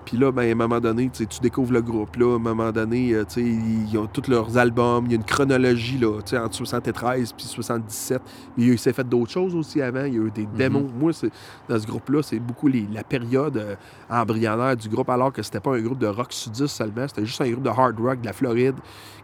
Puis 0.06 0.18
là, 0.18 0.32
ben, 0.32 0.42
à 0.48 0.52
un 0.52 0.56
moment 0.56 0.80
donné, 0.80 1.10
tu 1.14 1.26
découvres 1.40 1.72
le 1.72 1.82
groupe. 1.84 2.16
Là, 2.16 2.34
à 2.34 2.36
un 2.38 2.40
moment 2.40 2.72
donné, 2.72 3.14
euh, 3.14 3.24
ils 3.38 3.96
ont 3.96 4.08
tous 4.08 4.28
leurs 4.28 4.58
albums. 4.58 5.06
Il 5.06 5.12
y 5.12 5.14
a 5.14 5.18
une 5.18 5.24
chronologie, 5.24 6.00
là, 6.00 6.18
entre 6.44 6.56
73 6.56 7.32
puis 7.34 7.46
77. 7.46 8.20
Mais 8.58 8.66
il 8.66 8.80
s'est 8.80 8.92
fait 8.94 9.08
d'autres 9.08 9.30
choses 9.32 9.54
aussi 9.56 9.82
avant. 9.84 10.06
Il 10.06 10.14
y 10.16 10.18
a 10.18 10.22
eu 10.22 10.32
des 10.32 10.48
Mhm. 10.48 10.56
démos. 10.58 10.84
Moi, 11.00 11.12
dans 11.68 11.80
ce 11.80 11.86
groupe-là, 11.86 12.24
c'est 12.24 12.40
beaucoup 12.40 12.68
les- 12.68 12.88
la 12.92 13.04
période 13.04 13.58
euh, 13.58 13.76
embryonnaire 14.10 14.76
du 14.76 14.90
groupe, 14.90 15.10
alors 15.10 15.32
que 15.32 15.44
c'était 15.44 15.60
pas 15.60 15.76
un 15.76 15.82
groupe 15.82 16.00
de 16.00 16.08
rock 16.08 16.34
sudiste 16.34 16.76
seulement. 16.76 17.08
C'était 17.08 17.26
juste 17.26 17.42
un 17.42 17.50
groupe 17.52 17.64
de 17.64 17.70
hard 17.70 18.00
rock 18.00 18.22
de 18.22 18.26
la 18.26 18.34
Floride 18.34 18.76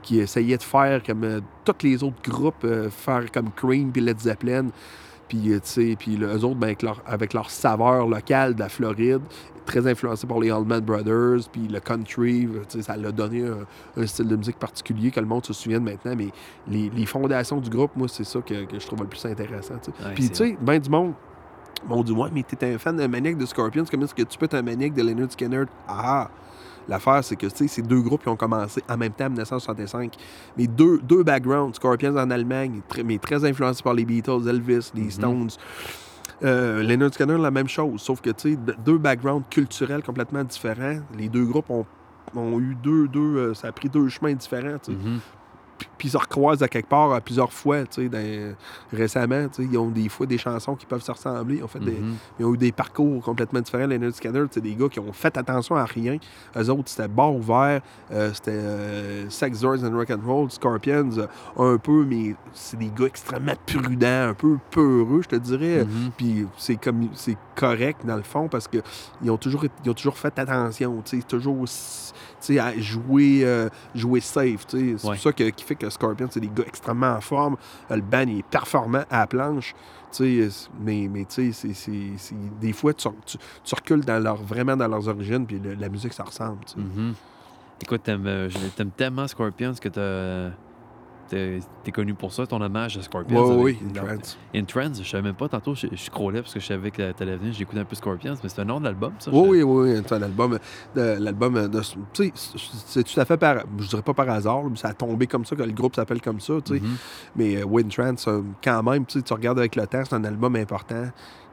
qui 0.04 0.20
essayait 0.20 0.58
de 0.58 0.64
faire 0.64 1.02
comme 1.02 1.24
euh, 1.24 1.40
tous 1.64 1.84
les 1.84 2.04
autres 2.04 2.22
groupes, 2.24 2.64
euh, 2.64 2.90
faire 2.92 3.32
comme 3.32 3.50
Cream 3.56 3.92
puis 3.92 4.02
Led 4.04 4.20
Zeppelin. 4.20 4.68
Puis, 5.28 5.52
euh, 5.52 5.56
tu 5.56 5.62
sais, 5.64 5.96
puis 5.98 6.18
eux 6.22 6.44
autres, 6.44 6.56
ben, 6.56 6.68
avec, 6.68 6.82
leur, 6.82 7.02
avec 7.06 7.34
leur 7.34 7.50
saveur 7.50 8.08
locale 8.08 8.54
de 8.54 8.60
la 8.60 8.70
Floride, 8.70 9.22
très 9.66 9.88
influencé 9.88 10.28
par 10.28 10.40
les 10.40 10.52
Allman 10.52 10.80
Brothers, 10.82 11.50
puis 11.52 11.68
le 11.68 11.80
country, 11.80 12.46
euh, 12.46 12.82
ça 12.82 12.96
l'a 12.96 13.12
donné 13.12 13.46
un, 13.46 13.66
un 14.02 14.06
style 14.06 14.28
de 14.28 14.36
musique 14.36 14.60
particulier 14.60 15.10
que 15.12 15.20
le 15.20 15.26
monde 15.26 15.46
se 15.46 15.54
souvient 15.54 15.80
maintenant. 15.80 16.14
Mais 16.16 16.30
les, 16.68 16.90
les 16.90 17.06
fondations 17.06 17.60
du 17.60 17.70
groupe, 17.70 17.92
moi, 17.96 18.08
c'est 18.08 18.24
ça 18.24 18.40
que, 18.42 18.66
que 18.66 18.80
je 18.80 18.86
trouve 18.86 19.02
le 19.02 19.08
plus 19.08 19.26
intéressant. 19.26 19.76
Ouais, 19.76 20.14
Puis, 20.14 20.30
tu 20.30 20.36
sais, 20.36 20.58
ben 20.62 20.80
du 20.80 20.90
monde 20.90 21.14
m'ont 21.88 22.04
dit 22.04 22.12
Ouais, 22.12 22.30
mais 22.34 22.44
t'es 22.44 22.74
un 22.74 22.78
fan 22.78 22.96
de 22.96 23.08
Maniac 23.08 23.38
de 23.38 23.46
Scorpions, 23.46 23.84
comment 23.90 24.06
est-ce 24.06 24.16
que 24.16 24.24
tu 24.24 24.38
peux 24.38 24.46
être 24.46 24.56
un 24.56 24.62
Maniac 24.62 24.94
de 24.94 25.02
Leonard 25.02 25.32
Skinner? 25.32 25.64
Ah 25.88 26.30
L'affaire, 26.88 27.24
c'est 27.24 27.36
que 27.36 27.48
ces 27.50 27.82
deux 27.82 28.02
groupes 28.02 28.24
qui 28.24 28.30
ont 28.30 28.36
commencé 28.36 28.82
en 28.90 28.98
même 28.98 29.12
temps 29.14 29.26
en 29.26 29.30
1965. 29.30 30.16
Mais 30.58 30.68
deux, 30.68 31.00
deux 31.00 31.24
backgrounds. 31.24 31.74
Scorpions 31.76 32.16
en 32.18 32.30
Allemagne, 32.30 32.82
très- 32.88 33.04
mais 33.04 33.18
très 33.18 33.44
influencés 33.44 33.82
par 33.84 33.94
les 33.94 34.06
Beatles, 34.06 34.48
Elvis, 34.48 34.92
les 34.94 35.04
Mhm. 35.04 35.12
Stones. 35.12 35.50
Euh, 36.44 36.84
Leonard 36.84 37.14
Skinner, 37.14 37.38
la 37.38 37.52
même 37.52 37.68
chose. 37.70 38.02
Sauf 38.02 38.22
que, 38.22 38.30
deux 38.84 38.98
backgrounds 38.98 39.46
culturels 39.50 40.04
complètement 40.04 40.44
différents. 40.44 41.00
Les 41.18 41.30
deux 41.30 41.46
groupes 41.46 41.70
ont, 41.70 41.86
ont 42.36 42.60
eu 42.60 42.76
deux, 42.84 43.08
deux 43.08 43.38
euh, 43.38 43.54
ça 43.54 43.70
a 43.70 43.72
pris 43.72 43.88
deux 43.90 44.10
chemins 44.10 44.34
différents, 44.34 44.78
Mhm. 44.88 45.20
Puis- 45.78 45.90
ils 46.06 46.12
se 46.12 46.18
recroisent 46.18 46.62
à 46.62 46.68
quelque 46.68 46.88
part 46.88 47.12
à 47.14 47.20
plusieurs 47.22 47.52
fois, 47.52 47.84
tu 47.86 48.08
sais, 48.10 48.56
récemment, 48.94 49.48
tu 49.50 49.64
sais, 49.64 49.70
ils 49.72 49.78
ont 49.78 49.90
des 49.90 50.08
fois 50.10 50.26
des 50.28 50.38
chansons 50.38 50.76
qui 50.76 50.86
peuvent 50.86 51.02
se 51.02 51.12
ressembler, 51.12 51.58
ils 51.58 51.64
ont, 51.64 51.68
fait 51.68 51.80
des, 51.80 51.94
Mhm. 52.00 52.16
ils 52.40 52.46
ont 52.46 52.54
eu 52.54 52.58
des 52.58 52.72
parcours 52.72 53.24
complètement 53.24 53.60
différents. 53.62 53.88
Les 53.88 53.98
Nerd 53.98 54.14
Scanner, 54.14 54.44
c'est 54.52 54.62
des 54.62 54.76
gars 54.76 54.88
qui 54.90 55.00
ont 55.00 55.12
fait 55.14 55.36
attention 55.38 55.76
à 55.76 55.86
rien. 55.86 56.18
Eux 56.56 56.70
autres, 56.70 56.90
c'était 56.90 57.08
bar 57.08 57.34
ouvert, 57.34 57.82
euh, 58.12 58.32
c'était 58.34 58.52
euh, 58.52 59.30
Sex, 59.30 59.60
Drugs 59.62 59.84
and 59.84 59.96
Rock 59.98 60.12
and 60.12 60.20
Roll, 60.26 60.52
Scorpions, 60.52 61.10
euh, 61.18 61.74
un 61.74 61.78
peu, 61.78 62.06
mais 62.06 62.36
c'est 62.54 62.78
des 62.78 62.90
gars 62.96 63.06
extrêmement 63.08 63.54
prudents, 63.66 64.30
un 64.30 64.34
peu 64.36 64.58
peureux, 64.72 65.22
je 65.24 65.30
te 65.30 65.36
dirais. 65.38 65.86
Mhm. 65.86 66.12
Puis 66.16 66.46
c'est 66.58 66.76
comme 66.76 67.10
c'est 67.16 67.38
correct 67.56 68.06
dans 68.06 68.18
le 68.18 68.24
fond 68.24 68.48
parce 68.48 68.68
que 68.68 68.78
ils 69.24 69.32
ont 69.32 69.38
toujours 69.38 69.66
ils 69.84 69.90
ont 69.90 69.94
toujours 69.94 70.18
fait 70.18 70.38
attention, 70.38 71.02
tu 71.04 71.18
sais, 71.18 71.24
toujours 71.26 71.62
tu 71.62 71.68
sais, 71.72 72.14
à 72.60 72.78
jouer 72.78 73.42
euh, 73.44 73.70
jouer 73.94 74.20
safe, 74.22 74.66
tu 74.68 74.78
sais. 74.78 74.96
C'est 74.98 75.08
Ouais. 75.08 75.16
pour 75.16 75.24
ça 75.24 75.34
que, 75.34 75.50
qui 75.50 75.64
fait 75.64 75.76
que 75.76 75.90
Scorpion 75.90 76.28
c'est 76.32 76.40
des 76.40 76.48
gars 76.54 76.64
extrêmement 76.68 77.14
en 77.14 77.22
forme, 77.22 77.58
Euh, 77.92 77.96
le 77.96 78.02
band 78.02 78.22
il 78.28 78.40
est 78.40 78.48
performant 78.48 79.04
à 79.10 79.20
la 79.20 79.28
planche. 79.28 79.74
tu 80.12 80.48
sais, 80.50 80.70
mais, 80.80 81.10
mais 81.12 81.26
tu 81.26 81.52
sais, 81.52 81.52
c'est- 81.52 81.74
c'est- 81.74 82.14
c'est- 82.18 82.36
des 82.62 82.72
fois, 82.72 82.94
tu, 82.94 83.10
tu- 83.26 83.38
tu 83.66 83.76
recules 83.76 84.06
dans 84.06 84.18
leur, 84.24 84.38
vraiment 84.38 84.78
dans 84.78 84.88
leurs 84.88 85.08
origines, 85.10 85.46
puis 85.46 85.60
le- 85.60 85.74
la 85.74 85.90
musique, 85.90 86.14
ça 86.14 86.24
ressemble. 86.24 86.60
tu 86.66 86.74
sais. 86.76 86.80
Mhm. 86.80 87.14
Écoute, 87.82 88.08
euh, 88.08 88.50
t'aimes 88.78 88.92
tellement 88.92 89.28
Scorpions 89.28 89.74
que 89.74 89.90
t'as. 89.90 90.56
T'es 91.28 91.60
t'es 91.84 91.92
connu 91.92 92.14
pour 92.14 92.32
ça, 92.32 92.46
ton 92.46 92.62
hommage 92.62 92.98
à 92.98 93.02
Scorpions. 93.02 93.58
Ouais, 93.58 93.64
oui, 93.64 93.80
dans- 93.94 94.06
Trance. 94.06 94.38
In 94.56 94.64
Trends, 94.66 94.94
je 95.02 95.10
savais 95.10 95.24
même 95.24 95.34
pas 95.36 95.50
tantôt, 95.50 95.74
je, 95.74 95.88
je 95.92 95.96
scrollais 95.98 96.42
parce 96.42 96.54
que 96.54 96.60
je 96.60 96.66
savais 96.68 96.92
que 96.92 97.12
t'allais 97.14 97.36
venir, 97.36 97.52
j'écoutais 97.54 97.80
un 97.80 97.86
peu 97.86 97.96
Scorpions, 97.96 98.36
mais 98.44 98.50
c'est 98.50 98.62
un 98.62 98.66
nom 98.66 98.80
de 98.80 98.86
l'album, 98.86 99.12
ça? 99.20 99.32
Oui, 99.34 99.64
oui, 99.64 99.92
oui. 99.94 100.02
C'est 100.08 100.14
un 100.16 100.22
album. 100.22 100.60
L'album. 100.96 101.70
Tu 102.14 102.32
sais, 102.34 102.34
c'est 102.86 103.04
tout 103.04 103.20
à 103.20 103.26
fait 103.26 103.38
par. 103.38 103.58
Je 103.80 103.88
dirais 103.88 104.02
pas 104.02 104.14
par 104.14 104.30
hasard, 104.30 104.64
mais 104.66 104.78
ça 104.78 104.90
a 104.90 104.94
tombé 104.94 105.26
comme 105.28 105.46
ça, 105.46 105.56
que 105.56 105.64
le 105.64 105.72
groupe 105.72 105.96
s'appelle 105.96 106.22
comme 106.22 106.40
ça, 106.40 106.54
tu 106.64 106.76
sais. 106.76 106.80
Mhm. 106.80 106.96
Mais 107.36 107.56
euh, 107.58 107.66
Wind 107.66 107.92
Trance, 107.92 108.28
euh, 108.28 108.42
quand 108.64 108.84
même, 108.84 109.06
tu 109.06 109.20
regardes 109.32 109.60
avec 109.60 109.76
le 109.76 109.88
temps, 109.88 110.04
c'est 110.08 110.16
un 110.16 110.24
album 110.24 110.56
important 110.56 111.06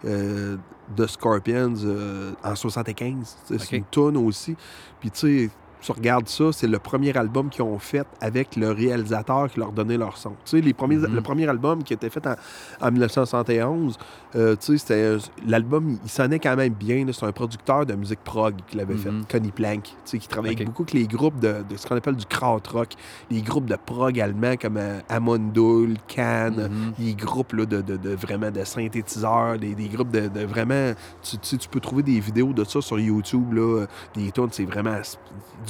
euh, 0.05 0.57
de 0.97 1.07
Scorpions 1.07 1.75
euh, 1.85 2.33
en 2.45 2.55
75. 2.55 3.37
tu 3.47 3.59
sais, 3.59 3.65
C'est 3.65 3.77
une 3.77 3.85
tune 3.91 4.17
aussi. 4.17 4.57
Puis 5.01 5.11
tu 5.11 5.19
sais, 5.49 5.51
tu 5.83 5.93
regardes 5.93 6.29
ça, 6.29 6.53
c'est 6.53 6.67
le 6.69 6.79
premier 6.79 7.17
album 7.17 7.51
qu'ils 7.51 7.63
ont 7.63 7.79
fait 7.79 8.07
avec 8.21 8.57
le 8.57 8.71
réalisateur 8.71 9.51
qui 9.51 9.59
leur 9.61 9.73
donnait 9.73 9.99
leur 9.99 10.17
son. 10.17 10.31
Tu 10.45 10.57
sais, 10.57 10.61
les 10.61 10.73
premiers, 10.73 10.97
Mhm. 10.97 11.15
le 11.15 11.21
premier 11.21 11.49
album 11.49 11.83
qui 11.83 11.93
a 11.93 11.97
été 11.97 12.09
fait 12.09 12.27
en, 12.27 12.35
en 12.81 12.91
1971, 12.91 13.99
euh, 14.37 14.57
tu 14.57 14.79
sais, 14.79 14.79
c'était 14.79 15.17
l'album, 15.47 15.99
il, 16.05 16.09
sonnait 16.11 16.39
quand 16.39 16.57
même 16.57 16.73
bien. 16.73 17.05
C'est 17.13 17.27
un 17.27 17.33
producteur 17.33 17.85
de 17.85 17.95
musique 17.95 18.21
prog 18.25 18.55
qui 18.69 18.77
l'avait 18.77 18.95
Mhm. 18.95 19.01
fait, 19.01 19.11
Connie 19.39 19.51
Plank, 19.51 19.83
tu 19.83 19.91
sais, 20.05 20.19
qui 20.19 20.29
travaillait 20.29 20.65
beaucoup 20.65 20.83
avec 20.83 20.95
les 20.95 21.07
groupes 21.07 21.41
de, 21.41 21.65
de 21.69 21.77
ce 21.77 21.87
qu'on 21.87 21.97
appelle 21.97 22.17
du 22.17 22.27
krautrock, 22.27 22.91
les 23.31 23.43
groupes 23.43 23.67
de 23.67 23.77
prog 23.77 24.19
allemands 24.21 24.57
comme 24.57 24.77
euh, 24.77 25.01
Amundul, 25.09 25.97
Cannes, 26.07 26.69
Mhm. 26.71 26.93
les 26.99 27.15
groupes 27.15 27.53
là, 27.55 27.67
de, 27.67 27.81
de- 27.83 27.97
de 27.97 28.11
vraiment 28.15 28.51
de 28.51 28.63
synthétiseurs, 28.65 29.59
des, 29.59 29.75
des 29.75 29.89
groupes 29.89 30.11
de, 30.11 30.45
vraiment. 30.47 30.93
Tu, 31.23 31.39
tu 31.59 31.69
peux 31.69 31.81
trouver 31.81 32.03
des 32.03 32.21
vidéos 32.21 32.53
de 32.53 32.65
ça 32.65 32.81
sur 32.81 32.99
YouTube, 32.99 33.53
là, 33.53 33.87
des 34.15 34.31
tunes, 34.31 34.49
c'est 34.53 34.65
vraiment 34.65 34.95
s- 34.97 35.19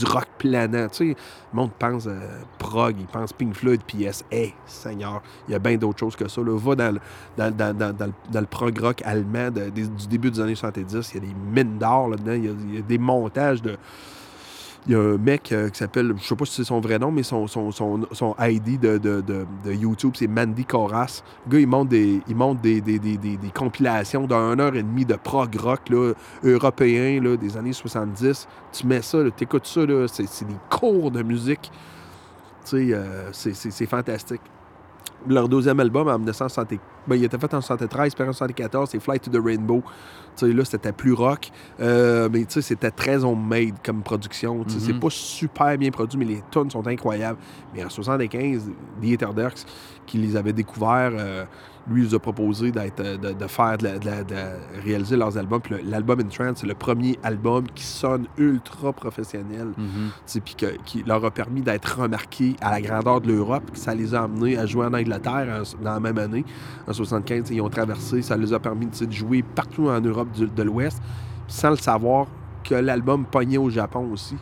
rock 0.04 0.26
planant. 0.38 0.88
Tu 0.88 0.96
sais, 0.96 1.04
le 1.52 1.56
monde 1.56 1.70
pense 1.78 2.06
euh, 2.06 2.18
prog, 2.58 2.96
il 2.98 3.06
pense 3.06 3.32
Pink 3.32 3.54
Floyd, 3.54 3.80
PS. 3.84 4.24
Hey, 4.30 4.54
Seigneur, 4.66 5.22
il 5.48 5.52
y 5.52 5.54
a 5.54 5.58
bien 5.58 5.76
d'autres 5.76 5.98
choses 5.98 6.16
que 6.16 6.28
ça. 6.28 6.40
Va 6.44 6.74
dans 6.74 6.92
le, 6.94 7.00
dans, 7.36 7.56
dans- 7.56 7.76
dans- 7.96 8.12
le, 8.40 8.46
prog 8.46 8.78
rock 8.78 9.02
allemand 9.04 9.50
du 9.50 10.06
début 10.08 10.30
des 10.30 10.40
années 10.40 10.54
70, 10.54 11.10
il 11.12 11.14
y 11.14 11.16
a 11.18 11.26
des 11.28 11.34
mines 11.64 11.78
d'or 11.78 12.08
là-dedans, 12.08 12.32
il 12.32 12.74
y 12.74 12.78
a 12.78 12.82
des 12.82 12.98
montages 12.98 13.62
de. 13.62 13.76
Il 14.86 14.92
y 14.92 14.94
a 14.96 14.98
un 14.98 15.16
mec 15.16 15.52
euh, 15.52 15.68
qui 15.68 15.78
s'appelle, 15.78 16.12
je 16.18 16.24
sais 16.24 16.34
pas 16.34 16.44
si 16.44 16.54
c'est 16.54 16.64
son 16.64 16.80
vrai 16.80 16.98
nom, 16.98 17.12
mais 17.12 17.22
son, 17.22 17.46
son, 17.46 17.70
son, 17.70 18.00
son 18.10 18.34
ID 18.40 18.80
de, 18.80 18.98
de, 18.98 19.20
de, 19.20 19.46
de 19.64 19.72
YouTube, 19.72 20.14
c'est 20.16 20.26
Mandy 20.26 20.64
Coras. 20.64 21.22
Le 21.46 21.52
gars, 21.52 21.60
il 21.60 21.68
monte 21.68 21.88
des, 21.88 22.20
il 22.26 22.34
monte 22.34 22.60
des, 22.60 22.80
des, 22.80 22.98
des, 22.98 23.16
des, 23.16 23.36
des 23.36 23.50
compilations 23.50 24.26
d'une 24.26 24.60
heure 24.60 24.74
et 24.74 24.82
demie 24.82 25.04
de 25.04 25.14
prog 25.14 25.54
rock 25.54 25.88
là, 25.88 26.14
européen 26.42 27.20
là, 27.22 27.36
des 27.36 27.56
années 27.56 27.72
70. 27.72 28.48
Tu 28.72 28.86
mets 28.88 29.02
ça, 29.02 29.18
tu 29.36 29.44
écoutes 29.44 29.66
ça, 29.66 29.82
c'est, 30.08 30.44
des 30.48 30.56
cours 30.68 31.12
de 31.12 31.22
musique. 31.22 31.70
Tu 32.64 32.88
sais, 32.88 32.88
euh, 32.92 33.30
c'est 33.32 33.86
fantastique. 33.86 34.42
Leur 35.28 35.48
deuxième 35.48 35.78
album, 35.78 36.08
en 36.08 36.18
1960, 36.18 36.68
ben, 37.06 37.14
il 37.16 37.22
était 37.24 37.38
fait 37.38 37.54
en 37.54 37.60
73, 37.60 38.14
puis 38.14 38.24
en 38.28 38.32
74, 38.32 38.88
c'est 38.90 38.98
Flight 39.00 39.22
to 39.22 39.30
the 39.30 39.42
Rainbow. 39.44 39.82
Tu 40.36 40.46
sais, 40.46 40.52
là, 40.52 40.64
c'était 40.64 40.92
plus 40.92 41.12
rock. 41.12 41.50
Euh, 41.80 42.28
mais 42.32 42.40
tu 42.40 42.54
sais, 42.54 42.62
c'était 42.62 42.90
très 42.90 43.22
homemade 43.24 43.74
comme 43.84 44.02
production. 44.02 44.64
Tu 44.64 44.70
sais, 44.74 44.80
C'est 44.86 44.92
Mhm. 44.92 45.00
pas 45.00 45.10
super 45.10 45.78
bien 45.78 45.90
produit, 45.90 46.18
mais 46.18 46.24
les 46.24 46.42
tunes 46.50 46.70
sont 46.70 46.84
incroyables. 46.88 47.38
Mais 47.74 47.84
en 47.84 47.88
75, 47.90 48.68
The 49.00 49.04
Eterderks, 49.04 49.64
qui 50.06 50.18
les 50.18 50.34
avait 50.36 50.52
découverts, 50.52 51.12
euh, 51.14 51.44
lui, 51.90 52.02
il 52.02 52.08
nous 52.08 52.14
a 52.14 52.18
proposé 52.18 52.70
d'être, 52.70 53.00
euh, 53.00 53.16
de, 53.16 53.32
de 53.32 53.46
faire, 53.46 53.76
de, 53.78 53.88
réaliser 54.84 55.16
leurs 55.16 55.36
albums. 55.36 55.60
Puis 55.60 55.74
l'album 55.84 56.20
In 56.20 56.28
Trance, 56.28 56.58
c'est 56.60 56.66
le 56.66 56.74
premier 56.74 57.18
album 57.22 57.64
qui 57.74 57.82
sonne 57.84 58.26
ultra 58.38 58.92
professionnel. 58.92 59.68
Mhm. 59.76 60.40
Puis 60.44 60.54
que- 60.54 60.76
qui 60.84 61.02
leur 61.04 61.24
a 61.24 61.30
permis 61.30 61.60
d'être 61.60 61.98
remarqués 62.00 62.56
à 62.60 62.70
la 62.70 62.80
grandeur 62.80 63.20
de 63.20 63.28
l'Europe, 63.28 63.64
ça 63.74 63.94
les 63.94 64.14
a 64.14 64.22
amenés 64.22 64.56
à 64.56 64.66
jouer 64.66 64.86
en 64.86 64.94
Angleterre 64.94 65.62
en- 65.80 65.82
dans 65.84 65.92
la 65.94 66.00
même 66.00 66.18
année, 66.18 66.44
en 66.86 66.92
75. 66.92 67.50
Ils 67.50 67.60
ont 67.60 67.68
traversé, 67.68 68.22
ça 68.22 68.36
les 68.36 68.52
a 68.52 68.58
permis 68.58 68.86
de 68.86 69.12
jouer 69.12 69.42
partout 69.42 69.88
en 69.88 70.00
Europe 70.00 70.30
du- 70.32 70.46
de 70.46 70.62
l'Ouest, 70.62 71.00
sans 71.48 71.70
le 71.70 71.76
savoir 71.76 72.26
que 72.64 72.74
l'album 72.76 73.24
pognait 73.24 73.58
au 73.58 73.70
Japon 73.70 74.08
aussi. 74.12 74.36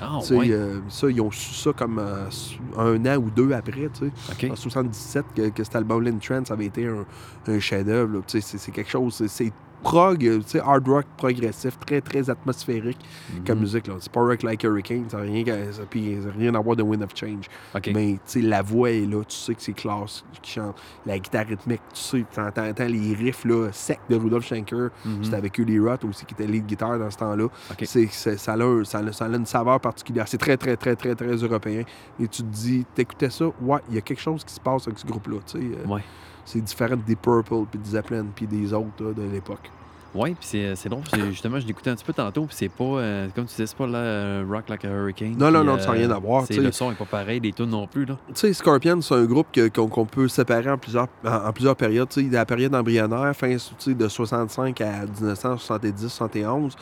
Ah, 0.00 0.18
ouais. 0.30 0.50
euh, 0.50 0.80
ça, 0.88 1.08
ils 1.10 1.20
ont 1.20 1.30
su 1.30 1.54
ça 1.54 1.72
comme 1.72 1.98
euh, 1.98 2.28
un 2.76 3.06
an 3.06 3.16
ou 3.16 3.30
deux 3.30 3.52
après, 3.52 3.88
tu 3.98 4.10
sais. 4.38 4.50
En 4.50 4.56
77, 4.56 5.24
que, 5.34 5.48
que 5.48 5.64
cet 5.64 5.76
album 5.76 6.02
Lynn 6.02 6.18
Trance 6.18 6.50
avait 6.50 6.66
été 6.66 6.86
un, 6.86 7.04
un 7.48 7.58
chef-d'œuvre. 7.58 8.22
C'est 8.26 8.70
quelque 8.72 8.90
chose, 8.90 9.22
c'est 9.26 9.52
prog, 9.82 10.18
tu 10.18 10.42
sais, 10.46 10.60
hard 10.60 10.86
rock 10.88 11.04
progressif, 11.16 11.78
très, 11.78 12.00
très 12.00 12.28
atmosphérique 12.30 12.98
comme 13.46 13.56
Mhm. 13.58 13.62
musique. 13.62 13.86
là. 13.86 13.94
C'est 14.00 14.10
pas 14.12 14.20
rock 14.20 14.42
like 14.42 14.64
Hurricane, 14.64 15.04
ça 15.08 15.18
n'a 15.18 15.22
rien, 15.24 15.44
ça- 15.46 15.82
ça 15.82 16.30
rien 16.36 16.54
à 16.54 16.60
voir 16.60 16.76
de 16.76 16.82
Wind 16.82 17.02
of 17.02 17.10
Change. 17.14 17.46
OK. 17.74 17.90
Mais 17.94 18.18
la 18.36 18.62
voix 18.62 18.90
est 18.90 19.06
là, 19.06 19.22
tu 19.24 19.36
sais 19.36 19.54
que 19.54 19.62
c'est 19.62 19.72
classe 19.72 20.24
qui 20.42 20.52
chante. 20.52 20.76
La 21.04 21.18
guitare 21.18 21.46
rythmique, 21.46 21.80
tu 21.94 22.00
sais, 22.00 22.24
tu 22.32 22.40
entends, 22.40 22.66
entends 22.68 22.86
les 22.86 23.14
riffs 23.14 23.44
là, 23.44 23.68
secs 23.72 24.00
de 24.08 24.16
Rudolf 24.16 24.44
Schenker. 24.46 24.88
Mhm. 25.04 25.24
C'était 25.24 25.36
avec 25.36 25.58
Uli 25.58 25.78
Roth 25.78 26.04
aussi 26.04 26.24
qui 26.24 26.34
était 26.34 26.46
lead 26.46 26.66
guitar 26.66 26.98
dans 26.98 27.10
ce 27.10 27.16
temps-là. 27.18 27.48
Ça, 27.84 28.52
a, 28.54 28.84
ça, 28.84 28.98
a, 28.98 29.12
ça 29.12 29.24
a 29.24 29.28
une 29.28 29.46
saveur 29.46 29.80
particulière. 29.80 30.26
C'est 30.28 30.38
très, 30.38 30.56
très, 30.56 30.76
très, 30.76 30.96
très, 30.96 31.14
très 31.14 31.34
européen. 31.36 31.82
Et 32.20 32.28
tu 32.28 32.42
te 32.42 32.48
dis, 32.48 32.84
t'écoutais 32.94 33.30
ça, 33.30 33.46
ouais, 33.60 33.80
il 33.88 33.94
y 33.94 33.98
a 33.98 34.00
quelque 34.00 34.20
chose 34.20 34.44
qui 34.44 34.52
se 34.54 34.60
passe 34.60 34.86
avec 34.86 34.98
ce 34.98 35.06
groupe-là. 35.06 35.36
tu 35.46 35.58
sais. 35.58 35.64
euh, 35.64 35.86
Ouais. 35.86 36.02
C'est 36.46 36.60
différent 36.62 36.96
des 37.06 37.16
Purple, 37.16 37.64
puis 37.70 37.78
des 37.78 37.90
Zeppelin, 37.90 38.24
puis 38.34 38.46
des 38.46 38.72
autres 38.72 38.86
là, 39.04 39.12
de 39.12 39.22
l'époque. 39.30 39.70
Ouais, 40.14 40.30
puis 40.30 40.48
c'est, 40.74 40.88
drôle. 40.88 41.02
Justement, 41.28 41.60
je 41.60 41.66
l'écoutais 41.66 41.90
un 41.90 41.94
petit 41.94 42.04
peu 42.04 42.14
tantôt, 42.14 42.46
puis 42.46 42.56
c'est 42.56 42.70
pas, 42.70 42.84
euh, 42.84 43.26
comme 43.34 43.44
tu 43.44 43.50
disais, 43.50 43.66
c'est 43.66 43.76
pas 43.76 43.86
là, 43.86 43.98
euh, 43.98 44.44
Rock 44.50 44.70
Like 44.70 44.86
a 44.86 44.88
Hurricane. 44.88 45.36
Non, 45.36 45.50
non, 45.50 45.62
non, 45.62 45.78
ça 45.78 45.88
n'a 45.88 45.92
rien 45.92 46.10
à 46.10 46.18
voir. 46.18 46.44
Le 46.48 46.72
son 46.72 46.90
est 46.90 46.94
pas 46.94 47.04
pareil, 47.04 47.38
les 47.40 47.52
tunes 47.52 47.68
non 47.68 47.86
plus, 47.86 48.06
là. 48.06 48.16
Tu 48.28 48.34
sais, 48.34 48.52
Scorpion, 48.54 49.02
c'est 49.02 49.14
un 49.14 49.24
groupe 49.26 49.48
qu'on 49.74 50.06
peut 50.06 50.26
séparer 50.28 50.70
en 50.70 50.78
plusieurs, 50.78 51.08
en, 51.22 51.48
en 51.48 51.52
plusieurs 51.52 51.76
périodes. 51.76 52.08
Tu 52.08 52.14
sais, 52.14 52.26
il 52.26 52.32
y 52.32 52.36
a 52.36 52.38
la 52.38 52.46
période 52.46 52.74
embryonnaire, 52.74 53.36
fin 53.36 53.54
de 53.86 54.08
65 54.08 54.80
à 54.80 55.04
1970-71. 55.04 56.72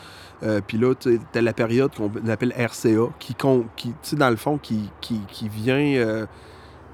Euh, 0.43 0.61
Puis 0.65 0.77
là, 0.77 0.93
tu 0.95 1.13
sais, 1.15 1.19
t'as 1.33 1.41
la 1.41 1.53
période 1.53 1.91
qu'on 1.95 2.11
appelle 2.29 2.53
RCA, 2.57 3.09
qui, 3.19 3.35
con- 3.35 3.65
qui 3.75 3.89
tu 3.89 3.95
sais, 4.01 4.15
dans 4.15 4.29
le 4.29 4.35
fond, 4.37 4.57
qui, 4.57 4.89
qui, 5.01 5.19
qui 5.27 5.49
vient 5.49 6.25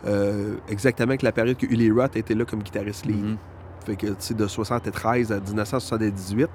euh, 0.08 0.56
exactement 0.70 1.10
avec 1.10 1.22
la 1.22 1.32
période 1.32 1.58
que 1.58 1.66
Uli 1.66 1.91
Roth 1.91 2.16
était 2.16 2.34
là 2.34 2.45
comme 2.45 2.64
guitariste 2.64 3.06
lead. 3.06 3.24
Mhm. 3.24 3.38
Fait 3.86 3.95
que, 3.95 4.08
tu 4.08 4.16
sais, 4.20 4.34
de 4.34 4.47
73 4.47 5.32
à 5.32 5.39
1978. 5.39 6.49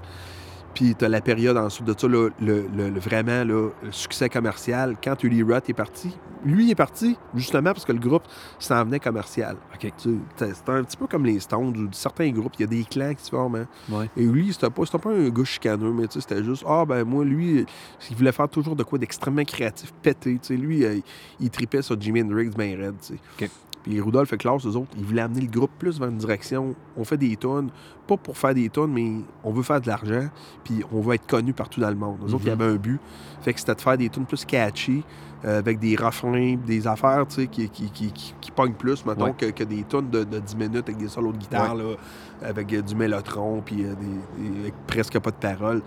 Puis 0.76 0.94
t'as 0.94 1.08
la 1.08 1.20
période 1.22 1.56
ensuite 1.56 1.86
de 1.86 1.94
ça, 1.98 2.06
là, 2.06 2.28
le, 2.38 2.66
le- 2.76 2.90
le- 2.90 3.00
vraiment 3.00 3.42
là, 3.42 3.44
le 3.44 3.72
succès 3.90 4.28
commercial. 4.28 4.94
Quand 5.02 5.24
Uli 5.24 5.42
Roth 5.42 5.68
est 5.70 5.74
parti, 5.74 6.14
lui 6.44 6.66
il 6.66 6.70
est 6.70 6.74
parti 6.76 7.16
justement 7.34 7.72
parce 7.72 7.86
que 7.86 7.92
le 7.92 7.98
groupe 7.98 8.24
s'en 8.58 8.84
venait 8.84 9.00
commercial. 9.00 9.56
OK. 9.74 9.90
Tu 9.96 10.18
sais, 10.36 10.52
C'est 10.54 10.68
un 10.68 10.84
petit 10.84 10.98
peu 10.98 11.06
comme 11.06 11.24
les 11.24 11.40
Stones 11.40 11.74
ou 11.76 11.88
certains 11.92 12.30
groupes, 12.30 12.52
il 12.58 12.60
y 12.60 12.64
a 12.64 12.66
des 12.68 12.84
clans 12.84 13.14
qui 13.14 13.24
se 13.24 13.30
forment. 13.30 13.56
hein. 13.56 13.66
Ouais. 13.88 14.10
Et 14.18 14.24
lui, 14.26 14.52
c'était 14.52 14.68
pas, 14.68 14.84
c'était 14.84 14.98
pas 14.98 15.10
un 15.12 15.30
gars 15.30 15.44
chicaneux, 15.44 15.92
mais 15.92 16.06
tu 16.08 16.20
c'était 16.20 16.44
juste, 16.44 16.62
ah 16.68 16.84
ben 16.86 17.04
moi, 17.04 17.24
lui, 17.24 17.64
il 18.10 18.16
voulait 18.16 18.32
faire 18.32 18.48
toujours 18.48 18.76
de 18.76 18.82
quoi 18.82 18.98
d'extrêmement 18.98 19.44
créatif, 19.44 19.92
pété. 20.02 20.34
tu 20.34 20.38
sais. 20.42 20.56
Lui, 20.56 20.84
euh, 20.84 21.00
il 21.40 21.48
tripait 21.50 21.80
sur 21.82 21.98
Jimi 21.98 22.20
Hendrix, 22.22 22.50
ben 22.56 22.78
raide. 22.78 22.94
tu 23.00 23.14
sais. 23.14 23.18
OK. 23.46 23.50
Puis 23.86 24.00
Rudolph 24.00 24.32
et 24.32 24.36
Klaus, 24.36 24.66
eux 24.66 24.74
autres, 24.76 24.90
ils 24.98 25.04
voulaient 25.04 25.22
amener 25.22 25.42
le 25.42 25.46
groupe 25.46 25.70
plus 25.78 26.00
vers 26.00 26.08
une 26.08 26.16
direction. 26.16 26.74
On 26.96 27.04
fait 27.04 27.16
des 27.16 27.36
tonnes, 27.36 27.70
pas 28.08 28.16
pour 28.16 28.36
faire 28.36 28.52
des 28.52 28.68
tonnes, 28.68 28.92
mais 28.92 29.12
on 29.44 29.52
veut 29.52 29.62
faire 29.62 29.80
de 29.80 29.86
l'argent, 29.86 30.28
puis 30.64 30.82
on 30.92 31.00
veut 31.00 31.14
être 31.14 31.26
connu 31.28 31.52
partout 31.52 31.80
dans 31.80 31.88
le 31.90 31.94
monde. 31.94 32.18
Eux 32.26 32.34
autres, 32.34 32.42
Mhm. 32.44 32.46
ils 32.46 32.50
avaient 32.50 32.72
un 32.72 32.76
but. 32.76 32.98
Fait 33.42 33.52
que 33.52 33.60
c'était 33.60 33.76
de 33.76 33.80
faire 33.80 33.96
des 33.96 34.08
tunes 34.08 34.24
plus 34.26 34.44
catchy, 34.44 35.04
euh, 35.44 35.60
avec 35.60 35.78
des 35.78 35.94
refrains, 35.94 36.56
des 36.66 36.84
affaires, 36.88 37.26
tu 37.28 37.36
sais, 37.36 37.46
qui, 37.46 37.68
qui, 37.70 37.88
qui, 37.90 38.10
qui, 38.40 38.50
pognent 38.50 38.72
plus, 38.72 39.06
mettons, 39.06 39.26
Ouais. 39.26 39.34
que, 39.38 39.46
que 39.50 39.62
des 39.62 39.84
tunes 39.84 40.10
de, 40.10 40.24
de 40.24 40.40
10 40.40 40.56
minutes 40.56 40.88
avec 40.88 40.96
des 40.96 41.06
solos 41.08 41.30
de 41.30 41.38
guitare, 41.38 41.76
là, 41.76 41.94
avec 42.42 42.72
euh, 42.72 42.82
du 42.82 42.96
mélotron, 42.96 43.62
puis 43.64 43.84
euh, 43.84 43.94
des, 43.94 44.42
des- 44.50 44.60
avec 44.62 44.74
presque 44.88 45.16
pas 45.20 45.30
de 45.30 45.36
paroles. 45.36 45.82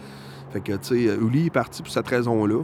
Fait 0.52 0.62
que, 0.62 0.72
tu 0.74 0.80
sais, 1.08 1.18
Uli 1.22 1.47
est 1.47 1.50
parti 1.50 1.82
pour 1.84 1.91
cette 1.91 2.08
raison-là. 2.08 2.64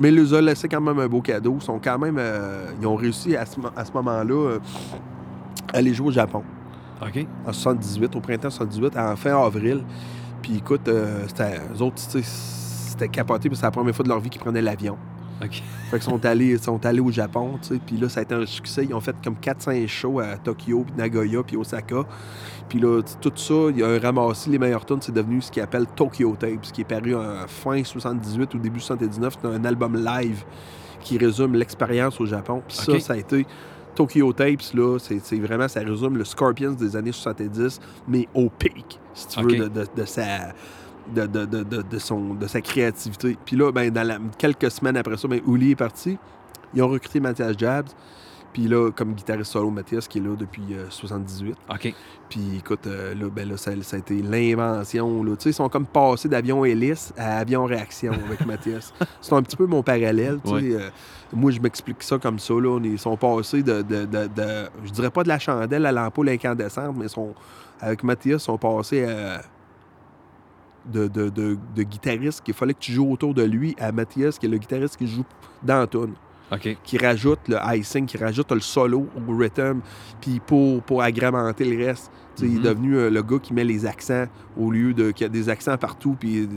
Mais 0.00 0.08
il 0.08 0.14
les 0.16 0.32
a 0.34 0.40
laissé 0.40 0.66
quand 0.68 0.80
même 0.80 0.98
un 0.98 1.06
beau 1.08 1.20
cadeau. 1.20 1.56
Ils 1.60 1.64
sont 1.64 1.78
quand 1.78 1.98
même. 1.98 2.16
euh, 2.18 2.64
ils 2.80 2.86
ont 2.86 2.96
réussi 2.96 3.36
à 3.36 3.44
ce, 3.46 3.60
mo- 3.60 3.68
à 3.76 3.84
ce 3.84 3.92
moment-là 3.92 4.34
euh, 4.52 4.58
à 5.72 5.76
aller 5.76 5.92
jouer 5.94 6.08
au 6.08 6.12
Japon. 6.12 6.42
OK. 7.02 7.26
En 7.46 7.52
78, 7.52 8.16
au 8.16 8.20
printemps 8.20 8.50
78, 8.50 8.96
en 8.96 9.16
fin 9.16 9.38
avril. 9.42 9.82
Puis 10.42 10.56
écoute, 10.56 10.88
euh, 10.88 11.24
c'était. 11.28 11.58
Eux 11.78 11.82
autres, 11.82 11.98
c'était 11.98 13.08
capoté, 13.08 13.48
parce 13.48 13.58
que 13.58 13.60
c'est 13.60 13.66
la 13.66 13.70
première 13.70 13.94
fois 13.94 14.02
de 14.02 14.08
leur 14.08 14.20
vie 14.20 14.30
qu'ils 14.30 14.40
prenaient 14.40 14.62
l'avion. 14.62 14.96
OK. 15.42 15.62
Fait 15.90 15.98
qu'ils 15.98 16.02
sont 16.02 16.24
allés, 16.24 16.50
ils 16.52 16.58
sont 16.58 16.84
allés 16.84 17.00
au 17.00 17.10
Japon, 17.10 17.58
tu 17.62 17.68
sais. 17.74 17.80
Puis 17.84 17.96
là, 17.96 18.08
ça 18.08 18.20
a 18.20 18.22
été 18.24 18.34
un 18.34 18.46
succès. 18.46 18.84
Ils 18.84 18.94
ont 18.94 19.00
fait 19.00 19.16
comme 19.24 19.36
400 19.36 19.72
shows 19.86 20.20
à 20.20 20.36
Tokyo, 20.36 20.84
puis 20.86 20.94
Nagoya, 20.96 21.42
puis 21.42 21.56
Osaka. 21.56 22.04
Puis 22.68 22.78
là, 22.78 23.00
tout 23.20 23.32
ça, 23.34 23.54
il 23.70 23.78
y 23.78 23.82
a 23.82 23.88
un 23.88 23.98
ramassé. 23.98 24.50
Les 24.50 24.58
meilleurs 24.58 24.84
tunes, 24.84 25.00
c'est 25.00 25.12
devenu 25.14 25.40
ce 25.42 25.50
qu'ils 25.50 25.62
appellent 25.62 25.86
Tokyo 25.96 26.36
Tape, 26.38 26.64
ce 26.64 26.72
qui 26.72 26.82
est 26.82 26.84
paru 26.84 27.14
en 27.16 27.46
fin 27.48 27.82
78 27.82 28.54
ou 28.54 28.58
début 28.58 28.80
79. 28.80 29.36
C'est 29.42 29.48
un 29.48 29.64
album 29.64 29.96
live 29.96 30.44
qui 31.00 31.18
résume 31.18 31.54
l'expérience 31.54 32.20
au 32.20 32.26
Japon. 32.26 32.62
Puis 32.68 32.76
ça, 32.76 33.00
ça 33.00 33.12
a 33.14 33.16
été 33.16 33.46
Tokyo 33.96 34.32
Tapes, 34.32 34.62
là, 34.74 34.98
c'est 35.00 35.38
vraiment, 35.40 35.66
ça 35.66 35.80
résume 35.80 36.16
le 36.16 36.24
Scorpions 36.24 36.72
des 36.72 36.94
années 36.94 37.10
70, 37.12 37.80
mais 38.06 38.28
au 38.34 38.48
pic, 38.48 39.00
si 39.14 39.26
tu 39.26 39.40
veux, 39.42 39.48
de, 39.58 39.68
de- 39.68 39.86
de 39.96 40.04
sa... 40.04 40.52
De, 41.14 41.26
de, 41.26 41.44
de, 41.44 41.62
de, 41.64 41.82
de 41.82 41.98
son, 41.98 42.34
de 42.34 42.46
sa 42.46 42.60
créativité. 42.60 43.36
Puis 43.44 43.56
là, 43.56 43.72
ben, 43.72 43.90
dans 43.90 44.06
la- 44.06 44.18
quelques 44.38 44.70
semaines 44.70 44.96
après 44.96 45.16
ça, 45.16 45.26
ben, 45.28 45.40
Uli 45.46 45.72
est 45.72 45.76
parti. 45.76 46.18
Ils 46.74 46.82
ont 46.82 46.88
recruté 46.88 47.18
Mathias 47.20 47.56
Jabs. 47.58 47.88
Puis 48.52 48.66
là, 48.66 48.90
comme 48.90 49.14
guitariste 49.14 49.52
solo, 49.52 49.70
Mathias, 49.70 50.08
qui 50.08 50.18
est 50.18 50.20
là 50.20 50.34
depuis 50.36 50.62
euh, 50.72 50.86
78. 50.90 51.54
OK. 51.72 51.94
Puis 52.28 52.40
écoute, 52.58 52.86
euh, 52.88 53.14
là, 53.14 53.28
ben 53.28 53.48
là, 53.48 53.56
ça, 53.56 53.70
ça 53.82 53.94
a 53.96 53.98
été 54.00 54.20
l'invention. 54.22 55.24
Tu 55.24 55.30
sais, 55.38 55.50
ils 55.50 55.54
sont 55.54 55.68
comme 55.68 55.86
passés 55.86 56.28
d'avion 56.28 56.64
hélice 56.64 57.12
à 57.16 57.38
avion 57.38 57.64
réaction 57.64 58.12
avec 58.12 58.44
Mathias. 58.46 58.92
C'est 59.20 59.34
un 59.34 59.42
petit 59.42 59.56
peu 59.56 59.66
mon 59.66 59.82
parallèle. 59.84 60.40
tu 60.44 60.48
sais. 60.50 60.54
Ouais. 60.56 60.74
Euh, 60.74 60.90
moi, 61.32 61.52
je 61.52 61.60
m'explique 61.60 62.02
ça 62.02 62.18
comme 62.18 62.38
ça. 62.40 62.54
Là. 62.54 62.78
Ils 62.82 62.98
sont 62.98 63.16
passés 63.16 63.62
de, 63.62 63.82
de, 63.82 64.04
de, 64.04 64.26
de- 64.26 64.68
Je 64.84 64.90
dirais 64.90 65.10
pas 65.10 65.22
de 65.22 65.28
la 65.28 65.38
chandelle 65.38 65.86
à 65.86 65.92
l'ampoule 65.92 66.28
incandescente, 66.28 66.96
mais 66.96 67.06
sont, 67.06 67.34
avec 67.80 68.02
Mathias, 68.02 68.42
ils 68.42 68.44
sont 68.46 68.58
passés 68.58 69.04
à. 69.04 69.42
De, 70.86 71.08
de, 71.08 71.28
de, 71.28 71.58
de 71.76 71.82
guitariste 71.82 72.42
qu'il 72.42 72.54
fallait 72.54 72.72
que 72.72 72.78
tu 72.78 72.92
joues 72.92 73.12
autour 73.12 73.34
de 73.34 73.42
lui 73.42 73.76
à 73.78 73.92
Mathias, 73.92 74.38
qui 74.38 74.46
est 74.46 74.48
le 74.48 74.56
guitariste 74.56 74.96
qui 74.96 75.06
joue 75.06 75.24
dans 75.62 75.86
qui 76.82 76.98
rajoute 76.98 77.38
le 77.48 77.58
icing, 77.76 78.06
qui 78.06 78.16
rajoute 78.16 78.50
le 78.50 78.60
solo 78.60 79.06
au 79.28 79.36
rhythm, 79.36 79.80
puis 80.20 80.40
pour, 80.44 80.82
pour 80.82 81.02
agrémenter 81.02 81.64
le 81.64 81.86
reste. 81.86 82.10
Il 82.40 82.48
Mhm. 82.48 82.56
est 82.56 82.60
devenu 82.60 82.96
euh, 82.96 83.10
le 83.10 83.22
gars 83.22 83.38
qui 83.38 83.52
met 83.52 83.64
les 83.64 83.84
accents 83.84 84.24
au 84.56 84.70
lieu 84.70 84.94
de. 84.94 85.10
qui 85.10 85.24
a 85.24 85.28
des 85.28 85.48
accents 85.50 85.76
partout. 85.76 86.16
Puis, 86.18 86.48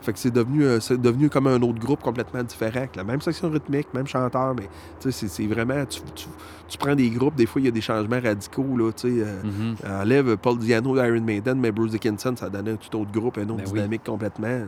fait 0.00 0.12
que 0.12 0.18
c'est 0.18 0.30
devenu, 0.30 0.64
euh, 0.64 0.80
c'est 0.80 1.00
devenu 1.00 1.28
comme 1.28 1.46
un 1.48 1.60
autre 1.62 1.78
groupe 1.80 2.02
complètement 2.02 2.42
différent, 2.42 2.78
avec 2.80 2.96
la 2.96 3.04
même 3.04 3.20
section 3.20 3.50
rythmique, 3.50 3.92
même 3.94 4.06
chanteur, 4.06 4.54
mais 4.54 4.68
c'est- 5.00 5.12
c'est 5.28 5.46
vraiment. 5.46 5.84
Tu, 5.86 6.00
tu- 6.14 6.26
tu 6.68 6.78
prends 6.78 6.94
des 6.94 7.10
groupes, 7.10 7.34
des 7.34 7.46
fois, 7.46 7.60
il 7.60 7.64
y 7.64 7.68
a 7.68 7.72
des 7.72 7.80
changements 7.80 8.20
radicaux, 8.20 8.76
là, 8.76 8.90
euh, 9.04 9.42
Mhm. 9.42 9.76
Enlève 10.02 10.36
Paul 10.36 10.58
Diano 10.58 10.94
d'Iron 10.94 11.20
Maiden, 11.24 11.58
mais 11.58 11.72
Bruce 11.72 11.90
Dickinson, 11.92 12.34
ça 12.36 12.48
donnait 12.48 12.72
un 12.72 12.76
tout 12.76 12.96
autre 12.98 13.10
groupe, 13.10 13.36
une 13.38 13.50
autre 13.50 13.62
Ben 13.64 13.66
oui. 13.68 13.72
dynamique 13.74 14.04
complètement. 14.04 14.66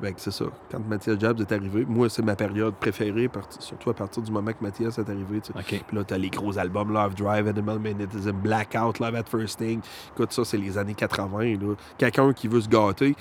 Fait 0.00 0.12
que 0.14 0.20
c'est 0.20 0.32
ça. 0.32 0.46
Quand 0.70 0.80
Mathias 0.88 1.16
Jobs 1.20 1.40
est 1.40 1.52
arrivé, 1.52 1.84
moi, 1.88 2.08
c'est 2.08 2.22
ma 2.22 2.34
période 2.34 2.74
préférée, 2.74 3.30
surtout 3.60 3.90
à 3.90 3.94
partir 3.94 4.20
du 4.20 4.32
moment 4.32 4.50
que 4.50 4.60
Mathias 4.60 4.98
est 4.98 5.08
arrivé. 5.08 5.40
tu 5.40 5.52
sais. 5.52 5.58
OK. 5.58 5.84
Puis 5.86 5.96
là, 5.96 6.02
t'as 6.02 6.18
les 6.18 6.28
gros 6.30 6.58
albums 6.58 6.92
Love 6.92 7.14
Drive, 7.14 7.46
Animal 7.46 7.78
Magnetism, 7.78 8.32
Blackout, 8.42 8.98
Love 8.98 9.14
at 9.14 9.24
First 9.30 9.58
Thing. 9.60 9.80
Écoute, 10.14 10.32
ça, 10.32 10.44
c'est 10.44 10.56
les 10.56 10.76
années 10.76 10.94
80. 10.94 11.38
là. 11.60 11.74
Quelqu'un 11.98 12.32
qui 12.32 12.48
veut 12.48 12.60
se 12.62 12.68
gâter, 12.68 13.14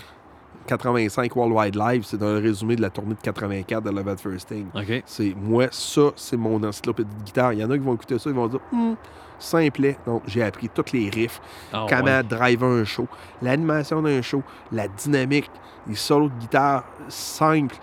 85 0.67 1.35
Worldwide 1.35 1.75
Live, 1.75 2.03
c'est 2.05 2.21
un 2.21 2.39
résumé 2.39 2.75
de 2.75 2.81
la 2.81 2.89
tournée 2.89 3.15
de 3.15 3.19
84 3.21 3.83
de 3.83 3.89
Love 3.89 4.07
at 4.09 4.17
First 4.17 4.47
Thing. 4.49 4.65
C'est 5.05 5.33
moi, 5.35 5.67
ça, 5.71 6.11
c'est 6.15 6.37
mon 6.37 6.63
encyclopédie 6.63 7.09
de 7.19 7.23
guitare. 7.23 7.53
Il 7.53 7.59
y 7.59 7.63
en 7.65 7.71
a 7.71 7.77
qui 7.77 7.83
vont 7.83 7.95
écouter 7.95 8.17
ça, 8.19 8.29
ils 8.29 8.35
vont 8.35 8.47
dire 8.47 8.59
Hum, 8.71 8.95
simplet. 9.39 9.97
Donc, 10.05 10.21
j'ai 10.27 10.43
appris 10.43 10.69
tous 10.69 10.93
les 10.93 11.09
riffs, 11.09 11.41
Ah, 11.73 11.85
comment 11.89 12.03
ouais. 12.05 12.23
driver 12.23 12.67
un 12.69 12.83
show, 12.85 13.07
l'animation 13.41 14.01
d'un 14.01 14.21
show, 14.21 14.43
la 14.71 14.87
dynamique, 14.87 15.49
les 15.87 15.95
solos 15.95 16.29
de 16.29 16.39
guitare 16.39 16.83
simples, 17.09 17.75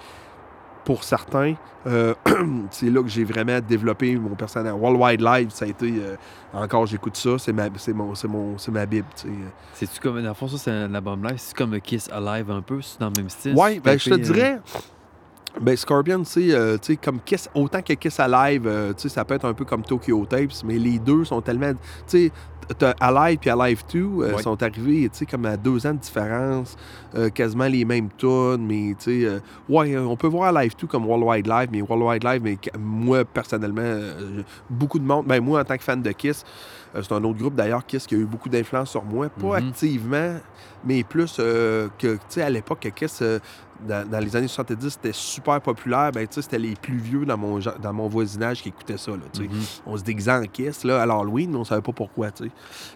pour 0.88 1.04
certains, 1.04 1.54
euh, 1.86 2.14
c'est 2.70 2.88
là 2.88 3.02
que 3.02 3.10
j'ai 3.10 3.22
vraiment 3.22 3.60
développé 3.60 4.16
mon 4.16 4.34
personnage. 4.34 4.72
Worldwide 4.72 5.20
Live, 5.20 5.50
ça 5.50 5.66
a 5.66 5.68
été. 5.68 5.92
euh, 6.00 6.16
encore, 6.54 6.86
j'écoute 6.86 7.14
ça, 7.14 7.36
c'est 7.36 7.52
ma, 7.52 7.68
c'est 7.76 7.92
mon, 7.92 8.14
c'est 8.14 8.26
mon, 8.26 8.56
c'est 8.56 8.70
ma 8.70 8.86
Bible. 8.86 9.06
C'est-tu 9.74 10.00
comme. 10.00 10.22
Dans 10.22 10.28
le 10.28 10.34
fond, 10.34 10.48
ça, 10.48 10.56
c'est 10.56 10.70
un 10.70 10.94
album 10.94 11.22
live. 11.22 11.36
C'est 11.36 11.54
comme 11.54 11.78
Kiss 11.78 12.08
Alive 12.10 12.50
un 12.50 12.62
peu. 12.62 12.80
C'est 12.80 12.98
dans 12.98 13.10
le 13.14 13.20
même 13.20 13.28
style? 13.28 13.54
Ouais, 13.54 13.74
c'est 13.74 13.80
ben, 13.80 13.98
je 13.98 14.08
te 14.08 14.14
euh, 14.14 14.16
dirais. 14.16 14.60
Ben, 15.60 15.76
Scorpion, 15.76 16.20
tu 16.20 16.24
sais, 16.24 16.54
euh, 16.54 16.78
sais, 16.80 16.96
comme 16.96 17.20
Kiss, 17.20 17.50
autant 17.54 17.82
que 17.82 17.92
Kiss 17.92 18.18
Alive, 18.18 18.66
euh, 18.66 18.94
tu 18.94 19.02
sais, 19.02 19.08
ça 19.10 19.26
peut 19.26 19.34
être 19.34 19.44
un 19.44 19.52
peu 19.52 19.66
comme 19.66 19.82
Tokyo 19.82 20.24
Tapes, 20.24 20.64
mais 20.64 20.78
les 20.78 20.98
deux 20.98 21.26
sont 21.26 21.42
tellement. 21.42 21.74
Tu 21.74 21.78
sais, 22.06 22.32
Alive 23.00 23.38
puis 23.38 23.50
Alive 23.50 23.82
2 23.92 23.98
euh, 24.00 24.34
Ouais. 24.36 24.42
sont 24.42 24.62
arrivés, 24.62 25.08
tu 25.10 25.18
sais, 25.18 25.26
comme 25.26 25.44
à 25.46 25.56
deux 25.56 25.86
ans 25.86 25.94
de 25.94 25.98
différence, 25.98 26.76
euh, 27.14 27.30
quasiment 27.30 27.66
les 27.66 27.84
mêmes 27.84 28.08
tunes, 28.16 28.66
mais 28.66 28.94
tu 28.98 29.20
sais, 29.20 29.24
euh, 29.26 29.40
ouais, 29.68 29.96
on 29.96 30.16
peut 30.16 30.26
voir 30.26 30.54
Alive 30.56 30.74
2 30.78 30.86
comme 30.86 31.06
Worldwide 31.06 31.46
Live, 31.46 31.68
mais 31.72 31.80
Worldwide 31.82 32.24
Live, 32.24 32.40
mais 32.42 32.58
moi, 32.78 33.24
personnellement, 33.24 33.80
euh, 33.82 34.42
beaucoup 34.68 34.98
de 34.98 35.04
monde, 35.04 35.26
ben, 35.26 35.40
moi, 35.42 35.60
en 35.60 35.64
tant 35.64 35.76
que 35.76 35.84
fan 35.84 36.02
de 36.02 36.12
Kiss, 36.12 36.44
c'est 36.94 37.12
un 37.12 37.22
autre 37.24 37.38
groupe 37.38 37.54
d'ailleurs, 37.54 37.84
Kiss, 37.86 38.06
qui 38.06 38.14
a 38.14 38.18
eu 38.18 38.24
beaucoup 38.26 38.48
d'influence 38.48 38.90
sur 38.90 39.04
moi, 39.04 39.28
pas 39.28 39.60
Mhm. 39.60 39.68
activement, 39.68 40.34
mais 40.84 41.04
plus 41.04 41.36
que, 41.36 41.90
tu 41.98 42.18
sais, 42.28 42.42
à 42.42 42.50
l'époque, 42.50 42.80
que 42.80 42.88
Kiss, 42.88 43.22
dans, 43.86 44.08
dans 44.08 44.18
les 44.18 44.34
années 44.34 44.48
70, 44.48 44.90
c'était 44.90 45.12
super 45.12 45.60
populaire. 45.60 46.10
Ben, 46.12 46.26
tu 46.26 46.34
sais, 46.34 46.42
c'était 46.42 46.58
les 46.58 46.74
plus 46.74 46.98
vieux 46.98 47.24
dans 47.24 47.36
mon, 47.36 47.58
dans 47.58 47.92
mon 47.92 48.08
voisinage 48.08 48.62
qui 48.62 48.68
écoutaient 48.70 48.98
ça. 48.98 49.12
Là. 49.12 49.18
Mhm. 49.38 49.48
On 49.86 49.96
se 49.96 50.02
déguisait 50.02 50.32
en 50.32 50.42
Kiss 50.42 50.84
là, 50.84 51.02
à 51.02 51.06
l'Halloween, 51.06 51.54
on 51.56 51.64
savait 51.64 51.82
pas 51.82 51.92
pourquoi. 51.92 52.28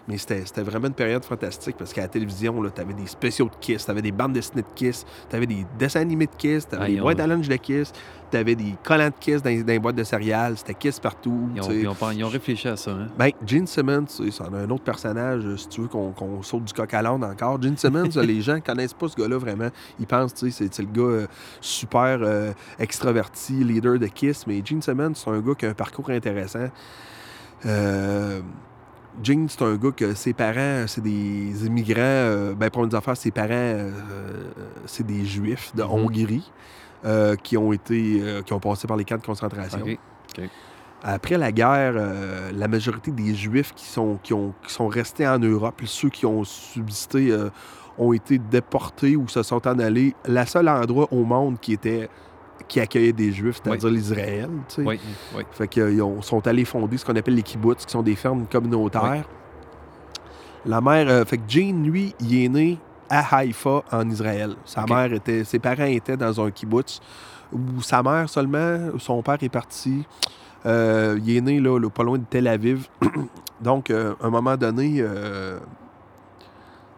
Mais 0.07 0.17
c'était 0.17 0.45
c'était 0.45 0.63
vraiment 0.63 0.87
une 0.87 0.93
période 0.93 1.23
fantastique 1.23 1.77
parce 1.77 1.93
qu'à 1.93 2.01
la 2.01 2.07
télévision, 2.07 2.61
tu 2.73 2.81
avais 2.81 2.93
des 2.93 3.07
spéciaux 3.07 3.45
de 3.45 3.55
Kiss, 3.59 3.85
tu 3.85 3.91
avais 3.91 4.01
des 4.01 4.11
bandes 4.11 4.33
dessinées 4.33 4.61
de 4.61 4.73
Kiss, 4.75 5.05
tu 5.29 5.35
avais 5.35 5.47
des 5.47 5.65
dessins 5.77 6.01
animés 6.01 6.27
de 6.27 6.35
Kiss, 6.35 6.67
tu 6.67 6.75
avais 6.75 6.93
des 6.93 6.99
boîtes 6.99 7.19
à 7.19 7.27
lunch 7.27 7.47
de 7.47 7.55
Kiss, 7.55 7.91
tu 8.33 8.37
avais 8.39 8.55
des 8.55 8.75
collants 8.83 9.07
de 9.09 9.13
Kiss 9.19 9.41
dans, 9.41 9.49
dans 9.61 9.67
les 9.67 9.79
boîtes 9.79 9.95
de 9.95 10.03
céréales, 10.03 10.57
c'était 10.57 10.73
Kiss 10.73 10.99
partout. 10.99 11.49
Ils 11.55 11.61
tu 11.61 11.67
ont, 11.67 11.69
sais. 11.69 11.79
ils 11.81 11.87
ont 11.87 11.95
pas- 11.95 12.13
ils 12.13 12.23
ont 12.23 12.29
réfléchi 12.29 12.67
à 12.67 12.75
ça. 12.75 12.91
Hein? 12.91 13.07
Ben, 13.17 13.29
Gene 13.45 13.67
Simmons, 13.67 14.05
tu 14.05 14.25
sais, 14.25 14.31
c'en 14.31 14.53
a 14.53 14.57
un 14.59 14.69
autre 14.69 14.83
personnage, 14.83 15.43
euh, 15.45 15.55
si 15.57 15.67
tu 15.69 15.81
veux 15.81 15.87
qu'on 15.87 16.11
qu'on 16.11 16.41
saute 16.43 16.63
du 16.65 16.73
coq 16.73 16.93
à 16.93 17.01
l'âne 17.01 17.23
encore. 17.23 17.61
Gene 17.61 17.77
Simmons, 17.77 18.09
euh, 18.17 18.23
les 18.23 18.41
gens 18.41 18.59
connaissent 18.59 18.93
pas 18.93 19.07
ce 19.07 19.15
gars-là 19.15 19.37
vraiment. 19.37 19.69
Ils 19.99 20.07
pensent, 20.07 20.33
tu 20.33 20.51
sais, 20.51 20.65
c'est- 20.65 20.73
c'est 20.73 20.81
le 20.83 20.89
gars 20.91 21.01
euh, 21.01 21.27
super 21.61 22.19
euh, 22.21 22.51
extraverti, 22.79 23.53
leader 23.63 23.99
de 23.99 24.07
Kiss. 24.07 24.47
Mais 24.47 24.61
Gene 24.65 24.81
Simmons, 24.81 25.13
c'est 25.15 25.29
un 25.29 25.39
gars 25.39 25.53
qui 25.55 25.65
a 25.65 25.69
un 25.69 25.73
parcours 25.73 26.09
intéressant. 26.09 26.69
Euh, 27.65 28.41
Gene, 29.21 29.47
c'est 29.47 29.61
un 29.61 29.75
gars 29.75 29.91
que 29.95 30.15
ses 30.15 30.33
parents, 30.33 30.85
c'est 30.87 31.01
des 31.03 31.65
immigrants. 31.67 31.99
euh, 32.01 32.53
ben, 32.55 32.69
pour 32.71 32.83
une 32.83 32.95
affaires, 32.95 33.15
ses 33.15 33.29
parents, 33.31 33.49
euh, 33.51 33.91
c'est 34.87 35.05
des 35.05 35.23
juifs 35.23 35.71
de 35.75 35.83
Mhm. 35.83 35.89
Hongrie 35.91 36.51
euh, 37.05 37.35
qui 37.35 37.57
ont 37.57 37.71
été, 37.73 38.19
euh, 38.21 38.41
qui 38.41 38.53
ont 38.53 38.59
passé 38.59 38.87
par 38.87 38.97
les 38.97 39.03
camps 39.05 39.17
de 39.17 39.25
concentration. 39.25 39.79
Après 41.05 41.37
la 41.37 41.51
guerre, 41.51 41.93
euh, 41.97 42.51
la 42.53 42.67
majorité 42.69 43.11
des 43.11 43.35
Juifs 43.35 43.73
qui 43.75 43.85
sont, 43.85 44.17
qui, 44.23 44.33
ont, 44.33 44.53
qui 44.65 44.73
sont 44.73 44.87
restés 44.87 45.27
en 45.27 45.37
Europe, 45.39 45.81
ceux 45.85 46.09
qui 46.09 46.25
ont 46.25 46.43
subsisté, 46.45 47.35
ont 47.97 48.13
été 48.13 48.37
déportés 48.39 49.15
ou 49.17 49.27
se 49.27 49.43
sont 49.43 49.67
en 49.67 49.79
allés. 49.79 50.15
Le 50.27 50.45
seul 50.45 50.69
endroit 50.69 51.07
au 51.11 51.23
monde 51.23 51.59
qui 51.59 51.73
était 51.73 52.09
qui 52.67 52.79
accueillait 52.79 53.11
des 53.11 53.31
Juifs, 53.33 53.59
c'est-à-dire 53.61 53.89
l'Israël. 53.89 54.49
tu 54.69 54.75
sais. 54.75 54.81
Oui, 54.83 54.97
oui. 55.35 55.43
Fait 55.51 55.67
qu'ils 55.67 56.01
ont- 56.01 56.21
sont 56.21 56.47
allés 56.47 56.63
fonder 56.63 56.95
ce 56.97 57.03
qu'on 57.03 57.15
appelle 57.15 57.35
les 57.35 57.41
kibbutz, 57.43 57.85
qui 57.85 57.91
sont 57.91 58.01
des 58.03 58.15
fermes 58.15 58.45
communautaires. 58.45 59.03
La 60.65 60.79
mère, 60.79 61.27
fait 61.27 61.37
que 61.39 61.43
Gene, 61.49 61.83
lui, 61.83 62.15
il 62.21 62.45
est 62.45 62.47
né 62.47 62.77
à 63.09 63.37
Haïfa, 63.37 63.83
en 63.91 64.09
Israël. 64.09 64.55
Sa 64.65 64.85
mère 64.85 65.11
était, 65.13 65.43
ses 65.43 65.59
parents 65.59 65.85
étaient 65.85 66.17
dans 66.17 66.41
un 66.41 66.51
kibbutz 66.51 66.99
où 67.51 67.81
sa 67.81 68.01
mère 68.01 68.29
seulement, 68.29 68.97
son 68.99 69.21
père 69.21 69.37
est 69.41 69.49
parti. 69.49 70.05
Euh, 70.65 71.19
il 71.23 71.37
est 71.37 71.41
né 71.41 71.59
là, 71.59 71.77
là, 71.77 71.89
pas 71.89 72.03
loin 72.03 72.17
de 72.17 72.25
Tel 72.29 72.47
Aviv. 72.47 72.87
Donc, 73.61 73.89
euh, 73.89 74.13
à 74.21 74.27
un 74.27 74.29
moment 74.29 74.57
donné, 74.57 74.95
euh, 74.99 75.59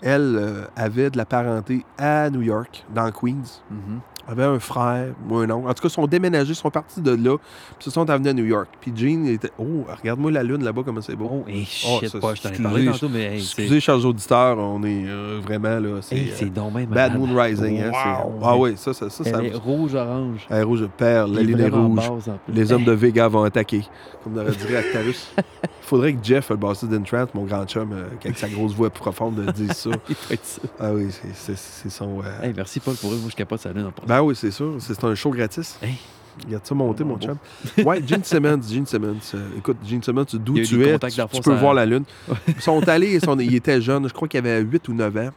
elle 0.02 0.68
avait 0.76 1.10
de 1.10 1.18
la 1.18 1.26
parenté 1.26 1.84
à 1.98 2.30
New 2.30 2.42
York, 2.42 2.86
dans 2.94 3.12
Queens 3.12 3.62
Mhm. 3.70 4.00
Avait 4.28 4.44
un 4.44 4.60
frère 4.60 5.14
ou 5.30 5.38
un 5.38 5.50
oncle. 5.50 5.68
En 5.70 5.74
tout 5.74 5.82
cas, 5.82 5.88
ils 5.90 5.92
sont 5.92 6.08
déménagés, 6.08 6.52
ils 6.52 6.56
sont 6.56 6.70
partis 6.72 7.02
de 7.02 7.12
là, 7.12 7.38
puis 7.38 7.76
ils 7.82 7.84
se 7.86 7.92
sont 7.92 8.10
amenés 8.10 8.30
à 8.30 8.34
New 8.34 8.46
York. 8.46 8.68
Puis 8.82 8.92
Gene 8.96 9.28
était. 9.28 9.52
Oh, 9.58 9.86
regarde-moi 10.02 10.32
la 10.32 10.44
lune 10.44 10.64
là-bas, 10.64 10.82
comment 10.86 11.02
c'est 11.02 11.16
beau. 11.16 11.30
Oh, 11.32 11.44
hey, 11.48 11.68
Oh, 11.88 12.00
shit, 12.02 12.20
pas, 12.20 12.34
je 12.36 12.42
t'en 12.42 12.50
ai 12.50 12.62
parlé 12.62 12.86
tantôt, 12.86 13.10
mais 13.10 13.34
hey, 13.34 13.38
Excusez, 13.38 13.80
chers 13.80 14.06
auditeurs, 14.06 14.58
on 14.58 14.82
est 14.84 15.06
euh, 15.08 15.40
vraiment 15.44 15.80
là. 15.80 16.00
C'est 16.02 16.16
hey, 16.16 16.32
euh, 16.42 16.70
même 16.74 16.86
Bad. 16.88 17.18
Moon 17.18 17.36
Rising. 17.36 17.82
Hein. 17.82 17.92
Ah 18.44 18.58
oui, 18.58 18.74
ça, 18.78 18.94
ça, 18.94 19.10
ça. 19.10 19.24
rouge-orange. 19.54 20.48
Elle 20.50 20.58
est 20.58 20.64
rouge, 20.64 20.88
perle, 20.98 21.34
la 21.36 21.42
Il 21.42 21.60
est 21.60 21.70
rouge. 21.70 22.10
Les 22.48 22.72
hommes 22.72 22.84
de 22.84 22.92
Vega 22.92 23.28
vont 23.28 23.44
attaquer. 23.44 23.84
Comme 24.24 24.38
aurait 24.38 24.52
dit 24.52 24.76
Actarus. 24.76 25.32
Il 25.38 25.44
faudrait 25.82 26.14
que 26.14 26.24
Jeff, 26.24 26.50
le 26.50 26.56
bassiste 26.56 26.92
d'Entrance, 26.92 27.30
mon 27.34 27.44
grand 27.44 27.66
chum, 27.66 27.92
euh, 27.94 28.06
avec 28.24 28.38
sa 28.38 28.50
grosse 28.50 28.74
voix 28.74 28.90
profonde, 28.90 29.40
dise 29.56 29.72
ça. 29.74 29.90
il 30.10 30.16
doit 30.16 30.32
être 30.32 30.46
ça. 30.46 30.62
Ah 30.80 30.92
oui, 30.94 31.08
c'est- 31.34 31.90
son. 31.90 32.20
euh, 32.22 32.44
Hey, 32.44 32.54
merci 32.56 32.80
Paul 32.80 32.96
pour 32.96 33.12
eux. 33.14 33.18
Moi, 33.18 33.30
je 33.30 33.36
capote 33.36 33.60
ça 33.60 33.72
lune 33.72 33.86
en. 33.86 33.92
Ben 34.16 34.22
oui, 34.24 34.36
c'est 34.36 34.52
sûr. 34.52 34.76
C'est 34.80 35.04
un 35.04 35.16
show 35.16 35.30
gratis. 35.32 35.78
Hey. 35.82 35.96
Regarde 36.46 36.66
ça 36.66 36.76
monter, 36.76 37.04
mon 37.04 37.16
Oh, 37.16 37.26
chum. 37.26 37.86
Ouais, 37.86 38.02
Gene 38.06 38.24
Simmons. 38.24 38.62
Gene 38.70 38.86
Simmons. 38.86 39.16
Euh, 39.34 39.48
écoute, 39.58 39.78
Gene 39.86 40.04
Simmons, 40.04 40.26
d'où 40.34 40.58
Il 40.58 40.66
tu 40.68 40.84
es, 40.86 40.98
tu, 41.00 41.42
peux 41.42 41.52
à- 41.52 41.56
voir 41.56 41.74
la 41.74 41.86
lune. 41.86 42.04
Ils 42.48 42.62
sont 42.62 42.88
allés, 42.90 43.20
ils, 43.40 43.56
étaient 43.56 43.82
jeunes. 43.82 44.08
Je 44.08 44.14
crois 44.14 44.28
qu'il 44.28 44.38
avait 44.40 44.62
8 44.62 44.88
ou 44.90 44.94
9 44.94 45.18
ans. 45.18 45.30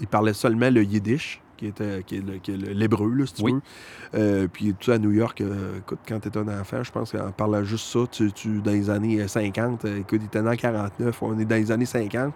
Ils 0.00 0.06
parlaient 0.06 0.32
seulement 0.34 0.70
le 0.70 0.82
yiddish, 0.82 1.40
qui, 1.56 1.66
était, 1.66 2.02
qui 2.06 2.16
est 2.16 2.48
l'hébreu, 2.74 3.10
si 3.26 3.34
tu 3.34 3.42
Oui. 3.42 3.52
veux. 3.54 3.60
Euh, 4.14 4.48
puis, 4.52 4.74
tu 4.78 4.86
sais, 4.86 4.92
à 4.92 4.98
New 4.98 5.12
York, 5.12 5.40
euh, 5.40 5.78
écoute, 5.78 5.98
quand 6.06 6.20
tu 6.20 6.28
es 6.28 6.36
un 6.38 6.60
enfant, 6.60 6.82
je 6.82 6.90
pense 6.90 7.12
qu'en 7.12 7.30
parlant 7.32 7.64
juste 7.64 7.86
ça, 7.86 8.00
tu, 8.10 8.32
tu- 8.32 8.60
dans 8.60 8.72
les 8.72 8.88
années 8.90 9.20
euh, 9.20 9.28
50, 9.28 9.84
euh, 9.84 10.00
écoute, 10.00 10.20
il 10.22 10.26
était 10.26 10.40
en 10.40 10.54
49, 10.56 11.22
on 11.22 11.38
est 11.38 11.44
dans 11.46 11.56
les 11.56 11.70
années 11.72 11.86
50. 11.86 12.34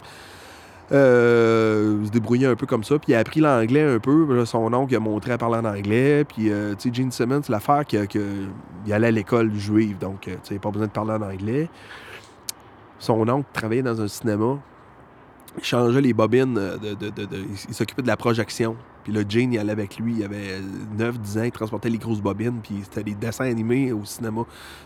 Euh, 0.93 1.99
il 2.01 2.07
se 2.07 2.11
débrouillait 2.11 2.47
un 2.47 2.57
peu 2.57 2.67
comme 2.67 2.83
ça, 2.83 2.99
puis 2.99 3.13
il 3.13 3.15
a 3.15 3.21
appris 3.21 3.41
l'anglais 3.41 3.83
un 3.83 3.99
peu. 3.99 4.45
Son 4.45 4.73
oncle 4.73 4.95
a 4.95 5.01
montré 5.01 5.33
à 5.33 5.39
parler 5.39 5.59
en 5.59 5.65
anglais. 5.65 6.25
Puis, 6.25 6.51
euh, 6.51 6.75
tu 6.75 6.89
sais, 6.89 6.95
Gene 6.95 7.13
Simmons, 7.13 7.43
l'affaire 7.49 7.85
qu'il 7.85 8.07
que, 8.09 8.47
il 8.87 8.93
allait 8.93 9.09
à 9.09 9.13
l'école 9.13 9.55
juive, 9.55 9.99
donc, 9.99 10.27
euh, 10.27 10.35
tu 10.43 10.55
sais, 10.55 10.59
pas 10.59 10.71
besoin 10.71 10.89
de 10.89 10.93
parler 10.93 11.13
en 11.13 11.23
anglais. 11.23 11.69
Son 12.99 13.29
oncle 13.29 13.49
travaillait 13.53 13.83
dans 13.83 14.01
un 14.01 14.09
cinéma. 14.09 14.59
Il 15.59 15.65
changeait 15.65 16.01
les 16.01 16.13
bobines. 16.13 16.55
De, 16.55 16.97
il 17.69 17.75
s'occupait 17.75 18.03
de 18.03 18.07
la 18.07 18.17
projection. 18.17 18.77
Puis 19.03 19.13
là, 19.13 19.23
Gene, 19.27 19.53
il 19.53 19.59
allait 19.59 19.73
avec 19.73 19.99
lui. 19.99 20.17
Il 20.19 20.25
avait 20.25 20.61
9-10 20.97 21.39
ans. 21.39 21.43
Il 21.45 21.51
transportait 21.51 21.89
les 21.89 21.99
grosses 21.99 22.21
bobines. 22.21 22.61
Puis 22.63 22.83
c'était 22.85 23.03
des 23.03 23.15
dessins 23.15 23.47
animés 23.47 23.91
au 23.93 24.05
cinéma. 24.05 24.43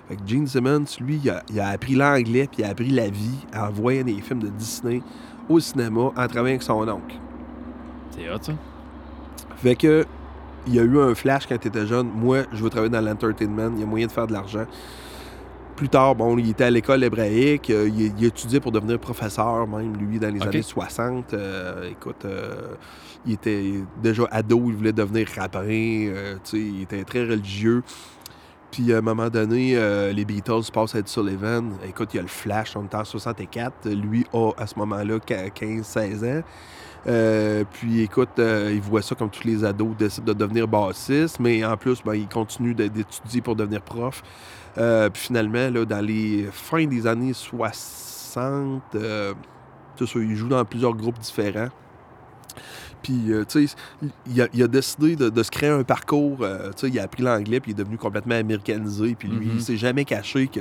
Fait 0.09 0.17
que 0.17 0.23
Gene 0.27 0.47
Simmons, 0.47 0.85
lui, 1.01 1.21
il 1.23 1.31
a, 1.31 1.43
il 1.51 1.61
a 1.61 1.69
appris 1.69 1.95
l'anglais. 1.95 2.49
Puis 2.51 2.63
il 2.63 2.65
a 2.65 2.69
appris 2.69 2.91
la 2.91 3.09
vie 3.09 3.45
en 3.55 3.71
voyant 3.71 4.05
des 4.05 4.21
films 4.21 4.41
de 4.41 4.49
Disney 4.49 5.03
au 5.49 5.61
cinéma 5.61 6.01
en 6.17 6.27
travaillant 6.29 6.55
avec 6.55 6.63
son 6.63 6.87
oncle. 6.89 7.17
C'est 8.11 8.29
hot, 8.31 8.39
ça. 8.41 8.53
Fait 9.57 9.77
que 9.77 10.05
il 10.67 10.75
y 10.75 10.79
a 10.79 10.83
eu 10.83 10.99
un 10.99 11.15
flash 11.15 11.47
quand 11.47 11.59
tu 11.59 11.69
étais 11.69 11.87
jeune. 11.87 12.09
Moi, 12.15 12.45
je 12.53 12.63
veux 12.63 12.71
travailler 12.71 12.91
dans 12.91 13.01
l'entertainment. 13.01 13.73
Il 13.75 13.81
y 13.81 13.83
a 13.83 13.87
moyen 13.87 14.07
de 14.07 14.13
faire 14.13 14.27
de 14.27 14.33
l'argent. 14.33 14.65
Plus 15.77 15.89
tard, 15.89 16.15
bon, 16.15 16.39
il 16.39 16.51
était 16.51 16.65
à 16.65 16.71
l'école 16.71 17.03
hébraïque. 17.03 17.69
euh, 17.69 17.89
il, 17.89 18.13
il 18.19 18.25
étudiait 18.25 18.61
pour 18.61 18.71
devenir 18.73 18.99
professeur, 18.99 19.67
même, 19.67 19.97
lui, 19.97 20.19
dans 20.19 20.33
les 20.33 20.41
années 20.41 20.63
60. 20.63 21.35
Euh, 21.35 21.91
écoute, 21.91 22.25
euh, 22.25 22.75
il 23.27 23.33
était 23.33 23.75
déjà 24.03 24.23
ado, 24.31 24.63
il 24.69 24.75
voulait 24.77 24.93
devenir 24.93 25.29
sais, 26.45 26.59
il 26.59 26.83
était 26.83 27.03
très 27.05 27.25
religieux. 27.25 27.83
Puis 28.75 28.93
à 28.93 28.99
un 28.99 29.03
moment 29.03 29.31
donné, 29.31 29.77
euh, 29.77 30.11
les 30.11 30.25
Beatles 30.25 30.73
passent 30.73 30.97
à 30.97 30.99
Ed 30.99 31.07
Sullivan. 31.07 31.75
Écoute, 31.87 32.09
il 32.13 32.17
y 32.17 32.19
a 32.19 32.23
le 32.23 32.29
flash, 32.29 32.75
en 32.75 33.05
64. 33.05 33.89
Lui 33.89 34.27
a 34.33 34.51
à 34.59 34.67
ce 34.67 34.77
moment-là 34.81 35.19
15-16 35.19 36.25
ans. 36.25 36.43
Euh, 37.07 37.63
puis 37.71 38.01
écoute, 38.01 38.31
euh, 38.41 38.73
il 38.75 38.81
voit 38.81 39.01
ça 39.01 39.15
comme 39.15 39.31
tous 39.31 39.45
les 39.45 39.65
ados, 39.65 39.97
décident 39.97 40.27
de 40.27 40.33
devenir 40.33 40.67
bassiste, 40.67 41.39
mais 41.39 41.65
en 41.65 41.77
plus, 41.77 42.03
ben, 42.05 42.15
il 42.17 42.27
continue 42.27 42.75
d'étudier 42.75 43.43
pour 43.43 43.55
devenir 43.55 43.81
prof. 43.81 44.25
Puis 44.75 44.83
finalement, 45.23 45.71
là, 45.71 45.85
dans 45.85 46.05
les 46.05 46.49
fins 46.51 46.87
des 46.87 47.07
années 47.07 47.33
60, 47.33 48.83
euh, 48.97 49.35
c'est 49.97 50.07
ça, 50.09 50.19
il 50.19 50.35
joue 50.35 50.49
dans 50.49 50.65
plusieurs 50.65 50.95
groupes 50.95 51.21
différents. 51.21 51.69
Puis, 53.05 53.31
euh, 53.33 53.45
tu 53.47 53.69
sais, 53.69 53.77
il 54.27 54.43
a, 54.43 54.49
il 54.53 54.63
a 54.65 54.67
décidé 54.67 55.15
de, 55.15 55.29
de 55.29 55.43
se 55.45 55.51
créer 55.53 55.71
un 55.71 55.85
parcours. 55.85 56.39
euh, 56.41 56.71
tu 56.71 56.81
sais, 56.81 56.89
il 56.89 56.99
a 56.99 57.05
appris 57.05 57.23
l'anglais, 57.23 57.61
puis 57.61 57.71
il 57.71 57.75
est 57.75 57.83
devenu 57.85 57.97
complètement 57.99 58.35
américanisé. 58.35 59.15
Puis 59.17 59.29
lui, 59.29 59.47
Mhm. 59.47 59.53
il 59.57 59.63
s'est 59.63 59.77
jamais 59.77 60.05
caché 60.05 60.49
que, 60.49 60.61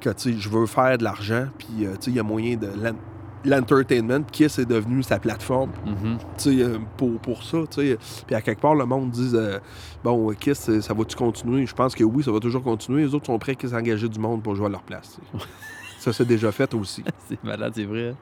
que 0.00 0.10
tu 0.10 0.32
sais, 0.34 0.38
je 0.38 0.48
veux 0.50 0.66
faire 0.66 0.98
de 0.98 1.04
l'argent. 1.04 1.46
Puis, 1.58 1.86
euh, 1.86 1.92
tu 1.92 2.02
sais, 2.06 2.10
il 2.10 2.16
y 2.16 2.20
a 2.20 2.22
moyen 2.22 2.56
de. 2.56 2.66
l'en- 2.66 2.96
L'entertainment, 3.46 4.22
Kiss 4.32 4.58
est 4.58 4.64
devenu 4.64 5.02
sa 5.02 5.18
plateforme 5.18 5.70
Mhm. 5.84 6.16
tu 6.38 6.58
sais, 6.62 6.66
pour, 6.96 7.18
pour 7.20 7.42
ça. 7.44 7.58
tu 7.70 7.82
sais. 7.90 7.98
Puis 8.26 8.34
à 8.34 8.40
quelque 8.40 8.60
part, 8.62 8.74
le 8.74 8.86
monde 8.86 9.10
dit 9.10 9.32
Bon, 10.02 10.32
Kiss, 10.32 10.80
ça 10.80 10.94
va-tu 10.94 11.14
continuer 11.14 11.66
Je 11.66 11.74
pense 11.74 11.94
que 11.94 12.02
oui, 12.04 12.22
ça 12.24 12.32
va 12.32 12.40
toujours 12.40 12.62
continuer. 12.62 13.02
Les 13.02 13.14
autres 13.14 13.26
sont 13.26 13.38
prêts 13.38 13.54
à 13.62 13.68
s'engager 13.68 14.08
du 14.08 14.18
monde 14.18 14.42
pour 14.42 14.54
jouer 14.56 14.64
à 14.66 14.70
leur 14.70 14.82
place. 14.82 15.18
ça, 15.98 16.10
c'est 16.14 16.24
déjà 16.24 16.50
fait 16.52 16.72
aussi. 16.72 17.04
C'est 17.28 17.44
malade, 17.44 17.72
c'est 17.76 17.84
vrai. 17.84 18.14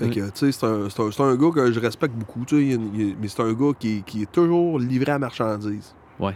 Fait 0.00 0.10
que, 0.14 0.30
tu 0.30 0.50
sais, 0.50 0.52
c'est 0.52 0.64
un, 0.66 0.84
un- 0.86 1.36
gars 1.36 1.50
que 1.50 1.70
je 1.72 1.78
respecte 1.80 2.14
beaucoup, 2.14 2.44
tu 2.46 2.70
sais, 2.72 2.78
mais 3.20 3.28
c'est 3.28 3.42
un 3.42 3.52
gars 3.52 3.72
qui, 3.78 4.02
qui 4.02 4.22
est 4.22 4.32
toujours 4.32 4.78
livré 4.78 5.12
à 5.12 5.18
marchandise. 5.18 5.92
Ouais. 6.18 6.34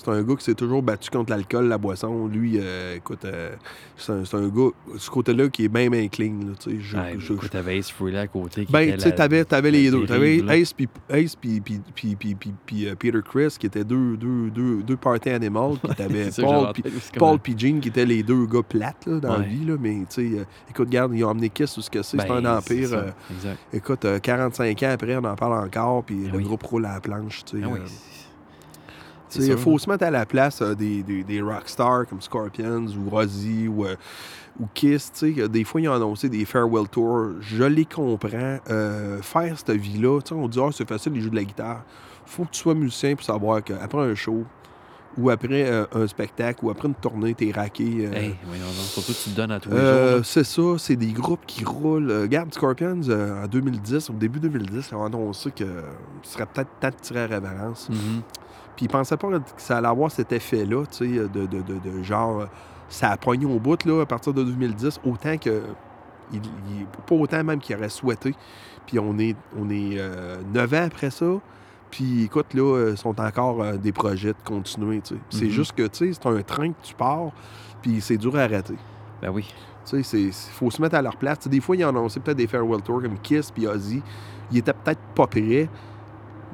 C'est 0.00 0.08
un 0.12 0.22
gars 0.22 0.36
qui 0.36 0.44
s'est 0.44 0.54
toujours 0.54 0.80
battu 0.80 1.10
contre 1.10 1.30
l'alcool, 1.30 1.66
la 1.66 1.76
boisson. 1.76 2.28
Lui, 2.28 2.52
euh, 2.60 2.94
écoute, 2.94 3.24
euh, 3.24 3.50
c'est 3.96 4.12
un, 4.12 4.48
gars, 4.48 4.68
ce 4.96 5.10
côté-là, 5.10 5.48
qui 5.48 5.64
est 5.64 5.68
bien, 5.68 5.90
bien 5.90 6.06
clean. 6.06 6.34
Là. 6.40 6.52
Je- 6.78 6.96
Ouais, 6.96 7.16
je- 7.18 7.32
écoute, 7.32 7.50
t'avais 7.50 7.78
Ace 7.78 7.90
Frehley 7.90 8.18
à 8.20 8.28
côté. 8.28 8.64
qui 8.64 8.70
ben, 8.72 8.94
tu 8.94 9.00
sais, 9.00 9.12
t'avais, 9.12 9.70
les 9.72 9.90
deux. 9.90 10.06
T'avais. 10.06 10.36
Ace 10.60 10.72
puis 10.72 10.88
Ace 11.10 11.34
puis, 11.34 11.60
euh, 12.86 12.94
Peter 12.94 13.18
Chris, 13.28 13.56
qui 13.58 13.66
étaient 13.66 13.82
deux, 13.82 14.16
deux, 14.16 14.50
deux, 14.50 14.82
deux 14.84 14.96
party 14.96 15.30
animals. 15.30 15.78
Puis 15.82 15.92
t'avais 15.96 16.30
Paul 16.30 16.72
puis 16.72 16.82
Paul 17.18 17.30
comme- 17.30 17.38
puis 17.40 17.54
Gene, 17.58 17.80
qui 17.80 17.88
étaient 17.88 18.06
les 18.06 18.22
deux 18.22 18.46
gars 18.46 18.62
plates 18.62 19.04
là, 19.06 19.18
dans 19.18 19.36
la 19.38 19.42
vie. 19.44 19.64
Là, 19.64 19.74
mais, 19.80 19.94
tu 20.08 20.30
sais, 20.30 20.38
euh, 20.38 20.44
écoute, 20.70 20.86
regarde, 20.86 21.12
ils 21.14 21.24
ont 21.24 21.30
amené 21.30 21.48
Kiss 21.50 21.76
ou 21.76 21.80
ce 21.82 21.90
que 21.90 22.02
c'est. 22.02 22.18
c'est 22.20 22.28
Ben, 22.28 22.46
un 22.46 22.56
empire. 22.58 22.88
euh, 22.92 23.10
Exact. 23.34 23.58
écoute, 23.72 24.04
euh, 24.04 24.20
45 24.20 24.80
ans 24.84 24.90
après, 24.92 25.16
on 25.16 25.24
en 25.24 25.34
parle 25.34 25.64
encore. 25.66 26.04
Puis 26.04 26.14
Ben 26.30 26.32
le 26.34 26.38
groupe 26.38 26.62
roule 26.62 26.86
à 26.86 26.94
la 26.94 27.00
planche. 27.00 27.44
Tu 27.44 27.58
sais, 27.58 27.64
Ah 27.66 27.68
oui, 27.72 27.80
euh, 27.80 27.86
c'est- 27.86 28.04
il 29.36 29.56
faut 29.56 29.78
se 29.78 29.88
mettre 29.90 30.04
à 30.04 30.10
la 30.10 30.26
place 30.26 30.62
euh, 30.62 30.74
des, 30.74 31.02
des, 31.02 31.22
des 31.24 31.40
rockstars 31.40 32.06
comme 32.06 32.20
Scorpions 32.20 32.86
ou 32.86 33.16
Ozzy 33.16 33.68
ou, 33.68 33.84
euh, 33.84 33.96
ou 34.60 34.66
Kiss. 34.74 35.12
Des 35.22 35.64
fois, 35.64 35.80
ils 35.80 35.88
ont 35.88 35.94
annoncé 35.94 36.28
des 36.28 36.44
farewell 36.44 36.88
tours. 36.88 37.30
Je 37.40 37.64
les 37.64 37.84
comprends. 37.84 38.58
Euh, 38.70 39.20
faire 39.22 39.56
cette 39.58 39.70
vie-là, 39.72 40.18
on 40.32 40.48
dit 40.48 40.58
ah, 40.62 40.68
c'est 40.72 40.88
facile, 40.88 41.12
ils 41.16 41.22
jouent 41.22 41.30
de 41.30 41.36
la 41.36 41.44
guitare. 41.44 41.82
faut 42.26 42.44
que 42.44 42.50
tu 42.50 42.60
sois 42.60 42.74
musicien 42.74 43.14
pour 43.14 43.24
savoir 43.24 43.62
qu'après 43.62 43.98
un 44.00 44.14
show 44.14 44.44
ou 45.16 45.30
après 45.30 45.64
euh, 45.68 45.84
un 45.94 46.06
spectacle 46.06 46.64
ou 46.64 46.70
après 46.70 46.86
une 46.86 46.94
tournée, 46.94 47.34
t'es 47.34 47.50
raqué. 47.50 47.82
euh, 48.06 48.12
Hey, 48.12 48.36
voyons 48.46 48.64
donc, 48.66 48.74
surtout 48.74 49.12
que 49.12 49.18
tu 49.24 49.30
te 49.30 49.36
donnes 49.36 49.50
à 49.50 49.58
tous 49.58 49.70
les 49.70 49.76
jours. 49.76 50.24
c'est 50.24 50.44
ça, 50.44 50.62
c'est 50.78 50.94
des 50.96 51.12
groupes 51.12 51.44
qui 51.46 51.64
roulent. 51.64 52.12
Regarde, 52.12 52.52
Scorpions, 52.54 53.00
en 53.42 53.46
2010, 53.48 54.10
au 54.10 54.12
début 54.12 54.38
2010, 54.38 54.88
ils 54.90 54.94
ont 54.94 55.04
annoncé 55.04 55.50
que 55.50 55.64
ce 56.22 56.34
serait 56.34 56.46
peut-être 56.46 56.68
temps 56.78 56.90
de 56.90 56.94
tirer 57.00 57.22
à 57.22 57.26
révérence. 57.26 57.88
Mhm. 57.90 58.22
Puis 58.78 58.84
ils 58.84 58.88
pensaient 58.88 59.16
pas 59.16 59.28
que 59.28 59.40
ça 59.56 59.78
allait 59.78 59.88
avoir 59.88 60.08
cet 60.08 60.30
effet-là, 60.30 60.84
tu 60.86 60.98
sais, 60.98 61.08
de, 61.08 61.46
de, 61.46 61.46
de, 61.62 61.78
de 61.80 62.02
genre, 62.04 62.42
euh, 62.42 62.46
ça 62.88 63.10
a 63.10 63.16
pogné 63.16 63.44
au 63.44 63.58
bout, 63.58 63.84
là, 63.84 64.02
à 64.02 64.06
partir 64.06 64.32
de 64.32 64.44
2010, 64.44 65.00
autant 65.04 65.36
que, 65.36 65.62
il, 66.32 66.40
il- 66.70 66.86
pas 67.04 67.16
autant 67.16 67.42
même 67.42 67.58
qu'il 67.58 67.74
aurait 67.74 67.88
souhaité. 67.88 68.36
Puis 68.86 69.00
on 69.00 69.18
est, 69.18 69.34
on 69.58 69.68
est 69.68 69.96
euh, 69.98 70.36
9 70.54 70.74
ans 70.74 70.84
après 70.86 71.10
ça, 71.10 71.26
puis 71.90 72.22
écoute, 72.22 72.54
là, 72.54 72.62
euh, 72.76 72.94
sont 72.94 73.20
encore 73.20 73.62
euh, 73.62 73.76
des 73.78 73.90
projets 73.90 74.28
de 74.32 74.38
continuer, 74.44 75.00
tu 75.00 75.16
sais. 75.16 75.20
C'est 75.30 75.44
Mhm. 75.46 75.50
juste 75.50 75.72
que, 75.72 75.82
tu 75.88 76.12
sais, 76.12 76.20
c'est 76.22 76.28
un 76.28 76.40
train 76.42 76.68
que 76.70 76.80
tu 76.82 76.94
pars, 76.94 77.32
puis 77.82 78.00
c'est 78.00 78.16
dur 78.16 78.36
à 78.36 78.42
arrêter. 78.42 78.76
Ben 79.20 79.30
oui. 79.30 79.52
Tu 79.90 80.04
sais, 80.04 80.20
il 80.20 80.32
faut 80.32 80.70
se 80.70 80.80
mettre 80.80 80.94
à 80.94 81.02
leur 81.02 81.16
place. 81.16 81.48
Des 81.48 81.60
fois, 81.60 81.74
ils 81.74 81.84
ont 81.84 81.88
annoncé 81.88 82.20
peut-être 82.20 82.36
des 82.36 82.46
farewell 82.46 82.80
tours 82.82 83.02
comme 83.02 83.18
Kiss 83.18 83.50
puis 83.50 83.66
Ozzy. 83.66 84.02
Ils 84.52 84.58
étaient 84.58 84.72
peut-être 84.72 85.00
pas 85.16 85.26
prêts, 85.26 85.68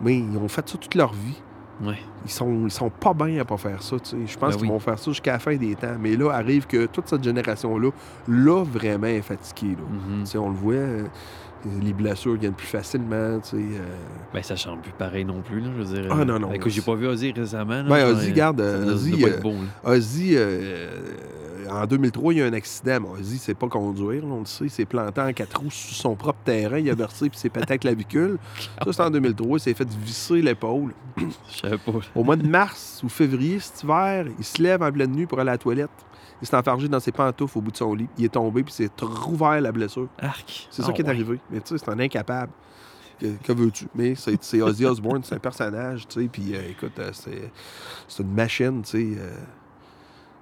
mais 0.03 0.19
ils 0.19 0.39
ont 0.39 0.49
fait 0.49 0.67
ça 0.67 0.79
toute 0.79 0.95
leur 0.95 1.13
vie. 1.13 1.43
Ouais. 1.83 1.99
Ils 2.25 2.31
sont, 2.31 2.65
ils 2.67 2.71
sont 2.71 2.89
pas 2.91 3.13
bien 3.13 3.41
à 3.41 3.45
pas 3.45 3.57
faire 3.57 3.83
ça. 3.83 3.97
tu 3.99 4.11
sais. 4.11 4.17
Je 4.27 4.39
pense 4.39 4.51
Ben 4.55 4.57
qu'ils 4.59 4.63
oui. 4.67 4.73
vont 4.73 4.79
faire 4.79 4.99
ça 4.99 5.11
jusqu'à 5.11 5.33
la 5.33 5.39
fin 5.39 5.57
des 5.57 5.75
temps. 5.75 5.97
Mais 5.99 6.17
là, 6.17 6.31
arrive 6.31 6.67
que 6.67 6.87
toute 6.87 7.09
cette 7.09 7.25
génération-là, 7.25 7.91
là, 8.29 8.65
vraiment 8.65 9.07
est 9.09 9.23
fatiguée. 9.23 9.73
Là. 9.77 9.85
Tu 10.21 10.27
sais, 10.27 10.39
On 10.39 10.49
le 10.51 10.55
voit, 10.55 10.75
euh, 10.75 11.05
les 11.83 11.93
blessures 11.93 12.35
viennent 12.37 12.55
plus 12.55 12.67
facilement. 12.67 13.41
tu 13.41 13.51
sais, 13.51 13.57
euh. 13.57 13.79
Ben, 14.33 14.43
ça 14.43 14.57
chante 14.57 14.83
plus 14.83 14.93
pareil 14.93 15.25
non 15.25 15.43
plus, 15.43 15.61
là, 15.61 15.69
je 15.77 15.83
veux 15.83 16.03
dire. 16.03 16.11
Ah, 16.13 16.21
euh, 16.21 16.25
non, 16.25 16.39
non, 16.39 16.53
Écoute, 16.53 16.73
j'ai 16.73 16.83
pas 16.83 16.95
vu 16.95 17.07
Ozzy 17.07 17.33
récemment. 17.33 17.83
là, 17.83 17.89
Ben, 17.89 18.07
Ozzy, 18.15 18.31
euh, 18.31 18.35
garde, 18.35 18.59
ça 18.61 18.65
euh, 18.65 18.85
doit- 18.85 18.93
Ozzy, 18.95 19.25
euh, 19.25 19.41
bon. 19.41 19.57
Ozzy, 19.85 20.31
euh, 20.37 20.89
en 21.71 21.87
2003, 21.87 22.33
il 22.33 22.39
y 22.39 22.43
a 22.43 22.45
eu 22.45 22.49
un 22.49 22.53
accident. 22.53 22.99
Mais 23.03 23.21
Ozzy, 23.21 23.39
c'est 23.39 23.55
pas 23.55 23.69
conduire, 23.69 24.23
on 24.25 24.41
le 24.41 24.47
sait. 24.47 24.65
Il 24.65 24.71
s'est 24.71 24.85
planté 24.85 25.21
en 25.21 25.33
quatre 25.33 25.59
roues 25.61 25.71
sur 25.71 25.95
son 25.97 26.15
propre 26.15 26.39
terrain. 26.45 26.79
Il 26.79 26.91
a 26.91 26.95
versé 26.95 27.31
puis 27.31 27.39
s'est 27.39 27.49
pété 27.49 27.67
la 27.75 27.79
clavicule. 27.79 28.39
Ça, 28.85 28.93
c'est 28.93 29.03
en 29.03 29.11
2003. 29.11 29.59
Il 29.59 29.61
s'est 29.61 29.75
fait 29.75 29.89
visser 30.05 30.43
l'épaule. 30.43 30.93
Je 31.17 31.59
savais 31.61 31.79
pas. 31.79 31.93
Au 32.15 32.23
mois 32.25 32.37
de 32.37 32.47
mars 32.47 33.01
ou 33.05 33.09
février, 33.09 33.59
cet 33.61 33.83
hiver, 33.83 34.27
il 34.39 34.45
se 34.45 34.63
lève 34.63 34.83
en 34.83 34.93
pleine 34.93 35.13
nuit 35.13 35.27
pour 35.27 35.41
aller 35.41 35.51
à 35.51 35.53
la 35.55 35.59
toilette. 35.59 35.91
Il 36.45 36.47
s'est 36.47 36.57
enfargé 36.59 36.89
dans 36.89 37.01
ses 37.01 37.11
pantoufles 37.11 37.57
au 37.57 37.63
bout 37.63 37.71
de 37.71 37.77
son 37.79 37.95
lit. 37.95 38.07
Il 38.19 38.25
est 38.27 38.29
tombé 38.29 38.63
puis 38.63 38.73
s'est 38.75 38.91
rouvert 39.01 39.59
la 39.63 39.73
blessure. 39.73 40.09
Arc. 40.19 40.69
C'est 40.71 40.83
ça 40.83 40.89
Ah, 40.91 40.93
qui 40.93 41.01
est 41.01 41.05
ouais. 41.05 41.11
arrivé. 41.11 41.41
Mais 41.51 41.61
tu 41.61 41.69
sais, 41.69 41.79
c'est 41.79 41.91
un 41.91 41.99
incapable. 41.99 42.53
Que, 43.19 43.29
que 43.43 43.53
veux-tu? 43.53 43.87
Mais 43.95 44.15
c'est 44.15 44.61
Ozzy 44.61 44.85
Osbourne, 44.85 45.23
c'est 45.25 45.37
un 45.37 45.39
personnage, 45.39 46.07
tu 46.07 46.21
sais. 46.21 46.29
Puis 46.29 46.55
euh, 46.55 46.69
écoute, 46.69 46.99
euh, 46.99 47.11
c'est 47.15 48.23
une 48.23 48.35
machine, 48.35 48.83
tu 48.83 48.91
sais. 48.91 49.19
euh. 49.19 49.31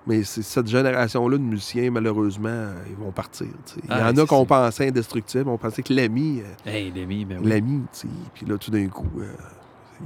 mais 0.09 0.25
c'est 0.25 0.43
cette 0.43 0.67
génération-là 0.67 1.39
de 1.39 1.43
musiciens, 1.45 1.91
malheureusement, 1.93 2.71
ils 2.91 2.97
vont 2.97 3.13
partir. 3.13 3.47
Il 3.77 3.85
y 3.85 3.87
Ah, 3.91 4.11
en 4.11 4.17
a 4.17 4.27
qu'on 4.27 4.45
pensait 4.45 4.89
indestructibles. 4.89 5.49
On 5.49 5.59
pensait 5.59 5.83
que 5.85 5.93
l'ami, 5.95 6.43
Hey, 6.67 6.91
Demi, 6.91 7.25
ben 7.25 7.39
oui. 7.43 7.49
l'ami, 7.49 7.83
tu 7.93 8.01
sais. 8.01 8.09
Puis 8.35 8.45
là, 8.47 8.59
tout 8.59 8.73
d'un 8.73 8.89
coup, 8.89 9.07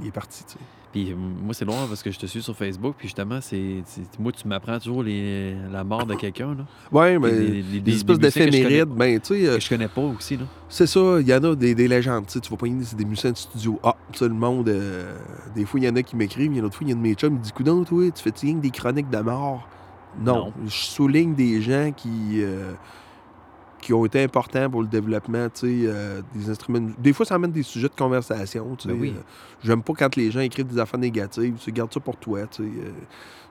il 0.01 0.07
est 0.07 0.11
parti, 0.11 0.43
tu 0.45 0.53
sais. 0.53 0.59
Puis 0.97 1.11
euh, 1.11 1.15
moi, 1.15 1.53
c'est 1.53 1.65
loin 1.65 1.85
parce 1.87 2.01
que 2.01 2.09
je 2.09 2.17
te 2.17 2.25
suis 2.25 2.41
sur 2.41 2.55
Facebook. 2.55 2.95
Puis 2.97 3.07
justement, 3.07 3.39
c'est 3.39 3.83
moi, 4.19 4.31
tu 4.31 4.47
m'apprends 4.47 4.79
toujours 4.79 5.03
les... 5.03 5.53
la 5.71 5.83
mort 5.83 6.05
de 6.07 6.15
quelqu'un. 6.15 6.55
là. 6.55 6.65
Ouais, 6.91 7.19
mais 7.19 7.31
Des- 7.31 7.61
des- 7.61 7.79
des, 7.81 7.95
espèces 7.95 8.17
d'éphémérides, 8.17 8.89
ben, 8.89 9.19
tu 9.19 9.27
sais. 9.39 9.47
euh, 9.47 9.55
Que 9.57 9.61
je 9.61 9.69
connais 9.69 9.87
pas 9.87 10.01
aussi. 10.01 10.37
là. 10.37 10.45
C'est 10.69 10.87
ça, 10.87 11.17
il 11.19 11.27
y 11.27 11.33
en 11.35 11.43
a 11.43 11.55
des, 11.55 11.75
des 11.75 11.87
légendes. 11.87 12.25
Tu 12.25 12.33
sais, 12.33 12.39
tu 12.39 12.49
vas 12.49 12.57
pas 12.57 12.65
c'est 12.81 12.95
des 12.97 13.05
musiciens 13.05 13.31
de 13.31 13.37
studio. 13.37 13.79
Ah, 13.83 13.95
ça, 14.13 14.27
le 14.27 14.33
monde. 14.33 14.69
euh, 14.69 15.17
des 15.55 15.65
fois, 15.65 15.79
il 15.79 15.83
y 15.85 15.89
en 15.89 15.95
a 15.95 16.01
qui 16.01 16.15
m'écrivent, 16.15 16.51
il 16.51 16.55
y 16.57 16.59
en 16.59 16.61
a 16.61 16.61
d'autres 16.63 16.77
fois, 16.77 16.85
il 16.87 16.89
y 16.89 16.93
a 16.93 16.95
de 16.95 16.99
mes 17.01 17.13
chums 17.13 17.33
qui 17.33 17.39
me 17.39 17.43
dit 17.43 17.51
Coudon, 17.51 17.83
toi, 17.83 18.09
tu 18.09 18.23
fais-tu 18.23 18.53
des 18.53 18.71
chroniques 18.71 19.09
de 19.09 19.19
mort? 19.19 19.67
Non. 20.19 20.35
Non. 20.45 20.53
Je 20.65 20.71
souligne 20.75 21.35
des 21.35 21.61
gens 21.61 21.91
qui. 21.95 22.41
euh, 22.41 22.73
qui 23.81 23.93
ont 23.93 24.03
été 24.05 24.23
importants 24.23 24.69
pour 24.69 24.81
le 24.81 24.87
développement, 24.87 25.47
euh, 25.63 26.21
des 26.33 26.49
instruments. 26.49 26.79
de- 26.79 26.93
Des 26.97 27.13
fois, 27.13 27.25
ça 27.25 27.35
amène 27.35 27.51
des 27.51 27.63
sujets 27.63 27.87
de 27.89 27.95
conversation. 27.95 28.75
Ben 28.85 28.97
oui. 28.99 29.13
euh, 29.15 29.21
J'aime 29.63 29.81
pas 29.83 29.93
quand 29.97 30.15
les 30.15 30.31
gens 30.31 30.39
écrivent 30.39 30.67
des 30.67 30.79
affaires 30.79 30.99
négatives. 30.99 31.55
Tu 31.59 31.71
gardes 31.71 31.93
ça 31.93 31.99
pour 31.99 32.17
toi, 32.17 32.39
euh, 32.59 32.63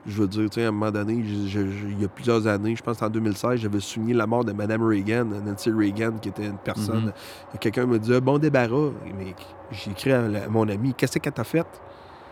je 0.05 0.21
veux 0.21 0.27
dire, 0.27 0.47
à 0.57 0.67
un 0.67 0.71
moment 0.71 0.91
donné, 0.91 1.13
il 1.15 2.01
y 2.01 2.05
a 2.05 2.07
plusieurs 2.07 2.45
années, 2.47 2.75
je 2.75 2.83
pense 2.83 3.01
en 3.01 3.09
2016, 3.09 3.59
j'avais 3.61 3.79
souligné 3.79 4.13
la 4.13 4.27
mort 4.27 4.43
de 4.45 4.51
Mme 4.53 4.83
Reagan, 4.83 5.25
Nancy 5.45 5.71
Reagan, 5.71 6.13
qui 6.21 6.29
était 6.29 6.45
une 6.45 6.57
personne. 6.57 7.05
Mhm. 7.07 7.59
Quelqu'un 7.59 7.85
me 7.85 7.97
dit 7.99 8.19
Bon 8.21 8.37
débarras. 8.37 8.91
Mais 9.17 9.33
j'ai 9.71 9.91
écrit 9.91 10.11
à, 10.11 10.23
mon 10.49 10.67
ami 10.69 10.93
Qu'est-ce 10.93 11.19
qu'elle 11.19 11.33
t'a 11.33 11.43
fait? 11.43 11.65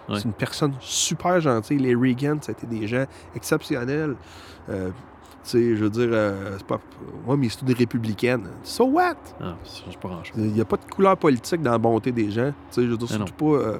Ouais. 0.07 0.17
C'est 0.17 0.25
une 0.25 0.33
personne 0.33 0.73
super 0.79 1.39
gentille. 1.41 1.79
Les 1.79 1.95
Reagan, 1.95 2.37
c'était 2.41 2.67
des 2.67 2.87
gens 2.87 3.05
exceptionnels. 3.35 4.15
Tu 5.45 5.51
sais, 5.51 5.75
je 5.77 5.83
veux 5.83 5.89
dire, 5.91 6.09
euh, 6.11 6.55
c'est 6.57 6.65
pas. 6.65 6.79
Moi, 7.25 7.37
mais 7.37 7.49
c'est 7.49 7.61
une 7.61 7.73
républicaine. 7.73 8.47
So 8.63 8.85
what? 8.85 9.13
Ah, 9.39 9.55
ça 9.63 9.85
change 9.85 9.97
pas 9.99 10.09
grand-chose. 10.09 10.33
il 10.37 10.51
n'y 10.53 10.61
a 10.61 10.65
pas 10.65 10.77
de 10.77 10.85
couleur 10.91 11.15
politique 11.17 11.61
dans 11.61 11.71
la 11.71 11.77
bonté 11.77 12.11
des 12.11 12.31
gens. 12.31 12.51
Tu 12.71 12.75
sais, 12.75 12.83
je 12.85 12.89
veux 12.91 12.97
dire, 12.97 13.07
surtout 13.07 13.33
pas. 13.33 13.45
euh, 13.45 13.77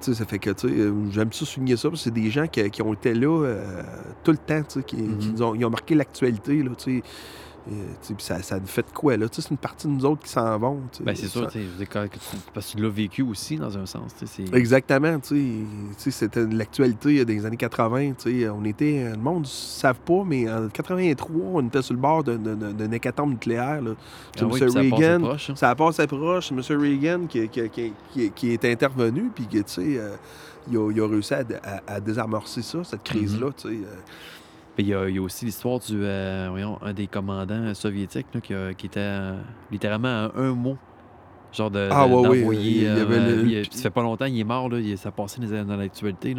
tu 0.00 0.06
sais, 0.06 0.14
ça 0.14 0.24
fait 0.24 0.38
que, 0.38 0.50
tu 0.50 0.68
sais, 0.68 0.74
euh, 0.74 0.92
j'aime 1.10 1.32
ça 1.32 1.44
souligner 1.44 1.76
ça, 1.76 1.90
parce 1.90 2.00
que 2.00 2.04
c'est 2.04 2.14
des 2.14 2.30
gens 2.30 2.46
qui, 2.46 2.70
qui 2.70 2.80
ont 2.80 2.94
été 2.94 3.12
là 3.12 3.44
euh, 3.44 3.82
tout 4.24 4.30
le 4.30 4.38
temps, 4.38 4.62
tu 4.62 4.78
sais, 4.78 4.82
qui, 4.82 4.96
Mhm. 4.96 5.18
qui 5.34 5.42
ont, 5.42 5.54
ils 5.54 5.64
ont 5.64 5.70
marqué 5.70 5.94
l'actualité, 5.94 6.62
là, 6.62 6.70
tu 6.78 7.00
sais. 7.00 7.02
Euh, 7.68 7.72
sais, 8.00 8.14
puis 8.14 8.24
ça, 8.24 8.40
ça 8.42 8.58
nous 8.58 8.66
fait 8.66 8.80
de 8.82 8.90
quoi, 8.92 9.18
là? 9.18 9.26
C'est 9.30 9.50
une 9.50 9.58
partie 9.58 9.86
de 9.86 9.92
nous 9.92 10.04
autres 10.06 10.22
qui 10.22 10.30
s'en 10.30 10.58
vont. 10.58 10.80
Ben, 11.04 11.14
c'est 11.14 11.28
sûr, 11.28 11.42
quand- 11.92 12.08
que 12.08 12.14
tu- 12.14 12.36
parce 12.54 12.70
que 12.72 12.76
tu 12.78 12.82
l'as 12.82 12.88
vécu 12.88 13.22
aussi, 13.22 13.56
dans 13.56 13.76
un 13.76 13.84
sens. 13.84 14.12
Exactement, 14.54 15.18
c'était 16.10 16.46
l'actualité 16.46 17.24
des 17.26 17.44
années 17.46 17.58
80, 17.58 18.12
tu 18.18 18.40
sais. 18.40 18.48
On 18.48 18.64
était, 18.64 19.10
le 19.12 19.18
monde 19.18 19.42
ne 19.42 19.46
savent 19.46 20.00
pas, 20.00 20.22
mais 20.24 20.50
en 20.50 20.68
83, 20.68 21.36
on 21.54 21.66
était 21.66 21.82
sur 21.82 21.94
le 21.94 22.00
bord 22.00 22.24
d'un- 22.24 22.92
hécatombe 22.92 23.30
nucléaire, 23.32 23.82
là. 23.82 23.90
Ah 24.46 24.46
oui, 24.46 24.60
M. 24.62 24.66
puis 24.66 24.72
ça 24.72 24.80
passe 24.80 24.98
Reagan, 25.00 25.20
proche, 25.20 25.50
hein. 25.50 25.54
M. 26.52 26.62
Reagan 26.80 27.26
qui, 27.28 27.46
qui, 27.48 27.68
qui, 28.14 28.30
qui- 28.34 28.50
est 28.52 28.64
intervenu, 28.64 29.30
puis 29.34 29.46
que, 29.46 29.58
tu 29.58 29.64
sais, 29.66 29.98
euh, 29.98 30.16
il, 30.70 30.76
a, 30.78 30.90
il 30.90 31.00
a 31.00 31.06
réussi 31.06 31.34
à, 31.34 31.44
à- 31.62 31.94
à 31.94 32.00
désamorcer 32.00 32.62
ça, 32.62 32.82
cette 32.84 33.02
crise-là, 33.02 33.48
Mm-hmm. 33.48 33.66
euh. 33.66 33.68
Puis 33.68 33.84
il 34.78 34.86
y, 34.86 34.94
a- 34.94 35.08
il 35.08 35.14
y 35.16 35.18
a 35.18 35.22
aussi 35.22 35.44
l'histoire 35.44 35.78
du, 35.80 36.02
euh, 36.02 36.46
voyons, 36.50 36.78
un 36.82 36.92
des 36.92 37.06
commandants 37.06 37.74
soviétiques 37.74 38.26
là, 38.34 38.40
qui, 38.40 38.54
a- 38.54 38.72
qui 38.74 38.86
était 38.86 39.00
euh, 39.00 39.34
littéralement 39.70 40.08
à 40.08 40.32
un 40.36 40.52
mot. 40.54 40.76
Genre 41.52 41.70
de, 41.70 41.88
Ah, 41.90 42.06
de- 42.06 42.12
ouais, 42.14 42.28
oui, 42.28 42.38
d'envoyer, 42.38 42.70
il 42.70 42.82
y 42.82 42.86
avait 42.86 43.18
euh, 43.18 43.42
le- 43.42 43.64
ça 43.64 43.82
fait 43.82 43.90
pas 43.90 44.02
longtemps, 44.02 44.26
il 44.26 44.38
est 44.38 44.44
mort, 44.44 44.68
là, 44.68 44.78
il- 44.78 44.96
ça 44.96 45.10
passait 45.10 45.40
dans, 45.40 45.64
dans 45.64 45.76
l'actualité. 45.76 46.36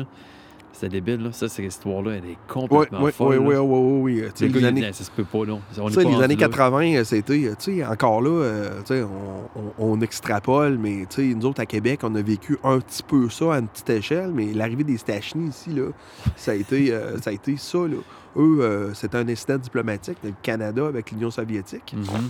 C'était 0.81 0.99
débile, 0.99 1.21
là. 1.25 1.31
Ça, 1.31 1.47
cette 1.47 1.63
histoire-là, 1.65 2.13
elle 2.13 2.25
est 2.25 2.27
Oui, 2.29 2.37
complètement 2.47 3.03
oui, 3.03 3.11
folle. 3.11 3.37
oui, 3.37 3.55
oui, 3.55 3.55
oui, 3.55 4.21
oui. 4.39 4.49
Gars, 4.49 4.59
les 4.59 4.65
années- 4.65 4.93
ça 4.93 5.03
se 5.03 5.11
peut 5.11 5.23
pas. 5.23 5.37
On 5.79 5.89
est 5.89 5.95
les 5.95 6.23
années 6.23 6.35
là. 6.35 6.47
80, 6.47 6.95
euh, 6.95 7.03
c'était, 7.03 7.51
tu 7.59 7.75
sais, 7.77 7.85
encore 7.85 8.19
là, 8.23 8.29
euh, 8.31 8.79
tu 8.79 8.95
sais, 8.95 9.03
on, 9.03 9.59
on- 9.61 9.91
on 9.93 10.01
extrapole, 10.01 10.79
mais 10.79 11.05
tu 11.07 11.29
sais, 11.29 11.35
nous 11.35 11.45
autres 11.45 11.61
à 11.61 11.67
Québec, 11.67 11.99
on 12.01 12.15
a 12.15 12.21
vécu 12.23 12.57
un 12.63 12.79
petit 12.79 13.03
peu 13.03 13.29
ça 13.29 13.53
à 13.53 13.59
une 13.59 13.67
petite 13.67 13.91
échelle, 13.91 14.31
mais 14.33 14.53
l'arrivée 14.53 14.83
des 14.83 14.97
Stachny 14.97 15.49
ici, 15.49 15.69
là, 15.69 15.89
ça 16.35 16.51
a 16.51 16.55
été, 16.55 16.91
euh, 16.91 17.19
ça 17.19 17.29
a 17.29 17.33
été 17.33 17.57
ça, 17.57 17.77
là. 17.79 17.97
Eux, 18.37 18.59
euh, 18.61 18.93
c'était 18.95 19.17
un 19.17 19.27
incident 19.27 19.57
diplomatique, 19.57 20.17
le 20.23 20.31
Canada 20.41 20.87
avec 20.87 21.11
l'Union 21.11 21.29
soviétique. 21.29 21.93
Mhm. 21.95 22.29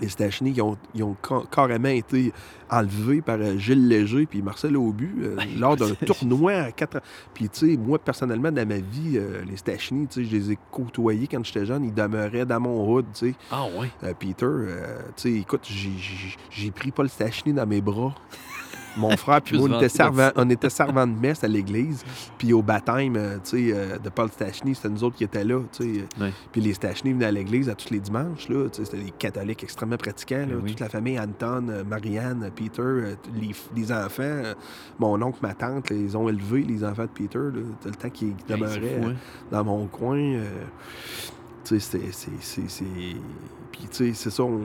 Les 0.00 0.08
Stachny, 0.08 0.50
ils 0.52 0.62
ont, 0.62 0.76
ils 0.94 1.02
ont 1.02 1.16
ca- 1.26 1.42
carrément 1.50 1.88
été 1.88 2.32
enlevés 2.70 3.22
par 3.22 3.38
euh, 3.40 3.56
Gilles 3.58 3.88
Léger 3.88 4.26
puis 4.26 4.42
Marcel 4.42 4.76
Aubu 4.76 5.16
euh, 5.22 5.36
lors 5.58 5.76
d'un 5.76 5.94
tournoi 5.94 6.52
à 6.52 6.72
quatre 6.72 6.98
ans. 6.98 7.02
Puis, 7.34 7.48
tu 7.48 7.70
sais, 7.72 7.76
moi, 7.76 7.98
personnellement, 7.98 8.52
dans 8.52 8.66
ma 8.68 8.76
vie, 8.78 9.16
euh, 9.16 9.42
les 9.48 9.56
Stachny, 9.56 10.06
tu 10.06 10.22
sais, 10.22 10.30
je 10.30 10.36
les 10.36 10.52
ai 10.52 10.58
côtoyés 10.70 11.26
quand 11.26 11.44
j'étais 11.44 11.66
jeune. 11.66 11.84
Ils 11.84 11.94
demeuraient 11.94 12.46
dans 12.46 12.60
mon 12.60 12.88
hood, 12.88 13.06
tu 13.14 13.30
sais. 13.30 13.34
Ah, 13.50 13.64
ouais. 13.78 13.88
Euh, 14.04 14.12
Peter, 14.18 14.46
tu 15.16 15.22
sais, 15.22 15.32
écoute, 15.32 15.68
j'ai 16.50 16.70
pris 16.70 16.90
Paul 16.92 17.08
Stachny 17.08 17.52
dans 17.52 17.66
mes 17.66 17.80
bras. 17.80 18.14
Mon 18.96 19.16
frère 19.16 19.40
puis 19.40 19.56
moi, 19.58 19.68
on 19.70 19.76
était, 19.76 19.88
servant, 19.88 20.30
on 20.36 20.50
était 20.50 20.68
servant 20.70 21.06
de 21.06 21.12
messe 21.18 21.44
à 21.44 21.48
l'église. 21.48 22.04
Puis 22.38 22.52
au 22.52 22.60
baptême 22.62 23.14
euh, 23.16 23.36
tu 23.44 23.68
sais, 23.68 23.72
euh, 23.74 23.98
de 23.98 24.08
Paul 24.08 24.28
Stachny, 24.30 24.74
c'était 24.74 24.88
nous 24.88 25.04
autres 25.04 25.16
qui 25.16 25.24
étaient 25.24 25.44
là. 25.44 25.60
tu 25.72 25.82
sais. 25.96 26.04
Ouais. 26.20 26.32
Puis 26.52 26.60
les 26.60 26.74
Stachny 26.74 27.12
venaient 27.12 27.26
à 27.26 27.32
l'église 27.32 27.68
à 27.68 27.74
tous 27.74 27.90
les 27.90 28.00
dimanches. 28.00 28.48
là, 28.48 28.66
C'était 28.72 28.98
des 28.98 29.10
catholiques 29.12 29.62
extrêmement 29.62 29.96
pratiquants. 29.96 30.38
là. 30.40 30.46
Ben 30.46 30.60
oui. 30.62 30.70
Toute 30.70 30.80
la 30.80 30.88
famille, 30.88 31.18
Anton, 31.20 31.68
euh, 31.68 31.84
Marianne, 31.84 32.42
euh, 32.44 32.50
Peter, 32.54 32.82
euh, 32.82 33.14
les, 33.40 33.50
les 33.76 33.92
enfants, 33.92 34.22
euh, 34.22 34.54
mon 34.98 35.20
oncle, 35.22 35.38
ma 35.42 35.54
tante, 35.54 35.90
là, 35.90 35.96
ils 35.96 36.16
ont 36.16 36.28
élevé 36.28 36.62
les 36.62 36.82
enfants 36.84 37.04
de 37.04 37.08
Peter. 37.08 37.38
là. 37.38 37.60
Tout 37.82 37.88
le 37.88 37.94
temps 37.94 38.10
qu'ils 38.10 38.34
demeuraient 38.48 38.80
fou, 39.00 39.06
hein? 39.08 39.14
dans 39.52 39.64
mon 39.64 39.86
coin. 39.86 40.18
euh, 40.18 40.44
tu 41.64 41.78
sais, 41.78 41.98
c'était- 42.10 42.36
c'est. 42.40 42.84
Puis, 43.80 43.88
tu 43.88 43.96
sais, 44.08 44.12
c'est 44.14 44.30
ça, 44.30 44.42
on, 44.44 44.60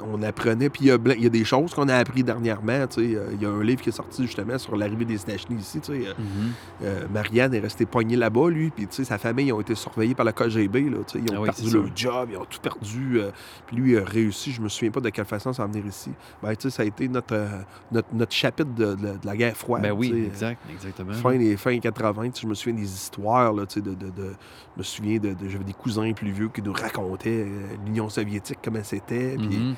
on 0.00 0.22
apprenait. 0.22 0.70
Puis, 0.70 0.82
il 0.84 0.86
y, 0.86 0.90
a 0.92 0.98
y 1.16 1.28
des 1.30 1.44
choses 1.44 1.74
qu'on 1.74 1.88
a 1.88 1.96
appris 1.96 2.22
dernièrement. 2.22 2.86
Tu 2.86 3.00
sais, 3.10 3.16
euh, 3.16 3.26
il 3.34 3.42
y 3.42 3.46
a 3.46 3.50
un 3.50 3.62
livre 3.62 3.82
qui 3.82 3.88
est 3.88 3.92
sorti 3.92 4.22
justement 4.24 4.56
sur 4.56 4.76
l'arrivée 4.76 5.04
des 5.04 5.18
Stachny 5.18 5.56
ici. 5.56 5.80
Tu 5.80 5.92
sais, 5.92 6.06
euh, 6.08 6.12
Mhm. 6.16 6.52
euh, 6.84 7.06
Marianne 7.12 7.52
est 7.54 7.58
restée 7.60 7.86
poignée 7.86 8.16
là-bas, 8.16 8.48
lui. 8.50 8.70
Puis, 8.70 8.86
tu 8.86 8.94
sais, 8.94 9.04
sa 9.04 9.18
famille 9.18 9.46
ils 9.48 9.52
ont 9.52 9.60
été 9.60 9.74
surveillés 9.74 10.14
par 10.14 10.24
le 10.24 10.32
KGB. 10.32 10.82
Là, 10.90 10.98
tu 11.06 11.18
sais, 11.18 11.24
ils 11.26 11.32
ont 11.32 11.38
Ah 11.38 11.40
oui, 11.40 11.48
perdu 11.54 11.70
leur 11.76 11.86
job, 11.96 12.28
ils 12.32 12.36
ont 12.36 12.44
tout 12.44 12.60
perdu. 12.60 13.18
euh, 13.20 13.30
puis, 13.66 13.76
lui, 13.76 13.92
il 13.92 13.98
a 13.98 14.04
réussi. 14.04 14.52
Je 14.52 14.60
me 14.62 14.68
souviens 14.68 14.90
pas 14.92 15.00
de 15.00 15.08
quelle 15.10 15.24
façon 15.24 15.52
s'en 15.52 15.66
venir 15.66 15.84
ici. 15.84 16.10
Ben, 16.42 16.54
tu 16.54 16.62
sais, 16.62 16.70
ça 16.70 16.82
a 16.84 16.86
été 16.86 17.08
notre, 17.08 17.34
euh, 17.34 17.48
notre, 17.90 18.08
notre 18.14 18.32
chapitre 18.32 18.72
de, 18.74 18.94
de- 18.94 18.94
de 18.94 19.18
la 19.26 19.36
guerre 19.36 19.56
froide. 19.56 19.82
Ben 19.82 19.92
oui, 19.92 20.12
exact, 20.26 20.60
exactement. 20.70 21.12
Fin 21.14 21.36
des 21.36 21.56
fin 21.56 21.76
80, 21.78 22.22
tu 22.30 22.30
sais, 22.34 22.40
je 22.42 22.46
me 22.46 22.54
souviens 22.54 22.78
des 22.78 22.92
histoires, 22.92 23.52
là, 23.52 23.66
tu 23.66 23.74
sais, 23.74 23.80
de, 23.80 23.96
je 23.98 24.78
me 24.78 24.82
souviens 24.82 25.18
de, 25.18 25.34
j'avais 25.48 25.64
des 25.64 25.72
cousins 25.72 26.12
plus 26.12 26.30
vieux 26.30 26.48
qui 26.48 26.62
nous 26.62 26.72
racontaient 26.72 27.46
l'Union 27.84 28.08
soviétique, 28.08 28.51
comment 28.62 28.80
c'était, 28.82 29.36
puis 29.36 29.46
Mhm. 29.58 29.74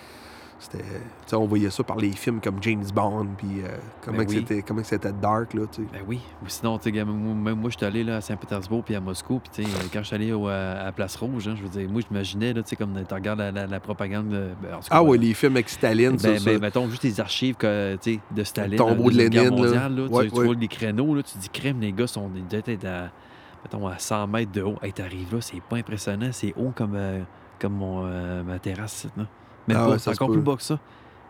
c'était, 0.59 0.79
tu 0.79 0.85
sais, 1.27 1.37
on 1.37 1.47
voyait 1.47 1.69
ça 1.71 1.83
par 1.85 1.97
les 1.97 2.13
films 2.13 2.41
comme 2.41 2.57
James 2.63 2.85
Bond, 2.95 3.27
puis 3.37 3.49
euh, 3.63 3.69
comment, 4.03 4.19
Ben 4.19 4.27
oui. 4.29 4.37
c'était, 4.37 4.63
que 4.83 4.87
c'était 4.89 5.13
dark, 5.13 5.53
là, 5.55 5.63
tu 5.71 5.83
sais. 5.83 5.89
Ben 5.93 6.01
oui. 6.07 6.21
Ou 6.43 6.49
sinon, 6.49 6.79
même 7.35 7.59
moi, 7.61 7.71
je 7.71 7.77
suis 7.77 7.85
allé 7.87 8.03
là, 8.05 8.17
à 8.17 8.21
Saint-Pétersbourg 8.21 8.83
puis 8.85 8.95
à 8.95 9.01
Moscou. 9.01 9.41
Puis, 9.41 9.65
tu 9.65 9.71
sais, 9.71 9.79
quand 9.93 9.99
je 10.01 10.05
suis 10.07 10.15
allé 10.17 10.33
au, 10.33 10.49
à 10.49 10.55
à 10.87 10.93
Place 10.93 11.17
Rouge, 11.17 11.49
hein, 11.49 11.55
je 11.57 11.63
veux 11.63 11.69
dire, 11.69 11.89
moi, 11.91 12.01
là, 12.55 12.63
sais, 12.71 12.77
comme 12.77 12.95
tu 13.07 13.15
regardes 13.15 13.41
la, 13.41 13.53
la- 13.53 13.67
la 13.67 13.81
propagande. 13.81 14.29
de- 14.29 14.51
ben, 14.63 14.71
cas, 14.89 14.97
Ah 14.97 15.03
euh, 15.15 15.19
les 15.19 15.35
films 15.35 15.53
avec 15.57 15.69
Staline, 15.69 16.19
ça, 16.19 16.29
Ben, 16.31 16.39
ça. 16.39 16.51
ben, 16.53 16.61
mettons, 16.61 16.89
juste 16.89 17.03
les 17.05 17.21
archives 17.21 17.57
que, 17.57 17.97
de 18.31 18.45
Staline. 18.45 18.79
tombeau 18.79 19.11
la 19.11 19.11
de 19.11 19.17
Lénine, 19.19 19.45
là. 19.45 19.51
mondiale, 19.51 19.95
là, 19.97 20.09
tu- 20.09 20.15
Ouais, 20.15 20.29
tu, 20.29 20.35
ouais. 20.39 20.45
vois 20.47 20.55
les 20.55 20.69
créneaux, 20.69 21.15
là, 21.15 21.23
tu 21.23 21.37
dis 21.39 21.49
crème, 21.49 21.81
les 21.81 21.93
gars 21.93 22.07
sont 22.07 22.31
ils 22.35 22.47
doivent 22.47 22.63
être 22.67 22.85
à, 22.87 23.11
mettons, 23.65 23.87
à 23.87 23.99
100 23.99 24.27
mètres 24.29 24.53
de 24.53 24.63
haut. 24.63 24.77
Hey, 24.83 24.93
t'arrives 24.93 25.35
là, 25.35 25.41
c'est 25.41 25.61
pas 25.63 25.77
impressionnant, 25.77 26.29
c'est 26.33 26.53
haut 26.57 26.73
comme, 26.75 26.95
euh, 26.95 27.21
comme 27.65 27.74
mon, 27.78 28.03
euh, 28.07 28.43
ma 28.43 28.59
terrasse. 28.59 29.07
Là. 29.16 29.24
Même 29.69 29.77
Ah 29.81 29.85
pas, 29.86 29.91
ouais, 29.93 29.99
c'est 29.99 30.11
encore 30.11 30.28
peut. 30.28 30.35
plus 30.35 30.43
bas 30.43 30.57
que 30.57 30.62
ça. 30.62 30.78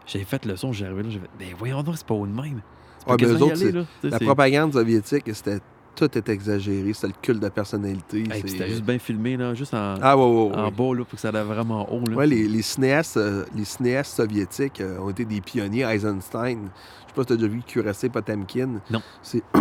J'ai 0.06 0.24
fait 0.24 0.44
le 0.44 0.56
son, 0.56 0.73
j'ai 0.73 0.85
arrivé 0.86 1.02
là, 1.05 1.09
j'ai 1.11 1.19
fait, 1.20 1.31
ben 1.39 1.48
voyons 1.59 1.82
donc, 1.82 1.97
c'est 1.97 2.06
pas 2.06 2.15
haut 2.15 2.27
de 2.27 2.32
même. 2.32 2.61
Ouais, 3.06 3.16
ben, 3.16 3.27
eux 3.28 3.43
autres, 3.43 3.52
aller, 3.62 3.73
là. 3.73 3.85
La 4.02 4.19
propagande 4.19 4.73
soviétique, 4.73 5.24
c'était, 5.32 5.61
tout 5.94 6.05
était 6.19 6.32
exagéré, 6.32 6.93
c'était 6.93 7.06
le 7.06 7.12
culte 7.23 7.40
de 7.40 7.48
personnalité. 7.48 8.19
Hey, 8.23 8.27
c'est- 8.32 8.40
puis 8.40 8.51
c'était 8.51 8.69
juste 8.69 8.82
bien 8.85 8.98
filmé, 8.98 9.36
là, 9.36 9.55
juste 9.55 9.73
en, 9.74 9.94
Ah 10.02 10.16
ouais, 10.16 10.24
ouais, 10.24 10.51
ouais. 10.51 10.56
en 10.56 10.70
bas, 10.73 10.94
là, 10.98 11.05
pour 11.05 11.11
que 11.11 11.16
ça 11.16 11.28
allait 11.28 11.43
vraiment 11.44 11.89
haut. 11.93 12.02
Là. 12.11 12.27
Les, 12.27 12.48
les 12.48 12.62
cinéastes, 12.62 13.16
euh, 13.16 13.44
les 13.55 13.65
cinéastes 13.65 14.16
soviétiques 14.16 14.81
euh, 14.81 14.98
ont 14.98 15.11
été 15.11 15.24
des 15.24 15.40
pionniers. 15.40 15.82
Eisenstein, 15.85 16.59
je 16.65 17.09
sais 17.09 17.15
pas 17.15 17.23
si 17.23 17.27
tu 17.28 17.32
as 17.35 17.36
déjà 17.36 17.48
vu 17.48 17.62
Cuirassé 17.62 18.09
Potemkin. 18.09 18.81
Non. 18.90 19.01
C'est 19.23 19.43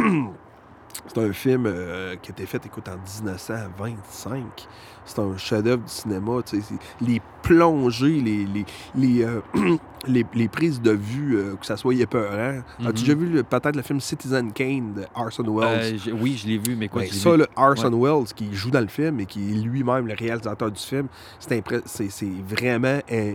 c'est 1.07 1.17
un 1.19 1.31
film 1.33 1.65
euh, 1.67 2.15
qui 2.21 2.31
a 2.31 2.33
été 2.33 2.45
fait, 2.47 2.65
écoute, 2.65 2.87
en 2.89 2.97
1925. 2.97 4.67
C'est 5.05 5.19
un 5.19 5.35
chef-d'œuvre 5.37 5.83
du 5.83 5.91
cinéma. 5.91 6.41
tu 6.45 6.61
sais, 6.61 6.65
c'est 6.69 7.05
Les 7.05 7.21
plongées, 7.41 8.21
les, 8.21 8.45
les, 8.45 8.65
les, 8.95 9.23
euh, 9.25 9.41
les, 10.07 10.25
les 10.33 10.47
prises 10.47 10.81
de 10.81 10.91
vue, 10.91 11.35
euh, 11.37 11.55
que 11.55 11.65
ça 11.65 11.75
soit 11.77 11.93
épeurant. 11.95 12.61
As-tu 12.79 12.83
Mhm. 12.85 12.91
déjà 12.93 13.13
vu 13.15 13.27
le- 13.29 13.43
peut-être 13.43 13.75
le 13.75 13.81
film 13.81 13.99
Citizen 13.99 14.51
Kane 14.53 14.93
de 14.93 15.05
Orson 15.15 15.43
Welles? 15.43 15.99
Euh, 16.07 16.11
oui, 16.19 16.37
je 16.41 16.47
l'ai 16.47 16.57
vu, 16.57 16.75
mais 16.77 16.87
quoi, 16.87 17.01
Ben, 17.01 17.07
je 17.09 17.13
l'ai 17.13 17.19
ça, 17.19 17.31
vu. 17.31 17.37
là, 17.37 17.47
Orson 17.57 17.91
Welles, 18.01 18.33
qui 18.33 18.53
joue 18.53 18.71
dans 18.71 18.79
le 18.81 18.87
film 18.87 19.19
et 19.19 19.25
qui 19.25 19.51
est 19.51 19.55
lui-même 19.61 20.07
le 20.07 20.13
réalisateur 20.13 20.71
du 20.71 20.79
film, 20.81 21.07
c'est 21.39 21.59
impré- 21.59 21.81
c'est 21.85 22.09
c'est 22.09 22.31
vraiment 22.47 22.99
un- 23.11 23.33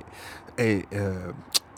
un, 0.58 0.80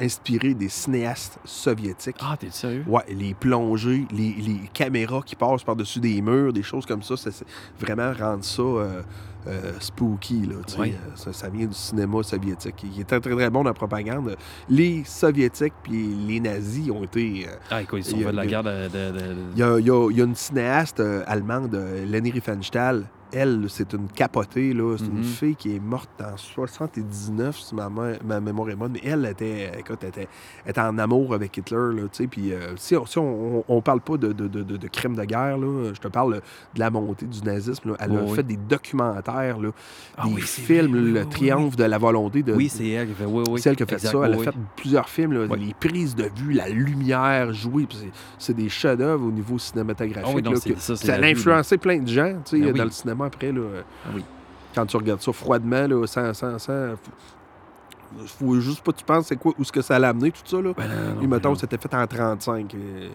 inspiré 0.00 0.54
des 0.54 0.68
cinéastes 0.70 1.38
soviétiques. 1.44 2.16
Ah, 2.20 2.36
t'es 2.38 2.50
sérieux? 2.50 2.84
Ouais, 2.86 3.02
les 3.10 3.34
plongées, 3.34 4.06
les, 4.10 4.32
les 4.32 4.60
caméras 4.72 5.20
qui 5.26 5.36
passent 5.36 5.62
par-dessus 5.64 6.00
des 6.00 6.22
murs, 6.22 6.52
des 6.54 6.62
choses 6.62 6.86
comme 6.86 7.02
ça, 7.02 7.16
ça, 7.18 7.30
c'est 7.30 7.44
vraiment 7.78 8.12
rendre 8.18 8.42
ça 8.44 8.62
euh, 8.62 9.02
euh, 9.46 9.72
spooky. 9.80 10.46
Là, 10.46 10.56
tu 10.66 10.74
sais. 10.74 10.78
Ouais. 10.80 10.92
Euh, 10.94 11.10
ça, 11.16 11.32
ça 11.32 11.48
vient 11.48 11.66
du 11.66 11.74
cinéma 11.74 12.22
soviétique. 12.22 12.76
Il 12.84 13.00
était 13.00 13.18
très, 13.20 13.34
très 13.34 13.50
bon 13.50 13.60
dans 13.62 13.70
la 13.70 13.74
propagande. 13.74 14.36
Les 14.68 15.04
soviétiques 15.04 15.74
puis 15.82 16.06
les 16.28 16.40
nazis 16.40 16.90
ont 16.90 17.04
été... 17.04 17.46
euh, 17.48 17.52
Ah, 17.70 17.82
écoute, 17.82 18.00
ils 18.00 18.04
sont 18.04 18.18
de 18.18 18.24
la 18.36 18.46
guerre 18.46 18.62
de. 18.62 18.88
il 19.54 19.58
y 19.58 19.60
y 19.60 19.62
a- 19.62 19.78
il 19.78 20.16
y 20.16 20.20
a 20.20 20.24
une 20.24 20.34
cinéaste 20.34 21.02
allemande, 21.26 21.74
Leni 22.10 22.30
Riefenstahl. 22.30 23.04
Elle, 23.32 23.66
c'est 23.68 23.92
une 23.92 24.08
capotée. 24.08 24.72
là. 24.72 24.96
C'est 24.98 25.08
Mhm. 25.10 25.18
une 25.18 25.24
fille 25.24 25.56
qui 25.56 25.76
est 25.76 25.80
morte 25.80 26.10
en 26.20 26.36
79, 26.36 27.58
si 27.58 27.74
ma, 27.74 27.88
ma 28.24 28.40
mémoire 28.40 28.70
est 28.70 28.74
bonne. 28.76 28.92
Mais 28.92 29.00
elle 29.04 29.26
était, 29.26 29.70
écoute, 29.78 30.02
était, 30.04 30.28
était 30.66 30.80
en 30.80 30.98
amour 30.98 31.34
avec 31.34 31.56
Hitler. 31.56 31.76
Là, 31.94 32.02
tu 32.02 32.08
sais. 32.12 32.26
Puis, 32.26 32.52
euh, 32.52 32.74
si 32.76 32.96
on, 32.96 33.06
si 33.06 33.18
on, 33.18 33.64
on 33.68 33.80
parle 33.80 34.00
pas 34.00 34.16
de, 34.16 34.32
de, 34.32 34.48
de, 34.48 34.62
de, 34.62 34.88
crimes 34.88 35.14
de 35.16 35.24
guerre, 35.24 35.58
là, 35.58 35.92
je 35.94 36.00
te 36.00 36.08
parle 36.08 36.34
de 36.74 36.78
la 36.80 36.90
montée 36.90 37.26
du 37.26 37.40
nazisme. 37.42 37.90
là. 37.90 37.96
Elle 38.00 38.16
a 38.16 38.22
Oui, 38.22 38.34
fait 38.34 38.42
des 38.42 38.56
documentaires, 38.56 39.58
là, 39.58 39.70
Ah 40.16 40.26
des 40.26 40.34
oui, 40.34 40.40
films, 40.42 40.92
vrai, 40.92 41.00
le 41.12 41.20
oui, 41.22 41.28
triomphe 41.28 41.76
de 41.76 41.84
la 41.84 41.98
volonté 41.98 42.42
de, 42.42 42.52
Oui, 42.54 42.68
c'est 42.68 42.88
elle 42.88 43.08
qui 43.08 43.14
fait. 43.14 43.24
Oui, 43.24 43.44
oui. 43.50 43.60
c'est 43.60 43.70
elle 43.70 43.76
qui 43.76 43.82
a 43.82 43.86
fait 43.86 43.94
exact, 43.94 44.12
ça. 44.12 44.20
Elle 44.24 44.34
a 44.34 44.38
fait 44.38 44.54
plusieurs 44.76 45.08
films, 45.08 45.32
les 45.54 45.74
prises 45.78 46.14
de 46.14 46.28
vue, 46.36 46.52
la 46.52 46.68
lumière 46.68 47.52
jouée. 47.52 47.86
c'est- 48.38 48.54
des 48.54 48.68
chefs-d'œuvre 48.68 49.26
au 49.26 49.30
niveau 49.30 49.58
cinématographique. 49.58 50.34
Ah 50.38 50.40
non, 50.42 50.52
là, 50.52 50.58
que- 50.60 50.78
ça. 50.78 50.96
ça 50.96 51.14
a 51.14 51.22
influencé 51.24 51.78
plein 51.78 51.98
de 51.98 52.08
gens 52.08 52.34
tu 52.44 52.58
sais, 52.58 52.64
Ben 52.66 52.74
dans 52.76 52.84
le 52.84 52.90
cinéma 52.90 53.19
après. 53.26 53.52
Là, 53.52 53.60
Ah 54.06 54.10
oui. 54.14 54.24
Quand 54.74 54.86
tu 54.86 54.96
regardes 54.96 55.20
ça 55.20 55.32
froidement, 55.32 55.86
là, 55.86 56.06
sans, 56.06 56.32
sans, 56.34 56.58
sans- 56.58 56.94
faut, 58.16 58.26
faut 58.26 58.60
juste 58.60 58.82
pas 58.82 58.92
que 58.92 58.98
tu 58.98 59.04
penses 59.04 59.26
c'est 59.26 59.36
quoi, 59.36 59.52
où 59.58 59.64
ce 59.64 59.72
que 59.72 59.82
ça 59.82 59.96
allait 59.96 60.06
amener, 60.08 60.30
tout 60.32 60.40
ça. 60.44 60.56
Là. 60.60 60.72
Ben 60.76 60.88
non, 60.88 60.94
non, 60.94 61.16
Puis, 61.18 61.26
ben 61.26 61.36
mettons, 61.36 61.54
c'était 61.54 61.78
fait 61.78 61.94
en 61.94 62.06
35. 62.06 62.72
Il 62.74 63.10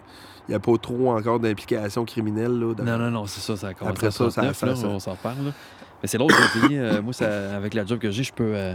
n'y 0.50 0.54
a 0.54 0.58
pas 0.60 0.76
trop 0.78 1.10
encore 1.12 1.40
d'implications 1.40 2.04
criminelles. 2.04 2.58
Là, 2.58 2.74
dans- 2.74 2.84
Non, 2.84 2.98
non, 2.98 3.10
non, 3.10 3.26
c'est 3.26 3.40
ça, 3.40 3.56
ça 3.56 3.68
a 3.68 3.74
commencé 3.74 3.96
Après 3.96 4.10
ça, 4.10 4.30
ça- 4.30 4.42
39, 4.42 4.56
ça- 4.56 4.66
là, 4.66 4.76
ça- 4.76 4.86
on 4.86 4.98
s'en 5.00 5.14
parle. 5.16 5.44
là. 5.46 5.50
Mais 6.02 6.08
c'est 6.08 6.18
l'autre, 6.18 6.34
je 6.54 6.68
dire, 6.68 6.80
euh, 6.82 7.02
moi, 7.02 7.12
ça, 7.12 7.56
avec 7.56 7.72
la 7.74 7.84
job 7.86 7.98
que 7.98 8.10
j'ai, 8.10 8.22
je 8.22 8.32
peux... 8.32 8.52
euh, 8.54 8.74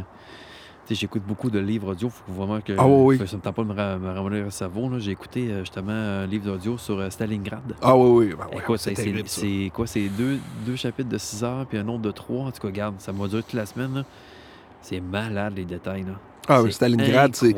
j'écoute 0.95 1.23
beaucoup 1.27 1.49
de 1.49 1.59
livres 1.59 1.91
audio, 1.91 2.09
faut 2.09 2.31
vraiment 2.33 2.61
que... 2.61 2.73
Ah 2.77 2.87
oui, 2.87 3.17
Ça 3.27 3.35
me 3.37 3.41
tente 3.41 3.55
pas 3.55 3.63
de 3.63 3.67
me, 3.67 3.73
ra- 3.73 3.97
me 3.97 4.09
ramener 4.11 4.41
le 4.41 4.49
cerveau, 4.49 4.89
là. 4.89 4.99
J'ai 4.99 5.11
écouté, 5.11 5.47
euh, 5.49 5.59
justement, 5.61 5.91
un 5.91 6.25
livre 6.25 6.53
audio 6.53 6.77
sur 6.77 6.99
euh, 6.99 7.09
Stalingrad. 7.09 7.61
Ah 7.81 7.95
oui, 7.97 8.09
oui. 8.09 8.35
ben 8.37 8.45
ouais, 8.45 8.77
c'est 9.25 9.71
quoi? 9.73 9.87
C'est 9.87 10.09
deux, 10.09 10.37
deux 10.65 10.75
chapitres 10.75 11.09
de 11.09 11.17
6 11.17 11.43
heures, 11.43 11.65
puis 11.65 11.77
un 11.77 11.87
autre 11.87 12.01
de 12.01 12.11
3. 12.11 12.45
En 12.45 12.51
tout 12.51 12.61
cas, 12.61 12.67
regarde, 12.67 12.95
ça 12.99 13.11
m'a 13.13 13.27
duré 13.27 13.43
toute 13.43 13.53
la 13.53 13.65
semaine. 13.65 14.03
C'est 14.81 14.99
malade, 14.99 15.53
les 15.55 15.65
détails. 15.65 16.03
Là. 16.03 16.13
Ah 16.47 16.61
oui, 16.63 16.71
Stalingrad, 16.73 17.35
c'est... 17.35 17.55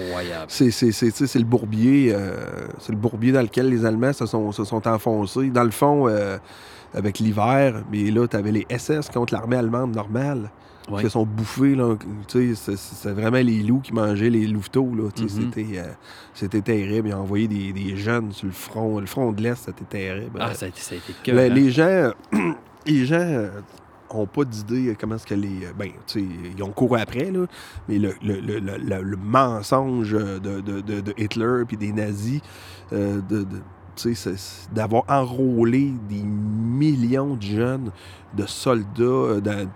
C'est, 0.48 0.72
c'est, 0.72 0.92
c'est, 0.92 1.12
tu 1.12 1.18
sais, 1.20 1.28
c'est 1.28 1.40
le 1.40 1.46
bourbier, 1.46 2.12
euh, 2.14 2.68
c'est 2.80 2.92
le 2.92 2.98
bourbier 2.98 3.32
dans 3.32 3.42
lequel 3.42 3.70
les 3.70 3.86
Allemands 3.86 4.14
se 4.14 4.26
sont, 4.26 4.52
se 4.52 4.64
sont 4.66 4.86
enfoncés. 4.88 5.50
Dans 5.50 5.64
le 5.64 5.72
fond, 5.72 6.08
euh, 6.10 6.38
avec 6.94 7.20
l'hiver, 7.20 7.84
mais 7.92 8.12
là, 8.12 8.28
tu 8.28 8.36
avais 8.36 8.52
les 8.52 8.68
SS 8.70 9.10
contre 9.10 9.34
l'armée 9.34 9.56
allemande 9.56 9.96
normale, 9.96 10.52
Ouais. 10.90 10.98
qui 11.00 11.04
se 11.06 11.10
sont 11.14 11.26
bouffés. 11.26 11.78
C'est, 12.56 13.12
vraiment 13.14 13.38
les 13.38 13.64
loups 13.64 13.80
qui 13.82 13.94
mangeaient 13.94 14.30
les 14.30 14.48
louveteaux. 14.48 14.86
Mhm. 14.86 15.12
c'était, 15.30 15.66
euh, 15.78 16.62
terrible. 16.62 17.08
Ils 17.10 17.14
ont 17.14 17.22
envoyé 17.22 17.48
des, 17.48 17.72
des 17.72 17.96
jeunes 17.96 18.32
sur 18.34 18.48
le 18.48 18.52
front. 18.52 19.00
Le 19.00 19.06
front 19.06 19.32
de 19.32 19.42
l'Est, 19.42 19.64
c'était 19.66 19.86
terrible. 19.86 20.38
Ah, 20.42 20.50
Euh, 20.50 20.54
ça 20.54 20.66
a 20.66 20.70
été, 20.70 20.82
ça 20.82 20.96
a 20.96 20.98
été 20.98 21.14
le- 21.14 21.24
cœur, 21.24 21.52
hein. 21.52 21.54
les 21.54 21.72
gens, 21.72 22.12
les 22.86 23.06
gens 23.06 23.16
euh, 23.20 23.50
ont 24.10 24.26
pas 24.28 24.44
d'idée 24.44 24.90
euh, 24.90 24.96
comment 25.00 25.16
est-ce 25.16 25.26
que 25.26 25.36
les. 25.36 25.66
euh, 25.66 25.72
Ben, 25.78 25.90
tu 26.06 26.20
sais, 26.20 26.26
ils 26.58 26.62
ont 26.64 26.72
couru 26.72 27.00
après, 27.00 27.32
là, 27.32 27.46
mais 27.88 27.98
le, 27.98 28.14
le, 28.22 28.40
le, 28.42 28.60
le- 28.60 29.18
mensonge 29.18 30.12
de, 30.12 30.40
de, 30.40 30.82
de, 30.82 31.00
de 31.02 31.14
Hitler 31.18 31.64
puis 31.68 31.78
des 31.78 31.94
nazis, 31.94 32.42
euh, 32.92 33.22
de. 33.30 33.46
d'avoir 34.74 35.04
enrôlé 35.08 35.94
des 36.10 36.24
millions 36.24 37.36
de 37.36 37.42
jeunes, 37.44 37.92
de 38.36 38.46
soldats 38.46 39.04
euh, 39.04 39.40
dans, 39.42 39.70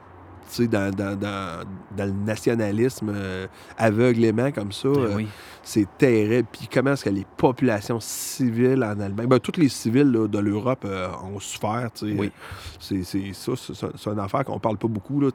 dans, 0.60 0.92
dans, 0.92 1.16
dans, 1.18 1.64
dans 1.96 2.06
le 2.06 2.12
nationalisme 2.26 3.12
euh, 3.14 3.48
aveuglément 3.78 4.52
comme 4.52 4.72
ça. 4.72 4.90
Ben 4.90 5.20
euh, 5.20 5.24
c'est 5.64 5.88
terrible. 5.98 6.48
Puis 6.52 6.70
comment 6.72 6.94
est-ce 6.94 7.06
que 7.06 7.10
les 7.10 7.26
populations 7.38 8.00
civiles 8.00 8.84
en 8.84 9.00
Allemagne, 9.00 9.28
ben, 9.28 9.40
toutes 9.40 9.58
les 9.58 9.70
civils 9.70 10.12
là, 10.12 10.28
de 10.28 10.40
l'Europe 10.40 10.86
euh, 10.86 11.10
ont 11.24 11.40
souffert. 11.40 11.90
Oui. 12.02 12.32
C'est, 12.80 13.04
ça, 13.34 13.52
c'est, 13.56 14.10
une 14.10 14.20
affaire 14.20 14.46
qu'on 14.46 14.60
parle 14.60 14.78
pas 14.78 14.88
beaucoup. 14.88 15.20
Là. 15.20 15.30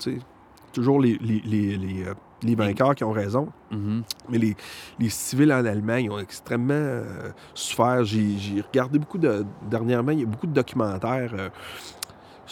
Toujours 0.72 1.01
les, 1.01 1.18
les, 1.20 1.43
les, 1.44 1.76
les, 1.76 2.05
les 2.43 2.55
vainqueurs 2.55 2.94
qui 2.94 3.05
ont 3.05 3.12
raison. 3.12 3.48
Mhm. 3.70 4.02
Mais 4.28 4.39
les, 4.39 4.56
les 4.98 5.09
civils 5.09 5.52
en 5.52 5.64
Allemagne 5.64 6.10
ont 6.10 6.18
extrêmement 6.18 6.72
euh, 6.74 7.30
souffert. 7.55 8.05
J'ai, 8.05 8.39
j'ai 8.39 8.60
regardé 8.60 8.98
beaucoup 8.98 9.18
de. 9.18 9.44
Dernièrement, 9.70 10.12
il 10.12 10.20
y 10.20 10.22
a 10.22 10.26
beaucoup 10.26 10.47
de 10.47 10.55
documentaires. 10.55 11.32
euh, 11.39 11.48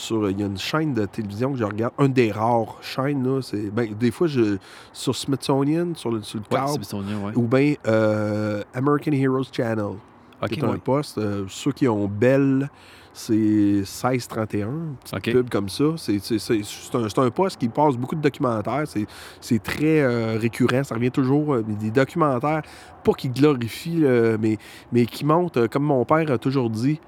sur, 0.00 0.30
il 0.30 0.40
y 0.40 0.42
a 0.42 0.46
une 0.46 0.58
chaîne 0.58 0.94
de 0.94 1.04
télévision 1.06 1.52
que 1.52 1.58
je 1.58 1.64
regarde, 1.64 1.92
une 1.98 2.12
des 2.12 2.32
rares 2.32 2.76
chaînes, 2.82 3.22
là, 3.24 3.40
c'est, 3.42 3.70
ben, 3.70 3.92
des 3.94 4.10
fois, 4.10 4.26
je, 4.26 4.56
sur 4.92 5.14
Smithsonian, 5.14 5.94
sur 5.94 6.10
le, 6.10 6.22
sur 6.22 6.38
le 6.38 6.44
Ouais, 6.56 6.64
câble, 6.66 7.24
ouais. 7.26 7.32
ou 7.36 7.42
bien 7.42 7.74
euh, 7.86 8.62
American 8.74 9.12
Heroes 9.12 9.44
Channel. 9.52 9.96
Ok, 10.42 10.48
qui 10.48 10.60
est 10.60 10.64
un 10.64 10.70
ouais. 10.70 10.78
poste. 10.78 11.18
Euh, 11.18 11.44
ceux 11.48 11.70
qui 11.72 11.86
ont 11.86 12.08
Bell, 12.08 12.70
c'est 13.12 13.34
1631, 13.34 14.68
petite 15.04 15.16
Ok. 15.16 15.32
pub 15.32 15.50
comme 15.50 15.68
ça. 15.68 15.84
C'est 15.98 16.18
c'est- 16.18 16.38
c'est- 16.38 16.62
c'est 16.64 16.94
un, 16.96 17.08
c'est 17.10 17.18
un 17.18 17.30
poste 17.30 17.60
qui 17.60 17.68
passe 17.68 17.96
beaucoup 17.96 18.14
de 18.14 18.22
documentaires. 18.22 18.84
C'est- 18.86 19.06
C'est 19.42 19.62
très 19.62 20.00
euh, 20.00 20.38
récurrent, 20.40 20.82
ça 20.82 20.94
revient 20.94 21.10
toujours. 21.10 21.54
euh, 21.56 21.62
des 21.62 21.90
documentaires, 21.90 22.62
pas 23.04 23.12
qui 23.12 23.28
glorifient, 23.28 24.04
euh, 24.04 24.38
mais, 24.40 24.56
mais 24.92 25.04
qui 25.04 25.26
montrent, 25.26 25.60
euh, 25.62 25.68
comme 25.68 25.82
mon 25.84 26.04
père 26.06 26.30
a 26.30 26.38
toujours 26.38 26.70
dit, 26.70 27.00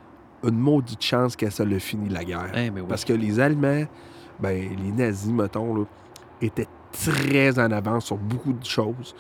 une 0.45 0.59
maudite 0.59 1.03
chance 1.03 1.37
qu'elle 1.37 1.53
se 1.53 1.63
le 1.63 1.79
fini 1.79 2.09
la 2.09 2.25
guerre. 2.25 2.53
Eh, 2.55 2.71
oui. 2.71 2.83
Parce 2.89 3.05
que 3.05 3.13
les 3.13 3.39
Allemands, 3.41 3.85
ben, 4.41 4.69
les 4.85 4.93
nazis, 4.93 5.31
mettons, 5.33 5.75
là, 5.75 5.85
étaient 6.41 6.69
très 6.93 7.59
en 7.59 7.71
avance 7.71 8.07
sur 8.07 8.17
beaucoup 8.17 8.53
de 8.53 8.65
choses. 8.65 9.15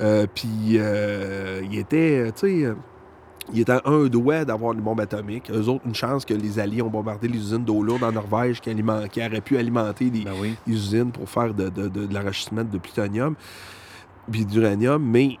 Euh, 0.00 0.26
Puis, 0.34 0.74
euh, 0.74 1.62
ils 1.70 1.78
étaient, 1.78 2.26
euh, 2.26 2.30
tu 2.34 2.64
sais, 2.64 2.74
ils 3.54 3.60
étaient 3.60 3.72
à 3.72 3.82
un 3.86 4.06
doigt 4.06 4.44
d'avoir 4.44 4.72
une 4.72 4.80
bombe 4.80 5.00
atomique. 5.00 5.50
Eux 5.50 5.68
autres, 5.68 5.86
une 5.86 5.94
chance 5.94 6.24
que 6.24 6.34
les 6.34 6.58
Alliés 6.58 6.82
ont 6.82 6.90
bombardé 6.90 7.28
les 7.28 7.38
usines 7.38 7.64
d'eau 7.64 7.82
lourde 7.82 8.02
en 8.02 8.10
Norvège 8.12 8.60
qui, 8.60 8.68
aliment- 8.70 9.06
qui 9.08 9.24
auraient 9.24 9.40
pu 9.40 9.56
alimenter 9.56 10.10
les, 10.10 10.24
Ben 10.24 10.32
oui. 10.40 10.56
usines 10.66 11.12
pour 11.12 11.28
faire 11.30 11.54
de, 11.54 11.68
de, 11.68 11.88
de- 11.88 12.06
de 12.06 12.12
l'enrichissement 12.14 12.64
de 12.64 12.76
plutonium 12.78 13.34
puis 14.30 14.44
d'uranium, 14.44 15.02
mais 15.02 15.38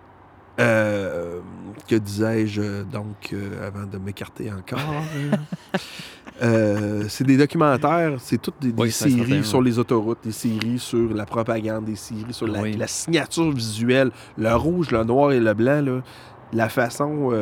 euh, 0.58 1.40
que 1.88 1.96
disais-je 1.96 2.82
donc 2.84 3.30
euh, 3.32 3.66
avant 3.66 3.86
de 3.86 3.98
m'écarter 3.98 4.50
encore? 4.52 4.78
euh, 6.42 7.04
c'est 7.08 7.24
des 7.24 7.36
documentaires, 7.36 8.14
c'est 8.18 8.40
toutes 8.40 8.60
des, 8.60 8.72
des 8.72 8.82
Oui, 8.82 8.90
c'est 8.90 9.08
certain, 9.10 9.24
séries 9.24 9.38
ouais. 9.38 9.42
sur 9.44 9.62
les 9.62 9.78
autoroutes, 9.78 10.18
des 10.24 10.32
séries 10.32 10.78
sur 10.78 11.12
la 11.14 11.26
propagande, 11.26 11.84
des 11.86 11.96
séries 11.96 12.32
sur 12.32 12.46
la, 12.46 12.62
Oui. 12.62 12.72
la 12.76 12.86
signature 12.86 13.50
visuelle, 13.52 14.10
le 14.36 14.54
rouge, 14.54 14.90
le 14.90 15.04
noir 15.04 15.32
et 15.32 15.40
le 15.40 15.54
blanc, 15.54 15.82
là, 15.84 16.00
la 16.52 16.68
façon 16.68 17.32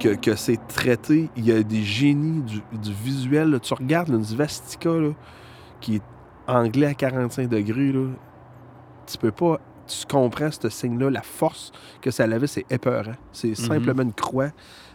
que, 0.00 0.14
que 0.16 0.34
c'est 0.34 0.58
traité. 0.66 1.30
Il 1.36 1.46
y 1.46 1.52
a 1.52 1.62
des 1.62 1.82
génies 1.82 2.42
du, 2.42 2.60
du 2.76 2.92
visuel. 2.92 3.50
là. 3.50 3.60
Tu 3.60 3.72
regardes 3.72 4.08
là, 4.08 4.16
une 4.16 4.24
Svastika 4.24 4.90
qui 5.80 5.96
est 5.96 6.02
anglais 6.48 6.86
à 6.86 6.94
45 6.94 7.48
degrés, 7.48 7.92
là, 7.92 8.06
tu 9.06 9.16
peux 9.18 9.30
pas. 9.30 9.60
Tu 9.90 10.06
comprends 10.06 10.50
ce 10.52 10.68
signe-là, 10.68 11.10
la 11.10 11.22
force 11.22 11.72
que 12.00 12.12
ça 12.12 12.24
avait, 12.24 12.46
c'est 12.46 12.64
épeurant. 12.70 13.14
C'est 13.32 13.56
simplement 13.56 14.02
une 14.02 14.12
croix. 14.12 14.50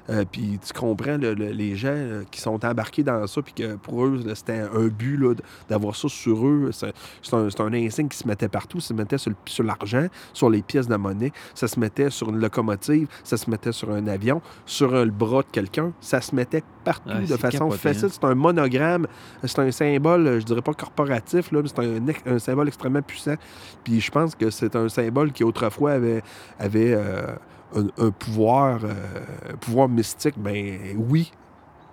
Euh, 0.10 0.24
puis 0.32 0.60
tu 0.64 0.72
comprends 0.74 1.18
le- 1.18 1.34
le- 1.34 1.50
les 1.52 1.76
gens 1.76 1.88
euh, 1.92 2.24
qui 2.30 2.40
sont 2.40 2.64
embarqués 2.64 3.02
dans 3.04 3.26
ça, 3.26 3.42
puis 3.42 3.54
que 3.54 3.76
pour 3.76 4.06
eux, 4.06 4.22
c'était 4.36 4.60
un 4.60 4.88
but 4.88 5.20
d'avoir 5.68 5.96
ça 5.96 6.08
sur 6.08 6.46
eux. 6.48 6.70
C'est 6.72 7.34
un, 7.34 7.74
insigne 7.74 8.08
qui 8.08 8.18
se 8.18 8.28
mettait 8.28 8.48
partout. 8.48 8.80
Ça 8.80 8.90
se 8.90 8.94
mettait 8.94 9.18
sur 9.18 9.64
l'argent, 9.64 10.08
sur 10.34 10.50
les 10.50 10.62
pièces 10.62 10.88
de 10.88 10.96
monnaie. 10.96 11.32
Ça 11.56 11.68
se 11.68 11.80
mettait 11.80 12.10
sur 12.12 12.30
une 12.30 12.40
locomotive. 12.40 13.08
Ça 13.24 13.38
se 13.38 13.50
mettait 13.50 13.72
sur 13.72 13.92
un 13.92 14.06
avion, 14.08 14.42
sur 14.66 14.94
un- 14.94 15.06
le 15.06 15.12
bras 15.12 15.42
de 15.42 15.48
quelqu'un. 15.52 15.92
Ça 16.02 16.22
se 16.22 16.36
mettait 16.36 16.64
partout 16.84 17.10
de 17.10 17.38
façon 17.38 17.70
capoté, 17.70 17.78
facile. 17.80 18.06
hein. 18.06 18.10
C'est 18.12 18.24
un 18.26 18.36
monogramme. 18.36 19.08
C'est 19.44 19.60
un 19.60 19.72
symbole, 19.72 20.40
je 20.40 20.46
dirais 20.46 20.62
pas 20.62 20.74
corporatif, 20.74 21.52
là, 21.52 21.62
mais 21.64 21.68
c'est 21.68 22.30
un, 22.30 22.40
symbole 22.40 22.68
extrêmement 22.68 23.02
puissant. 23.02 23.36
Puis 23.84 24.00
je 24.02 24.12
pense 24.12 24.36
que 24.36 24.50
c'est 24.52 24.76
un 24.76 24.88
symbole 24.90 25.32
qui 25.32 25.44
autrefois 25.44 25.94
avait, 25.94 26.22
avait 26.60 26.94
euh, 26.94 27.26
un, 27.76 27.88
un 28.06 28.12
pouvoir, 28.12 28.80
euh, 28.84 29.54
un 29.54 29.56
pouvoir 29.58 29.90
mystique. 29.90 30.36
Ben 30.38 30.78
oui, 30.98 31.32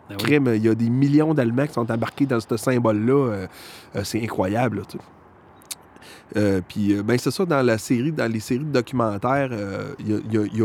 Ben 0.08 0.16
oui. 0.18 0.24
crime, 0.24 0.52
il 0.54 0.62
y 0.64 0.68
a 0.68 0.74
des 0.74 0.90
millions 0.90 1.34
d'Allemands 1.34 1.66
qui 1.66 1.74
sont 1.74 1.90
embarqués 1.90 2.26
dans 2.26 2.40
ce 2.40 2.56
symbole-là. 2.56 3.12
euh, 3.12 3.46
euh, 3.96 4.04
c'est 4.04 4.22
incroyable, 4.22 4.78
là, 4.78 4.82
tu 4.88 4.98
sais. 4.98 5.04
Euh, 6.36 6.60
puis, 6.66 6.94
ben, 7.02 7.18
c'est 7.18 7.30
ça, 7.30 7.44
dans 7.44 7.62
la 7.62 7.78
série, 7.78 8.12
dans 8.12 8.30
les 8.30 8.40
séries 8.40 8.64
de 8.64 8.72
documentaires, 8.72 9.50
il 9.98 10.10
y 10.10 10.38
a, 10.38 10.42
y 10.42 10.62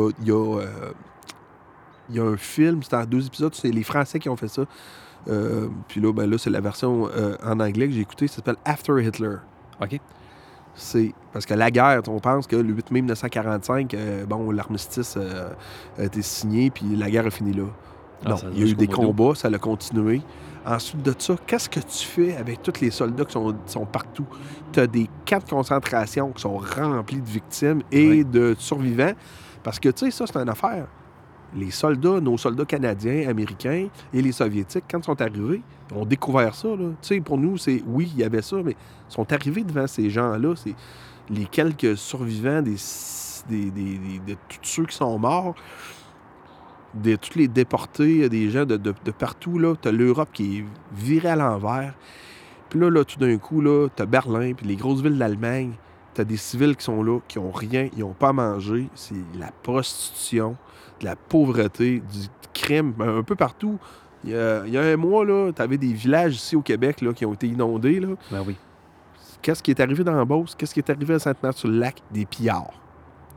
y 2.09 2.15
y 2.15 2.19
un 2.21 2.37
film, 2.37 2.81
c'est 2.83 2.95
en 2.95 3.03
deux 3.05 3.25
épisodes, 3.27 3.53
c'est 3.53 3.69
les 3.69 3.83
Français 3.83 4.17
qui 4.17 4.29
ont 4.29 4.37
fait 4.37 4.47
ça. 4.47 4.63
Puis 5.89 5.99
là, 5.99 6.13
ben 6.13 6.29
là, 6.29 6.37
c'est 6.37 6.49
la 6.49 6.61
version 6.61 7.09
en 7.43 7.59
anglais 7.59 7.87
que 7.87 7.93
j'ai 7.93 7.99
écoutée, 7.99 8.27
ça 8.27 8.37
s'appelle 8.37 8.55
After 8.63 8.93
Hitler. 9.03 9.35
OK. 9.81 9.99
C'est 10.79 11.11
parce 11.33 11.45
que 11.45 11.55
la 11.55 11.71
guerre, 11.71 12.01
on 12.07 12.19
pense 12.19 12.45
que 12.45 12.55
le 12.55 12.71
8 12.73 12.91
mai 12.91 13.01
1945, 13.01 13.93
euh, 13.95 14.25
bon, 14.25 14.51
l'armistice 14.51 15.15
euh, 15.17 15.49
a 15.97 16.03
été 16.03 16.21
signé, 16.21 16.69
puis 16.69 16.85
la 16.95 17.09
guerre 17.09 17.25
a 17.25 17.31
fini 17.31 17.51
là. 17.51 17.63
Ah, 18.25 18.29
non, 18.29 18.35
il 18.53 18.59
y 18.59 18.63
a 18.63 18.71
eu 18.71 18.75
des 18.75 18.87
combats, 18.87 19.33
ça 19.35 19.47
a 19.47 19.57
continué. 19.57 20.21
Ensuite 20.65 21.01
de 21.01 21.13
ça, 21.17 21.35
qu'est-ce 21.47 21.69
que 21.69 21.79
tu 21.79 22.05
fais 22.05 22.35
avec 22.35 22.61
tous 22.61 22.79
les 22.81 22.91
soldats 22.91 23.25
qui 23.25 23.31
sont, 23.33 23.55
sont 23.65 23.85
partout? 23.85 24.25
Tu 24.71 24.79
as 24.79 24.87
des 24.87 25.09
camps 25.25 25.39
de 25.39 25.49
concentration 25.49 26.31
qui 26.31 26.41
sont 26.41 26.57
remplis 26.57 27.21
de 27.21 27.27
victimes 27.29 27.81
et 27.91 28.09
Oui. 28.09 28.25
de 28.25 28.55
survivants. 28.57 29.13
Parce 29.63 29.79
que, 29.79 29.89
tu 29.89 30.05
sais, 30.05 30.11
ça, 30.11 30.25
c'est 30.27 30.37
une 30.37 30.49
affaire. 30.49 30.87
Les 31.55 31.71
soldats, 31.71 32.19
nos 32.19 32.37
soldats 32.37 32.65
canadiens, 32.65 33.29
américains 33.29 33.87
et 34.13 34.21
les 34.21 34.31
soviétiques, 34.31 34.83
quand 34.91 34.99
ils 34.99 35.03
sont 35.05 35.21
arrivés, 35.21 35.61
ont 35.95 36.05
découvert 36.05 36.53
ça. 36.55 36.67
là. 36.69 36.89
Tu 37.01 37.07
sais, 37.07 37.19
pour 37.21 37.37
nous, 37.37 37.57
c'est 37.57 37.83
oui, 37.87 38.11
il 38.15 38.19
y 38.19 38.23
avait 38.23 38.41
ça, 38.41 38.57
mais 38.63 38.71
ils 39.09 39.13
sont 39.13 39.31
arrivés 39.31 39.63
devant 39.63 39.87
ces 39.87 40.09
gens-là. 40.09 40.53
C'est 40.55 40.75
les 41.29 41.45
quelques 41.45 41.97
survivants 41.97 42.61
des, 42.61 42.75
des- 43.49 43.71
des- 43.71 44.19
de 44.25 44.33
tous 44.49 44.59
ceux 44.63 44.85
qui 44.85 44.95
sont 44.95 45.17
morts, 45.19 45.55
de 46.93 47.15
tous 47.15 47.37
les 47.37 47.47
déportés, 47.47 48.27
des 48.29 48.49
gens 48.49 48.65
de, 48.65 48.77
partout. 49.11 49.59
là. 49.59 49.75
Tu 49.81 49.87
as 49.87 49.91
l'Europe 49.91 50.29
qui 50.33 50.59
est 50.59 50.65
virée 50.93 51.29
à 51.29 51.35
l'envers. 51.35 51.93
Puis 52.69 52.79
là, 52.79 52.89
là, 52.89 53.03
tout 53.05 53.19
d'un 53.19 53.37
coup, 53.37 53.61
là, 53.61 53.87
tu 53.95 54.01
as 54.01 54.05
Berlin, 54.05 54.53
puis 54.53 54.65
les 54.67 54.75
grosses 54.75 55.01
villes 55.01 55.17
d'Allemagne. 55.17 55.73
Tu 56.15 56.21
as 56.21 56.23
des 56.25 56.37
civils 56.37 56.75
qui 56.75 56.83
sont 56.83 57.03
là, 57.03 57.19
qui 57.27 57.37
ont 57.39 57.51
rien, 57.51 57.89
ils 57.95 57.99
n'ont 57.99 58.13
pas 58.13 58.29
à 58.29 58.33
manger. 58.33 58.89
C'est 58.95 59.13
la 59.39 59.51
prostitution, 59.63 60.57
de 60.99 61.05
la 61.05 61.15
pauvreté, 61.15 61.99
du 61.99 62.27
crime, 62.53 62.91
ben, 62.91 63.19
un 63.19 63.23
peu 63.23 63.35
partout. 63.35 63.77
Il 64.23 64.31
y 64.31 64.35
a, 64.35 64.65
il 64.65 64.73
y 64.73 64.77
a 64.77 64.81
un 64.81 64.97
mois, 64.97 65.25
tu 65.25 65.61
avais 65.61 65.77
des 65.77 65.93
villages 65.93 66.35
ici 66.35 66.55
au 66.55 66.61
Québec 66.61 67.01
là, 67.01 67.13
qui 67.13 67.25
ont 67.25 67.33
été 67.33 67.47
inondés. 67.47 67.99
Là. 67.99 68.09
Ben 68.31 68.43
oui. 68.45 68.55
Qu'est-ce 69.41 69.61
qui 69.61 69.71
est 69.71 69.79
arrivé 69.79 70.03
dans 70.03 70.15
la 70.15 70.25
Beauce? 70.25 70.55
Qu'est-ce 70.55 70.73
qui 70.73 70.79
est 70.79 70.89
arrivé 70.89 71.13
à 71.13 71.19
Sainte-Mère-sur-le-Lac? 71.19 72.01
Des 72.11 72.25
pillards. 72.25 72.73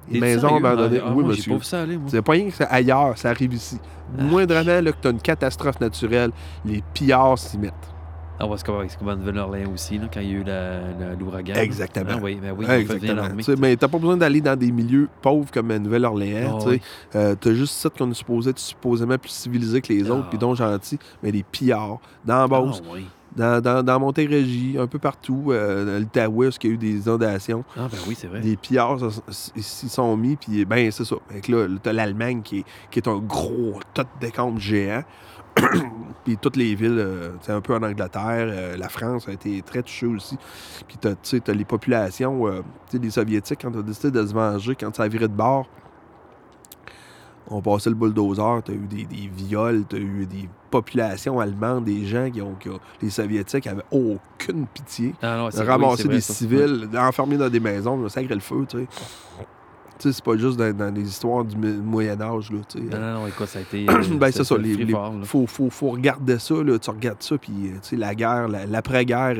Des 0.08 0.18
maisons 0.18 0.56
abandonnées. 0.56 1.00
Ah, 1.04 1.12
oui, 1.14 1.22
moi, 1.22 1.30
monsieur. 1.30 1.52
pas 1.52 1.58
vu 1.58 1.64
ça 1.64 1.82
aller, 1.82 1.96
moi. 1.96 2.08
C'est 2.10 2.22
pas 2.22 2.32
rien 2.32 2.48
que 2.48 2.54
c'est 2.54 2.66
ailleurs, 2.68 3.16
ça 3.16 3.30
arrive 3.30 3.52
ici. 3.52 3.78
Ah. 4.18 4.22
Moindrement 4.22 4.80
là, 4.80 4.92
que 4.92 4.96
tu 5.00 5.08
as 5.08 5.10
une 5.10 5.20
catastrophe 5.20 5.78
naturelle, 5.80 6.30
les 6.64 6.82
pillards 6.94 7.38
s'y 7.38 7.58
mettent. 7.58 7.74
Ah, 8.42 8.46
c'est 8.56 8.64
comme, 8.64 8.88
c'est 8.88 8.98
comme 8.98 9.08
à 9.10 9.16
Nouvelle-Orléans 9.16 9.70
aussi, 9.72 9.98
là, 9.98 10.06
quand 10.12 10.20
il 10.20 10.30
y 10.30 10.34
a 10.34 10.38
eu 10.38 11.16
l'ouragan. 11.18 11.54
Exactement. 11.56 12.10
Ah 12.14 12.18
oui, 12.22 12.38
ben 12.42 12.54
oui, 12.56 12.64
Exactement. 12.68 13.22
mais 13.58 13.76
t'as 13.76 13.88
pas 13.88 13.98
besoin 13.98 14.16
d'aller 14.16 14.40
dans 14.40 14.56
des 14.58 14.72
milieux 14.72 15.08
pauvres 15.20 15.50
comme 15.52 15.70
à 15.70 15.78
Nouvelle-Orléans. 15.78 16.52
Ah, 16.54 16.58
tu 16.58 16.64
sais. 16.64 16.70
oui. 16.70 16.80
Euh, 17.16 17.34
t'as 17.38 17.52
juste 17.52 17.74
ça 17.74 17.90
qu'on 17.90 18.10
est 18.10 18.14
supposé 18.14 18.50
être 18.50 18.58
supposément 18.58 19.18
plus 19.18 19.30
civilisé 19.30 19.80
que 19.82 19.92
les 19.92 20.10
autres, 20.10 20.24
Ah. 20.24 20.28
puis 20.30 20.38
donc 20.38 20.56
gentils, 20.56 20.98
mais 21.22 21.32
des 21.32 21.42
pillards. 21.42 21.98
Dans 22.24 22.38
la 22.38 22.48
Beauce, 22.48 22.82
Ah, 22.86 22.90
oui. 22.94 23.06
dans, 23.36 23.60
dans, 23.60 23.82
dans 23.82 24.00
Montérégie, 24.00 24.76
un 24.78 24.86
peu 24.86 24.98
partout, 24.98 25.48
euh, 25.50 26.00
l'Outaouais, 26.00 26.46
où 26.46 26.50
il 26.62 26.66
y 26.66 26.70
a 26.70 26.74
eu 26.74 26.78
des 26.78 26.96
inondations. 27.06 27.62
Ah, 27.76 27.88
ben 27.92 27.98
oui, 28.08 28.14
c'est 28.18 28.26
vrai. 28.26 28.40
Des 28.40 28.56
pillards 28.56 28.98
s'y 29.28 29.88
sont 29.90 30.16
mis, 30.16 30.36
puis 30.36 30.64
ben 30.64 30.90
c'est 30.90 31.04
ça. 31.04 31.16
Fait 31.28 31.42
que 31.42 31.52
là, 31.52 31.66
t'as 31.82 31.92
l'Allemagne 31.92 32.40
qui 32.42 32.60
est, 32.60 32.64
qui 32.90 33.00
est 33.00 33.08
un 33.08 33.18
gros 33.18 33.80
tas 33.92 34.04
de 34.04 34.08
décombres 34.20 34.58
géant. 34.60 35.04
puis 36.24 36.36
toutes 36.36 36.56
les 36.56 36.74
villes, 36.74 36.98
euh, 36.98 37.30
un 37.48 37.60
peu 37.60 37.74
en 37.74 37.82
Angleterre, 37.82 38.48
euh, 38.50 38.76
la 38.76 38.88
France 38.88 39.28
a 39.28 39.32
été 39.32 39.62
très 39.62 39.82
touchée 39.82 40.06
aussi. 40.06 40.36
Puis 40.88 40.96
t'as, 41.00 41.10
tu 41.12 41.16
sais, 41.22 41.40
t'as 41.40 41.52
les 41.52 41.64
populations, 41.64 42.46
euh, 42.46 42.60
tu 42.90 42.96
sais, 42.96 43.02
les 43.02 43.10
Soviétiques, 43.10 43.60
quand 43.62 43.74
ont 43.74 43.80
décidé 43.82 44.10
de 44.10 44.26
se 44.26 44.32
venger, 44.32 44.74
quand 44.74 44.94
ça 44.94 45.04
a 45.04 45.08
viré 45.08 45.28
de 45.28 45.34
bord, 45.34 45.66
on 47.52 47.60
passait 47.60 47.90
le 47.90 47.96
bulldozer, 47.96 48.62
t'as 48.64 48.72
eu 48.72 48.86
des, 48.88 49.04
des 49.06 49.28
viols, 49.34 49.84
t'as 49.88 49.96
eu 49.96 50.24
des 50.24 50.48
populations 50.70 51.40
allemandes, 51.40 51.84
des 51.84 52.06
gens 52.06 52.30
qui 52.30 52.40
ont, 52.40 52.54
qui 52.54 52.68
ont- 52.68 52.78
les 53.02 53.10
Soviétiques 53.10 53.66
avaient 53.66 53.82
aucune 53.90 54.66
pitié 54.68 55.14
Ah, 55.20 55.36
non, 55.36 55.48
oui, 55.52 55.62
ramasser 55.66 56.04
vrai, 56.04 56.14
des 56.14 56.20
ça. 56.20 56.32
civils, 56.32 56.88
enfermer 56.96 57.36
dans 57.38 57.48
des 57.48 57.58
maisons, 57.58 58.08
sacrer 58.08 58.34
le 58.34 58.40
feu, 58.40 58.64
tu 58.68 58.78
sais. 58.78 58.86
C'est 60.00 60.24
pas 60.24 60.36
juste 60.36 60.56
dans, 60.56 60.72
dans 60.76 60.94
les 60.94 61.08
histoires 61.08 61.44
du 61.44 61.56
Moyen 61.56 62.20
Âge, 62.20 62.50
là. 62.50 62.58
Non, 62.74 62.98
non, 62.98 63.20
non, 63.20 63.26
écoute, 63.26 63.46
ça 63.48 63.58
a 63.58 63.62
été. 63.62 63.86
euh, 63.90 63.94
ben, 64.18 64.32
c'est 64.32 64.44
ça, 64.44 64.56
le 64.56 64.62
les, 64.62 64.76
les- 64.84 64.94
faut, 65.24 65.46
faut, 65.46 65.70
faut 65.70 65.90
regarder 65.90 66.38
ça, 66.38 66.54
là, 66.62 66.78
tu 66.78 66.90
regardes 66.90 67.22
ça, 67.22 67.36
puis, 67.38 67.52
euh, 67.92 67.96
la 67.96 68.14
guerre, 68.14 68.48
la- 68.48 68.66
l'après-guerre, 68.66 69.36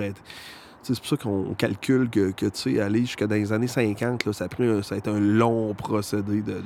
c'est 0.82 0.96
pour 0.98 1.06
ça 1.06 1.16
qu'on 1.16 1.54
calcule 1.56 2.08
que, 2.10 2.30
que, 2.32 2.46
tu 2.46 2.74
sais, 2.74 2.80
aller 2.80 3.00
jusqu'à 3.00 3.26
dans 3.26 3.34
les 3.34 3.52
années 3.52 3.66
50, 3.68 4.24
là, 4.24 4.32
ça 4.32 4.44
a, 4.44 4.48
pris 4.48 4.66
un- 4.66 4.82
ça 4.82 4.94
a 4.94 4.98
été 4.98 5.10
un 5.10 5.20
long 5.20 5.74
procédé 5.74 6.40
de... 6.42 6.52
de- 6.52 6.62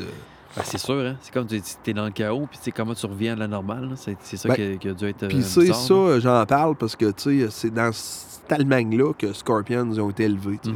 Ben, 0.56 0.62
c'est 0.64 0.78
sûr, 0.78 0.94
hein. 0.94 1.16
C'est 1.20 1.32
comme 1.34 1.46
tu 1.48 1.56
es 1.86 1.92
dans 1.92 2.04
le 2.04 2.12
chaos, 2.12 2.46
puis 2.48 2.58
tu 2.58 2.64
sais 2.64 2.70
comment 2.70 2.94
tu 2.94 3.06
reviens 3.06 3.32
à 3.32 3.36
la 3.36 3.48
normale. 3.48 3.90
C'est 3.96 4.16
c'est 4.20 4.36
ça 4.36 4.48
Ben, 4.50 4.54
qui, 4.54 4.62
a, 4.62 4.76
qui 4.76 4.88
a 4.88 4.94
dû 4.94 5.04
être. 5.06 5.26
Puis 5.26 5.38
euh, 5.38 5.42
c'est 5.42 5.72
ça, 5.72 5.94
euh, 5.94 6.20
j'en 6.20 6.46
parle 6.46 6.76
parce 6.76 6.94
que, 6.94 7.10
tu 7.10 7.40
sais, 7.40 7.46
c'est 7.50 7.74
dans 7.74 7.90
cette 7.92 8.52
Allemagne-là 8.52 9.12
que 9.14 9.32
Scorpions 9.32 9.90
ont 9.98 10.10
été 10.10 10.24
élevés, 10.24 10.60
sais. 10.62 10.70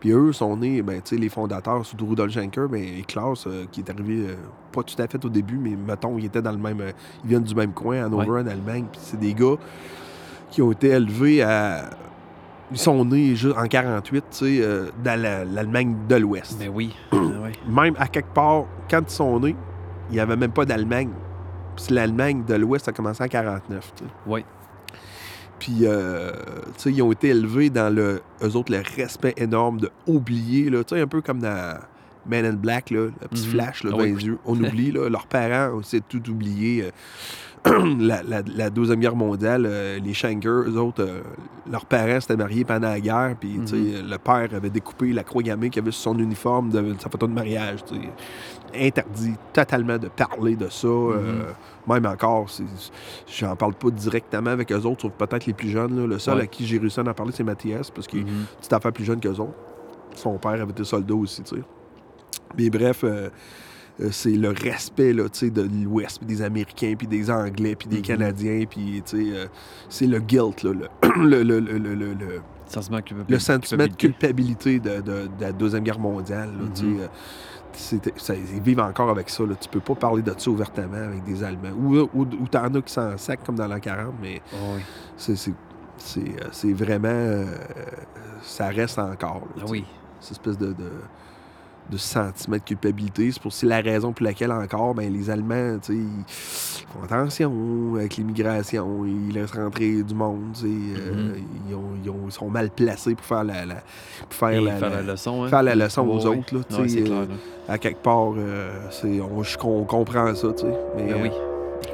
Puis 0.00 0.10
eux 0.12 0.32
sont 0.32 0.56
nés, 0.56 0.80
ben, 0.82 1.00
tu 1.02 1.16
sais, 1.16 1.20
les 1.20 1.28
fondateurs, 1.28 1.84
sous 1.84 1.96
Rudolf 2.00 2.32
Schenker, 2.32 2.68
ben, 2.68 2.82
et 2.82 3.02
Klaus, 3.06 3.46
euh, 3.46 3.64
qui 3.72 3.80
est 3.80 3.90
arrivé 3.90 4.26
euh, 4.28 4.34
pas 4.72 4.82
tout 4.84 5.00
à 5.02 5.06
fait 5.08 5.24
au 5.24 5.28
début, 5.28 5.58
mais 5.58 5.74
mettons, 5.76 6.16
ils 6.18 6.26
étaient 6.26 6.42
dans 6.42 6.52
le 6.52 6.58
même. 6.58 6.80
euh, 6.80 6.92
ils 7.24 7.30
viennent 7.30 7.42
du 7.42 7.54
même 7.54 7.72
coin, 7.72 8.04
Hanover, 8.04 8.42
en 8.42 8.46
Allemagne. 8.46 8.84
Puis 8.92 9.00
c'est 9.02 9.18
des 9.18 9.34
gars 9.34 9.56
qui 10.50 10.62
ont 10.62 10.70
été 10.72 10.88
élevés 10.88 11.42
à. 11.42 11.90
Ils 12.70 12.78
sont 12.78 13.02
nés 13.04 13.34
juste 13.34 13.56
en 13.56 13.66
48, 13.66 14.24
tu 14.30 14.36
sais, 14.58 14.62
dans 15.02 15.20
la- 15.20 15.44
l'Allemagne 15.44 15.96
de 16.08 16.16
l'Ouest. 16.16 16.58
Ben 16.58 16.70
oui. 16.72 16.94
Ah, 17.12 17.16
ouais. 17.16 17.52
Même 17.68 17.94
à 17.98 18.06
quelque 18.08 18.32
part, 18.34 18.64
quand 18.90 19.00
ils 19.00 19.10
sont 19.10 19.40
nés, 19.40 19.56
il 20.10 20.14
n'y 20.14 20.20
avait 20.20 20.36
même 20.36 20.50
pas 20.52 20.64
d'Allemagne. 20.66 21.08
Puis 21.76 21.94
l'Allemagne 21.94 22.44
de 22.46 22.54
l'Ouest 22.54 22.88
a 22.88 22.92
commencé 22.92 23.22
en 23.24 23.28
49. 23.28 23.92
tu 23.96 24.04
sais. 24.04 24.10
Oui. 24.26 24.44
Puis, 25.58 25.78
euh, 25.82 26.30
tu 26.76 26.82
sais, 26.82 26.92
ils 26.92 27.02
ont 27.02 27.10
été 27.12 27.28
élevés 27.28 27.70
dans 27.70 27.92
le, 27.94 28.20
eux 28.42 28.56
autres, 28.56 28.72
le 28.72 28.82
respect 28.96 29.34
énorme 29.36 29.80
de 29.80 29.90
oublier, 30.06 30.70
là, 30.70 30.84
tu 30.84 30.94
sais, 30.94 31.00
un 31.00 31.06
peu 31.06 31.20
comme 31.20 31.40
dans 31.40 31.78
Man 32.26 32.44
in 32.44 32.52
Black, 32.52 32.90
là, 32.90 33.06
le 33.20 33.28
petit 33.28 33.44
Mhm. 33.46 33.52
flash 33.52 33.84
là, 33.84 33.90
Ah 33.92 33.96
dans 33.96 34.02
oui. 34.02 34.12
les 34.14 34.24
yeux. 34.26 34.38
On 34.44 34.54
oublie, 34.62 34.92
là, 34.92 35.08
leurs 35.08 35.26
parents, 35.26 35.76
on 35.78 35.82
sait 35.82 36.00
tout 36.08 36.22
oublier. 36.30 36.84
euh, 36.84 36.90
la, 37.98 38.22
la- 38.22 38.42
la 38.54 38.70
Deuxième 38.70 39.00
Guerre 39.00 39.16
mondiale, 39.16 39.64
euh, 39.66 39.98
les 39.98 40.14
Schenker, 40.14 40.48
eux 40.68 40.76
autres, 40.78 41.02
euh, 41.02 41.20
leurs 41.70 41.86
parents 41.86 42.20
s'étaient 42.20 42.36
mariés 42.36 42.64
pendant 42.64 42.88
la 42.88 43.00
guerre, 43.00 43.34
puis, 43.38 43.58
tu 43.66 43.66
sais, 43.66 43.76
Mhm. 44.02 44.10
le 44.10 44.18
père 44.18 44.48
avait 44.54 44.70
découpé 44.70 45.12
la 45.12 45.24
croix 45.24 45.42
gammée 45.42 45.68
qu'il 45.70 45.82
avait 45.82 45.90
sur 45.90 46.12
son 46.12 46.18
uniforme 46.20 46.70
de, 46.70 46.80
de 46.80 46.94
sa 47.00 47.08
photo 47.10 47.26
de 47.26 47.32
mariage. 47.32 47.80
Interdit 48.74 49.34
totalement 49.52 49.98
de 49.98 50.08
parler 50.08 50.54
de 50.54 50.68
ça. 50.68 50.86
euh, 50.86 51.44
même 51.88 52.06
encore, 52.06 52.46
j'en 53.26 53.56
parle 53.56 53.74
pas 53.74 53.90
directement 53.90 54.50
avec 54.50 54.70
eux 54.72 54.82
autres, 54.84 55.02
sauf 55.02 55.12
peut-être 55.12 55.46
les 55.46 55.52
plus 55.54 55.70
jeunes. 55.70 55.98
là. 56.00 56.06
Le 56.06 56.18
seul 56.18 56.36
Ouais. 56.36 56.42
à 56.42 56.46
qui 56.46 56.66
j'ai 56.66 56.78
réussi 56.78 57.00
à 57.00 57.02
en 57.02 57.14
parler, 57.14 57.32
c'est 57.34 57.44
Mathias, 57.44 57.90
parce 57.90 58.06
qu'il 58.06 58.20
est 58.20 58.24
Mhm. 58.24 58.28
une 58.28 58.44
petite 58.58 58.72
affaire 58.72 58.92
plus 58.92 59.04
jeune 59.04 59.20
qu'eux 59.20 59.30
autres. 59.38 59.54
Son 60.14 60.36
père 60.38 60.52
avait 60.52 60.70
été 60.70 60.84
soldat 60.84 61.14
aussi, 61.14 61.42
tu 61.42 61.56
sais. 61.56 61.62
Mais 62.56 62.70
bref, 62.70 63.00
euh, 63.04 63.28
euh, 64.00 64.08
c'est 64.10 64.30
le 64.32 64.50
respect 64.50 65.12
là, 65.12 65.28
tu 65.28 65.38
sais, 65.40 65.50
de 65.50 65.62
l'Ouest, 65.84 66.18
puis 66.18 66.26
des 66.26 66.42
Américains, 66.42 66.94
puis 66.96 67.06
des 67.06 67.30
Anglais, 67.30 67.74
puis 67.76 67.88
des 67.88 67.96
Mhm. 67.98 68.02
Canadiens, 68.02 68.64
puis 68.68 69.02
tu 69.04 69.24
sais, 69.26 69.36
euh, 69.36 69.46
c'est 69.88 70.06
le 70.06 70.18
guilt, 70.20 70.62
là, 70.62 70.72
le, 70.72 70.88
Sentiment 72.68 72.98
de 73.26 73.38
sentiment 73.38 73.86
culpabilité. 73.96 74.78
de, 74.78 74.96
de- 75.00 75.00
de 75.02 75.40
la 75.40 75.52
Deuxième 75.52 75.82
Guerre 75.84 75.98
mondiale. 75.98 76.50
là, 76.50 76.66
tu 76.74 76.82
sais, 76.82 76.86
c'était- 76.98 77.08
ça- 77.78 78.34
ils 78.34 78.60
vivent 78.60 78.80
encore 78.80 79.10
avec 79.10 79.28
ça. 79.30 79.44
Là. 79.44 79.54
Tu 79.60 79.68
peux 79.68 79.80
pas 79.80 79.94
parler 79.94 80.22
de 80.22 80.34
ça 80.36 80.50
ouvertement 80.50 80.96
avec 80.96 81.24
des 81.24 81.42
Allemands. 81.42 81.70
Ou, 81.78 81.96
ou, 82.14 82.22
ou 82.22 82.48
t'en 82.50 82.64
as 82.74 82.82
qui 82.82 82.92
s'en 82.92 83.16
sacent 83.16 83.38
comme 83.44 83.56
dans 83.56 83.66
l'an 83.66 83.80
40, 83.80 84.14
mais 84.20 84.40
oui. 84.52 84.82
c'est, 85.16 85.36
c'est, 85.36 85.54
c'est, 85.96 86.20
euh, 86.20 86.48
c'est 86.52 86.72
vraiment... 86.72 87.08
euh, 87.08 87.46
ça 88.42 88.68
reste 88.68 88.98
encore. 88.98 89.42
là, 89.56 89.62
Ah 89.62 89.68
oui. 89.68 89.84
Cette 90.20 90.32
espèce 90.32 90.58
de, 90.58 90.72
de, 90.72 90.90
de 91.90 91.96
sentiment 91.96 92.56
de 92.56 92.62
culpabilité. 92.62 93.30
C'est 93.32 93.40
pour 93.42 93.52
c'est 93.52 93.66
la 93.66 93.80
raison 93.80 94.12
pour 94.12 94.24
laquelle 94.24 94.52
encore, 94.52 94.94
ben, 94.94 95.12
les 95.12 95.30
Allemands, 95.30 95.78
tu 95.82 95.94
sais, 95.94 95.98
ils 95.98 96.86
font 96.92 97.02
attention 97.04 97.94
avec 97.96 98.16
l'immigration. 98.16 99.04
Ils 99.06 99.32
laissent 99.34 99.52
rentrer 99.52 100.02
du 100.02 100.14
monde. 100.14 100.54
sais, 100.54 100.66
euh, 100.66 101.12
Mhm. 101.14 101.34
ils, 101.68 101.74
ont- 101.74 101.80
ils 102.04 102.10
ont- 102.10 102.26
ils 102.26 102.32
sont 102.32 102.48
mal 102.50 102.70
placés 102.70 103.14
pour 103.14 103.24
faire 103.24 103.44
la, 103.44 103.64
la- 103.66 103.82
pour 104.28 104.34
faire 104.34 104.60
la, 104.60 104.76
faire 104.76 104.90
la- 104.90 105.02
la 105.02 105.12
leçon. 105.12 105.44
Hein? 105.44 105.48
faire 105.48 105.62
la 105.62 105.74
leçon 105.74 106.02
aux 106.06 106.18
Ouais, 106.28 106.38
autres. 106.38 106.54
Là, 106.54 106.60
Ouais, 106.78 106.86
clair. 107.02 107.18
euh, 107.20 107.26
à 107.72 107.78
quelque 107.78 108.02
part, 108.02 108.32
euh, 108.36 108.70
c'est, 108.90 109.20
on, 109.20 109.42
comprend 109.84 110.34
ça. 110.34 110.48
tu 110.52 110.62
sais, 110.66 110.72
Mais, 110.96 111.12
Ben 111.12 111.22
oui. 111.22 111.30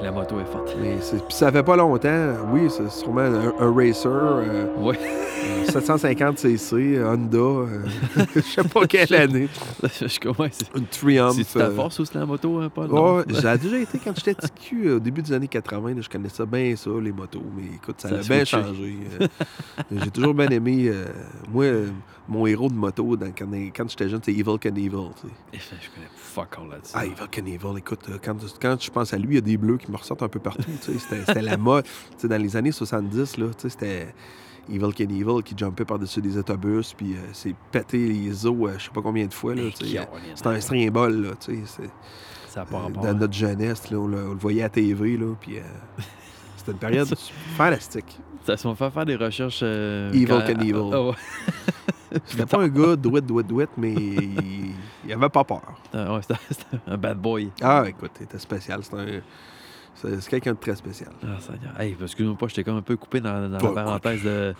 La 0.02 0.10
moto 0.10 0.40
est 0.40 0.50
forte. 0.50 0.74
mais 0.80 0.96
ça 1.28 1.52
fait 1.52 1.62
pas 1.62 1.76
longtemps. 1.76 2.28
Oui, 2.52 2.68
c'est 2.70 2.90
sûrement 2.90 3.20
un, 3.20 3.52
un 3.60 3.72
racer. 3.74 4.42
Oui. 4.78 4.96
750 5.64 6.38
cc, 6.38 6.98
Honda. 7.04 7.38
euh, 7.38 7.82
je 8.34 8.40
sais 8.40 8.64
pas 8.64 8.86
quelle 8.86 9.14
année. 9.14 9.48
je 9.82 10.20
comprends. 10.20 10.48
Une 10.74 10.86
Triumph. 10.86 11.34
c'est 11.36 11.58
ta 11.58 11.66
euh, 11.66 11.74
force 11.74 12.00
aussi 12.00 12.14
la 12.14 12.26
moto, 12.26 12.58
hein, 12.60 12.70
Paul? 12.74 12.88
Non? 12.88 13.22
j'ai 13.28 13.58
déjà 13.58 13.78
été 13.80 13.98
quand 13.98 14.12
j'étais 14.16 14.34
petit 14.34 14.50
cul, 14.68 14.86
euh, 14.88 14.96
au 14.96 15.00
début 15.00 15.22
des 15.22 15.32
années 15.32 15.48
80, 15.48 15.94
là, 15.94 16.00
je 16.00 16.08
connaissais 16.08 16.46
bien 16.46 16.74
ça, 16.76 16.90
les 17.02 17.12
motos. 17.12 17.42
Mais 17.56 17.76
écoute, 17.76 17.96
ça, 17.98 18.08
Ça 18.10 18.14
a 18.16 18.18
bien 18.22 18.44
changé. 18.44 18.98
euh. 19.20 19.26
j'ai 19.90 20.10
toujours 20.10 20.34
bien 20.34 20.48
aimé. 20.48 20.86
euh, 20.88 21.06
moi, 21.52 21.64
euh, 21.64 21.88
mon 22.28 22.46
héros 22.46 22.68
de 22.68 22.74
moto 22.74 23.16
dans- 23.16 23.32
quand, 23.36 23.46
quand 23.76 23.88
j'étais 23.90 24.08
jeune, 24.08 24.20
c'est 24.24 24.32
Evil 24.32 24.58
Knievel. 24.58 25.00
Et 25.52 25.58
Je 25.58 25.90
connais 25.94 26.08
fuck 26.16 26.56
all 26.58 26.70
là-dessus. 26.70 26.92
Ah, 26.94 27.04
Evil 27.04 27.28
Knievel, 27.30 27.78
écoute, 27.78 28.00
euh, 28.08 28.18
quand, 28.22 28.36
quand 28.60 28.80
je 28.82 28.90
pense 28.90 29.12
à 29.12 29.18
lui, 29.18 29.32
il 29.32 29.34
y 29.34 29.38
a 29.38 29.40
des 29.42 29.56
bleus 29.56 29.76
qui 29.76 29.90
me 29.90 29.96
ressortent 29.96 30.22
un 30.22 30.28
peu 30.28 30.40
partout. 30.40 30.62
C'était 30.80 31.42
la 31.42 31.56
mode. 31.56 31.84
Dans 32.22 32.40
les 32.42 32.56
années 32.56 32.72
70, 32.72 33.36
là, 33.38 33.46
tu 33.48 33.52
sais, 33.58 33.68
c'était. 33.68 34.14
Evil 34.68 34.92
Knievel 34.94 35.42
qui 35.42 35.54
jumpait 35.56 35.84
par-dessus 35.84 36.20
des 36.20 36.36
autobus, 36.38 36.92
puis 36.94 37.14
euh, 37.14 37.18
s'est 37.32 37.54
pété 37.72 37.98
les 38.08 38.46
os, 38.46 38.54
euh, 38.54 38.74
je 38.78 38.84
sais 38.84 38.90
pas 38.90 39.02
combien 39.02 39.26
de 39.26 39.34
fois. 39.34 39.54
sais. 39.56 39.70
Caroline, 39.92 40.32
C'est 40.34 40.46
un 40.46 40.60
symbole, 40.60 41.22
là, 41.22 41.30
tu 41.40 41.64
sais. 41.66 41.82
Ça 42.48 42.62
Euh, 42.72 42.88
dans 43.02 43.14
notre 43.14 43.32
jeunesse, 43.34 43.90
là, 43.90 43.98
on, 43.98 44.06
le, 44.06 44.28
on 44.28 44.32
le 44.32 44.38
voyait 44.38 44.62
à 44.62 44.68
TV, 44.68 45.16
là, 45.16 45.34
puis 45.40 45.58
euh, 45.58 45.62
c'était 46.56 46.72
une 46.72 46.78
période 46.78 47.08
fantastique. 47.56 48.18
Ça 48.46 48.56
se 48.56 48.68
va 48.68 48.90
faire 48.90 49.06
des 49.06 49.16
recherches. 49.16 49.60
euh, 49.62 50.12
Evil 50.12 50.26
quand- 50.26 50.44
Knievel. 50.54 50.90
Ah, 50.92 51.02
ouais. 51.02 51.14
C'était 52.26 52.46
pas 52.46 52.58
un 52.62 52.68
gars 52.68 52.94
douette, 52.94 53.26
douette, 53.26 53.46
douette, 53.48 53.70
mais 53.76 53.92
il, 53.92 54.70
il 55.04 55.12
avait 55.12 55.28
pas 55.28 55.42
peur. 55.42 55.62
Ah, 55.92 56.14
ouais, 56.14 56.20
c'était 56.22 56.38
c'était 56.48 56.76
un 56.86 56.96
bad 56.96 57.18
boy. 57.18 57.50
Ah, 57.60 57.82
écoute, 57.88 58.12
il 58.20 58.22
était 58.24 58.38
spécial. 58.38 58.80
C'est 58.84 58.94
un- 58.94 59.20
c'est 59.94 60.28
quelqu'un 60.28 60.52
de 60.52 60.58
très 60.58 60.74
spécial. 60.76 61.10
Ah, 61.22 61.36
Seigneur. 61.40 61.80
Hey, 61.80 61.96
excuse-moi 62.00 62.36
pas, 62.38 62.46
j'étais 62.48 62.64
comme 62.64 62.76
un 62.76 62.82
peu 62.82 62.96
coupé 62.96 63.20
dans, 63.20 63.48
dans 63.48 63.58
la 63.58 63.72
parenthèse 63.82 64.22
de, 64.22 64.54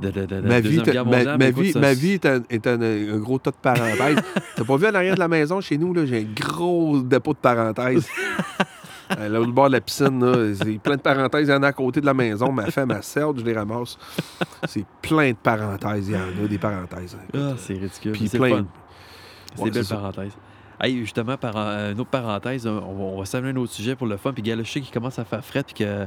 de, 0.00 0.10
de, 0.10 0.26
de, 0.26 0.40
Ma 0.40 0.60
vie, 0.60 0.80
Guerre 0.82 1.04
ma, 1.04 1.16
mondiale, 1.18 1.38
ma 1.38 1.46
écoute, 1.48 1.62
vie, 1.64 1.72
ça, 1.72 1.80
ma 1.80 1.92
vie 1.94 2.12
est 2.12 2.26
un, 2.26 2.42
est 2.50 2.66
un- 2.66 2.80
un 2.80 3.18
gros 3.18 3.38
tas 3.38 3.50
de 3.50 3.56
parenthèses. 3.56 4.18
T'as 4.56 4.64
pas 4.64 4.76
vu 4.76 4.86
en 4.86 4.94
arrière 4.94 5.14
de 5.14 5.20
la 5.20 5.28
maison 5.28 5.60
chez 5.60 5.76
nous, 5.78 5.92
là, 5.92 6.06
j'ai 6.06 6.20
un 6.20 6.32
gros 6.34 7.00
dépôt 7.00 7.32
de 7.34 7.38
parenthèses. 7.38 8.08
Euh, 9.18 9.28
Là, 9.28 9.42
au 9.42 9.46
bord 9.46 9.66
de 9.66 9.72
la 9.72 9.80
piscine, 9.82 10.24
là, 10.24 10.54
c'est 10.54 10.78
plein 10.78 10.96
de 10.96 11.02
parenthèses. 11.02 11.46
Il 11.46 11.50
y 11.50 11.54
en 11.54 11.62
a 11.62 11.66
à 11.66 11.72
côté 11.72 12.00
de 12.00 12.06
la 12.06 12.14
maison. 12.14 12.50
Ma 12.50 12.70
femme, 12.70 12.92
elle 12.96 13.02
sert, 13.02 13.36
je 13.36 13.44
les 13.44 13.52
ramasse. 13.52 13.98
C'est 14.66 14.86
plein 15.02 15.32
de 15.32 15.36
parenthèses. 15.36 16.08
Il 16.08 16.14
y 16.14 16.16
en 16.16 16.44
a 16.44 16.48
des 16.48 16.56
parenthèses. 16.56 17.18
Ah, 17.34 17.52
c'est 17.58 17.74
ridicule. 17.74 18.12
Puis 18.12 18.28
c'est 18.28 18.38
plein. 18.38 18.64
C'est 19.54 19.60
Ouais, 19.62 19.70
des 19.70 19.80
belles 19.80 19.84
ça. 19.84 19.96
Hey, 20.82 20.98
justement, 21.00 21.36
par, 21.36 21.54
euh, 21.56 21.92
une 21.92 22.00
autre 22.00 22.10
parenthèse, 22.10 22.66
on 22.66 22.74
va, 22.74 22.82
on 22.86 23.18
va 23.20 23.24
s'amener 23.24 23.50
un 23.52 23.56
autre 23.62 23.72
sujet 23.72 23.94
pour 23.94 24.06
le 24.08 24.16
fun. 24.16 24.32
Puis, 24.32 24.42
gars, 24.42 24.56
je 24.58 24.62
sais 24.64 24.80
qu'il 24.80 24.92
commence 24.92 25.18
à 25.18 25.24
faire 25.24 25.44
frais, 25.44 25.62
puis 25.62 25.74
que 25.74 26.06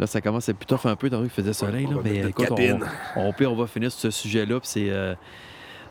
là, 0.00 0.06
ça 0.06 0.20
commence 0.22 0.48
à 0.48 0.52
être 0.52 0.58
plus 0.58 0.66
tough 0.66 0.86
un 0.86 0.96
peu. 0.96 1.10
Dans 1.10 1.22
il 1.22 1.28
faisait 1.28 1.52
soleil, 1.52 1.84
là. 1.86 1.96
Mais 2.02 2.26
écoute, 2.28 2.48
on, 2.50 2.80
on, 3.16 3.32
on 3.46 3.54
va 3.54 3.66
finir 3.66 3.92
sur 3.92 4.00
ce 4.00 4.10
sujet-là, 4.10 4.60
puis 4.60 4.68
c'est. 4.68 4.90
euh, 4.90 5.14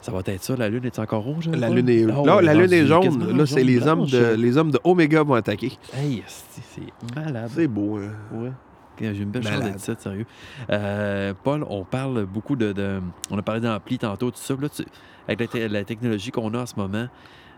ça 0.01 0.11
va 0.11 0.21
être 0.25 0.43
ça. 0.43 0.55
La 0.55 0.69
lune 0.69 0.85
est 0.85 0.99
encore 0.99 1.23
rouge? 1.23 1.47
La 1.49 1.67
Paul? 1.67 1.75
lune 1.77 1.89
est, 1.89 2.05
Oh, 2.05 2.25
là, 2.25 2.41
la 2.41 2.53
lune 2.53 2.71
est 2.73 2.85
jaune. 2.85 3.01
quasiment 3.03 3.25
Là, 3.35 3.45
c'est 3.45 3.63
les 3.63 3.85
hommes, 3.87 4.05
de, 4.05 4.33
les 4.35 4.57
hommes 4.57 4.71
de 4.71 4.79
Omega 4.83 5.23
vont 5.23 5.33
attaquer. 5.35 5.73
Hey, 5.93 6.23
c'est 6.27 6.81
malade. 7.15 7.49
C'est 7.53 7.67
beau. 7.67 7.97
hein. 7.97 8.11
Ouais. 8.31 8.51
J'ai 8.99 9.09
une 9.09 9.29
belle 9.29 9.43
chance 9.43 9.51
Malade. 9.51 9.71
d'être 9.73 9.79
ça, 9.79 9.95
sérieux. 9.95 10.25
Euh, 10.71 11.33
Paul, 11.43 11.63
on 11.69 11.83
parle 11.83 12.25
beaucoup 12.25 12.55
de, 12.55 12.71
de- 12.73 12.99
On 13.29 13.37
a 13.37 13.41
parlé 13.43 13.61
d'ampli 13.61 13.99
tantôt, 13.99 14.31
tout 14.31 14.37
ça. 14.39 14.55
Là, 14.59 14.69
tu- 14.69 14.85
avec 15.27 15.53
la, 15.53 15.67
la 15.67 15.83
technologie 15.83 16.31
qu'on 16.31 16.51
a 16.55 16.59
en 16.59 16.65
ce 16.65 16.75
moment, 16.77 17.07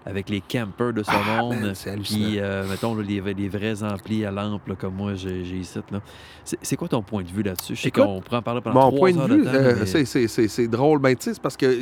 avec 0.06 0.30
les 0.30 0.42
campers 0.42 0.94
de 0.94 1.04
ce 1.04 1.12
Ah, 1.12 1.42
monde, 1.42 1.74
puis, 2.04 2.40
euh, 2.40 2.66
mettons, 2.68 2.96
là, 2.96 3.04
les, 3.04 3.22
les 3.22 3.50
vrais 3.50 3.84
amplis 3.84 4.26
à 4.26 4.32
lampe, 4.32 4.68
là, 4.68 4.76
comme 4.76 4.96
moi, 4.96 5.14
j'ai 5.16 5.42
ici. 5.42 5.80
là. 5.92 6.00
C'est 6.62 6.76
quoi 6.78 6.88
ton 6.88 7.02
point 7.04 7.24
de 7.24 7.28
vue 7.30 7.44
là-dessus? 7.44 7.76
Je 7.76 7.82
sais 7.82 7.92
qu'on 7.92 8.22
pourrait 8.22 8.38
en 8.38 8.42
parler 8.42 8.62
pendant 8.62 8.80
Mon 8.86 8.88
trois 8.96 9.10
point 9.10 9.12
de 9.14 9.20
heures 9.20 9.28
vue, 9.28 9.44
temps, 9.44 9.52
euh, 9.54 9.76
mais- 9.80 9.86
c'est- 10.06 10.68
drôle. 10.68 11.00
Ben, 11.00 11.16
tu 11.16 11.34
sais, 11.34 11.40
parce 11.42 11.58
que, 11.58 11.82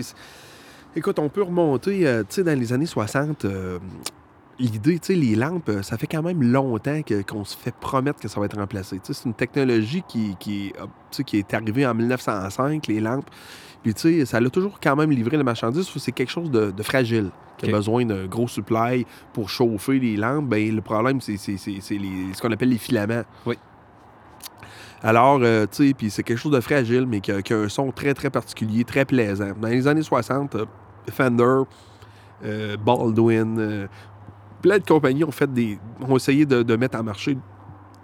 écoute, 0.95 1.19
on 1.19 1.29
peut 1.29 1.43
remonter, 1.43 2.07
euh, 2.07 2.21
tu 2.21 2.35
sais, 2.35 2.43
dans 2.43 2.57
les 2.59 2.73
années 2.73 2.85
60, 2.87 3.45
euh, 3.45 3.77
l'idée, 4.59 4.97
tu 4.99 5.13
sais, 5.13 5.15
les 5.15 5.35
lampes, 5.35 5.69
ça 5.83 5.97
fait 5.97 6.07
quand 6.07 6.23
même 6.23 6.41
longtemps 6.41 6.99
qu'on 7.29 7.45
se 7.45 7.55
fait 7.55 7.73
promettre 7.75 8.19
que 8.19 8.27
ça 8.27 8.39
va 8.39 8.47
être 8.47 8.57
remplacé. 8.57 8.97
Tu 8.97 9.13
sais, 9.13 9.21
c'est 9.21 9.25
une 9.29 9.35
technologie 9.35 10.03
qui, 10.07 10.35
qui, 10.39 10.73
qui 11.25 11.37
est 11.37 11.53
arrivée 11.53 11.85
en 11.85 11.93
1905, 11.93 12.87
les 12.87 12.99
lampes. 12.99 13.29
Puis, 13.83 13.93
tu 13.93 14.19
sais, 14.19 14.25
ça 14.25 14.39
l'a 14.39 14.49
toujours 14.49 14.79
quand 14.81 14.95
même 14.95 15.11
livré 15.11 15.37
la 15.37 15.43
marchandise. 15.43 15.87
C'est 15.97 16.11
quelque 16.11 16.31
chose 16.31 16.51
de, 16.51 16.71
de 16.71 16.83
fragile, 16.83 17.29
qui 17.57 17.69
a 17.69 17.71
besoin 17.71 18.05
d'un 18.05 18.25
gros 18.25 18.47
supply 18.47 19.05
pour 19.33 19.49
chauffer 19.49 19.99
les 19.99 20.17
lampes. 20.17 20.47
Ben, 20.47 20.75
le 20.75 20.81
problème, 20.81 21.21
c'est 21.21 21.37
ce 21.37 22.41
qu'on 22.41 22.51
appelle 22.51 22.69
les 22.69 22.77
filaments. 22.77 23.23
Oui. 23.45 23.55
Alors, 25.03 25.39
euh, 25.43 25.65
tu 25.69 25.87
sais, 25.87 25.93
puis 25.93 26.09
c'est 26.09 26.23
quelque 26.23 26.39
chose 26.39 26.51
de 26.51 26.59
fragile, 26.59 27.05
mais 27.07 27.21
qui 27.21 27.31
a, 27.31 27.41
qui 27.41 27.53
a 27.53 27.57
un 27.57 27.69
son 27.69 27.91
très, 27.91 28.13
très 28.13 28.31
particulier, 28.31 28.83
très 28.83 29.05
plaisant. 29.05 29.51
Dans 29.59 29.67
les 29.67 29.87
années 29.87 30.01
60, 30.01 30.55
euh, 30.55 30.65
Fender, 31.11 31.61
euh, 32.43 32.77
Baldwin, 32.77 33.87
plein 34.61 34.79
de 34.79 34.83
compagnies 34.83 35.23
ont 35.23 35.31
fait 35.31 35.51
des. 35.51 35.77
ont 36.01 36.15
essayé 36.15 36.45
de, 36.45 36.63
de 36.63 36.75
mettre 36.75 36.97
en 36.97 37.03
marché 37.03 37.37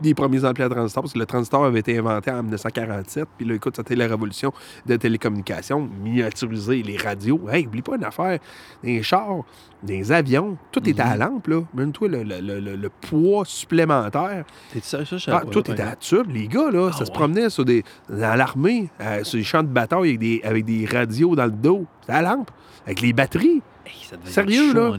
des 0.03 0.13
premiers 0.13 0.45
amplis 0.45 0.63
à 0.63 0.69
transistor, 0.69 1.03
parce 1.03 1.13
que 1.13 1.19
le 1.19 1.25
transistor 1.25 1.65
avait 1.65 1.80
été 1.80 1.97
inventé 1.97 2.30
en 2.31 2.43
1947. 2.43 3.25
Puis 3.38 3.47
là, 3.47 3.55
écoute, 3.55 3.75
c'était 3.75 3.95
la 3.95 4.07
révolution 4.07 4.53
des 4.85 4.97
télécommunications, 4.97 5.89
miniaturiser 6.03 6.84
les 6.84 6.97
radios. 6.97 7.41
Hey, 7.49 7.65
oublie 7.65 7.81
pas 7.81 7.95
une 7.95 8.03
affaire. 8.03 8.39
Des 8.84 9.01
chars, 9.01 9.43
des 9.81 10.11
avions, 10.11 10.57
tout 10.71 10.88
était 10.88 11.01
à 11.01 11.13
Mhm. 11.15 11.19
lampe, 11.19 11.47
là. 11.47 11.61
Même 11.73 11.91
toi, 11.91 12.07
le, 12.07 12.23
le- 12.23 12.39
le- 12.41 12.75
le- 12.75 12.89
poids 12.89 13.43
supplémentaire. 13.45 14.45
Ça? 14.81 14.99
Ah, 15.27 15.41
tout 15.49 15.59
était 15.71 15.81
à 15.81 15.95
tube. 15.95 16.30
Les 16.31 16.47
gars, 16.47 16.69
là, 16.71 16.89
Ah, 16.93 16.97
ça 16.97 17.05
se 17.05 17.11
promenait 17.11 17.49
sur 17.49 17.65
des, 17.65 17.84
dans 18.09 18.35
l'armée, 18.35 18.89
euh, 19.01 19.23
sur 19.23 19.38
les 19.38 19.43
champs 19.43 19.63
de 19.63 19.67
bataille 19.67 19.99
avec 20.09 20.19
des, 20.19 20.41
avec 20.43 20.65
des 20.65 20.85
radios 20.85 21.35
dans 21.35 21.45
le 21.45 21.51
dos. 21.51 21.85
C'était 22.01 22.13
à 22.13 22.21
lampe. 22.21 22.51
Avec 22.85 23.01
les 23.01 23.13
batteries. 23.13 23.61
Hey, 23.85 23.93
ça 24.10 24.15
devait 24.15 24.31
Sérieux, 24.31 24.69
être 24.69 24.73
chaud 24.73 24.80
là? 24.80 24.89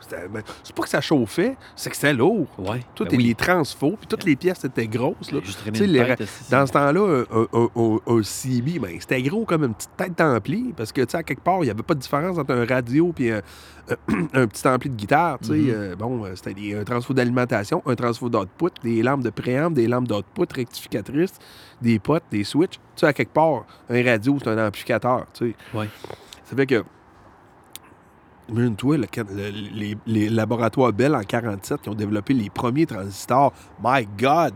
ça? 0.00 0.16
Ben, 0.30 0.42
c'est 0.62 0.76
pas 0.76 0.82
que 0.82 0.88
ça 0.90 1.00
chauffait, 1.00 1.56
c'est 1.74 1.88
que 1.88 1.96
c'était 1.96 2.12
lourd. 2.12 2.46
Ouais. 2.58 2.82
Tout 2.94 3.04
ben 3.04 3.14
est 3.14 3.16
oui. 3.16 3.24
les 3.24 3.34
transfos, 3.34 3.96
puis 3.98 4.06
toutes 4.06 4.24
les 4.24 4.36
pièces 4.36 4.62
étaient 4.64 4.86
grosses. 4.86 5.32
Là. 5.32 5.40
Les 5.86 6.02
ra- 6.02 6.16
Dans 6.50 6.66
ce 6.66 6.72
temps-là, 6.72 7.24
un, 7.32 7.40
un, 7.54 7.68
un- 7.74 7.98
un 8.18 8.22
CB, 8.22 8.78
ben, 8.78 8.96
c'était 9.00 9.22
gros 9.22 9.44
comme 9.46 9.64
une 9.64 9.74
petite 9.74 9.96
tête 9.96 10.16
d'ampli, 10.18 10.74
parce 10.76 10.92
que, 10.92 11.00
tu 11.00 11.12
sais, 11.12 11.16
à 11.16 11.22
quelque 11.22 11.40
part, 11.42 11.60
il 11.60 11.64
n'y 11.64 11.70
avait 11.70 11.82
pas 11.82 11.94
de 11.94 12.00
différence 12.00 12.36
entre 12.38 12.52
un 12.52 12.66
radio 12.66 13.14
et 13.18 13.32
un, 13.32 13.40
un 14.34 14.46
petit 14.46 14.68
ampli 14.68 14.90
de 14.90 14.94
guitare, 14.96 15.38
tu 15.38 15.46
sais. 15.48 15.54
Mhm. 15.54 15.70
Euh, 15.70 15.96
bon, 15.96 16.24
euh, 16.26 16.32
c'était 16.34 16.76
un 16.78 16.84
transfo 16.84 17.14
d'alimentation, 17.14 17.82
un 17.86 17.94
transfo 17.94 18.28
d'output, 18.28 18.72
des 18.82 19.02
lampes 19.02 19.22
de 19.24 19.30
préamble, 19.30 19.74
des 19.74 19.86
lampes 19.86 20.06
d'output 20.08 20.52
rectificatrices, 20.54 21.34
des 21.80 21.98
potes, 21.98 22.24
des 22.30 22.44
switches. 22.44 22.74
Tu 22.74 22.80
sais, 22.96 23.06
à 23.06 23.12
quelque 23.14 23.32
part, 23.32 23.64
un 23.88 24.04
radio, 24.04 24.36
c'est 24.38 24.50
un 24.50 24.66
amplificateur, 24.66 25.24
tu 25.32 25.50
sais. 25.72 25.78
Ouais. 25.78 25.88
Ça 26.44 26.54
fait 26.54 26.66
que... 26.66 26.84
Imagine-toi, 28.48 28.96
le- 28.98 29.06
le- 29.34 29.50
les, 29.74 29.96
les 30.06 30.28
laboratoires 30.28 30.92
Bell 30.92 31.14
en 31.14 31.22
47 31.22 31.82
qui 31.82 31.88
ont 31.88 31.94
développé 31.94 32.32
les 32.34 32.48
premiers 32.50 32.86
transistors. 32.86 33.52
My 33.82 34.06
God! 34.18 34.54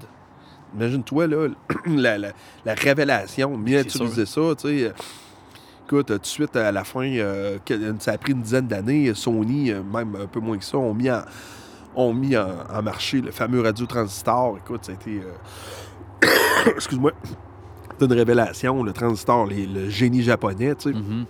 Imagine-toi, 0.77 1.27
là, 1.27 1.49
la, 1.87 2.17
la- 2.19 2.33
la 2.65 2.75
révélation, 2.75 3.59
bien 3.59 3.81
utiliser 4.05 4.27
ça, 4.27 4.41
tu 4.57 4.69
sais. 4.69 4.93
Écoute, 5.87 6.07
tout 6.07 6.19
de 6.19 6.27
suite, 6.27 6.55
à 6.55 6.71
la 6.71 6.85
fin, 6.85 7.03
euh, 7.05 7.59
que- 7.65 7.95
ça 7.99 8.13
a 8.13 8.19
pris 8.19 8.33
une 8.33 8.43
dizaine 8.43 8.69
d'années, 8.69 9.13
Sony, 9.15 9.73
euh, 9.73 9.83
même 9.83 10.15
un 10.23 10.27
peu 10.27 10.39
moins 10.39 10.57
que 10.57 10.65
ça, 10.65 10.79
ont 10.79 10.95
mis 10.95 11.11
en, 11.11 11.23
ont 11.97 12.15
mis 12.15 12.37
en, 12.37 12.47
en 12.73 12.83
marché 12.83 13.21
le 13.21 13.33
fameux 13.33 13.61
radiotransistor. 13.61 14.59
Écoute, 14.59 14.85
ça 14.85 14.93
a 14.93 14.95
été... 14.95 15.21
euh, 15.21 16.29
Excuse-moi. 16.77 17.11
C'est 17.99 18.07
une 18.07 18.13
révélation, 18.13 18.83
le 18.85 18.93
transistor, 18.93 19.47
les- 19.47 19.67
le 19.67 19.91
génie 19.91 20.23
japonais, 20.23 20.77
tu 20.77 20.93
sais. 20.93 20.97
Mhm. 20.97 21.27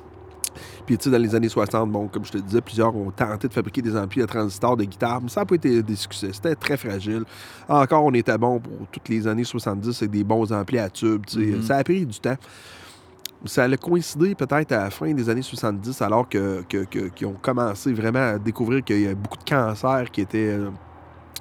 Puis, 0.90 0.98
tu 0.98 1.04
sais, 1.04 1.10
dans 1.10 1.22
les 1.22 1.36
années 1.36 1.48
60, 1.48 1.88
bon, 1.92 2.08
comme 2.08 2.24
je 2.24 2.32
te 2.32 2.38
disais, 2.38 2.60
plusieurs 2.60 2.96
ont 2.96 3.12
tenté 3.12 3.46
de 3.46 3.52
fabriquer 3.52 3.80
des 3.80 3.96
amplis 3.96 4.22
à 4.22 4.26
transistors 4.26 4.76
de 4.76 4.82
guitare, 4.82 5.20
mais 5.22 5.28
ça 5.28 5.42
n'a 5.42 5.46
pas 5.46 5.54
été 5.54 5.84
des 5.84 5.94
succès. 5.94 6.30
C'était 6.32 6.56
très 6.56 6.76
fragile. 6.76 7.22
Encore, 7.68 8.04
on 8.06 8.12
était 8.12 8.36
bon 8.36 8.58
pour 8.58 8.72
toutes 8.90 9.08
les 9.08 9.24
années 9.28 9.44
70 9.44 10.02
avec 10.02 10.10
des 10.10 10.24
bons 10.24 10.52
amplis 10.52 10.80
à 10.80 10.90
tube. 10.90 11.22
Mhm. 11.36 11.62
Ça 11.62 11.76
a 11.76 11.84
pris 11.84 12.04
du 12.04 12.18
temps. 12.18 12.34
Ça 13.44 13.62
allait 13.62 13.76
coïncider 13.76 14.34
peut-être 14.34 14.72
à 14.72 14.82
la 14.82 14.90
fin 14.90 15.14
des 15.14 15.28
années 15.28 15.42
70, 15.42 16.02
alors 16.02 16.28
que, 16.28 16.62
que- 16.68 16.82
que- 16.86 17.06
qu'ils 17.10 17.28
ont 17.28 17.36
commencé 17.40 17.92
vraiment 17.92 18.32
à 18.34 18.38
découvrir 18.40 18.82
qu'il 18.82 19.02
y 19.02 19.06
a 19.06 19.14
beaucoup 19.14 19.38
de 19.38 19.48
cancers 19.48 20.10
qui 20.10 20.22
étaient 20.22 20.56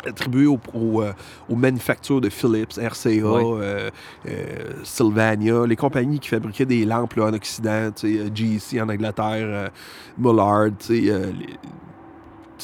euh, 0.05 0.09
attribués 0.09 0.45
au- 0.47 0.59
au, 0.73 1.01
euh, 1.01 1.13
aux 1.49 1.55
manufactures 1.55 2.21
de 2.21 2.29
Philips, 2.29 2.77
RCA, 2.77 3.09
euh, 3.57 3.89
euh, 4.27 4.73
Sylvania, 4.83 5.65
les 5.65 5.75
compagnies 5.75 6.19
qui 6.19 6.29
fabriquaient 6.29 6.65
des 6.65 6.85
lampes 6.85 7.15
là, 7.15 7.25
en 7.25 7.33
Occident, 7.33 7.91
GEC 8.33 8.81
en 8.81 8.89
Angleterre, 8.89 9.71
Mullard, 10.17 10.69
les- 10.89 11.11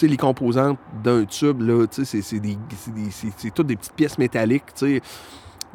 les 0.02 0.18
composantes 0.18 0.78
d'un 1.03 1.24
tube, 1.26 1.62
c'est- 2.03 3.52
toutes 3.53 3.68
des 3.68 3.76
petites 3.78 3.94
pièces 3.94 4.18
métalliques, 4.18 4.64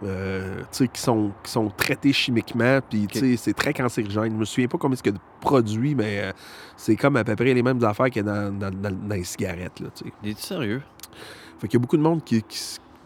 euh, 0.03 0.63
qui 0.73 1.01
sont, 1.01 1.31
qui 1.43 1.51
sont 1.51 1.69
traitées 1.77 2.13
chimiquement, 2.13 2.81
puis 2.89 3.07
c'est 3.37 3.53
très 3.55 3.73
cancérigène. 3.75 4.33
Je 4.33 4.37
me 4.39 4.45
souviens 4.45 4.69
pas 4.69 4.79
combien 4.79 4.95
est-ce 4.95 5.03
que 5.03 5.11
de 5.11 5.19
produits, 5.41 5.95
mais 5.95 6.21
euh, 6.21 6.33
c'est 6.77 6.97
comme 6.97 7.17
à 7.17 7.25
peu 7.25 7.35
près 7.37 7.53
les 7.55 7.63
mêmes 7.63 7.83
affaires 7.85 8.07
qu'il 8.07 8.25
y 8.25 8.29
a 8.29 8.33
dans, 8.33 8.51
dans- 8.59 8.71
dans- 8.71 8.91
dans 9.09 9.15
les 9.15 9.25
cigarettes, 9.25 9.81
là, 9.81 9.89
tu 9.95 10.05
sérieux? 10.39 10.83
Fait 11.61 11.69
qu'il 11.69 11.79
y 11.79 11.81
a 11.81 11.83
beaucoup 11.83 11.97
de 11.97 12.03
monde 12.03 12.23
qui. 12.25 12.43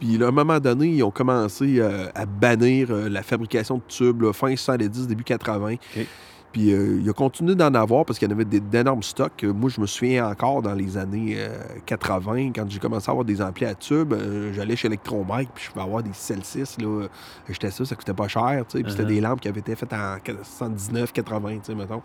puis 0.01 0.23
à 0.23 0.29
un 0.29 0.31
moment 0.31 0.61
donné, 0.61 0.89
ils 0.89 1.03
ont 1.03 1.11
commencé 1.11 1.77
euh, 1.81 2.07
à 2.15 2.25
bannir 2.27 2.89
euh, 2.91 3.09
la 3.09 3.23
fabrication 3.23 3.77
de 3.77 3.83
tubes, 3.89 4.23
là, 4.23 4.33
fin 4.33 4.55
70, 4.55 5.07
début 5.09 5.25
80. 5.25 5.73
OK. 5.75 6.07
Puis 6.53 6.73
euh, 6.73 7.01
il 7.03 7.11
a 7.11 7.13
continué 7.13 7.57
d'en 7.57 7.75
avoir 7.75 8.05
parce 8.05 8.17
qu'il 8.17 8.29
y 8.29 8.33
en 8.33 8.35
avait 8.37 8.45
d'énormes 8.45 9.03
stocks. 9.03 9.43
Moi, 9.43 9.69
je 9.71 9.81
me 9.81 9.87
souviens 9.87 10.29
encore 10.29 10.63
dans 10.63 10.73
les 10.75 10.97
années 10.97 11.35
euh, 11.37 11.49
80, 11.85 12.53
quand 12.55 12.71
j'ai 12.71 12.79
commencé 12.79 13.09
à 13.09 13.11
avoir 13.11 13.25
des 13.25 13.43
amplis 13.43 13.65
à 13.67 13.75
tubes, 13.75 14.13
euh, 14.13 14.53
j'allais 14.53 14.77
chez 14.77 14.87
Electromike, 14.87 15.49
puis 15.53 15.65
je 15.65 15.71
pouvais 15.73 15.85
avoir 15.85 16.05
des 16.05 16.13
Celsius. 16.13 16.79
Là, 16.79 17.09
j'étais 17.49 17.73
ça, 17.73 17.85
ça 17.85 17.97
coûtait 17.97 18.15
pas 18.15 18.29
cher. 18.29 18.65
tu 18.69 18.79
sais, 18.79 18.85
Puis 18.85 18.93
c'était 18.93 19.03
Uh-huh. 19.03 19.07
des 19.09 19.21
lampes 19.21 19.41
qui 19.41 19.49
avaient 19.49 19.59
été 19.59 19.75
faites 19.75 19.93
en 19.93 20.17
79, 20.45 21.13
80, 21.13 21.49
tu 21.55 21.59
sais, 21.65 21.75
mettons. 21.75 22.03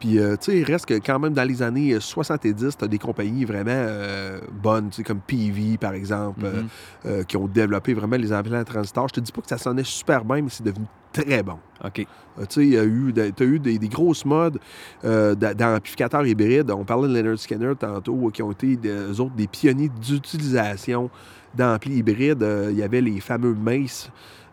Puis, 0.00 0.18
euh, 0.18 0.36
tu 0.36 0.52
sais, 0.52 0.58
il 0.58 0.64
reste 0.64 0.86
que 0.86 0.94
quand 0.94 1.18
même 1.18 1.32
dans 1.34 1.42
les 1.46 1.62
années 1.62 1.92
euh, 1.94 2.00
70, 2.00 2.76
tu 2.78 2.84
as 2.84 2.88
des 2.88 2.98
compagnies 2.98 3.44
vraiment 3.44 3.70
euh, 3.72 4.40
bonnes, 4.62 4.90
tu 4.90 4.96
sais, 4.96 5.02
comme 5.02 5.20
PV, 5.20 5.76
par 5.78 5.92
exemple, 5.94 6.40
euh, 6.44 6.62
Mhm. 6.62 6.68
euh, 7.06 7.22
qui 7.24 7.36
ont 7.36 7.48
développé 7.48 7.94
vraiment 7.94 8.16
les 8.16 8.32
amplis 8.32 8.54
à 8.54 8.64
transistors. 8.64 9.08
Je 9.08 9.14
te 9.14 9.20
dis 9.20 9.32
pas 9.32 9.40
que 9.40 9.48
ça 9.48 9.58
sonnait 9.58 9.84
super 9.84 10.24
bien, 10.24 10.42
mais 10.42 10.50
c'est 10.50 10.62
devenu 10.64 10.86
très 11.12 11.42
bon. 11.42 11.58
OK. 11.84 11.94
Tu 11.94 12.06
sais, 12.48 12.62
il 12.62 12.72
y 12.74 12.78
a 12.78 12.84
eu, 12.84 13.12
as 13.18 13.44
eu 13.44 13.58
des, 13.58 13.78
des 13.78 13.88
grosses 13.88 14.24
modes 14.24 14.58
d'a- 15.02 15.34
d'amplificateurs 15.54 16.24
hybrides. 16.26 16.70
On 16.70 16.84
parlait 16.84 17.08
de 17.08 17.14
Leonard 17.20 17.38
Skinner 17.38 17.72
tantôt, 17.78 18.30
qui 18.32 18.42
ont 18.42 18.52
été, 18.52 18.76
des, 18.76 18.90
eux 18.90 19.20
autres, 19.20 19.34
des 19.34 19.48
pionniers 19.48 19.88
d'utilisation 20.00 21.10
d'amplis 21.56 21.96
hybrides. 21.96 22.46
Il 22.70 22.76
y 22.76 22.82
avait 22.82 23.00
les 23.00 23.18
fameux 23.20 23.54
Mace. 23.54 24.10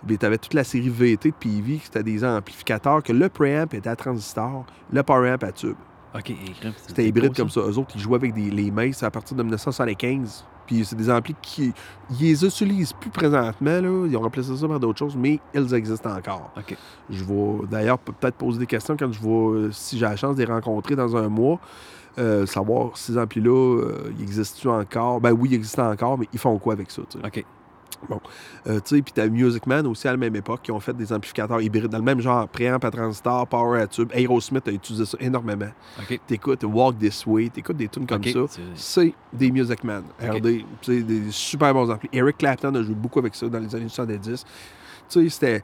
Tu 0.08 0.26
avais 0.26 0.38
toute 0.38 0.54
la 0.54 0.64
série 0.64 0.90
VT 0.90 1.32
de 1.32 1.36
PV, 1.36 1.80
c'était 1.84 2.04
des 2.04 2.24
amplificateurs 2.24 3.02
que 3.02 3.12
le 3.12 3.30
preamp 3.30 3.74
était 3.74 3.90
à 3.90 3.96
transistor, 3.96 4.66
le 4.92 5.04
power 5.04 5.32
amp 5.32 5.44
à 5.44 5.52
tube. 5.52 5.76
OK. 6.16 6.34
C'était 6.88 7.08
hybride 7.08 7.36
comme 7.36 7.50
ça. 7.50 7.62
Eux 7.62 7.78
autres, 7.78 7.92
ils 7.96 8.02
jouaient 8.02 8.16
avec 8.16 8.34
des, 8.34 8.50
les 8.50 8.72
Mace 8.72 9.04
à 9.04 9.12
partir 9.12 9.36
de 9.36 9.44
1975. 9.44 10.46
Puis 10.66 10.84
c'est 10.86 10.96
des 10.96 11.10
amplis 11.10 11.36
qui. 11.42 11.74
Ils 12.10 12.18
les 12.20 12.46
utilisent 12.46 12.94
plus 12.94 13.10
présentement, 13.10 13.82
là. 13.82 14.08
Ils 14.08 14.18
ont 14.18 14.22
remplacé 14.22 14.56
ça 14.56 14.68
par 14.68 14.80
d'autres 14.80 15.00
choses, 15.00 15.16
mais 15.16 15.40
ils 15.54 15.74
existent 15.74 16.16
encore. 16.16 16.52
OK. 16.58 16.76
Je 17.10 17.24
vais 17.24 17.68
d'ailleurs 17.70 18.00
peut-être 18.00 18.36
poser 18.36 18.60
des 18.60 18.66
questions 18.66 18.96
quand 18.98 19.12
je 19.12 19.22
vais, 19.22 19.30
euh, 19.30 19.72
si 19.72 19.98
j'ai 19.98 20.06
la 20.06 20.16
chance 20.16 20.36
de 20.36 20.44
les 20.44 20.52
rencontrer 20.52 20.96
dans 20.96 21.16
un 21.16 21.28
mois, 21.28 21.60
euh, 22.18 22.46
savoir 22.46 22.98
si 22.98 23.12
ces 23.12 23.18
amplis-là, 23.18 23.52
euh, 23.52 24.14
ils 24.18 24.24
existent 24.24 24.80
encore? 24.80 25.20
Ben 25.20 25.34
oui, 25.34 25.50
ils 25.52 25.56
existent 25.56 25.92
encore, 25.92 26.18
mais 26.18 26.28
ils 26.34 26.40
font 26.40 26.58
quoi 26.58 26.74
avec 26.74 26.90
ça, 26.90 27.02
tu 27.10 27.20
sais? 27.20 27.46
OK. 28.10 28.22
Euh, 28.68 28.80
tu 28.80 28.96
sais, 28.96 29.02
puis 29.02 29.14
t'as 29.14 29.28
Music 29.28 29.66
Man 29.68 29.88
aussi 29.88 30.08
à 30.08 30.12
la 30.12 30.18
même 30.18 30.36
époque 30.36 30.62
qui 30.64 30.72
ont 30.72 30.80
fait 30.80 30.94
des 30.94 31.12
amplificateurs 31.12 31.62
hybrides 31.62 31.88
dans 31.88 31.98
le 31.98 32.04
même 32.04 32.20
genre, 32.20 32.48
préamp 32.48 32.78
à 32.78 32.92
transistor, 32.92 33.48
power 33.48 33.82
à 33.82 33.88
tube. 33.88 34.12
Aerosmith 34.14 34.68
a 34.68 34.72
utilisé 34.72 35.06
ça 35.06 35.18
énormément. 35.20 35.70
OK. 36.00 36.20
T'écoutes 36.28 36.64
Walk 36.64 36.98
This 37.00 37.26
Way, 37.26 37.50
t'écoutes 37.50 37.78
des 37.78 37.88
tunes 37.88 38.06
comme 38.06 38.24
ça. 38.24 38.40
C'est 38.76 39.14
des 39.34 39.52
Music 39.52 39.84
Man. 39.84 40.04
Ok. 40.22 40.38
RD, 40.38 40.66
sais, 40.82 41.02
des 41.02 41.32
super 41.32 41.74
bons 41.74 41.90
amplis. 41.90 42.10
Eric 42.14 42.38
Clapton 42.38 42.74
a 42.76 42.84
joué 42.84 42.96
beaucoup 42.96 43.20
avec 43.20 43.36
ça 43.36 43.48
dans 43.48 43.60
les 43.60 43.76
années 43.76 43.90
70. 43.90 44.46
Tu 45.08 45.20
sais, 45.22 45.30
c'était, 45.30 45.64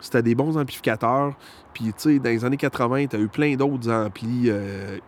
c'était 0.00 0.22
des 0.22 0.34
bons 0.34 0.56
amplificateurs. 0.56 1.34
Puis, 1.72 1.86
tu 1.86 1.92
sais, 1.96 2.18
dans 2.18 2.30
les 2.30 2.44
années 2.44 2.56
80, 2.56 3.06
tu 3.06 3.16
as 3.16 3.18
eu 3.18 3.28
plein 3.28 3.54
d'autres 3.54 3.90
amplis 3.90 4.46
euh, 4.46 4.98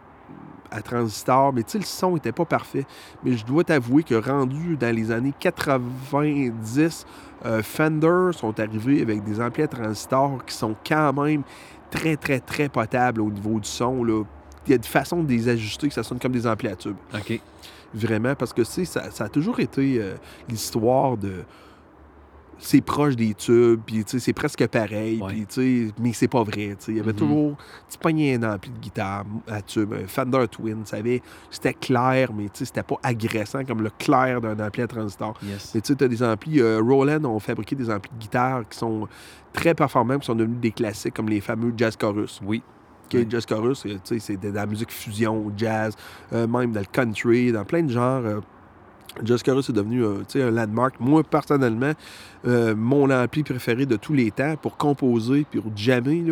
à 0.72 0.82
transistor. 0.82 1.52
Mais, 1.52 1.62
tu 1.62 1.72
sais, 1.72 1.78
le 1.78 1.84
son 1.84 2.14
n'était 2.14 2.32
pas 2.32 2.44
parfait. 2.44 2.86
Mais 3.24 3.36
je 3.36 3.44
dois 3.44 3.64
t'avouer 3.64 4.02
que 4.02 4.14
rendu 4.14 4.76
dans 4.76 4.94
les 4.94 5.10
années 5.10 5.34
90, 5.38 7.06
euh, 7.44 7.62
Fender 7.62 8.30
sont 8.32 8.58
arrivés 8.58 9.02
avec 9.02 9.24
des 9.24 9.40
amplis 9.40 9.64
à 9.64 9.68
transistor 9.68 10.44
qui 10.44 10.54
sont 10.54 10.74
quand 10.86 11.12
même 11.12 11.42
très, 11.90 12.16
très, 12.16 12.40
très 12.40 12.68
potables 12.68 13.20
au 13.20 13.30
niveau 13.30 13.60
du 13.60 13.68
son. 13.68 14.02
Là. 14.02 14.24
Il 14.66 14.70
y 14.70 14.72
a 14.72 14.76
une 14.76 14.82
façon 14.82 15.22
de 15.22 15.28
les 15.28 15.48
ajuster 15.48 15.88
que 15.88 15.94
ça 15.94 16.02
sonne 16.02 16.18
comme 16.18 16.32
des 16.32 16.46
amplis 16.46 16.68
à 16.68 16.76
tube. 16.76 16.96
OK. 17.14 17.40
Vraiment, 17.94 18.34
parce 18.34 18.52
que 18.52 18.62
tu 18.62 18.70
sais, 18.70 18.84
ça, 18.84 19.10
ça 19.10 19.24
a 19.24 19.28
toujours 19.28 19.60
été 19.60 19.98
euh, 20.00 20.14
l'histoire 20.48 21.16
de. 21.16 21.44
C'est 22.58 22.80
proche 22.80 23.16
des 23.16 23.34
tubes, 23.34 23.80
puis 23.84 24.04
tu 24.04 24.12
sais, 24.12 24.18
c'est 24.20 24.32
presque 24.32 24.64
pareil, 24.68 25.20
Ouais. 25.20 25.28
puis 25.32 25.46
tu 25.46 25.86
sais, 25.88 25.94
mais 26.00 26.12
c'est 26.12 26.28
pas 26.28 26.42
vrai. 26.44 26.52
tu 26.70 26.76
sais. 26.78 26.92
Il 26.92 26.98
y 26.98 27.00
avait 27.00 27.12
Mhm. 27.12 27.18
toujours. 27.18 27.56
Tu 27.90 27.98
pognais 27.98 28.34
un 28.36 28.54
ampli 28.54 28.70
de 28.70 28.78
guitare 28.78 29.24
à 29.48 29.60
tube, 29.62 29.92
un 29.94 30.06
Fender 30.06 30.46
Twin, 30.48 30.84
c'était 31.50 31.74
clair, 31.74 32.32
mais 32.32 32.44
tu 32.44 32.50
sais, 32.60 32.64
c'était 32.66 32.82
pas 32.84 32.96
agressant 33.02 33.64
comme 33.64 33.82
le 33.82 33.90
clair 33.98 34.40
d'un 34.40 34.58
ampli 34.64 34.82
à 34.82 34.86
transistor. 34.86 35.34
Yes. 35.42 35.72
Mais 35.74 35.80
tu 35.80 35.92
as 35.92 36.08
des 36.08 36.22
amplis. 36.22 36.60
euh, 36.60 36.80
Roland 36.80 37.24
ont 37.24 37.40
fabriqué 37.40 37.74
des 37.74 37.90
amplis 37.90 38.10
de 38.14 38.20
guitare 38.20 38.68
qui 38.68 38.78
sont 38.78 39.08
très 39.52 39.74
performants, 39.74 40.18
qui 40.18 40.26
sont 40.26 40.34
devenus 40.34 40.60
des 40.60 40.70
classiques, 40.70 41.14
comme 41.14 41.28
les 41.28 41.40
fameux 41.40 41.72
Jazz 41.76 41.96
Chorus. 41.96 42.40
Oui. 42.44 42.62
Jazz 43.28 43.44
Chorus, 43.44 43.82
tu 43.82 43.90
sais, 44.04 44.18
c'est 44.20 44.36
de 44.38 44.48
la 44.48 44.64
musique 44.64 44.90
fusion, 44.90 45.52
jazz, 45.54 45.94
euh, 46.32 46.46
même 46.46 46.72
dans 46.72 46.80
le 46.80 46.86
country, 46.90 47.52
dans 47.52 47.64
plein 47.64 47.82
de 47.82 47.90
genres. 47.92 48.22
euh, 48.24 48.40
Jazz 49.22 49.42
Chorus 49.42 49.68
est 49.68 49.72
devenu 49.72 50.04
euh, 50.04 50.18
tu 50.20 50.38
sais, 50.38 50.42
un 50.42 50.50
landmark. 50.50 50.94
Moi, 51.00 51.22
personnellement, 51.22 51.92
euh, 52.46 52.74
mon 52.74 53.10
ampli 53.10 53.42
préféré 53.42 53.86
de 53.86 53.96
tous 53.96 54.14
les 54.14 54.30
temps 54.30 54.56
pour 54.56 54.76
composer 54.76 55.46
puis 55.50 55.60
pour 55.60 55.76
jammer, 55.76 56.24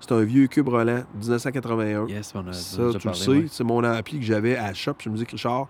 c'est 0.00 0.12
un 0.12 0.22
vieux 0.22 0.46
Cube 0.46 0.68
Roland 0.68 1.04
1981. 1.14 2.06
Yes, 2.08 2.32
on 2.34 2.40
a, 2.40 2.42
on 2.42 2.48
a 2.48 2.52
Ça, 2.52 2.82
tu 2.98 3.08
le 3.08 3.14
sais, 3.14 3.44
c'est 3.50 3.64
mon 3.64 3.82
ampli 3.84 4.18
que 4.18 4.24
j'avais 4.24 4.56
à 4.56 4.72
Shop 4.74 4.94
chez 4.98 5.10
Musique 5.10 5.30
Richard. 5.30 5.68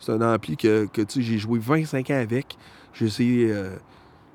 C'est 0.00 0.12
un 0.12 0.34
ampli 0.34 0.56
que, 0.56 0.86
que, 0.86 1.02
j'ai 1.08 1.38
joué 1.38 1.58
25 1.58 2.10
ans 2.10 2.20
avec. 2.20 2.56
J'ai 2.92 3.06
essayé, 3.06 3.52
euh, 3.52 3.76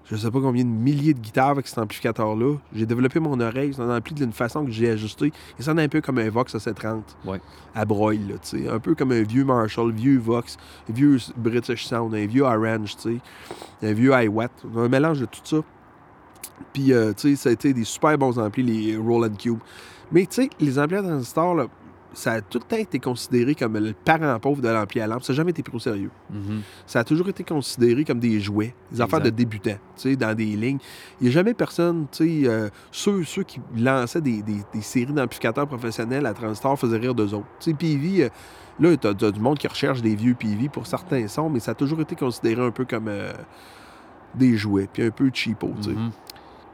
je 0.05 0.15
sais 0.15 0.29
pas 0.29 0.39
combien 0.39 0.63
de 0.63 0.69
milliers 0.69 1.13
de 1.15 1.19
guitares 1.19 1.49
avec 1.49 1.67
cet 1.67 1.79
amplificateur-là. 1.79 2.57
J'ai 2.75 2.85
développé 2.85 3.19
mon 3.19 3.39
oreille. 3.39 3.73
C'est 3.73 3.81
un 3.81 3.95
ampli 3.97 4.13
d'une 4.13 4.31
façon 4.33 4.63
que 4.63 4.71
j'ai 4.71 4.89
ajusté. 4.91 5.33
Il 5.57 5.65
sonne 5.65 5.79
un 5.79 5.87
peu 5.87 5.99
comme 6.01 6.19
un 6.19 6.29
Vox 6.29 6.53
A730 6.55 7.01
Ouais. 7.25 7.41
à 7.73 7.85
broil, 7.85 8.19
là, 8.27 8.35
tu 8.41 8.63
sais. 8.63 8.69
Un 8.69 8.79
peu 8.79 8.93
comme 8.93 9.11
un 9.11 9.23
vieux 9.23 9.43
Marshall, 9.43 9.91
vieux 9.91 10.19
Vox, 10.19 10.57
vieux 10.89 11.17
British 11.37 11.85
Sound, 11.87 12.13
un 12.13 12.25
vieux 12.27 12.43
Orange, 12.43 12.95
tu 12.97 13.01
sais. 13.81 13.87
Un 13.87 13.93
vieux 13.93 14.11
iWatt. 14.13 14.51
Un 14.77 14.87
mélange 14.89 15.21
de 15.21 15.25
tout 15.25 15.41
ça. 15.43 15.57
Puis, 16.71 16.93
euh, 16.93 17.11
tu 17.13 17.29
sais, 17.29 17.35
ça 17.35 17.49
a 17.49 17.51
été 17.53 17.73
des 17.73 17.83
super 17.83 18.17
bons 18.17 18.37
amplis, 18.37 18.63
les 18.63 18.95
Roland 18.97 19.33
Cube. 19.35 19.57
Mais, 20.11 20.25
tu 20.27 20.43
sais, 20.43 20.49
les 20.59 20.77
amplis 20.77 20.97
à 20.97 21.01
transistor, 21.03 21.55
là, 21.55 21.65
ça 22.15 22.31
a 22.31 22.41
tout 22.41 22.57
le 22.59 22.63
temps 22.63 22.77
été 22.81 22.97
considéré 22.97 23.53
comme 23.55 23.77
le 23.77 23.93
parent 23.93 24.39
pauvre 24.39 24.61
de 24.61 24.69
l'ampli 24.69 25.01
à 25.01 25.05
lampe. 25.07 25.21
Ça 25.23 25.33
n'a 25.33 25.37
jamais 25.37 25.51
été 25.51 25.61
pris 25.61 25.75
au 25.75 25.79
sérieux. 25.79 26.09
Mhm. 26.31 26.61
Ça 26.87 26.99
a 26.99 27.03
toujours 27.03 27.27
été 27.29 27.43
considéré 27.43 28.03
comme 28.05 28.19
des 28.19 28.39
jouets, 28.39 28.73
des 28.91 29.01
affaires 29.01 29.19
de 29.25 29.29
débutants, 29.29 29.77
tu 29.97 30.01
sais, 30.09 30.15
dans 30.15 30.33
des 30.33 30.45
lignes. 30.45 30.79
Il 31.19 31.25
n'y 31.25 31.29
a 31.29 31.31
jamais 31.33 31.53
personne, 31.53 32.07
tu 32.11 32.41
sais, 32.43 32.47
euh, 32.49 32.69
ceux, 32.91 33.23
ceux 33.25 33.43
qui 33.43 33.59
lançaient 33.77 34.21
des, 34.21 34.41
des- 34.41 34.63
des 34.73 34.81
séries 34.81 35.13
d'amplificateurs 35.13 35.67
professionnels 35.67 36.25
à 36.25 36.33
Transistor 36.33 36.79
faisaient 36.79 36.97
rire 36.97 37.13
d'eux 37.13 37.33
autres. 37.33 37.47
Tu 37.59 37.71
sais, 37.71 37.73
PV, 37.77 38.23
euh, 38.23 38.29
là, 38.79 38.95
tu 38.97 39.07
as, 39.07 39.31
du 39.31 39.39
monde 39.39 39.57
qui 39.59 39.67
recherche 39.67 40.01
des 40.01 40.15
vieux 40.15 40.33
PV 40.35 40.69
pour 40.69 40.87
certains 40.87 41.27
sons, 41.27 41.49
mais 41.49 41.59
ça 41.59 41.71
a 41.71 41.75
toujours 41.75 41.99
été 42.01 42.15
considéré 42.15 42.61
un 42.65 42.71
peu 42.71 42.85
comme 42.85 43.07
euh, 43.09 43.33
des 44.33 44.55
jouets, 44.57 44.87
puis 44.91 45.03
un 45.03 45.11
peu 45.11 45.29
cheapo, 45.33 45.73
tu 45.77 45.83
sais. 45.83 45.95
Mhm. 45.95 46.11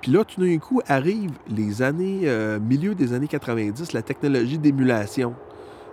Puis 0.02 0.11
là, 0.11 0.23
tout 0.23 0.41
d'un 0.41 0.57
coup, 0.57 0.82
arrive 0.88 1.32
les 1.48 1.82
années, 1.82 2.22
euh, 2.23 2.60
milieu 2.60 2.95
des 2.95 3.14
années 3.14 3.28
90, 3.28 3.94
la 3.94 4.02
technologie 4.02 4.57
d'émulation. 4.57 5.36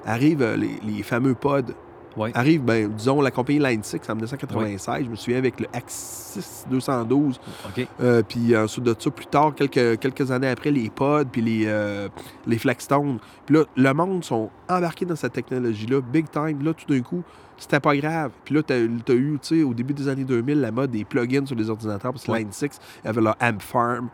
Arrive 0.05 0.43
euh, 0.43 0.57
les, 0.57 0.81
les 0.83 1.03
fameux 1.03 1.35
pods. 1.35 1.75
Ouais. 2.17 2.33
Arrive, 2.35 2.63
ben, 2.63 2.89
disons, 2.89 3.21
la 3.21 3.31
compagnie 3.31 3.61
Line 3.61 3.83
6 3.83 4.01
en 4.09 4.15
1996. 4.15 5.05
Je 5.05 5.11
me 5.11 5.17
souviens 5.17 5.39
avec 5.39 5.61
le 5.61 5.67
Axis 5.73 6.65
212. 6.69 7.39
OK. 7.67 7.87
Euh, 8.01 8.23
puis 8.27 8.57
ensuite 8.57 8.85
de 8.85 8.95
ça, 8.99 9.11
plus 9.11 9.27
tard, 9.27 9.55
quelques, 9.55 10.01
quelques 10.01 10.31
années 10.31 10.49
après, 10.49 10.71
les 10.71 10.91
pods, 10.91 11.27
puis 11.31 11.43
les, 11.43 11.65
euh, 11.67 12.09
les 12.47 12.59
Flexstones. 12.59 13.19
Puis 13.47 13.57
là, 13.57 13.65
le 13.77 13.95
monde 13.95 14.25
sont 14.25 14.51
embarqués 14.69 15.05
dans 15.05 15.17
cette 15.17 15.33
technologie-là, 15.35 16.01
big 16.01 16.29
time. 16.31 16.65
Là, 16.65 16.75
tout 16.75 16.93
d'un 16.93 17.01
coup, 17.03 17.23
c'était 17.59 17.81
pas 17.81 17.97
grave. 17.97 18.31
Puis 18.45 18.55
là, 18.55 18.63
t'as 18.63 18.75
as 18.75 18.79
eu, 18.79 19.39
tu 19.43 19.59
sais, 19.59 19.63
au 19.63 19.75
début 19.75 19.93
des 19.95 20.09
années 20.09 20.25
2000, 20.25 20.61
la 20.61 20.71
mode 20.71 20.91
des 20.91 21.05
plugins 21.05 21.45
sur 21.47 21.57
les 21.57 21.69
ordinateurs, 21.69 22.13
parce 22.13 22.25
que 22.25 22.31
Ouais. 22.31 22.39
Line 22.41 22.53
6 22.53 22.79
avait 23.05 23.21
leur 23.21 23.37
Amp 23.41 23.61
Farm. 23.61 24.09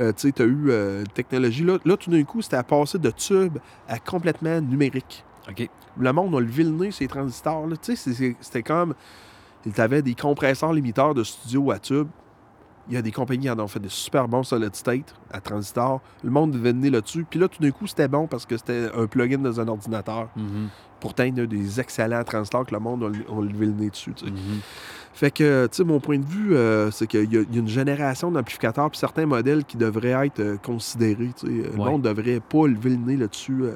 Euh, 0.00 0.12
tu 0.12 0.28
sais, 0.28 0.32
t'as 0.32 0.44
eu 0.44 0.70
euh, 0.70 1.00
une 1.00 1.08
technologie. 1.08 1.64
Là, 1.64 1.78
là 1.84 1.96
tout 1.96 2.10
d'un 2.10 2.22
coup, 2.24 2.40
c'était 2.42 2.56
à 2.56 2.62
passer 2.62 2.98
de 2.98 3.10
tube 3.10 3.58
à 3.88 3.98
complètement 3.98 4.60
numérique. 4.60 5.24
OK. 5.48 5.68
Le 5.98 6.12
monde 6.12 6.34
a 6.34 6.40
levé 6.40 6.64
le 6.64 6.70
nez, 6.70 6.90
ces 6.90 7.06
transistors. 7.08 7.66
là. 7.66 7.76
Tu 7.76 7.96
sais, 7.96 8.34
c'était 8.40 8.62
comme. 8.62 8.94
Ils 9.66 9.80
avaient 9.80 10.02
des 10.02 10.14
compresseurs 10.14 10.72
limiteurs 10.72 11.14
de 11.14 11.22
studio 11.22 11.70
à 11.70 11.78
tube. 11.78 12.08
Il 12.88 12.94
y 12.94 12.96
a 12.96 13.02
des 13.02 13.12
compagnies 13.12 13.44
qui 13.44 13.50
en 13.50 13.58
ont 13.60 13.68
fait 13.68 13.78
des 13.78 13.88
super 13.88 14.26
bons 14.26 14.42
solid 14.42 14.74
state 14.74 15.14
à 15.30 15.40
transistor. 15.40 16.00
Le 16.24 16.30
monde 16.30 16.50
devait 16.50 16.72
venir 16.72 16.90
là-dessus. 16.92 17.24
Puis 17.28 17.38
là, 17.38 17.46
tout 17.46 17.62
d'un 17.62 17.70
coup, 17.70 17.86
c'était 17.86 18.08
bon 18.08 18.26
parce 18.26 18.44
que 18.44 18.56
c'était 18.56 18.88
un 18.96 19.06
plugin 19.06 19.38
dans 19.38 19.60
un 19.60 19.68
ordinateur. 19.68 20.30
Mhm. 20.34 20.68
Pourtant, 21.02 21.24
il 21.24 21.36
y 21.36 21.40
a 21.40 21.46
des 21.46 21.80
excellents 21.80 22.22
transistors 22.22 22.64
que 22.64 22.72
le 22.72 22.78
monde 22.78 23.02
a, 23.02 23.06
a 23.06 23.42
levé 23.42 23.66
le 23.66 23.72
nez 23.72 23.90
dessus. 23.90 24.14
Mhm. 24.24 24.60
Fait 25.12 25.32
que, 25.32 25.66
tu 25.66 25.76
sais, 25.78 25.84
mon 25.84 25.98
point 25.98 26.16
de 26.18 26.24
vue, 26.24 26.54
euh, 26.54 26.92
c'est 26.92 27.08
qu'il 27.08 27.30
y, 27.32 27.36
a 27.36 27.40
il 27.40 27.52
y 27.52 27.56
a 27.56 27.60
une 27.60 27.66
génération 27.68 28.30
d'amplificateurs 28.30 28.88
puis 28.88 28.98
certains 29.00 29.26
modèles 29.26 29.64
qui 29.64 29.76
devraient 29.76 30.26
être 30.26 30.38
euh, 30.40 30.56
considérés. 30.58 31.30
Le 31.42 31.76
monde 31.76 32.02
devrait 32.02 32.38
pas 32.38 32.68
lever 32.68 32.90
le 32.90 32.96
nez 32.96 33.16
là-dessus. 33.16 33.64
euh. 33.64 33.74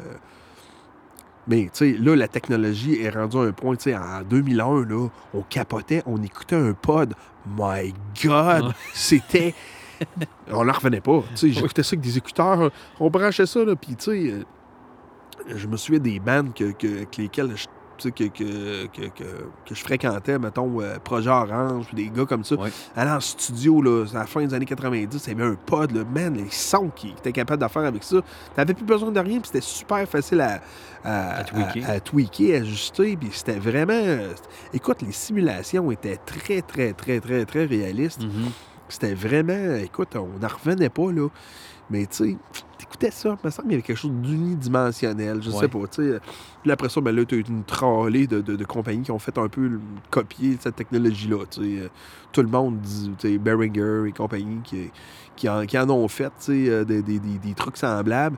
Mais, 1.49 1.65
tu 1.65 1.71
sais, 1.73 1.93
là, 1.99 2.15
la 2.17 2.29
technologie 2.29 3.01
est 3.03 3.11
rendue 3.11 3.39
à 3.39 3.41
un 3.41 3.53
point, 3.53 3.75
tu 3.77 3.91
sais, 3.91 3.97
en 3.97 4.23
2001, 4.23 4.85
là, 4.87 5.09
on 5.35 5.43
capotait, 5.43 6.03
on 6.07 6.23
écoutait 6.23 6.57
un 6.57 6.73
pod. 6.73 7.13
My 7.59 7.93
God! 8.25 8.73
C'était... 8.95 9.53
on 10.51 10.65
n'en 10.65 10.73
revenait 10.73 11.01
pas. 11.01 11.23
Tu 11.31 11.37
sais, 11.37 11.51
j'écoutais 11.53 11.83
ça 11.83 11.91
avec 11.95 12.01
des 12.01 12.17
écouteurs. 12.19 12.71
On 12.99 13.11
branchait 13.11 13.47
ça, 13.47 13.65
là, 13.65 13.75
puis, 13.77 13.97
tu 13.97 14.05
sais... 14.05 14.33
je 15.55 15.67
me 15.67 15.77
souviens 15.77 16.01
des 16.01 16.19
bandes 16.21 16.55
que, 16.55 16.73
que- 16.73 16.87
avec 16.97 17.17
lesquelles 17.17 17.53
je, 17.57 17.67
que, 18.11 18.25
que, 18.25 18.87
que, 18.89 19.07
que- 19.09 19.25
je 19.75 19.75
fréquentais, 19.83 20.39
mettons, 20.39 20.81
euh, 20.83 20.99
Projet 21.03 21.31
Orange, 21.31 21.87
puis 21.87 21.97
des 21.97 22.11
gars 22.11 22.27
comme 22.27 22.45
ça. 22.45 22.57
Ouais. 22.57 22.71
Aller 22.95 23.11
en 23.11 23.21
studio, 23.21 23.81
là, 23.81 24.05
à 24.13 24.19
la 24.19 24.27
fin 24.27 24.45
des 24.45 24.53
années 24.53 24.67
90, 24.67 25.23
il 25.27 25.31
y 25.31 25.33
avait 25.41 25.51
un 25.51 25.55
pod, 25.55 25.93
là, 25.93 26.03
man, 26.05 26.35
les 26.35 26.51
sons 26.51 26.91
qu'ils 26.95 27.13
étaient 27.13 27.33
capables 27.33 27.63
de 27.63 27.69
faire 27.69 27.85
avec 27.85 28.03
ça. 28.05 28.19
T'avais 28.55 28.75
plus 28.75 28.85
besoin 28.85 29.11
de 29.11 29.21
rien, 29.21 29.39
puis 29.41 29.47
c'était 29.53 29.63
super 29.63 30.07
facile 30.07 30.43
à, 30.43 30.61
à, 31.05 31.37
À 31.39 31.45
tweaker. 31.45 31.89
à- 31.91 32.01
tweaker, 32.01 32.61
ajuster, 32.61 33.17
puis 33.17 33.31
c'était 33.33 33.59
vraiment... 33.59 34.03
Écoute, 34.75 35.01
les 35.03 35.13
simulations 35.13 35.91
étaient 35.91 36.19
très, 36.19 36.61
très, 36.61 36.93
très, 36.93 37.21
très, 37.21 37.45
très 37.47 37.65
réalistes. 37.65 38.23
Mhm. 38.25 38.51
C'était 38.89 39.15
vraiment... 39.15 39.75
Écoute, 39.77 40.15
on 40.17 40.39
n'en 40.39 40.49
revenait 40.49 40.91
pas, 40.91 41.11
là. 41.13 41.29
Mais, 41.89 42.05
tu 42.07 42.17
sais, 42.17 42.37
t'écoutais 42.91 43.11
ça, 43.11 43.37
il 43.43 43.47
me 43.47 43.51
semble 43.51 43.69
qu'il 43.69 43.73
y 43.73 43.75
avait 43.75 43.83
quelque 43.83 43.97
chose 43.99 44.11
d'unidimensionnel, 44.13 45.43
je 45.43 45.51
sais 45.51 45.57
Ouais. 45.57 45.69
pas, 45.69 45.87
tu 45.91 46.03
sais. 46.13 46.21
Puis 46.63 46.71
après 46.71 46.89
ça, 46.89 47.01
ben 47.01 47.15
là, 47.15 47.25
t'as 47.25 47.37
eu 47.37 47.45
une 47.49 47.65
tralée 47.65 48.27
de, 48.27 48.41
de- 48.41 48.57
de 48.57 48.65
compagnies 48.65 49.03
qui 49.03 49.11
ont 49.11 49.19
fait 49.19 49.37
un 49.39 49.49
peu 49.49 49.79
copier 50.11 50.57
cette 50.61 50.77
technologie-là, 50.77 51.45
tu 51.51 51.61
sais. 51.63 51.83
Euh, 51.85 51.89
Tout 52.33 52.43
le 52.43 52.49
monde 52.49 52.79
dit, 52.81 53.11
tu 53.19 53.29
sais, 53.29 53.39
Behringer 53.39 54.09
et 54.09 54.13
compagnie 54.13 54.61
qui, 54.63 54.91
qui, 55.37 55.49
en, 55.49 55.65
qui 55.67 55.79
en 55.79 55.89
ont 55.91 56.07
fait, 56.09 56.29
tu 56.39 56.65
sais, 56.67 56.71
euh, 56.71 56.85
des, 56.85 57.03
des- 57.03 57.19
des- 57.19 57.39
des 57.39 57.55
trucs 57.55 57.77
semblables. 57.77 58.37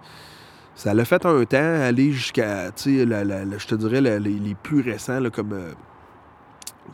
Ça 0.75 0.95
l'a 0.95 1.05
fait 1.05 1.27
un 1.27 1.45
temps, 1.45 1.59
aller 1.83 2.13
jusqu'à, 2.13 2.71
tu 2.71 2.97
sais, 2.99 3.07
je 3.07 3.67
te 3.67 3.75
dirais, 3.75 4.01
la- 4.01 4.19
les, 4.21 4.39
les 4.39 4.55
plus 4.55 4.81
récents, 4.81 5.19
là, 5.21 5.31
comme... 5.31 5.53
euh, 5.53 5.73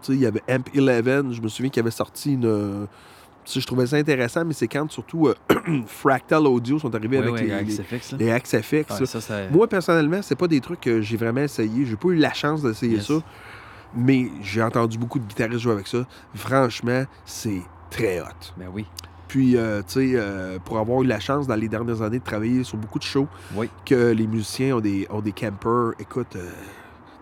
tu 0.02 0.12
sais, 0.12 0.12
il 0.14 0.20
y 0.20 0.26
avait 0.26 0.42
Amp 0.48 0.68
11, 0.74 1.34
je 1.36 1.42
me 1.42 1.48
souviens 1.48 1.70
qu'il 1.70 1.80
avait 1.80 1.90
sorti 1.90 2.32
une... 2.34 2.86
je 3.46 3.66
trouvais 3.66 3.86
ça 3.86 3.96
intéressant, 3.96 4.44
mais 4.44 4.54
c'est 4.54 4.68
quand 4.68 4.90
surtout 4.90 5.28
euh, 5.28 5.34
Fractal 5.86 6.46
Audio 6.46 6.78
sont 6.78 6.94
arrivés 6.94 7.18
avec 7.18 7.32
les, 7.40 7.46
les. 7.64 7.74
Ouais, 9.00 9.06
ça, 9.06 9.20
ça... 9.20 9.48
Moi, 9.50 9.66
personnellement, 9.68 10.20
c'est 10.22 10.34
pas 10.36 10.48
des 10.48 10.60
trucs 10.60 10.80
que 10.80 11.00
j'ai 11.02 11.16
vraiment 11.16 11.42
essayé. 11.42 11.84
J'ai 11.86 11.96
pas 11.96 12.08
eu 12.08 12.16
la 12.16 12.32
chance 12.32 12.62
d'essayer 12.62 12.96
Yes. 12.96 13.06
ça. 13.06 13.14
Mais 13.96 14.28
j'ai 14.42 14.62
entendu 14.62 14.98
beaucoup 14.98 15.18
de 15.18 15.24
guitaristes 15.26 15.60
jouer 15.60 15.72
avec 15.72 15.86
ça. 15.86 16.04
Franchement, 16.34 17.04
c'est 17.24 17.62
très 17.90 18.20
hot. 18.20 18.26
Ben 18.56 18.68
oui. 18.72 18.86
Puis, 19.28 19.56
euh, 19.56 19.82
tu 19.86 19.92
sais, 19.94 20.12
euh, 20.14 20.58
pour 20.64 20.78
avoir 20.78 21.02
eu 21.02 21.06
la 21.06 21.18
chance 21.20 21.46
dans 21.46 21.54
les 21.54 21.68
dernières 21.68 22.02
années 22.02 22.18
de 22.18 22.24
travailler 22.24 22.62
sur 22.64 22.76
beaucoup 22.76 22.98
de 22.98 23.04
shows, 23.04 23.26
Oui. 23.54 23.68
que 23.86 24.10
les 24.12 24.26
musiciens 24.26 24.76
ont 24.76 24.80
des, 24.80 25.06
ont 25.10 25.20
des 25.20 25.32
campers, 25.32 25.92
écoute, 25.98 26.36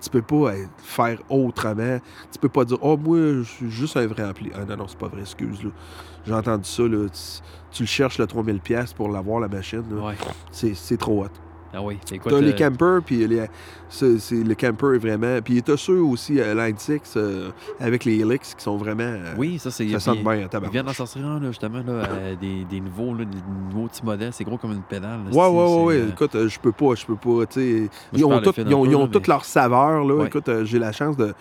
tu 0.00 0.10
peux 0.10 0.22
pas 0.22 0.52
faire 0.78 1.18
autrement. 1.30 1.98
Tu 2.32 2.38
peux 2.38 2.48
pas 2.48 2.64
dire, 2.64 2.78
oh, 2.82 2.96
moi, 2.96 3.18
je 3.18 3.42
suis 3.42 3.70
juste 3.70 3.96
un 3.96 4.06
vrai 4.06 4.24
ampli. 4.24 4.50
Ah 4.54 4.64
non, 4.68 4.76
non, 4.76 4.88
c'est 4.88 4.98
pas 4.98 5.08
vrai, 5.08 5.20
excuse. 5.20 5.62
là. 5.62 5.70
J'ai 6.26 6.34
entendu 6.34 6.64
ça, 6.68 6.82
là. 6.82 7.08
Tu, 7.08 7.18
tu 7.72 7.82
le 7.82 7.86
cherches, 7.88 8.18
le 8.18 8.26
3000$ 8.26 8.94
pour 8.94 9.08
l'avoir, 9.08 9.40
la 9.40 9.48
machine. 9.48 9.84
Ouais. 9.92 10.14
C'est 10.50 10.96
trop 10.98 11.24
hot. 11.24 11.28
Ah 11.74 11.80
oui. 11.82 11.96
Écoute, 12.10 12.30
T'as 12.30 12.40
les 12.40 12.50
euh, 12.52 12.56
campers, 12.56 13.00
puis 13.04 13.26
les- 13.26 13.46
le 13.46 14.54
camper 14.54 14.94
est 14.94 14.98
vraiment. 14.98 15.40
Puis 15.42 15.62
t'as 15.62 15.76
ceux 15.76 16.00
aussi, 16.00 16.38
euh, 16.40 16.54
Line 16.54 16.76
6, 16.78 17.00
euh, 17.16 17.50
avec 17.80 18.04
les 18.04 18.20
Helix, 18.20 18.54
qui 18.54 18.62
sont 18.62 18.76
vraiment. 18.76 19.02
euh, 19.04 19.34
Oui, 19.38 19.58
ça, 19.58 19.70
c'est... 19.70 19.88
ça 19.98 20.12
puis- 20.12 20.22
bien, 20.22 20.48
à 20.52 20.60
Ils 20.64 20.70
viennent 20.70 20.86
d'en 20.86 20.92
sortir 20.92 21.24
un, 21.26 21.40
là, 21.40 21.48
justement, 21.48 21.78
là, 21.78 21.92
euh, 21.92 22.34
des, 22.40 22.64
des 22.64 22.80
nouveaux, 22.80 23.14
là, 23.14 23.24
des 23.24 23.38
nouveaux 23.70 23.88
petits 23.88 24.04
modèles. 24.04 24.32
C'est 24.32 24.44
gros 24.44 24.58
comme 24.58 24.72
une 24.72 24.82
pédale. 24.82 25.20
là, 25.24 25.30
Ouais, 25.30 25.48
ouais, 25.48 25.82
ouais, 25.84 25.94
euh, 25.96 26.08
Écoute, 26.10 26.34
euh, 26.34 26.48
je 26.48 26.60
peux 26.60 26.72
pas, 26.72 26.94
je 26.94 27.06
peux 27.06 27.16
pas, 27.16 27.28
Ils 27.56 28.24
ont, 28.24 28.40
tout- 28.40 28.52
ils 28.58 28.74
ont, 28.74 28.82
peu, 28.84 28.90
ils 28.90 28.96
ont 28.96 29.06
toutes 29.08 29.26
leurs 29.28 29.44
saveurs, 29.44 30.04
là. 30.04 30.14
Ouais. 30.14 30.26
Écoute, 30.26 30.48
euh, 30.48 30.64
j'ai 30.64 30.78
la 30.78 30.92
chance 30.92 31.16
de. 31.16 31.32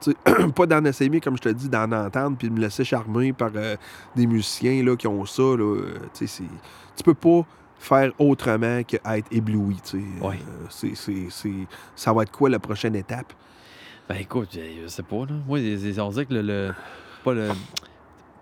pas 0.54 0.64
d'en 0.66 0.82
essayer, 0.86 1.20
comme 1.20 1.36
je 1.36 1.42
te 1.42 1.48
dis, 1.50 1.68
d'en 1.68 1.90
entendre, 1.92 2.36
puis 2.38 2.48
de 2.48 2.54
me 2.54 2.60
laisser 2.60 2.84
charmer 2.84 3.32
par 3.34 3.50
euh, 3.54 3.76
des 4.16 4.26
musiciens 4.26 4.82
là, 4.82 4.96
qui 4.96 5.06
ont 5.06 5.26
ça. 5.26 5.42
Là, 5.42 5.62
euh, 5.76 5.94
tu 6.18 7.04
peux 7.04 7.12
pas 7.14 7.44
faire 7.80 8.12
autrement 8.18 8.82
qu'être 8.84 9.26
ébloui. 9.32 9.76
tu 9.82 9.98
sais. 9.98 10.24
Ouais. 10.24 10.36
Euh, 10.36 10.66
c'est, 10.68 10.94
c'est, 10.94 11.26
c'est- 11.30 11.66
ça 11.96 12.12
va 12.12 12.22
être 12.22 12.30
quoi 12.30 12.48
la 12.50 12.58
prochaine 12.58 12.94
étape? 12.94 13.32
Ben 14.08 14.16
écoute, 14.16 14.50
je 14.52 14.60
je 14.82 14.86
sais 14.88 15.02
pas, 15.02 15.16
là. 15.20 15.32
Moi, 15.46 15.58
on 15.58 16.08
dirait 16.10 16.26
que 16.26 16.34
le. 16.34 16.42
le- 16.42 16.74
pas 17.24 17.32
le, 17.32 17.48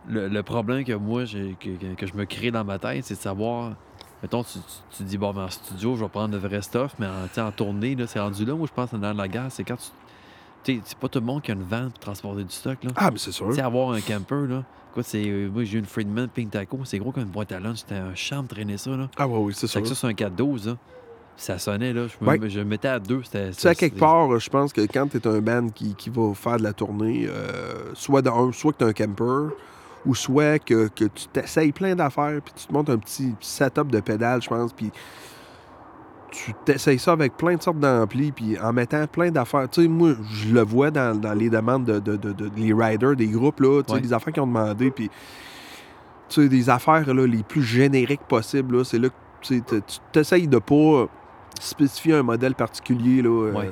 le, 0.09 0.29
le 0.29 0.43
problème 0.43 0.85
que 0.85 0.93
moi, 0.93 1.25
j'ai- 1.25 1.57
que, 1.61 1.71
que- 1.71 1.95
que 1.95 2.07
je 2.07 2.15
me 2.15 2.25
crée 2.25 2.51
dans 2.51 2.65
ma 2.65 2.79
tête, 2.79 3.05
c'est 3.05 3.15
de 3.15 3.19
savoir. 3.21 3.73
Mettons, 4.23 4.43
tu, 4.43 4.59
tu, 4.59 4.97
tu 4.97 5.03
dis, 5.05 5.17
bon, 5.19 5.33
ben, 5.33 5.45
en 5.45 5.49
studio, 5.51 5.95
je 5.95 6.03
vais 6.03 6.09
prendre 6.09 6.33
le 6.35 6.39
vrai 6.41 6.61
stuff, 6.63 6.95
mais 6.99 7.07
en, 7.07 7.41
en 7.43 7.53
tournée, 7.53 7.95
là, 7.95 8.07
c'est 8.09 8.19
rendu 8.19 8.45
là. 8.45 8.55
Moi, 8.55 8.67
je 8.67 8.73
pense, 8.75 8.93
dans 8.93 9.13
la 9.13 9.29
gare, 9.29 9.51
c'est 9.53 9.63
quand 9.65 9.77
tu. 9.77 9.91
C'est 10.85 10.99
pas 10.99 11.09
tout 11.09 11.21
le 11.21 11.25
monde 11.25 11.41
qui 11.43 11.51
a 11.53 11.55
une 11.55 11.63
vanne 11.63 11.91
pour 11.91 12.01
transporter 12.01 12.43
du 12.43 12.51
stock, 12.53 12.83
là. 12.83 12.91
Ah, 12.97 13.11
mais 13.13 13.19
c'est 13.19 13.31
sûr. 13.33 13.49
Tu 13.55 13.61
avoir 13.61 13.93
un 13.93 14.01
camper, 14.01 14.47
là. 14.49 14.65
Écoute, 14.99 15.07
c'est. 15.11 15.25
euh, 15.29 15.49
Moi, 15.49 15.63
j'ai 15.65 15.77
eu 15.77 15.81
une 15.81 15.87
Friedman 15.87 16.29
Pink 16.29 16.51
Taco, 16.51 16.81
c'est 16.85 16.99
gros 16.99 17.13
comme 17.13 17.23
une 17.23 17.29
boîte 17.29 17.53
à 17.53 17.61
lunch. 17.61 17.79
C'était 17.79 17.95
un 17.95 18.15
charme 18.15 18.47
de 18.47 18.55
traîner 18.55 18.79
ça, 18.79 18.91
là. 18.91 19.09
Ah, 19.17 19.29
ouais, 19.29 19.39
oui, 19.39 19.53
c'est 19.55 19.67
que 19.81 19.87
ça, 19.89 19.95
c'est 19.95 20.07
un 20.07 20.13
4-12, 20.13 20.67
là. 20.67 20.77
Ça 21.37 21.57
sonnait, 21.59 21.93
là. 21.93 22.07
Je 22.09 22.25
me, 22.25 22.29
Ouais. 22.31 22.51
je 22.51 22.59
me 22.59 22.65
mettais 22.65 22.89
à 22.89 22.99
deux. 22.99 23.23
C'était. 23.23 23.51
Tu 23.51 23.61
sais, 23.61 23.69
à 23.69 23.75
quelque 23.77 23.97
part, 23.99 24.33
euh, 24.35 24.41
je 24.41 24.51
pense 24.51 24.73
que 24.73 24.81
quand 24.81 25.07
tu 25.07 25.19
es 25.19 25.27
un 25.29 25.41
band 25.41 25.69
qui, 25.69 25.95
qui 25.95 26.11
va 26.11 26.35
faire 26.35 26.57
de 26.57 26.65
la 26.65 26.73
tournée, 26.73 27.29
euh, 27.29 27.93
soit 27.95 28.23
de 28.23 28.29
un, 28.31 28.51
soit 28.51 28.73
que 28.73 28.79
tu 28.79 28.85
un 28.85 28.93
camper, 28.93 29.55
ou 30.05 30.15
soit 30.17 30.59
que, 30.59 30.89
que 30.89 31.05
tu 31.05 31.29
t'essayes 31.33 31.71
plein 31.71 31.95
d'affaires, 31.95 32.41
puis 32.45 32.55
tu 32.57 32.67
te 32.67 32.73
montes 32.73 32.91
un 32.91 32.99
petit 32.99 33.35
setup 33.41 33.89
de 33.93 34.01
pédale, 34.01 34.43
je 34.43 34.49
pense, 34.49 34.73
puis 34.73 34.91
tu 36.31 36.53
t'essayes 36.65 36.99
ça 36.99 37.13
avec 37.13 37.37
plein 37.37 37.57
de 37.57 37.63
sortes 37.63 37.79
d'amplis, 37.81 38.33
puis 38.33 38.59
en 38.61 38.73
mettant 38.73 39.07
plein 39.07 39.31
d'affaires. 39.31 39.69
Tu 39.71 39.83
sais, 39.83 39.89
moi, 39.89 40.11
je 40.31 40.53
le 40.53 40.61
vois 40.63 40.91
dans, 40.91 41.19
dans 41.19 41.33
les 41.35 41.49
demandes 41.51 41.85
de, 41.85 41.99
de- 42.01 42.17
de- 42.17 42.33
de- 42.33 42.51
les 42.57 42.73
riders 42.73 43.17
des 43.17 43.29
groupes, 43.29 43.61
là, 43.61 43.83
tu 43.83 43.89
sais, 43.89 43.95
Ouais. 43.95 44.01
des 44.01 44.13
affaires 44.13 44.33
qu'ils 44.33 44.43
ont 44.43 44.47
demandé, 44.47 44.91
puis 44.91 45.09
tu 46.29 46.43
sais, 46.43 46.49
des 46.49 46.69
affaires 46.71 47.13
là, 47.15 47.27
les 47.27 47.43
plus 47.43 47.63
génériques 47.63 48.27
possibles, 48.29 48.77
là, 48.79 48.85
c'est 48.85 48.99
là 48.99 49.09
que 49.09 49.15
tu 49.43 49.63
t'essayes 50.13 50.49
de 50.49 50.59
pas 50.59 51.07
spécifier 51.61 52.15
un 52.15 52.23
modèle 52.23 52.55
particulier, 52.55 53.23
là. 53.23 53.29
euh, 53.31 53.53
Ouais. 53.55 53.71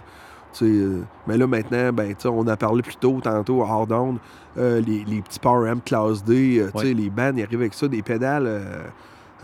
euh, 0.62 1.02
mais 1.26 1.36
là, 1.36 1.46
maintenant, 1.46 1.92
ben, 1.92 2.14
on 2.24 2.46
a 2.48 2.56
parlé 2.56 2.82
plus 2.82 2.96
tôt, 2.96 3.20
tantôt, 3.22 3.62
à 3.62 3.68
Hard 3.68 3.92
On, 3.92 4.16
euh, 4.56 4.80
les, 4.80 5.04
les 5.04 5.20
petits 5.20 5.38
Power 5.38 5.70
Amp 5.70 5.84
Class 5.84 6.24
D, 6.24 6.64
Ouais. 6.74 6.94
les 6.94 7.10
bands, 7.10 7.32
ils 7.36 7.42
arrivent 7.42 7.60
avec 7.60 7.74
ça, 7.74 7.86
des 7.88 8.00
pédales 8.02 8.46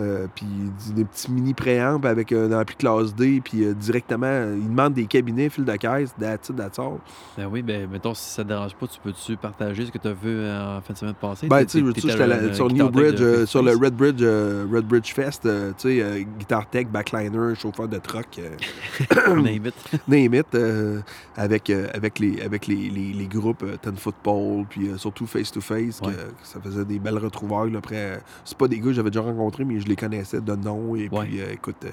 euh, 0.01 0.03
Euh, 0.23 0.27
puis 0.35 0.47
des 0.95 1.05
petits 1.05 1.31
mini 1.31 1.55
préampes 1.55 2.05
avec 2.05 2.33
un 2.33 2.51
ampli 2.53 2.75
classe 2.77 3.15
D, 3.15 3.41
puis 3.45 3.65
euh, 3.65 3.73
directement, 3.75 4.27
euh, 4.27 4.57
ils 4.61 4.69
demandent 4.69 4.95
des 4.95 5.07
cabinets, 5.07 5.49
fil 5.49 5.65
de 5.65 5.73
caisse, 5.77 6.15
that's 6.19 6.49
it, 6.49 6.57
that's 6.57 6.79
all. 6.79 6.99
Ben 7.37 7.47
oui, 7.51 7.63
ben 7.63 7.89
mettons, 7.91 8.13
si 8.15 8.29
ça 8.31 8.43
te 8.43 8.49
dérange 8.49 8.75
pas, 8.75 8.87
tu 8.87 8.99
peux-tu 9.01 9.37
partager 9.37 9.87
ce 9.87 9.93
que 9.93 9.99
tu 9.99 10.09
as 10.09 10.13
vu 10.13 10.29
euh, 10.31 10.79
en 10.79 10.81
fin 10.81 10.93
de 10.93 10.99
semaine 10.99 11.15
passée? 11.15 11.47
Ben, 11.47 11.65
tu 11.65 11.79
sais, 11.81 11.87
j'étais 11.87 12.55
sur 12.55 12.69
New 12.69 12.91
Bridge, 12.91 13.15
de 13.21 13.25
euh, 13.25 13.47
sur 13.47 13.63
le. 13.63 13.73
Red 13.73 13.95
Bridge, 13.95 14.21
euh, 14.23 14.67
Red 14.73 14.87
Bridge 14.87 15.13
Fest, 15.15 15.47
euh, 15.47 15.73
tu 15.79 15.89
sais, 15.89 16.03
euh, 16.03 16.23
guitar 16.39 16.69
tech, 16.69 16.89
backliner, 16.89 17.55
chauffeur 17.55 17.89
de 17.89 17.99
truck, 17.99 18.39
euh, 18.39 19.35
Name 19.43 19.67
it. 19.67 19.75
name 20.09 20.35
it, 20.35 20.47
euh, 20.55 21.01
avec, 21.37 21.71
euh, 21.71 21.89
avec, 21.95 22.19
les, 22.19 22.41
avec 22.43 22.67
les, 22.67 22.89
les, 22.91 23.13
les 23.13 23.27
groupes 23.27 23.63
euh, 23.63 23.77
Ten 23.81 23.97
Football, 23.97 24.65
puis 24.69 24.89
euh, 24.89 24.97
surtout 24.99 25.27
Face 25.27 25.51
to 25.53 25.61
Face, 25.61 26.01
que, 26.01 26.07
Ouais. 26.07 26.13
que 26.13 26.47
ça 26.47 26.61
faisait 26.61 26.85
des 26.85 26.99
belles 26.99 27.19
retrouvailles. 27.19 27.71
là. 27.71 27.79
après, 27.79 27.97
euh, 27.97 28.17
c'est 28.45 28.57
pas 28.59 28.69
des 28.69 28.79
gars 28.79 28.87
que 28.87 28.93
j'avais 28.95 29.11
déjà 29.11 29.21
rencontrés, 29.23 29.65
mais 29.65 29.81
je 29.83 29.89
les 29.89 29.97
connaissais 29.97 30.41
de 30.41 30.55
nom. 30.55 30.97
Et 30.97 31.09
Ouais. 31.11 31.27
puis, 31.27 31.41
euh, 31.41 31.53
écoute, 31.53 31.77
euh, 31.85 31.91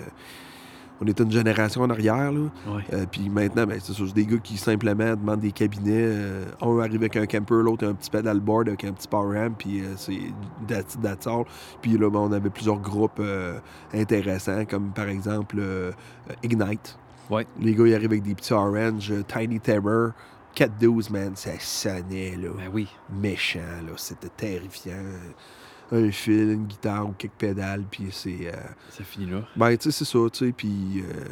on 1.01 1.07
était 1.07 1.23
une 1.23 1.31
génération 1.31 1.81
en 1.81 1.89
arrière. 1.89 2.31
Là. 2.31 2.39
Ouais. 2.67 2.83
Euh, 2.93 3.05
puis 3.09 3.29
maintenant, 3.29 3.65
ben, 3.65 3.79
c'est 3.81 3.93
c'est 3.93 4.13
des 4.13 4.25
gars 4.25 4.37
qui 4.37 4.57
simplement 4.57 5.15
demandent 5.15 5.39
des 5.39 5.51
cabinets. 5.51 6.09
un 6.61 6.79
arrive 6.79 7.01
avec 7.01 7.15
un 7.17 7.25
camper, 7.25 7.61
l'autre 7.63 7.87
un 7.87 7.93
petit 7.93 8.09
pedalboard 8.09 8.67
avec 8.69 8.83
un 8.83 8.91
petit 8.93 9.07
power 9.07 9.39
amp, 9.39 9.57
puis 9.57 9.81
c'est 9.97 10.19
that's, 10.67 10.95
it, 10.95 11.01
that's 11.01 11.27
all. 11.27 11.45
Puis 11.81 11.97
là, 11.97 12.09
ben, 12.09 12.19
on 12.19 12.31
avait 12.31 12.49
plusieurs 12.49 12.79
groupes 12.79 13.21
intéressants, 13.93 14.65
comme 14.65 14.89
par 14.91 15.07
exemple 15.07 15.61
Ignite. 16.43 16.97
Ouais. 17.29 17.45
Les 17.59 17.75
gars, 17.75 17.85
ils 17.85 17.93
arrivent 17.95 18.11
avec 18.11 18.23
des 18.23 18.35
petits 18.35 18.53
orange, 18.53 19.13
Tiny 19.27 19.59
Terror. 19.59 20.11
412, 20.55 21.11
man, 21.11 21.35
ça 21.35 21.51
sonnait, 21.59 22.35
là. 22.35 22.49
Ben 22.57 22.69
oui. 22.73 22.87
Méchant, 23.21 23.59
là. 23.85 23.93
C'était 23.97 24.29
terrifiant. 24.29 24.93
Un 25.91 26.11
fil, 26.11 26.51
une 26.51 26.65
guitare 26.67 27.07
ou 27.09 27.13
quelques 27.17 27.33
pédales, 27.33 27.83
puis 27.89 28.07
c'est... 28.11 28.47
euh, 28.47 28.51
Ça 28.91 29.03
finit 29.03 29.25
là. 29.31 29.39
ben, 29.55 29.75
tu 29.75 29.91
sais, 29.91 29.91
c'est 29.91 30.05
ça, 30.05 30.19
tu 30.31 30.45
sais, 30.45 30.51
puis 30.51 30.69
euh, 31.03 31.23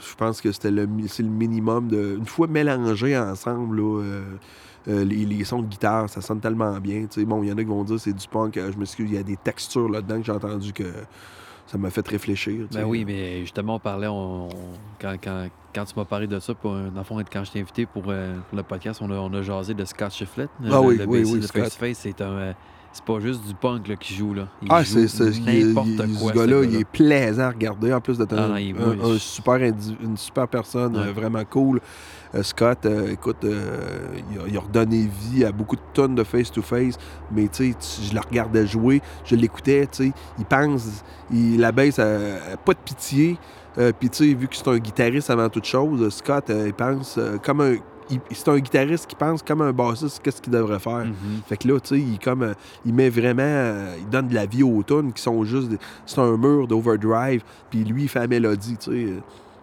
je 0.00 0.14
pense 0.14 0.40
que 0.40 0.50
c'était 0.50 0.70
le, 0.70 0.86
le 0.86 1.24
minimum 1.28 1.88
de... 1.88 2.16
Une 2.18 2.24
fois 2.26 2.46
mélangés 2.46 3.18
ensemble, 3.18 3.76
là, 3.76 4.02
euh, 4.88 5.04
les, 5.04 5.26
les 5.26 5.44
sons 5.44 5.60
de 5.60 5.66
guitare, 5.66 6.08
ça 6.08 6.22
sonne 6.22 6.40
tellement 6.40 6.78
bien, 6.80 7.02
tu 7.02 7.20
sais. 7.20 7.26
Bon, 7.26 7.42
il 7.42 7.50
y 7.50 7.52
en 7.52 7.58
a 7.58 7.62
qui 7.62 7.68
vont 7.68 7.84
dire 7.84 8.00
c'est 8.00 8.14
du 8.14 8.26
punk, 8.28 8.56
euh, 8.56 8.72
je 8.72 8.78
m'excuse, 8.78 9.10
il 9.10 9.14
y 9.14 9.18
a 9.18 9.22
des 9.22 9.36
textures 9.36 9.90
là-dedans 9.90 10.20
que 10.20 10.24
j'ai 10.24 10.32
entendu 10.32 10.72
que 10.72 10.84
ça 11.66 11.76
m'a 11.76 11.90
fait 11.90 12.08
réfléchir. 12.08 12.66
Ben 12.72 12.84
oui, 12.84 13.04
mais 13.04 13.40
justement, 13.42 13.74
on 13.74 13.78
parlait, 13.78 14.06
on, 14.06 14.46
on- 14.46 14.48
quand, 14.98 15.16
quand, 15.22 15.48
quand 15.74 15.84
tu 15.84 15.92
m'as 15.98 16.06
parlé 16.06 16.26
de 16.26 16.38
ça, 16.40 16.54
pour, 16.54 16.72
dans 16.72 16.90
le 16.96 17.02
fond, 17.04 17.22
quand 17.30 17.44
je 17.44 17.52
t'ai 17.52 17.60
invité 17.60 17.84
pour, 17.84 18.04
euh, 18.08 18.38
pour 18.48 18.56
le 18.56 18.62
podcast, 18.62 19.00
on 19.02 19.10
a, 19.10 19.16
on 19.16 19.34
a 19.34 19.42
jasé 19.42 19.74
de 19.74 19.84
Scott 19.84 20.12
Shiflett. 20.12 20.48
le- 20.62 20.72
Ah 20.72 20.80
oui, 20.80 20.96
le 20.96 21.04
oui, 21.04 21.18
bassiste 21.18 21.34
oui, 21.34 21.40
de 21.40 21.46
Scott. 21.46 21.62
Face 21.64 21.74
to 21.74 21.78
Face, 21.80 21.98
c'est 21.98 22.20
un. 22.22 22.54
C'est 22.98 23.04
pas 23.04 23.20
juste 23.20 23.46
du 23.46 23.54
punk 23.54 23.86
là, 23.86 23.94
qui 23.94 24.12
joue. 24.12 24.34
Là. 24.34 24.48
Il 24.60 24.66
Ah, 24.72 24.84
c'est 24.84 25.02
n'importe 25.40 25.88
quoi. 26.18 26.32
Ce 26.32 26.36
gars-là, 26.36 26.64
il 26.64 26.74
est 26.76 26.84
plaisant 26.84 27.44
à 27.44 27.50
regarder. 27.50 27.92
En 27.94 28.00
plus 28.00 28.18
d'être 28.18 28.34
Ah 28.36 28.54
un, 28.56 29.18
super 29.18 29.54
une 29.54 30.16
super 30.16 30.48
personne, 30.48 30.96
Ouais. 30.96 31.06
euh, 31.06 31.12
vraiment 31.12 31.44
cool. 31.48 31.80
Euh, 32.34 32.42
Scott, 32.42 32.84
euh, 32.86 33.12
écoute, 33.12 33.36
il, 33.44 34.38
a, 34.38 34.48
il 34.48 34.56
a 34.56 34.60
redonné 34.60 35.08
vie 35.30 35.44
à 35.44 35.52
beaucoup 35.52 35.76
de 35.76 35.80
tonnes 35.94 36.16
de 36.16 36.24
face-to-face, 36.24 36.98
mais 37.30 37.46
tu 37.46 37.72
sais, 37.72 38.08
je 38.10 38.12
le 38.14 38.20
regardais 38.20 38.66
jouer, 38.66 39.00
je 39.24 39.36
l'écoutais, 39.36 39.86
tu 39.86 40.06
sais, 40.06 40.12
il 40.36 40.44
pense, 40.44 41.04
il 41.30 41.60
la 41.60 41.70
baisse, 41.70 41.96
pas 41.96 42.72
de 42.72 42.78
pitié. 42.84 43.38
Puis 44.00 44.10
tu 44.10 44.16
sais, 44.30 44.34
vu 44.34 44.48
que 44.48 44.56
c'est 44.56 44.66
un 44.68 44.78
guitariste 44.78 45.30
avant 45.30 45.48
toute 45.48 45.66
chose, 45.66 46.12
Scott, 46.12 46.50
il 46.50 46.74
pense 46.74 47.16
comme 47.44 47.60
un... 47.60 47.76
C'est 48.30 48.48
un 48.48 48.58
guitariste 48.58 49.06
qui 49.06 49.14
pense 49.16 49.42
comme 49.42 49.60
un 49.62 49.72
bassiste, 49.72 50.20
qu'est-ce 50.22 50.40
qu'il 50.40 50.52
devrait 50.52 50.78
faire. 50.78 51.04
Mhm. 51.04 51.14
Fait 51.46 51.56
que 51.56 51.68
là, 51.68 51.78
tu 51.80 51.88
sais, 51.88 52.00
il, 52.00 52.18
comme, 52.18 52.42
euh, 52.42 52.54
il 52.84 52.94
met 52.94 53.10
vraiment. 53.10 53.42
euh, 53.42 53.94
il 53.98 54.08
donne 54.08 54.28
de 54.28 54.34
la 54.34 54.46
vie 54.46 54.62
aux 54.62 54.82
tunes 54.82 55.12
qui 55.12 55.22
sont 55.22 55.44
juste. 55.44 55.70
C'est 56.06 56.18
un 56.20 56.36
mur 56.36 56.66
d'overdrive, 56.66 57.42
puis 57.70 57.84
lui, 57.84 58.04
il 58.04 58.08
fait 58.08 58.20
la 58.20 58.26
mélodie, 58.26 58.76
tu 58.78 58.90
sais. 58.90 59.12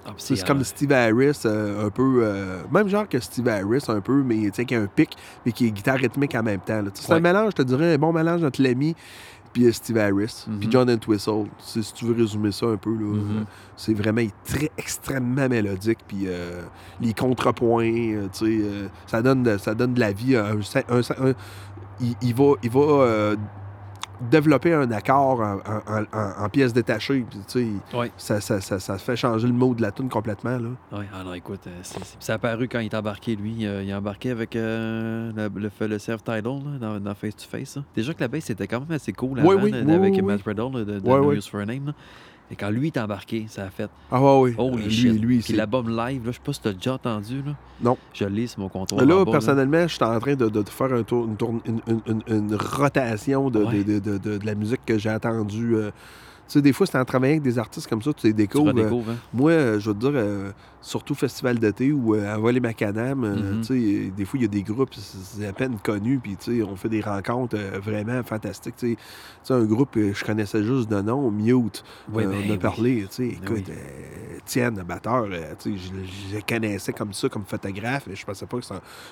Ah, 0.08 0.12
C'est 0.18 0.46
comme 0.46 0.64
Steve 0.64 0.92
Harris, 0.92 1.42
euh, 1.46 1.88
un 1.88 1.90
peu. 1.90 2.24
même 2.72 2.88
genre 2.88 3.10
que 3.10 3.20
Steve 3.20 3.48
Harris, 3.48 3.84
un 3.88 4.02
peu, 4.02 4.22
mais 4.24 4.36
tu 4.36 4.52
sais, 4.54 4.66
qui 4.66 4.76
a 4.76 4.82
un 4.82 4.86
pic, 4.86 5.16
mais 5.46 5.52
qui 5.52 5.66
est 5.66 5.72
guitare 5.72 5.98
rythmique 5.98 6.36
en 6.36 6.44
même 6.44 6.60
temps. 6.60 6.84
C'est 6.94 7.12
un 7.12 7.20
mélange, 7.20 7.52
je 7.52 7.56
te 7.56 7.62
dirais, 7.64 7.96
un 7.96 7.98
bon 7.98 8.14
mélange 8.14 8.44
entre 8.44 8.62
Lemmy 8.62 8.96
puis 9.56 9.72
Steve 9.74 9.98
Harris, 9.98 10.46
puis. 10.60 10.68
John 10.70 10.90
Entwistle. 10.90 11.46
Si, 11.60 11.82
si 11.82 11.94
tu 11.94 12.04
veux 12.06 12.14
résumer 12.14 12.52
ça 12.52 12.66
un 12.66 12.76
peu, 12.76 12.90
là, 12.92 13.06
Mhm. 13.14 13.38
euh, 13.38 13.44
c'est 13.78 13.94
vraiment 13.94 14.22
très, 14.44 14.70
extrêmement 14.78 15.48
mélodique, 15.48 16.00
puis 16.06 16.24
euh, 16.28 16.62
les 17.00 17.14
contrepoints, 17.14 17.86
euh, 17.86 18.28
tu 18.34 18.46
sais, 18.46 18.68
euh, 18.68 18.88
ça, 19.08 19.22
donne 19.22 19.44
de, 19.44 19.58
ça 19.58 19.74
donne 19.74 19.94
de 19.94 20.00
la 20.02 20.12
vie. 20.12 20.36
à 20.36 20.48
un, 20.48 20.60
un- 20.90 21.28
un- 21.30 21.34
il, 22.02 22.14
il 22.22 22.36
va, 22.36 22.54
il 22.64 22.70
va 22.70 22.82
développer 24.30 24.74
un 24.74 24.90
accord 24.92 25.40
en, 25.42 25.56
en, 25.56 26.02
en- 26.14 26.46
en 26.46 26.50
pièces 26.50 26.74
détachées, 26.74 27.26
puis 27.30 27.40
tu 27.48 27.60
sais, 27.92 27.98
Ouais. 27.98 28.12
ça, 28.18 28.42
ça, 28.42 28.62
ça, 28.62 28.80
ça 28.80 28.98
fait 28.98 29.16
changer 29.16 29.48
le 29.48 29.54
mot 29.54 29.74
de 29.74 29.82
la 29.82 29.92
tune 29.92 30.10
complètement, 30.10 30.58
là. 30.58 30.70
Ouais, 30.92 31.06
ah 31.14 31.24
non, 31.24 31.34
écoute, 31.34 31.62
euh, 31.68 31.80
c'est, 31.84 32.04
c'est- 32.04 32.18
c'est 32.20 32.34
apparu 32.34 32.68
quand 32.68 32.80
il 32.80 32.86
est 32.86 32.96
embarqué, 32.96 33.36
lui. 33.36 33.66
euh, 33.66 33.84
il 33.84 33.90
est 33.90 33.94
embarqué 33.94 34.32
avec 34.32 34.56
euh, 34.56 35.32
le, 35.36 35.50
le, 35.60 35.88
le 35.88 36.00
self-title 36.00 36.44
là, 36.44 36.78
dans, 36.80 37.00
dans 37.00 37.16
Face 37.16 37.36
to 37.36 37.46
Face. 37.50 37.76
là. 37.78 37.84
Déjà 37.96 38.14
que 38.14 38.22
la 38.22 38.28
bass 38.28 38.46
c'était 38.46 38.68
quand 38.68 38.80
même 38.80 38.92
assez 38.92 39.14
cool 39.14 39.40
avant, 39.40 39.50
oui, 39.50 39.72
là, 39.72 39.80
oui, 39.86 39.94
avec 39.94 40.14
oui, 40.16 40.22
Matt 40.22 40.42
oui. 40.46 40.54
Riddle 40.54 40.72
de, 40.86 41.00
de 41.00 41.08
No. 41.08 41.32
Use 41.34 41.48
for 41.48 41.60
a 41.62 41.66
Name. 41.66 41.88
là. 41.88 41.94
Et 42.52 42.56
quand 42.56 42.70
lui 42.70 42.88
est 42.88 42.98
embarqué, 42.98 43.48
ça 43.50 43.64
a 43.64 43.70
fait 43.72 43.90
Ah 44.12 44.22
ouais, 44.22 44.52
oui. 44.52 44.56
Holy 44.58 44.84
lui, 44.84 44.92
shit. 44.92 45.20
lui, 45.22 45.40
Puis 45.40 45.54
l'album 45.54 45.90
live, 45.90 46.26
là, 46.26 46.32
je 46.32 46.36
sais 46.38 46.42
pas 46.44 46.54
si 46.54 46.62
t'as 46.62 46.74
déjà 46.74 46.94
entendu. 46.94 47.42
Là. 47.44 47.56
Non. 47.82 47.98
Je 48.14 48.26
l'ai 48.26 48.46
sur 48.46 48.60
mon 48.60 48.70
comptoir. 48.70 49.04
Là, 49.04 49.16
en 49.18 49.24
bas, 49.24 49.32
personnellement, 49.32 49.88
je 49.88 49.94
suis 49.96 50.04
en 50.04 50.20
train 50.20 50.36
de, 50.36 50.48
de 50.50 50.64
faire 50.70 50.94
un 50.94 51.02
tour, 51.04 51.26
une, 51.26 51.36
tourne- 51.38 51.62
une, 51.66 51.82
une- 51.88 52.02
une- 52.08 52.36
une 52.36 52.56
rotation 52.56 53.50
de, 53.50 53.64
Ouais. 53.64 53.84
de, 53.84 53.98
de- 54.00 54.18
de- 54.20 54.38
de 54.38 54.46
la 54.46 54.54
musique 54.54 54.82
que 54.86 54.98
j'ai 55.00 55.10
entendue. 55.10 55.76
euh. 55.76 55.90
Tu 56.48 56.54
sais, 56.54 56.62
des 56.62 56.74
fois, 56.74 56.86
c'est 56.86 57.00
en 57.00 57.06
travaillant 57.06 57.34
avec 57.34 57.42
des 57.42 57.58
artistes 57.58 57.88
comme 57.88 58.04
ça, 58.04 58.14
tu 58.14 58.28
les 58.28 58.34
découvres. 58.34 58.68
euh, 58.68 58.74
redécouvres, 58.74 59.10
hein? 59.10 59.16
Moi, 59.34 59.50
euh, 59.52 59.80
je 59.80 59.90
veux 59.90 59.96
te 59.96 60.00
dire, 60.02 60.12
surtout 60.86 61.16
Festival 61.16 61.58
d'été 61.58 61.92
ou 61.92 62.14
euh, 62.14 62.32
à 62.32 62.38
voler 62.38 62.60
macadam, 62.60 63.24
euh, 63.24 63.62
euh, 63.72 64.10
des 64.12 64.24
fois, 64.26 64.38
il 64.38 64.44
y 64.44 64.46
a 64.46 64.48
des 64.48 64.62
groupes, 64.62 64.92
à 65.48 65.52
peine 65.54 65.78
connu, 65.84 66.20
puis 66.20 66.38
on 66.62 66.76
fait 66.76 66.90
des 66.90 67.02
rencontres 67.02 67.58
euh, 67.58 67.80
vraiment 67.80 68.22
fantastiques. 68.24 68.76
Tu 68.78 68.92
sais, 68.92 68.96
Tu 68.96 69.02
sais, 69.44 69.54
un 69.54 69.64
groupe 69.66 69.92
que 69.92 70.14
je 70.14 70.24
connaissais 70.24 70.64
juste 70.64 70.88
de 70.90 71.02
nom, 71.02 71.32
Mute, 71.32 71.84
Oui, 72.14 72.24
euh, 72.26 72.30
ben 72.30 72.44
on 72.48 72.54
a 72.54 72.58
parlé, 72.58 73.02
tu 73.10 73.16
sais, 73.16 73.24
Ben 73.42 73.44
écoute, 73.44 73.66
oui. 73.68 73.74
euh, 73.76 74.38
Tienne, 74.46 74.78
le 74.78 74.84
batteur, 74.84 75.26
euh, 75.32 75.56
je, 75.66 75.72
je 75.72 76.36
le 76.36 76.42
connaissais 76.48 76.94
comme 76.94 77.14
ça, 77.14 77.30
comme 77.30 77.46
photographe, 77.46 78.04
mais 78.08 78.16
je 78.16 78.24
pensais 78.24 78.46
pas 78.46 78.60
que 78.60 78.66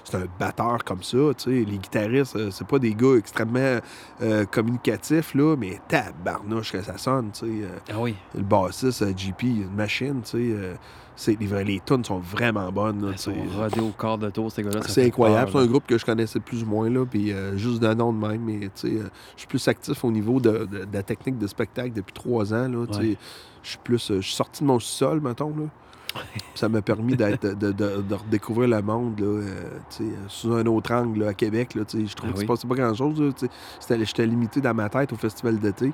c'est 0.03 0.15
un, 0.15 0.25
batteur 0.39 0.83
comme 0.83 1.01
ça, 1.01 1.17
les 1.47 1.65
guitaristes, 1.65 2.35
euh, 2.35 2.51
c'est 2.51 2.67
pas 2.67 2.77
des 2.77 2.93
gars 2.93 3.15
extrêmement 3.17 3.79
euh, 4.21 4.45
communicatifs, 4.45 5.33
là, 5.33 5.55
mais 5.57 5.79
tabarnouche 5.87 6.71
que 6.71 6.83
ça 6.83 6.99
sonne, 6.99 7.31
tu 7.33 7.39
sais. 7.39 7.45
euh, 7.65 7.79
Ah 7.91 7.99
oui. 7.99 8.13
le 8.35 8.43
bassiste, 8.43 9.01
euh, 9.01 9.11
JP, 9.17 9.41
une 9.41 9.73
machine, 9.75 10.21
tu 10.23 10.53
sais. 10.53 10.75
C'est, 11.15 11.39
les, 11.39 11.63
les 11.63 11.79
tunes 11.85 12.03
sont 12.03 12.19
vraiment 12.19 12.71
bonnes. 12.71 13.05
là, 13.11 13.17
sont 13.17 13.31
rodés 13.57 13.79
au 13.81 13.89
quart 13.91 14.17
de 14.17 14.29
tour, 14.29 14.51
ces 14.51 14.63
gars-là. 14.63 14.81
C'est 14.87 15.05
incroyable. 15.05 15.51
C'est 15.51 15.57
un 15.59 15.65
groupe 15.67 15.85
que 15.87 15.97
je 15.97 16.05
connaissais 16.05 16.39
plus 16.39 16.63
ou 16.63 16.65
moins, 16.65 16.89
là, 16.89 17.05
puis 17.05 17.31
euh, 17.31 17.55
juste 17.57 17.81
de 17.81 17.93
nom 17.93 18.11
de 18.13 18.27
même. 18.27 18.41
Mais 18.43 18.59
tu 18.59 18.69
sais, 18.75 18.87
euh, 18.87 19.09
je 19.35 19.39
suis 19.41 19.47
plus 19.47 19.67
actif 19.67 20.03
au 20.03 20.11
niveau 20.11 20.39
de, 20.39 20.49
de- 20.65 20.85
de 20.85 20.87
la 20.93 21.03
technique 21.03 21.37
de 21.37 21.47
spectacle 21.47 21.93
depuis 21.93 22.13
trois 22.13 22.53
ans. 22.53 22.67
Là. 22.67 22.79
Ouais. 22.79 23.17
Je 23.61 23.69
suis 23.69 23.79
plus. 23.83 24.11
euh, 24.11 24.15
Je 24.21 24.27
suis 24.27 24.35
sorti 24.35 24.61
de 24.63 24.67
mon 24.67 24.79
sol, 24.79 25.21
mettons. 25.21 25.49
Là. 25.55 25.65
Ça 26.55 26.69
m'a 26.69 26.81
permis 26.81 27.15
d'être, 27.15 27.55
de, 27.57 27.71
de- 27.71 28.01
de 28.01 28.15
redécouvrir 28.15 28.69
le 28.69 28.81
monde 28.81 29.19
là, 29.19 29.25
euh, 29.25 29.41
euh, 30.01 30.03
sous 30.27 30.53
un 30.53 30.65
autre 30.65 30.93
angle 30.93 31.21
là, 31.21 31.29
à 31.29 31.33
Québec. 31.33 31.73
Là, 31.75 31.83
je 31.91 32.13
trouvais 32.13 32.31
Ah 32.31 32.35
que 32.35 32.41
se 32.41 32.45
passait 32.45 32.67
pas 32.67 32.75
grand-chose. 32.75 33.33
J'étais 33.89 34.25
limité 34.25 34.61
dans 34.61 34.73
ma 34.73 34.89
tête 34.89 35.11
au 35.13 35.15
festival 35.15 35.59
d'été. 35.59 35.91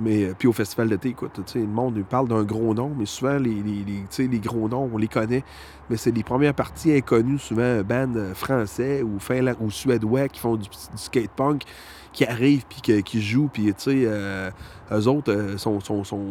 Mais 0.00 0.24
euh, 0.24 0.34
puis 0.38 0.46
au 0.48 0.52
festival 0.52 0.88
d'été, 0.88 1.08
écoute, 1.10 1.40
le 1.54 1.66
monde 1.66 2.02
parle 2.08 2.28
d'un 2.28 2.44
gros 2.44 2.72
nom, 2.72 2.92
mais 2.96 3.04
souvent 3.06 3.36
les, 3.36 3.62
les, 3.62 3.84
les, 4.28 4.38
gros 4.38 4.68
noms, 4.68 4.88
on 4.92 4.96
les 4.96 5.08
connaît. 5.08 5.42
Mais 5.90 5.96
c'est 5.96 6.12
les 6.12 6.22
premières 6.22 6.54
parties 6.54 6.92
inconnues, 6.94 7.38
souvent 7.38 7.62
un 7.62 7.82
band 7.82 8.14
euh, 8.16 8.34
français 8.34 9.02
ou 9.02 9.18
finlandais 9.18 9.58
ou 9.60 9.70
suédois 9.70 10.28
qui 10.28 10.40
font 10.40 10.56
du, 10.56 10.68
du 10.68 10.76
skate 10.96 11.30
punk, 11.30 11.62
qui 12.12 12.24
arrivent 12.24 12.64
puis 12.68 13.02
qui 13.02 13.22
jouent, 13.22 13.50
puis 13.52 13.64
tu 13.66 13.72
sais, 13.76 14.02
euh, 14.06 14.50
eux 14.92 15.06
autres 15.08 15.54
sont, 15.58 15.80
sont, 15.80 16.04
sont, 16.04 16.24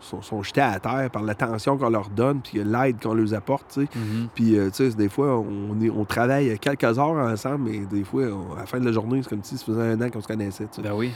sont, 0.00 0.22
sont 0.22 0.42
jetés 0.42 0.60
à 0.60 0.78
terre 0.80 1.10
par 1.12 1.22
l'attention 1.22 1.76
qu'on 1.76 1.90
leur 1.90 2.08
donne, 2.08 2.40
puis 2.40 2.62
l'aide 2.64 3.00
qu'on 3.02 3.14
leur 3.14 3.34
apporte. 3.34 3.76
Mhm. 3.76 4.28
Puis, 4.34 4.58
euh, 4.58 4.70
tu 4.70 4.90
sais, 4.90 4.96
des 4.96 5.08
fois, 5.08 5.38
on, 5.38 5.80
est, 5.80 5.90
on 5.90 6.04
travaille 6.04 6.58
quelques 6.58 6.84
heures 6.98 7.10
ensemble, 7.10 7.70
mais 7.70 7.78
des 7.80 8.04
fois, 8.04 8.22
on- 8.24 8.54
à 8.56 8.60
la 8.60 8.66
fin 8.66 8.80
de 8.80 8.86
la 8.86 8.92
journée, 8.92 9.20
c'est 9.22 9.28
comme 9.30 9.44
si 9.44 9.56
ça 9.58 9.64
faisait 9.64 9.82
un 9.92 10.00
an 10.00 10.10
qu'on 10.10 10.20
se 10.20 10.26
connaissait, 10.28 10.64
tu 10.64 10.76
sais. 10.76 10.82
Ben 10.82 10.94
oui. 10.94 11.12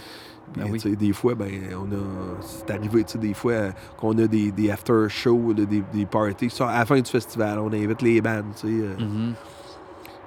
Ben 0.56 0.66
oui. 0.70 0.78
des 0.97 1.12
fois, 1.15 1.35
ben, 1.35 1.51
on 1.73 1.90
a. 1.90 1.98
C'est 2.43 2.70
arrivé, 2.70 3.02
tu 3.05 3.12
sais, 3.12 3.19
des 3.19 3.32
fois, 3.32 3.70
qu'on 3.97 4.12
a 4.19 4.27
des, 4.27 4.52
des 4.52 4.70
after-shows, 4.70 5.55
des, 5.55 5.65
des 5.66 6.05
parties. 6.06 6.51
Ça, 6.51 6.69
à 6.69 6.81
la 6.81 6.86
fin 6.86 7.01
du 7.01 7.11
festival, 7.11 7.59
on 7.61 7.69
invite 7.73 8.02
les 8.02 8.20
bands, 8.20 8.43
tu 8.55 8.69
sais, 8.69 8.74
euh, 8.85 8.94
Mhm. 8.98 9.32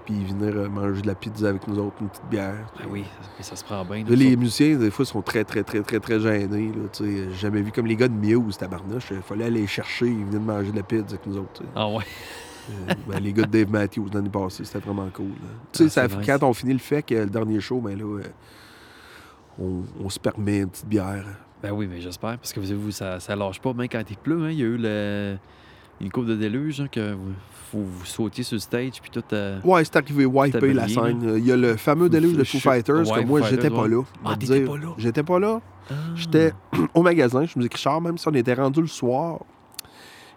Puis 0.07 0.23
venir 0.23 0.55
euh, 0.55 0.69
manger 0.69 1.01
de 1.01 1.07
la 1.07 1.15
pizza 1.15 1.49
avec 1.49 1.67
nous 1.67 1.77
autres, 1.79 1.97
une 1.99 2.07
petite 2.07 2.25
bière. 2.31 2.71
Ben 2.79 2.85
oui, 2.89 3.03
ça, 3.39 3.43
ça 3.43 3.55
se 3.57 3.63
prend 3.65 3.83
bien. 3.83 4.05
Là, 4.05 4.15
les 4.15 4.37
musiciens, 4.37 4.77
des 4.77 4.89
fois, 4.89 5.03
sont 5.03 5.21
très, 5.21 5.43
très, 5.43 5.63
très, 5.63 5.81
très, 5.81 5.99
très 5.99 6.17
gênés. 6.21 6.71
J'ai 6.97 7.29
jamais 7.33 7.61
vu 7.61 7.73
comme 7.73 7.85
les 7.87 7.97
gars 7.97 8.07
de 8.07 8.13
Muse, 8.13 8.57
tabarnouche. 8.57 9.09
Il 9.11 9.21
fallait 9.21 9.45
aller 9.45 9.61
les 9.61 9.67
chercher, 9.67 10.07
ils 10.07 10.23
venaient 10.25 10.39
de 10.39 10.45
manger 10.45 10.71
de 10.71 10.77
la 10.77 10.83
pizza 10.83 11.03
avec 11.09 11.27
nous 11.27 11.37
autres. 11.37 11.61
Ah 11.75 11.89
ouais. 11.89 12.05
Euh, 12.69 12.93
ben, 13.07 13.19
les 13.19 13.33
gars 13.33 13.43
de 13.43 13.51
Dave 13.51 13.69
Matthews 13.69 14.07
l'année 14.13 14.29
passée, 14.29 14.63
c'était 14.63 14.79
vraiment 14.79 15.09
cool. 15.13 15.27
là. 15.27 15.49
Tu 15.73 15.89
sais, 15.89 16.01
Ah, 16.01 16.07
quand 16.25 16.43
on 16.43 16.53
finit 16.53 16.73
le 16.73 16.79
fait 16.79 17.03
que 17.03 17.15
le 17.15 17.25
dernier 17.27 17.59
show, 17.59 17.79
ben 17.81 17.97
là, 17.97 18.05
euh, 18.05 18.23
on, 19.59 19.83
on 20.03 20.09
se 20.09 20.19
permet 20.19 20.59
une 20.59 20.69
petite 20.69 20.87
bière. 20.87 21.25
Ben 21.61 21.71
oui, 21.71 21.87
mais 21.89 21.99
j'espère, 21.99 22.37
parce 22.37 22.53
que 22.53 22.59
vous, 22.59 22.79
vous 22.79 22.91
ça, 22.91 23.19
ça 23.19 23.35
lâche 23.35 23.59
pas, 23.59 23.73
même 23.73 23.87
quand 23.89 24.03
il 24.09 24.17
pleut. 24.17 24.43
Hein, 24.43 24.51
il 24.51 24.59
y 24.59 24.63
a 24.63 24.65
eu 24.65 24.77
le, 24.77 25.37
une 26.01 26.11
coupe 26.11 26.25
de 26.25 26.35
déluge, 26.35 26.81
hein, 26.81 26.87
que 26.91 27.13
vous, 27.13 27.33
faut 27.71 27.79
vous 27.79 28.05
sautiez 28.05 28.43
sur 28.43 28.55
le 28.55 28.59
stage, 28.59 29.01
puis 29.01 29.09
tout. 29.09 29.23
euh, 29.33 29.59
Ouais, 29.63 29.83
c'est 29.83 29.95
arrivé 29.95 30.25
wiper 30.25 30.73
la 30.73 30.87
scène. 30.87 31.33
Il 31.37 31.45
y 31.45 31.51
a 31.51 31.57
le 31.57 31.75
fameux 31.77 32.07
déluge 32.09 32.33
de 32.37 32.43
Foo 32.43 32.59
Fighters 32.59 33.03
que 33.03 33.25
moi, 33.25 33.41
j'étais 33.43 33.69
pas 33.69 33.81
ouais. 33.83 33.89
là. 33.89 34.01
Ah, 34.25 34.35
dire, 34.35 34.65
pas 34.69 34.77
là? 34.77 34.87
J'étais 34.97 35.23
pas 35.23 35.39
là. 35.39 35.59
ah. 35.89 35.93
J'étais 36.15 36.53
au 36.93 37.01
magasin, 37.01 37.45
je 37.45 37.57
me 37.57 37.63
disais 37.63 37.69
Richard, 37.73 38.01
même 38.01 38.17
si 38.17 38.27
on 38.27 38.33
était 38.33 38.53
rendu 38.53 38.81
le 38.81 38.87
soir, 38.87 39.39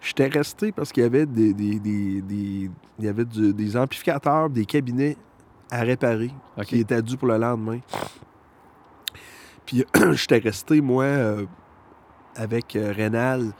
j'étais 0.00 0.28
resté 0.28 0.72
parce 0.72 0.90
qu'il 0.92 1.02
y 1.02 1.06
avait 1.06 1.26
des, 1.26 1.52
des, 1.52 1.78
des, 1.78 2.22
des- 2.22 2.70
il 2.98 3.04
y 3.04 3.08
avait 3.08 3.24
du- 3.24 3.52
des 3.52 3.76
amplificateurs, 3.76 4.48
des 4.50 4.64
cabinets 4.64 5.16
à 5.70 5.82
réparer 5.82 6.30
qui 6.66 6.80
étaient 6.80 7.00
dus 7.02 7.16
pour 7.16 7.28
le 7.28 7.36
lendemain. 7.38 7.78
Puis 9.66 9.84
j'étais 10.12 10.38
resté, 10.38 10.80
moi, 10.80 11.04
euh, 11.04 11.44
avec 12.34 12.74
euh, 12.76 12.92
Rénal, 12.96 13.52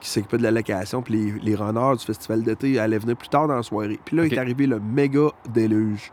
qui 0.00 0.08
s'occupait 0.08 0.38
de 0.38 0.42
la 0.44 0.50
location, 0.52 1.02
puis 1.02 1.14
les, 1.14 1.32
les 1.40 1.54
runners 1.56 1.96
du 1.98 2.04
festival 2.04 2.42
d'été 2.42 2.78
allaient 2.78 2.98
venir 2.98 3.16
plus 3.16 3.28
tard 3.28 3.48
dans 3.48 3.56
la 3.56 3.62
soirée. 3.62 3.98
Puis 4.04 4.16
là, 4.16 4.24
OK. 4.24 4.32
est 4.32 4.38
arrivé 4.38 4.66
le 4.66 4.78
méga 4.80 5.28
déluge. 5.52 6.12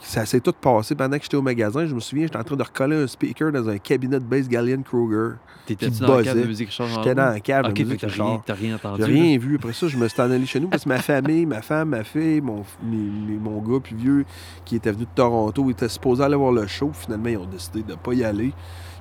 Ça 0.00 0.26
s'est 0.26 0.40
tout 0.40 0.52
passé 0.52 0.94
pendant 0.94 1.16
que 1.16 1.22
j'étais 1.22 1.36
au 1.36 1.42
magasin. 1.42 1.86
Je 1.86 1.94
me 1.94 2.00
souviens, 2.00 2.26
j'étais 2.26 2.36
en 2.36 2.44
train 2.44 2.56
de 2.56 2.62
recoller 2.62 2.96
un 3.04 3.06
speaker 3.06 3.50
dans 3.52 3.66
un 3.70 3.78
cabinet 3.78 4.18
de 4.18 4.24
bass 4.24 4.46
Gallian 4.48 4.82
Kruger. 4.82 5.36
T'étais-tu 5.64 5.92
qui 5.92 6.00
dans 6.00 6.18
le 6.18 6.24
cadre 6.24 6.42
de 6.42 6.46
musique 6.46 6.68
Richard 6.68 6.88
J'étais 6.88 7.14
dans 7.14 7.30
la 7.30 7.40
cave, 7.40 7.72
de 7.72 7.82
musique 7.84 8.00
Richard. 8.02 8.26
rien, 8.28 8.42
t'as 8.44 8.54
rien 8.54 8.74
entendu. 8.76 9.02
J'ai 9.02 9.12
rien 9.12 9.38
vu. 9.38 9.54
Après 9.56 9.72
ça, 9.72 9.88
je 9.88 9.96
me 9.96 10.06
suis 10.06 10.20
en 10.20 10.30
allé 10.30 10.44
chez 10.44 10.60
nous 10.60 10.68
parce 10.68 10.84
que 10.84 10.88
ma 10.90 10.98
famille, 11.00 11.46
ma 11.46 11.62
femme, 11.62 11.90
ma 11.90 12.04
fille, 12.04 12.42
mon, 12.42 12.64
mes- 12.82 13.38
mon 13.38 13.62
gars 13.62 13.80
plus 13.80 13.96
vieux 13.96 14.24
qui 14.66 14.76
était 14.76 14.92
venu 14.92 15.04
de 15.04 15.08
Toronto, 15.14 15.70
était 15.70 15.88
supposé 15.88 16.22
aller 16.22 16.36
voir 16.36 16.52
le 16.52 16.66
show. 16.66 16.90
Finalement, 16.92 17.28
ils 17.30 17.38
ont 17.38 17.46
décidé 17.46 17.82
de 17.82 17.92
ne 17.92 17.96
pas 17.96 18.12
y 18.12 18.24
aller. 18.24 18.52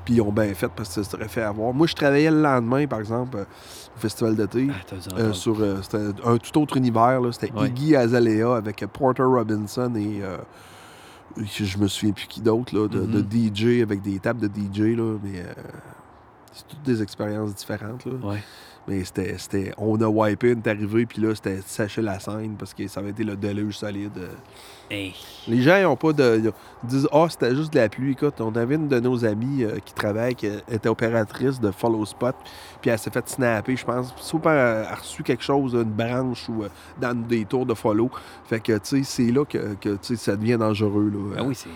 Puis 0.06 0.16
ils 0.16 0.22
ont 0.22 0.32
bien 0.32 0.54
fait 0.54 0.70
parce 0.76 0.90
que 0.96 1.04
ça 1.04 1.10
serait 1.10 1.28
fait 1.30 1.44
avoir. 1.44 1.74
Moi, 1.74 1.88
je 1.88 1.94
travaillais 1.96 2.30
le 2.32 2.42
lendemain, 2.42 2.86
par 2.88 3.00
exemple, 3.00 3.38
euh, 3.38 3.44
au 3.96 4.00
festival 4.00 4.36
d'été. 4.36 4.68
Ah, 4.70 4.96
euh, 5.18 5.34
sur 5.34 5.60
euh, 5.62 5.82
c'était 5.82 5.98
un 6.26 6.38
tout 6.38 6.62
autre 6.62 6.76
univers 6.78 7.22
c'était 7.32 7.52
Ouais. 7.54 7.70
Iggy 7.70 7.96
Azalea 7.96 8.56
avec 8.56 8.86
Porter 8.92 9.24
Robinson 9.24 9.94
et 9.96 10.22
je 11.38 11.78
me 11.78 11.88
souviens 11.88 12.14
plus 12.14 12.28
qui 12.28 12.42
d'autre 12.42 12.74
de, 12.74 12.88
de 12.88 13.22
Mhm. 13.22 13.52
DJ 13.56 13.82
avec 13.82 14.02
des 14.02 14.20
tables 14.20 14.42
de 14.42 14.48
DJ 14.48 14.96
là, 14.98 15.18
mais 15.24 15.44
c'est 16.52 16.68
toutes 16.68 16.84
des 16.84 17.02
expériences 17.02 17.56
différentes 17.56 18.06
là. 18.06 18.12
Ouais. 18.24 18.44
Mais 18.88 19.04
c'était, 19.06 19.38
c'était. 19.38 19.74
On 19.78 20.00
a 20.02 20.08
wipé, 20.08 20.54
on 20.56 20.60
est 20.60 20.68
arrivé, 20.68 21.06
puis 21.06 21.22
là, 21.22 21.34
c'était 21.34 21.62
sécher 21.66 22.02
la 22.02 22.20
scène 22.20 22.56
parce 22.58 22.74
que 22.74 22.88
ça 22.88 23.00
avait 23.00 23.12
été 23.12 23.24
le 23.24 23.36
déluge 23.36 23.78
solide. 23.78 24.20
Hey. 24.92 25.16
Les 25.48 25.62
gens, 25.62 25.78
ils 25.78 25.86
ont 25.86 25.96
pas 25.96 26.12
de. 26.12 26.42
Ils 26.84 26.90
disent, 26.90 27.08
ah, 27.12 27.28
c'était 27.30 27.56
juste 27.56 27.72
de 27.74 27.80
la 27.80 27.88
pluie. 27.88 28.12
Écoute, 28.12 28.42
on 28.42 28.54
avait 28.56 28.76
une 28.76 28.90
de 28.90 29.00
nos 29.00 29.24
amies 29.24 29.64
euh, 29.64 29.80
qui 29.84 29.94
travaille, 29.94 30.36
qui 30.36 30.48
était 30.48 30.90
opératrice 30.90 31.60
de 31.60 31.72
Follow 31.72 32.06
Spot, 32.06 32.36
puis 32.82 32.92
elle 32.92 33.00
s'est 33.00 33.10
fait 33.10 33.28
snapper, 33.28 33.76
je 33.78 33.86
pense. 33.86 34.14
Sauf 34.18 34.42
elle 34.46 34.58
a 34.58 34.96
reçu 34.96 35.24
quelque 35.24 35.44
chose, 35.44 35.74
une 35.74 35.84
branche 35.84 36.50
ou 36.50 36.64
euh, 36.64 36.70
dans 37.00 37.16
des 37.16 37.46
tours 37.46 37.66
de 37.66 37.74
follow. 37.74 38.12
Fait 38.46 38.60
que, 38.60 38.74
tu 38.74 39.04
sais, 39.04 39.04
c'est 39.04 39.32
là 39.32 39.46
que, 39.46 39.76
que, 39.76 39.98
ça 40.16 40.36
devient 40.36 40.58
dangereux. 40.58 41.10
Là. 41.14 41.38
Ah 41.40 41.44
oui, 41.44 41.56
c'est. 41.56 41.70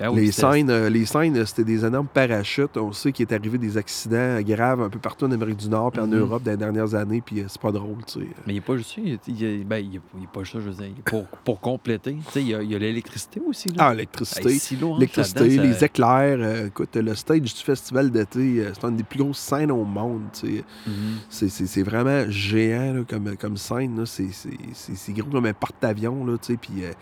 Ah 0.00 0.12
oui, 0.12 0.20
les, 0.26 0.32
scènes, 0.32 0.70
euh, 0.70 0.88
les 0.88 1.06
scènes, 1.06 1.36
euh, 1.36 1.44
c'était 1.44 1.64
des 1.64 1.84
énormes 1.84 2.06
parachutes. 2.06 2.76
On 2.76 2.92
sait 2.92 3.10
qu'il 3.10 3.26
est 3.26 3.34
arrivé 3.34 3.58
des 3.58 3.76
accidents 3.76 4.40
graves 4.42 4.80
un 4.82 4.88
peu 4.88 4.98
partout 5.00 5.24
en 5.24 5.32
Amérique 5.32 5.56
du 5.56 5.68
Nord 5.68 5.90
puis 5.92 6.00
en 6.00 6.06
Mhm. 6.06 6.18
Europe 6.18 6.42
dans 6.44 6.52
les 6.52 6.56
dernières 6.56 6.94
années, 6.94 7.20
puis 7.20 7.40
euh, 7.40 7.44
c'est 7.48 7.60
pas 7.60 7.72
drôle, 7.72 7.96
tu 8.06 8.20
sais. 8.20 8.26
Mais 8.46 8.52
il 8.52 8.56
n'est 8.56 8.60
pas 8.60 8.76
juste 8.76 8.94
ça. 8.94 9.00
Il, 9.04 9.14
a- 9.44 9.64
ben, 9.64 9.84
pas 10.32 10.40
juste 10.40 10.52
ça, 10.52 10.60
je 10.60 10.68
veux 10.70 10.74
dire. 10.74 10.94
Pour, 11.04 11.24
pour 11.44 11.60
compléter, 11.60 12.16
tu 12.26 12.32
sais, 12.32 12.40
il 12.42 12.48
y 12.48 12.54
a- 12.54 12.78
l'électricité 12.78 13.40
aussi. 13.46 13.68
Là. 13.70 13.74
Ah, 13.78 13.90
l'électricité. 13.92 14.48
L'électricité, 14.48 15.56
ça- 15.56 15.62
les 15.62 15.84
éclairs. 15.84 16.38
euh, 16.40 16.66
écoute, 16.68 16.94
le 16.94 17.14
stage 17.16 17.40
du 17.40 17.50
festival 17.64 18.10
d'été, 18.10 18.60
euh, 18.60 18.70
c'est 18.74 18.86
une 18.86 18.96
des 18.96 19.02
plus 19.02 19.18
grosses 19.18 19.38
scènes 19.38 19.72
au 19.72 19.84
monde. 19.84 20.22
tu 20.32 20.58
sais. 20.58 20.64
Mhm. 20.86 20.92
C'est- 21.28 21.82
vraiment 21.82 22.24
géant 22.28 22.92
là, 22.92 23.00
comme, 23.08 23.36
comme 23.36 23.56
scène. 23.56 24.04
C'est 24.06 25.12
gros 25.12 25.30
comme 25.30 25.46
un 25.46 25.52
porte-avions. 25.52 26.24
tu 26.38 26.52
sais, 26.52 26.56
Puis, 26.56 26.84
euh, 26.84 26.92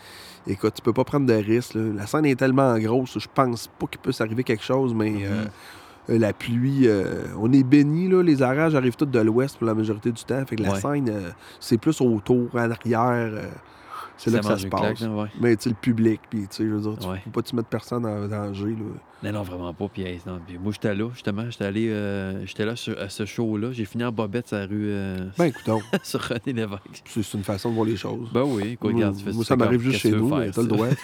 écoute, 0.46 0.74
tu 0.74 0.82
peux 0.82 0.92
pas 0.92 1.04
prendre 1.04 1.26
de 1.26 1.32
risques. 1.34 1.74
La 1.74 2.06
scène 2.06 2.26
est 2.26 2.36
tellement 2.36 2.78
grosse, 2.78 3.18
je 3.18 3.26
pense 3.32 3.68
pas 3.78 3.86
qu'il 3.86 4.00
peut 4.00 4.12
s'arriver 4.12 4.44
quelque 4.44 4.62
chose, 4.64 4.94
mais 4.94 5.24
euh, 5.24 5.42
Mhm. 5.44 5.48
euh, 6.10 6.18
la 6.18 6.32
pluie, 6.32 6.86
euh, 6.86 7.24
on 7.38 7.52
est 7.52 7.62
béni. 7.64 8.08
Les 8.22 8.42
orages 8.42 8.74
arrivent 8.74 8.96
tous 8.96 9.06
de 9.06 9.18
l'ouest 9.20 9.58
pour 9.58 9.66
la 9.66 9.74
majorité 9.74 10.12
du 10.12 10.22
temps. 10.24 10.44
Fait 10.46 10.56
que 10.56 10.62
la 10.62 10.72
Ouais. 10.72 10.80
scène, 10.80 11.08
euh, 11.10 11.30
c'est 11.60 11.78
plus 11.78 12.00
autour, 12.00 12.48
en 12.54 12.70
arrière. 12.70 13.32
C'est 14.16 14.30
là 14.30 14.38
que 14.40 14.44
ça 14.46 14.58
se 14.58 14.66
passe. 14.66 14.80
claque, 14.80 15.00
là, 15.00 15.08
ouais. 15.10 15.28
Mais 15.40 15.56
tu 15.56 15.64
sais, 15.64 15.68
le 15.70 15.74
public, 15.76 16.20
puis 16.30 16.40
tu 16.42 16.46
sais, 16.50 16.64
je 16.64 16.70
veux 16.70 16.80
dire, 16.80 16.98
tu 16.98 17.06
Ouais. 17.06 17.20
faut 17.24 17.30
pas 17.30 17.42
te 17.42 17.54
mettre 17.54 17.68
personne 17.68 18.04
en 18.06 18.26
danger. 18.28 18.70
Là. 18.70 19.30
Non, 19.30 19.32
non, 19.32 19.42
vraiment 19.42 19.72
pas. 19.74 19.88
Puis, 19.88 20.02
hey, 20.02 20.20
moi, 20.62 20.72
j'étais 20.72 20.94
là, 20.94 21.08
justement. 21.12 21.50
J'étais 21.50 21.64
allé. 21.64 21.88
euh, 21.90 22.44
j'étais 22.46 22.64
là 22.66 22.76
sur- 22.76 22.98
à 23.00 23.08
ce 23.08 23.24
show-là. 23.24 23.72
J'ai 23.72 23.84
fini 23.84 24.04
en 24.04 24.12
bobette 24.12 24.48
sur 24.48 24.56
la 24.58 24.66
rue. 24.66 24.88
euh, 24.90 25.26
Ben, 25.38 25.46
écoute, 25.46 25.64
sur 26.02 26.20
René 26.20 26.52
Lévesque. 26.52 27.02
c'est 27.06 27.34
une 27.34 27.42
façon 27.44 27.70
de 27.70 27.74
voir 27.74 27.86
les 27.86 27.96
choses. 27.96 28.28
Ben 28.32 28.42
oui, 28.44 28.78
moi, 28.82 28.92
regarde, 28.92 29.16
moi, 29.34 29.44
ça 29.44 29.56
m'arrive 29.56 29.80
juste 29.80 30.00
chez 30.00 30.10
nous, 30.12 30.34
mais 30.34 30.50
t'as 30.50 30.62
le 30.62 30.68
droit. 30.68 30.88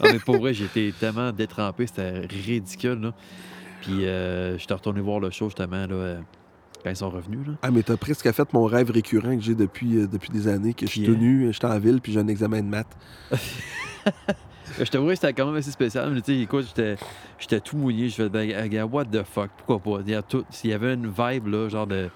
Ah, 0.00 0.06
mais 0.12 0.18
pour 0.18 0.36
vrai, 0.38 0.54
j'étais 0.54 0.92
tellement 0.98 1.32
détrempé, 1.32 1.86
c'était 1.86 2.20
ridicule. 2.20 3.00
Là. 3.00 3.12
Puis 3.82 4.04
euh, 4.06 4.58
j'étais 4.58 4.74
retourné 4.74 5.00
voir 5.00 5.20
le 5.20 5.30
show 5.30 5.46
justement 5.46 5.86
là, 5.86 5.94
euh, 5.94 6.20
quand 6.82 6.90
ils 6.90 6.96
sont 6.96 7.10
revenus. 7.10 7.46
Là. 7.46 7.52
Ah, 7.62 7.70
mais 7.70 7.82
t'as 7.82 7.96
presque 7.96 8.30
fait 8.30 8.52
mon 8.52 8.64
rêve 8.64 8.90
récurrent 8.90 9.36
que 9.36 9.42
j'ai 9.42 9.54
depuis, 9.54 9.98
euh, 9.98 10.06
depuis 10.06 10.30
des 10.30 10.48
années, 10.48 10.74
que 10.74 10.86
je 10.86 10.90
suis 10.90 11.02
Puis, 11.02 11.10
euh, 11.10 11.14
tenu, 11.14 11.52
j'étais 11.52 11.66
en 11.66 11.78
ville, 11.78 12.00
puis 12.00 12.12
j'ai 12.12 12.20
un 12.20 12.28
examen 12.28 12.62
de 12.62 12.68
maths. 12.68 12.96
Je 14.78 14.84
te 14.84 14.98
vois, 14.98 15.14
c'était 15.14 15.32
quand 15.32 15.46
même 15.46 15.56
assez 15.56 15.70
spécial. 15.70 16.10
Mais 16.12 16.20
tu 16.20 16.34
sais, 16.34 16.40
écoute, 16.40 16.66
j'étais, 17.38 17.60
tout 17.60 17.76
mouillé. 17.76 18.08
Je 18.08 18.14
fais, 18.14 18.28
ben, 18.28 18.82
what 18.84 19.06
the 19.06 19.22
fuck, 19.24 19.50
pourquoi 19.56 19.78
pas? 19.78 20.02
Il 20.06 20.70
y, 20.70 20.72
avait 20.72 20.94
une 20.94 21.06
vibe, 21.08 21.46
là, 21.48 21.68
genre 21.68 21.86
de. 21.86 22.10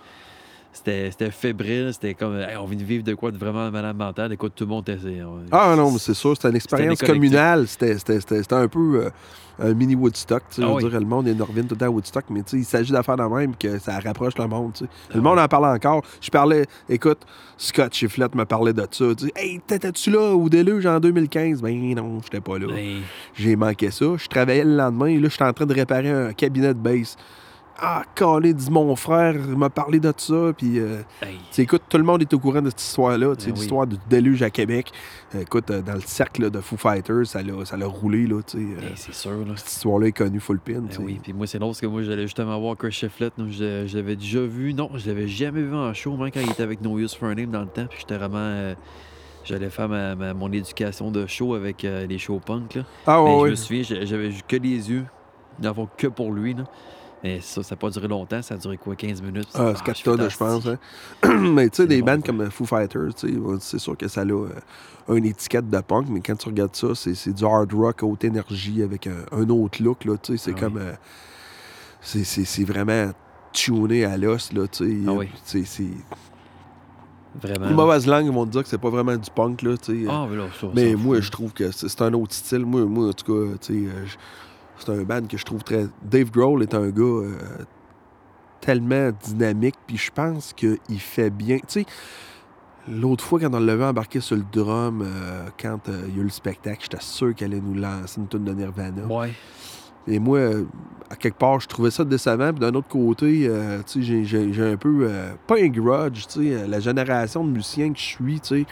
C'était, 0.73 1.11
fébrile, 1.31 1.91
c'était 1.93 2.15
comme, 2.15 2.39
hey, 2.39 2.57
on 2.57 2.65
vient 2.65 2.79
de 2.79 2.85
vivre 2.85 3.05
de 3.05 3.15
quoi 3.15 3.31
de 3.31 3.37
vraiment 3.37 3.71
malade 3.71 3.97
mental. 3.97 4.33
Écoute, 4.33 4.55
tout 4.57 4.65
le 4.65 4.71
monde 4.71 4.89
était. 4.89 5.23
on- 5.23 5.45
Ah 5.51 5.75
non, 5.77 5.91
mais 5.91 5.99
c'est 5.99 6.15
sûr, 6.15 6.35
c'était 6.35 6.49
une 6.49 6.57
expérience 6.57 7.01
communale. 7.01 7.67
C'était 7.69 8.55
un 8.55 8.69
peu 8.69 9.05
euh, 9.05 9.11
un 9.59 9.75
mini 9.75 9.95
Woodstock. 9.95 10.43
Ah 10.51 10.55
je 10.57 10.65
oui. 10.65 10.89
dire, 10.89 11.01
le 11.01 11.07
monde, 11.07 11.27
il 11.29 11.43
revient 11.43 11.63
tout 11.63 11.75
le 11.75 11.77
temps 11.77 11.87
à 11.87 11.91
Woodstock, 11.91 12.25
mais 12.31 12.43
tu 12.43 12.51
sais, 12.51 12.57
il 12.59 12.65
s'agit 12.65 12.93
d'affaires 12.93 13.17
de 13.17 13.23
même 13.23 13.55
que 13.57 13.79
ça 13.79 13.99
rapproche 13.99 14.37
le 14.39 14.47
monde. 14.47 14.73
tu 14.75 14.85
sais. 14.85 14.91
Ah 15.11 15.13
le 15.17 15.21
monde 15.21 15.39
en 15.39 15.49
parle 15.49 15.67
encore. 15.67 16.03
Je 16.21 16.31
parlais, 16.31 16.67
écoute, 16.89 17.21
Scott 17.57 17.95
Chifflett 17.95 18.35
me 18.35 18.45
parlait 18.45 18.73
de 18.73 18.87
ça. 18.91 19.05
Hey, 19.37 19.61
t'étais-tu 19.67 20.11
là 20.11 20.35
au 20.35 20.49
déluge 20.49 20.87
en 20.87 20.99
2015? 21.01 21.63
Ben 21.63 21.95
non, 21.95 22.21
j'étais 22.23 22.41
pas 22.41 22.59
là. 22.59 22.75
Hey, 22.75 23.03
J'ai 23.35 23.57
manqué 23.57 23.91
ça. 23.91 24.07
Je 24.17 24.27
travaillais 24.29 24.65
le 24.65 24.77
lendemain 24.77 25.07
et 25.07 25.19
là, 25.19 25.29
j'étais 25.29 25.45
en 25.45 25.53
train 25.53 25.67
de 25.67 25.75
réparer 25.75 26.11
un 26.11 26.33
cabinet 26.33 26.75
de 26.75 26.79
base. 26.79 27.17
Ah, 27.85 28.05
calé, 28.15 28.55
dit 28.55 28.71
mon 28.71 28.95
frère 28.95 29.35
m'a 29.57 29.69
parlé 29.69 29.99
de 29.99 30.13
ça. 30.17 30.53
Puis, 30.57 30.79
euh, 30.79 31.01
hey. 31.21 31.37
écoute, 31.59 31.83
tout 31.89 31.99
le 31.99 32.05
monde 32.05 32.23
est 32.23 32.33
au 32.33 32.39
courant 32.39 32.63
de 32.63 32.71
cette 32.71 32.81
histoire-là. 32.81 33.27
Ben 33.31 33.37
oui. 33.47 33.53
l'histoire 33.55 33.87
du 33.89 33.97
déluge 34.09 34.41
à 34.45 34.51
Québec. 34.51 34.93
Euh, 35.35 35.41
écoute, 35.41 35.69
euh, 35.73 35.83
dans 35.83 35.95
le 35.95 36.01
cercle 36.01 36.43
là, 36.43 36.51
de 36.51 36.61
Foo 36.61 36.77
Fighters, 36.77 37.27
ça 37.27 37.43
l'a 37.43 37.65
ça 37.65 37.77
l'a 37.77 37.87
roulé. 37.87 38.29
Là, 38.29 38.41
sais, 38.47 38.59
Hey, 38.59 38.93
c'est 38.95 39.13
sûr, 39.13 39.33
là. 39.45 39.55
cette 39.57 39.69
histoire-là 39.73 40.07
est 40.07 40.13
connue 40.13 40.39
full 40.39 40.61
pin. 40.61 40.75
Ben 40.75 40.89
oui, 41.01 41.19
puis 41.21 41.33
moi, 41.33 41.49
c'est 41.49 41.59
drôle 41.59 41.71
parce 41.73 41.81
que 41.81 41.87
moi, 41.87 42.03
j'allais 42.05 42.23
justement 42.23 42.61
voir 42.61 42.77
Chris 42.77 42.93
Shefflett. 42.93 43.33
Je, 43.37 43.85
je 43.89 43.97
l'avais 43.97 44.15
déjà 44.15 44.43
vu. 44.43 44.75
Non, 44.75 44.89
je 44.95 45.09
l'avais 45.09 45.27
jamais 45.27 45.63
vu 45.63 45.75
en 45.75 45.93
show, 45.93 46.17
même 46.17 46.31
quand 46.31 46.41
il 46.41 46.51
était 46.51 46.63
avec 46.63 46.83
No 46.83 46.99
Use 47.01 47.15
for 47.17 47.31
a 47.31 47.35
Name 47.35 47.51
dans 47.51 47.63
le 47.63 47.67
temps. 47.67 47.87
Puis 47.91 47.99
j'étais 48.01 48.17
vraiment. 48.17 48.37
euh, 48.39 48.75
J'allais 49.45 49.71
faire 49.71 49.89
ma, 49.89 50.15
ma- 50.15 50.35
mon 50.35 50.53
éducation 50.53 51.11
de 51.11 51.27
show 51.27 51.55
avec 51.55 51.83
les 51.83 52.19
shows 52.19 52.39
punk. 52.39 52.77
Là. 52.77 52.83
Ah, 53.09 53.21
Mais 53.25 53.31
ouais, 53.31 53.37
je 53.39 53.43
ouais. 53.43 53.51
me 53.51 53.55
souviens, 53.57 53.83
j'a- 53.83 54.05
j'avais 54.05 54.31
que 54.47 54.55
les 54.57 54.89
yeux. 54.89 55.05
N'avons 55.59 55.89
que 55.97 56.07
pour 56.07 56.31
lui. 56.31 56.55
Là. 56.55 56.63
Mais 57.25 57.41
ça, 57.41 57.63
ça 57.63 57.75
n'a 57.75 57.79
pas 57.79 57.89
duré 57.91 58.09
longtemps. 58.09 58.43
Ça 58.43 58.55
a 58.55 58.59
duré 58.59 58.77
quoi, 58.77 58.97
15 58.97 59.23
minutes? 59.23 59.49
Ah, 59.55 59.73
c'est 59.77 59.85
4 59.85 60.03
tonnes, 60.03 60.29
je 60.29 60.37
pense. 60.37 60.67
hein. 60.67 60.79
mais 61.39 61.69
tu 61.71 61.77
sais, 61.77 61.87
des 61.87 62.01
bon, 62.01 62.07
bandes 62.13 62.25
quoi. 62.25 62.35
comme 62.35 62.51
Foo 62.51 62.65
Fighters, 62.67 63.13
c'est 63.61 63.79
sûr 63.79 63.97
que 63.97 64.09
ça 64.09 64.23
a 64.23 64.25
euh, 64.27 64.49
une 65.09 65.25
étiquette 65.27 65.71
de 65.71 65.81
punk, 65.81 66.07
mais 66.11 66.21
quand 66.21 66.35
tu 66.37 66.49
regardes 66.49 66.75
ça, 66.75 66.89
c'est 66.95 67.33
du 67.33 67.45
hard 67.45 67.73
rock 67.73 68.03
haute 68.03 68.25
énergie 68.25 68.83
avec 68.83 69.07
un, 69.07 69.25
un 69.33 69.49
autre 69.51 69.83
look. 69.83 70.05
là, 70.05 70.17
tu 70.21 70.37
sais, 70.37 70.45
C'est 70.51 70.55
Ah 70.57 70.61
comme. 70.61 70.79
euh, 70.79 70.93
c'est- 72.01 72.65
vraiment 72.65 73.13
tuné 73.53 74.05
à 74.05 74.17
l'os. 74.17 74.53
là, 74.53 74.67
tu 74.67 74.85
sais. 74.85 74.97
Ah 75.07 75.13
oui. 75.13 75.29
C'est- 75.45 75.65
c'est- 75.65 75.85
Vraiment. 77.41 77.67
Les 77.69 77.75
mauvaises 77.75 78.07
langues 78.07 78.31
vont 78.31 78.45
te 78.45 78.51
dire 78.51 78.63
que 78.63 78.69
c'est 78.69 78.77
pas 78.81 78.91
vraiment 78.91 79.17
du 79.17 79.31
punk. 79.31 79.63
Là. 79.63 79.75
Ah, 80.09 80.27
mais 80.29 80.37
là, 80.37 80.49
ça, 80.61 80.67
mais 80.75 80.91
ça 80.91 80.97
moi, 80.99 81.21
je 81.21 81.31
trouve 81.31 81.53
que 81.53 81.71
c'est 81.71 82.03
un 82.03 82.13
autre 82.13 82.35
style. 82.35 82.67
Moi, 82.67 82.85
moi 82.85 83.09
en 83.09 83.13
tout 83.15 83.25
cas, 83.33 83.57
tu 83.59 83.73
sais, 83.73 83.89
euh, 83.89 84.05
c'est 84.85 84.93
un 84.93 85.03
band 85.03 85.23
que 85.27 85.37
je 85.37 85.45
trouve 85.45 85.63
très. 85.63 85.87
Dave 86.03 86.31
Grohl 86.31 86.63
est 86.63 86.75
un 86.75 86.89
gars 86.91 87.03
euh, 87.03 87.35
tellement 88.61 89.11
dynamique, 89.25 89.75
puis 89.87 89.97
je 89.97 90.11
pense 90.11 90.53
qu'il 90.53 90.79
fait 90.99 91.31
bien. 91.31 91.57
Tu 91.59 91.65
sais, 91.69 91.87
l'autre 92.89 93.25
fois, 93.25 93.41
quand 93.41 93.53
on 93.55 93.61
l'avait 93.61 93.85
embarqué 93.85 94.21
sur 94.21 94.37
le 94.37 94.45
drum, 94.53 95.03
euh, 95.03 95.47
quand 95.61 95.89
euh, 95.89 96.03
il 96.09 96.15
y 96.17 96.19
a 96.19 96.21
eu 96.21 96.25
le 96.25 96.31
spectacle, 96.31 96.79
j'étais 96.83 97.01
sûr 97.03 97.35
qu'elle 97.35 97.53
allait 97.53 97.61
nous 97.61 97.75
lancer 97.75 98.21
une 98.21 98.29
tonne 98.29 98.45
de 98.45 98.53
Nirvana. 98.53 99.07
Ouais. 99.07 99.33
Et 100.09 100.19
moi, 100.19 100.41
à 101.11 101.15
quelque 101.17 101.39
part, 101.39 101.61
je 101.61 101.69
trouvais 101.69 101.93
ça 101.93 102.05
décevant. 102.05 102.51
Puis 102.53 102.59
d'un 102.61 102.75
autre 102.75 102.89
côté, 102.89 103.49
tu 103.87 104.03
sais, 104.03 104.25
j'ai- 104.25 104.63
un 104.73 104.77
peu, 104.77 105.09
pas 105.47 105.57
un 105.61 105.69
grudge, 105.69 106.27
tu 106.27 106.49
sais, 106.51 106.67
la 106.67 106.81
génération 106.81 107.45
de 107.45 107.51
musiciens 107.51 107.93
que 107.93 107.99
je 108.01 108.05
suis, 108.05 108.41
tu 108.41 108.49
sais, 108.49 108.67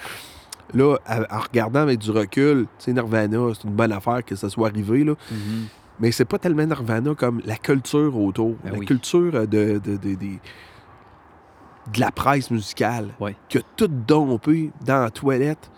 là, 0.75 0.97
en 1.09 1.39
regardant 1.39 1.81
avec 1.81 2.01
du 2.01 2.11
recul, 2.11 2.63
tu 2.79 2.85
sais, 2.87 2.93
Nirvana, 2.93 3.39
c'est 3.55 3.63
une 3.69 3.75
bonne 3.75 3.93
affaire 3.93 4.25
que 4.25 4.35
ça 4.35 4.49
soit 4.51 4.69
arrivé, 4.69 5.05
là. 5.05 5.15
Mhm. 5.31 5.67
Mais 6.01 6.13
c'est 6.13 6.25
pas 6.25 6.39
tellement 6.39 6.65
Nirvana 6.67 7.15
comme 7.15 7.41
la 7.45 7.57
culture 7.57 8.17
autour. 8.17 8.57
Ben 8.65 8.73
la 8.73 8.79
oui. 8.79 8.87
culture 8.87 9.35
euh, 9.35 9.47
de, 9.47 9.79
de, 9.85 9.97
de, 9.97 10.15
de- 10.15 10.39
de 11.93 12.01
la 12.01 12.11
presse 12.11 12.51
musicale. 12.51 13.09
A 13.55 13.59
tout 13.77 13.89
dompé 13.89 14.71
dans 14.85 15.01
la 15.03 15.11
toilette. 15.11 15.71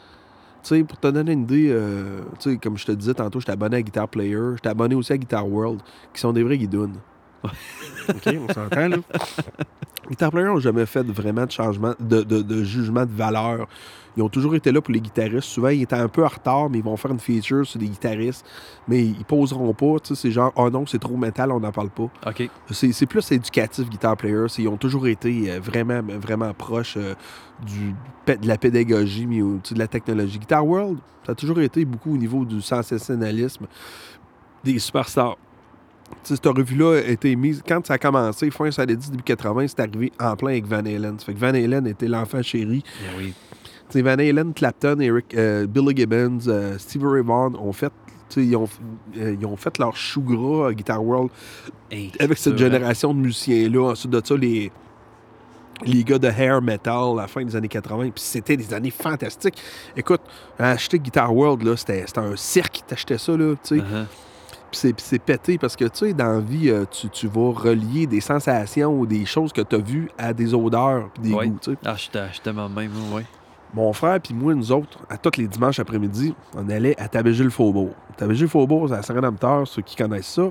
Tu 0.63 0.69
sais, 0.77 0.85
pour 0.85 0.99
te 0.99 1.09
donner 1.09 1.33
une 1.33 1.43
idée, 1.43 1.69
euh, 1.71 2.21
comme 2.63 2.79
je 2.79 2.87
te 2.87 2.93
disais 2.93 3.15
tantôt, 3.15 3.41
j'étais 3.41 3.53
abonné 3.53 3.79
à 3.79 3.83
Guitar 3.83 4.07
Player, 4.09 4.39
j'étais 4.55 4.69
abonné 4.69 4.95
aussi 4.95 5.13
à 5.13 5.19
Guitar 5.19 5.49
World, 5.49 5.81
qui 6.15 6.21
sont 6.21 6.33
des 6.33 6.43
vrais 6.45 6.59
guidounes. 6.59 6.97
OK, 8.09 8.37
on 8.49 8.53
s'entend, 8.53 8.89
là? 8.89 8.97
Guitar 10.11 10.31
Player 10.31 10.47
n'ont 10.49 10.59
jamais 10.61 10.87
fait 10.87 11.03
vraiment 11.07 11.47
de 11.47 11.51
changement, 11.51 11.95
de, 12.01 12.23
de- 12.23 12.43
de 12.43 12.65
jugement 12.65 13.07
de 13.07 13.13
valeur. 13.13 13.69
Ils 14.17 14.23
ont 14.23 14.29
toujours 14.29 14.55
été 14.55 14.71
là 14.73 14.83
pour 14.83 14.93
les 14.93 15.01
guitaristes. 15.01 15.49
Souvent, 15.49 15.69
ils 15.69 15.83
étaient 15.83 15.97
un 15.97 16.09
peu 16.09 16.23
en 16.23 16.29
retard, 16.29 16.69
mais 16.69 16.79
ils 16.79 16.85
vont 16.85 16.97
faire 16.99 17.13
une 17.13 17.19
feature 17.21 17.67
sur 17.67 17.79
des 17.81 17.87
guitaristes. 17.89 18.45
Mais 18.87 19.03
ils 19.05 19.25
poseront 19.25 19.73
pas. 19.73 19.97
C'est 20.03 20.31
genre, 20.31 20.53
oh 20.57 20.69
non, 20.69 20.85
c'est 20.87 20.99
trop 20.99 21.17
métal, 21.17 21.51
on 21.51 21.61
n'en 21.61 21.73
parle 21.73 21.89
pas. 21.89 22.11
OK. 22.27 22.51
C'est 22.73 23.07
plus 23.07 23.33
éducatif, 23.33 23.89
Guitar 23.89 24.17
Player. 24.17 24.45
C'est- 24.49 24.63
Ils 24.63 24.69
ont 24.69 24.77
toujours 24.77 25.07
été 25.07 25.51
euh, 25.53 25.61
vraiment, 25.61 26.03
vraiment 26.21 26.53
proches 26.53 26.97
euh, 26.99 27.15
du, 27.65 27.95
de 28.27 28.47
la 28.47 28.59
pédagogie, 28.59 29.25
mais 29.27 29.39
de 29.41 29.79
la 29.79 29.87
technologie. 29.87 30.39
Guitar 30.39 30.67
World, 30.67 30.99
ça 31.25 31.33
a 31.33 31.35
toujours 31.35 31.61
été 31.61 31.85
beaucoup 31.87 32.13
au 32.13 32.19
niveau 32.19 32.45
du 32.45 32.61
sensationnalisme 32.61 33.67
des 34.63 34.79
superstars. 34.79 35.39
Cette 36.23 36.47
revue-là 36.47 36.99
a 36.99 37.11
été 37.11 37.35
mise, 37.37 37.63
quand 37.67 37.85
ça 37.87 37.95
a 37.95 37.99
commencé, 37.99 38.51
fin 38.51 38.71
70, 38.71 39.11
début 39.11 39.23
80, 39.23 39.67
c'est 39.69 39.81
arrivé 39.81 40.13
en 40.21 40.37
plein 40.37 40.51
avec 40.53 40.67
Van 40.67 40.79
Halen. 40.79 41.19
Ça 41.19 41.27
fait 41.27 41.35
que 41.35 41.39
Van 41.39 41.49
Halen 41.49 41.87
était 41.87 42.07
l'enfant 42.09 42.43
chéri. 42.43 42.83
Ben 43.01 43.19
oui. 43.19 43.35
Van 44.03 44.13
Halen, 44.19 44.55
Clapton, 44.55 45.01
Eric, 45.01 45.35
euh, 45.35 45.67
Billy 45.67 45.95
Gibbons, 45.97 46.39
euh, 46.49 46.79
Stevie 46.79 47.05
Ray 47.07 47.23
Vaughan 47.23 47.53
ont 47.61 47.73
fait, 47.73 47.93
ils 48.37 48.57
ont, 48.57 48.69
euh, 49.19 49.37
ils 49.39 49.45
ont 49.45 49.57
fait 49.57 49.77
leur 49.79 49.95
chou 49.97 50.23
gras 50.23 50.69
à 50.69 50.73
Guitar 50.73 51.05
World 51.05 51.31
Hey, 51.91 52.11
avec 52.19 52.39
cette 52.39 52.55
vrai. 52.55 52.71
génération 52.71 53.13
de 53.13 53.19
musiciens-là. 53.19 53.91
Ensuite 53.91 54.11
de 54.13 54.23
ça, 54.25 54.35
les, 54.35 54.73
les 55.85 56.05
gars 56.05 56.19
de 56.19 56.29
hair 56.29 56.63
metal 56.63 57.19
à 57.19 57.23
la 57.23 57.27
fin 57.29 57.45
des 57.45 57.55
années 57.55 57.69
80. 57.69 58.05
Puis 58.15 58.23
c'était 58.25 58.57
des 58.57 58.73
années 58.73 58.91
fantastiques. 58.91 59.61
Écoute, 59.95 60.23
acheter 60.59 60.99
Guitar 60.99 61.35
World, 61.35 61.63
là, 61.63 61.77
c'était 61.77 62.07
un 62.17 62.35
cirque. 62.37 62.81
T'achetais 62.87 63.19
ça, 63.19 63.37
là, 63.37 63.55
tu 63.63 63.79
sais. 63.79 63.85
Puis 64.73 64.95
c'est- 64.97 65.19
pété 65.19 65.59
parce 65.59 65.77
que, 65.77 65.85
tu 65.85 65.91
sais, 66.07 66.13
dans 66.15 66.33
la 66.33 66.41
vie, 66.41 66.71
euh, 66.71 66.85
tu, 66.91 67.09
tu 67.11 67.27
vas 67.29 67.53
relier 67.53 68.07
des 68.07 68.21
sensations 68.23 68.99
ou 68.99 69.07
des 69.07 69.25
choses 69.27 69.53
que 69.53 69.61
tu 69.61 69.77
as 69.77 69.79
vues 69.79 70.11
à 70.19 70.33
des 70.33 70.55
odeurs 70.55 71.11
puis 71.13 71.23
des 71.25 71.35
Ouais. 71.35 71.47
goûts, 71.49 71.59
tu 71.61 71.73
sais. 71.73 71.79
Ah, 71.85 71.95
je 71.95 72.01
suis 72.01 72.41
tellement 72.43 72.69
même, 72.71 72.91
ouais. 73.13 73.25
Mon 73.75 73.93
frère 73.93 74.19
puis 74.21 74.35
moi, 74.35 74.55
nous 74.55 74.73
autres, 74.73 74.99
à 75.11 75.17
tous 75.19 75.37
les 75.39 75.47
dimanches 75.47 75.79
après-midi, 75.79 76.35
on 76.57 76.69
allait 76.71 76.99
à 77.01 77.07
Tabégé-le-Faubourg. 77.09 77.91
Tabégé-le-Faubourg, 78.17 78.89
c'est 78.89 78.95
à 78.95 79.03
Saint-Rédempteur, 79.03 79.69
ceux 79.69 79.83
qui 79.83 79.95
connaissent 79.97 80.27
ça. 80.27 80.51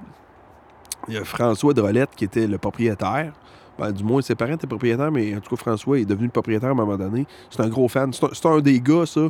Il 1.08 1.16
y 1.16 1.18
a 1.18 1.24
François 1.24 1.74
Drolette 1.74 2.12
qui 2.16 2.26
était 2.26 2.46
le 2.48 2.58
propriétaire. 2.60 3.34
Ben, 3.80 3.92
du 3.92 4.04
moins, 4.04 4.22
ses 4.22 4.36
parents 4.36 4.54
étaient 4.54 4.68
propriétaires, 4.68 5.12
mais 5.12 5.36
en 5.36 5.40
tout 5.40 5.50
cas, 5.56 5.56
François 5.56 5.98
est 6.00 6.06
devenu 6.06 6.26
le 6.26 6.32
propriétaire 6.32 6.70
à 6.70 6.72
un 6.74 6.76
moment 6.76 6.98
donné. 6.98 7.26
C'est 7.50 7.62
un 7.62 7.70
gros 7.70 7.88
fan. 7.88 8.12
C'est 8.14 8.46
un, 8.46 8.52
un 8.52 8.60
des 8.62 8.80
gars, 8.80 9.06
ça, 9.08 9.22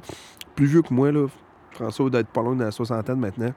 plus 0.56 0.66
vieux 0.66 0.82
que 0.82 0.94
moi. 0.94 1.12
Là. 1.14 1.28
François 1.72 2.10
doit 2.10 2.20
être 2.20 2.28
pas 2.28 2.42
loin 2.42 2.56
de 2.56 2.64
la 2.66 2.72
soixantaine 2.72 3.20
maintenant. 3.20 3.52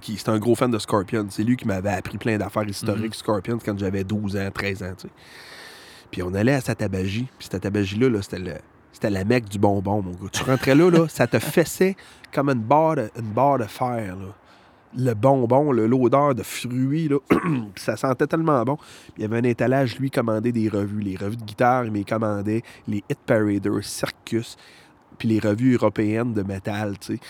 Qui 0.00 0.16
C'est 0.16 0.28
un 0.28 0.38
gros 0.38 0.54
fan 0.54 0.70
de 0.70 0.78
Scorpion. 0.78 1.26
C'est 1.30 1.44
lui 1.44 1.56
qui 1.56 1.66
m'avait 1.66 1.90
appris 1.90 2.18
plein 2.18 2.36
d'affaires 2.36 2.68
historiques 2.68 3.14
Scorpion 3.14 3.58
quand 3.64 3.78
j'avais 3.78 4.04
12 4.04 4.36
ans, 4.36 4.50
13 4.52 4.82
ans. 4.82 4.94
tu 4.98 5.08
sais. 5.08 5.12
Puis 6.10 6.22
on 6.22 6.34
allait 6.34 6.54
à 6.54 6.60
sa 6.60 6.74
tabagie. 6.74 7.28
Puis 7.38 7.48
cette 7.50 7.62
tabagie-là, 7.62 8.08
là, 8.08 8.20
c'était 8.22 8.38
le- 8.40 8.58
c'était 8.92 9.10
la 9.10 9.24
mecque 9.24 9.48
du 9.48 9.58
bonbon, 9.58 10.02
mon 10.02 10.10
gars. 10.10 10.28
Tu 10.32 10.42
rentrais 10.42 10.74
là, 10.74 10.90
là 10.90 11.06
ça 11.08 11.26
te 11.26 11.38
fessait 11.40 11.96
comme 12.34 12.48
une 12.48 12.60
barre 12.62 12.96
de, 12.96 13.10
une 13.16 13.30
barre 13.32 13.58
de 13.58 13.64
fer. 13.64 14.16
Là. 14.16 14.34
Le 14.96 15.14
bonbon, 15.14 15.70
l'odeur 15.70 16.34
de 16.34 16.42
fruits, 16.42 17.06
là, 17.08 17.18
ça 17.76 17.96
sentait 17.96 18.26
tellement 18.26 18.64
bon. 18.64 18.74
Puis 18.76 19.14
il 19.18 19.22
y 19.22 19.24
avait 19.24 19.38
un 19.38 19.44
étalage, 19.44 20.00
lui, 20.00 20.10
commandait 20.10 20.50
des 20.50 20.68
revues. 20.68 21.00
Les 21.00 21.16
revues 21.16 21.36
de 21.36 21.44
guitare, 21.44 21.84
il 21.86 22.04
commandait 22.04 22.62
les 22.88 23.04
Hit 23.08 23.18
Paraders, 23.24 23.84
Circus, 23.84 24.56
puis 25.16 25.28
les 25.28 25.38
revues 25.38 25.74
européennes 25.76 26.32
de 26.34 26.42
métal, 26.42 26.98
tu 26.98 27.14
sais, 27.14 27.20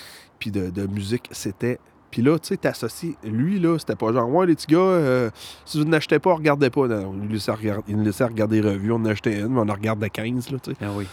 puis 0.40 0.50
de, 0.50 0.70
de 0.70 0.86
musique. 0.88 1.28
C'était... 1.30 1.78
Puis 2.10 2.22
là, 2.22 2.36
tu 2.40 2.48
sais, 2.48 2.56
t'associes... 2.56 3.14
Lui, 3.22 3.60
là, 3.60 3.78
c'était 3.78 3.94
pas 3.94 4.12
genre, 4.12 4.28
ouais, 4.28 4.46
les 4.46 4.56
petits 4.56 4.66
gars, 4.66 4.78
euh, 4.78 5.30
si 5.64 5.78
vous 5.78 5.84
n'achetez 5.88 6.18
pas, 6.18 6.34
regardez 6.34 6.68
pas. 6.68 6.88
Non, 6.88 7.12
il 7.14 7.20
nous 7.20 7.28
laissait 7.28 7.52
regarder, 7.52 7.84
il 7.86 7.96
nous 7.96 8.02
laissait 8.04 8.24
regarder 8.24 8.60
les 8.60 8.68
revues. 8.68 8.90
On 8.90 8.96
en 8.96 9.04
achetait 9.04 9.38
une, 9.38 9.48
mais 9.48 9.60
on 9.60 9.68
en 9.68 9.74
regardait 9.74 10.10
15, 10.10 10.50
là, 10.50 10.58
tu 10.60 10.72
sais. 10.72 10.76
Ah 10.82 10.88
oui. 10.96 11.06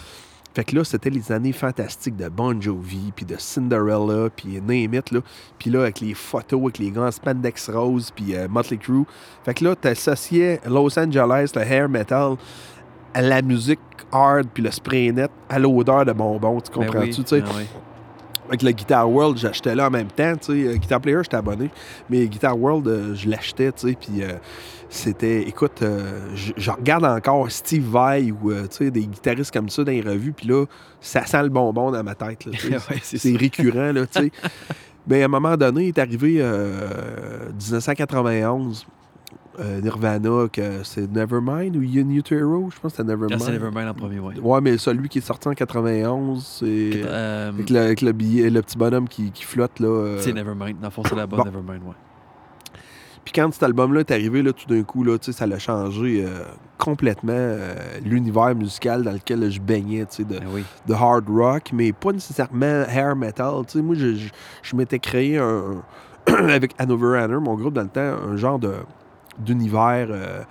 Fait 0.55 0.63
que 0.63 0.75
là, 0.75 0.83
c'était 0.83 1.11
les 1.11 1.31
années 1.31 1.51
fantastiques 1.51 2.15
de 2.15 2.29
Bon 2.29 2.59
Jovi, 2.59 3.11
puis 3.15 3.25
de 3.27 3.35
Cinderella, 3.37 4.29
puis 4.35 4.59
Name 4.59 4.95
It, 4.95 5.11
là. 5.11 5.19
Puis 5.59 5.69
là, 5.69 5.81
avec 5.81 5.99
les 5.99 6.15
photos, 6.15 6.59
avec 6.63 6.79
les 6.79 6.89
grands 6.89 7.11
spandex 7.11 7.69
roses, 7.69 8.09
puis 8.09 8.35
euh, 8.35 8.47
Motley 8.47 8.77
Crue. 8.77 9.03
Fait 9.45 9.53
que 9.53 9.63
là, 9.63 9.75
t'associais 9.75 10.59
Los 10.67 10.97
Angeles, 10.97 11.51
le 11.53 11.61
hair 11.61 11.87
metal, 11.87 12.37
à 13.13 13.21
la 13.21 13.43
musique 13.43 13.79
hard, 14.11 14.47
puis 14.51 14.63
le 14.63 14.71
spray 14.71 15.11
net, 15.11 15.29
à 15.47 15.59
l'odeur 15.59 16.05
de 16.05 16.13
bonbons, 16.13 16.59
tu 16.59 16.71
Ben 16.71 16.87
comprends-tu, 16.87 17.07
oui, 17.19 17.23
tu 17.23 17.27
sais? 17.27 17.43
ah 17.45 17.51
oui. 17.55 17.63
Avec 18.47 18.61
le 18.61 18.71
Guitar 18.71 19.09
World, 19.09 19.37
j'achetais 19.37 19.75
là 19.75 19.87
en 19.87 19.89
même 19.89 20.07
temps, 20.07 20.35
tu 20.37 20.45
sais. 20.45 20.67
Euh, 20.67 20.75
Guitar 20.75 21.01
Player, 21.01 21.19
j'étais 21.21 21.37
abonné, 21.37 21.69
mais 22.09 22.27
Guitar 22.27 22.57
World, 22.57 22.87
euh, 22.87 23.15
je 23.15 23.29
l'achetais, 23.29 23.71
tu 23.71 23.89
sais, 23.89 23.97
puis 23.99 24.23
euh, 24.23 24.33
c'était... 24.89 25.41
Écoute, 25.43 25.81
euh, 25.81 26.29
je 26.33 26.53
je 26.55 26.71
regarde 26.71 27.05
encore 27.05 27.51
Steve 27.51 27.83
Vai 27.89 28.31
ou, 28.31 28.53
tu 28.53 28.67
sais, 28.71 28.91
des 28.91 29.05
guitaristes 29.05 29.51
comme 29.51 29.69
ça 29.69 29.83
dans 29.83 29.91
les 29.91 30.01
revues, 30.01 30.31
puis 30.31 30.47
là, 30.47 30.65
ça 31.01 31.25
sent 31.25 31.43
le 31.43 31.49
bonbon 31.49 31.91
dans 31.91 32.03
ma 32.03 32.15
tête, 32.15 32.45
là, 32.45 32.51
tu 32.51 32.67
sais. 32.67 32.73
Ouais, 32.89 32.99
c'est 33.01 33.35
récurrent, 33.35 33.91
là, 33.91 34.05
tu 34.05 34.21
sais. 34.21 34.31
Mais 35.07 35.21
à 35.21 35.25
un 35.25 35.29
moment 35.29 35.57
donné, 35.57 35.83
il 35.83 35.87
est 35.89 35.99
arrivé 35.99 36.37
euh, 36.39 37.49
1991, 37.51 38.87
euh, 39.59 39.81
Nirvana, 39.81 40.47
que 40.51 40.84
c'est 40.84 41.11
Nevermind 41.11 41.75
ou 41.75 41.79
In 41.81 42.09
Utero, 42.09 42.69
je 42.73 42.79
pense 42.79 42.93
que 42.93 43.01
Ah, 43.01 43.05
Nevermind. 43.05 43.41
c'est 43.41 43.51
Nevermind 43.51 43.89
en 43.89 43.93
premier, 43.93 44.19
ouais. 44.19 44.39
Ouais, 44.39 44.61
mais 44.61 44.77
celui 44.77 45.09
qui 45.09 45.17
est 45.17 45.21
sorti 45.21 45.47
en 45.47 45.53
91, 45.53 46.45
c'est... 46.45 46.91
Euh, 47.05 47.49
Avec 47.49 47.69
le, 47.69 47.79
avec 47.79 48.01
le 48.01 48.11
billet, 48.11 48.49
le 48.49 48.61
petit 48.61 48.77
bonhomme 48.77 49.07
qui, 49.07 49.31
qui 49.31 49.43
flotte, 49.43 49.79
là. 49.79 49.88
euh. 49.88 50.17
C'est 50.21 50.34
Nevermind. 50.34 50.79
Dans 50.79 50.88
le 50.88 50.91
fond, 50.91 51.03
c'est 51.07 51.15
bon. 51.27 51.43
Nevermind, 51.43 51.81
ouais. 51.84 51.93
Puis 53.25 53.34
quand 53.34 53.51
cet 53.53 53.63
album-là 53.63 53.99
est 54.01 54.11
arrivé, 54.11 54.41
là, 54.41 54.53
tout 54.53 54.67
d'un 54.73 54.84
coup, 54.84 55.03
là, 55.03 55.17
ça 55.19 55.45
l'a 55.45 55.59
changé 55.59 56.23
euh, 56.25 56.29
complètement 56.77 57.34
euh, 57.35 57.75
l'univers 58.05 58.55
musical 58.55 59.03
dans 59.03 59.11
lequel 59.11 59.49
je 59.51 59.59
baignais, 59.59 60.05
tu 60.05 60.17
sais, 60.17 60.23
de, 60.23 60.39
Ben 60.39 60.45
oui. 60.53 60.63
de 60.88 60.93
hard 60.93 61.27
rock, 61.27 61.71
mais 61.73 61.91
pas 61.91 62.13
nécessairement 62.13 62.85
hair 62.88 63.17
metal. 63.17 63.65
Tu 63.67 63.79
sais, 63.79 63.81
moi, 63.81 63.95
je, 63.95 64.15
je, 64.15 64.29
je 64.63 64.75
m'étais 64.77 64.99
créé 64.99 65.38
un, 65.39 65.84
avec 66.27 66.73
Hanover 66.77 67.17
Hanner, 67.19 67.39
mon 67.41 67.55
groupe 67.55 67.73
dans 67.73 67.81
le 67.81 67.89
temps, 67.89 67.99
un 68.29 68.38
genre 68.38 68.59
de 68.59 68.71
d'univers 69.39 70.07
euh, 70.09 70.41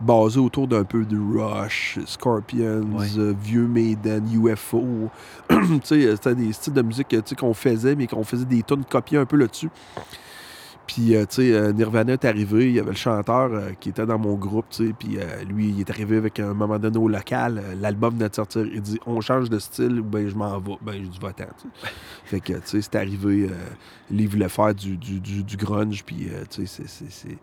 basé 0.00 0.38
autour 0.40 0.66
d'un 0.68 0.84
peu 0.84 1.04
de 1.04 1.16
Rush, 1.18 1.98
Scorpions, 2.06 2.82
Ouais. 2.98 3.06
euh, 3.18 3.32
Vieux 3.42 3.66
Maiden, 3.66 4.24
UFO. 4.32 5.10
sais, 5.84 6.10
c'était 6.16 6.34
des 6.34 6.52
styles 6.52 6.72
de 6.74 6.82
musique 6.82 7.14
qu'on 7.38 7.54
faisait, 7.54 7.94
mais 7.94 8.06
qu'on 8.06 8.24
faisait 8.24 8.44
des 8.44 8.62
tonnes 8.62 8.84
copiées 8.84 9.18
un 9.18 9.26
peu 9.26 9.36
là-dessus. 9.36 9.70
Puis, 10.86 11.16
euh, 11.16 11.22
tu 11.24 11.36
sais, 11.36 11.52
euh, 11.54 11.72
Nirvana 11.72 12.12
est 12.12 12.24
arrivé, 12.26 12.66
il 12.68 12.74
y 12.74 12.78
avait 12.78 12.90
le 12.90 12.96
chanteur 12.96 13.50
euh, 13.54 13.70
qui 13.80 13.88
était 13.88 14.04
dans 14.04 14.18
mon 14.18 14.34
groupe, 14.34 14.66
tu 14.68 14.88
sais, 14.88 14.92
puis 14.92 15.16
euh, 15.18 15.42
lui, 15.44 15.70
il 15.70 15.80
est 15.80 15.88
arrivé 15.88 16.18
avec 16.18 16.38
un 16.40 16.52
moment 16.52 16.78
donné 16.78 16.98
au 16.98 17.08
local, 17.08 17.58
euh, 17.64 17.74
l'album 17.80 18.12
venait 18.16 18.28
de 18.28 18.34
sortir, 18.34 18.66
il 18.66 18.82
dit 18.82 19.00
on 19.06 19.22
change 19.22 19.48
de 19.48 19.58
style 19.58 20.00
ou 20.00 20.04
ben 20.04 20.28
je 20.28 20.34
m'en 20.34 20.58
vais, 20.58 20.76
ben 20.82 20.92
je 21.02 21.08
dis 21.08 21.18
va-t'en. 21.18 21.44
Fait 22.26 22.40
que, 22.40 22.52
tu 22.52 22.60
sais, 22.64 22.82
c'est 22.82 22.96
arrivé, 22.96 23.46
euh, 23.50 23.54
lui, 24.10 24.24
il 24.24 24.28
voulait 24.28 24.50
faire 24.50 24.74
du, 24.74 24.98
du, 24.98 25.20
du, 25.20 25.42
du 25.42 25.56
grunge, 25.56 26.04
puis, 26.04 26.28
euh, 26.30 26.44
tu 26.50 26.66
sais, 26.66 26.82
c'est. 26.86 27.38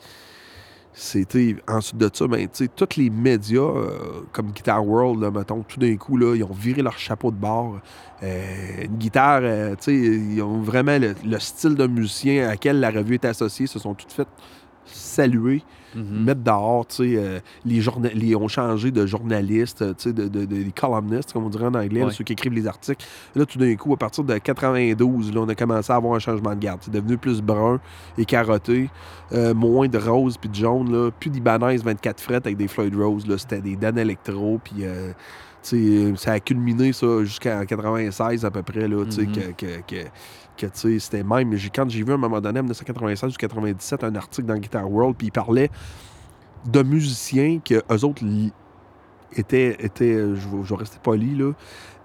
C'était 0.94 1.56
ensuite 1.70 1.98
de 1.98 2.10
ça, 2.14 2.28
ben, 2.28 2.48
tous 2.76 2.98
les 2.98 3.10
médias, 3.10 3.62
euh, 3.62 4.22
comme 4.34 4.52
Guitar 4.52 4.86
World, 4.86 5.22
là, 5.22 5.32
mettons, 5.32 5.64
tout 5.64 5.80
d'un 5.80 5.96
coup, 5.96 6.18
là, 6.18 6.36
ils 6.36 6.44
ont 6.44 6.54
viré 6.54 6.82
leur 6.82 6.98
chapeau 6.98 7.32
de 7.32 7.38
bord. 7.38 7.80
Euh, 8.24 8.84
une 8.84 8.98
guitare, 8.98 9.40
euh, 9.44 9.76
ils 9.88 10.42
ont 10.42 10.60
vraiment 10.60 11.00
le, 11.00 11.16
le 11.24 11.40
style 11.40 11.76
de 11.76 11.88
musicien 11.88 12.50
à 12.50 12.58
quel 12.58 12.82
la 12.82 12.92
revue 12.92 13.14
est 13.16 13.26
associée, 13.26 13.68
se 13.68 13.80
sont 13.80 13.94
toutes 13.94 14.12
faites 14.12 14.28
saluer, 14.92 15.64
Mhm. 15.94 16.24
mettre 16.24 16.40
dehors, 16.42 16.88
tu 16.88 16.96
sais, 16.96 17.14
euh, 17.18 17.40
les 17.66 18.36
ont 18.38 18.48
changé 18.48 18.92
de 18.92 19.06
journalistes, 19.06 19.84
tu 19.98 20.04
sais, 20.04 20.14
de, 20.14 20.30
de, 20.30 20.46
de- 20.46 20.64
des 20.64 20.72
columnistes, 20.72 21.34
comme 21.34 21.44
on 21.46 21.50
dirait 21.50 21.66
en 21.66 21.74
anglais, 21.74 22.00
là, 22.00 22.12
ceux 22.12 22.24
qui 22.24 22.32
écrivent 22.32 22.54
les 22.54 22.66
articles. 22.66 23.06
Là, 23.36 23.46
tout 23.46 23.60
d'un 23.60 23.76
coup, 23.76 23.92
à 23.94 23.98
partir 23.98 24.24
de 24.24 24.38
92, 24.38 25.34
là, 25.34 25.42
on 25.42 25.50
a 25.50 25.56
commencé 25.56 25.92
à 25.92 25.98
avoir 25.98 26.14
un 26.16 26.20
changement 26.20 26.56
de 26.56 26.60
garde. 26.62 26.80
C'est 26.82 26.92
devenu 26.92 27.18
plus 27.18 27.42
brun 27.42 27.82
et 28.18 28.24
carotté, 28.24 28.90
euh, 29.34 29.54
moins 29.54 29.90
de 29.90 29.98
rose 29.98 30.38
puis 30.38 30.50
de 30.50 30.56
jaune, 30.56 30.92
là, 30.92 31.12
plus 31.12 31.30
d'Ibanez 31.30 31.76
24 31.78 32.22
frettes 32.22 32.46
avec 32.46 32.58
des 32.58 32.70
Floyd 32.70 32.96
Rose, 32.96 33.28
là, 33.28 33.38
c'était 33.38 33.60
des 33.62 33.76
Dan 33.76 33.98
Electro, 33.98 34.60
puis... 34.64 34.84
euh, 34.86 35.12
ça 36.18 36.32
a 36.34 36.40
culminé 36.40 36.92
ça 36.94 37.24
jusqu'en 37.24 37.64
96 37.66 38.46
à 38.46 38.52
peu 38.52 38.64
près 38.64 38.88
là, 38.88 39.06
tu 39.06 39.12
sais, 39.12 39.22
Mhm. 39.24 39.32
que, 39.34 39.40
que, 39.52 39.82
que, 39.88 40.04
que, 40.58 40.66
tu 40.66 40.72
sais, 40.74 41.00
c'était 41.00 41.24
même. 41.24 41.54
Quand 41.74 41.90
j'ai 41.90 42.04
vu 42.04 42.12
à 42.12 42.16
un 42.16 42.18
moment 42.18 42.42
donné, 42.42 42.60
en 42.60 42.64
1996 42.64 43.34
ou 43.34 43.38
97, 43.38 44.04
un 44.04 44.16
article 44.16 44.48
dans 44.48 44.58
Guitar 44.58 44.90
World, 44.92 45.16
puis 45.18 45.28
il 45.28 45.32
parlait 45.32 45.70
de 46.66 46.84
musiciens 46.84 47.60
que 47.64 47.76
eux 47.92 48.06
autres 48.06 48.24
étaient, 49.36 49.78
étaient 49.80 50.36
je, 50.36 50.48
je 50.64 50.74
rester 50.74 50.98
poli, 51.02 51.36
là, 51.36 51.52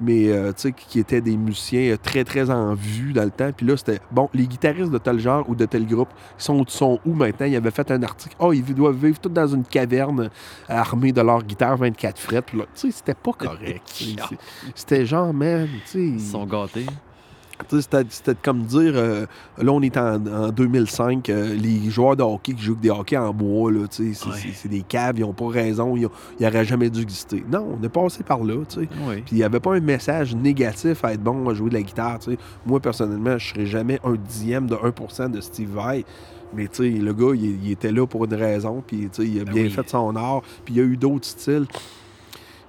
mais 0.01 0.28
euh, 0.28 0.53
tu 0.53 0.62
sais, 0.62 0.73
qui 0.73 0.98
étaient 0.98 1.20
des 1.20 1.36
musiciens 1.36 1.93
euh, 1.93 1.97
très, 1.97 2.24
très 2.24 2.51
en 2.51 2.74
vue 2.74 3.12
dans 3.12 3.24
le 3.24 3.31
temps. 3.31 3.51
Puis 3.57 3.66
là, 3.66 3.77
c'était, 3.77 4.01
bon, 4.11 4.28
les 4.35 4.47
guitaristes 4.47 4.90
de 4.90 4.98
tel 4.98 5.19
genre 5.19 5.48
ou 5.48 5.55
de 5.55 5.65
tel 5.65 5.86
groupe, 5.86 6.09
ils 6.39 6.43
sont, 6.43 6.65
sont 6.66 7.01
où 7.05 7.15
maintenant? 7.15 7.47
Ils 7.47 7.57
avaient 7.57 7.70
fait 7.70 7.90
un 7.90 8.03
article, 8.03 8.36
oh, 8.39 8.53
ils 8.53 8.62
doivent 8.74 8.97
vivre 8.97 9.19
tous 9.19 9.28
dans 9.28 9.47
une 9.47 9.65
caverne 9.65 10.31
armés 10.69 11.12
de 11.12 11.20
leur 11.20 11.43
guitare 11.43 11.77
24 11.77 12.19
frettes. 12.19 12.47
Puis 12.47 12.59
là, 12.59 12.65
tu 12.74 12.81
sais, 12.81 12.90
c'était 12.90 13.15
pas 13.15 13.32
correct. 13.39 14.05
c'était 14.74 15.07
genre, 15.07 15.32
man, 15.32 15.69
tu 15.85 15.90
sais... 15.90 16.07
Ils 16.07 16.20
sont 16.20 16.47
gâtés. 16.47 16.86
C'était 17.68 18.34
comme 18.42 18.62
dire, 18.62 18.92
euh, 18.96 19.26
là 19.58 19.72
on 19.72 19.80
est 19.82 19.96
en, 19.96 20.24
en 20.26 20.48
2005, 20.50 21.28
euh, 21.30 21.54
les 21.54 21.90
joueurs 21.90 22.16
de 22.16 22.22
hockey 22.22 22.52
qui 22.54 22.62
jouent 22.62 22.74
des 22.76 22.90
hockey 22.90 23.16
en 23.16 23.32
bois, 23.32 23.72
c'est 23.90 24.02
Ouais. 24.04 24.68
des 24.68 24.82
caves, 24.82 25.18
ils 25.18 25.22
n'ont 25.22 25.32
pas 25.32 25.48
raison, 25.48 25.96
ils 25.96 26.08
n'auraient 26.40 26.64
jamais 26.64 26.90
dû 26.90 27.00
exister. 27.02 27.44
Non, 27.50 27.76
on 27.80 27.84
est 27.84 27.88
passé 27.88 28.22
par 28.22 28.44
là. 28.44 28.54
Puis 28.68 28.88
il 29.32 29.38
n'y 29.38 29.42
avait 29.44 29.60
pas 29.60 29.74
un 29.74 29.80
message 29.80 30.34
négatif 30.36 31.04
à 31.04 31.12
être 31.14 31.22
bon 31.22 31.48
à 31.48 31.54
jouer 31.54 31.70
de 31.70 31.74
la 31.74 31.82
guitare. 31.82 32.18
Moi, 32.66 32.78
personnellement, 32.80 33.38
je 33.38 33.48
serais 33.48 33.66
jamais 33.66 33.98
un 34.04 34.14
dixième 34.14 34.66
de 34.66 34.76
1% 34.76 35.30
de 35.30 35.40
Steve 35.40 35.70
Vai. 35.70 36.04
Mais 36.54 36.68
le 36.78 37.12
gars, 37.12 37.34
il, 37.34 37.64
il 37.64 37.72
était 37.72 37.90
là 37.90 38.06
pour 38.06 38.24
une 38.24 38.34
raison, 38.34 38.82
puis 38.86 39.08
il 39.18 39.40
a 39.40 39.44
Ben 39.44 39.52
bien 39.52 39.62
oui. 39.64 39.70
fait 39.70 39.88
son 39.88 40.14
art, 40.14 40.42
puis 40.64 40.74
il 40.74 40.76
y 40.76 40.80
a 40.80 40.84
eu 40.84 40.96
d'autres 40.96 41.26
styles. 41.26 41.66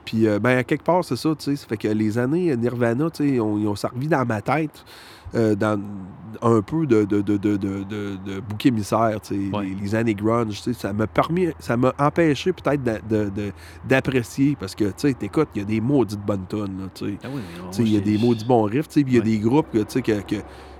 Puis, 0.08 0.26
euh, 0.26 0.40
ben, 0.40 0.58
à 0.58 0.64
quelque 0.64 0.86
part, 0.86 1.04
c'est 1.04 1.18
ça, 1.18 1.36
tu 1.38 1.44
sais. 1.44 1.56
Ça 1.58 1.68
fait 1.68 1.76
que 1.76 1.90
les 1.90 2.18
années 2.18 2.56
Nirvana, 2.56 3.10
tu 3.10 3.26
sais, 3.26 3.30
ils 3.36 3.42
ont, 3.42 3.58
ils 3.58 3.68
ont 3.68 3.76
servi 3.76 4.08
dans 4.08 4.26
ma 4.26 4.42
tête 4.42 4.86
euh, 5.36 5.54
dans 5.54 5.78
un 6.42 6.62
peu 6.62 6.86
de, 6.86 7.04
de, 7.04 7.20
de, 7.22 7.36
de, 7.36 7.58
de, 7.58 8.40
bouc 8.40 8.66
émissaire, 8.66 9.20
tu 9.20 9.36
sais. 9.52 9.56
Ouais. 9.58 9.66
Les, 9.66 9.76
les 9.76 9.96
années 9.96 10.16
grunge, 10.16 10.56
tu 10.62 10.72
sais. 10.72 10.74
Ça 10.74 10.94
m'a 10.94 11.08
permis, 11.08 11.50
ça 11.60 11.76
m'a 11.76 11.94
empêché 12.00 12.54
peut-être 12.54 12.82
d'apprécier, 13.86 14.56
parce 14.58 14.76
que, 14.76 14.86
tu 14.86 14.94
sais, 14.96 15.14
t'écoutes, 15.14 15.50
il 15.56 15.60
y 15.60 15.62
a 15.62 15.66
des 15.66 15.82
maudites 15.82 16.22
bonnes 16.26 16.46
tonnes, 16.48 16.90
tu 16.94 17.06
sais. 17.06 17.18
Ah 17.24 17.28
oui, 17.34 17.42
il 17.80 17.92
y 17.92 17.96
a 17.96 18.00
j'ai- 18.00 18.02
des 18.06 18.18
maudits 18.18 18.46
bons 18.46 18.64
riffs, 18.64 18.88
tu 18.88 19.02
sais, 19.02 19.04
puis 19.04 19.14
il 19.14 19.16
y 19.16 19.20
a 19.20 19.24
Ouais. 19.24 19.30
des 19.30 19.40
groupes 19.40 19.68
que, 19.74 19.80
tu 19.80 19.86
sais, 19.90 20.02
que, 20.02 20.22
que, 20.22 20.36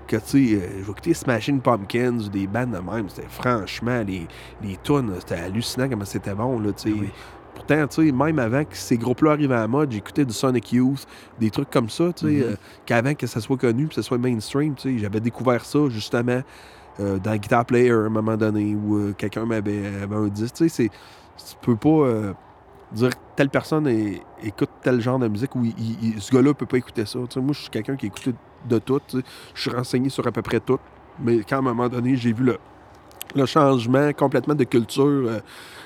que, 0.06 0.16
tu 0.16 0.22
sais, 0.24 0.54
euh, 0.54 0.60
je 0.80 0.84
vais 0.84 0.90
écouter 0.92 1.12
Smashing 1.12 1.60
Pumpkins 1.60 2.18
ou 2.18 2.28
des 2.30 2.46
bandes 2.46 2.70
de 2.70 2.78
même, 2.78 3.08
c'était 3.08 3.28
franchement, 3.28 4.02
les, 4.06 4.26
les 4.62 4.78
tunes, 4.82 5.12
c'était 5.20 5.34
hallucinant 5.42 5.86
comment 5.88 6.04
c'était 6.06 6.34
bon, 6.34 6.58
là, 6.60 6.72
tu 6.72 6.90
sais. 6.90 6.96
Ah 6.96 7.00
oui. 7.02 7.08
Pourtant, 7.58 7.86
tu 7.88 8.06
sais, 8.06 8.12
même 8.12 8.38
avant 8.38 8.64
que 8.64 8.76
ces 8.76 8.96
groupes-là 8.96 9.32
arrivent 9.32 9.52
à 9.52 9.60
la 9.60 9.68
mode, 9.68 9.90
j'écoutais 9.92 10.24
du 10.24 10.32
Sonic 10.32 10.72
Youth, 10.72 11.06
des 11.40 11.50
trucs 11.50 11.70
comme 11.70 11.90
ça, 11.90 12.12
tu 12.12 12.26
sais, 12.26 12.32
Mhm. 12.32 12.42
euh, 12.52 12.56
qu'avant 12.86 13.14
que 13.14 13.26
ça 13.26 13.40
soit 13.40 13.56
connu, 13.56 13.88
que 13.88 13.94
ça 13.94 14.02
soit 14.02 14.16
mainstream, 14.18 14.74
tu 14.74 14.94
sais, 14.94 14.98
j'avais 14.98 15.20
découvert 15.20 15.64
ça, 15.64 15.80
justement, 15.88 16.40
euh, 17.00 17.18
dans 17.18 17.36
Guitar 17.36 17.64
Player, 17.66 17.90
à 17.90 17.94
un 17.96 18.08
moment 18.08 18.36
donné, 18.36 18.74
où 18.74 18.96
euh, 18.96 19.12
quelqu'un 19.18 19.44
m'avait 19.44 19.86
avait 20.02 20.14
un 20.16 20.28
disque, 20.28 20.54
tu 20.54 20.68
sais. 20.68 20.88
Tu 21.36 21.54
peux 21.62 21.76
pas... 21.76 22.34
dire 22.90 23.10
que 23.10 23.16
telle 23.36 23.50
personne 23.50 23.86
est- 23.86 24.22
écoute 24.42 24.70
tel 24.82 25.00
genre 25.02 25.18
de 25.18 25.28
musique 25.28 25.54
ou 25.54 25.62
il- 25.64 25.74
il- 25.78 26.14
il- 26.14 26.22
ce 26.22 26.32
gars-là 26.34 26.54
peut 26.54 26.64
pas 26.64 26.78
écouter 26.78 27.04
ça. 27.04 27.18
Moi, 27.18 27.52
je 27.52 27.60
suis 27.60 27.68
quelqu'un 27.70 27.96
qui 27.96 28.06
écoute 28.06 28.34
de 28.66 28.78
tout. 28.78 28.98
Je 29.54 29.60
suis 29.60 29.70
renseigné 29.70 30.08
sur 30.08 30.26
à 30.26 30.32
peu 30.32 30.40
près 30.40 30.58
tout. 30.58 30.78
Mais 31.22 31.40
quand 31.46 31.56
à 31.56 31.58
un 31.58 31.62
moment 31.62 31.88
donné, 31.90 32.16
j'ai 32.16 32.32
vu 32.32 32.44
le, 32.44 32.56
le 33.34 33.44
changement 33.44 34.10
complètement 34.14 34.54
de 34.54 34.64
culture 34.64 35.04
euh, 35.04 35.40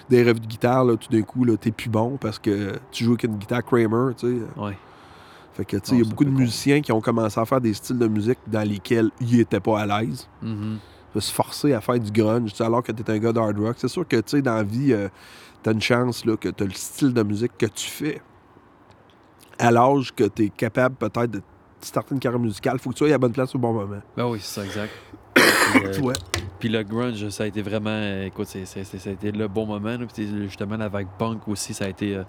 des 0.09 0.23
rêves 0.23 0.41
de 0.41 0.47
guitare, 0.47 0.85
là, 0.85 0.97
tout 0.97 1.11
d'un 1.11 1.23
coup, 1.23 1.45
là, 1.45 1.57
t'es 1.57 1.71
plus 1.71 1.89
bon 1.91 2.17
parce 2.21 2.39
que 2.39 2.73
tu 2.91 3.05
joues 3.05 3.13
avec 3.13 3.25
une 3.25 3.37
guitare 3.37 3.65
Kramer, 3.65 4.15
tu 4.17 4.27
sais. 4.39 4.61
Ouais. 4.61 4.77
Fait 5.55 5.65
que, 5.65 5.77
tu 5.77 5.83
sais, 5.91 5.97
il 5.97 6.03
y 6.03 6.07
a 6.07 6.09
beaucoup 6.09 6.25
de 6.25 6.31
musiciens 6.31 6.81
qui 6.81 6.93
ont 6.93 7.01
commencé 7.01 7.39
à 7.39 7.45
faire 7.45 7.61
des 7.61 7.75
styles 7.75 7.99
de 7.99 8.07
musique 8.09 8.39
dans 8.47 8.67
lesquels 8.67 9.11
ils 9.21 9.41
étaient 9.41 9.61
pas 9.61 9.81
à 9.81 9.87
l'aise 9.87 10.27
Mhm. 10.41 10.79
de 11.15 11.21
se 11.21 11.31
forcer 11.31 11.75
à 11.75 11.81
faire 11.83 12.01
du 12.01 12.11
grunge, 12.11 12.53
alors 12.61 12.83
que 12.83 12.91
tu 12.91 13.03
es 13.03 13.11
un 13.11 13.19
gars 13.19 13.33
d'hard 13.33 13.53
rock. 13.59 13.75
C'est 13.77 13.89
sûr 13.89 14.09
que, 14.09 14.17
tu 14.17 14.23
sais, 14.37 14.43
dans 14.43 14.55
la 14.55 14.63
vie, 14.63 14.93
euh, 14.95 15.09
tu 15.63 15.69
as 15.69 15.73
une 15.75 15.81
chance 15.83 16.25
là, 16.25 16.37
que 16.39 16.49
tu 16.49 16.63
as 16.63 16.67
le 16.67 16.73
style 16.73 17.13
de 17.13 17.23
musique 17.23 17.53
que 17.59 17.67
tu 17.67 17.87
fais 17.91 18.23
à 19.59 19.71
l'âge 19.71 20.13
que 20.15 20.25
tu 20.25 20.45
es 20.45 20.49
capable 20.49 20.95
peut-être 20.97 21.31
de 21.31 21.43
starter 21.83 22.15
une 22.15 22.21
carrière 22.21 22.41
musicale. 22.41 22.79
faut 22.79 22.91
que 22.91 22.95
tu 22.95 22.99
sois 23.01 23.09
à 23.09 23.11
la 23.11 23.19
bonne 23.19 23.33
place 23.33 23.55
au 23.55 23.59
bon 23.59 23.73
moment. 23.75 24.01
Ben 24.17 24.27
oui, 24.27 24.39
c'est 24.41 24.61
ça, 24.61 24.65
exact. 24.65 24.93
Puis, 25.35 25.45
euh, 25.85 26.01
Ouais. 26.01 26.15
Puis 26.63 26.69
le 26.69 26.85
grunge, 26.85 27.29
ça 27.31 27.43
a 27.43 27.47
été 27.49 27.61
vraiment. 27.61 27.91
euh, 27.91 28.27
écoute, 28.27 28.47
ça 28.47 28.59
a 28.79 29.11
été 29.11 29.33
le 29.33 29.49
bon 29.49 29.67
moment. 29.67 29.89
Là. 29.99 30.07
Puis 30.15 30.29
justement, 30.45 30.77
la 30.77 30.89
vague 30.89 31.09
punk 31.19 31.49
aussi, 31.49 31.75
ça 31.75 31.87
a 31.87 31.89
été. 31.89 32.15
euh, 32.15 32.23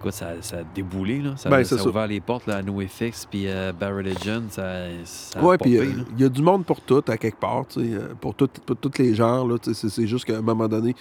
écoute, 0.00 0.14
ça, 0.14 0.30
ça 0.40 0.56
a 0.58 0.62
déboulé. 0.74 1.20
Là. 1.20 1.36
Ça, 1.36 1.48
Ben, 1.48 1.62
ça 1.62 1.76
a 1.76 1.78
ça. 1.78 1.86
ouvert 1.88 2.08
les 2.08 2.18
portes 2.18 2.48
là, 2.48 2.56
à 2.56 2.62
NoFX 2.62 3.26
puis 3.30 3.44
euh, 3.46 3.72
Barry 3.72 4.02
Legend. 4.02 4.50
Ça, 4.50 4.64
ça 5.04 5.38
a 5.38 5.44
Ouais, 5.44 5.58
puis 5.58 5.78
il 5.78 6.20
y 6.20 6.24
a 6.24 6.28
du 6.28 6.42
monde 6.42 6.64
pour 6.64 6.80
tout, 6.80 7.04
à 7.06 7.16
quelque 7.16 7.38
part, 7.38 7.66
pour, 8.20 8.34
tout- 8.34 8.48
pour 8.66 8.74
tous 8.76 8.98
les 8.98 9.14
genres. 9.14 9.46
c'est 9.62 10.06
juste 10.08 10.24
qu'à 10.24 10.38
un 10.38 10.42
moment 10.42 10.66
donné, 10.66 10.96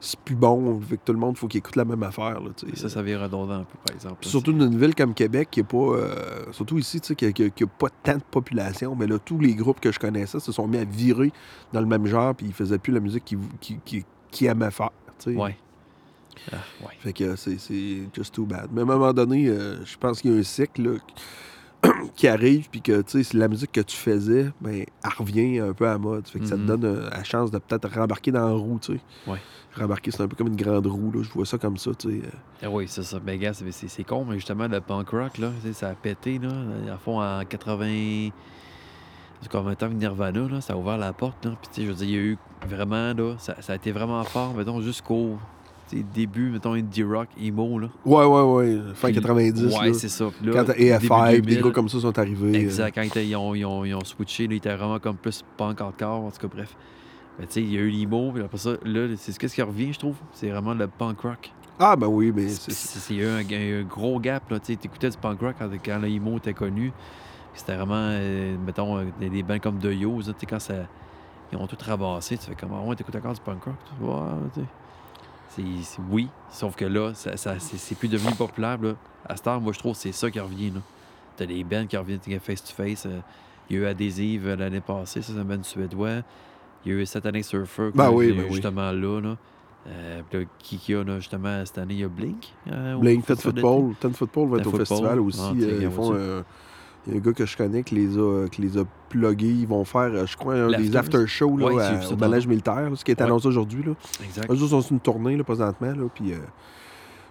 c'est 0.00 0.18
plus 0.20 0.34
bon, 0.34 0.80
fait 0.80 0.96
que 0.96 1.02
tout 1.04 1.12
le 1.12 1.18
monde, 1.18 1.36
faut 1.36 1.46
qu'il 1.46 1.58
écoute 1.58 1.76
la 1.76 1.84
même 1.84 2.02
affaire. 2.02 2.40
Là. 2.40 2.50
Ça, 2.74 2.88
ça 2.88 3.02
vient 3.02 3.22
redondant 3.22 3.54
un 3.60 3.64
peu, 3.64 3.76
par 3.86 3.94
exemple. 3.94 4.24
Là. 4.24 4.30
surtout 4.30 4.52
dans 4.52 4.66
une 4.66 4.78
ville 4.78 4.94
comme 4.94 5.12
Québec, 5.14 5.48
qui 5.50 5.60
est 5.60 5.64
pas. 5.64 5.76
euh, 5.76 6.46
surtout 6.52 6.78
ici, 6.78 7.00
qui 7.00 7.24
n'a 7.26 7.66
pas 7.78 7.88
tant 8.02 8.16
de 8.16 8.22
population, 8.30 8.96
mais 8.96 9.06
là, 9.06 9.18
tous 9.18 9.38
les 9.38 9.54
groupes 9.54 9.78
que 9.80 9.92
je 9.92 9.98
connaissais 9.98 10.40
se 10.40 10.52
sont 10.52 10.66
mis 10.66 10.78
à 10.78 10.84
virer 10.84 11.32
dans 11.72 11.80
le 11.80 11.86
même 11.86 12.06
genre, 12.06 12.34
puis 12.34 12.46
ils 12.46 12.52
faisaient 12.54 12.78
plus 12.78 12.92
la 12.92 13.00
musique 13.00 13.24
qu'ils 13.26 13.38
qui, 13.60 13.78
qui, 13.84 14.04
qu'ils 14.30 14.46
aimaient 14.46 14.70
faire. 14.70 14.90
tu 15.18 15.32
sais. 15.32 15.36
Ouais. 15.38 15.56
Ah, 16.52 16.56
ouais. 16.82 16.92
Fait 17.00 17.12
que 17.12 17.36
c'est- 17.36 17.58
just 18.14 18.34
too 18.34 18.46
bad. 18.46 18.68
Mais 18.72 18.80
à 18.80 18.84
un 18.84 18.86
moment 18.86 19.12
donné, 19.12 19.48
euh, 19.48 19.84
je 19.84 19.96
pense 19.98 20.22
qu'il 20.22 20.32
y 20.32 20.36
a 20.36 20.38
un 20.38 20.42
cycle 20.42 20.82
là, 20.82 20.98
qui 22.16 22.28
arrive, 22.28 22.68
puis 22.70 22.80
que 22.80 23.02
tu 23.02 23.22
sais, 23.22 23.36
la 23.36 23.48
musique 23.48 23.72
que 23.72 23.80
tu 23.80 23.96
faisais, 23.96 24.50
ben, 24.60 24.84
elle 25.04 25.10
revient 25.18 25.58
un 25.58 25.72
peu 25.72 25.88
à 25.88 25.98
mode. 25.98 26.26
Fait 26.28 26.38
que 26.38 26.46
ça 26.46 26.54
te 26.56 26.60
Mhm. 26.60 26.66
donne 26.66 26.84
euh, 26.84 27.10
la 27.10 27.24
chance 27.24 27.50
de 27.50 27.58
peut-être 27.58 27.90
rembarquer 27.92 28.30
dans 28.32 28.46
la 28.46 28.54
roue, 28.54 28.78
tu 28.80 28.94
sais. 28.94 29.00
Ouais. 29.26 29.38
Rembarquer, 29.76 30.10
c'est 30.10 30.22
un 30.22 30.26
peu 30.28 30.34
comme 30.36 30.48
une 30.48 30.56
grande 30.56 30.86
roue, 30.86 31.12
là. 31.12 31.22
Je 31.22 31.30
vois 31.30 31.46
ça 31.46 31.56
comme 31.56 31.76
ça, 31.76 31.92
tu 31.96 32.08
sais. 32.10 32.16
euh. 32.26 32.30
Ah 32.64 32.70
oui, 32.70 32.86
c'est 32.88 33.04
ça. 33.04 33.18
Ben, 33.20 33.38
gars, 33.38 33.52
c'est, 33.54 34.04
con, 34.04 34.24
mais 34.28 34.34
justement, 34.34 34.66
le 34.66 34.80
punk 34.80 35.08
rock, 35.10 35.38
là, 35.38 35.50
ça 35.72 35.88
a 35.90 35.94
pété, 35.94 36.38
là. 36.38 36.48
À 36.92 36.96
fond, 36.98 37.20
en 37.22 37.44
80. 37.44 38.30
C'est 39.42 39.50
combien 39.50 39.70
de 39.70 39.74
temps 39.76 39.88
que 39.88 39.94
Nirvana, 39.94 40.48
là, 40.48 40.60
ça 40.60 40.74
a 40.74 40.76
ouvert 40.76 40.98
la 40.98 41.12
porte, 41.12 41.44
là. 41.46 41.52
Puis, 41.72 41.84
je 41.84 41.88
veux 41.88 41.94
dire, 41.94 42.06
il 42.08 42.10
y 42.14 42.16
a 42.16 42.20
eu 42.20 42.38
vraiment, 42.68 43.14
là, 43.14 43.34
ça, 43.38 43.54
ça 43.60 43.72
a 43.72 43.76
été 43.76 43.90
vraiment 43.92 44.22
fort, 44.24 44.52
mettons, 44.54 44.80
jusqu'au 44.82 45.38
début, 46.14 46.50
mettons, 46.50 46.74
indie 46.74 47.02
rock, 47.02 47.28
emo, 47.40 47.78
là. 47.78 47.88
Ouais, 48.04 48.24
ouais, 48.24 48.42
ouais. 48.42 48.78
Fin 48.94 49.08
Puis- 49.08 49.16
90, 49.16 49.76
Ouais, 49.78 49.92
c'est 49.94 50.08
ça. 50.08 50.26
Là, 50.42 50.52
Quand 50.52 50.68
AFI, 50.70 51.32
des 51.36 51.40
2000, 51.42 51.62
gars 51.62 51.70
comme 51.70 51.88
ça 51.88 52.00
sont 52.00 52.18
arrivés. 52.18 52.56
euh, 52.58 52.60
Exact, 52.60 52.94
quand 52.94 53.20
ils, 53.20 53.34
ont, 53.36 53.54
ils, 53.54 53.64
ont, 53.64 53.84
ils 53.84 53.94
ont 53.94 54.04
switché, 54.04 54.46
là, 54.46 54.54
ils 54.54 54.56
étaient 54.58 54.74
vraiment 54.76 54.98
comme 54.98 55.16
plus 55.16 55.42
punk 55.56 55.80
hardcore, 55.80 56.24
en 56.24 56.30
tout 56.30 56.38
cas, 56.46 56.54
bref. 56.54 56.76
Mais 57.40 57.46
tu 57.46 57.52
sais, 57.54 57.62
il 57.62 57.72
y 57.72 57.78
a 57.78 57.80
eu 57.80 57.88
l'emo, 57.88 58.32
puis 58.32 58.42
après 58.42 58.58
ça, 58.58 58.72
là, 58.84 59.08
c'est 59.16 59.32
ce 59.32 59.38
qui 59.38 59.62
revient, 59.62 59.92
je 59.94 59.98
trouve. 59.98 60.16
C'est 60.34 60.50
vraiment 60.50 60.74
le 60.74 60.86
punk 60.86 61.20
rock. 61.20 61.50
Ah, 61.78 61.96
ben 61.96 62.06
oui, 62.06 62.30
mais 62.34 62.48
C'est- 62.48 63.24
un, 63.24 63.38
un 63.38 63.82
gros 63.84 64.20
gap, 64.20 64.50
là. 64.50 64.60
Tu 64.60 64.66
sais, 64.66 64.76
t'écoutais 64.76 65.08
du 65.08 65.16
punk 65.16 65.40
rock 65.40 65.54
quand, 65.58 65.70
quand 65.82 65.98
le 65.98 66.08
emo 66.08 66.36
était 66.36 66.52
connu. 66.52 66.92
C'était 67.54 67.76
vraiment, 67.76 67.94
euh, 67.96 68.56
mettons, 68.64 68.98
euh, 68.98 69.04
des, 69.18 69.30
des 69.30 69.42
bands 69.42 69.58
comme 69.58 69.78
The 69.78 69.86
Yo, 69.86 70.18
tu 70.22 70.24
sais, 70.38 70.46
quand 70.46 70.58
ça. 70.60 70.74
Ils 71.52 71.56
ont 71.58 71.66
tout 71.66 71.76
ramassé, 71.84 72.36
tu 72.38 72.44
fais 72.46 72.54
comme, 72.54 72.70
ah 72.74 72.80
ouais, 72.86 72.94
t'écoutes 72.94 73.16
encore 73.16 73.32
du 73.32 73.40
punk 73.40 73.64
rock, 73.64 73.74
tu 74.54 74.60
sais. 74.60 75.96
Oui, 76.10 76.28
sauf 76.50 76.76
que 76.76 76.84
là, 76.84 77.12
ça, 77.14 77.36
ça- 77.36 77.58
c'est, 77.58 77.94
plus 77.96 78.08
devenu 78.08 78.34
populaire, 78.34 78.78
là. 78.80 78.92
À 79.26 79.36
cette 79.36 79.46
heure, 79.48 79.60
moi, 79.60 79.72
je 79.72 79.78
trouve 79.78 79.92
que 79.94 79.98
c'est 79.98 80.12
ça 80.12 80.30
qui 80.30 80.38
revient, 80.38 80.70
là. 80.70 80.80
T'as 81.36 81.46
des 81.46 81.64
bands 81.64 81.86
qui 81.86 81.96
reviennent 81.96 82.20
face-to-face. 82.40 83.06
euh, 83.06 83.20
il 83.68 83.76
y 83.76 83.78
a 83.78 83.82
eu 83.82 83.86
Adhésive 83.86 84.48
l'année 84.54 84.80
passée, 84.80 85.22
ça, 85.22 85.32
c'est 85.32 85.40
un 85.40 85.44
band 85.44 85.62
suédois. 85.62 86.22
Il 86.84 86.92
y 86.92 86.94
a 86.94 86.98
eu 86.98 87.06
Satanic 87.06 87.44
Surfer, 87.44 87.90
Ben 87.94 88.08
que 88.08 88.14
oui, 88.14 88.32
ben 88.32 88.44
oui. 88.48 88.52
justement 88.54 88.90
là, 88.92 89.20
là. 89.20 89.36
Euh, 89.88 90.20
puis 90.28 90.40
là, 90.40 90.44
qui, 90.58 90.76
qui 90.78 90.94
a, 90.94 91.02
là, 91.02 91.18
justement, 91.20 91.64
cette 91.64 91.78
année, 91.78 91.94
il 91.94 92.00
y 92.00 92.04
a 92.04 92.08
Blink. 92.08 92.52
euh, 92.70 92.96
Blink, 92.98 93.24
Ten. 93.26 93.36
Football. 93.36 93.94
Ten 93.98 94.12
Football 94.12 94.48
va 94.50 94.58
être 94.58 94.66
au 94.66 94.76
festival 94.76 95.20
aussi. 95.20 95.40
Ah, 95.42 95.52
euh, 95.58 95.78
ils 95.82 95.90
font. 95.90 96.14
Il 97.06 97.14
y 97.14 97.16
a 97.16 97.18
un 97.18 97.22
gars 97.22 97.32
que 97.32 97.46
je 97.46 97.56
connais 97.56 97.82
qui 97.82 97.94
les 97.94 98.18
a, 98.18 98.46
qui 98.48 98.60
les 98.60 98.76
a 98.76 98.82
plugués. 99.08 99.48
Ils 99.48 99.66
vont 99.66 99.84
faire, 99.86 100.26
je 100.26 100.36
crois, 100.36 100.54
un 100.54 100.68
des 100.78 100.94
after-shows 100.94 101.56
là, 101.56 101.66
Ouais, 101.66 101.82
à- 101.82 102.12
au 102.12 102.16
manège 102.16 102.46
militaire, 102.46 102.90
ce 102.94 103.02
qui 103.02 103.10
est 103.10 103.18
Ouais. 103.18 103.26
annoncé 103.26 103.46
aujourd'hui. 103.48 103.82
Là. 103.82 103.92
Exact. 104.22 104.50
Eux 104.52 104.56
sont 104.56 104.82
sur 104.82 104.92
une 104.92 105.00
tournée 105.00 105.34
là, 105.36 105.42
présentement. 105.44 105.92
Là, 105.92 106.04
puis, 106.14 106.34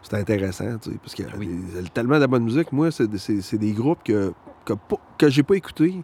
c'est 0.01 0.15
intéressant, 0.15 0.75
tu 0.81 0.89
sais, 0.89 0.97
parce 0.97 1.13
qu'il 1.13 1.25
y 1.25 1.29
a 1.29 1.31
oui. 1.37 1.47
des- 1.47 1.87
tellement 1.89 2.15
de 2.15 2.21
la 2.21 2.27
bonne 2.27 2.43
musique. 2.45 2.71
Moi, 2.71 2.89
c'est 2.91 3.57
des 3.57 3.71
groupes 3.73 4.01
que, 4.03 4.33
que, 4.65 4.73
que 5.19 5.29
j'ai 5.29 5.43
pas 5.43 5.55
écoutés, 5.55 6.01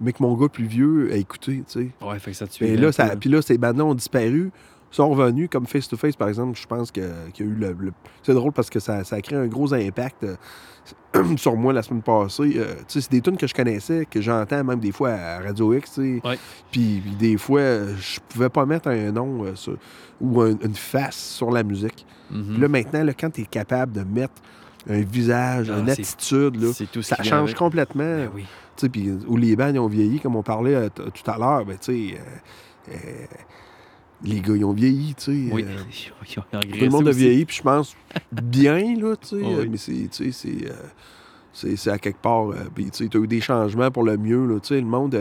mais 0.00 0.12
que 0.12 0.22
mon 0.22 0.34
gars 0.34 0.48
plus 0.48 0.66
vieux 0.66 1.10
a 1.12 1.16
écouté. 1.16 1.62
tu 1.68 1.80
sais. 1.80 1.90
Ouais, 2.06 2.18
fait 2.18 2.30
que 2.32 2.36
ça 2.36 2.46
tue. 2.46 2.64
Et 2.64 2.76
là, 2.76 2.92
ça, 2.92 3.16
puis 3.16 3.28
là, 3.30 3.40
ces 3.42 3.58
bandes-là 3.58 3.84
ont 3.84 3.94
disparu, 3.94 4.50
sont 4.90 5.08
revenus, 5.10 5.48
comme 5.50 5.66
Face 5.66 5.88
to 5.88 5.96
Face, 5.96 6.16
par 6.16 6.28
exemple, 6.28 6.58
je 6.58 6.66
pense 6.66 6.90
qu'il 6.90 7.02
y 7.02 7.42
a 7.42 7.44
eu 7.44 7.54
le. 7.54 7.76
le- 7.78 7.92
C'est 8.22 8.34
drôle 8.34 8.52
parce 8.52 8.70
que 8.70 8.78
ça, 8.80 9.04
ça 9.04 9.16
a 9.16 9.20
créé 9.20 9.38
un 9.38 9.46
gros 9.46 9.74
impact 9.74 10.24
euh, 10.24 10.36
sur 11.36 11.56
moi 11.56 11.72
la 11.72 11.82
semaine 11.82 12.02
passée. 12.02 12.52
Euh, 12.56 12.74
tu 12.78 12.84
sais, 12.88 13.00
c'est 13.02 13.10
des 13.10 13.20
tunes 13.20 13.36
que 13.36 13.46
je 13.46 13.54
connaissais, 13.54 14.06
que 14.08 14.20
j'entends 14.20 14.62
même 14.64 14.78
des 14.80 14.92
fois 14.92 15.10
à 15.10 15.40
Radio 15.40 15.74
X, 15.74 15.94
tu 15.94 16.20
sais. 16.20 16.26
Ouais. 16.28 16.38
Puis, 16.70 17.00
puis 17.04 17.14
des 17.18 17.36
fois, 17.36 17.60
euh, 17.60 17.94
je 17.98 18.20
pouvais 18.28 18.48
pas 18.48 18.64
mettre 18.64 18.88
un 18.88 19.10
nom 19.12 19.44
euh, 19.44 19.54
sur- 19.54 19.76
ou 20.20 20.40
un- 20.40 20.56
une 20.62 20.74
face 20.74 21.16
sur 21.16 21.50
la 21.50 21.62
musique. 21.62 22.06
Mhm. 22.30 22.44
Puis 22.52 22.60
là, 22.62 22.68
maintenant, 22.68 23.04
là, 23.04 23.12
quand 23.12 23.30
tu 23.30 23.42
es 23.42 23.44
capable 23.44 23.92
de 23.92 24.02
mettre 24.02 24.34
un 24.88 25.00
visage, 25.00 25.70
Ah, 25.74 25.80
une 25.80 25.90
attitude, 25.90 26.62
là, 26.62 26.68
tout 26.92 27.02
ça 27.02 27.16
change 27.22 27.32
avec. 27.50 27.56
complètement. 27.56 28.04
Ben 28.04 28.30
oui. 28.34 28.46
Puis 28.90 29.10
où 29.26 29.36
les 29.36 29.56
bands 29.56 29.68
ils 29.68 29.78
ont 29.78 29.86
vieilli, 29.88 30.20
comme 30.20 30.36
on 30.36 30.42
parlait 30.42 30.74
euh, 30.74 30.88
tout 30.88 31.30
à 31.30 31.38
l'heure, 31.38 31.64
ben, 31.64 31.76
tu 31.78 32.10
sais, 32.10 32.18
euh, 32.18 32.92
euh, 32.94 33.26
les 34.22 34.40
gars, 34.40 34.54
ils 34.56 34.64
ont 34.64 34.72
vieilli, 34.72 35.14
tu 35.14 35.24
sais. 35.24 35.52
Oui. 35.52 35.64
euh, 35.66 35.76
Ils 36.28 36.38
ont 36.38 36.42
tout 36.60 36.84
le 36.84 36.88
monde 36.90 37.08
a 37.08 37.12
vieilli, 37.12 37.44
puis 37.44 37.56
je 37.56 37.62
pense 37.62 37.94
bien, 38.32 38.94
là, 38.98 39.14
tu 39.16 39.28
sais. 39.28 39.42
Oh, 39.42 39.56
oui. 39.60 39.68
Mais 39.70 39.76
c'est, 39.76 40.08
tu 40.10 40.32
sais, 40.32 40.66
c'est, 41.52 41.76
c'est, 41.76 41.90
à 41.90 41.98
quelque 41.98 42.20
part. 42.20 42.48
puis, 42.74 42.90
tu 42.90 43.04
sais, 43.04 43.08
t'as 43.08 43.18
eu 43.18 43.26
des 43.26 43.40
changements 43.40 43.90
pour 43.90 44.02
le 44.04 44.16
mieux, 44.16 44.46
là, 44.46 44.58
tu 44.60 44.68
sais. 44.68 44.80
Le 44.80 44.86
monde, 44.86 45.18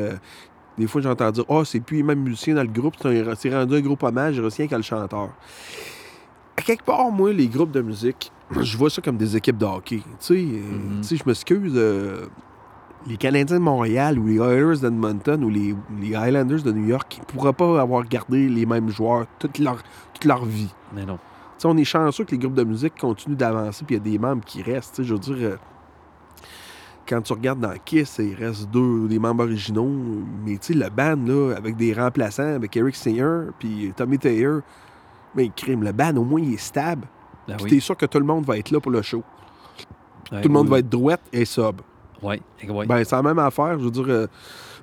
des 0.77 0.88
fois, 0.88 1.02
j'entends 1.02 1.32
dire, 1.32 1.45
ah, 1.49 1.61
c'est 1.65 1.80
plus 1.80 1.98
les 1.98 2.03
mêmes 2.03 2.22
musiciens 2.23 2.56
dans 2.56 2.64
le 2.64 2.68
groupe, 2.69 2.95
c'est, 3.02 3.53
rendu 3.53 3.76
un 3.76 3.82
groupe 3.82 4.03
hommage, 4.03 4.36
je 4.36 4.41
retiens 4.41 4.68
qu'à 4.68 4.77
le 4.77 4.84
chanteur. 4.84 5.30
À 6.57 6.61
quelque 6.61 6.84
part, 6.84 7.11
moi, 7.11 7.32
les 7.34 7.48
groupes 7.48 7.72
de 7.72 7.82
musique, 7.82 8.32
je 8.61 8.77
vois 8.77 8.90
ça 8.90 9.02
comme 9.02 9.18
des 9.18 9.36
équipes 9.36 9.57
de 9.57 9.65
hockey. 9.65 9.98
Tu 9.98 10.03
sais, 10.19 10.45
sais, 11.02 11.15
je 11.18 11.23
m'excuse. 11.26 11.73
euh, 11.76 12.26
les 13.07 13.18
Canadiens 13.18 13.57
de 13.57 13.61
Montréal 13.61 14.18
ou 14.18 14.27
les 14.27 14.38
Oilers 14.38 14.80
d'Edmonton 14.80 15.44
ou 15.44 15.49
les, 15.49 15.76
les 16.02 16.15
Highlanders 16.15 16.64
de 16.64 16.72
New 16.72 16.88
York 16.88 17.19
ne 17.19 17.26
pourraient 17.26 17.53
pas 17.53 17.80
avoir 17.82 18.03
gardé 18.06 18.49
les 18.49 18.65
mêmes 18.65 18.90
joueurs 18.90 19.26
toute 19.40 19.60
leur, 19.60 19.84
toute 20.14 20.26
leur 20.26 20.45
vie. 20.45 20.73
Mais 20.94 21.06
non. 21.06 21.19
On 21.64 21.77
est 21.77 21.84
chanceux 21.84 22.26
que 22.26 22.32
les 22.32 22.38
groupes 22.38 22.53
de 22.53 22.64
musique 22.64 22.94
continuent 22.99 23.36
d'avancer, 23.36 23.86
puis 23.86 23.95
il 23.95 23.98
y 23.98 24.02
a 24.02 24.11
des 24.11 24.19
membres 24.19 24.44
qui 24.45 24.61
restent. 24.61 25.02
Je 25.02 25.14
veux 25.14 25.19
dire, 25.19 25.38
euh, 25.40 25.56
quand 27.07 27.22
tu 27.22 27.34
regardes 27.34 27.60
dans 27.60 27.73
Kiss, 27.84 28.19
il 28.19 28.36
reste 28.36 28.69
deux 28.69 29.07
des 29.07 29.18
membres 29.18 29.45
originaux, 29.45 29.90
mais 30.45 30.57
tu 30.57 30.73
sais, 30.73 30.73
le 30.73 30.90
band, 30.90 31.18
là, 31.26 31.56
avec 31.56 31.76
des 31.76 31.94
remplaçants, 31.94 32.56
avec 32.56 32.76
Eric 32.77 32.95
Singer, 32.95 33.48
puis 33.57 33.91
Tommy 33.95 34.19
Taylor, 34.19 34.61
mais 35.34 35.49
crime, 35.56 35.84
le 35.84 35.91
band, 35.91 36.15
au 36.18 36.23
moins, 36.23 36.40
il 36.40 36.53
est 36.53 36.57
stable. 36.57 37.07
Ben 37.48 37.56
Puis 37.56 37.64
oui. 37.65 37.69
t'es 37.72 37.80
sûr 37.80 37.98
que 37.98 38.06
tout 38.06 38.19
le 38.19 38.26
monde 38.26 38.45
va 38.45 38.57
être 38.57 38.69
là 38.69 38.80
pour 38.80 38.91
le 38.91 39.02
show. 39.02 39.23
Ouais, 40.32 40.41
tout 40.41 40.48
le 40.48 40.53
monde 40.53 40.68
oui, 40.68 40.72
va 40.72 40.80
être 40.80 40.90
droite 40.90 41.22
et 41.34 41.45
sub. 41.45 41.82
Oui, 42.26 42.41
ouais. 42.69 42.85
Ben, 42.88 43.03
c'est 43.03 43.15
la 43.15 43.22
même 43.23 43.39
affaire. 43.39 43.77
Je 43.80 43.85
veux 43.85 43.91
dire, 43.91 44.06
euh, 44.07 44.27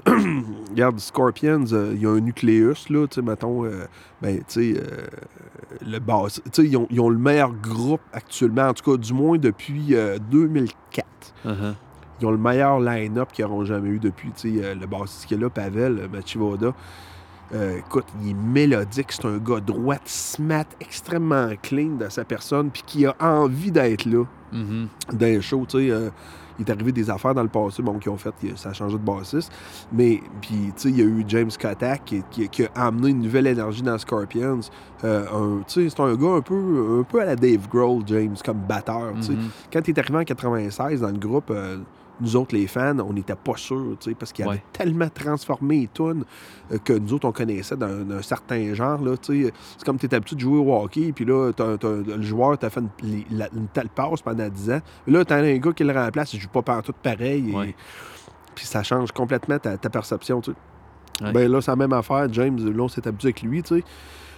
regarde, 0.70 0.98
Scorpions, 0.98 1.64
euh, 1.72 1.92
il 1.94 2.02
y 2.02 2.06
a 2.06 2.10
un 2.10 2.20
nucléus, 2.20 2.88
là, 2.90 3.06
tu 3.06 3.16
sais, 3.16 3.22
mettons, 3.22 3.64
euh, 3.64 3.86
ben, 4.20 4.38
tu 4.48 4.74
sais, 4.74 4.82
le 5.84 5.98
bass. 5.98 6.40
Tu 6.44 6.62
sais, 6.62 6.68
ils 6.68 6.76
ont, 6.76 6.86
ils 6.90 7.00
ont 7.00 7.08
le 7.08 7.18
meilleur 7.18 7.52
groupe 7.52 8.00
actuellement, 8.12 8.68
en 8.68 8.74
tout 8.74 8.90
cas, 8.90 8.96
du 8.96 9.12
moins 9.12 9.38
depuis 9.38 9.94
euh, 9.94 10.18
2004. 10.30 11.06
Uh-huh. 11.46 11.74
Ils 12.20 12.26
ont 12.26 12.30
le 12.30 12.38
meilleur 12.38 12.78
line-up 12.80 13.32
qu'ils 13.32 13.44
n'auront 13.44 13.64
jamais 13.64 13.88
eu 13.88 13.98
depuis, 13.98 14.30
tu 14.32 14.58
sais, 14.60 14.74
le 14.74 14.86
bassiste 14.86 15.26
qui 15.26 15.34
est 15.34 15.38
là, 15.38 15.50
Pavel, 15.50 16.08
Machivoda. 16.12 16.72
Euh, 17.54 17.78
écoute, 17.78 18.06
il 18.22 18.30
est 18.30 18.34
mélodique, 18.34 19.12
c'est 19.12 19.26
un 19.26 19.36
gars 19.36 19.60
droit, 19.60 19.96
smart, 20.06 20.64
extrêmement 20.80 21.50
clean 21.60 21.96
de 21.96 22.08
sa 22.08 22.24
personne, 22.24 22.70
puis 22.70 22.82
qui 22.86 23.04
a 23.04 23.14
envie 23.20 23.70
d'être 23.70 24.06
là 24.06 24.24
Mhm. 24.52 24.88
d'un 25.12 25.40
show, 25.40 25.64
tu 25.68 25.78
sais. 25.78 25.90
euh, 25.90 26.10
il 26.58 26.66
est 26.66 26.70
arrivé 26.70 26.92
des 26.92 27.08
affaires 27.10 27.34
dans 27.34 27.42
le 27.42 27.48
passé, 27.48 27.82
bon, 27.82 27.98
qui 27.98 28.08
ont 28.08 28.16
fait, 28.16 28.32
que 28.40 28.56
ça 28.56 28.70
a 28.70 28.72
changé 28.72 28.96
de 28.98 29.02
bassiste. 29.02 29.52
Mais, 29.92 30.20
puis, 30.40 30.56
tu 30.66 30.72
sais, 30.76 30.88
il 30.90 30.98
y 30.98 31.02
a 31.02 31.04
eu 31.04 31.24
James 31.28 31.50
Kotak 31.60 32.04
qui, 32.04 32.22
qui- 32.30 32.48
qui 32.48 32.64
a 32.64 32.70
amené 32.86 33.10
une 33.10 33.20
nouvelle 33.20 33.46
énergie 33.46 33.82
dans 33.82 33.98
Scorpions. 33.98 34.60
Euh, 35.04 35.24
tu 35.66 35.84
sais, 35.84 35.88
c'est 35.90 36.00
un 36.00 36.14
gars 36.14 36.34
un 36.36 36.40
peu, 36.40 36.98
un 37.00 37.02
peu 37.02 37.20
à 37.20 37.24
la 37.24 37.36
Dave 37.36 37.68
Grohl, 37.68 38.02
James, 38.06 38.36
comme 38.44 38.58
batteur, 38.68 39.12
tu 39.16 39.22
sais. 39.22 39.32
Mhm. 39.32 39.48
Quand 39.72 39.80
il 39.88 39.90
est 39.90 39.98
arrivé 39.98 40.18
en 40.18 40.24
96 40.24 41.00
dans 41.00 41.08
le 41.08 41.18
groupe, 41.18 41.50
euh, 41.50 41.78
nous 42.20 42.36
autres, 42.36 42.54
les 42.54 42.66
fans, 42.66 42.98
on 43.00 43.12
n'était 43.12 43.34
pas 43.34 43.56
sûrs, 43.56 43.96
tu 43.98 44.14
parce 44.14 44.32
qu'il 44.32 44.44
avait 44.44 44.62
tellement 44.72 45.08
transformé 45.08 45.80
les 45.80 45.88
tunes 45.88 46.24
euh, 46.70 46.78
que 46.78 46.92
nous 46.92 47.12
autres, 47.14 47.26
on 47.26 47.32
connaissait 47.32 47.76
d'un 47.76 48.22
certain 48.22 48.74
genre, 48.74 49.00
tu. 49.20 49.50
C'est 49.78 49.84
comme 49.84 49.98
tu 49.98 50.06
es 50.06 50.14
habitué 50.14 50.36
de 50.36 50.40
jouer 50.40 50.58
au 50.58 50.74
hockey, 50.76 51.12
puis 51.12 51.24
là, 51.24 51.52
t'as- 51.52 51.78
t'as- 51.78 51.88
le 51.88 52.22
joueur 52.22 52.56
t'a 52.58 52.70
fait 52.70 52.80
une, 52.80 52.88
les- 53.02 53.26
la- 53.30 53.48
une 53.56 53.66
telle 53.68 53.88
passe 53.88 54.22
pendant 54.22 54.48
10 54.48 54.70
ans. 54.70 54.80
Là, 55.06 55.24
t'as 55.24 55.36
un 55.42 55.56
gars 55.58 55.72
qui 55.72 55.84
le 55.84 55.92
remplace, 55.92 56.32
il 56.34 56.40
joue 56.40 56.48
pas 56.48 56.62
partout 56.62 56.92
pareil. 57.02 57.50
et- 57.50 57.54
Ouais. 57.56 57.74
Puis 58.54 58.66
ça 58.66 58.82
change 58.82 59.10
complètement 59.12 59.58
ta, 59.58 59.76
ta 59.78 59.88
perception, 59.90 60.40
tu 60.40 60.52
sais. 60.52 60.56
Ouais. 61.24 61.32
Ben 61.32 61.50
là, 61.50 61.60
c'est 61.60 61.70
la 61.70 61.76
même 61.76 61.92
affaire. 61.92 62.26
James, 62.32 62.58
là, 62.58 62.82
on 62.82 62.88
s'est 62.88 63.06
habitué 63.08 63.28
avec 63.28 63.42
lui, 63.42 63.62
tu 63.62 63.76
sais. 63.78 63.84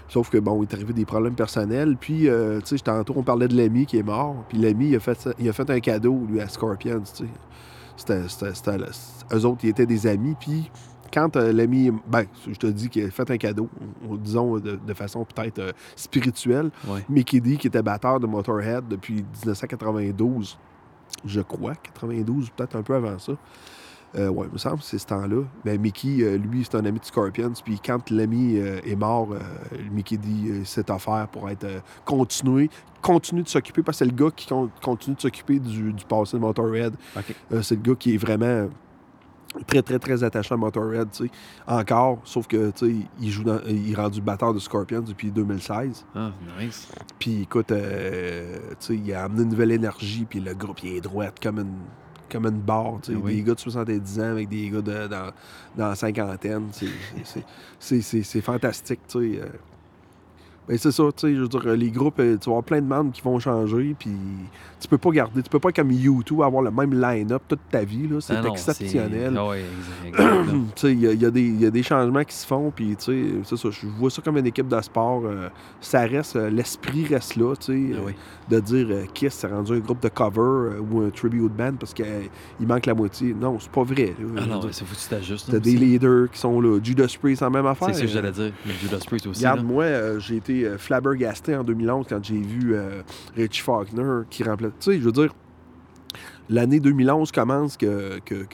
Sauf 0.08 0.28
que, 0.28 0.36
bon, 0.38 0.62
il 0.62 0.68
est 0.68 0.74
arrivé 0.74 0.92
des 0.92 1.04
problèmes 1.06 1.34
personnels. 1.34 1.96
Puis, 1.98 2.28
euh, 2.28 2.60
tu 2.60 2.76
sais, 2.76 2.84
tantôt, 2.84 3.14
on 3.16 3.22
parlait 3.22 3.48
de 3.48 3.56
l'ami 3.56 3.86
qui 3.86 3.96
est 3.98 4.02
mort. 4.02 4.36
Puis 4.48 4.58
l'ami, 4.58 4.88
il, 4.90 4.96
a 4.96 5.00
fait 5.00 5.18
ça- 5.18 5.32
il 5.38 5.48
a 5.48 5.52
fait 5.52 5.68
un 5.70 5.80
cadeau, 5.80 6.26
lui, 6.28 6.40
à 6.40 6.48
Scorpions, 6.48 7.00
tu 7.00 7.24
sais. 7.24 7.30
C'était, 7.96 8.20
eux 9.32 9.44
autres, 9.44 9.60
ils 9.64 9.68
étaient 9.70 9.86
des 9.86 10.06
amis. 10.06 10.34
Puis, 10.38 10.70
quand 11.12 11.36
euh, 11.36 11.52
l'ami, 11.52 11.90
ben, 12.08 12.24
je 12.46 12.54
te 12.54 12.66
dis 12.66 12.88
qu'il 12.88 13.04
a 13.04 13.10
fait 13.10 13.30
un 13.30 13.36
cadeau, 13.36 13.68
on- 14.08 14.16
disons 14.16 14.58
de, 14.58 14.76
de 14.76 14.94
façon 14.94 15.24
peut-être 15.24 15.58
euh, 15.60 15.72
spirituelle, 15.96 16.70
Ouais. 16.88 17.04
Mickey 17.08 17.40
D, 17.40 17.56
qui 17.56 17.68
était 17.68 17.82
batteur 17.82 18.18
de 18.20 18.26
Motorhead 18.26 18.88
depuis 18.88 19.24
1992, 19.44 20.58
je 21.24 21.40
crois, 21.40 21.74
92, 21.74 22.50
peut-être 22.50 22.76
un 22.76 22.82
peu 22.82 22.94
avant 22.94 23.18
ça. 23.18 23.32
Euh, 24.16 24.28
ouais, 24.28 24.46
il 24.48 24.52
me 24.52 24.58
semble 24.58 24.80
c'est 24.80 24.98
ce 24.98 25.06
temps-là. 25.06 25.42
Mais 25.64 25.76
Mickey, 25.76 26.18
euh, 26.20 26.36
lui, 26.36 26.64
c'est 26.64 26.76
un 26.76 26.84
ami 26.84 27.00
de 27.00 27.04
Scorpions. 27.04 27.52
Puis 27.64 27.80
quand 27.84 28.10
l'ami 28.10 28.58
euh, 28.58 28.78
est 28.86 28.94
mort, 28.96 29.28
euh, 29.32 29.38
Mickey 29.90 30.16
dit 30.16 30.64
s'est 30.64 30.90
offert 30.90 31.26
pour 31.32 31.48
être 31.50 31.66
continué, 32.04 32.70
continue 33.02 33.42
de 33.42 33.48
s'occuper, 33.48 33.82
parce 33.82 33.98
que 33.98 34.04
c'est 34.04 34.10
le 34.10 34.16
gars 34.16 34.30
qui 34.34 34.46
con- 34.46 34.70
continue 34.82 35.16
de 35.16 35.20
s'occuper 35.20 35.58
du, 35.58 35.92
du 35.92 36.04
passé 36.04 36.36
de 36.36 36.42
Motorhead. 36.42 36.94
C'est 37.62 37.74
le 37.74 37.80
gars 37.82 37.94
qui 37.98 38.14
est 38.14 38.18
vraiment 38.18 38.68
très, 39.66 39.82
très, 39.82 39.98
très 39.98 40.22
attaché 40.24 40.54
à 40.54 40.56
Motorhead, 40.56 41.08
tu 41.12 41.24
sais. 41.24 41.30
Encore, 41.66 42.20
sauf 42.24 42.46
que, 42.46 42.70
tu 42.70 42.86
sais, 42.86 42.96
il 43.20 43.30
joue 43.30 43.44
dans, 43.44 43.60
il 43.68 43.92
est 43.92 43.94
rendu 43.96 44.20
batteur 44.20 44.52
de 44.54 44.58
Scorpions 44.58 45.02
depuis 45.02 45.30
2016. 45.30 46.06
Ah, 46.14 46.30
nice. 46.60 46.88
Puis 47.18 47.42
écoute, 47.42 47.70
euh, 47.72 48.58
tu 48.70 48.76
sais, 48.78 48.94
il 48.96 49.12
a 49.12 49.24
amené 49.24 49.42
une 49.42 49.50
nouvelle 49.50 49.72
énergie, 49.72 50.24
puis 50.28 50.40
le 50.40 50.54
groupe, 50.54 50.82
il 50.82 50.96
est 50.96 51.00
droit 51.00 51.26
comme 51.42 51.58
une, 51.58 51.74
comme 52.30 52.46
une 52.46 52.60
barre, 52.60 52.98
tu 53.02 53.12
sais. 53.12 53.18
Oui. 53.18 53.36
Des 53.36 53.42
gars 53.42 53.54
de 53.54 53.60
70 53.60 54.20
ans 54.20 54.22
avec 54.32 54.48
des 54.48 54.68
gars 54.70 54.80
de, 54.82 55.06
dans, 55.08 55.30
dans 55.76 55.88
la 55.88 55.94
cinquantaine. 55.94 56.68
C'est- 56.72 56.86
fantastique, 58.40 59.00
tu 59.08 59.36
sais. 59.36 59.40
Ben 60.66 60.78
c'est 60.78 60.92
ça, 60.92 61.02
tu 61.14 61.26
sais, 61.28 61.34
je 61.34 61.42
veux 61.42 61.48
dire, 61.48 61.62
les 61.76 61.90
groupes, 61.90 62.18
euh, 62.20 62.38
tu 62.38 62.46
vas 62.46 62.52
avoir 62.52 62.64
plein 62.64 62.80
de 62.80 62.86
membres 62.86 63.12
qui 63.12 63.20
vont 63.20 63.38
changer, 63.38 63.94
puis 63.98 64.10
tu 64.80 64.88
peux 64.88 64.96
pas 64.96 65.10
garder, 65.10 65.42
tu 65.42 65.50
peux 65.50 65.58
pas 65.58 65.72
comme 65.72 65.90
U2 65.90 66.42
avoir 66.42 66.62
le 66.62 66.70
même 66.70 66.98
line-up 66.98 67.42
toute 67.46 67.60
ta 67.70 67.84
vie, 67.84 68.08
là, 68.08 68.16
c'est 68.20 68.34
Ah 68.34 68.42
exceptionnel. 68.48 69.34
Ah. 69.36 69.42
Tu 70.74 70.80
sais, 70.80 70.92
il 70.92 71.00
y, 71.20 71.26
a- 71.26 71.70
des- 71.70 71.82
changements 71.82 72.24
qui 72.24 72.34
se 72.34 72.46
font, 72.46 72.72
puis 72.74 72.96
tu 72.96 73.04
sais, 73.04 73.24
c'est 73.44 73.56
ça, 73.58 73.68
je 73.70 73.86
vois 73.86 74.10
ça 74.10 74.22
comme 74.22 74.38
une 74.38 74.46
équipe 74.46 74.68
de 74.68 74.80
sport. 74.80 75.22
euh, 75.26 75.48
ça 75.80 76.00
reste, 76.06 76.36
euh, 76.36 76.48
l'esprit 76.48 77.04
reste 77.06 77.36
là, 77.36 77.54
tu 77.56 77.90
sais, 77.92 77.96
Ah 77.96 78.08
euh, 78.08 78.56
de 78.56 78.60
dire 78.60 78.88
Kiss, 79.12 79.34
c'est 79.34 79.46
rendu 79.48 79.72
un 79.74 79.78
groupe 79.80 80.02
de 80.02 80.08
cover 80.08 80.78
ou 80.90 81.00
un 81.02 81.10
tribute 81.10 81.52
band 81.54 81.74
parce 81.78 81.92
qu'il 81.92 82.06
manque 82.66 82.86
la 82.86 82.94
moitié. 82.94 83.34
Non, 83.38 83.58
c'est 83.60 83.70
pas 83.70 83.82
vrai. 83.82 84.14
là. 84.18 84.42
Ah 84.42 84.46
non, 84.46 84.60
c'est 84.70 84.84
foutu 84.86 85.08
t'ajustes. 85.10 85.50
T'as 85.50 85.58
des 85.58 85.72
leaders 85.76 86.30
qui 86.30 86.38
sont 86.38 86.58
là. 86.60 86.78
Judas 86.82 87.14
Priest, 87.20 87.42
en 87.42 87.50
même 87.50 87.66
affaire. 87.66 87.88
C'est 87.88 87.94
ça 87.94 88.00
que 88.02 88.06
j'allais 88.08 88.32
dire. 88.32 88.52
Le 88.66 88.72
Judas 88.72 88.98
Priest 89.06 89.26
aussi. 89.26 89.40
Regarde, 89.40 89.58
là. 89.60 89.64
moi, 89.64 89.84
j'ai 90.20 90.36
été 90.36 90.53
euh, 90.62 90.78
flabbergasté 90.78 91.56
en 91.56 91.64
2011 91.64 92.06
quand 92.08 92.22
j'ai 92.22 92.40
vu 92.40 92.74
euh, 92.74 93.02
Richie 93.36 93.60
Faulkner 93.60 94.22
qui 94.30 94.44
remplace. 94.44 94.72
Tu 94.80 94.92
sais, 94.92 94.98
je 95.00 95.04
veux 95.04 95.12
dire, 95.12 95.34
l'année 96.48 96.80
2011 96.80 97.32
commence 97.32 97.76
que, 97.76 98.18
que, 98.20 98.44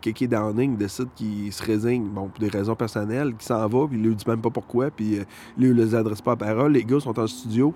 Keke 0.00 0.28
Downing 0.28 0.76
décide 0.76 1.08
qu'il 1.14 1.52
se 1.52 1.62
résigne, 1.62 2.08
pour 2.08 2.30
des 2.38 2.48
raisons 2.48 2.74
personnelles, 2.74 3.34
qu'il 3.34 3.42
s'en 3.42 3.66
va, 3.66 3.86
puis 3.86 3.98
il 3.98 4.02
lui 4.02 4.14
dit 4.14 4.24
même 4.26 4.40
pas 4.40 4.50
pourquoi, 4.50 4.90
puis 4.90 5.18
euh, 5.18 5.24
lui, 5.58 5.70
il 5.70 5.74
les 5.74 5.94
adresse 5.94 6.20
pas 6.20 6.32
à 6.32 6.36
parole. 6.36 6.72
Les 6.72 6.84
gars 6.84 7.00
sont 7.00 7.18
en 7.18 7.26
studio. 7.26 7.74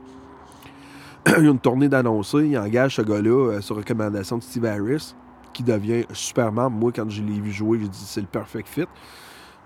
il 1.27 1.44
y 1.44 1.47
a 1.47 1.51
une 1.51 1.59
tournée 1.59 1.89
d'annoncer, 1.89 2.47
il 2.47 2.59
engage 2.59 2.97
ce 2.97 3.02
gars-là 3.02 3.52
euh, 3.52 3.61
sur 3.61 3.77
recommandation 3.77 4.39
de 4.39 4.43
Steve 4.43 4.66
Harris, 4.66 5.15
qui 5.52 5.62
devient 5.62 6.05
super 6.12 6.52
membre. 6.52 6.77
Moi, 6.77 6.93
quand 6.94 7.09
je 7.09 7.23
l'ai 7.23 7.40
vu 7.40 7.52
jouer, 7.52 7.78
j'ai 7.81 7.89
dit 7.89 8.05
c'est 8.05 8.20
le 8.20 8.27
perfect 8.27 8.69
fit. 8.69 8.86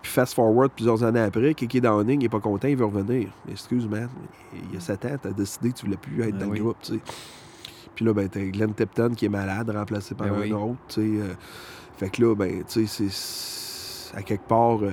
Puis 0.02 0.12
fast 0.12 0.34
forward 0.34 0.70
plusieurs 0.70 1.02
années 1.02 1.20
après, 1.20 1.54
Keke 1.54 1.80
Downing 1.80 2.20
n'est 2.22 2.28
pas 2.28 2.40
content, 2.40 2.68
il 2.68 2.76
veut 2.76 2.84
revenir. 2.84 3.28
Excuse, 3.50 3.88
man, 3.88 4.08
il 4.54 4.74
y 4.74 4.76
a 4.76 4.80
7 4.80 5.04
ans, 5.06 5.16
t'as 5.20 5.30
décidé 5.30 5.70
que 5.70 5.78
tu 5.78 5.86
voulais 5.86 5.96
plus 5.98 6.22
être 6.22 6.34
Ah 6.36 6.44
dans 6.44 6.50
oui. 6.50 6.58
le 6.58 6.64
groupe, 6.64 6.76
tu 6.82 6.94
sais. 6.94 7.00
Puis 7.96 8.04
là, 8.04 8.12
ben, 8.12 8.28
t'as 8.28 8.40
Glenn 8.44 8.72
Tipton 8.74 9.10
qui 9.16 9.26
est 9.26 9.28
malade, 9.28 9.70
remplacé 9.70 10.14
par 10.14 10.28
Ben 10.28 10.34
un 10.36 10.40
oui. 10.40 10.52
autre, 10.52 10.76
tu 10.88 10.94
sais. 10.94 11.00
euh, 11.22 11.34
fait 11.96 12.10
que 12.10 12.22
là, 12.22 12.34
ben, 12.36 12.62
tu 12.64 12.86
sais, 12.86 13.08
c'est... 13.08 14.16
À 14.16 14.22
quelque 14.22 14.46
part... 14.48 14.78
euh, 14.82 14.90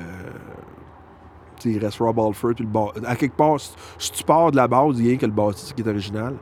tu 1.58 1.70
sais, 1.72 1.76
il 1.78 1.86
reste 1.86 2.00
Rob 2.00 2.20
Alford, 2.20 2.56
puis 2.56 2.66
le 2.66 2.70
bas... 2.72 2.88
À 3.06 3.16
quelque 3.16 3.38
part, 3.38 3.60
si- 3.60 4.12
tu 4.12 4.24
pars 4.24 4.52
de 4.52 4.56
la 4.58 4.68
base, 4.68 4.98
il 5.00 5.04
y 5.06 5.08
a 5.08 5.10
rien 5.12 5.18
que 5.18 5.26
le 5.28 5.32
bassiste 5.32 5.74
qui 5.74 5.82
est 5.84 5.88
original. 5.88 6.36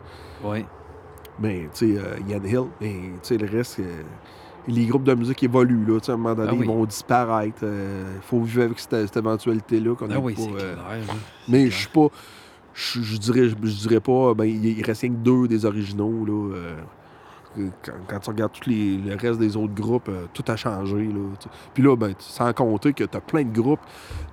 Ouais. 0.43 0.65
Mais, 1.37 1.67
tu 1.73 1.95
sais, 1.95 1.99
euh, 1.99 2.15
Ian 2.29 2.43
Hill, 2.43 2.69
mais, 2.81 2.93
tu 2.93 3.19
sais, 3.23 3.37
le 3.37 3.47
reste, 3.57 3.79
euh, 3.79 4.01
les 4.67 4.85
groupes 4.85 5.03
de 5.03 5.13
musique 5.13 5.43
évoluent, 5.43 5.85
là, 5.85 5.99
à 6.07 6.11
un 6.11 6.17
moment 6.17 6.35
donné, 6.35 6.49
Ah 6.51 6.55
oui. 6.55 6.65
ils 6.65 6.67
vont 6.67 6.85
disparaître. 6.85 7.63
Il 7.63 8.21
faut 8.21 8.41
vivre 8.41 8.63
avec 8.63 8.79
cette, 8.79 9.07
cette 9.07 9.17
éventualité-là. 9.17 9.95
qu'on 9.95 10.09
Ah 10.09 10.15
est 10.15 10.17
oui, 10.17 10.33
pas, 10.35 10.41
c'est 10.41 10.49
euh, 10.63 10.73
clair. 10.75 10.85
là. 11.07 11.13
mais 11.49 11.65
je 11.69 11.77
suis 11.77 11.89
pas. 11.89 12.07
Je 12.73 13.17
dirais, 13.17 13.49
je 13.49 13.55
dirais 13.55 13.99
pas, 13.99 14.33
ben, 14.33 14.45
il 14.45 14.83
reste 14.83 15.01
rien 15.01 15.11
que 15.11 15.17
deux 15.17 15.47
des 15.47 15.63
originaux, 15.65 16.25
là. 16.25 16.55
euh, 16.55 16.75
quand, 17.83 17.91
quand 18.07 18.19
tu 18.19 18.29
regardes 18.31 18.51
tous 18.53 18.67
les, 18.67 18.97
le 18.97 19.15
reste 19.15 19.39
des 19.39 19.55
autres 19.55 19.75
groupes, 19.75 20.09
euh, 20.09 20.25
tout 20.33 20.43
a 20.47 20.55
changé, 20.55 21.03
là. 21.05 21.19
Puis 21.75 21.83
là, 21.83 21.95
ben, 21.95 22.15
sans 22.17 22.51
compter 22.51 22.93
que 22.93 23.03
tu 23.03 23.15
as 23.15 23.21
plein 23.21 23.43
de 23.43 23.53
groupes, 23.53 23.79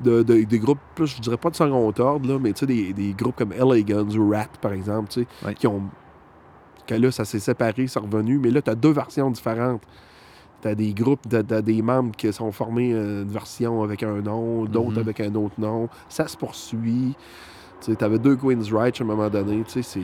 de, 0.00 0.22
de- 0.22 0.42
des 0.44 0.58
groupes, 0.58 0.78
plus, 0.94 1.08
je 1.16 1.20
dirais 1.20 1.36
pas 1.36 1.50
de 1.50 1.56
second 1.56 1.92
ordre, 1.98 2.26
là, 2.26 2.38
mais 2.40 2.54
tu 2.54 2.60
sais, 2.60 2.66
des, 2.66 2.94
des 2.94 3.12
groupes 3.12 3.36
comme 3.36 3.52
LA 3.52 3.82
Guns 3.82 4.16
ou 4.16 4.30
Rat, 4.30 4.46
par 4.62 4.72
exemple, 4.72 5.10
Ouais. 5.44 5.52
qui 5.54 5.66
ont. 5.66 5.82
Que 6.86 6.94
là, 6.94 7.10
ça 7.10 7.26
s'est 7.26 7.40
séparé, 7.40 7.86
c'est 7.88 7.98
revenu, 8.00 8.38
mais 8.38 8.50
là, 8.50 8.62
tu 8.62 8.70
as 8.70 8.74
deux 8.74 8.90
versions 8.92 9.30
différentes. 9.30 9.82
Tu 10.62 10.68
as 10.68 10.74
des 10.74 10.92
groupes, 10.92 11.20
t'as 11.28 11.42
t'as 11.42 11.62
des 11.62 11.80
membres 11.82 12.14
qui 12.16 12.32
sont 12.32 12.52
formés 12.52 12.92
euh, 12.92 13.22
une 13.22 13.30
version 13.30 13.82
avec 13.82 14.02
un 14.02 14.20
nom, 14.20 14.64
d'autres 14.66 14.92
Mhm. 14.92 14.98
avec 14.98 15.20
un 15.20 15.34
autre 15.34 15.54
nom. 15.58 15.88
Ça 16.08 16.28
se 16.28 16.36
poursuit. 16.36 17.14
Tu 17.82 17.96
t'avais 17.96 18.18
deux 18.18 18.36
Queen's 18.36 18.70
Right 18.72 19.00
à 19.00 19.04
un 19.04 19.06
moment 19.06 19.30
donné. 19.30 19.62
Tu 19.64 19.70
sais, 19.70 19.82
c'est. 19.82 20.00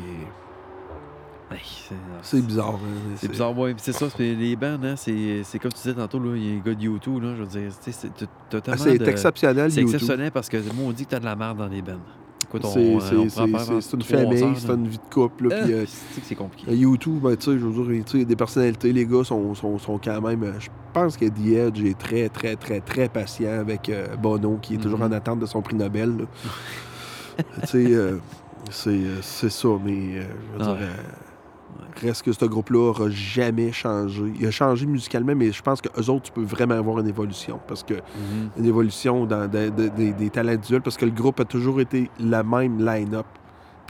Hey, 1.49 1.61
c'est- 1.63 1.95
C'est 2.23 2.43
bizarre. 2.45 2.75
hein, 2.75 3.15
C'est 3.17 3.31
bizarre. 3.31 3.55
Puis 3.55 3.75
C'est 3.77 3.93
ça, 3.93 4.09
c'est- 4.11 4.35
les 4.35 4.57
bands, 4.57 4.79
hein, 4.83 4.97
c'est 4.97 5.43
c'est 5.45 5.59
comme 5.61 5.71
tu 5.73 5.77
disais 5.79 5.95
tantôt, 5.95 6.19
là, 6.19 6.33
il 6.35 6.45
y 6.45 6.53
a 6.53 6.57
un 6.57 6.59
gars 6.61 6.75
de 6.75 6.83
YouTube, 6.83 7.23
là, 7.23 7.35
je 7.37 7.43
veux 7.43 7.47
dire, 7.49 7.71
c'est 7.81 7.93
t'as- 8.51 8.61
t'as 8.61 8.73
Ah, 8.73 8.77
c'est 8.77 8.99
de- 8.99 9.05
exceptionnel, 9.07 9.71
C'est 9.71 9.81
YouTube. 9.83 9.95
exceptionnel 9.95 10.33
parce 10.33 10.49
que 10.49 10.57
moi, 10.75 10.87
on 10.89 10.93
dit 10.93 11.05
que 11.05 11.11
t'as 11.11 11.21
de 11.21 11.25
la 11.25 11.37
merde 11.37 11.59
dans 11.59 11.69
les 11.69 11.83
bands. 11.83 12.01
C'est 12.53 12.79
euh, 12.79 13.01
c'est- 13.01 13.17
on 13.17 13.49
prend 13.49 13.59
c'est- 13.81 13.93
une 13.95 14.03
trois 14.03 14.19
famille, 14.21 14.55
c'est 14.57 14.69
une 14.73 14.89
vie 14.89 14.99
de 14.99 15.15
couple. 15.15 15.49
Là, 15.49 15.57
Ah, 15.61 15.65
puis, 15.65 15.73
euh, 15.75 15.85
c'est 15.87 16.21
que 16.21 16.27
c'est 16.27 16.35
compliqué. 16.35 16.71
Euh, 16.71 16.75
YouTube, 16.75 17.21
ben, 17.23 17.37
tu 17.37 17.45
sais, 17.53 17.59
je 17.59 17.67
veux 17.67 17.95
dire, 18.05 18.27
des 18.27 18.37
personnalités, 18.37 18.93
les 18.93 19.07
gars 19.07 19.25
sont, 19.25 19.55
sont, 19.55 19.79
sont 19.79 19.99
quand 20.03 20.21
même. 20.21 20.43
euh, 20.43 20.53
Je 20.59 20.69
pense 20.93 21.17
que 21.17 21.27
The 21.27 21.47
Edge 21.69 21.83
est 21.85 21.99
très, 21.99 22.29
très, 22.29 22.57
très, 22.57 22.81
très 22.81 23.09
patient 23.09 23.61
avec 23.61 23.89
euh, 23.89 24.17
Bono, 24.17 24.59
qui 24.63 24.75
est 24.75 24.79
toujours 24.79 24.99
Mhm. 25.01 25.07
en 25.07 25.13
attente 25.13 25.41
de 25.41 25.47
son 25.47 25.61
prix 25.61 25.77
Nobel. 25.77 26.27
tu 27.63 27.67
sais, 27.67 27.87
euh, 27.95 28.19
c'est 28.71 28.91
euh, 28.91 29.19
c'est 29.23 29.51
ça, 29.51 29.69
mais 29.85 29.93
euh, 30.19 30.23
je 30.55 30.59
veux 30.59 30.65
dire, 30.65 30.73
Ouais. 30.75 30.89
Euh, 32.05 32.09
reste 32.09 32.23
que 32.25 32.33
ce 32.33 32.45
groupe-là 32.45 32.79
n'aura 32.79 33.11
jamais 33.11 33.73
changé? 33.73 34.23
Il 34.39 34.47
a 34.47 34.51
changé 34.51 34.87
musicalement, 34.87 35.35
mais 35.35 35.53
je 35.53 35.63
pense 35.63 35.81
qu'eux 35.81 36.11
autres, 36.11 36.25
tu 36.25 36.33
peux 36.33 36.43
vraiment 36.45 36.75
avoir 36.75 36.99
une 37.01 37.09
évolution. 37.09 37.59
Parce 37.67 37.83
que 37.83 37.95
Mhm. 37.95 38.51
une 38.59 38.65
évolution 38.67 39.27
dans 39.27 39.49
de- 39.49 39.71
de- 39.71 39.89
des- 39.89 40.13
des 40.13 40.31
talents 40.31 40.53
individuels, 40.53 40.83
parce 40.83 40.97
que 40.97 41.05
le 41.05 41.11
groupe 41.13 41.41
a 41.41 41.45
toujours 41.45 41.81
été 41.81 42.11
la 42.21 42.43
même 42.43 42.85
line-up. 42.85 43.27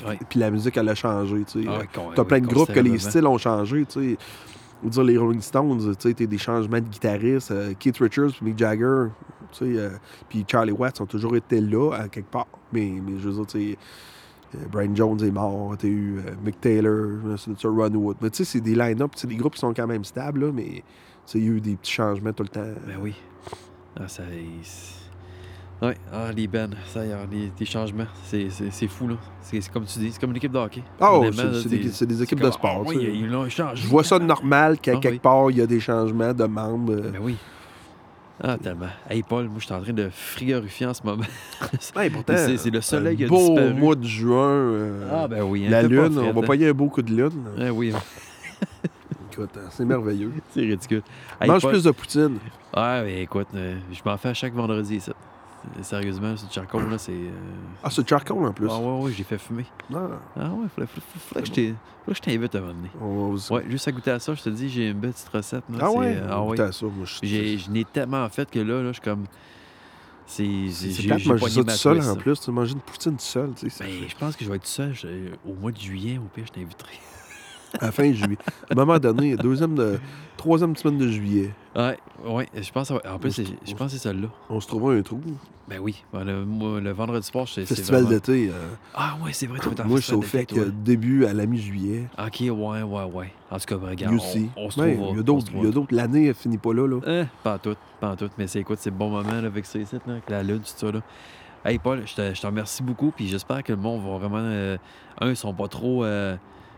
Ouais. 0.07 0.19
Puis 0.29 0.39
la 0.41 0.51
musique, 0.51 0.77
elle 0.77 0.89
a 0.91 0.95
changé. 0.95 1.45
tu 1.51 1.63
sais. 1.63 1.69
Ah, 1.69 1.79
T'as 2.15 2.23
ouais, 2.23 2.29
plein 2.29 2.41
de 2.41 2.47
groupes 2.47 2.73
que 2.73 2.81
les 2.81 2.99
styles 2.99 3.27
ont 3.27 3.39
changé, 3.39 3.85
tu 3.87 4.01
sais. 4.13 4.19
Veux 4.83 4.91
dire, 4.91 5.05
les 5.05 5.17
Rolling 5.17 5.41
Stones, 5.41 5.97
tu 5.99 6.13
sais, 6.15 6.27
des 6.27 6.39
changements 6.39 6.77
de 6.81 6.85
guitaristes. 6.89 7.51
euh, 7.51 7.73
Keith 7.79 7.97
Richards, 7.97 8.33
puis 8.33 8.45
Mick 8.45 8.59
Jagger, 8.59 9.07
tu 9.53 9.59
sais, 9.75 9.79
euh, 9.81 9.89
puis 10.29 10.45
Charlie 10.47 10.73
Watts 10.73 11.01
ont 11.01 11.07
toujours 11.07 11.35
été 11.35 11.61
là, 11.63 11.93
à 11.95 12.09
quelque 12.09 12.31
part. 12.31 12.47
Mais, 12.75 12.93
mais 13.03 13.19
je 13.19 13.27
veux 13.29 13.35
dire, 13.37 13.47
tu 13.47 13.59
sais, 13.59 13.73
euh, 13.73 13.77
Brian 14.71 14.95
Jones 14.95 15.19
est 15.23 15.31
mort, 15.31 15.75
t'as 15.79 15.89
eu 15.89 16.19
euh, 16.19 16.31
Mick 16.45 16.61
Taylor, 16.61 16.93
euh, 16.93 17.37
Ron 17.65 17.95
Wood. 17.95 18.17
Mais 18.21 18.31
tu 18.31 18.39
sais, 18.39 18.45
c'est 18.45 18.61
des 18.61 18.75
line-up, 18.75 19.13
c'est 19.17 19.27
des 19.27 19.37
groupes 19.37 19.55
qui 19.55 19.61
sont 19.61 19.75
quand 19.75 19.87
même 19.87 20.05
stables, 20.05 20.47
là, 20.47 20.53
mais 20.53 20.65
tu 20.65 20.83
sais, 21.27 21.39
il 21.39 21.45
y 21.45 21.49
a 21.49 21.53
eu 21.53 21.61
des 21.61 21.77
petits 21.77 21.93
changements 21.93 22.33
tout 22.33 22.43
le 22.45 22.49
temps. 22.49 22.61
Ben 22.87 22.97
oui. 23.01 23.15
Ah, 23.99 24.09
ça. 24.09 24.23
Ouais, 25.83 25.95
ah, 26.11 26.33
les 26.35 26.47
bands, 26.47 26.71
ça 26.87 27.05
y 27.05 27.11
est, 27.11 27.15
les, 27.31 27.53
les 27.61 27.67
changements, 27.67 28.07
c'est 28.25 28.49
c'est- 28.49 28.71
c'est 28.71 28.89
fou, 28.89 29.09
là. 29.09 29.17
C'est 29.43 29.61
comme 29.71 29.85
tu 29.85 29.99
dis, 29.99 30.11
c'est 30.11 30.19
comme 30.19 30.31
une 30.31 30.37
équipe 30.39 30.53
de 30.53 30.59
hockey. 30.59 30.83
Oh, 31.03 31.19
Honnêtement, 31.21 31.53
c'est 31.63 31.69
des, 31.69 32.07
des 32.07 32.23
équipes 32.23 32.41
de 32.41 32.51
sport. 32.51 32.83
ah 32.87 32.91
tu 32.91 32.97
oui, 32.97 33.11
ils 33.21 33.29
l'ont 33.29 33.47
changé. 33.51 33.83
Je 33.83 33.87
vois 33.89 34.03
ça 34.03 34.19
normal 34.19 34.79
qu'à 34.79 34.93
Ah 34.97 35.01
quelque 35.01 35.15
oui. 35.15 35.19
part, 35.19 35.51
il 35.51 35.59
y 35.59 35.61
a 35.61 35.67
des 35.67 35.81
changements 35.81 36.33
de 36.33 36.45
membres. 36.45 36.95
euh. 36.95 37.11
Ben 37.13 37.19
oui. 37.21 37.37
Ah, 38.43 38.59
tellement. 38.63 38.87
Hey, 39.09 39.23
Paul, 39.23 39.45
moi, 39.47 39.57
je 39.61 39.65
suis 39.65 39.75
en 39.75 39.81
train 39.81 39.93
de 39.95 40.11
frigorifier 40.11 40.87
en 40.87 40.93
ce 40.95 41.03
moment. 41.05 41.23
Ouais, 41.97 42.11
pourtant, 42.11 42.35
C'est- 42.37 42.59
c'est 42.59 42.71
le 42.71 42.81
soleil 42.83 43.17
qui 43.17 43.25
a 43.25 43.29
beau 43.29 43.37
disparu. 43.55 43.75
mois 43.75 43.95
de 43.95 44.07
juin. 44.07 44.49
euh, 44.49 45.09
Ah, 45.11 45.27
ben 45.29 45.43
oui. 45.43 45.65
hein, 45.67 45.71
la 45.71 45.83
lune, 45.83 46.19
on 46.19 46.33
va 46.33 46.41
hein. 46.41 46.43
pogner 46.47 46.69
un 46.69 46.73
beau 46.73 46.89
coup 46.89 47.01
de 47.03 47.13
lune. 47.15 47.45
Ah 47.59 47.73
oui, 47.73 47.93
Écoute, 49.33 49.51
hein, 49.57 49.69
c'est 49.71 49.85
merveilleux. 49.85 50.33
c'est 50.51 50.61
ridicule. 50.61 51.03
Hey, 51.41 51.49
Mange 51.49 51.63
Paul- 51.63 51.73
plus 51.73 51.85
de 51.85 51.91
poutine. 51.91 52.39
Ouais, 52.77 53.03
mais 53.05 53.23
écoute, 53.23 53.49
euh, 53.55 53.77
je 53.93 54.01
m'en 54.05 54.17
fais 54.17 54.29
à 54.31 54.35
chaque 54.35 54.55
vendredi, 54.55 55.01
ça. 55.01 55.13
Sérieusement, 55.83 56.33
du 56.35 56.41
charcoal, 56.51 56.89
là, 56.91 56.99
c'est... 56.99 57.13
euh, 57.13 57.31
Ah, 57.83 57.91
c'est 57.91 58.09
charcoal 58.09 58.45
en 58.45 58.53
plus? 58.53 58.69
Ah 58.71 58.79
ouais, 58.79 59.05
ouais, 59.05 59.13
j'ai 59.13 59.25
fait 59.25 59.39
fumer. 59.39 59.67
Non, 59.91 60.11
Ah 60.37 60.51
ouais, 60.53 60.67
faudrait, 60.75 60.87
faudrait- 60.87 61.19
faudrait 61.19 61.43
que 61.43 61.49
je 61.49 61.53
t'ai- 61.53 61.75
faudrait 62.05 62.07
que 62.09 62.15
je 62.15 62.21
t'invite 62.21 62.55
à 62.55 62.59
un 62.59 62.61
moment 62.63 62.75
donné. 62.75 62.91
on 63.01 63.35
va- 63.35 63.55
Ouais, 63.57 63.65
juste 63.71 63.89
à 63.89 63.93
goûter 63.93 64.11
à 64.13 64.19
ça, 64.19 64.35
je 64.35 64.43
te 64.43 64.49
dis, 64.49 64.69
j'ai 64.69 64.91
une 64.91 64.99
belle 65.01 65.13
petite 65.13 65.29
recette. 65.29 65.65
là, 65.69 65.79
Ah 65.81 65.89
c'est, 65.91 65.99
ouais? 65.99 66.17
euh, 66.17 66.29
Ah 66.31 66.43
ouais. 66.43 66.57
Ça, 66.57 66.87
moi, 66.87 67.05
je- 67.05 67.27
J'ai- 67.27 67.59
Je 67.59 67.71
n'ai 67.71 67.85
tellement 67.85 68.29
fait 68.29 68.51
que 68.51 68.59
là, 68.59 68.83
là, 68.83 68.89
je 68.89 68.93
suis 68.95 69.03
comme... 69.03 69.25
C'est... 70.27 70.45
C'est 70.71 70.89
j'ai- 70.89 70.93
c'est 70.93 71.03
plate 71.07 71.19
de 71.19 71.23
j'ai 71.25 71.29
manger 71.31 71.49
ça 71.51 71.63
ma 71.63 71.73
seul 71.77 71.97
twist, 71.99 72.09
en 72.11 72.17
plus. 72.17 72.41
Tu 72.41 72.51
manges 72.51 72.73
une 72.73 72.81
poutine 72.81 73.13
tout 73.13 73.19
seul. 73.23 73.53
Tu 73.55 73.71
sais, 73.71 73.77
ça 73.79 73.85
Ben, 73.85 73.91
fait- 73.93 74.09
je 74.09 74.17
pense 74.17 74.35
que 74.37 74.45
je 74.45 74.51
vais 74.51 74.57
être 74.57 74.63
tout 74.65 74.69
seul. 74.69 74.93
je- 74.95 75.31
au 75.45 75.55
mois 75.55 75.71
de 75.73 75.79
juillet, 75.79 76.19
au 76.19 76.23
pire, 76.29 76.45
je 76.47 76.53
t'inviterai. 76.53 76.99
À 77.81 77.87
la 77.87 77.93
fin 77.93 78.13
juillet. 78.13 78.39
À 78.71 78.73
un 78.73 78.75
moment 78.77 78.99
donné, 78.99 79.37
deuxième 79.37 79.75
de... 79.75 79.99
troisième 80.37 80.75
semaine 80.77 80.99
de 80.99 81.09
juillet, 81.09 81.51
Ouais, 81.75 81.99
ouais, 82.25 82.49
je 82.55 82.71
pense... 82.73 82.91
En 82.91 83.19
plus, 83.19 83.37
je 83.37 83.43
se- 83.71 83.75
pense 83.75 83.93
que 83.93 83.99
c'est 83.99 84.09
celle-là. 84.09 84.29
on 84.49 84.61
se 84.61 84.67
trouvera 84.67 84.95
un 84.95 85.03
trou. 85.03 85.21
Ben 85.69 85.79
oui, 85.81 86.05
ben, 86.13 86.23
le, 86.25 86.45
moi, 86.45 86.81
le 86.81 86.93
vendredi 86.93 87.27
soir, 87.27 87.47
c'est 87.49 87.67
c'est 87.67 87.75
Festival 87.75 88.03
vraiment... 88.05 88.17
d'été. 88.17 88.49
euh, 88.51 88.53
Ah 88.95 89.17
ouais, 89.23 89.33
c'est 89.33 89.47
vrai, 89.47 89.59
en 89.61 89.87
moi, 89.89 89.99
je 89.99 90.05
suis 90.07 90.15
au 90.15 90.23
fait 90.23 90.47
que 90.47 90.55
toi. 90.55 90.65
début 90.73 91.27
à 91.27 91.35
la 91.35 91.45
mi-juillet. 91.45 92.07
Ok, 92.19 92.37
ouais, 92.41 92.83
ouais, 92.83 93.05
ouais. 93.13 93.33
En 93.51 93.59
tout 93.59 93.65
cas, 93.67 93.77
ben, 93.77 93.89
regarde, 93.91 94.15
on, 94.15 94.65
on 94.65 94.71
se 94.71 94.81
Ouais, 94.81 94.95
trouvera. 94.95 95.11
Il 95.13 95.17
y 95.17 95.21
a 95.21 95.23
d'autres. 95.25 95.41
se 95.47 95.51
il 95.51 95.57
y 95.57 95.59
a 95.59 95.61
trouvera. 95.63 95.73
d'autres. 95.73 95.95
L'année, 95.95 96.27
elle 96.29 96.35
finit 96.35 96.59
pas 96.59 96.73
là. 96.73 96.87
là. 96.87 97.01
Hein, 97.07 97.27
pas 97.43 97.55
en 97.55 97.59
tout, 97.59 97.77
pas 98.01 98.11
en 98.13 98.17
tout. 98.17 98.31
Mais 98.39 98.47
c'est 98.47 98.61
écoute, 98.61 98.79
c'est 98.81 98.91
le 98.91 98.97
bon 98.97 99.11
moment 99.11 99.29
là, 99.41 99.47
avec 99.49 99.67
ça 99.67 99.79
ici, 99.81 99.97
là, 100.07 100.13
avec 100.13 100.31
la 100.31 100.43
lune, 100.45 100.61
tout 100.61 100.65
ça. 100.77 100.91
Là. 100.93 101.01
Hey 101.65 101.79
Paul, 101.81 102.01
je 102.07 102.15
te, 102.15 102.33
je 102.33 102.41
te 102.41 102.47
remercie 102.47 102.85
beaucoup, 102.85 103.11
puis 103.11 103.27
j'espère 103.27 103.65
que 103.65 103.73
le 103.73 103.79
monde 103.79 104.01
va 104.03 104.19
vraiment. 104.19 104.39
euh, 104.39 104.79
un, 105.21 105.31
ils 105.31 105.37
sont 105.37 105.53
pas 105.53 105.67
trop. 105.69 106.05
euh, 106.05 106.37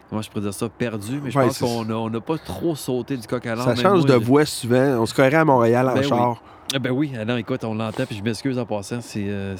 comment 0.08 0.22
je 0.22 0.28
pourrais 0.30 0.42
dire 0.42 0.54
ça, 0.54 0.68
perdus, 0.68 1.20
mais 1.22 1.30
je 1.30 1.38
Ouais, 1.38 1.46
pense 1.46 1.58
qu'on 1.58 1.84
n'a 1.84 1.96
on 1.96 2.10
pas 2.20 2.38
trop 2.38 2.74
sauté 2.74 3.16
du 3.16 3.26
coq 3.26 3.44
à 3.46 3.54
l'âne. 3.54 3.64
Ça 3.64 3.74
change 3.74 4.00
moi, 4.06 4.08
de 4.08 4.20
je- 4.20 4.26
voix 4.26 4.44
souvent. 4.44 5.00
On 5.00 5.06
se 5.06 5.12
croirait 5.12 5.34
à 5.34 5.44
Montréal 5.44 5.88
en 5.88 5.94
Ben 5.94 6.02
char. 6.02 6.42
Ah 6.74 6.78
ben 6.78 6.90
oui, 6.90 7.12
alors 7.18 7.38
écoute, 7.38 7.64
on 7.64 7.74
l'entend, 7.74 8.04
puis 8.04 8.14
je 8.16 8.22
m'excuse 8.22 8.58
en 8.58 8.66
passant, 8.66 9.00
c'est 9.00 9.24
euh, 9.26 9.56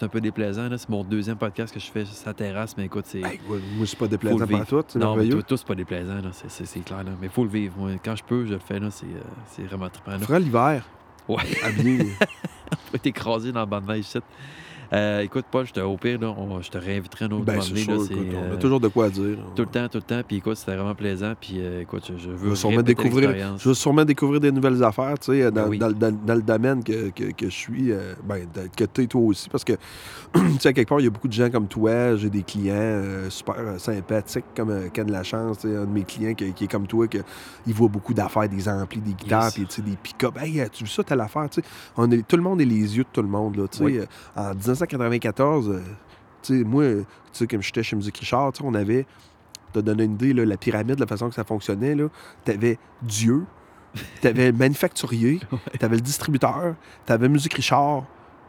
un 0.00 0.08
peu 0.08 0.18
déplaisant. 0.18 0.66
C'est 0.78 0.88
mon 0.88 1.04
deuxième 1.04 1.36
podcast 1.36 1.74
que 1.74 1.78
je 1.78 1.84
fais 1.90 2.06
sur 2.06 2.14
sa 2.14 2.32
terrasse, 2.32 2.74
mais 2.78 2.86
écoute, 2.86 3.04
c'est. 3.06 3.18
Hey, 3.20 3.38
moi, 3.46 3.58
c'est 3.84 3.98
pas 3.98 4.06
déplaisant 4.08 4.46
tout. 4.66 4.82
C'est 4.88 4.98
non, 4.98 5.14
mais 5.14 5.28
tout, 5.28 5.42
tout, 5.42 5.58
c'est 5.58 5.66
pas 5.66 5.74
déplaisant, 5.74 6.14
c'est- 6.32 6.80
clair. 6.84 7.04
Là. 7.04 7.10
Mais 7.20 7.26
il 7.26 7.30
faut 7.32 7.44
le 7.44 7.50
vivre. 7.50 7.74
Moi, 7.76 7.90
quand 8.02 8.16
je 8.16 8.24
peux, 8.24 8.46
je 8.46 8.54
le 8.54 8.60
fais, 8.60 8.80
là, 8.80 8.88
c'est 8.90 9.04
euh, 9.62 9.66
vraiment 9.66 9.90
trippant. 9.90 10.12
On 10.14 10.18
fera 10.20 10.38
l'hiver. 10.38 10.84
Ouais. 11.28 11.36
Habillé. 11.62 12.04
va 12.04 12.26
être 12.94 13.06
écrasé 13.06 13.52
dans 13.52 13.60
le 13.60 13.66
banc 13.66 13.82
de 13.82 13.86
neige. 13.92 14.06
Euh, 14.92 15.20
écoute, 15.20 15.44
Paul, 15.50 15.66
je 15.66 15.72
te, 15.72 15.80
au 15.80 15.96
pire, 15.98 16.18
là, 16.18 16.28
on- 16.36 16.62
je 16.62 16.70
te 16.70 16.78
réinviterai 16.78 17.26
un 17.26 17.30
autre 17.32 17.44
ben, 17.44 17.52
moment 17.54 17.62
c'est 17.64 17.70
donné, 17.72 17.82
sûr. 17.84 17.92
là, 17.94 17.98
c'est, 18.08 18.14
écoute, 18.14 18.26
on 18.34 18.50
a 18.52 18.54
euh, 18.54 18.56
toujours 18.56 18.80
de 18.80 18.88
quoi 18.88 19.10
dire. 19.10 19.36
Tout 19.54 19.62
le 19.62 19.68
temps, 19.68 19.86
tout 19.88 19.98
le 19.98 20.02
temps. 20.02 20.20
Puis 20.26 20.36
écoute, 20.36 20.56
c'était 20.56 20.76
vraiment 20.76 20.94
plaisant. 20.94 21.34
Puis 21.38 21.56
euh, 21.58 21.82
écoute, 21.82 22.04
je, 22.08 22.14
je 22.16 22.22
Je 22.22 22.28
veux 22.30 22.50
vais 22.50 22.56
sûrement 22.56 22.82
découvrir, 22.82 23.30
je 23.58 23.68
vais 23.68 23.74
sûrement 23.74 24.04
découvrir 24.06 24.40
des 24.40 24.50
nouvelles 24.50 24.82
affaires, 24.82 25.18
tu 25.18 25.32
sais, 25.32 25.50
dans, 25.50 25.62
Ben 25.64 25.68
oui. 25.68 25.78
dans- 25.78 25.92
dans- 25.92 26.18
dans 26.26 26.34
le 26.34 26.42
domaine 26.42 26.82
que, 26.82 27.10
que- 27.10 27.32
que 27.32 27.46
je 27.46 27.54
suis, 27.54 27.92
euh, 27.92 28.14
ben, 28.24 28.46
que 28.76 28.84
tu 28.84 29.02
es 29.02 29.06
toi 29.06 29.20
aussi, 29.20 29.48
parce 29.50 29.64
que, 29.64 29.74
tu 30.34 30.40
sais, 30.60 30.68
à 30.68 30.72
quelque 30.72 30.88
part, 30.88 31.00
il 31.00 31.04
y 31.04 31.06
a 31.06 31.10
beaucoup 31.10 31.28
de 31.28 31.32
gens 31.34 31.50
comme 31.50 31.68
toi, 31.68 32.16
j'ai 32.16 32.30
des 32.30 32.42
clients 32.42 32.74
euh, 32.74 33.28
super 33.30 33.56
sympathiques, 33.78 34.44
comme 34.56 34.88
Ken 34.92 35.10
Lachance, 35.10 35.58
tu 35.58 35.68
un 35.68 35.84
de 35.84 35.90
mes 35.90 36.04
clients 36.04 36.32
qui, 36.34 36.52
qui 36.54 36.64
est 36.64 36.68
comme 36.70 36.86
toi, 36.86 37.06
que, 37.08 37.18
il 37.66 37.74
voit 37.74 37.88
beaucoup 37.88 38.14
d'affaires, 38.14 38.48
des 38.48 38.68
amplis, 38.68 39.00
des 39.00 39.12
guitares, 39.12 39.44
Yes. 39.44 39.54
puis 39.54 39.66
tu 39.66 39.82
des 39.82 39.96
pick-up. 40.02 40.34
Hey, 40.40 40.62
as-tu 40.62 40.84
vu 40.84 40.90
ça, 40.90 41.04
telle 41.04 41.20
affaire, 41.20 41.48
tu 41.50 41.60
sais, 41.60 41.66
on 41.96 42.10
est, 42.10 42.26
tout 42.26 42.36
le 42.36 42.42
monde 42.42 42.60
est 42.62 42.64
les 42.64 42.96
yeux 42.96 43.02
de 43.04 43.08
tout 43.12 43.22
le 43.22 43.28
monde, 43.28 43.56
là, 43.56 43.66
tu. 43.68 43.82
Oui. 43.82 44.00
1994, 44.86 45.68
euh, 45.68 45.82
tu 46.42 46.58
sais, 46.58 46.64
moi, 46.64 46.84
tu 46.84 47.04
sais, 47.32 47.46
comme 47.46 47.62
j'étais 47.62 47.82
chez 47.82 47.96
Musique 47.96 48.18
Richard, 48.18 48.52
on 48.62 48.74
avait, 48.74 49.06
te 49.72 49.80
donner 49.80 50.04
une 50.04 50.14
idée, 50.14 50.32
là, 50.32 50.44
la 50.44 50.56
pyramide, 50.56 50.98
la 50.98 51.06
façon 51.06 51.28
que 51.28 51.34
ça 51.34 51.44
fonctionnait, 51.44 51.94
là, 51.94 52.08
t'avais 52.44 52.78
Dieu, 53.02 53.44
t'avais 54.20 54.50
le 54.50 54.56
manufacturier, 54.56 55.40
t'avais 55.78 55.96
le 55.96 56.02
distributeur, 56.02 56.74
t'avais 57.06 57.28
Musique 57.28 57.54
Richard, 57.54 58.04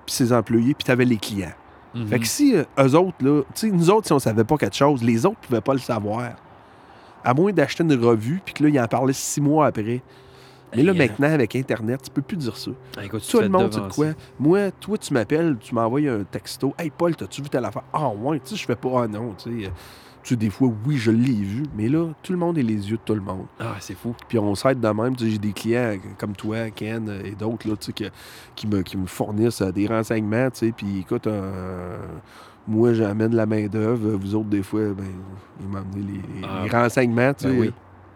puis 0.05 0.15
ses 0.15 0.31
employés, 0.33 0.73
puis 0.73 0.85
t'avais 0.85 1.05
les 1.05 1.17
clients. 1.17 1.53
Mhm. 1.93 2.07
Fait 2.07 2.19
que 2.19 2.27
si 2.27 2.55
euh, 2.55 2.63
eux 2.79 2.95
autres, 2.95 3.17
là, 3.21 3.41
tu 3.55 3.67
sais, 3.67 3.71
nous 3.71 3.89
autres, 3.89 4.07
si 4.07 4.13
on 4.13 4.19
savait 4.19 4.43
pas 4.43 4.57
quelque 4.57 4.75
chose, 4.75 5.03
les 5.03 5.25
autres 5.25 5.39
pouvaient 5.39 5.61
pas 5.61 5.73
le 5.73 5.79
savoir. 5.79 6.33
À 7.23 7.33
moins 7.33 7.51
d'acheter 7.51 7.83
une 7.83 7.93
revue, 7.93 8.41
puis 8.43 8.53
que 8.53 8.63
là, 8.63 8.69
ils 8.69 8.79
en 8.79 8.87
parlaient 8.87 9.13
six 9.13 9.41
mois 9.41 9.67
après. 9.67 10.01
Mais 10.75 10.83
là, 10.83 10.93
maintenant, 10.93 11.27
avec 11.33 11.55
Internet, 11.55 12.01
tu 12.03 12.09
peux 12.11 12.21
plus 12.21 12.37
dire 12.37 12.55
ça. 12.55 12.71
ah, 12.97 13.05
écoute, 13.05 13.21
tu 13.21 13.31
Tout 13.31 13.41
le 13.41 13.49
monde 13.49 13.73
sait 13.73 13.81
de 13.81 13.87
quoi. 13.87 14.07
Moi, 14.39 14.71
toi, 14.71 14.97
tu 14.97 15.13
m'appelles, 15.13 15.57
tu 15.59 15.73
m'envoies 15.73 16.09
un 16.09 16.23
texto. 16.23 16.73
Hey, 16.77 16.91
Paul, 16.95 17.15
t'as-tu 17.15 17.41
vu 17.41 17.49
telle 17.49 17.65
affaire? 17.65 17.83
Ah, 17.93 18.09
ouais, 18.09 18.39
tu 18.39 18.51
sais, 18.51 18.55
je 18.55 18.65
fais 18.65 18.75
pas, 18.75 19.03
ah 19.03 19.07
non, 19.07 19.33
tu 19.33 19.49
sais. 19.61 19.65
euh, 19.67 19.69
Tu 20.21 20.29
sais, 20.29 20.35
des 20.35 20.49
fois, 20.49 20.69
oui, 20.85 20.97
je 20.97 21.11
l'ai 21.11 21.31
vu, 21.33 21.63
mais 21.75 21.87
là, 21.89 22.09
tout 22.21 22.33
le 22.33 22.37
monde 22.37 22.57
est 22.57 22.63
les 22.63 22.89
yeux 22.91 22.97
de 22.97 23.01
tout 23.03 23.15
le 23.15 23.21
monde. 23.21 23.45
Ah, 23.59 23.77
c'est 23.79 23.95
fou. 23.95 24.13
Puis 24.27 24.37
on 24.37 24.53
s'aide 24.53 24.79
de 24.79 24.87
même. 24.89 25.15
Tu 25.15 25.23
sais, 25.25 25.31
J'ai 25.31 25.37
des 25.39 25.53
clients 25.53 25.95
comme 26.17 26.35
toi, 26.35 26.69
Ken, 26.71 27.07
euh, 27.09 27.21
et 27.23 27.31
d'autres, 27.31 27.67
là, 27.67 27.75
tu 27.77 27.87
sais, 27.87 27.93
que- 27.93 28.11
qui, 28.55 28.67
me, 28.67 28.81
qui 28.83 28.97
me 28.97 29.07
fournissent 29.07 29.61
euh, 29.61 29.71
des 29.71 29.87
renseignements, 29.87 30.49
tu 30.51 30.59
sais. 30.67 30.71
Puis 30.71 30.99
écoute, 30.99 31.25
euh, 31.25 31.97
moi, 32.67 32.93
j'amène 32.93 33.33
la 33.33 33.45
main-d'œuvre. 33.45 34.09
Vous 34.17 34.35
autres, 34.35 34.49
des 34.49 34.61
fois, 34.61 34.81
ben, 34.93 35.05
vous 35.59 35.69
m'amenez 35.69 36.01
les, 36.01 36.13
les 36.37 36.41
Ah, 36.43 36.65
renseignements, 36.83 37.33
tu 37.33 37.43
sais. 37.45 37.49
Ben 37.49 37.59
oui. 37.59 37.73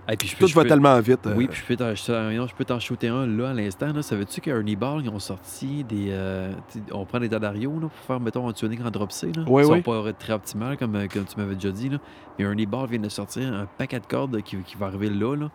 Hey, 0.07 0.17
puis 0.17 0.27
je 0.27 0.35
peux- 0.35 0.41
Tout 0.41 0.47
je 0.47 0.53
peux- 0.55 0.67
tellement 0.67 0.99
vite. 0.99 1.25
euh, 1.27 1.33
Oui, 1.35 1.47
puis 1.47 1.61
je 1.61 1.65
peux 1.65 1.77
t'en- 1.77 1.95
je 1.95 2.05
t'en 2.05 2.29
non, 2.31 2.45
je 2.47 2.53
peux 2.53 2.65
t'en 2.65 2.77
shooter 2.79 3.07
un 3.07 3.25
là 3.25 3.51
à 3.51 3.53
l'instant. 3.53 3.93
Là. 3.93 4.01
Savais-tu 4.01 4.41
qu'Ernie 4.41 4.75
Ball, 4.75 5.01
ils 5.03 5.09
ont 5.09 5.19
sorti 5.19 5.85
des. 5.85 6.07
euh, 6.09 6.51
on 6.91 7.05
prend 7.05 7.19
des 7.21 7.29
Dadario 7.29 7.71
là, 7.79 7.87
pour 7.87 8.05
faire, 8.05 8.19
mettons, 8.19 8.47
un 8.49 8.51
tuning 8.53 8.83
en 8.83 8.91
drop 8.91 9.11
C. 9.13 9.31
Là? 9.33 9.43
Oui, 9.47 9.61
Ils 9.63 9.65
sont 9.65 9.71
oui. 9.73 9.81
pas 9.81 10.11
très 10.13 10.33
optimales, 10.33 10.75
comme, 10.77 10.95
euh, 10.95 11.07
comme 11.07 11.23
tu 11.23 11.39
m'avais 11.39 11.55
déjà 11.55 11.71
dit. 11.71 11.87
Là. 11.87 11.99
Mais 12.37 12.43
Ernie 12.43 12.65
Ball 12.65 12.89
vient 12.89 12.99
de 12.99 13.07
sortir 13.07 13.53
un 13.53 13.65
paquet 13.77 13.99
de 14.01 14.05
cordes 14.05 14.41
qui, 14.41 14.57
qui 14.57 14.75
va 14.75 14.87
arriver 14.87 15.09
là. 15.09 15.35
là. 15.37 15.49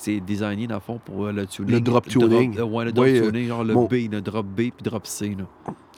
C'est 0.00 0.20
designé, 0.20 0.66
dans 0.68 0.76
le 0.76 0.80
fond, 0.80 1.00
pour 1.04 1.26
euh, 1.26 1.32
le 1.32 1.44
tuning. 1.46 1.72
Le 1.72 1.80
drop 1.80 2.06
tuning. 2.06 2.56
euh, 2.58 2.62
ouais, 2.64 2.84
le 2.84 2.92
drop 2.92 3.04
Oui, 3.06 3.18
euh, 3.18 3.26
tuning, 3.30 3.48
genre 3.48 3.64
le 3.64 3.74
B, 3.74 4.10
le 4.12 4.20
drop 4.20 4.46
B 4.46 4.56
puis 4.56 4.72
drop 4.84 5.06
C. 5.06 5.36
Là. 5.36 5.44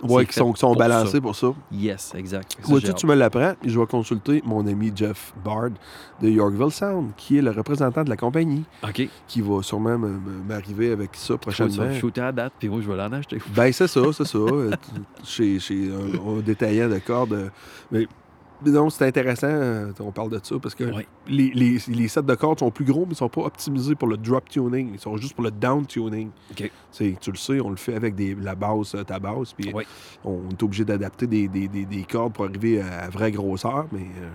Ouais, 0.03 0.23
C'est 0.23 0.29
qui 0.29 0.35
sont, 0.39 0.53
qui 0.55 0.61
sont 0.61 0.75
balancés 0.75 1.13
ça. 1.13 1.21
pour 1.21 1.37
ça. 1.37 1.53
Yes, 1.71 2.15
exact. 2.17 2.57
Vois-tu, 2.63 2.87
j'ai 2.87 2.95
tu 2.95 3.07
me 3.07 3.15
l'apprends 3.15 3.53
et 3.63 3.69
je 3.69 3.79
vais 3.79 3.85
consulter 3.85 4.41
mon 4.47 4.67
ami 4.67 4.91
Jeff 4.97 5.35
Bard 5.45 5.69
de 6.23 6.29
Yorkville 6.31 6.71
Sound, 6.71 7.11
qui 7.19 7.37
est 7.37 7.43
le 7.43 7.51
représentant 7.51 8.03
de 8.03 8.09
la 8.09 8.17
compagnie. 8.17 8.65
OK. 8.83 9.07
qui 9.29 9.43
va 9.43 9.63
sûrement 9.63 9.99
me- 9.99 10.09
me- 10.09 10.43
m'arriver 10.49 10.93
avec 10.93 11.11
ça 11.13 11.37
prochainement. 11.37 11.93
shooter 11.93 12.23
à 12.23 12.33
date, 12.33 12.55
puis 12.59 12.71
moi, 12.71 12.81
je 12.81 12.91
vais 12.91 12.97
l'en 12.97 13.13
acheter. 13.13 13.37
Ben, 13.55 13.71
c'est 13.73 13.89
ça, 13.89 14.01
c'est 14.15 14.25
ça. 14.27 14.39
Chez 15.25 15.59
chez 15.59 15.91
un, 15.93 16.39
un 16.39 16.41
détaillant 16.41 16.89
de 16.89 16.99
cordes. 16.99 17.51
mais 17.93 18.07
non, 18.67 18.91
c'est 18.91 19.07
intéressant, 19.07 19.47
euh, 19.49 19.93
on 20.01 20.11
parle 20.13 20.31
de 20.31 20.41
ça, 20.43 20.57
parce 20.61 20.75
que 20.75 20.85
Ouais. 20.85 21.07
les, 21.29 21.51
les, 21.55 21.79
les 21.89 22.09
sets 22.09 22.23
de 22.23 22.35
cordes 22.35 22.59
sont 22.59 22.71
plus 22.71 22.85
gros, 22.85 23.05
mais 23.07 23.13
ils 23.13 23.17
sont 23.17 23.29
pas 23.29 23.43
optimisés 23.43 23.95
pour 23.95 24.09
le 24.09 24.17
drop 24.17 24.49
tuning. 24.49 24.91
Ils 24.95 24.99
sont 25.01 25.17
juste 25.17 25.35
pour 25.35 25.45
le 25.45 25.51
down 25.51 25.87
tuning. 25.87 26.31
Tu 26.55 26.71
le 27.31 27.37
sais, 27.37 27.61
on 27.61 27.71
le 27.71 27.77
fait 27.77 27.95
avec 27.95 28.15
des, 28.15 28.35
la 28.35 28.55
basse, 28.55 28.95
euh, 28.95 29.05
ta 29.05 29.19
basse, 29.19 29.53
puis 29.53 29.73
Ouais. 29.73 29.87
on 30.25 30.41
est 30.51 30.63
obligé 30.63 30.85
d'adapter 30.85 31.27
des, 31.27 31.49
des, 31.49 31.69
des, 31.69 31.85
des 31.85 32.03
cordes 32.05 32.33
pour 32.33 32.45
arriver 32.45 32.81
à, 32.83 33.05
à 33.05 33.09
vraie 33.09 33.33
grosseur, 33.33 33.87
mais 33.93 34.01
euh, 34.21 34.29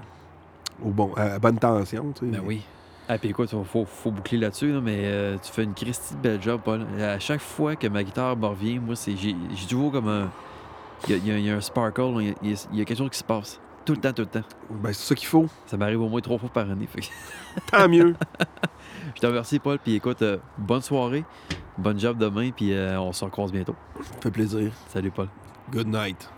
au 0.86 0.90
bon, 0.90 1.14
à 1.16 1.40
bonne 1.40 1.58
tension. 1.60 2.14
Ben 2.22 2.42
oui. 2.46 2.62
Ah, 3.08 3.20
puis 3.20 3.30
écoute, 3.30 3.50
il 3.54 3.64
faut, 3.66 3.86
faut 3.86 4.10
boucler 4.10 4.40
là-dessus, 4.40 4.72
là, 4.74 4.82
mais 4.82 5.02
euh, 5.04 5.38
tu 5.44 5.52
fais 5.52 5.64
une 5.64 5.76
Christie 5.76 6.16
de 6.16 6.20
belle 6.22 6.42
job, 6.42 6.62
Paul. 6.66 6.82
À 7.00 7.20
chaque 7.20 7.40
fois 7.42 7.76
que 7.76 7.86
ma 7.88 8.04
guitare 8.04 8.36
me 8.36 8.48
revient, 8.48 8.80
moi, 8.80 8.96
c'est 8.96 9.16
j'ai 9.16 9.36
toujours 9.70 9.92
comme 9.92 10.08
un. 10.08 10.32
Il 11.08 11.28
y 11.28 11.32
a, 11.32 11.38
y 11.38 11.44
y 11.44 11.50
un 11.52 11.62
sparkle, 11.62 12.34
il 12.42 12.52
y 12.52 12.78
y 12.78 12.82
a 12.82 12.86
quelque 12.86 12.98
chose 12.98 13.12
qui 13.12 13.20
se 13.20 13.24
passe. 13.24 13.60
Tout 13.86 13.94
le 13.94 14.00
temps, 14.00 14.14
tout 14.14 14.24
le 14.24 14.28
temps. 14.28 14.44
Ben, 14.70 14.92
c'est 14.94 15.10
ça 15.10 15.16
qu'il 15.16 15.28
faut. 15.28 15.48
Ça 15.68 15.78
m'arrive 15.78 16.02
au 16.02 16.10
moins 16.10 16.22
trois 16.22 16.40
fois 16.40 16.50
par 16.50 16.70
année. 16.70 16.88
fait 16.88 17.02
que 17.02 17.08
Tant 17.72 17.88
mieux. 17.88 18.16
je 19.16 19.22
te 19.22 19.28
remercie, 19.28 19.60
Paul. 19.60 19.78
Puis 19.78 19.96
écoute, 19.96 20.22
euh, 20.24 20.38
bonne 20.58 20.82
soirée. 20.82 21.24
Bonne 21.78 22.00
job 22.00 22.18
demain, 22.18 22.52
puis 22.52 22.74
euh, 22.74 23.00
on 23.00 23.12
se 23.14 23.24
recroise 23.24 23.52
bientôt. 23.52 23.76
Ça 23.98 24.22
fait 24.24 24.32
plaisir. 24.32 24.72
Salut, 24.88 25.12
Paul. 25.12 25.28
Good 25.72 25.88
night. 25.88 26.30